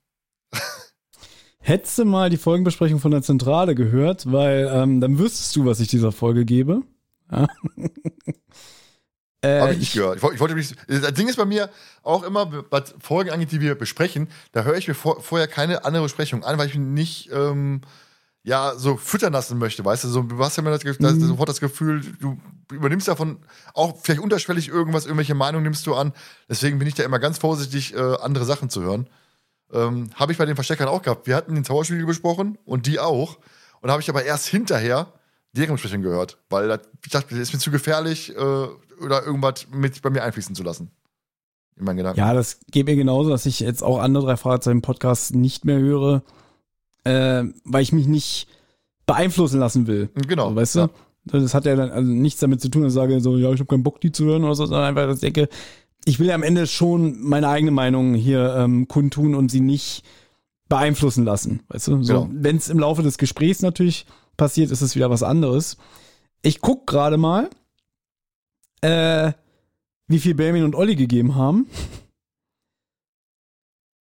Hättest 1.59 1.99
du 1.99 2.05
mal 2.05 2.31
die 2.31 2.37
Folgenbesprechung 2.37 3.01
von 3.01 3.11
der 3.11 3.23
Zentrale 3.23 3.75
gehört, 3.75 4.31
weil 4.31 4.71
ähm, 4.73 5.01
dann 5.01 5.19
wüsstest 5.19 5.57
du, 5.57 5.65
was 5.65 5.81
ich 5.81 5.89
dieser 5.89 6.13
Folge 6.13 6.45
gebe. 6.45 6.83
Äh, 9.43 9.61
Habe 9.61 9.73
ich 9.73 9.79
nicht 9.79 9.93
gehört. 9.95 10.19
Ich, 10.23 10.31
ich 10.35 10.41
wollte 10.41 10.55
mich. 10.55 10.75
Das 10.87 11.15
Ding 11.15 11.29
ist 11.29 11.37
bei 11.37 11.47
mir 11.47 11.71
auch 12.03 12.23
immer, 12.25 12.65
was 12.71 12.95
Folgen 13.01 13.31
angeht, 13.31 13.53
die 13.53 13.61
wir 13.61 13.75
besprechen, 13.75 14.29
da 14.53 14.65
höre 14.65 14.77
ich 14.77 14.87
mir 14.87 14.95
vor, 14.95 15.23
vorher 15.23 15.49
keine 15.49 15.85
andere 15.85 16.03
Besprechung 16.03 16.45
an, 16.45 16.59
weil 16.59 16.69
ich 16.69 16.75
mich 16.75 16.87
nicht 16.87 17.31
ähm, 17.33 17.81
ja 18.43 18.75
so 18.77 18.97
füttern 18.97 19.33
lassen 19.33 19.59
möchte, 19.59 19.83
weißt 19.85 20.05
du? 20.05 20.09
So, 20.09 20.23
du 20.23 20.39
hast 20.45 20.57
ja 20.57 20.63
immer 20.63 20.71
das, 20.71 20.83
das, 20.83 21.15
Mhm. 21.17 21.27
sofort 21.27 21.49
das 21.49 21.61
Gefühl, 21.61 22.03
du 22.21 22.39
übernimmst 22.71 23.09
davon 23.09 23.39
auch 23.75 23.97
vielleicht 24.03 24.21
unterschwellig 24.21 24.69
irgendwas, 24.69 25.05
irgendwelche 25.07 25.35
Meinungen 25.35 25.65
nimmst 25.65 25.87
du 25.87 25.95
an. 25.95 26.13
Deswegen 26.49 26.79
bin 26.79 26.87
ich 26.89 26.95
da 26.95 27.03
immer 27.03 27.19
ganz 27.19 27.39
vorsichtig, 27.39 27.95
äh, 27.95 27.99
andere 27.99 28.45
Sachen 28.45 28.69
zu 28.69 28.83
hören. 28.83 29.09
Ähm, 29.73 30.11
habe 30.17 30.33
ich 30.33 30.39
bei 30.39 30.47
den 30.47 30.55
Versteckern 30.57 30.89
auch 30.89 31.01
gehabt. 31.03 31.27
Wir 31.27 31.37
hatten 31.37 31.55
den 31.55 31.65
Zauberspiegel 31.65 32.05
besprochen 32.05 32.59
und 32.65 32.87
die 32.87 32.99
auch. 32.99 33.39
Und 33.81 33.91
habe 33.91 34.03
ich 34.03 34.11
aber 34.11 34.25
erst 34.25 34.47
hinterher 34.49 35.13
deren 35.53 35.73
Besprechung 35.73 36.03
gehört, 36.03 36.39
weil 36.51 36.69
das, 36.69 36.81
ich 37.05 37.11
dachte, 37.11 37.31
das 37.31 37.39
ist 37.39 37.53
mir 37.53 37.59
zu 37.59 37.71
gefährlich, 37.71 38.37
äh, 38.37 38.69
oder 39.01 39.25
irgendwas 39.25 39.67
mit 39.73 40.01
bei 40.03 40.11
mir 40.11 40.23
einfließen 40.23 40.55
zu 40.55 40.63
lassen. 40.63 40.91
In 41.77 41.85
meinen 41.85 41.97
Gedanken. 41.99 42.19
Ja, 42.19 42.35
das 42.35 42.61
geht 42.71 42.87
mir 42.87 42.97
genauso, 42.97 43.31
dass 43.31 43.47
ich 43.47 43.61
jetzt 43.61 43.83
auch 43.83 43.99
andere 44.01 44.27
drei 44.27 44.37
Fragezeichen 44.37 44.83
Podcasts 44.83 45.33
nicht 45.33 45.65
mehr 45.65 45.79
höre, 45.79 46.23
äh, 47.05 47.45
weil 47.65 47.83
ich 47.83 47.93
mich 47.93 48.07
nicht 48.07 48.49
beeinflussen 49.07 49.59
lassen 49.61 49.87
will. 49.87 50.11
Genau. 50.15 50.51
So, 50.51 50.57
weißt 50.57 50.75
Ja. 50.77 50.87
du? 50.89 50.93
Das 51.27 51.53
hat 51.55 51.67
ja 51.67 51.77
dann 51.77 51.91
also 51.91 52.11
nichts 52.11 52.41
damit 52.41 52.61
zu 52.61 52.69
tun, 52.71 52.83
dass 52.83 52.93
ich 52.93 52.97
sage 52.97 53.21
so, 53.21 53.37
ja, 53.37 53.51
ich 53.53 53.61
habe 53.61 53.67
keinen 53.69 53.83
Bock, 53.83 54.01
die 54.01 54.11
zu 54.11 54.25
hören 54.25 54.43
oder 54.45 54.55
so, 54.55 54.67
sondern 54.67 54.85
einfach, 54.89 55.07
dass 55.07 55.17
ich 55.23 55.33
denke, 55.33 55.49
ich 56.07 56.19
will 56.19 56.29
ja 56.29 56.35
am 56.35 56.43
Ende 56.43 56.67
schon 56.67 57.21
meine 57.21 57.49
eigene 57.49 57.71
Meinung 57.73 58.15
hier 58.15 58.55
ähm, 58.57 58.89
kundtun 58.89 59.35
und 59.35 59.51
sie 59.51 59.61
nicht 59.61 60.03
beeinflussen 60.69 61.25
lassen. 61.25 61.63
Weißt 61.69 61.89
du? 61.89 62.03
So, 62.03 62.13
Genau. 62.15 62.29
Wenn 62.33 62.57
es 62.57 62.69
im 62.71 62.79
Laufe 62.79 63.03
des 63.03 63.19
Gesprächs 63.19 63.61
natürlich 63.61 64.07
passiert, 64.39 64.71
ist 64.71 64.81
es 64.81 64.97
wieder 64.97 65.11
was 65.11 65.23
anderes. 65.23 65.77
Ich 66.43 66.61
guck 66.63 66.87
gerade 66.87 67.19
mal, 67.19 67.51
äh, 68.81 69.33
wie 70.07 70.19
viel 70.19 70.35
Benjamin 70.35 70.65
und 70.65 70.75
Olli 70.75 70.97
gegeben 70.97 71.35
haben. 71.35 71.69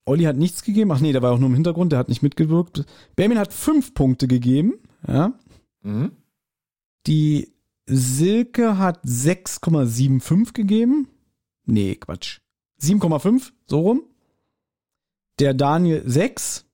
Olli 0.05 0.23
hat 0.23 0.37
nichts 0.37 0.63
gegeben. 0.63 0.91
Ach 0.91 0.99
nee, 0.99 1.11
der 1.11 1.21
war 1.21 1.31
auch 1.31 1.39
nur 1.39 1.49
im 1.49 1.55
Hintergrund, 1.55 1.91
der 1.91 1.99
hat 1.99 2.09
nicht 2.09 2.23
mitgewirkt. 2.23 2.85
Benjamin 3.15 3.37
hat 3.37 3.53
fünf 3.53 3.93
Punkte 3.93 4.27
gegeben. 4.27 4.79
Ja. 5.07 5.33
Mhm. 5.81 6.11
Die 7.05 7.53
Silke 7.85 8.77
hat 8.77 9.03
6,75 9.03 10.53
gegeben. 10.53 11.07
Nee, 11.65 11.95
Quatsch. 11.95 12.39
7,5, 12.81 13.51
so 13.67 13.79
rum. 13.81 14.03
Der 15.39 15.53
Daniel 15.53 16.03
6. 16.05 16.65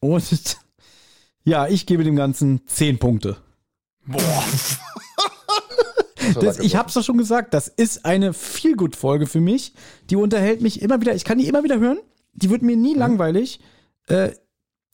Und 0.00 0.58
ja, 1.44 1.66
ich 1.66 1.86
gebe 1.86 2.04
dem 2.04 2.16
Ganzen 2.16 2.66
10 2.66 2.98
Punkte. 2.98 3.38
Boah. 4.06 4.44
Das 6.34 6.58
ich 6.58 6.72
so. 6.72 6.78
hab's 6.78 6.94
doch 6.94 7.02
schon 7.02 7.18
gesagt, 7.18 7.54
das 7.54 7.68
ist 7.68 8.04
eine 8.04 8.32
Feelgood-Folge 8.32 9.26
für 9.26 9.40
mich. 9.40 9.72
Die 10.10 10.16
unterhält 10.16 10.60
mich 10.60 10.82
immer 10.82 11.00
wieder. 11.00 11.14
Ich 11.14 11.24
kann 11.24 11.38
die 11.38 11.48
immer 11.48 11.64
wieder 11.64 11.78
hören. 11.78 11.98
Die 12.32 12.50
wird 12.50 12.62
mir 12.62 12.76
nie 12.76 12.94
langweilig. 12.94 13.60
Äh, 14.06 14.30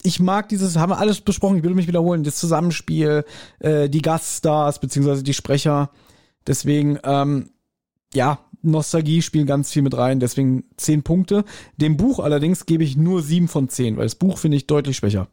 ich 0.02 0.20
mag 0.20 0.48
dieses, 0.50 0.76
haben 0.76 0.90
wir 0.90 0.98
alles 0.98 1.22
besprochen, 1.22 1.56
ich 1.56 1.62
will 1.64 1.74
mich 1.74 1.88
wiederholen, 1.88 2.24
das 2.24 2.36
Zusammenspiel, 2.36 3.24
äh, 3.60 3.88
die 3.88 4.02
Gaststars, 4.02 4.78
beziehungsweise 4.78 5.22
die 5.22 5.32
Sprecher. 5.32 5.90
Deswegen, 6.46 6.98
ähm, 7.04 7.50
ja, 8.12 8.38
Nostalgie 8.60 9.22
spielt 9.22 9.46
ganz 9.46 9.72
viel 9.72 9.82
mit 9.82 9.96
rein, 9.96 10.20
deswegen 10.20 10.64
10 10.76 11.02
Punkte. 11.02 11.44
Dem 11.78 11.96
Buch 11.96 12.18
allerdings 12.18 12.66
gebe 12.66 12.84
ich 12.84 12.96
nur 12.96 13.22
7 13.22 13.48
von 13.48 13.68
10, 13.68 13.96
weil 13.96 14.04
das 14.04 14.14
Buch 14.14 14.38
finde 14.38 14.58
ich 14.58 14.66
deutlich 14.66 14.96
schwächer. 14.96 15.28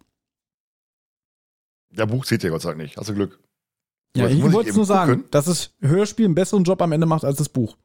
Der 1.92 2.06
Buch 2.06 2.26
zählt 2.26 2.44
ja 2.44 2.50
Gott 2.50 2.62
sei 2.62 2.70
Dank 2.70 2.82
nicht. 2.82 2.98
Hast 2.98 3.10
du 3.10 3.14
Glück. 3.14 3.40
Ja, 4.16 4.28
ich 4.28 4.42
wollte 4.52 4.70
es 4.70 4.76
nur 4.76 4.86
sagen, 4.86 5.14
gucken. 5.14 5.32
dass 5.32 5.46
das 5.46 5.72
Hörspiel 5.80 6.26
einen 6.26 6.36
besseren 6.36 6.64
Job 6.64 6.82
am 6.82 6.92
Ende 6.92 7.08
macht 7.08 7.24
als 7.24 7.38
das 7.38 7.50
Buch. 7.50 7.78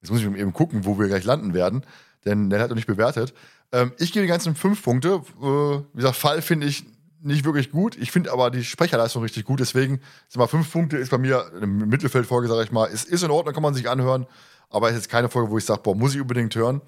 Jetzt 0.00 0.10
muss 0.10 0.20
ich 0.20 0.26
eben 0.26 0.52
gucken, 0.52 0.84
wo 0.84 0.98
wir 0.98 1.08
gleich 1.08 1.24
landen 1.24 1.54
werden, 1.54 1.84
denn 2.24 2.50
der 2.50 2.60
hat 2.60 2.70
noch 2.70 2.76
nicht 2.76 2.86
bewertet. 2.86 3.34
Ähm, 3.72 3.92
ich 3.98 4.12
gebe 4.12 4.24
die 4.24 4.28
ganzen 4.28 4.54
fünf 4.54 4.82
Punkte. 4.82 5.22
Äh, 5.40 5.44
wie 5.44 5.96
gesagt, 5.96 6.16
Fall 6.16 6.42
finde 6.42 6.66
ich 6.66 6.84
nicht 7.20 7.44
wirklich 7.44 7.70
gut. 7.70 7.96
Ich 7.96 8.12
finde 8.12 8.32
aber 8.32 8.50
die 8.50 8.64
Sprecherleistung 8.64 9.22
richtig 9.22 9.44
gut. 9.44 9.60
Deswegen, 9.60 10.00
sag 10.28 10.38
mal, 10.38 10.46
fünf 10.46 10.70
Punkte 10.70 10.98
ist 10.98 11.10
bei 11.10 11.18
mir 11.18 11.50
im 11.60 11.88
Mittelfeldfolge, 11.88 12.48
sage 12.48 12.64
ich 12.64 12.70
mal, 12.70 12.86
ist, 12.86 13.08
ist 13.08 13.22
in 13.22 13.30
Ordnung, 13.30 13.54
kann 13.54 13.62
man 13.62 13.74
sich 13.74 13.88
anhören. 13.88 14.26
Aber 14.68 14.90
ist 14.90 14.96
jetzt 14.96 15.08
keine 15.08 15.28
Folge, 15.28 15.50
wo 15.50 15.58
ich 15.58 15.64
sage, 15.64 15.80
boah, 15.82 15.94
muss 15.94 16.14
ich 16.14 16.20
unbedingt 16.20 16.54
hören. 16.54 16.82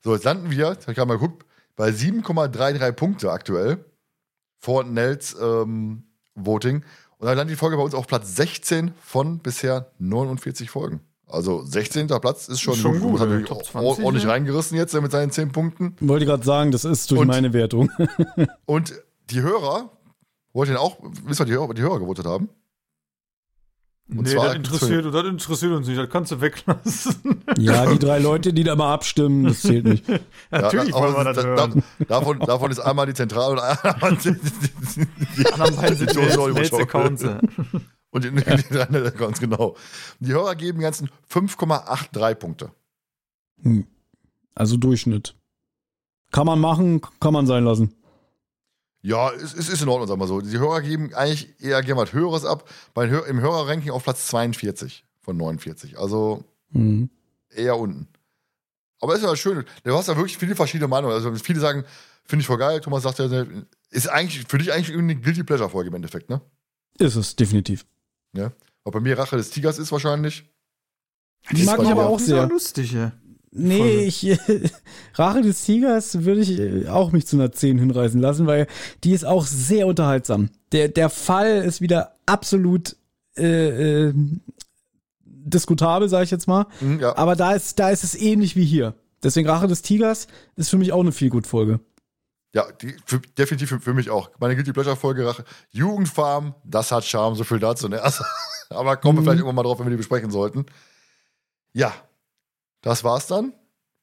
So, 0.00 0.14
jetzt 0.14 0.24
landen 0.24 0.50
wir, 0.50 0.68
jetzt 0.68 0.82
habe 0.82 0.92
ich 0.92 0.96
gerade 0.96 1.08
mal 1.08 1.18
geguckt, 1.18 1.46
bei 1.76 1.90
7,33 1.90 2.92
Punkte 2.92 3.30
aktuell 3.30 3.84
vor 4.58 4.82
Nels 4.84 5.36
ähm, 5.40 6.04
Voting. 6.34 6.82
Und 7.18 7.26
dann 7.28 7.36
landet 7.36 7.52
die 7.54 7.58
Folge 7.58 7.76
bei 7.76 7.82
uns 7.82 7.94
auf 7.94 8.06
Platz 8.06 8.34
16 8.36 8.92
von 9.02 9.38
bisher 9.38 9.90
49 9.98 10.70
Folgen. 10.70 11.00
Also 11.28 11.64
16. 11.64 12.08
Platz 12.08 12.48
ist 12.48 12.60
schon, 12.60 12.74
Schon 12.74 13.00
gut, 13.00 13.14
Hat 13.20 13.28
ja. 13.28 13.34
natürlich 13.36 13.48
Top 13.48 13.58
or- 13.58 13.64
20, 13.94 14.04
ordentlich 14.04 14.24
ja. 14.24 14.30
reingerissen 14.30 14.76
jetzt 14.76 14.92
mit 15.00 15.10
seinen 15.12 15.30
10 15.30 15.52
Punkten. 15.52 15.96
Wollte 16.00 16.26
gerade 16.26 16.44
sagen, 16.44 16.72
das 16.72 16.84
ist 16.84 17.10
durch 17.10 17.20
Und- 17.22 17.28
meine 17.28 17.52
Wertung. 17.52 17.90
Und 18.66 18.92
die 19.30 19.40
Hörer, 19.40 19.90
wollt 20.52 20.68
ihr 20.68 20.80
auch, 20.80 20.98
wisst 21.24 21.40
ihr, 21.40 21.46
die 21.46 21.52
Hörer, 21.52 21.72
die 21.74 21.82
Hörer 21.82 22.00
gewotet 22.00 22.26
haben? 22.26 22.50
Und 24.08 24.22
nee, 24.22 24.30
zwar- 24.30 24.46
das 24.46 24.56
interessiert, 24.56 25.14
das 25.14 25.24
interessiert 25.24 25.72
uns 25.72 25.86
nicht, 25.86 25.98
das 25.98 26.10
kannst 26.10 26.32
du 26.32 26.40
weglassen. 26.40 27.42
Ja, 27.56 27.86
die 27.90 27.98
drei 27.98 28.18
Leute, 28.18 28.52
die 28.52 28.64
da 28.64 28.76
mal 28.76 28.92
abstimmen, 28.92 29.44
das 29.44 29.62
zählt 29.62 29.84
nicht. 29.86 30.04
Natürlich 30.50 30.88
Ja, 30.88 30.94
wollen 31.00 31.14
wir 31.14 31.24
das 31.24 31.36
da- 31.36 31.42
hören. 31.44 31.82
da- 32.00 32.04
davon, 32.06 32.38
davon 32.40 32.70
ist 32.70 32.80
einmal 32.80 33.06
die 33.06 33.14
Zentrale 33.14 33.52
und 33.52 33.60
einmal 33.60 34.16
die, 34.16 34.34
Die 35.38 35.46
anderen 35.52 35.76
beiden 35.76 35.96
sind 35.96 36.10
die 36.14 36.30
Show- 36.30 36.48
Mails-Accounts. 36.48 37.22
ja. 37.22 37.40
Und 38.10 38.24
die, 38.24 38.30
die 38.32 38.78
anderen 38.78 39.16
ganz 39.16 39.40
genau. 39.40 39.76
Die 40.20 40.32
Hörer 40.32 40.54
geben 40.56 40.78
die 40.78 40.82
ganzen 40.84 41.08
5,83 41.32 42.34
Punkte. 42.34 42.70
Hm. 43.62 43.86
Also 44.54 44.76
Durchschnitt. 44.76 45.34
Kann 46.32 46.44
man 46.46 46.58
machen, 46.60 47.00
kann 47.20 47.32
man 47.32 47.46
sein 47.46 47.64
lassen. 47.64 47.94
Ja, 49.02 49.30
es, 49.32 49.54
es 49.54 49.68
ist 49.68 49.82
in 49.82 49.88
Ordnung, 49.88 50.08
sag 50.08 50.16
mal 50.16 50.28
so. 50.28 50.40
Die 50.40 50.58
Hörer 50.58 50.80
geben 50.80 51.12
eigentlich 51.14 51.60
eher 51.60 51.82
gerne 51.82 52.00
was 52.00 52.12
Höheres 52.12 52.44
ab. 52.44 52.68
Bei, 52.94 53.06
Im 53.06 53.40
Hörerranking 53.40 53.90
auf 53.90 54.04
Platz 54.04 54.26
42 54.28 55.04
von 55.20 55.36
49. 55.36 55.98
Also 55.98 56.44
Mhm. 56.72 57.10
Eher 57.50 57.76
unten. 57.78 58.08
Aber 59.00 59.14
ist 59.14 59.22
ja 59.22 59.34
schön. 59.36 59.64
Du 59.84 59.96
hast 59.96 60.08
ja 60.08 60.16
wirklich 60.16 60.38
viele 60.38 60.54
verschiedene 60.54 60.88
Meinungen. 60.88 61.14
Also 61.14 61.34
viele 61.34 61.60
sagen, 61.60 61.84
finde 62.24 62.42
ich 62.42 62.46
voll 62.46 62.58
geil. 62.58 62.80
Thomas 62.80 63.02
sagt 63.02 63.18
ja, 63.18 63.44
ist 63.90 64.08
eigentlich 64.08 64.44
für 64.48 64.58
dich 64.58 64.72
eigentlich 64.72 64.90
irgendwie 64.90 65.12
eine 65.12 65.20
Guilty 65.20 65.42
Pleasure 65.42 65.68
Folge 65.68 65.88
im 65.90 65.94
Endeffekt, 65.96 66.30
ne? 66.30 66.40
Ist 66.98 67.16
es, 67.16 67.36
definitiv. 67.36 67.84
Ja. 68.32 68.52
Aber 68.84 68.98
bei 68.98 69.00
mir 69.00 69.18
Rache 69.18 69.36
des 69.36 69.50
Tigers 69.50 69.78
ist 69.78 69.92
wahrscheinlich. 69.92 70.44
Die 71.50 71.64
mag 71.64 71.82
ich 71.82 71.88
aber 71.88 72.06
auch 72.06 72.20
sehr. 72.20 72.46
lustig, 72.46 72.92
ja. 72.92 73.12
Nee, 73.54 73.78
Folge. 73.78 74.02
ich, 74.04 74.38
Rache 75.14 75.42
des 75.42 75.62
Tigers 75.64 76.24
würde 76.24 76.40
ich 76.40 76.58
äh, 76.58 76.88
auch 76.88 77.12
mich 77.12 77.26
zu 77.26 77.36
einer 77.36 77.52
10 77.52 77.78
hinreißen 77.78 78.20
lassen, 78.20 78.46
weil 78.46 78.66
die 79.04 79.12
ist 79.12 79.24
auch 79.26 79.44
sehr 79.46 79.86
unterhaltsam. 79.86 80.48
Der, 80.72 80.88
der 80.88 81.10
Fall 81.10 81.62
ist 81.62 81.80
wieder 81.82 82.14
absolut 82.24 82.96
äh, 83.36 84.08
äh, 84.08 84.14
diskutabel, 85.24 86.08
sage 86.08 86.24
ich 86.24 86.30
jetzt 86.30 86.48
mal. 86.48 86.66
Hm, 86.78 87.00
ja. 87.00 87.16
Aber 87.16 87.36
da 87.36 87.52
ist, 87.52 87.78
da 87.78 87.90
ist 87.90 88.04
es 88.04 88.14
ähnlich 88.14 88.56
wie 88.56 88.64
hier. 88.64 88.94
Deswegen 89.22 89.48
Rache 89.48 89.66
des 89.68 89.82
Tigers 89.82 90.28
ist 90.56 90.70
für 90.70 90.78
mich 90.78 90.92
auch 90.92 91.00
eine 91.00 91.12
viel 91.12 91.30
gut 91.30 91.46
Folge. 91.46 91.80
Ja, 92.54 92.66
die, 92.80 92.94
für, 93.06 93.18
definitiv 93.38 93.68
für, 93.68 93.80
für 93.80 93.94
mich 93.94 94.10
auch. 94.10 94.30
Meine 94.38 94.54
Guilty 94.54 94.72
Pleasure 94.72 94.96
Folge 94.96 95.26
Rache. 95.26 95.44
Jugendfarm, 95.70 96.54
das 96.64 96.90
hat 96.92 97.04
Charme, 97.04 97.34
so 97.34 97.44
viel 97.44 97.58
dazu. 97.58 97.88
Ne? 97.88 98.00
Also, 98.02 98.24
aber 98.70 98.96
kommen 98.96 99.18
wir 99.18 99.20
Mhm. 99.20 99.24
vielleicht 99.24 99.38
irgendwann 99.40 99.56
mal 99.56 99.62
drauf, 99.62 99.78
wenn 99.78 99.86
wir 99.86 99.90
die 99.90 99.96
besprechen 99.98 100.30
sollten. 100.30 100.66
Ja, 101.74 101.92
das 102.82 103.02
war's 103.04 103.26
dann. 103.26 103.52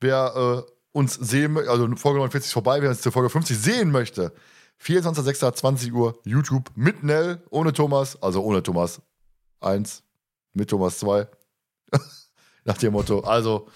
Wer 0.02 0.66
äh, 0.68 0.72
uns 0.92 1.14
sehen, 1.14 1.58
mö- 1.58 1.68
also 1.68 1.88
Folge 1.96 2.20
49 2.20 2.48
ist 2.48 2.54
vorbei, 2.54 2.82
wer 2.82 2.90
uns 2.90 3.02
zur 3.02 3.12
Folge 3.12 3.30
50 3.30 3.58
sehen 3.58 3.92
möchte, 3.92 4.34
24.06.20 4.82 5.92
Uhr, 5.92 6.18
YouTube 6.24 6.72
mit 6.76 7.04
Nell, 7.04 7.42
ohne 7.50 7.74
Thomas, 7.74 8.22
also 8.22 8.42
ohne 8.44 8.64
Thomas 8.64 9.02
1, 9.60 10.04
mit 10.54 10.70
Thomas 10.70 11.00
2. 11.00 11.28
Nach 12.66 12.78
dem 12.78 12.94
Motto. 12.94 13.20
Also, 13.22 13.68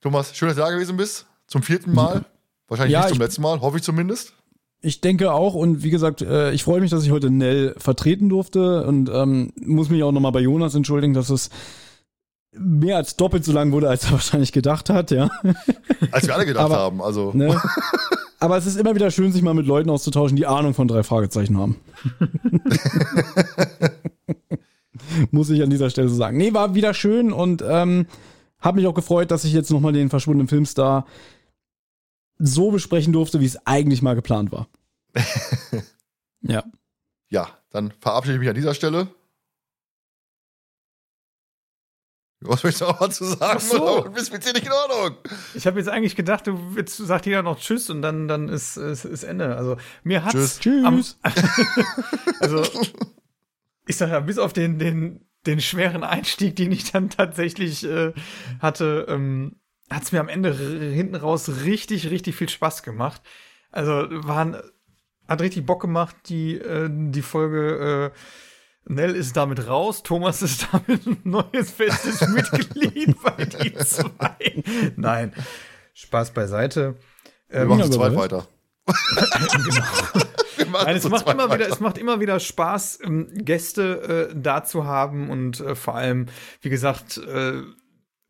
Thomas, 0.00 0.36
schön, 0.36 0.48
dass 0.48 0.56
du 0.56 0.62
da 0.62 0.70
gewesen 0.70 0.96
bist. 0.96 1.26
Zum 1.46 1.62
vierten 1.62 1.92
Mal. 1.92 2.24
Wahrscheinlich 2.68 2.92
Ja, 2.94 3.00
nicht 3.02 3.10
zum 3.10 3.18
letzten 3.20 3.42
Mal, 3.42 3.60
hoffe 3.60 3.76
ich 3.78 3.82
zumindest. 3.82 4.32
Ich 4.80 5.00
denke 5.00 5.32
auch 5.32 5.54
und 5.54 5.82
wie 5.82 5.90
gesagt, 5.90 6.22
äh, 6.22 6.50
ich 6.52 6.64
freue 6.64 6.80
mich, 6.80 6.90
dass 6.90 7.04
ich 7.04 7.10
heute 7.10 7.30
Nell 7.30 7.74
vertreten 7.78 8.28
durfte 8.28 8.84
und 8.86 9.08
ähm, 9.12 9.52
muss 9.60 9.90
mich 9.90 10.02
auch 10.02 10.10
nochmal 10.12 10.32
bei 10.32 10.40
Jonas 10.40 10.74
entschuldigen, 10.74 11.14
dass 11.14 11.30
es 11.30 11.50
mehr 12.52 12.96
als 12.96 13.16
doppelt 13.16 13.44
so 13.44 13.52
lang 13.52 13.72
wurde, 13.72 13.88
als 13.88 14.04
er 14.04 14.12
wahrscheinlich 14.12 14.52
gedacht 14.52 14.90
hat, 14.90 15.10
ja. 15.10 15.30
Als 16.10 16.26
wir 16.26 16.34
alle 16.34 16.46
gedacht 16.46 16.64
Aber- 16.66 16.76
haben. 16.76 17.02
Also, 17.02 17.32
Ne? 17.34 17.60
Aber 18.40 18.56
es 18.56 18.66
ist 18.66 18.76
immer 18.76 18.96
wieder 18.96 19.12
schön, 19.12 19.30
sich 19.30 19.40
mal 19.42 19.54
mit 19.54 19.66
Leuten 19.66 19.88
auszutauschen, 19.88 20.36
die 20.36 20.46
Ahnung 20.48 20.74
von 20.74 20.88
drei 20.88 21.04
Fragezeichen 21.04 21.56
haben. 21.56 21.76
Muss 25.30 25.48
ich 25.50 25.62
an 25.62 25.70
dieser 25.70 25.90
Stelle 25.90 26.08
so 26.08 26.16
sagen. 26.16 26.36
Nee, 26.38 26.52
war 26.52 26.74
wieder 26.74 26.92
schön 26.94 27.32
und 27.32 27.62
ähm, 27.66 28.06
habe 28.60 28.78
mich 28.80 28.86
auch 28.88 28.94
gefreut, 28.94 29.30
dass 29.30 29.44
ich 29.44 29.52
jetzt 29.52 29.70
nochmal 29.70 29.92
den 29.92 30.10
verschwundenen 30.10 30.48
Filmstar 30.48 31.06
so 32.38 32.70
besprechen 32.72 33.12
durfte, 33.12 33.38
wie 33.40 33.44
es 33.46 33.64
eigentlich 33.64 34.02
mal 34.02 34.14
geplant 34.14 34.50
war. 34.52 34.66
ja. 36.42 36.64
ja, 37.28 37.46
dann 37.70 37.92
verabschiede 38.00 38.34
ich 38.34 38.40
mich 38.40 38.48
an 38.48 38.54
dieser 38.56 38.74
Stelle. 38.74 39.06
Was 42.44 42.64
möchtest 42.64 42.82
du 42.82 42.86
noch 42.86 43.00
mal 43.00 43.10
zu 43.10 43.24
sagen? 43.24 43.40
Ach 43.40 43.60
so. 43.60 44.00
Oder 44.00 44.10
bist 44.14 44.32
mit 44.32 44.44
dir 44.44 44.52
nicht 44.52 44.66
in 44.66 44.72
Ordnung? 44.72 45.18
Ich 45.54 45.66
habe 45.66 45.78
jetzt 45.78 45.88
eigentlich 45.88 46.16
gedacht, 46.16 46.46
du 46.46 46.58
jetzt 46.76 46.96
sagt 46.96 47.26
jeder 47.26 47.42
noch 47.42 47.58
Tschüss 47.58 47.88
und 47.90 48.02
dann, 48.02 48.28
dann 48.28 48.48
ist, 48.48 48.76
ist, 48.76 49.04
ist 49.04 49.22
Ende. 49.22 49.56
Also 49.56 49.76
mir 50.02 50.24
hat's 50.24 50.58
Tschüss. 50.58 50.84
am, 50.84 50.96
Tschüss. 50.96 51.18
also 52.40 52.64
ich 53.86 53.96
sag 53.96 54.10
ja, 54.10 54.20
bis 54.20 54.38
auf 54.38 54.52
den, 54.52 54.78
den, 54.78 55.26
den 55.46 55.60
schweren 55.60 56.04
Einstieg, 56.04 56.56
den 56.56 56.72
ich 56.72 56.90
dann 56.90 57.10
tatsächlich 57.10 57.84
äh, 57.84 58.12
hatte, 58.60 59.06
ähm, 59.08 59.56
hat 59.90 60.02
es 60.02 60.12
mir 60.12 60.20
am 60.20 60.28
Ende 60.28 60.52
hinten 60.54 61.16
raus 61.16 61.50
richtig, 61.64 62.10
richtig 62.10 62.34
viel 62.36 62.48
Spaß 62.48 62.82
gemacht. 62.82 63.22
Also 63.70 64.06
waren, 64.10 64.56
hat 65.28 65.40
richtig 65.40 65.64
Bock 65.66 65.80
gemacht, 65.80 66.16
die, 66.26 66.56
äh, 66.56 66.88
die 66.90 67.22
Folge. 67.22 68.12
Äh, 68.14 68.18
Nell 68.84 69.14
ist 69.14 69.36
damit 69.36 69.68
raus, 69.68 70.02
Thomas 70.02 70.42
ist 70.42 70.66
damit 70.72 71.06
ein 71.06 71.20
neues 71.24 71.70
festes 71.70 72.20
Mitglied 72.28 73.16
bei 73.22 73.44
die 73.44 73.74
zwei. 73.74 74.64
Nein, 74.96 75.32
Spaß 75.94 76.32
beiseite. 76.32 76.96
Wir 77.48 77.60
Ähm, 77.62 77.68
machen 77.68 77.80
ja, 77.80 77.86
zu 77.86 77.92
zweit 77.92 78.16
weiter. 78.16 78.46
genau. 78.86 80.82
Nein, 80.84 80.96
es 80.96 81.08
macht 81.08 81.28
immer 81.28 81.52
wieder, 81.52 81.68
es 81.68 81.80
macht 81.80 81.98
immer 81.98 82.18
wieder 82.20 82.40
Spaß, 82.40 83.00
ähm, 83.04 83.28
Gäste 83.32 84.30
äh, 84.30 84.34
da 84.36 84.64
zu 84.64 84.84
haben 84.84 85.30
und 85.30 85.60
äh, 85.60 85.74
vor 85.74 85.94
allem, 85.94 86.26
wie 86.60 86.70
gesagt, 86.70 87.18
äh, 87.18 87.62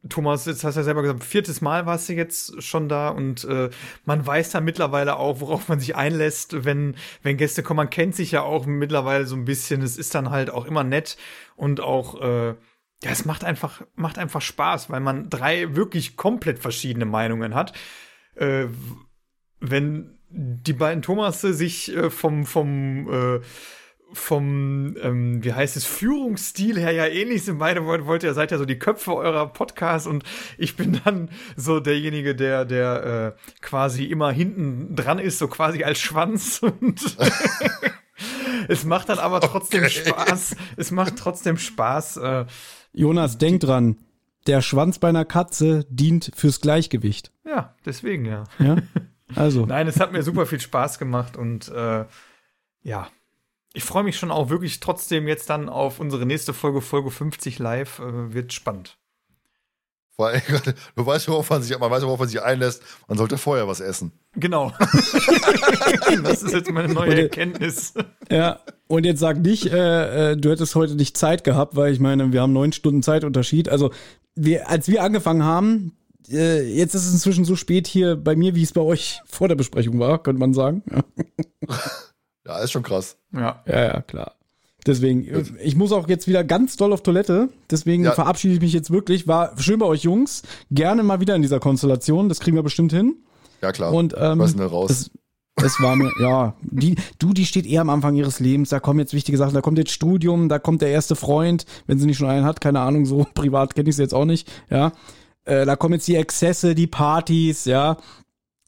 Thomas, 0.09 0.47
jetzt 0.47 0.65
hast 0.65 0.75
du 0.75 0.81
ja 0.81 0.85
selber 0.85 1.03
gesagt, 1.03 1.23
viertes 1.23 1.61
Mal 1.61 1.87
warst 1.87 2.09
du 2.09 2.15
jetzt 2.15 2.61
schon 2.63 2.89
da 2.89 3.09
und 3.09 3.45
äh, 3.45 3.71
man 4.05 4.27
weiß 4.27 4.51
da 4.51 4.61
mittlerweile 4.61 5.17
auch, 5.17 5.41
worauf 5.41 5.69
man 5.69 5.79
sich 5.79 5.95
einlässt, 5.95 6.65
wenn, 6.65 6.97
wenn 7.23 7.37
Gäste 7.37 7.63
kommen. 7.63 7.77
Man 7.77 7.91
kennt 7.91 8.17
sich 8.17 8.33
ja 8.33 8.43
auch 8.43 8.67
mittlerweile 8.67 9.27
so 9.27 9.37
ein 9.37 9.45
bisschen. 9.45 9.81
Es 9.83 9.97
ist 9.97 10.15
dann 10.15 10.31
halt 10.31 10.51
auch 10.51 10.65
immer 10.65 10.83
nett 10.83 11.17
und 11.55 11.81
auch, 11.81 12.21
äh, 12.21 12.49
ja, 12.49 13.11
es 13.11 13.25
macht 13.25 13.45
einfach, 13.45 13.83
macht 13.95 14.19
einfach 14.19 14.41
Spaß, 14.41 14.91
weil 14.91 15.01
man 15.01 15.31
drei 15.31 15.77
wirklich 15.77 16.17
komplett 16.17 16.59
verschiedene 16.59 17.05
Meinungen 17.05 17.55
hat. 17.55 17.73
Äh, 18.35 18.67
wenn 19.61 20.19
die 20.29 20.73
beiden 20.73 21.03
Thomasse 21.03 21.55
sich 21.55 21.95
äh, 21.95 22.11
vom, 22.11 22.45
vom, 22.45 23.09
äh, 23.09 23.41
vom, 24.15 24.97
ähm, 25.01 25.43
wie 25.45 25.53
heißt 25.53 25.77
es, 25.77 25.85
Führungsstil 25.85 26.79
her 26.79 26.93
ja 26.93 27.07
ähnlich 27.07 27.45
sind. 27.45 27.59
Beide 27.59 27.85
wollt, 27.85 28.07
wollt 28.07 28.23
ihr 28.23 28.35
seid 28.35 28.51
ja 28.51 28.59
so 28.59 28.65
die 28.65 28.79
Köpfe 28.79 29.15
eurer 29.15 29.47
Podcasts 29.47 30.07
und 30.07 30.25
ich 30.59 30.77
bin 30.77 31.01
dann 31.05 31.31
so 31.57 31.81
derjenige, 31.81 32.35
der, 32.35 32.65
der 32.65 33.35
äh, 33.39 33.61
quasi 33.61 34.05
immer 34.05 34.31
hinten 34.31 34.95
dran 34.97 35.19
ist, 35.19 35.39
so 35.39 35.49
quasi 35.49 35.85
als 35.85 36.01
Schwanz 36.01 36.59
und 36.63 37.01
es 38.69 38.85
macht 38.85 39.09
dann 39.09 39.19
aber 39.19 39.41
trotzdem 39.41 39.85
Okay. 39.85 40.09
Spaß. 40.09 40.57
Es 40.77 40.91
macht 40.91 41.17
trotzdem 41.17 41.57
Spaß. 41.57 42.17
Äh, 42.19 42.45
Jonas, 42.93 43.39
denk 43.39 43.61
dran. 43.61 43.97
Der 44.47 44.61
Schwanz 44.61 44.99
bei 44.99 45.09
einer 45.09 45.25
Katze 45.25 45.87
dient 45.89 46.33
fürs 46.35 46.61
Gleichgewicht. 46.61 47.33
ja, 47.45 47.75
deswegen 47.87 48.25
ja. 48.25 48.45
Ja? 48.59 48.77
Also. 49.35 49.67
Nein, 49.67 49.87
es 49.87 50.01
hat 50.01 50.13
mir 50.13 50.23
super 50.23 50.47
viel 50.47 50.61
Spaß 50.61 50.99
gemacht 50.99 51.37
und 51.37 51.69
äh, 51.69 52.05
ja, 52.83 53.09
ich 53.75 53.85
freue 53.85 54.03
mich 54.03 54.17
schon 54.19 54.31
auch 54.31 54.51
wirklich 54.51 54.81
trotzdem 54.81 55.29
jetzt 55.29 55.49
dann 55.51 55.69
auf 55.69 56.01
unsere 56.01 56.27
nächste 56.27 56.53
Folge, 56.53 56.81
Folge 56.81 57.11
50 57.11 57.59
live. 57.59 57.99
Äh, 58.01 58.35
wird 58.35 58.53
spannend. 58.53 58.99
Weil, 60.17 60.43
du 60.97 61.07
weißt, 61.07 61.29
worauf 61.29 61.49
man 61.51 61.63
sich, 61.63 61.79
man 61.79 61.91
weiß, 61.91 62.03
worauf 62.03 62.19
man 62.19 62.29
sich 62.29 62.43
einlässt. 62.43 62.83
Man 63.09 63.17
sollte 63.17 63.39
vorher 63.39 63.67
was 63.67 63.81
essen. 63.81 64.13
Genau. 64.35 64.73
das 66.23 66.43
ist 66.43 66.53
jetzt 66.53 66.71
meine 66.71 66.93
neue 66.93 67.11
Und, 67.11 67.19
Erkenntnis. 67.19 67.95
Ja, 68.31 68.61
und 68.89 69.05
jetzt 69.05 69.21
sag 69.21 69.39
nicht, 69.39 69.67
äh, 69.67 70.33
äh, 70.33 70.37
du 70.37 70.51
hättest 70.51 70.75
heute 70.75 70.95
nicht 70.95 71.17
Zeit 71.17 71.45
gehabt, 71.45 71.77
weil 71.77 71.93
ich 71.93 72.01
meine, 72.01 72.33
wir 72.33 72.43
haben 72.43 72.53
neun 72.53 72.73
Stunden 72.73 73.03
Zeitunterschied. 73.03 73.69
Also, 73.69 73.91
wir, 74.35 74.69
als 74.69 74.89
wir 74.89 75.03
angefangen 75.03 75.45
haben, 75.45 75.97
äh, 76.31 76.63
jetzt 76.63 76.95
ist 76.95 77.07
es 77.07 77.13
inzwischen 77.13 77.45
so 77.45 77.57
spät 77.57 77.87
hier 77.87 78.17
bei 78.17 78.37
mir, 78.37 78.55
wie 78.55 78.63
es 78.63 78.73
bei 78.73 78.81
euch 78.81 79.21
vor 79.27 79.49
der 79.49 79.57
Besprechung 79.57 79.99
war, 79.99 80.23
könnte 80.23 80.41
man 80.41 80.55
sagen. 80.55 80.83
Ja, 80.91 81.05
Ja, 82.47 82.59
ist 82.59 82.73
schon 82.73 82.83
krass. 82.83 83.17
Ja. 83.33 83.63
ja, 83.67 83.85
ja 83.85 84.01
klar. 84.03 84.33
Deswegen, 84.87 85.25
äh, 85.27 85.45
ich 85.63 85.77
muss 85.77 85.93
auch 85.93 86.09
jetzt 86.09 86.27
wieder 86.27 86.43
ganz 86.43 86.77
doll 86.77 86.93
auf 86.93 87.03
Toilette. 87.03 87.49
Deswegen 87.71 88.05
Ja. 88.05 88.13
verabschiede 88.13 88.55
ich 88.55 88.61
mich 88.61 88.73
jetzt 88.73 88.91
wirklich. 88.91 89.29
War 89.29 89.57
schön 89.59 89.79
bei 89.79 89.87
euch 89.87 90.03
Jungs. 90.03 90.43
Gerne 90.71 91.03
mal 91.05 91.21
wieder 91.21 91.37
in 91.37 91.43
dieser 91.43 91.61
Konstellation. 91.61 92.29
Das 92.29 92.41
kriegen 92.41 92.57
wir 92.57 92.63
bestimmt 92.65 92.93
hin. 92.93 93.17
Ja, 93.61 93.71
klar. 93.71 93.93
Und 93.93 94.15
ähm, 94.19 94.41
Was 94.41 94.53
denn 94.53 94.61
da 94.61 94.67
raus? 94.67 94.89
Das, 94.89 95.11
das 95.55 95.81
war 95.81 95.95
mir, 95.95 96.11
ja, 96.21 96.55
die, 96.63 96.97
du, 97.21 97.33
die 97.33 97.47
steht 97.47 97.67
eher 97.67 97.83
am 97.83 97.91
Anfang 97.91 98.17
ihres 98.17 98.41
Lebens, 98.41 98.71
da 98.71 98.81
kommen 98.81 98.99
jetzt 98.99 99.13
wichtige 99.15 99.37
Sachen, 99.39 99.55
da 99.55 99.61
kommt 99.61 99.79
jetzt 99.79 99.93
Studium, 99.93 100.49
da 100.49 100.59
kommt 100.59 100.81
der 100.83 100.89
erste 100.89 101.15
Freund, 101.15 101.67
wenn 101.87 101.99
sie 101.99 102.07
nicht 102.07 102.17
schon 102.17 102.29
einen 102.29 102.47
hat, 102.47 102.61
keine 102.63 102.81
Ahnung, 102.81 103.05
so 103.05 103.27
privat 103.35 103.75
kenne 103.75 103.91
ich 103.91 103.97
sie 103.97 104.03
jetzt 104.03 104.15
auch 104.15 104.25
nicht, 104.25 104.51
ja. 104.71 104.93
Äh, 105.45 105.67
da 105.67 105.77
kommen 105.77 105.95
jetzt 105.95 106.09
die 106.09 106.17
Exzesse, 106.17 106.75
die 106.75 106.87
Partys, 106.87 107.67
ja, 107.67 107.99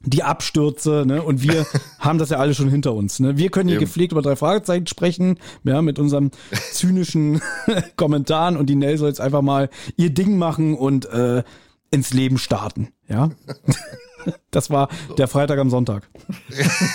die 0.06 0.22
Abstürze, 0.22 1.04
ne? 1.06 1.22
Und 1.22 1.42
wir 1.42 1.66
haben 1.98 2.18
das 2.18 2.30
ja 2.30 2.38
alle 2.38 2.54
schon 2.54 2.68
hinter 2.68 2.94
uns. 2.94 3.20
Ne? 3.20 3.36
Wir 3.36 3.50
können 3.50 3.68
hier 3.68 3.78
Eben. 3.78 3.86
gepflegt 3.86 4.12
über 4.12 4.22
drei 4.22 4.36
Fragezeichen 4.36 4.86
sprechen, 4.86 5.38
ja, 5.64 5.82
mit 5.82 5.98
unserem 5.98 6.30
zynischen 6.72 7.40
Kommentaren 7.96 8.56
und 8.56 8.66
die 8.66 8.76
Nell 8.76 8.98
soll 8.98 9.08
jetzt 9.08 9.20
einfach 9.20 9.42
mal 9.42 9.70
ihr 9.96 10.10
Ding 10.10 10.38
machen 10.38 10.74
und 10.74 11.06
äh, 11.06 11.42
ins 11.90 12.12
Leben 12.12 12.38
starten, 12.38 12.88
ja. 13.08 13.30
Das 14.50 14.70
war 14.70 14.88
der 15.18 15.28
Freitag 15.28 15.58
am 15.58 15.68
Sonntag. 15.68 16.08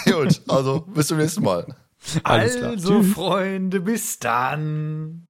Gut, 0.06 0.42
also 0.48 0.82
bis 0.82 1.08
zum 1.08 1.20
nächsten 1.20 1.44
Mal. 1.44 1.76
Alles 2.24 2.58
klar. 2.58 2.72
Also, 2.72 3.02
Tschüss. 3.02 3.14
Freunde, 3.14 3.82
bis 3.82 4.20
dann. 4.20 5.28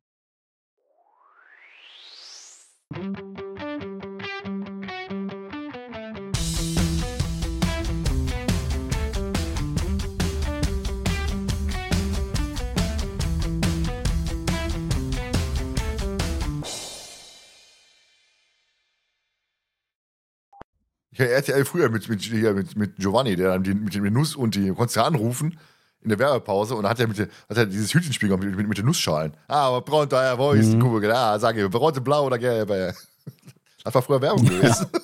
Hatte 21.20 21.30
RTL 21.30 21.66
früher 21.66 21.90
mit, 21.90 22.08
mit, 22.10 22.22
hier, 22.22 22.54
mit, 22.54 22.76
mit 22.78 22.96
Giovanni, 22.98 23.36
der 23.36 23.50
dann 23.50 23.64
die, 23.64 23.74
mit 23.74 23.94
dem 23.94 24.12
Nuss 24.14 24.36
und 24.36 24.56
die 24.56 24.70
konntest 24.70 24.96
du 24.98 25.04
anrufen 25.04 25.60
in 26.02 26.10
der 26.10 26.18
Werbepause 26.20 26.76
und 26.76 26.84
dann 26.84 26.92
hat 26.92 27.00
er, 27.00 27.08
mit 27.08 27.18
der, 27.18 27.28
hat 27.50 27.58
er 27.58 27.66
dieses 27.66 27.94
Hütchenspiel 27.94 28.30
mit, 28.38 28.56
mit, 28.56 28.68
mit 28.70 28.78
den 28.78 28.86
Nussschalen. 28.86 29.34
Ah, 29.50 29.68
aber 29.68 29.82
braun 29.82 30.08
da, 30.08 30.38
wo 30.38 30.52
ist 30.52 30.72
die 30.72 30.80
Kugel? 30.80 31.12
Ah, 31.12 31.38
sag 31.38 31.58
ich, 31.58 31.70
braun, 31.70 31.94
blau 32.04 32.26
oder 32.26 32.38
gelb? 32.38 32.70
äh. 32.70 32.94
Das 33.84 33.96
war 33.96 34.02
früher 34.02 34.22
Werbung 34.22 34.46
gewesen. 34.46 34.88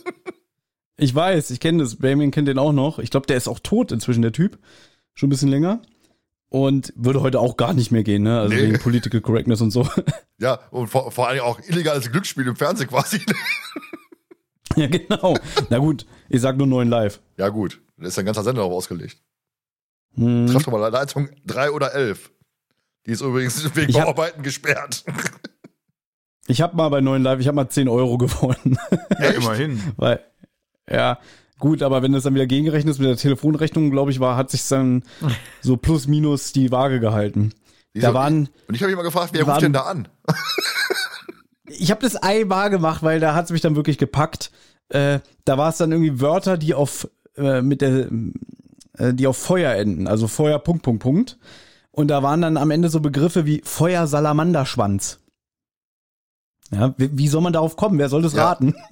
Ich 0.98 1.14
weiß, 1.14 1.50
ich 1.50 1.60
kenne 1.60 1.84
das. 1.84 1.98
Damien 1.98 2.32
kennt 2.32 2.48
den 2.48 2.58
auch 2.58 2.72
noch. 2.72 3.00
Ich 3.00 3.10
glaube, 3.10 3.28
der 3.28 3.36
ist 3.36 3.50
auch 3.50 3.60
tot 3.60 3.92
inzwischen, 3.92 4.22
der 4.22 4.32
Typ. 4.32 4.58
Schon 5.14 5.28
ein 5.28 5.30
bisschen 5.30 5.50
länger. 5.50 5.82
Und 6.48 6.94
würde 6.96 7.20
heute 7.20 7.42
auch 7.42 7.58
gar 7.58 7.74
nicht 7.74 7.92
mehr 7.92 8.04
gehen, 8.04 8.24
ne? 8.24 8.40
Also 8.40 8.56
Nee. 8.56 8.62
wegen 8.62 8.80
Political 8.80 9.20
Correctness 9.20 9.60
und 9.60 9.72
so. 9.72 9.86
Ja, 10.40 10.60
und 10.72 10.88
vor, 10.88 11.12
vor 11.12 11.28
allem 11.28 11.42
auch 11.42 11.60
illegales 11.68 12.10
Glücksspiel 12.10 12.48
im 12.48 12.56
Fernsehen 12.56 12.88
quasi. 12.90 13.20
ja, 14.82 14.88
genau. 14.88 15.36
Na 15.70 15.78
gut, 15.78 16.06
ich 16.30 16.42
sag 16.42 16.58
nur 16.58 16.68
neun 16.68 16.90
live. 16.90 17.20
Ja, 17.38 17.50
gut. 17.50 17.82
Da 17.98 18.08
ist 18.08 18.20
ein 18.20 18.26
ganzer 18.26 18.44
Sender 18.44 18.62
darauf 18.62 18.74
ausgelegt. 18.74 19.18
Hm. 20.16 20.48
Treff 20.48 20.64
doch 20.64 20.72
mal 20.72 20.88
Leitung 20.90 21.30
3 21.46 21.72
oder 21.72 21.94
11. 21.94 22.32
Die 23.06 23.12
ist 23.12 23.22
übrigens 23.22 23.64
wegen 23.76 23.94
hab- 23.94 24.04
Bauarbeiten 24.04 24.44
gesperrt. 24.44 25.04
Ich 26.48 26.62
habe 26.62 26.76
mal 26.78 26.90
bei 26.90 27.02
neun 27.02 27.24
live, 27.24 27.40
ich 27.40 27.48
habe 27.48 27.56
mal 27.56 27.70
10 27.70 27.88
Euro 27.90 28.20
gewonnen. 28.20 28.78
Ja, 29.20 29.30
immerhin. 29.32 29.82
Weil, 29.98 30.24
ja, 30.88 31.18
gut, 31.58 31.82
aber 31.82 32.04
wenn 32.04 32.12
das 32.14 32.22
dann 32.22 32.36
wieder 32.36 32.46
gegengerechnet 32.46 32.92
ist 32.94 33.00
mit 33.00 33.08
der 33.10 33.18
Telefonrechnung, 33.18 33.90
glaube 33.90 34.12
ich, 34.12 34.20
war, 34.20 34.38
hat 34.38 34.52
sich 34.52 34.68
dann 34.68 35.02
so 35.62 35.76
plus 35.76 36.06
minus 36.06 36.54
die 36.54 36.72
Waage 36.72 37.00
gehalten. 37.00 37.52
Die 37.96 38.00
Da 38.00 38.10
so- 38.10 38.14
waren, 38.14 38.50
Und 38.68 38.76
ich 38.76 38.82
habe 38.84 38.92
mich 38.92 38.96
mal 38.96 39.02
gefragt, 39.02 39.32
wer 39.34 39.44
Die 39.44 39.50
ruft 39.50 39.64
denn 39.64 39.74
waren- 39.74 40.04
da 40.04 40.12
an? 40.36 40.36
Ich 41.68 41.92
habe 41.92 42.02
das 42.02 42.16
einmal 42.16 42.70
gemacht, 42.70 43.04
weil 43.04 43.20
da 43.20 43.34
hat's 43.36 43.52
mich 43.52 43.62
dann 43.62 43.76
wirklich 43.76 43.98
gepackt. 43.98 44.52
Äh, 44.90 45.20
da 45.46 45.58
war 45.58 45.70
es 45.70 45.78
dann 45.78 45.92
irgendwie 45.92 46.22
Wörter, 46.22 46.58
die 46.58 46.74
auf 46.74 47.08
äh, 47.38 47.62
mit 47.62 47.82
der 47.82 48.10
äh, 48.98 49.14
die 49.14 49.28
auf 49.28 49.38
Feuer 49.38 49.74
enden, 49.74 50.08
also 50.08 50.28
Feuer 50.28 50.60
Punkt 50.60 50.84
Punkt 50.84 51.02
Punkt. 51.04 51.38
Und 51.92 52.10
da 52.10 52.22
waren 52.24 52.42
dann 52.42 52.58
am 52.58 52.72
Ende 52.72 52.90
so 52.90 53.00
Begriffe 53.00 53.46
wie 53.46 53.62
Feuer 53.64 54.06
Salamanderschwanz. 54.08 55.20
Ja, 56.72 56.94
wie, 56.98 57.18
wie 57.18 57.28
soll 57.28 57.42
man 57.42 57.54
darauf 57.54 57.78
kommen? 57.78 57.98
Wer 58.00 58.10
soll 58.10 58.22
das 58.22 58.34
Ja. 58.34 58.48
raten? 58.48 58.76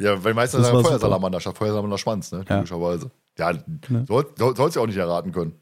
Ja, 0.00 0.22
weil 0.22 0.32
meistens 0.32 0.64
sagen. 0.64 0.80
Feuersalamander 0.84 1.40
statt 1.40 1.58
Feuersalamander 1.58 1.98
Schwanz, 1.98 2.30
ne? 2.30 2.44
Ja. 2.48 2.56
Logischerweise. 2.56 3.10
Ja, 3.36 3.52
Ne. 3.88 4.04
soll, 4.06 4.26
soll, 4.36 4.54
sollst 4.56 4.76
du 4.76 4.80
auch 4.80 4.86
nicht 4.86 4.96
erraten 4.96 5.32
können. 5.32 5.54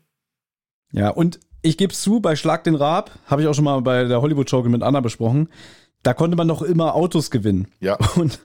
Ja, 0.92 1.08
und 1.08 1.40
ich 1.66 1.76
gebe 1.76 1.92
zu, 1.92 2.20
bei 2.20 2.36
Schlag 2.36 2.64
den 2.64 2.74
Raab, 2.74 3.10
habe 3.26 3.42
ich 3.42 3.48
auch 3.48 3.54
schon 3.54 3.64
mal 3.64 3.80
bei 3.80 4.04
der 4.04 4.22
Hollywood-Show 4.22 4.62
mit 4.62 4.82
Anna 4.82 5.00
besprochen, 5.00 5.48
da 6.02 6.14
konnte 6.14 6.36
man 6.36 6.48
doch 6.48 6.62
immer 6.62 6.94
Autos 6.94 7.30
gewinnen. 7.30 7.68
Ja. 7.80 7.98
Und 8.16 8.40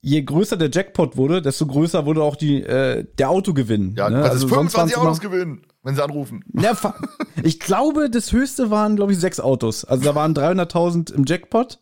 je 0.00 0.22
größer 0.22 0.56
der 0.56 0.70
Jackpot 0.70 1.16
wurde, 1.16 1.42
desto 1.42 1.66
größer 1.66 2.06
wurde 2.06 2.22
auch 2.22 2.36
die, 2.36 2.62
äh, 2.62 3.04
der 3.18 3.30
Autogewinn. 3.30 3.94
Ja, 3.96 4.10
ne? 4.10 4.16
kannst 4.16 4.30
Also 4.30 4.46
jetzt 4.46 4.54
sonst 4.54 4.72
25 4.74 4.96
waren's 4.96 5.06
Autos 5.06 5.20
gewinnen, 5.20 5.62
wenn 5.82 5.94
sie 5.94 6.04
anrufen. 6.04 6.44
Ja, 6.52 6.76
ich 7.42 7.60
glaube, 7.60 8.10
das 8.10 8.32
höchste 8.32 8.70
waren, 8.70 8.96
glaube 8.96 9.12
ich, 9.12 9.18
sechs 9.18 9.40
Autos. 9.40 9.84
Also 9.84 10.04
da 10.04 10.14
waren 10.14 10.34
300.000 10.34 11.14
im 11.14 11.24
Jackpot. 11.24 11.78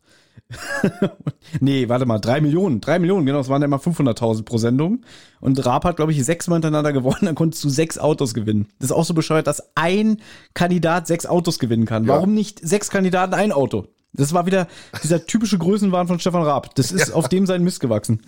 nee, 1.60 1.89
warte 1.89 2.07
mal, 2.07 2.18
drei 2.18 2.41
Millionen. 2.41 2.81
Drei 2.81 2.99
Millionen, 2.99 3.26
genau. 3.26 3.41
Es 3.41 3.49
waren 3.49 3.62
ja 3.62 3.66
immer 3.66 3.78
500.000 3.78 4.44
pro 4.44 4.58
Sendung. 4.58 5.05
Und 5.41 5.65
Raab 5.65 5.84
hat, 5.84 5.97
glaube 5.97 6.12
ich, 6.12 6.25
sechsmal 6.25 6.57
hintereinander 6.57 6.92
gewonnen. 6.92 7.23
Dann 7.23 7.34
konntest 7.34 7.62
du 7.65 7.68
sechs 7.68 7.99
Autos 7.99 8.34
gewinnen. 8.34 8.68
Das 8.78 8.91
ist 8.91 8.97
auch 8.97 9.05
so 9.05 9.15
bescheuert, 9.15 9.47
dass 9.47 9.62
ein 9.75 10.23
Kandidat 10.55 11.07
sechs 11.07 11.26
Autos 11.26 11.58
gewinnen 11.58 11.86
kann. 11.86 12.05
Ja. 12.05 12.15
Warum 12.15 12.34
nicht 12.34 12.60
sechs 12.60 12.91
Kandidaten 12.91 13.34
ein 13.34 13.52
Auto? 13.52 13.89
Das 14.12 14.33
war 14.33 14.47
wieder 14.47 14.66
dieser 15.02 15.26
typische 15.26 15.58
Größenwahn 15.58 16.07
von 16.07 16.18
Stefan 16.18 16.42
Raab. 16.42 16.75
Das 16.75 16.92
ist 16.92 17.10
auf 17.12 17.28
dem 17.28 17.47
sein 17.47 17.62
Mist 17.62 17.81
gewachsen. 17.81 18.23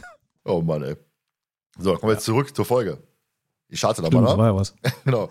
Oh 0.45 0.61
Mann, 0.61 0.83
ey. 0.83 0.97
So, 1.79 1.95
kommen 1.95 2.11
wir 2.11 2.15
jetzt 2.15 2.25
zurück 2.25 2.55
zur 2.55 2.65
Folge. 2.65 2.99
Ich 3.69 3.79
starte 3.79 4.03
da 4.03 4.11
mal, 4.11 4.23
ne? 4.23 4.39
war 4.39 4.47
ja 4.47 4.57
was. 4.57 4.75
Genau. 5.05 5.31